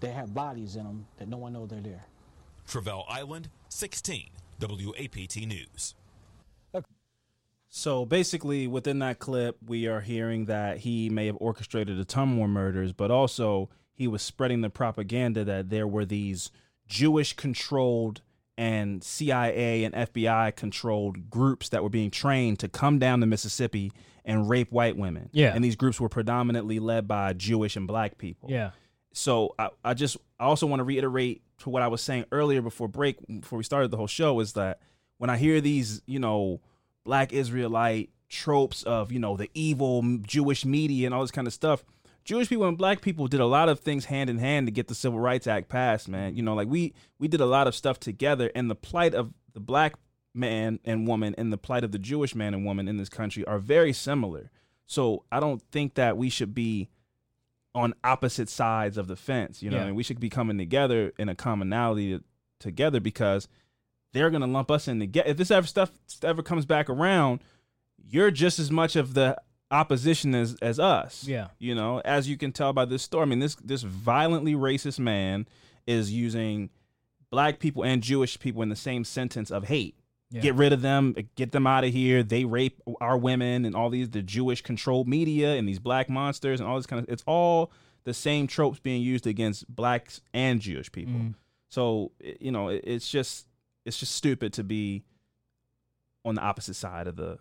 They 0.00 0.10
have 0.10 0.34
bodies 0.34 0.76
in 0.76 0.84
them 0.84 1.06
that 1.16 1.28
no 1.28 1.38
one 1.38 1.54
knows 1.54 1.70
they're 1.70 1.80
there. 1.80 2.04
Travell 2.72 3.04
Island, 3.06 3.50
16, 3.68 4.30
WAPT 4.58 5.46
News. 5.46 5.94
So 7.68 8.06
basically, 8.06 8.66
within 8.66 8.98
that 9.00 9.18
clip, 9.18 9.58
we 9.66 9.86
are 9.86 10.00
hearing 10.00 10.46
that 10.46 10.78
he 10.78 11.10
may 11.10 11.26
have 11.26 11.36
orchestrated 11.38 11.98
a 11.98 12.06
ton 12.06 12.28
more 12.28 12.48
murders, 12.48 12.94
but 12.94 13.10
also 13.10 13.68
he 13.92 14.08
was 14.08 14.22
spreading 14.22 14.62
the 14.62 14.70
propaganda 14.70 15.44
that 15.44 15.68
there 15.68 15.86
were 15.86 16.06
these 16.06 16.50
Jewish 16.88 17.34
controlled 17.34 18.22
and 18.56 19.04
CIA 19.04 19.84
and 19.84 19.94
FBI 19.94 20.56
controlled 20.56 21.28
groups 21.28 21.68
that 21.68 21.82
were 21.82 21.90
being 21.90 22.10
trained 22.10 22.58
to 22.60 22.68
come 22.68 22.98
down 22.98 23.20
to 23.20 23.26
Mississippi 23.26 23.92
and 24.24 24.48
rape 24.48 24.72
white 24.72 24.96
women. 24.96 25.28
Yeah. 25.32 25.54
And 25.54 25.62
these 25.62 25.76
groups 25.76 26.00
were 26.00 26.08
predominantly 26.08 26.78
led 26.78 27.06
by 27.06 27.34
Jewish 27.34 27.76
and 27.76 27.86
black 27.86 28.16
people. 28.16 28.50
Yeah. 28.50 28.70
So 29.12 29.54
I, 29.58 29.70
I 29.84 29.94
just 29.94 30.16
I 30.38 30.44
also 30.44 30.66
want 30.66 30.80
to 30.80 30.84
reiterate 30.84 31.42
to 31.58 31.70
what 31.70 31.82
I 31.82 31.88
was 31.88 32.00
saying 32.00 32.24
earlier 32.32 32.62
before 32.62 32.88
break 32.88 33.16
before 33.40 33.58
we 33.58 33.64
started 33.64 33.90
the 33.90 33.96
whole 33.96 34.06
show 34.06 34.40
is 34.40 34.54
that 34.54 34.80
when 35.18 35.30
I 35.30 35.36
hear 35.36 35.60
these 35.60 36.02
you 36.06 36.18
know 36.18 36.60
black 37.04 37.32
Israelite 37.32 38.10
tropes 38.28 38.82
of 38.82 39.12
you 39.12 39.18
know 39.18 39.36
the 39.36 39.50
evil 39.54 40.02
Jewish 40.22 40.64
media 40.64 41.06
and 41.06 41.14
all 41.14 41.20
this 41.20 41.30
kind 41.30 41.46
of 41.46 41.52
stuff, 41.52 41.84
Jewish 42.24 42.48
people 42.48 42.66
and 42.66 42.78
black 42.78 43.00
people 43.00 43.26
did 43.28 43.40
a 43.40 43.46
lot 43.46 43.68
of 43.68 43.80
things 43.80 44.06
hand 44.06 44.30
in 44.30 44.38
hand 44.38 44.66
to 44.66 44.70
get 44.70 44.88
the 44.88 44.94
Civil 44.94 45.20
Rights 45.20 45.46
Act 45.46 45.68
passed. 45.68 46.08
Man, 46.08 46.34
you 46.34 46.42
know 46.42 46.54
like 46.54 46.68
we 46.68 46.94
we 47.18 47.28
did 47.28 47.40
a 47.40 47.46
lot 47.46 47.66
of 47.66 47.74
stuff 47.74 48.00
together, 48.00 48.50
and 48.54 48.70
the 48.70 48.74
plight 48.74 49.14
of 49.14 49.32
the 49.52 49.60
black 49.60 49.94
man 50.34 50.80
and 50.84 51.06
woman 51.06 51.34
and 51.36 51.52
the 51.52 51.58
plight 51.58 51.84
of 51.84 51.92
the 51.92 51.98
Jewish 51.98 52.34
man 52.34 52.54
and 52.54 52.64
woman 52.64 52.88
in 52.88 52.96
this 52.96 53.08
country 53.08 53.44
are 53.44 53.58
very 53.58 53.92
similar. 53.92 54.50
So 54.86 55.24
I 55.30 55.40
don't 55.40 55.62
think 55.70 55.94
that 55.94 56.16
we 56.16 56.28
should 56.28 56.54
be 56.54 56.88
on 57.74 57.94
opposite 58.04 58.48
sides 58.48 58.98
of 58.98 59.06
the 59.08 59.16
fence. 59.16 59.62
You 59.62 59.70
know, 59.70 59.76
Yeah. 59.78 59.82
I 59.84 59.86
mean? 59.86 59.94
we 59.94 60.02
should 60.02 60.20
be 60.20 60.28
coming 60.28 60.58
together 60.58 61.12
in 61.18 61.28
a 61.28 61.34
commonality 61.34 62.20
together 62.60 63.00
because 63.00 63.48
they're 64.12 64.30
gonna 64.30 64.46
lump 64.46 64.70
us 64.70 64.88
in 64.88 65.00
together. 65.00 65.30
If 65.30 65.36
this 65.38 65.50
ever 65.50 65.66
stuff 65.66 65.90
ever 66.22 66.42
comes 66.42 66.66
back 66.66 66.90
around, 66.90 67.40
you're 68.04 68.30
just 68.30 68.58
as 68.58 68.70
much 68.70 68.94
of 68.96 69.14
the 69.14 69.40
opposition 69.70 70.34
as 70.34 70.56
as 70.60 70.78
us. 70.78 71.24
Yeah. 71.26 71.48
You 71.58 71.74
know, 71.74 72.00
as 72.04 72.28
you 72.28 72.36
can 72.36 72.52
tell 72.52 72.72
by 72.74 72.84
this 72.84 73.02
story. 73.02 73.22
I 73.22 73.26
mean, 73.26 73.38
this 73.38 73.54
this 73.56 73.82
violently 73.82 74.54
racist 74.54 74.98
man 74.98 75.46
is 75.86 76.12
using 76.12 76.68
black 77.30 77.58
people 77.58 77.82
and 77.82 78.02
Jewish 78.02 78.38
people 78.38 78.60
in 78.62 78.68
the 78.68 78.76
same 78.76 79.04
sentence 79.04 79.50
of 79.50 79.64
hate. 79.68 79.96
Yeah. 80.32 80.40
Get 80.40 80.54
rid 80.54 80.72
of 80.72 80.80
them, 80.82 81.14
get 81.36 81.52
them 81.52 81.66
out 81.66 81.84
of 81.84 81.92
here. 81.92 82.22
They 82.22 82.44
rape 82.44 82.80
our 83.00 83.16
women 83.18 83.64
and 83.64 83.76
all 83.76 83.90
these 83.90 84.08
the 84.10 84.22
Jewish 84.22 84.62
controlled 84.62 85.06
media 85.06 85.54
and 85.56 85.68
these 85.68 85.78
black 85.78 86.08
monsters 86.08 86.58
and 86.60 86.68
all 86.68 86.76
this 86.76 86.86
kind 86.86 87.02
of 87.02 87.08
it's 87.12 87.22
all 87.26 87.70
the 88.04 88.14
same 88.14 88.46
tropes 88.46 88.78
being 88.80 89.02
used 89.02 89.26
against 89.26 89.68
blacks 89.74 90.20
and 90.32 90.60
Jewish 90.60 90.90
people. 90.90 91.12
Mhm. 91.14 91.34
So, 91.68 92.12
you 92.40 92.50
know, 92.50 92.68
it- 92.68 92.82
it's 92.84 93.10
just 93.10 93.46
it's 93.84 93.98
just 93.98 94.14
stupid 94.14 94.52
to 94.54 94.64
be 94.64 95.04
on 96.24 96.34
the 96.36 96.40
opposite 96.40 96.74
side 96.74 97.06
of 97.06 97.16
the 97.16 97.38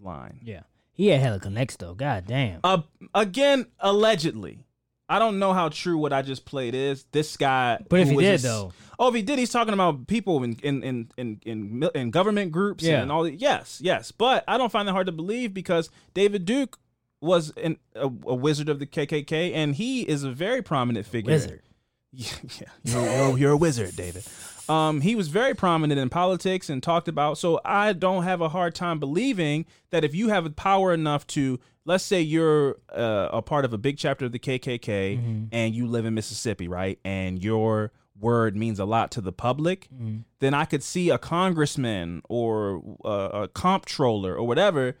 line. 0.00 0.40
Yeah. 0.44 0.62
He 0.92 1.08
had 1.08 1.20
hella 1.20 1.40
connects 1.40 1.76
though. 1.76 1.94
God 1.94 2.24
damn. 2.26 2.60
Uh, 2.64 2.82
again, 3.14 3.66
allegedly. 3.80 4.64
I 5.08 5.18
don't 5.18 5.38
know 5.38 5.52
how 5.52 5.68
true 5.68 5.98
what 5.98 6.12
I 6.12 6.22
just 6.22 6.44
played 6.46 6.74
is. 6.74 7.04
This 7.12 7.36
guy, 7.36 7.78
But 7.88 8.00
if 8.00 8.08
he 8.08 8.16
did, 8.16 8.32
just- 8.40 8.44
though. 8.44 8.72
oh, 8.98 9.08
if 9.08 9.14
he 9.14 9.22
did, 9.22 9.38
he's 9.38 9.50
talking 9.52 9.74
about 9.74 10.06
people 10.06 10.42
in 10.42 10.54
in 10.62 10.82
in 10.82 11.10
in 11.16 11.40
in, 11.44 11.90
in 11.94 12.10
government 12.10 12.52
groups 12.52 12.82
Yeah. 12.84 13.02
and 13.02 13.12
all. 13.12 13.24
The, 13.24 13.34
yes, 13.34 13.80
yes, 13.82 14.12
but 14.12 14.44
I 14.48 14.56
don't 14.56 14.72
find 14.72 14.88
that 14.88 14.92
hard 14.92 15.06
to 15.06 15.12
believe 15.12 15.52
because 15.52 15.90
David 16.14 16.44
Duke 16.46 16.78
was 17.20 17.50
an, 17.56 17.76
a, 17.94 18.02
a 18.06 18.34
wizard 18.34 18.68
of 18.68 18.78
the 18.78 18.86
KKK, 18.86 19.52
and 19.54 19.74
he 19.74 20.02
is 20.02 20.24
a 20.24 20.30
very 20.30 20.62
prominent 20.62 21.06
figure. 21.06 21.32
Wizard. 21.32 21.62
Yeah, 22.16 22.28
yeah. 22.60 22.68
You're, 22.84 23.02
you're, 23.28 23.38
you're 23.38 23.50
a 23.52 23.56
wizard, 23.56 23.96
David. 23.96 24.22
Um, 24.68 25.00
he 25.00 25.16
was 25.16 25.26
very 25.26 25.52
prominent 25.52 25.98
in 25.98 26.08
politics 26.10 26.70
and 26.70 26.80
talked 26.80 27.08
about. 27.08 27.38
So 27.38 27.60
I 27.64 27.92
don't 27.92 28.22
have 28.22 28.40
a 28.40 28.48
hard 28.48 28.76
time 28.76 29.00
believing 29.00 29.66
that 29.90 30.04
if 30.04 30.14
you 30.14 30.28
have 30.28 30.54
power 30.54 30.94
enough 30.94 31.26
to, 31.28 31.58
let's 31.86 32.04
say 32.04 32.20
you're 32.20 32.76
uh, 32.94 33.28
a 33.32 33.42
part 33.42 33.64
of 33.64 33.72
a 33.72 33.78
big 33.78 33.98
chapter 33.98 34.24
of 34.24 34.32
the 34.32 34.38
KKK 34.38 35.18
Mhm. 35.18 35.48
and 35.52 35.74
you 35.74 35.86
live 35.86 36.04
in 36.06 36.14
Mississippi, 36.14 36.66
right? 36.68 36.98
And 37.04 37.42
your 37.42 37.92
word 38.18 38.56
means 38.56 38.78
a 38.78 38.84
lot 38.84 39.10
to 39.12 39.20
the 39.20 39.32
public, 39.32 39.88
Mhm. 39.94 40.24
then 40.38 40.54
I 40.54 40.64
could 40.64 40.82
see 40.82 41.10
a 41.10 41.18
congressman 41.18 42.22
or 42.28 42.82
uh, 43.04 43.42
a 43.42 43.48
comptroller 43.48 44.34
or 44.34 44.46
whatever 44.46 44.96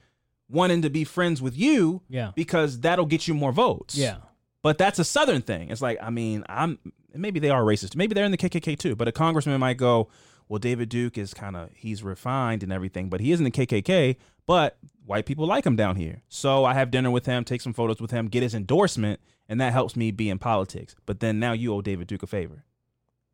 wanting 0.50 0.82
to 0.82 0.90
be 0.90 1.04
friends 1.04 1.40
with 1.40 1.56
you 1.56 2.02
Yeah. 2.08 2.32
because 2.34 2.80
that'll 2.80 3.06
get 3.06 3.26
you 3.26 3.34
more 3.34 3.52
votes. 3.52 3.96
Yeah. 3.96 4.16
But 4.62 4.78
that's 4.78 4.98
a 4.98 5.04
southern 5.04 5.42
thing. 5.42 5.70
It's 5.70 5.80
like, 5.82 5.98
I 6.02 6.10
mean, 6.10 6.44
I'm 6.48 6.78
maybe 7.14 7.38
they 7.38 7.50
are 7.50 7.62
racist. 7.62 7.94
Maybe 7.96 8.12
they're 8.14 8.24
in 8.24 8.30
the 8.32 8.36
KKK 8.36 8.76
too. 8.76 8.96
But 8.96 9.06
a 9.08 9.12
congressman 9.12 9.58
might 9.60 9.76
go, 9.78 10.08
well, 10.48 10.58
David 10.58 10.88
Duke 10.88 11.16
is 11.18 11.32
kind 11.34 11.56
of 11.56 11.70
he's 11.74 12.02
refined 12.02 12.62
and 12.62 12.72
everything, 12.72 13.08
but 13.08 13.20
he 13.20 13.32
isn't 13.32 13.44
the 13.44 13.50
KKK. 13.50 14.16
But 14.46 14.76
white 15.06 15.24
people 15.26 15.46
like 15.46 15.64
him 15.64 15.76
down 15.76 15.96
here, 15.96 16.22
so 16.28 16.64
I 16.64 16.74
have 16.74 16.90
dinner 16.90 17.10
with 17.10 17.26
him, 17.26 17.44
take 17.44 17.60
some 17.62 17.72
photos 17.72 18.00
with 18.00 18.10
him, 18.10 18.28
get 18.28 18.42
his 18.42 18.54
endorsement, 18.54 19.20
and 19.48 19.60
that 19.60 19.72
helps 19.72 19.96
me 19.96 20.10
be 20.10 20.28
in 20.28 20.38
politics. 20.38 20.94
But 21.06 21.20
then 21.20 21.38
now 21.40 21.52
you 21.52 21.72
owe 21.74 21.80
David 21.80 22.06
Duke 22.08 22.22
a 22.22 22.26
favor. 22.26 22.64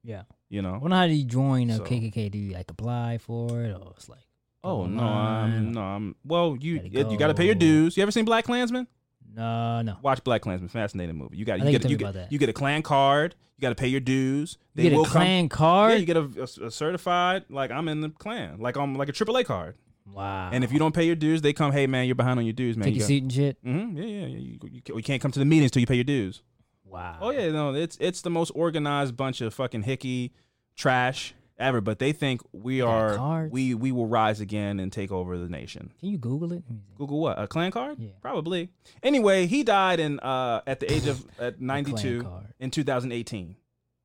Yeah. 0.04 0.22
You 0.48 0.62
know? 0.62 0.78
Wonder 0.80 0.96
how 0.96 1.06
do 1.06 1.12
you 1.12 1.24
join 1.24 1.68
a 1.70 1.76
So- 1.76 1.84
KKK? 1.84 2.30
Do 2.30 2.38
you 2.38 2.52
like 2.52 2.70
apply 2.70 3.18
for 3.18 3.60
it, 3.62 3.72
or 3.74 3.92
it's 3.96 4.08
like? 4.08 4.20
Oh 4.62 4.86
no, 4.86 5.02
I'm, 5.02 5.72
no, 5.72 5.80
I'm. 5.80 6.16
Well, 6.22 6.56
you 6.60 6.78
Gotta 6.90 7.10
you 7.10 7.16
got 7.18 7.28
to 7.28 7.34
pay 7.34 7.46
your 7.46 7.54
dues. 7.54 7.96
You 7.96 8.02
ever 8.02 8.12
seen 8.12 8.26
Black 8.26 8.44
Klansman? 8.44 8.86
No, 9.34 9.82
no. 9.82 9.96
Watch 10.02 10.22
Black 10.24 10.42
Klansman, 10.42 10.68
fascinating 10.68 11.16
movie. 11.16 11.36
You 11.36 11.44
got 11.44 11.58
you 11.60 11.70
get 11.70 11.88
you 11.88 11.96
get, 11.96 12.32
you 12.32 12.38
get 12.38 12.48
a 12.48 12.52
Klan 12.52 12.82
card. 12.82 13.34
You 13.56 13.62
got 13.62 13.68
to 13.70 13.74
pay 13.74 13.88
your 13.88 14.00
dues. 14.00 14.56
You 14.74 14.84
get 14.84 14.92
a 14.92 14.96
will 14.96 15.04
come- 15.04 15.12
Klan 15.12 15.48
card? 15.50 15.92
Yeah, 15.92 15.98
you 15.98 16.06
get 16.06 16.16
a, 16.16 16.30
a- 16.62 16.66
a 16.66 16.70
certified 16.70 17.44
like 17.50 17.70
I'm 17.70 17.88
in 17.88 18.00
the 18.00 18.08
Klan, 18.10 18.58
like 18.58 18.76
I'm 18.76 18.96
like 18.96 19.08
a 19.08 19.12
AAA 19.12 19.44
card. 19.44 19.74
Wow. 20.12 20.50
And 20.52 20.64
if 20.64 20.72
you 20.72 20.78
don't 20.78 20.94
pay 20.94 21.04
your 21.04 21.14
dues, 21.14 21.42
they 21.42 21.52
come. 21.52 21.70
Hey 21.72 21.86
man, 21.86 22.06
you're 22.06 22.14
behind 22.16 22.38
on 22.38 22.44
your 22.46 22.52
dues, 22.54 22.76
man. 22.76 22.86
Take 22.86 22.94
You 22.94 22.98
your 23.00 23.04
got- 23.04 23.08
seat 23.08 23.22
and 23.22 23.32
shit. 23.32 23.64
Mhm, 23.64 23.96
Yeah, 23.96 24.04
yeah, 24.04 24.26
yeah. 24.26 24.38
You, 24.38 24.58
you, 24.72 24.96
you 24.96 25.02
can't 25.02 25.20
come 25.22 25.30
to 25.30 25.38
the 25.38 25.44
meetings 25.44 25.70
till 25.70 25.80
you 25.80 25.86
pay 25.86 25.94
your 25.96 26.04
dues. 26.04 26.42
Wow. 26.84 27.18
Oh 27.20 27.30
yeah, 27.30 27.50
no, 27.52 27.74
it's 27.74 27.96
it's 28.00 28.22
the 28.22 28.30
most 28.30 28.50
organized 28.50 29.16
bunch 29.16 29.40
of 29.42 29.54
fucking 29.54 29.82
hickey 29.82 30.32
trash 30.76 31.34
ever. 31.60 31.80
But 31.80 31.98
they 31.98 32.12
think 32.12 32.40
we 32.52 32.80
are 32.80 33.16
cards? 33.16 33.52
we 33.52 33.74
we 33.74 33.92
will 33.92 34.06
rise 34.06 34.40
again 34.40 34.80
and 34.80 34.92
take 34.92 35.12
over 35.12 35.38
the 35.38 35.48
nation. 35.48 35.92
Can 36.00 36.08
you 36.08 36.18
Google 36.18 36.52
it? 36.52 36.64
Google 36.96 37.20
what? 37.20 37.38
A 37.40 37.46
Klan 37.46 37.70
card? 37.70 37.98
Yeah. 37.98 38.10
Probably. 38.20 38.70
Anyway, 39.02 39.46
he 39.46 39.62
died 39.62 40.00
in 40.00 40.18
uh 40.20 40.62
at 40.66 40.80
the 40.80 40.92
age 40.92 41.06
of 41.06 41.24
at 41.38 41.60
92 41.60 42.26
in 42.58 42.70
2018. 42.70 43.56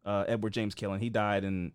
Uh 0.06 0.26
Edward 0.28 0.54
James 0.54 0.76
Killen. 0.76 1.00
He 1.00 1.10
died 1.10 1.44
in 1.44 1.72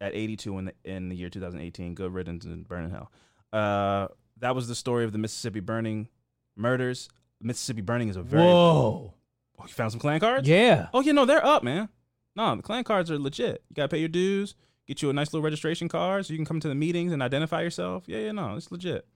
at 0.00 0.14
82 0.14 0.58
in 0.58 0.64
the 0.66 0.74
in 0.84 1.08
the 1.08 1.16
year 1.16 1.30
2018. 1.30 1.94
Good 1.94 2.12
riddance 2.12 2.44
and 2.44 2.66
burn 2.68 2.84
in 2.84 2.90
hell. 2.90 3.10
Uh 3.52 4.08
that 4.38 4.54
was 4.54 4.68
the 4.68 4.74
story 4.74 5.04
of 5.04 5.12
the 5.12 5.18
Mississippi 5.18 5.60
burning 5.60 6.08
murders. 6.56 7.08
Mississippi 7.40 7.80
burning 7.82 8.08
is 8.08 8.16
a 8.16 8.22
very 8.22 8.42
Whoa. 8.44 9.14
Oh, 9.58 9.62
you 9.66 9.72
found 9.72 9.92
some 9.92 10.00
Klan 10.00 10.18
cards? 10.18 10.48
Yeah. 10.48 10.88
Oh, 10.92 11.00
yeah, 11.00 11.12
no, 11.12 11.24
they're 11.24 11.44
up, 11.44 11.62
man. 11.62 11.88
No, 12.34 12.56
the 12.56 12.62
Klan 12.62 12.82
cards 12.82 13.10
are 13.10 13.18
legit. 13.18 13.62
You 13.68 13.74
gotta 13.74 13.88
pay 13.88 13.98
your 13.98 14.08
dues, 14.08 14.56
get 14.86 15.02
you 15.02 15.10
a 15.10 15.12
nice 15.12 15.32
little 15.32 15.44
registration 15.44 15.88
card 15.88 16.26
so 16.26 16.32
you 16.32 16.38
can 16.38 16.44
come 16.46 16.60
to 16.60 16.68
the 16.68 16.74
meetings 16.74 17.12
and 17.12 17.22
identify 17.22 17.62
yourself. 17.62 18.04
Yeah, 18.06 18.18
yeah, 18.18 18.32
no, 18.32 18.56
it's 18.56 18.70
legit. 18.72 19.06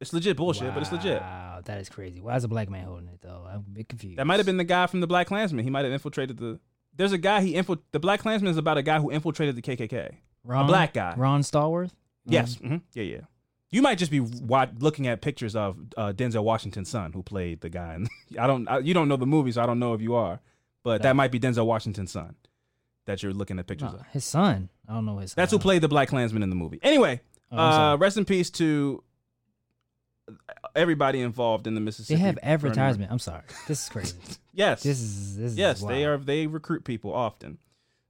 It's 0.00 0.12
legit 0.12 0.36
bullshit, 0.36 0.74
but 0.74 0.82
it's 0.82 0.92
legit. 0.92 1.22
Wow, 1.22 1.62
that 1.64 1.78
is 1.80 1.88
crazy. 1.88 2.20
Why 2.20 2.36
is 2.36 2.44
a 2.44 2.48
black 2.48 2.68
man 2.68 2.84
holding 2.84 3.08
it 3.08 3.20
though? 3.22 3.46
I'm 3.48 3.56
a 3.60 3.60
bit 3.60 3.88
confused. 3.88 4.18
That 4.18 4.26
might 4.26 4.38
have 4.38 4.44
been 4.46 4.58
the 4.58 4.64
guy 4.64 4.86
from 4.88 5.00
the 5.00 5.06
Black 5.06 5.26
Klansman. 5.28 5.64
He 5.64 5.70
might 5.70 5.84
have 5.84 5.92
infiltrated 5.92 6.36
the. 6.36 6.60
There's 6.94 7.12
a 7.12 7.18
guy 7.18 7.40
he 7.40 7.54
infil. 7.54 7.78
The 7.92 7.98
Black 7.98 8.20
Klansman 8.20 8.50
is 8.50 8.58
about 8.58 8.76
a 8.76 8.82
guy 8.82 8.98
who 8.98 9.10
infiltrated 9.10 9.56
the 9.56 9.62
KKK. 9.62 10.16
Ron, 10.44 10.64
a 10.64 10.68
black 10.68 10.92
guy. 10.94 11.14
Ron 11.16 11.40
Stallworth. 11.42 11.92
Yes. 12.26 12.56
hmm 12.56 12.76
Yeah, 12.92 13.02
yeah. 13.04 13.20
You 13.70 13.82
might 13.82 13.96
just 13.98 14.10
be 14.10 14.20
looking 14.20 15.06
at 15.06 15.22
pictures 15.22 15.56
of 15.56 15.76
uh, 15.96 16.12
Denzel 16.12 16.44
Washington's 16.44 16.88
son 16.88 17.12
who 17.12 17.22
played 17.22 17.62
the 17.62 17.68
guy. 17.70 17.94
And 17.94 18.08
I 18.38 18.46
don't. 18.46 18.68
I, 18.68 18.78
you 18.78 18.92
don't 18.94 19.08
know 19.08 19.16
the 19.16 19.26
movie, 19.26 19.52
so 19.52 19.62
I 19.62 19.66
don't 19.66 19.78
know 19.78 19.94
if 19.94 20.02
you 20.02 20.14
are. 20.14 20.40
But 20.84 21.02
that 21.02 21.08
No. 21.10 21.14
might 21.14 21.32
be 21.32 21.40
Denzel 21.40 21.64
Washington's 21.66 22.12
son 22.12 22.36
that 23.06 23.22
you're 23.22 23.32
looking 23.32 23.58
at 23.58 23.66
pictures 23.66 23.92
No, 23.92 23.98
of. 23.98 24.06
his 24.08 24.24
son. 24.24 24.68
I 24.88 24.92
don't 24.94 25.04
know 25.06 25.18
his. 25.18 25.34
That's 25.34 25.50
who 25.52 25.58
played 25.58 25.82
the 25.82 25.88
Black 25.88 26.08
Klansman 26.08 26.42
in 26.42 26.50
the 26.50 26.56
movie. 26.56 26.78
Anyway, 26.82 27.20
Oh, 27.50 27.56
uh, 27.58 27.96
rest 27.96 28.16
in 28.16 28.24
peace 28.24 28.50
to 28.50 29.02
everybody 30.74 31.20
involved 31.20 31.66
in 31.66 31.74
the 31.74 31.80
Mississippi. 31.80 32.18
They 32.18 32.26
have 32.26 32.38
advertisement. 32.42 33.10
I'm 33.12 33.18
sorry. 33.18 33.42
This 33.68 33.84
is 33.84 33.88
crazy. 33.88 34.16
Yes. 34.52 34.82
This 34.82 34.98
is 35.02 35.36
this 35.36 35.52
is 35.52 35.58
yes, 35.58 35.82
they 35.82 36.06
are. 36.06 36.16
They 36.16 36.46
recruit 36.46 36.82
people 36.82 37.12
often. 37.12 37.58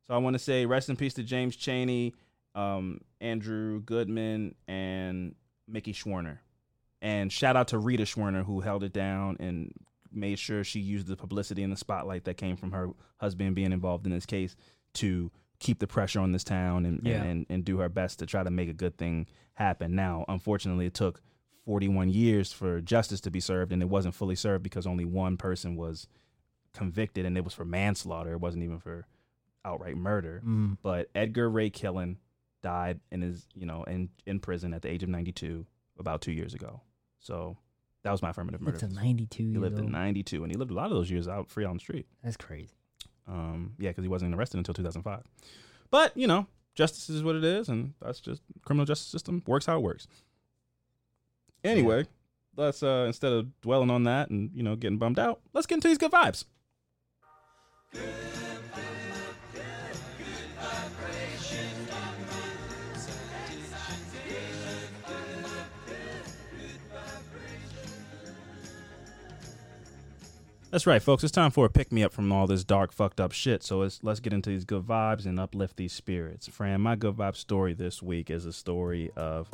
So 0.07 0.15
I 0.15 0.19
want 0.19 0.35
to 0.35 0.39
say 0.39 0.65
rest 0.65 0.89
in 0.89 0.95
peace 0.95 1.15
to 1.15 1.25
James 1.25 1.57
Chaney, 1.57 2.15
um, 2.55 3.01
Andrew 3.21 3.81
Goodman, 3.81 4.55
and 4.69 5.35
Mickey 5.67 5.93
Schwerner, 5.93 6.39
and 7.03 7.33
shout 7.33 7.57
out 7.57 7.67
to 7.69 7.79
Rita 7.79 8.05
Schwerner 8.05 8.45
who 8.45 8.61
held 8.61 8.85
it 8.85 8.93
down 8.93 9.39
and 9.41 9.73
made 10.13 10.39
sure 10.39 10.63
she 10.63 10.79
used 10.79 11.09
the 11.09 11.17
publicity 11.17 11.65
and 11.65 11.73
the 11.73 11.77
spotlight 11.77 12.27
that 12.27 12.37
came 12.37 12.55
from 12.57 12.71
her 12.71 12.91
husband 13.17 13.57
being 13.57 13.73
involved 13.73 14.07
in 14.07 14.13
this 14.13 14.25
case 14.25 14.55
to 14.97 15.31
keep 15.59 15.79
the 15.79 15.87
pressure 15.87 16.21
on 16.21 16.33
this 16.33 16.45
town 16.45 16.85
and, 16.85 17.01
Yeah. 17.03 17.23
and, 17.23 17.47
and, 17.49 17.65
do 17.65 17.79
her 17.79 17.89
best 17.89 18.19
to 18.19 18.27
try 18.27 18.43
to 18.43 18.51
make 18.51 18.69
a 18.69 18.75
good 18.75 18.99
thing 18.99 19.27
happen. 19.55 19.95
Now, 19.95 20.25
unfortunately, 20.29 20.85
it 20.87 20.93
took 20.95 21.23
41 21.65 22.11
years 22.11 22.53
for 22.53 22.81
justice 22.83 23.21
to 23.23 23.31
be 23.31 23.41
served, 23.41 23.73
and 23.73 23.81
it 23.83 23.89
wasn't 23.89 24.15
fully 24.15 24.35
served 24.37 24.63
because 24.63 24.87
only 24.87 25.05
one 25.07 25.37
person 25.39 25.75
was 25.77 26.07
convicted, 26.75 27.25
and 27.25 27.37
it 27.37 27.45
was 27.45 27.55
for 27.55 27.65
manslaughter. 27.65 28.33
It 28.33 28.41
wasn't 28.41 28.65
even 28.65 28.79
for 28.79 29.07
outright 29.65 29.97
murder. 29.97 30.43
Mm. 30.47 30.77
But 30.83 31.09
Edgar 31.15 31.49
Ray 31.49 31.71
Killen 31.71 32.17
died 32.63 33.01
in 33.11 33.23
his, 33.23 33.47
you 33.55 33.67
know, 33.67 33.83
in 33.85 34.11
in 34.27 34.41
prison 34.41 34.75
at 34.75 34.83
the 34.83 34.89
age 34.91 35.03
of 35.03 35.09
92 35.09 35.67
about 35.99 36.21
two 36.21 36.33
years 36.33 36.53
ago. 36.55 36.83
So 37.21 37.57
that 38.03 38.11
was 38.13 38.23
my 38.23 38.31
affirmative 38.31 38.61
murder. 38.61 38.75
It's 38.75 38.83
a 38.83 38.89
92 38.89 39.53
He 39.53 39.59
lived 39.59 39.77
old. 39.79 39.87
in 39.87 39.93
92, 39.93 40.43
and 40.45 40.53
he 40.53 40.59
lived 40.59 40.71
a 40.71 40.75
lot 40.75 40.87
of 40.87 40.93
those 40.93 41.11
years 41.11 41.27
out 41.27 41.51
free 41.51 41.65
on 41.65 41.77
the 41.77 41.81
street. 41.81 42.07
That's 42.23 42.37
crazy. 42.37 42.75
Um, 43.29 43.75
yeah, 43.79 43.91
because 43.91 44.05
he 44.05 44.09
wasn't 44.09 44.35
arrested 44.35 44.59
until 44.59 44.75
2005. 44.75 45.23
But 45.91 46.17
you 46.17 46.27
know, 46.27 46.47
justice 46.75 47.09
is 47.11 47.23
what 47.23 47.37
it 47.37 47.45
is, 47.45 47.69
and 47.69 47.95
that's 48.01 48.21
just 48.21 48.43
criminal 48.65 48.87
justice 48.87 49.09
system 49.09 49.43
works 49.47 49.67
how 49.67 49.77
it 49.77 49.83
works. 49.83 50.07
Anyway, 51.65 52.07
let's 52.57 52.83
uh 52.83 53.05
instead 53.07 53.33
of 53.33 53.61
dwelling 53.61 53.91
on 53.91 54.05
that 54.05 54.31
and 54.31 54.51
you 54.55 54.63
know 54.63 54.77
getting 54.77 54.99
bummed 54.99 55.19
out, 55.19 55.41
let's 55.53 55.67
get 55.67 55.77
into 55.77 55.89
these 55.89 55.99
good 55.99 56.13
vibes. 56.13 56.45
That's 70.77 70.87
right, 70.87 71.01
folks. 71.01 71.25
It's 71.25 71.33
time 71.33 71.53
for 71.53 71.65
a 71.65 71.71
pick 71.71 71.91
me 71.91 72.03
up 72.03 72.13
from 72.13 72.31
all 72.31 72.47
this 72.47 72.63
dark, 72.63 72.93
fucked 72.93 73.19
up 73.19 73.33
shit. 73.33 73.63
So 73.63 73.81
it's, 73.81 73.99
let's 74.03 74.21
get 74.21 74.35
into 74.35 74.51
these 74.51 74.67
good 74.67 74.83
vibes 74.83 75.25
and 75.25 75.41
uplift 75.41 75.79
these 75.79 75.95
spirits. 75.95 76.49
Fran, 76.49 76.83
my 76.83 76.97
good 76.97 77.17
vibe 77.17 77.35
story 77.35 77.73
this 77.73 78.03
week 78.03 78.29
is 78.31 78.45
a 78.45 78.53
story 78.53 79.11
of 79.17 79.49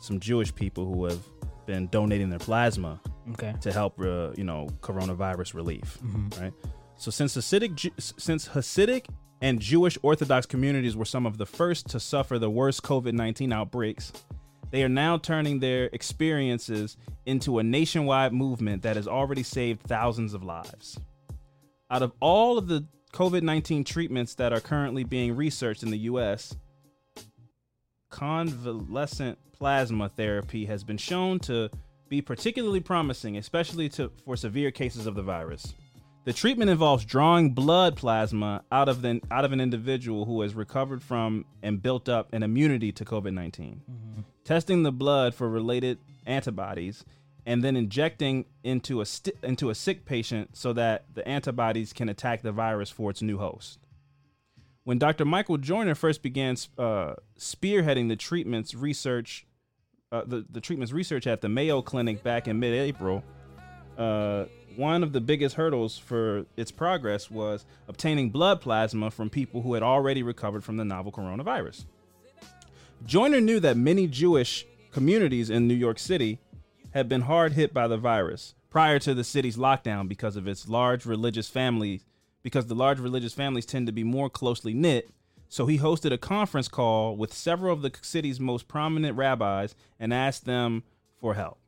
some 0.00 0.20
Jewish 0.20 0.54
people 0.54 0.86
who 0.86 1.06
have 1.06 1.18
been 1.66 1.88
donating 1.88 2.30
their 2.30 2.38
plasma 2.38 3.00
Okay. 3.32 3.52
to 3.62 3.72
help, 3.72 4.00
uh, 4.00 4.30
you 4.36 4.44
know, 4.44 4.68
coronavirus 4.80 5.54
relief. 5.54 5.98
Mhm. 6.04 6.40
Right. 6.40 6.52
So 6.94 7.10
since 7.10 7.36
Hasidic, 7.36 7.90
since 8.20 8.46
Hasidic 8.50 9.06
and 9.40 9.58
Jewish 9.58 9.98
Orthodox 10.02 10.46
communities 10.46 10.94
were 10.96 11.04
some 11.04 11.26
of 11.26 11.36
the 11.36 11.46
first 11.46 11.88
to 11.88 11.98
suffer 11.98 12.38
the 12.38 12.48
worst 12.48 12.84
COVID 12.84 13.14
nineteen 13.14 13.52
outbreaks, 13.52 14.12
They 14.70 14.82
are 14.84 14.88
now 14.88 15.18
turning 15.18 15.58
their 15.58 15.86
experiences 15.92 16.96
into 17.26 17.58
a 17.58 17.62
nationwide 17.62 18.32
movement 18.32 18.82
that 18.82 18.96
has 18.96 19.08
already 19.08 19.42
saved 19.42 19.82
thousands 19.82 20.34
of 20.34 20.42
lives. 20.42 20.98
Out 21.90 22.02
of 22.02 22.12
all 22.20 22.56
of 22.56 22.68
the 22.68 22.86
COVID 23.12 23.42
19 23.42 23.84
treatments 23.84 24.34
that 24.36 24.52
are 24.52 24.60
currently 24.60 25.04
being 25.04 25.34
researched 25.34 25.82
in 25.82 25.90
the 25.90 25.98
US, 25.98 26.56
convalescent 28.08 29.38
plasma 29.52 30.08
therapy 30.08 30.66
has 30.66 30.84
been 30.84 30.98
shown 30.98 31.38
to 31.40 31.68
be 32.08 32.20
particularly 32.20 32.80
promising, 32.80 33.36
especially 33.36 33.88
to, 33.88 34.10
for 34.24 34.36
severe 34.36 34.70
cases 34.70 35.06
of 35.06 35.14
the 35.14 35.22
virus. 35.22 35.74
The 36.24 36.32
treatment 36.32 36.70
involves 36.70 37.04
drawing 37.04 37.50
blood 37.50 37.96
plasma 37.96 38.62
out 38.70 38.88
of, 38.88 39.00
the, 39.00 39.20
out 39.30 39.44
of 39.44 39.52
an 39.52 39.60
individual 39.60 40.26
who 40.26 40.42
has 40.42 40.54
recovered 40.54 41.02
from 41.02 41.46
and 41.62 41.82
built 41.82 42.08
up 42.08 42.32
an 42.32 42.42
immunity 42.42 42.92
to 42.92 43.04
COVID 43.04 43.32
19, 43.32 43.80
mm-hmm. 43.90 44.20
Testing 44.50 44.82
the 44.82 44.90
blood 44.90 45.32
for 45.32 45.48
related 45.48 45.96
antibodies, 46.26 47.04
and 47.46 47.62
then 47.62 47.76
injecting 47.76 48.44
into 48.64 49.00
a, 49.00 49.06
sti- 49.06 49.30
into 49.44 49.70
a 49.70 49.74
sick 49.76 50.04
patient 50.04 50.56
so 50.56 50.72
that 50.72 51.04
the 51.14 51.26
antibodies 51.28 51.92
can 51.92 52.08
attack 52.08 52.42
the 52.42 52.50
virus 52.50 52.90
for 52.90 53.12
its 53.12 53.22
new 53.22 53.38
host. 53.38 53.78
When 54.82 54.98
Dr. 54.98 55.24
Michael 55.24 55.56
Joyner 55.56 55.94
first 55.94 56.20
began 56.20 56.56
uh, 56.76 57.14
spearheading 57.38 58.08
the 58.08 58.16
treatments 58.16 58.74
research, 58.74 59.46
uh, 60.10 60.22
the, 60.26 60.44
the 60.50 60.60
treatments 60.60 60.92
research 60.92 61.28
at 61.28 61.42
the 61.42 61.48
Mayo 61.48 61.80
Clinic 61.80 62.24
back 62.24 62.48
in 62.48 62.58
mid-April, 62.58 63.22
uh, 63.96 64.46
one 64.74 65.04
of 65.04 65.12
the 65.12 65.20
biggest 65.20 65.54
hurdles 65.54 65.96
for 65.96 66.44
its 66.56 66.72
progress 66.72 67.30
was 67.30 67.66
obtaining 67.86 68.30
blood 68.30 68.60
plasma 68.60 69.12
from 69.12 69.30
people 69.30 69.62
who 69.62 69.74
had 69.74 69.84
already 69.84 70.24
recovered 70.24 70.64
from 70.64 70.76
the 70.76 70.84
novel 70.84 71.12
coronavirus. 71.12 71.84
Joyner 73.06 73.40
knew 73.40 73.60
that 73.60 73.76
many 73.76 74.06
Jewish 74.06 74.66
communities 74.92 75.50
in 75.50 75.66
New 75.66 75.74
York 75.74 75.98
City 75.98 76.38
had 76.92 77.08
been 77.08 77.22
hard 77.22 77.52
hit 77.52 77.72
by 77.72 77.88
the 77.88 77.96
virus 77.96 78.54
prior 78.68 78.98
to 78.98 79.14
the 79.14 79.24
city's 79.24 79.56
lockdown 79.56 80.08
because 80.08 80.36
of 80.36 80.46
its 80.46 80.68
large 80.68 81.06
religious 81.06 81.48
families 81.48 82.04
because 82.42 82.66
the 82.66 82.74
large 82.74 82.98
religious 82.98 83.34
families 83.34 83.66
tend 83.66 83.86
to 83.86 83.92
be 83.92 84.04
more 84.04 84.30
closely 84.30 84.72
knit. 84.74 85.10
So 85.48 85.66
he 85.66 85.78
hosted 85.78 86.12
a 86.12 86.18
conference 86.18 86.68
call 86.68 87.16
with 87.16 87.34
several 87.34 87.72
of 87.72 87.82
the 87.82 87.92
city's 88.02 88.38
most 88.38 88.68
prominent 88.68 89.16
rabbis 89.16 89.74
and 89.98 90.14
asked 90.14 90.44
them 90.44 90.84
for 91.20 91.34
help. 91.34 91.58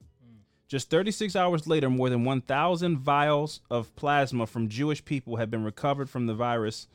Just 0.68 0.88
36 0.88 1.36
hours 1.36 1.66
later 1.66 1.90
more 1.90 2.08
than 2.08 2.24
1000 2.24 2.98
vials 2.98 3.60
of 3.70 3.94
plasma 3.96 4.46
from 4.46 4.70
jewish 4.70 5.04
people 5.04 5.36
had 5.36 5.50
been 5.50 5.64
recovered 5.64 6.08
from 6.08 6.26
the 6.26 6.34
virus 6.34 6.86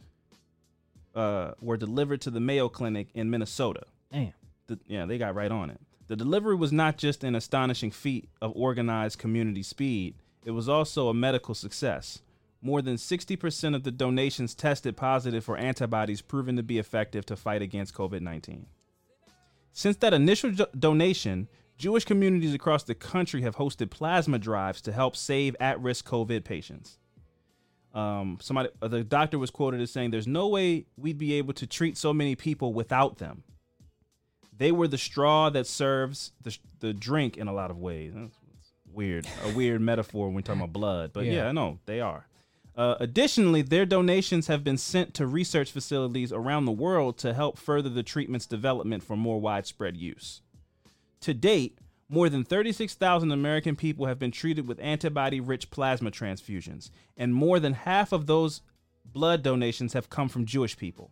uh, 1.14 1.52
were 1.62 1.78
delivered 1.78 2.22
to 2.22 2.32
the 2.32 2.40
mayo 2.40 2.70
clinic 2.70 3.10
in 3.14 3.30
minnesota 3.30 3.84
Damn. 4.12 4.34
the, 4.68 4.80
yeah, 4.88 5.06
they 5.06 5.18
got 5.18 5.36
right 5.36 5.52
on 5.52 5.70
it. 5.70 5.80
The 6.08 6.16
delivery 6.16 6.56
was 6.56 6.72
not 6.72 6.98
just 6.98 7.24
an 7.24 7.36
astonishing 7.36 7.92
feat 7.92 8.30
of 8.42 8.54
organized 8.56 9.20
community 9.20 9.64
speed, 9.64 10.16
it 10.46 10.52
was 10.52 10.70
also 10.70 11.10
a 11.10 11.14
medical 11.14 11.54
success. 11.54 12.22
More 12.62 12.82
than 12.82 12.96
60% 12.96 13.76
of 13.76 13.84
the 13.84 13.92
donations 13.92 14.56
tested 14.56 14.96
positive 14.96 15.44
for 15.44 15.58
antibodies 15.58 16.22
proven 16.22 16.56
to 16.56 16.64
be 16.64 16.80
effective 16.80 17.26
to 17.28 17.36
fight 17.36 17.62
against 17.62 17.94
COVID 17.94 18.22
19. 18.22 18.66
Since 19.74 19.98
that 19.98 20.14
initial 20.14 20.52
do- 20.52 20.66
donation, 20.78 21.50
Jewish 21.78 22.06
communities 22.06 22.54
across 22.54 22.84
the 22.84 22.96
country 22.96 23.44
have 23.44 23.58
hosted 23.58 23.92
plasma 23.92 24.40
drives 24.40 24.82
to 24.82 24.92
help 24.92 25.16
save 25.16 25.56
at 25.60 25.80
risk 25.80 26.08
COVID 26.08 26.44
patients. 26.44 26.98
Um, 27.94 28.38
somebody, 28.42 28.70
uh, 28.82 28.88
the 28.88 29.04
doctor 29.04 29.38
was 29.38 29.52
quoted 29.52 29.82
as 29.82 29.92
saying, 29.92 30.12
"There's 30.12 30.28
no 30.28 30.48
way 30.48 30.86
we'd 30.98 31.18
be 31.18 31.34
able 31.34 31.54
to 31.54 31.68
treat 31.68 31.98
so 31.98 32.14
many 32.14 32.36
people 32.36 32.74
without 32.74 33.18
them. 33.18 33.44
They 34.58 34.72
were 34.72 34.88
the 34.88 34.98
straw 34.98 35.50
that 35.52 35.68
serves 35.68 36.32
the 36.42 36.58
the 36.80 36.94
drink 36.94 37.38
in 37.38 37.48
a 37.48 37.54
lot 37.54 37.72
of 37.72 37.78
ways." 37.78 38.14
That's 38.16 38.36
weird, 38.92 39.28
a 39.44 39.54
weird 39.54 39.82
metaphor 39.82 40.28
when 40.28 40.36
we're 40.36 40.42
talking 40.42 40.62
about 40.62 40.74
blood, 40.74 41.12
but 41.14 41.26
Yeah. 41.26 41.34
yeah, 41.46 41.52
know 41.52 41.80
they 41.86 42.02
are. 42.02 42.28
Uh, 42.76 42.96
additionally, 43.00 43.64
their 43.64 43.86
donations 43.88 44.46
have 44.48 44.64
been 44.64 44.78
sent 44.78 45.14
to 45.16 45.26
research 45.26 45.72
facilities 45.72 46.32
around 46.32 46.66
the 46.66 46.72
world 46.72 47.18
to 47.18 47.34
help 47.34 47.58
further 47.58 47.90
the 47.90 48.04
treatment's 48.04 48.46
development 48.46 49.02
for 49.04 49.16
more 49.18 49.42
widespread 49.42 49.98
use. 49.98 50.42
To 51.22 51.34
date, 51.34 51.80
more 52.08 52.30
than 52.30 52.44
36,000 52.44 53.32
American 53.32 53.76
people 53.76 54.06
have 54.06 54.20
been 54.20 54.32
treated 54.32 54.68
with 54.68 54.80
antibody 54.80 55.40
rich 55.40 55.72
plasma 55.72 56.12
transfusions, 56.12 56.92
and 57.18 57.34
more 57.34 57.60
than 57.60 57.74
half 57.74 58.12
of 58.12 58.28
those 58.28 58.62
blood 59.04 59.42
donations 59.42 59.94
have 59.94 60.10
come 60.10 60.30
from 60.30 60.46
Jewish 60.46 60.78
people. 60.78 61.12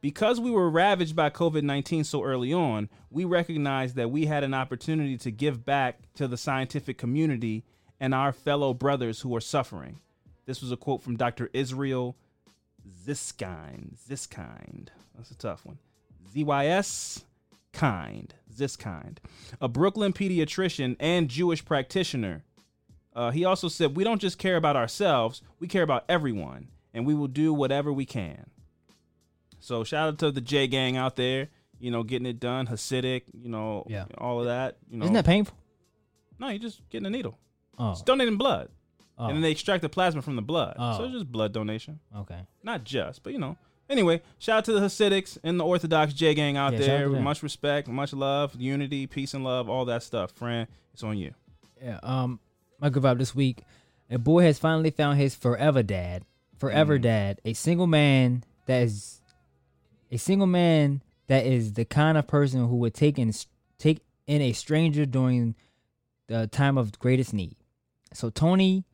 Because 0.00 0.38
we 0.38 0.50
were 0.50 0.70
ravaged 0.70 1.16
by 1.16 1.30
COVID 1.30 1.62
19 1.62 2.04
so 2.04 2.22
early 2.22 2.52
on, 2.52 2.88
we 3.10 3.24
recognized 3.24 3.96
that 3.96 4.10
we 4.10 4.26
had 4.26 4.44
an 4.44 4.54
opportunity 4.54 5.16
to 5.18 5.30
give 5.30 5.64
back 5.64 5.98
to 6.14 6.28
the 6.28 6.36
scientific 6.36 6.98
community 6.98 7.64
and 7.98 8.14
our 8.14 8.32
fellow 8.32 8.72
brothers 8.72 9.20
who 9.20 9.34
are 9.34 9.40
suffering. 9.40 9.98
This 10.46 10.62
was 10.62 10.70
a 10.70 10.76
quote 10.76 11.02
from 11.02 11.16
Dr. 11.16 11.50
Israel 11.52 12.16
Zyskind. 13.06 13.98
Zyskind. 14.08 14.88
That's 15.16 15.30
a 15.30 15.36
tough 15.36 15.66
one. 15.66 15.78
ZYS 16.34 17.24
Kind. 17.72 18.34
Zyskind. 18.54 19.18
A 19.60 19.68
Brooklyn 19.68 20.12
pediatrician 20.12 20.96
and 20.98 21.28
Jewish 21.28 21.64
practitioner. 21.64 22.44
Uh, 23.14 23.30
he 23.30 23.44
also 23.44 23.68
said, 23.68 23.96
We 23.96 24.04
don't 24.04 24.20
just 24.20 24.38
care 24.38 24.56
about 24.56 24.76
ourselves, 24.76 25.42
we 25.58 25.66
care 25.66 25.82
about 25.82 26.04
everyone, 26.08 26.68
and 26.94 27.04
we 27.04 27.14
will 27.14 27.26
do 27.26 27.52
whatever 27.52 27.92
we 27.92 28.06
can. 28.06 28.50
So 29.60 29.84
shout 29.84 30.08
out 30.08 30.18
to 30.20 30.30
the 30.30 30.40
J 30.40 30.66
Gang 30.66 30.96
out 30.96 31.16
there, 31.16 31.48
you 31.78 31.90
know, 31.90 32.02
getting 32.02 32.26
it 32.26 32.40
done, 32.40 32.66
Hasidic, 32.66 33.22
you 33.32 33.48
know, 33.48 33.84
Yeah. 33.88 34.04
all 34.16 34.40
of 34.40 34.46
that. 34.46 34.78
You 34.90 34.98
know, 34.98 35.04
Isn't 35.04 35.14
that 35.14 35.26
painful? 35.26 35.56
No, 36.38 36.48
you're 36.48 36.58
just 36.58 36.80
getting 36.90 37.06
a 37.06 37.10
needle. 37.10 37.38
Oh. 37.78 37.92
It's 37.92 38.02
donating 38.02 38.36
blood. 38.36 38.68
Oh. 39.18 39.26
And 39.26 39.34
then 39.36 39.42
they 39.42 39.50
extract 39.50 39.82
the 39.82 39.88
plasma 39.88 40.22
from 40.22 40.36
the 40.36 40.42
blood. 40.42 40.74
So 40.76 40.82
Oh. 40.82 41.04
it's 41.04 41.12
just 41.12 41.32
blood 41.32 41.52
donation. 41.52 41.98
Okay. 42.14 42.40
Not 42.62 42.84
just, 42.84 43.22
but 43.22 43.32
you 43.32 43.38
know. 43.38 43.56
Anyway, 43.90 44.20
shout 44.38 44.58
out 44.58 44.64
to 44.66 44.72
the 44.72 44.80
Hasidics 44.80 45.38
and 45.42 45.58
the 45.58 45.64
Orthodox 45.64 46.12
J 46.12 46.34
Gang 46.34 46.56
out 46.56 46.74
Yeah, 46.74 46.78
there. 46.80 47.08
Much 47.08 47.42
respect, 47.42 47.88
much 47.88 48.12
love, 48.12 48.54
unity, 48.56 49.06
peace 49.06 49.32
and 49.34 49.42
love, 49.44 49.68
all 49.68 49.86
that 49.86 50.02
stuff. 50.02 50.30
Friend, 50.32 50.68
it's 50.92 51.02
on 51.02 51.16
you. 51.16 51.32
Yeah. 51.82 51.98
Um, 52.02 52.38
my 52.78 52.90
good 52.90 53.02
vibe 53.02 53.18
this 53.18 53.34
week. 53.34 53.62
A 54.10 54.18
boy 54.18 54.42
has 54.44 54.58
finally 54.58 54.90
found 54.90 55.18
his 55.18 55.34
forever 55.34 55.82
dad. 55.82 56.24
Forever 56.58 56.98
Mm. 56.98 57.02
dad. 57.02 57.40
A 57.44 57.52
single 57.54 57.86
man 57.86 58.44
that 58.66 58.82
is 58.82 59.17
a 60.10 60.16
single 60.16 60.46
man 60.46 61.02
that 61.26 61.46
is 61.46 61.74
the 61.74 61.84
kind 61.84 62.18
of 62.18 62.26
person 62.26 62.66
who 62.68 62.76
would 62.76 62.94
take 62.94 63.18
in 63.18 63.32
take 63.78 64.00
in 64.26 64.42
a 64.42 64.52
stranger 64.52 65.06
during 65.06 65.54
the 66.26 66.46
time 66.46 66.76
of 66.78 66.98
greatest 66.98 67.32
need. 67.32 67.56
So 68.12 68.30
Tony 68.30 68.84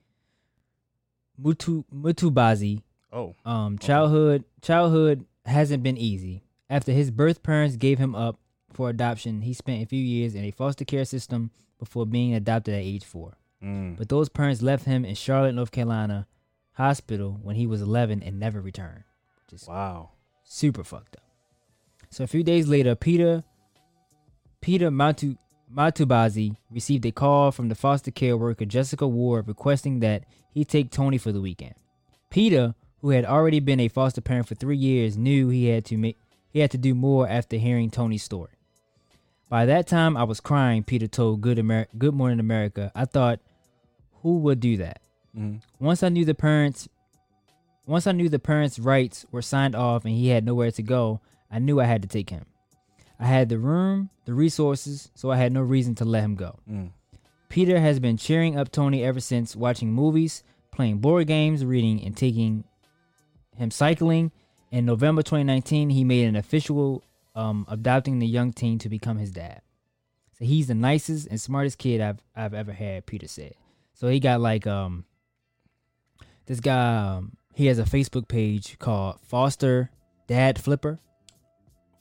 Mutu 1.41 1.85
Mutabazi. 1.95 2.83
Oh. 3.13 3.35
Um 3.45 3.79
childhood 3.79 4.45
childhood 4.63 5.25
hasn't 5.47 5.83
been 5.83 5.99
easy. 5.99 6.43
After 6.69 6.93
his 6.93 7.11
birth 7.11 7.43
parents 7.43 7.77
gave 7.77 7.99
him 7.99 8.15
up 8.15 8.39
for 8.73 8.89
adoption, 8.89 9.43
he 9.43 9.53
spent 9.53 9.83
a 9.83 9.87
few 9.87 10.03
years 10.03 10.35
in 10.35 10.45
a 10.45 10.51
foster 10.51 10.85
care 10.85 11.05
system 11.05 11.51
before 11.79 12.07
being 12.07 12.35
adopted 12.35 12.75
at 12.75 12.81
age 12.81 13.05
4. 13.05 13.37
Mm. 13.63 13.97
But 13.97 14.09
those 14.09 14.29
parents 14.29 14.63
left 14.63 14.85
him 14.85 15.05
in 15.05 15.15
Charlotte, 15.15 15.55
North 15.55 15.71
Carolina 15.71 16.27
hospital 16.73 17.39
when 17.43 17.57
he 17.57 17.67
was 17.67 17.81
11 17.81 18.23
and 18.23 18.39
never 18.41 18.61
returned. 18.61 19.05
Wow. 19.69 20.11
Super 20.45 20.85
fucked 20.85 21.17
up. 21.17 21.23
So 22.11 22.23
a 22.25 22.29
few 22.29 22.43
days 22.45 22.69
later, 22.69 22.95
Peter 22.95 23.43
Peter 24.61 24.91
Matu, 24.91 25.37
Mutabazi 25.75 26.57
received 26.71 27.05
a 27.05 27.11
call 27.13 27.51
from 27.51 27.69
the 27.69 27.75
foster 27.75 28.11
care 28.11 28.37
worker 28.37 28.65
Jessica 28.65 29.07
Ward 29.07 29.49
requesting 29.49 30.01
that 30.01 30.25
he 30.53 30.65
take 30.65 30.91
Tony 30.91 31.19
for 31.19 31.33
the 31.33 31.41
weekend. 31.41 31.75
Peter, 32.31 32.75
who 33.01 33.11
had 33.11 33.25
already 33.25 33.61
been 33.61 33.81
a 33.81 33.89
foster 33.89 34.21
parent 34.21 34.47
for 34.49 34.55
three 34.55 34.77
years, 34.77 35.19
knew 35.19 35.49
he 35.49 35.67
had 35.67 35.85
to 35.87 35.97
make 35.99 36.19
he 36.51 36.61
had 36.61 36.71
to 36.71 36.79
do 36.79 36.95
more 36.95 37.29
after 37.29 37.57
hearing 37.57 37.91
Tony's 37.91 38.23
story. 38.23 38.53
By 39.51 39.67
that 39.67 39.87
time, 39.87 40.17
I 40.17 40.23
was 40.25 40.41
crying. 40.41 40.85
Peter 40.85 41.07
told 41.09 41.41
Good 41.41 41.59
Amer- 41.59 41.89
Good 41.99 42.15
Morning 42.15 42.39
America. 42.41 42.93
I 42.95 43.05
thought, 43.05 43.41
who 44.23 44.39
would 44.39 44.61
do 44.61 44.77
that? 44.79 45.01
Mhm. 45.37 45.61
Once 45.81 46.03
I 46.05 46.09
knew 46.09 46.25
the 46.25 46.35
parents, 46.35 46.89
once 47.87 48.07
I 48.07 48.13
knew 48.13 48.29
the 48.29 48.39
parents' 48.39 48.79
rights 48.79 49.27
were 49.31 49.43
signed 49.43 49.75
off 49.75 50.05
and 50.05 50.15
he 50.15 50.29
had 50.29 50.45
nowhere 50.45 50.71
to 50.73 50.83
go, 50.83 51.21
I 51.51 51.59
knew 51.59 51.81
I 51.81 51.85
had 51.85 52.03
to 52.03 52.09
take 52.09 52.31
him. 52.31 52.47
I 53.19 53.27
had 53.27 53.49
the 53.49 53.59
room, 53.59 54.11
the 54.25 54.35
resources, 54.35 55.11
so 55.15 55.31
I 55.31 55.37
had 55.37 55.53
no 55.53 55.61
reason 55.61 55.95
to 55.97 56.05
let 56.05 56.25
him 56.25 56.35
go. 56.35 56.59
Mm. 56.71 56.91
Peter 57.49 57.79
has 57.79 58.01
been 58.01 58.17
cheering 58.17 58.59
up 58.59 58.73
Tony 58.73 59.05
ever 59.05 59.21
since 59.21 59.55
watching 59.55 59.93
movies, 59.93 60.43
playing 60.73 60.99
board 60.99 61.27
games, 61.27 61.65
reading, 61.65 62.03
and 62.05 62.17
taking 62.17 62.65
him 63.57 63.71
cycling. 63.71 64.33
In 64.73 64.85
November 64.85 65.23
2019, 65.23 65.91
he 65.91 66.03
made 66.03 66.27
an 66.27 66.35
official 66.35 67.05
um, 67.37 67.65
adopting 67.69 68.19
the 68.19 68.27
young 68.27 68.53
teen 68.53 68.79
to 68.81 68.89
become 68.89 69.19
his 69.19 69.31
dad. 69.31 69.61
So 70.39 70.45
he's 70.45 70.67
the 70.67 70.75
nicest 70.75 71.29
and 71.29 71.41
smartest 71.41 71.79
kid 71.79 72.01
I've 72.01 72.21
I've 72.35 72.55
ever 72.55 72.73
had. 72.73 73.07
Peter 73.07 73.29
said. 73.29 73.55
So 73.95 74.09
he 74.09 74.19
got 74.19 74.41
like 74.41 74.67
um 74.67 75.05
this 76.47 76.59
guy 76.61 77.17
um, 77.17 77.37
he 77.55 77.67
has 77.67 77.79
a 77.79 77.85
Facebook 77.85 78.29
page 78.29 78.79
called 78.79 79.21
Foster 79.21 79.91
Dad 80.27 80.59
Flipper. 80.59 80.99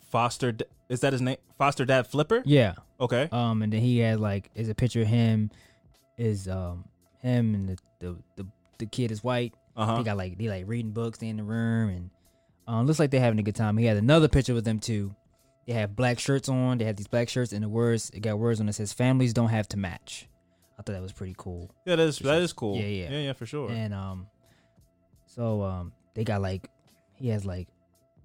Foster. 0.09 0.55
Is 0.89 1.01
that 1.01 1.13
his 1.13 1.21
name? 1.21 1.37
Foster 1.57 1.85
Dad 1.85 2.07
Flipper. 2.07 2.41
Yeah. 2.45 2.73
Okay. 2.99 3.29
Um, 3.31 3.61
and 3.61 3.71
then 3.71 3.81
he 3.81 3.99
had 3.99 4.19
like 4.19 4.49
is 4.55 4.69
a 4.69 4.75
picture 4.75 5.01
of 5.01 5.07
him, 5.07 5.51
is 6.17 6.47
um 6.47 6.85
him 7.21 7.55
and 7.55 7.69
the 7.69 7.77
the 7.99 8.17
the, 8.35 8.47
the 8.79 8.85
kid 8.85 9.11
is 9.11 9.23
white. 9.23 9.53
Uh-huh. 9.75 9.97
They 9.97 10.03
got 10.03 10.17
like 10.17 10.37
they 10.37 10.47
like 10.47 10.65
reading 10.67 10.91
books 10.91 11.19
they 11.19 11.27
in 11.27 11.37
the 11.37 11.43
room 11.43 11.89
and 11.89 12.09
um 12.67 12.85
looks 12.85 12.99
like 12.99 13.11
they're 13.11 13.21
having 13.21 13.39
a 13.39 13.43
good 13.43 13.55
time. 13.55 13.77
He 13.77 13.85
had 13.85 13.97
another 13.97 14.27
picture 14.27 14.53
with 14.53 14.65
them 14.65 14.79
too. 14.79 15.15
They 15.67 15.73
have 15.73 15.95
black 15.95 16.19
shirts 16.19 16.49
on. 16.49 16.77
They 16.77 16.85
have 16.85 16.97
these 16.97 17.07
black 17.07 17.29
shirts 17.29 17.53
and 17.53 17.63
the 17.63 17.69
words 17.69 18.09
it 18.13 18.19
got 18.21 18.37
words 18.37 18.59
on 18.59 18.69
it 18.69 18.73
says 18.73 18.93
families 18.93 19.33
don't 19.33 19.49
have 19.49 19.67
to 19.69 19.77
match. 19.77 20.27
I 20.77 20.81
thought 20.81 20.93
that 20.93 21.01
was 21.01 21.13
pretty 21.13 21.35
cool. 21.37 21.73
Yeah, 21.85 21.95
that 21.95 22.07
is 22.07 22.19
that 22.19 22.41
is 22.41 22.53
cool. 22.53 22.77
Yeah, 22.77 22.85
yeah, 22.85 23.09
yeah, 23.11 23.19
yeah, 23.19 23.33
for 23.33 23.45
sure. 23.45 23.69
And 23.69 23.93
um, 23.93 24.27
so 25.35 25.61
um, 25.63 25.93
they 26.13 26.23
got 26.23 26.41
like 26.41 26.69
he 27.15 27.29
has 27.29 27.45
like 27.45 27.67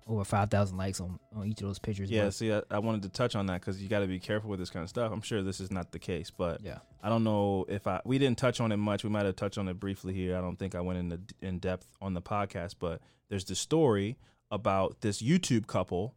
over 0.06 0.24
five 0.24 0.50
thousand 0.50 0.76
likes 0.78 1.00
on 1.00 1.18
on 1.36 1.46
each 1.46 1.60
of 1.60 1.66
those 1.68 1.78
pictures. 1.78 2.10
Yeah, 2.10 2.24
but- 2.24 2.34
see, 2.34 2.52
I, 2.52 2.62
I 2.70 2.78
wanted 2.78 3.02
to 3.02 3.08
touch 3.10 3.36
on 3.36 3.46
that 3.46 3.60
because 3.60 3.82
you 3.82 3.88
got 3.88 4.00
to 4.00 4.06
be 4.06 4.18
careful 4.18 4.48
with 4.50 4.58
this 4.58 4.70
kind 4.70 4.82
of 4.82 4.88
stuff. 4.88 5.12
I'm 5.12 5.20
sure 5.20 5.42
this 5.42 5.60
is 5.60 5.70
not 5.70 5.92
the 5.92 5.98
case, 5.98 6.30
but 6.30 6.62
Yeah. 6.62 6.78
I 7.02 7.08
don't 7.08 7.24
know 7.24 7.64
if 7.68 7.86
I 7.86 8.00
we 8.04 8.18
didn't 8.18 8.38
touch 8.38 8.60
on 8.60 8.72
it 8.72 8.76
much. 8.78 9.04
We 9.04 9.10
might 9.10 9.26
have 9.26 9.36
touched 9.36 9.58
on 9.58 9.68
it 9.68 9.78
briefly 9.78 10.14
here. 10.14 10.36
I 10.36 10.40
don't 10.40 10.58
think 10.58 10.74
I 10.74 10.80
went 10.80 10.98
into 10.98 11.20
in 11.40 11.58
depth 11.58 11.86
on 12.00 12.14
the 12.14 12.22
podcast, 12.22 12.76
but 12.78 13.00
there's 13.28 13.44
this 13.44 13.58
story 13.60 14.16
about 14.50 15.02
this 15.02 15.20
YouTube 15.22 15.66
couple 15.66 16.14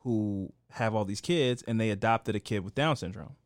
who 0.00 0.52
have 0.70 0.94
all 0.94 1.04
these 1.04 1.20
kids 1.20 1.62
and 1.68 1.80
they 1.80 1.90
adopted 1.90 2.34
a 2.34 2.40
kid 2.40 2.60
with 2.64 2.74
Down 2.74 2.96
syndrome, 2.96 3.36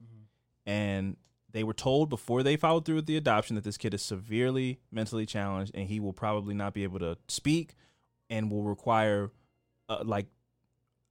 and 0.66 1.16
they 1.54 1.64
were 1.64 1.72
told 1.72 2.10
before 2.10 2.42
they 2.42 2.56
followed 2.56 2.84
through 2.84 2.96
with 2.96 3.06
the 3.06 3.16
adoption 3.16 3.54
that 3.56 3.64
this 3.64 3.78
kid 3.78 3.94
is 3.94 4.02
severely 4.02 4.80
mentally 4.92 5.24
challenged 5.24 5.72
and 5.74 5.88
he 5.88 5.98
will 6.00 6.12
probably 6.12 6.52
not 6.54 6.74
be 6.74 6.82
able 6.82 6.98
to 6.98 7.16
speak 7.28 7.74
and 8.28 8.50
will 8.50 8.64
require 8.64 9.30
uh, 9.88 10.02
like 10.04 10.26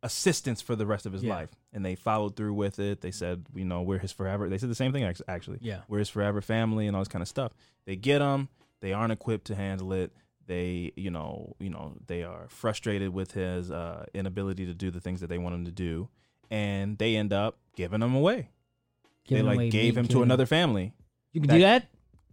assistance 0.04 0.62
for 0.62 0.76
the 0.76 0.86
rest 0.86 1.06
of 1.06 1.14
his 1.14 1.24
Yeah. 1.24 1.34
life. 1.36 1.50
And 1.72 1.84
they 1.86 1.96
followed 1.96 2.36
through 2.36 2.54
with 2.54 2.78
it. 2.78 3.02
They 3.02 3.12
said, 3.12 3.46
you 3.56 3.64
know, 3.66 3.82
we're 3.82 4.00
his 4.00 4.12
forever. 4.12 4.50
They 4.50 4.58
said 4.58 4.70
the 4.70 4.76
same 4.76 4.92
thing 4.92 5.04
actually. 5.28 5.60
Yeah. 5.62 5.82
we're 5.88 6.00
his 6.00 6.10
forever 6.10 6.42
family 6.42 6.88
and 6.88 6.96
all 6.96 7.02
this 7.02 7.08
kind 7.08 7.22
of 7.22 7.28
stuff. 7.28 7.54
They 7.86 7.96
get 7.96 8.22
him. 8.22 8.50
They 8.82 8.92
aren't 8.94 9.14
equipped 9.14 9.46
to 9.48 9.56
handle 9.56 9.94
it. 9.94 10.12
They, 10.46 10.92
you 10.98 11.10
know, 11.10 11.56
you 11.60 11.70
know, 11.70 11.96
they 12.08 12.24
are 12.24 12.48
frustrated 12.50 13.14
with 13.14 13.32
his 13.32 13.72
uh, 13.72 14.06
inability 14.14 14.66
to 14.66 14.74
do 14.74 14.92
the 14.92 15.00
things 15.00 15.22
that 15.22 15.28
they 15.28 15.38
want 15.38 15.56
him 15.56 15.64
to 15.64 15.72
do, 15.72 16.10
and 16.52 16.98
they 16.98 17.16
end 17.16 17.32
up 17.32 17.60
giving 17.78 18.02
him 18.02 18.14
away. 18.14 18.50
They 19.28 19.42
like 19.42 19.72
gave 19.72 19.98
him 19.98 20.08
to 20.10 20.22
another 20.24 20.46
family. 20.46 20.94
You 21.32 21.42
can 21.42 21.50
do 21.50 21.60
that. 21.62 21.88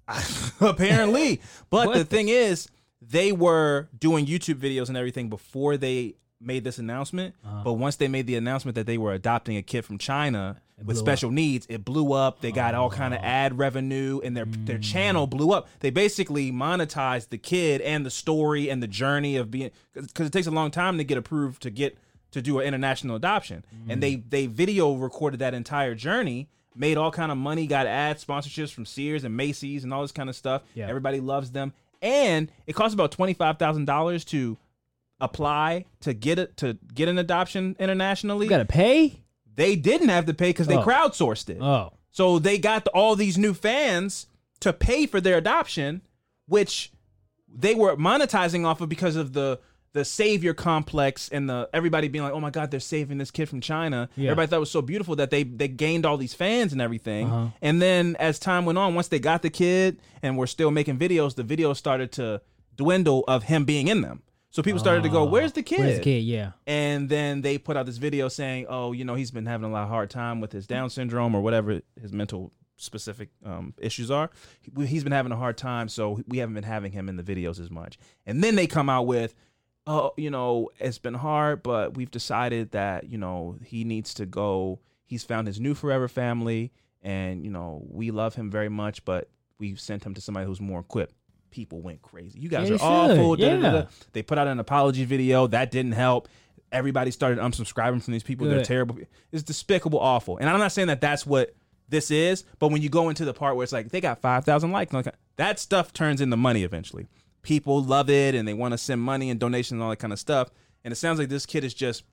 apparently. 0.61 1.41
But 1.71 1.95
the 1.95 2.05
thing 2.05 2.29
is, 2.29 2.69
they 3.01 3.33
were 3.33 3.89
doing 3.99 4.27
YouTube 4.27 4.57
videos 4.57 4.89
and 4.89 4.97
everything 4.97 5.29
before 5.29 5.77
they 5.77 6.17
made 6.41 6.65
this 6.65 6.79
announcement. 6.79 7.35
Uh-huh. 7.45 7.63
But 7.65 7.75
once 7.75 7.97
they 7.97 8.09
made 8.09 8.27
the 8.27 8.37
announcement 8.37 8.75
that 8.75 8.87
they 8.87 8.99
were 8.99 9.13
adopting 9.13 9.57
a 9.57 9.63
kid 9.63 9.83
from 9.85 9.99
China 9.99 10.61
with 10.85 10.97
special 10.97 11.31
needs, 11.31 11.67
it 11.69 11.85
blew 11.85 12.13
up. 12.15 12.41
They 12.41 12.53
got 12.53 12.75
all 12.75 12.89
kind 12.91 13.13
Oh. 13.13 13.19
of 13.19 13.23
ad 13.23 13.59
revenue, 13.59 14.21
and 14.25 14.35
their 14.37 14.47
their 14.47 14.79
Mm. 14.79 14.83
channel 14.83 15.27
blew 15.27 15.53
up. 15.53 15.69
They 15.81 15.91
basically 15.91 16.51
monetized 16.51 17.29
the 17.29 17.37
kid 17.39 17.83
and 17.83 18.05
the 18.07 18.11
story 18.11 18.71
and 18.71 18.83
the 18.83 18.89
journey 18.89 19.37
of 19.37 19.51
being 19.51 19.71
because 19.95 20.27
it 20.27 20.33
takes 20.33 20.47
a 20.47 20.51
long 20.51 20.71
time 20.71 20.97
to 20.99 21.05
get 21.05 21.19
approved 21.19 21.63
to 21.63 21.71
get 21.71 21.99
to 22.31 22.41
do 22.41 22.61
an 22.61 22.67
international 22.67 23.15
adoption, 23.17 23.63
Mm. 23.75 23.93
and 23.93 24.03
they 24.03 24.17
they 24.17 24.47
video 24.47 24.95
recorded 24.95 25.41
that 25.41 25.53
entire 25.53 25.95
journey. 25.95 26.49
Made 26.77 26.97
all 26.97 27.11
kind 27.11 27.33
of 27.33 27.39
money, 27.39 27.67
got 27.67 27.87
ad 27.87 28.19
sponsorships 28.19 28.73
from 28.73 28.87
Sears 28.87 29.25
and 29.25 29.37
Macy's 29.37 29.83
and 29.85 29.93
all 29.93 30.03
this 30.03 30.13
kind 30.13 30.29
of 30.29 30.37
stuff. 30.37 30.63
Yeah. 30.75 30.89
Everybody 30.89 31.19
loves 31.21 31.51
them, 31.51 31.73
and 32.01 32.51
it 32.67 32.75
costs 32.75 32.95
about 32.95 33.11
twenty 33.13 33.35
five 33.35 33.59
thousand 33.59 33.87
dollars 33.87 34.25
to 34.27 34.57
apply 35.21 35.85
to 36.01 36.15
get 36.15 36.39
it 36.39 36.57
to 36.59 36.79
get 36.95 37.09
an 37.09 37.19
adoption 37.19 37.77
internationally. 37.79 38.47
You 38.47 38.51
gotta 38.51 38.65
pay. 38.65 39.23
They 39.55 39.77
didn't 39.77 40.09
have 40.09 40.27
to 40.27 40.35
pay 40.35 40.51
because 40.51 40.67
they 40.69 40.77
Oh. 40.77 40.83
crowdsourced 40.85 41.51
it. 41.51 41.61
Oh. 41.61 41.93
So 42.11 42.39
they 42.39 42.57
got 42.59 42.87
all 42.89 43.17
these 43.17 43.37
new 43.37 43.53
fans 43.53 44.27
to 44.61 44.73
pay 44.73 45.07
for 45.07 45.21
their 45.21 45.37
adoption, 45.39 46.03
which 46.47 46.93
they 47.53 47.75
were 47.75 47.97
monetizing 47.97 48.65
off 48.65 48.81
of 48.81 48.89
because 48.89 49.17
of 49.17 49.33
the 49.33 49.59
the 49.93 50.05
savior 50.05 50.55
complex 50.55 51.29
and 51.31 51.51
the 51.51 51.69
everybody 51.73 52.09
being 52.09 52.23
like, 52.25 52.33
"Oh 52.33 52.41
my 52.41 52.51
God, 52.51 52.71
they're 52.71 52.81
saving 52.81 53.19
this 53.19 53.31
kid 53.31 53.49
from 53.49 53.61
China." 53.61 54.09
Yeah. 54.17 54.31
Everybody 54.31 54.47
thought 54.49 54.57
it 54.57 54.61
was 54.61 54.71
so 54.71 54.83
beautiful 54.83 55.17
that 55.17 55.31
they 55.31 55.43
they 55.43 55.69
gained 55.69 56.07
all 56.07 56.17
these 56.17 56.35
fans 56.35 56.73
and 56.73 56.81
everything. 56.81 57.27
Uh-huh. 57.27 57.49
And 57.61 57.83
then 57.83 58.17
as 58.21 58.39
time 58.39 58.65
went 58.65 58.79
on, 58.79 58.95
once 58.95 59.09
they 59.09 59.19
got 59.19 59.43
the 59.43 59.51
kid 59.51 60.01
and 60.23 60.37
were 60.39 60.47
still 60.47 60.71
making 60.71 60.99
videos, 60.99 61.35
the 61.35 61.45
videos 61.45 61.77
started 61.77 62.13
to 62.13 62.41
dwindle 62.77 63.25
of 63.27 63.45
him 63.45 63.65
being 63.65 63.89
in 63.89 64.01
them. 64.01 64.23
So 64.53 64.63
people 64.63 64.81
started 64.81 65.03
to 65.05 65.09
go, 65.09 65.23
Oh. 65.23 65.27
"Where's 65.27 65.53
the 65.53 65.63
kid?" 65.63 65.79
Where's 65.81 65.99
the 65.99 66.05
kid? 66.05 66.25
Yeah. 66.25 66.53
And 66.67 67.09
then 67.09 67.43
they 67.43 67.57
put 67.59 67.77
out 67.77 67.87
this 67.87 67.99
video 67.99 68.29
saying, 68.29 68.67
"Oh, 68.69 68.93
you 68.93 69.05
know, 69.05 69.15
he's 69.15 69.31
been 69.31 69.47
having 69.47 69.69
a 69.69 69.73
lot 69.73 69.85
of 69.85 69.89
hard 69.89 70.11
time 70.11 70.41
with 70.41 70.53
his 70.53 70.67
Down 70.67 70.91
syndrome 70.91 71.35
or 71.35 71.41
whatever 71.41 71.81
his 72.01 72.13
mental 72.13 72.53
specific 72.77 73.29
um, 73.45 73.75
issues 73.79 74.11
are. 74.11 74.31
He's 74.87 75.05
been 75.05 75.13
having 75.13 75.31
a 75.33 75.37
hard 75.37 75.59
time, 75.59 75.89
so 75.89 76.21
we 76.27 76.39
haven't 76.39 76.55
been 76.55 76.65
having 76.65 76.93
him 76.93 77.09
in 77.09 77.17
the 77.17 77.23
videos 77.23 77.61
as 77.61 77.71
much." 77.71 77.99
And 78.27 78.43
then 78.43 78.57
they 78.57 78.67
come 78.67 78.89
out 78.89 79.07
with, 79.07 79.35
"Oh, 79.87 80.13
you 80.17 80.31
know, 80.31 80.71
it's 80.79 80.99
been 80.99 81.15
hard, 81.15 81.63
but 81.63 81.97
we've 81.97 82.11
decided 82.11 82.73
that 82.73 83.09
you 83.09 83.19
know 83.19 83.57
he 83.65 83.85
needs 83.85 84.15
to 84.15 84.27
go. 84.27 84.81
He's 85.05 85.25
found 85.25 85.47
his 85.47 85.59
new 85.61 85.75
forever 85.75 86.09
family, 86.09 86.73
and 87.03 87.45
you 87.45 87.51
know 87.51 87.85
we 87.89 88.11
love 88.11 88.35
him 88.35 88.51
very 88.51 88.69
much, 88.69 89.05
but 89.05 89.29
we've 89.59 89.81
sent 89.81 90.05
him 90.05 90.15
to 90.15 90.21
somebody 90.21 90.47
who's 90.47 90.61
more 90.61 90.81
equipped." 90.81 91.15
People 91.51 91.81
went 91.81 92.01
crazy. 92.01 92.39
You 92.39 92.49
guys 92.49 92.69
They 92.69 92.77
are 92.77 92.79
awful. 92.81 93.37
yeah. 93.39 93.87
They 94.13 94.23
put 94.23 94.39
out 94.39 94.47
an 94.47 94.61
apology 94.61 95.05
video 95.05 95.49
that 95.49 95.73
didn't 95.73 95.93
help. 95.93 96.29
Everybody 96.71 97.11
started 97.11 97.41
unsubscribing 97.41 98.01
from 98.01 98.13
these 98.13 98.23
people. 98.23 98.47
They're 98.47 98.63
terrible. 98.63 98.99
It's 99.33 99.43
despicable, 99.43 99.99
awful. 99.99 100.37
And 100.37 100.49
I'm 100.49 100.61
not 100.61 100.71
saying 100.71 100.87
that 100.87 101.01
that's 101.01 101.27
what 101.27 101.53
this 101.89 102.13
is, 102.13 102.45
but 102.61 102.69
when 102.69 102.83
you 102.83 102.89
go 102.89 103.09
into 103.09 103.25
the 103.25 103.35
part 103.35 103.57
where 103.57 103.65
it's 103.65 103.73
like 103.73 103.89
they 103.91 104.01
got 104.01 104.21
five 104.21 104.45
thousand 104.45 104.71
likes, 104.71 104.95
that 105.37 105.59
stuff 105.59 105.93
turns 105.93 106.21
into 106.21 106.37
money 106.37 106.63
eventually. 106.63 107.09
People 107.43 107.83
love 107.83 108.11
it 108.11 108.35
and 108.35 108.47
they 108.47 108.55
want 108.55 108.73
to 108.73 108.79
send 108.79 109.01
money 109.01 109.31
and 109.31 109.39
donations 109.41 109.73
and 109.73 109.83
all 109.83 109.91
that 109.91 109.99
kind 109.99 110.13
of 110.13 110.19
stuff. 110.19 110.51
And 110.85 110.93
it 110.93 110.97
sounds 110.97 111.19
like 111.19 111.29
this 111.29 111.47
kid 111.47 111.65
is 111.65 111.75
just 111.75 112.05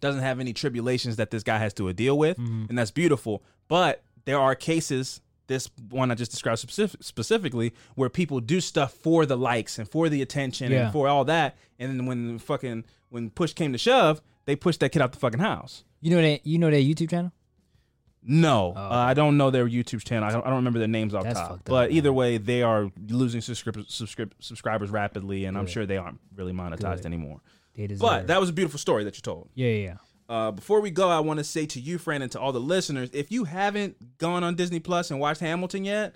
doesn't 0.00 0.22
have 0.22 0.40
any 0.40 0.52
tribulations 0.52 1.16
that 1.16 1.30
this 1.30 1.42
guy 1.42 1.58
has 1.58 1.72
to 1.74 1.92
deal 1.92 2.18
with, 2.18 2.36
Mm-hmm. 2.36 2.66
and 2.68 2.76
that's 2.78 2.90
beautiful. 2.90 3.42
But 3.68 4.02
there 4.24 4.38
are 4.38 4.54
cases, 4.56 5.20
this 5.46 5.70
one 5.90 6.10
I 6.10 6.14
just 6.16 6.30
described 6.32 6.58
specific, 6.58 7.02
specifically, 7.02 7.72
where 7.94 8.08
people 8.08 8.40
do 8.40 8.60
stuff 8.60 8.92
for 8.94 9.26
the 9.26 9.36
likes 9.36 9.78
and 9.78 9.88
for 9.88 10.08
the 10.08 10.20
attention 10.22 10.72
Yeah. 10.72 10.84
and 10.84 10.92
for 10.92 11.06
all 11.08 11.24
that, 11.26 11.56
and 11.78 11.98
then 11.98 12.06
when 12.06 12.38
fucking 12.38 12.84
when 13.10 13.30
push 13.30 13.52
came 13.52 13.72
to 13.72 13.78
shove, 13.78 14.20
they 14.46 14.56
pushed 14.56 14.80
that 14.80 14.90
kid 14.90 15.02
out 15.02 15.12
the 15.12 15.18
fucking 15.18 15.40
house. 15.40 15.84
You 16.00 16.10
know 16.16 16.22
that 16.22 16.44
you 16.46 16.58
know 16.58 16.70
that 16.70 16.78
YouTube 16.82 17.10
channel? 17.10 17.30
No, 18.24 18.72
uh, 18.76 18.88
I 18.90 19.14
don't 19.14 19.36
know 19.36 19.50
their 19.50 19.66
YouTube 19.68 20.04
channel. 20.04 20.28
I 20.28 20.32
don't, 20.32 20.42
I 20.46 20.48
don't 20.48 20.56
remember 20.58 20.78
their 20.78 20.86
names 20.88 21.12
off 21.14 21.22
Oh. 21.22 21.24
That's 21.24 21.40
top. 21.40 21.50
up, 21.52 21.64
But 21.64 21.90
either 21.90 22.12
way, 22.12 22.38
they 22.38 22.62
are 22.62 22.90
losing 23.08 23.40
subscrib- 23.40 23.88
subscrib- 23.88 24.32
subscribers 24.38 24.90
rapidly, 24.90 25.44
and 25.44 25.58
I'm 25.58 25.66
sure 25.66 25.86
they 25.86 25.96
aren't 25.96 26.20
really 26.36 26.52
monetized 26.52 26.98
Good. 26.98 27.06
anymore. 27.06 27.40
But 27.98 28.26
that 28.28 28.38
was 28.38 28.48
a 28.50 28.52
beautiful 28.52 28.78
story 28.78 29.02
that 29.04 29.16
you 29.16 29.22
told. 29.22 29.48
yeah, 29.54 29.68
yeah, 29.68 29.84
yeah. 29.84 29.96
Uh, 30.28 30.50
before 30.50 30.80
we 30.80 30.90
go, 30.90 31.08
I 31.08 31.20
want 31.20 31.38
to 31.38 31.44
say 31.44 31.66
to 31.66 31.80
you, 31.80 31.98
friend, 31.98 32.22
and 32.22 32.30
to 32.32 32.40
all 32.40 32.52
the 32.52 32.60
listeners, 32.60 33.10
if 33.12 33.30
you 33.32 33.44
haven't 33.44 34.18
gone 34.18 34.44
on 34.44 34.54
Disney 34.54 34.78
Plus 34.78 35.10
and 35.10 35.18
watched 35.20 35.40
Hamilton 35.40 35.84
yet, 35.84 36.14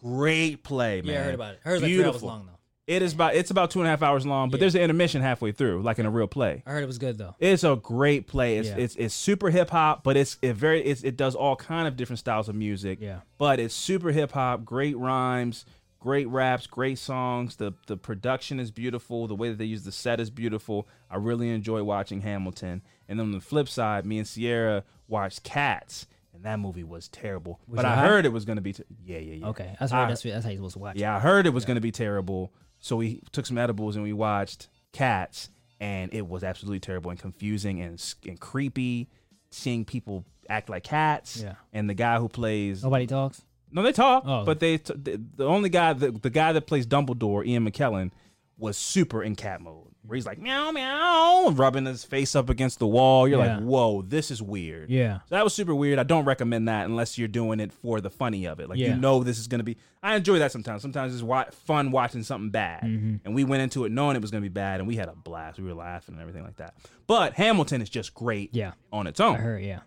great 0.00 0.62
play, 0.62 1.02
man. 1.02 1.12
Yeah, 1.14 1.20
I 1.20 1.24
heard 1.24 1.34
about 1.34 1.54
it. 1.54 1.60
Heard 1.64 1.82
like 1.82 1.90
three 1.92 2.04
hours 2.04 2.22
long, 2.22 2.46
though. 2.46 2.58
It 2.86 3.02
is 3.02 3.12
about 3.12 3.34
it's 3.36 3.50
about 3.52 3.70
two 3.70 3.78
and 3.80 3.86
a 3.86 3.90
half 3.90 4.02
hours 4.02 4.26
long, 4.26 4.50
but 4.50 4.56
Yeah. 4.58 4.62
there's 4.62 4.74
an 4.74 4.80
intermission 4.80 5.22
halfway 5.22 5.52
through, 5.52 5.82
like 5.82 5.98
in 6.00 6.06
a 6.06 6.10
real 6.10 6.26
play. 6.26 6.62
I 6.66 6.70
heard 6.72 6.82
it 6.82 6.86
was 6.86 6.98
good 6.98 7.18
though. 7.18 7.36
It's 7.38 7.62
a 7.62 7.76
great 7.76 8.26
play. 8.26 8.58
It's 8.58 8.68
Yeah. 8.68 8.76
it's, 8.78 8.96
it's 8.96 9.14
super 9.14 9.50
hip 9.50 9.70
hop, 9.70 10.02
but 10.02 10.16
it's 10.16 10.38
it 10.42 10.54
very 10.54 10.82
it's, 10.84 11.02
it 11.04 11.16
does 11.16 11.34
all 11.36 11.54
kind 11.56 11.86
of 11.86 11.96
different 11.96 12.18
styles 12.18 12.48
of 12.48 12.56
music. 12.56 12.98
Yeah. 13.00 13.20
But 13.38 13.60
it's 13.60 13.74
super 13.74 14.10
hip 14.10 14.32
hop, 14.32 14.64
great 14.64 14.96
rhymes, 14.98 15.66
great 16.00 16.26
raps, 16.28 16.66
great 16.66 16.98
songs. 16.98 17.56
The 17.56 17.74
the 17.86 17.96
production 17.96 18.58
is 18.58 18.72
beautiful. 18.72 19.28
The 19.28 19.36
way 19.36 19.50
that 19.50 19.58
they 19.58 19.66
use 19.66 19.84
the 19.84 19.92
set 19.92 20.18
is 20.18 20.30
beautiful. 20.30 20.88
I 21.08 21.16
really 21.16 21.50
enjoy 21.50 21.84
watching 21.84 22.22
Hamilton. 22.22 22.82
And 23.08 23.20
then 23.20 23.26
on 23.26 23.32
the 23.32 23.40
flip 23.40 23.68
side, 23.68 24.04
me 24.04 24.18
and 24.18 24.26
Sierra 24.26 24.82
watched 25.06 25.42
Cats, 25.44 26.06
and 26.34 26.42
that 26.44 26.58
movie 26.58 26.84
was 26.84 27.08
terrible. 27.08 27.60
But 27.68 27.84
it 27.84 27.88
I 27.88 27.94
hot? 27.96 28.06
heard 28.08 28.26
it 28.26 28.32
was 28.32 28.44
going 28.44 28.56
to 28.56 28.62
be. 28.62 28.72
T- 28.72 28.82
yeah, 29.04 29.18
yeah, 29.18 29.34
yeah. 29.34 29.46
Okay, 29.48 29.76
that's 29.78 29.92
I- 29.92 30.02
right. 30.02 30.08
That's, 30.08 30.22
that's 30.22 30.44
how 30.44 30.50
you're 30.50 30.58
supposed 30.58 30.72
to 30.74 30.78
watch. 30.80 30.96
it. 30.96 31.00
yeah, 31.00 31.14
I 31.16 31.20
heard 31.20 31.46
it 31.46 31.50
was 31.50 31.64
going 31.64 31.74
to 31.76 31.80
be 31.80 31.92
terrible. 31.92 32.52
So 32.80 32.96
we 32.96 33.20
took 33.32 33.46
some 33.46 33.58
edibles 33.58 33.94
and 33.96 34.02
we 34.02 34.12
watched 34.12 34.68
Cats, 34.92 35.50
and 35.80 36.12
it 36.12 36.26
was 36.26 36.42
absolutely 36.42 36.80
terrible 36.80 37.10
and 37.10 37.18
confusing 37.20 37.80
and 37.80 38.02
and 38.26 38.40
creepy. 38.40 39.08
Seeing 39.52 39.84
people 39.84 40.24
act 40.48 40.68
like 40.70 40.84
cats. 40.84 41.42
Yeah. 41.42 41.54
And 41.72 41.88
the 41.90 41.94
guy 41.94 42.18
who 42.18 42.28
plays 42.28 42.82
Nobody 42.84 43.06
talks. 43.06 43.42
no, 43.72 43.82
they 43.82 43.90
talk, 43.92 44.22
Oh. 44.26 44.44
but 44.44 44.60
they 44.60 44.78
t- 44.78 44.94
the, 44.96 45.20
the 45.36 45.44
only 45.44 45.68
guy 45.68 45.92
the, 45.92 46.12
the 46.12 46.30
guy 46.30 46.52
that 46.52 46.66
plays 46.68 46.86
Dumbledore, 46.86 47.44
Ian 47.46 47.68
McKellen, 47.68 48.12
was 48.58 48.76
super 48.76 49.22
in 49.24 49.34
cat 49.36 49.60
mode. 49.60 49.89
Where 50.06 50.14
he's 50.16 50.24
like 50.24 50.38
meow 50.38 50.70
meow, 50.72 51.50
rubbing 51.50 51.84
his 51.84 52.04
face 52.04 52.34
up 52.34 52.48
against 52.48 52.78
the 52.78 52.86
wall. 52.86 53.28
You're 53.28 53.44
Yeah. 53.44 53.56
like, 53.58 53.64
whoa, 53.64 54.00
this 54.02 54.30
is 54.30 54.40
weird. 54.42 54.88
Yeah. 54.90 55.18
So 55.28 55.34
that 55.34 55.44
was 55.44 55.52
super 55.52 55.74
weird. 55.74 55.98
I 55.98 56.04
don't 56.04 56.24
recommend 56.24 56.68
that 56.68 56.86
unless 56.86 57.18
you're 57.18 57.28
doing 57.28 57.60
it 57.60 57.70
for 57.70 58.00
the 58.00 58.08
funny 58.08 58.46
of 58.46 58.60
it. 58.60 58.68
Like 58.70 58.78
Yeah. 58.78 58.94
you 58.94 58.96
know 58.96 59.22
this 59.22 59.38
is 59.38 59.46
gonna 59.46 59.62
be. 59.62 59.76
I 60.02 60.16
enjoy 60.16 60.38
that 60.38 60.52
sometimes. 60.52 60.80
Sometimes 60.80 61.12
it's 61.12 61.22
wa- 61.22 61.44
fun 61.66 61.90
watching 61.90 62.22
something 62.22 62.48
bad, 62.50 62.82
Mhm. 62.84 63.20
and 63.26 63.34
we 63.34 63.44
went 63.44 63.62
into 63.62 63.84
it 63.84 63.92
knowing 63.92 64.16
it 64.16 64.22
was 64.22 64.30
gonna 64.30 64.40
be 64.40 64.48
bad, 64.48 64.80
and 64.80 64.88
we 64.88 64.96
had 64.96 65.08
a 65.08 65.14
blast. 65.14 65.58
We 65.58 65.66
were 65.66 65.74
laughing 65.74 66.14
and 66.14 66.20
everything 66.22 66.44
like 66.44 66.56
that. 66.56 66.74
But 67.06 67.34
Hamilton 67.34 67.82
is 67.82 67.90
just 67.90 68.14
great. 68.14 68.54
Yeah. 68.54 68.72
On 68.92 69.06
its 69.06 69.20
own. 69.20 69.36
I 69.36 69.38
heard, 69.38 69.62
yeah. 69.62 69.80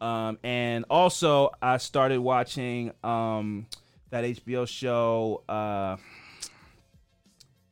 Um, 0.00 0.38
and 0.44 0.84
also 0.90 1.50
I 1.62 1.78
started 1.78 2.20
watching 2.20 2.92
um 3.02 3.66
that 4.10 4.24
HBO 4.24 4.66
show. 4.66 5.42
Uh, 5.48 5.96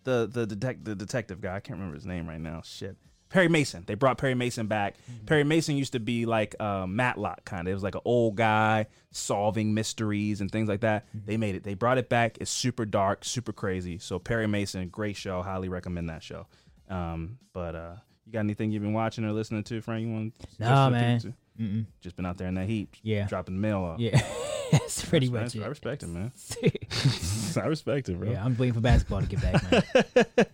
the 0.05 0.29
the 0.31 0.47
detec- 0.47 0.85
the 0.85 0.95
detective 0.95 1.41
guy. 1.41 1.57
I 1.57 1.61
can't 1.61 1.79
remember 1.79 1.95
his 1.95 2.07
name 2.07 2.29
right 2.29 2.41
now. 2.41 2.63
Shit. 2.65 2.97
Perry 3.29 3.49
Mason. 3.49 3.83
They 3.87 3.95
brought 3.95 4.19
Perry 4.19 4.35
Mason 4.35 4.67
back. 4.67 4.97
Perry 5.25 5.43
Mason 5.43 5.75
used 5.75 5.93
to 5.93 6.01
be 6.01 6.27
like 6.27 6.55
uh, 6.61 6.87
Matlock 6.87 7.47
kind 7.47 7.67
of. 7.67 7.73
It 7.73 7.75
was 7.75 7.83
like 7.83 7.95
an 7.95 8.03
old 8.05 8.37
guy 8.37 8.87
solving 9.11 9.73
mysteries 9.73 10.43
and 10.43 10.51
things 10.51 10.69
like 10.69 10.83
that. 10.83 11.07
They 11.15 11.39
made 11.39 11.55
it. 11.55 11.65
They 11.65 11.73
brought 11.73 11.97
it 11.97 12.11
back. 12.11 12.37
It's 12.43 12.51
super 12.51 12.85
dark, 12.85 13.25
super 13.25 13.53
crazy. 13.53 13.99
So 13.99 14.19
Perry 14.19 14.47
Mason, 14.47 14.87
great 14.89 15.17
show. 15.17 15.41
Highly 15.41 15.71
recommend 15.71 16.11
that 16.11 16.23
show. 16.23 16.47
Um, 16.91 17.39
but 17.55 17.75
uh, 17.75 17.95
you 18.27 18.33
got 18.33 18.41
anything 18.41 18.71
you've 18.71 18.83
been 18.83 18.93
watching 18.93 19.25
or 19.25 19.33
listening 19.33 19.65
to, 19.65 19.81
Frank? 19.81 20.07
You 20.07 20.13
want? 20.13 20.35
suggest 20.51 21.25
man. 21.25 21.35
Mm-mm. 21.63 21.87
Just 22.01 22.17
been 22.17 22.27
out 22.27 22.39
there 22.39 22.49
in 22.49 22.55
that 22.55 22.67
heat. 22.67 22.89
Yeah. 23.03 23.27
dropping 23.29 23.55
the 23.55 23.61
mail 23.61 23.79
off. 23.79 24.01
Yeah. 24.01 24.21
That's 24.73 25.05
pretty 25.05 25.29
I 25.29 25.31
much 25.31 25.43
respect- 25.55 25.65
I 25.65 25.69
respect 25.69 26.03
him, 26.03 26.15
man. 26.15 26.33
I 27.63 27.67
respect 27.67 28.09
him, 28.09 28.19
bro. 28.19 28.31
Yeah, 28.31 28.45
I'm 28.45 28.57
waiting 28.57 28.75
for 28.75 28.81
basketball 28.81 29.21
to 29.21 29.27
get 29.27 29.43
back, 29.43 29.71
man. 29.71 30.47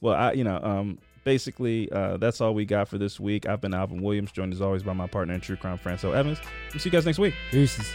well, 0.00 0.14
I, 0.14 0.32
you 0.32 0.44
know, 0.44 0.60
um, 0.62 0.98
basically, 1.24 1.90
uh, 1.90 2.18
that's 2.18 2.40
all 2.42 2.54
we 2.54 2.66
got 2.66 2.88
for 2.88 2.98
this 2.98 3.18
week. 3.18 3.46
I've 3.48 3.60
been 3.62 3.72
Alvin 3.74 4.02
Williams, 4.02 4.32
joined 4.32 4.52
as 4.52 4.60
always 4.60 4.82
by 4.82 4.92
my 4.92 5.06
partner 5.06 5.32
in 5.34 5.40
true 5.40 5.56
crime, 5.56 5.78
Franco 5.78 6.12
Evans. 6.12 6.38
We'll 6.72 6.80
see 6.80 6.88
you 6.88 6.92
guys 6.92 7.06
next 7.06 7.18
week. 7.18 7.34
Deuces. 7.50 7.94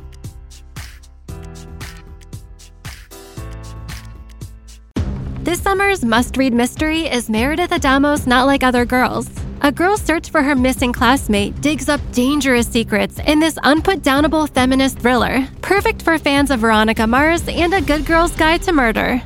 This 5.43 5.59
summer's 5.59 6.05
must 6.05 6.37
read 6.37 6.53
mystery 6.53 7.07
is 7.07 7.27
Meredith 7.27 7.71
Adamo's 7.71 8.27
Not 8.27 8.45
Like 8.45 8.61
Other 8.61 8.85
Girls. 8.85 9.27
A 9.61 9.71
girl's 9.71 9.99
search 9.99 10.29
for 10.29 10.43
her 10.43 10.55
missing 10.55 10.93
classmate 10.93 11.59
digs 11.61 11.89
up 11.89 11.99
dangerous 12.11 12.67
secrets 12.67 13.17
in 13.25 13.39
this 13.39 13.55
unputdownable 13.55 14.47
feminist 14.53 14.99
thriller, 14.99 15.47
perfect 15.63 16.03
for 16.03 16.19
fans 16.19 16.51
of 16.51 16.59
Veronica 16.59 17.07
Mars 17.07 17.47
and 17.47 17.73
A 17.73 17.81
Good 17.81 18.05
Girl's 18.05 18.35
Guide 18.35 18.61
to 18.61 18.71
Murder. 18.71 19.23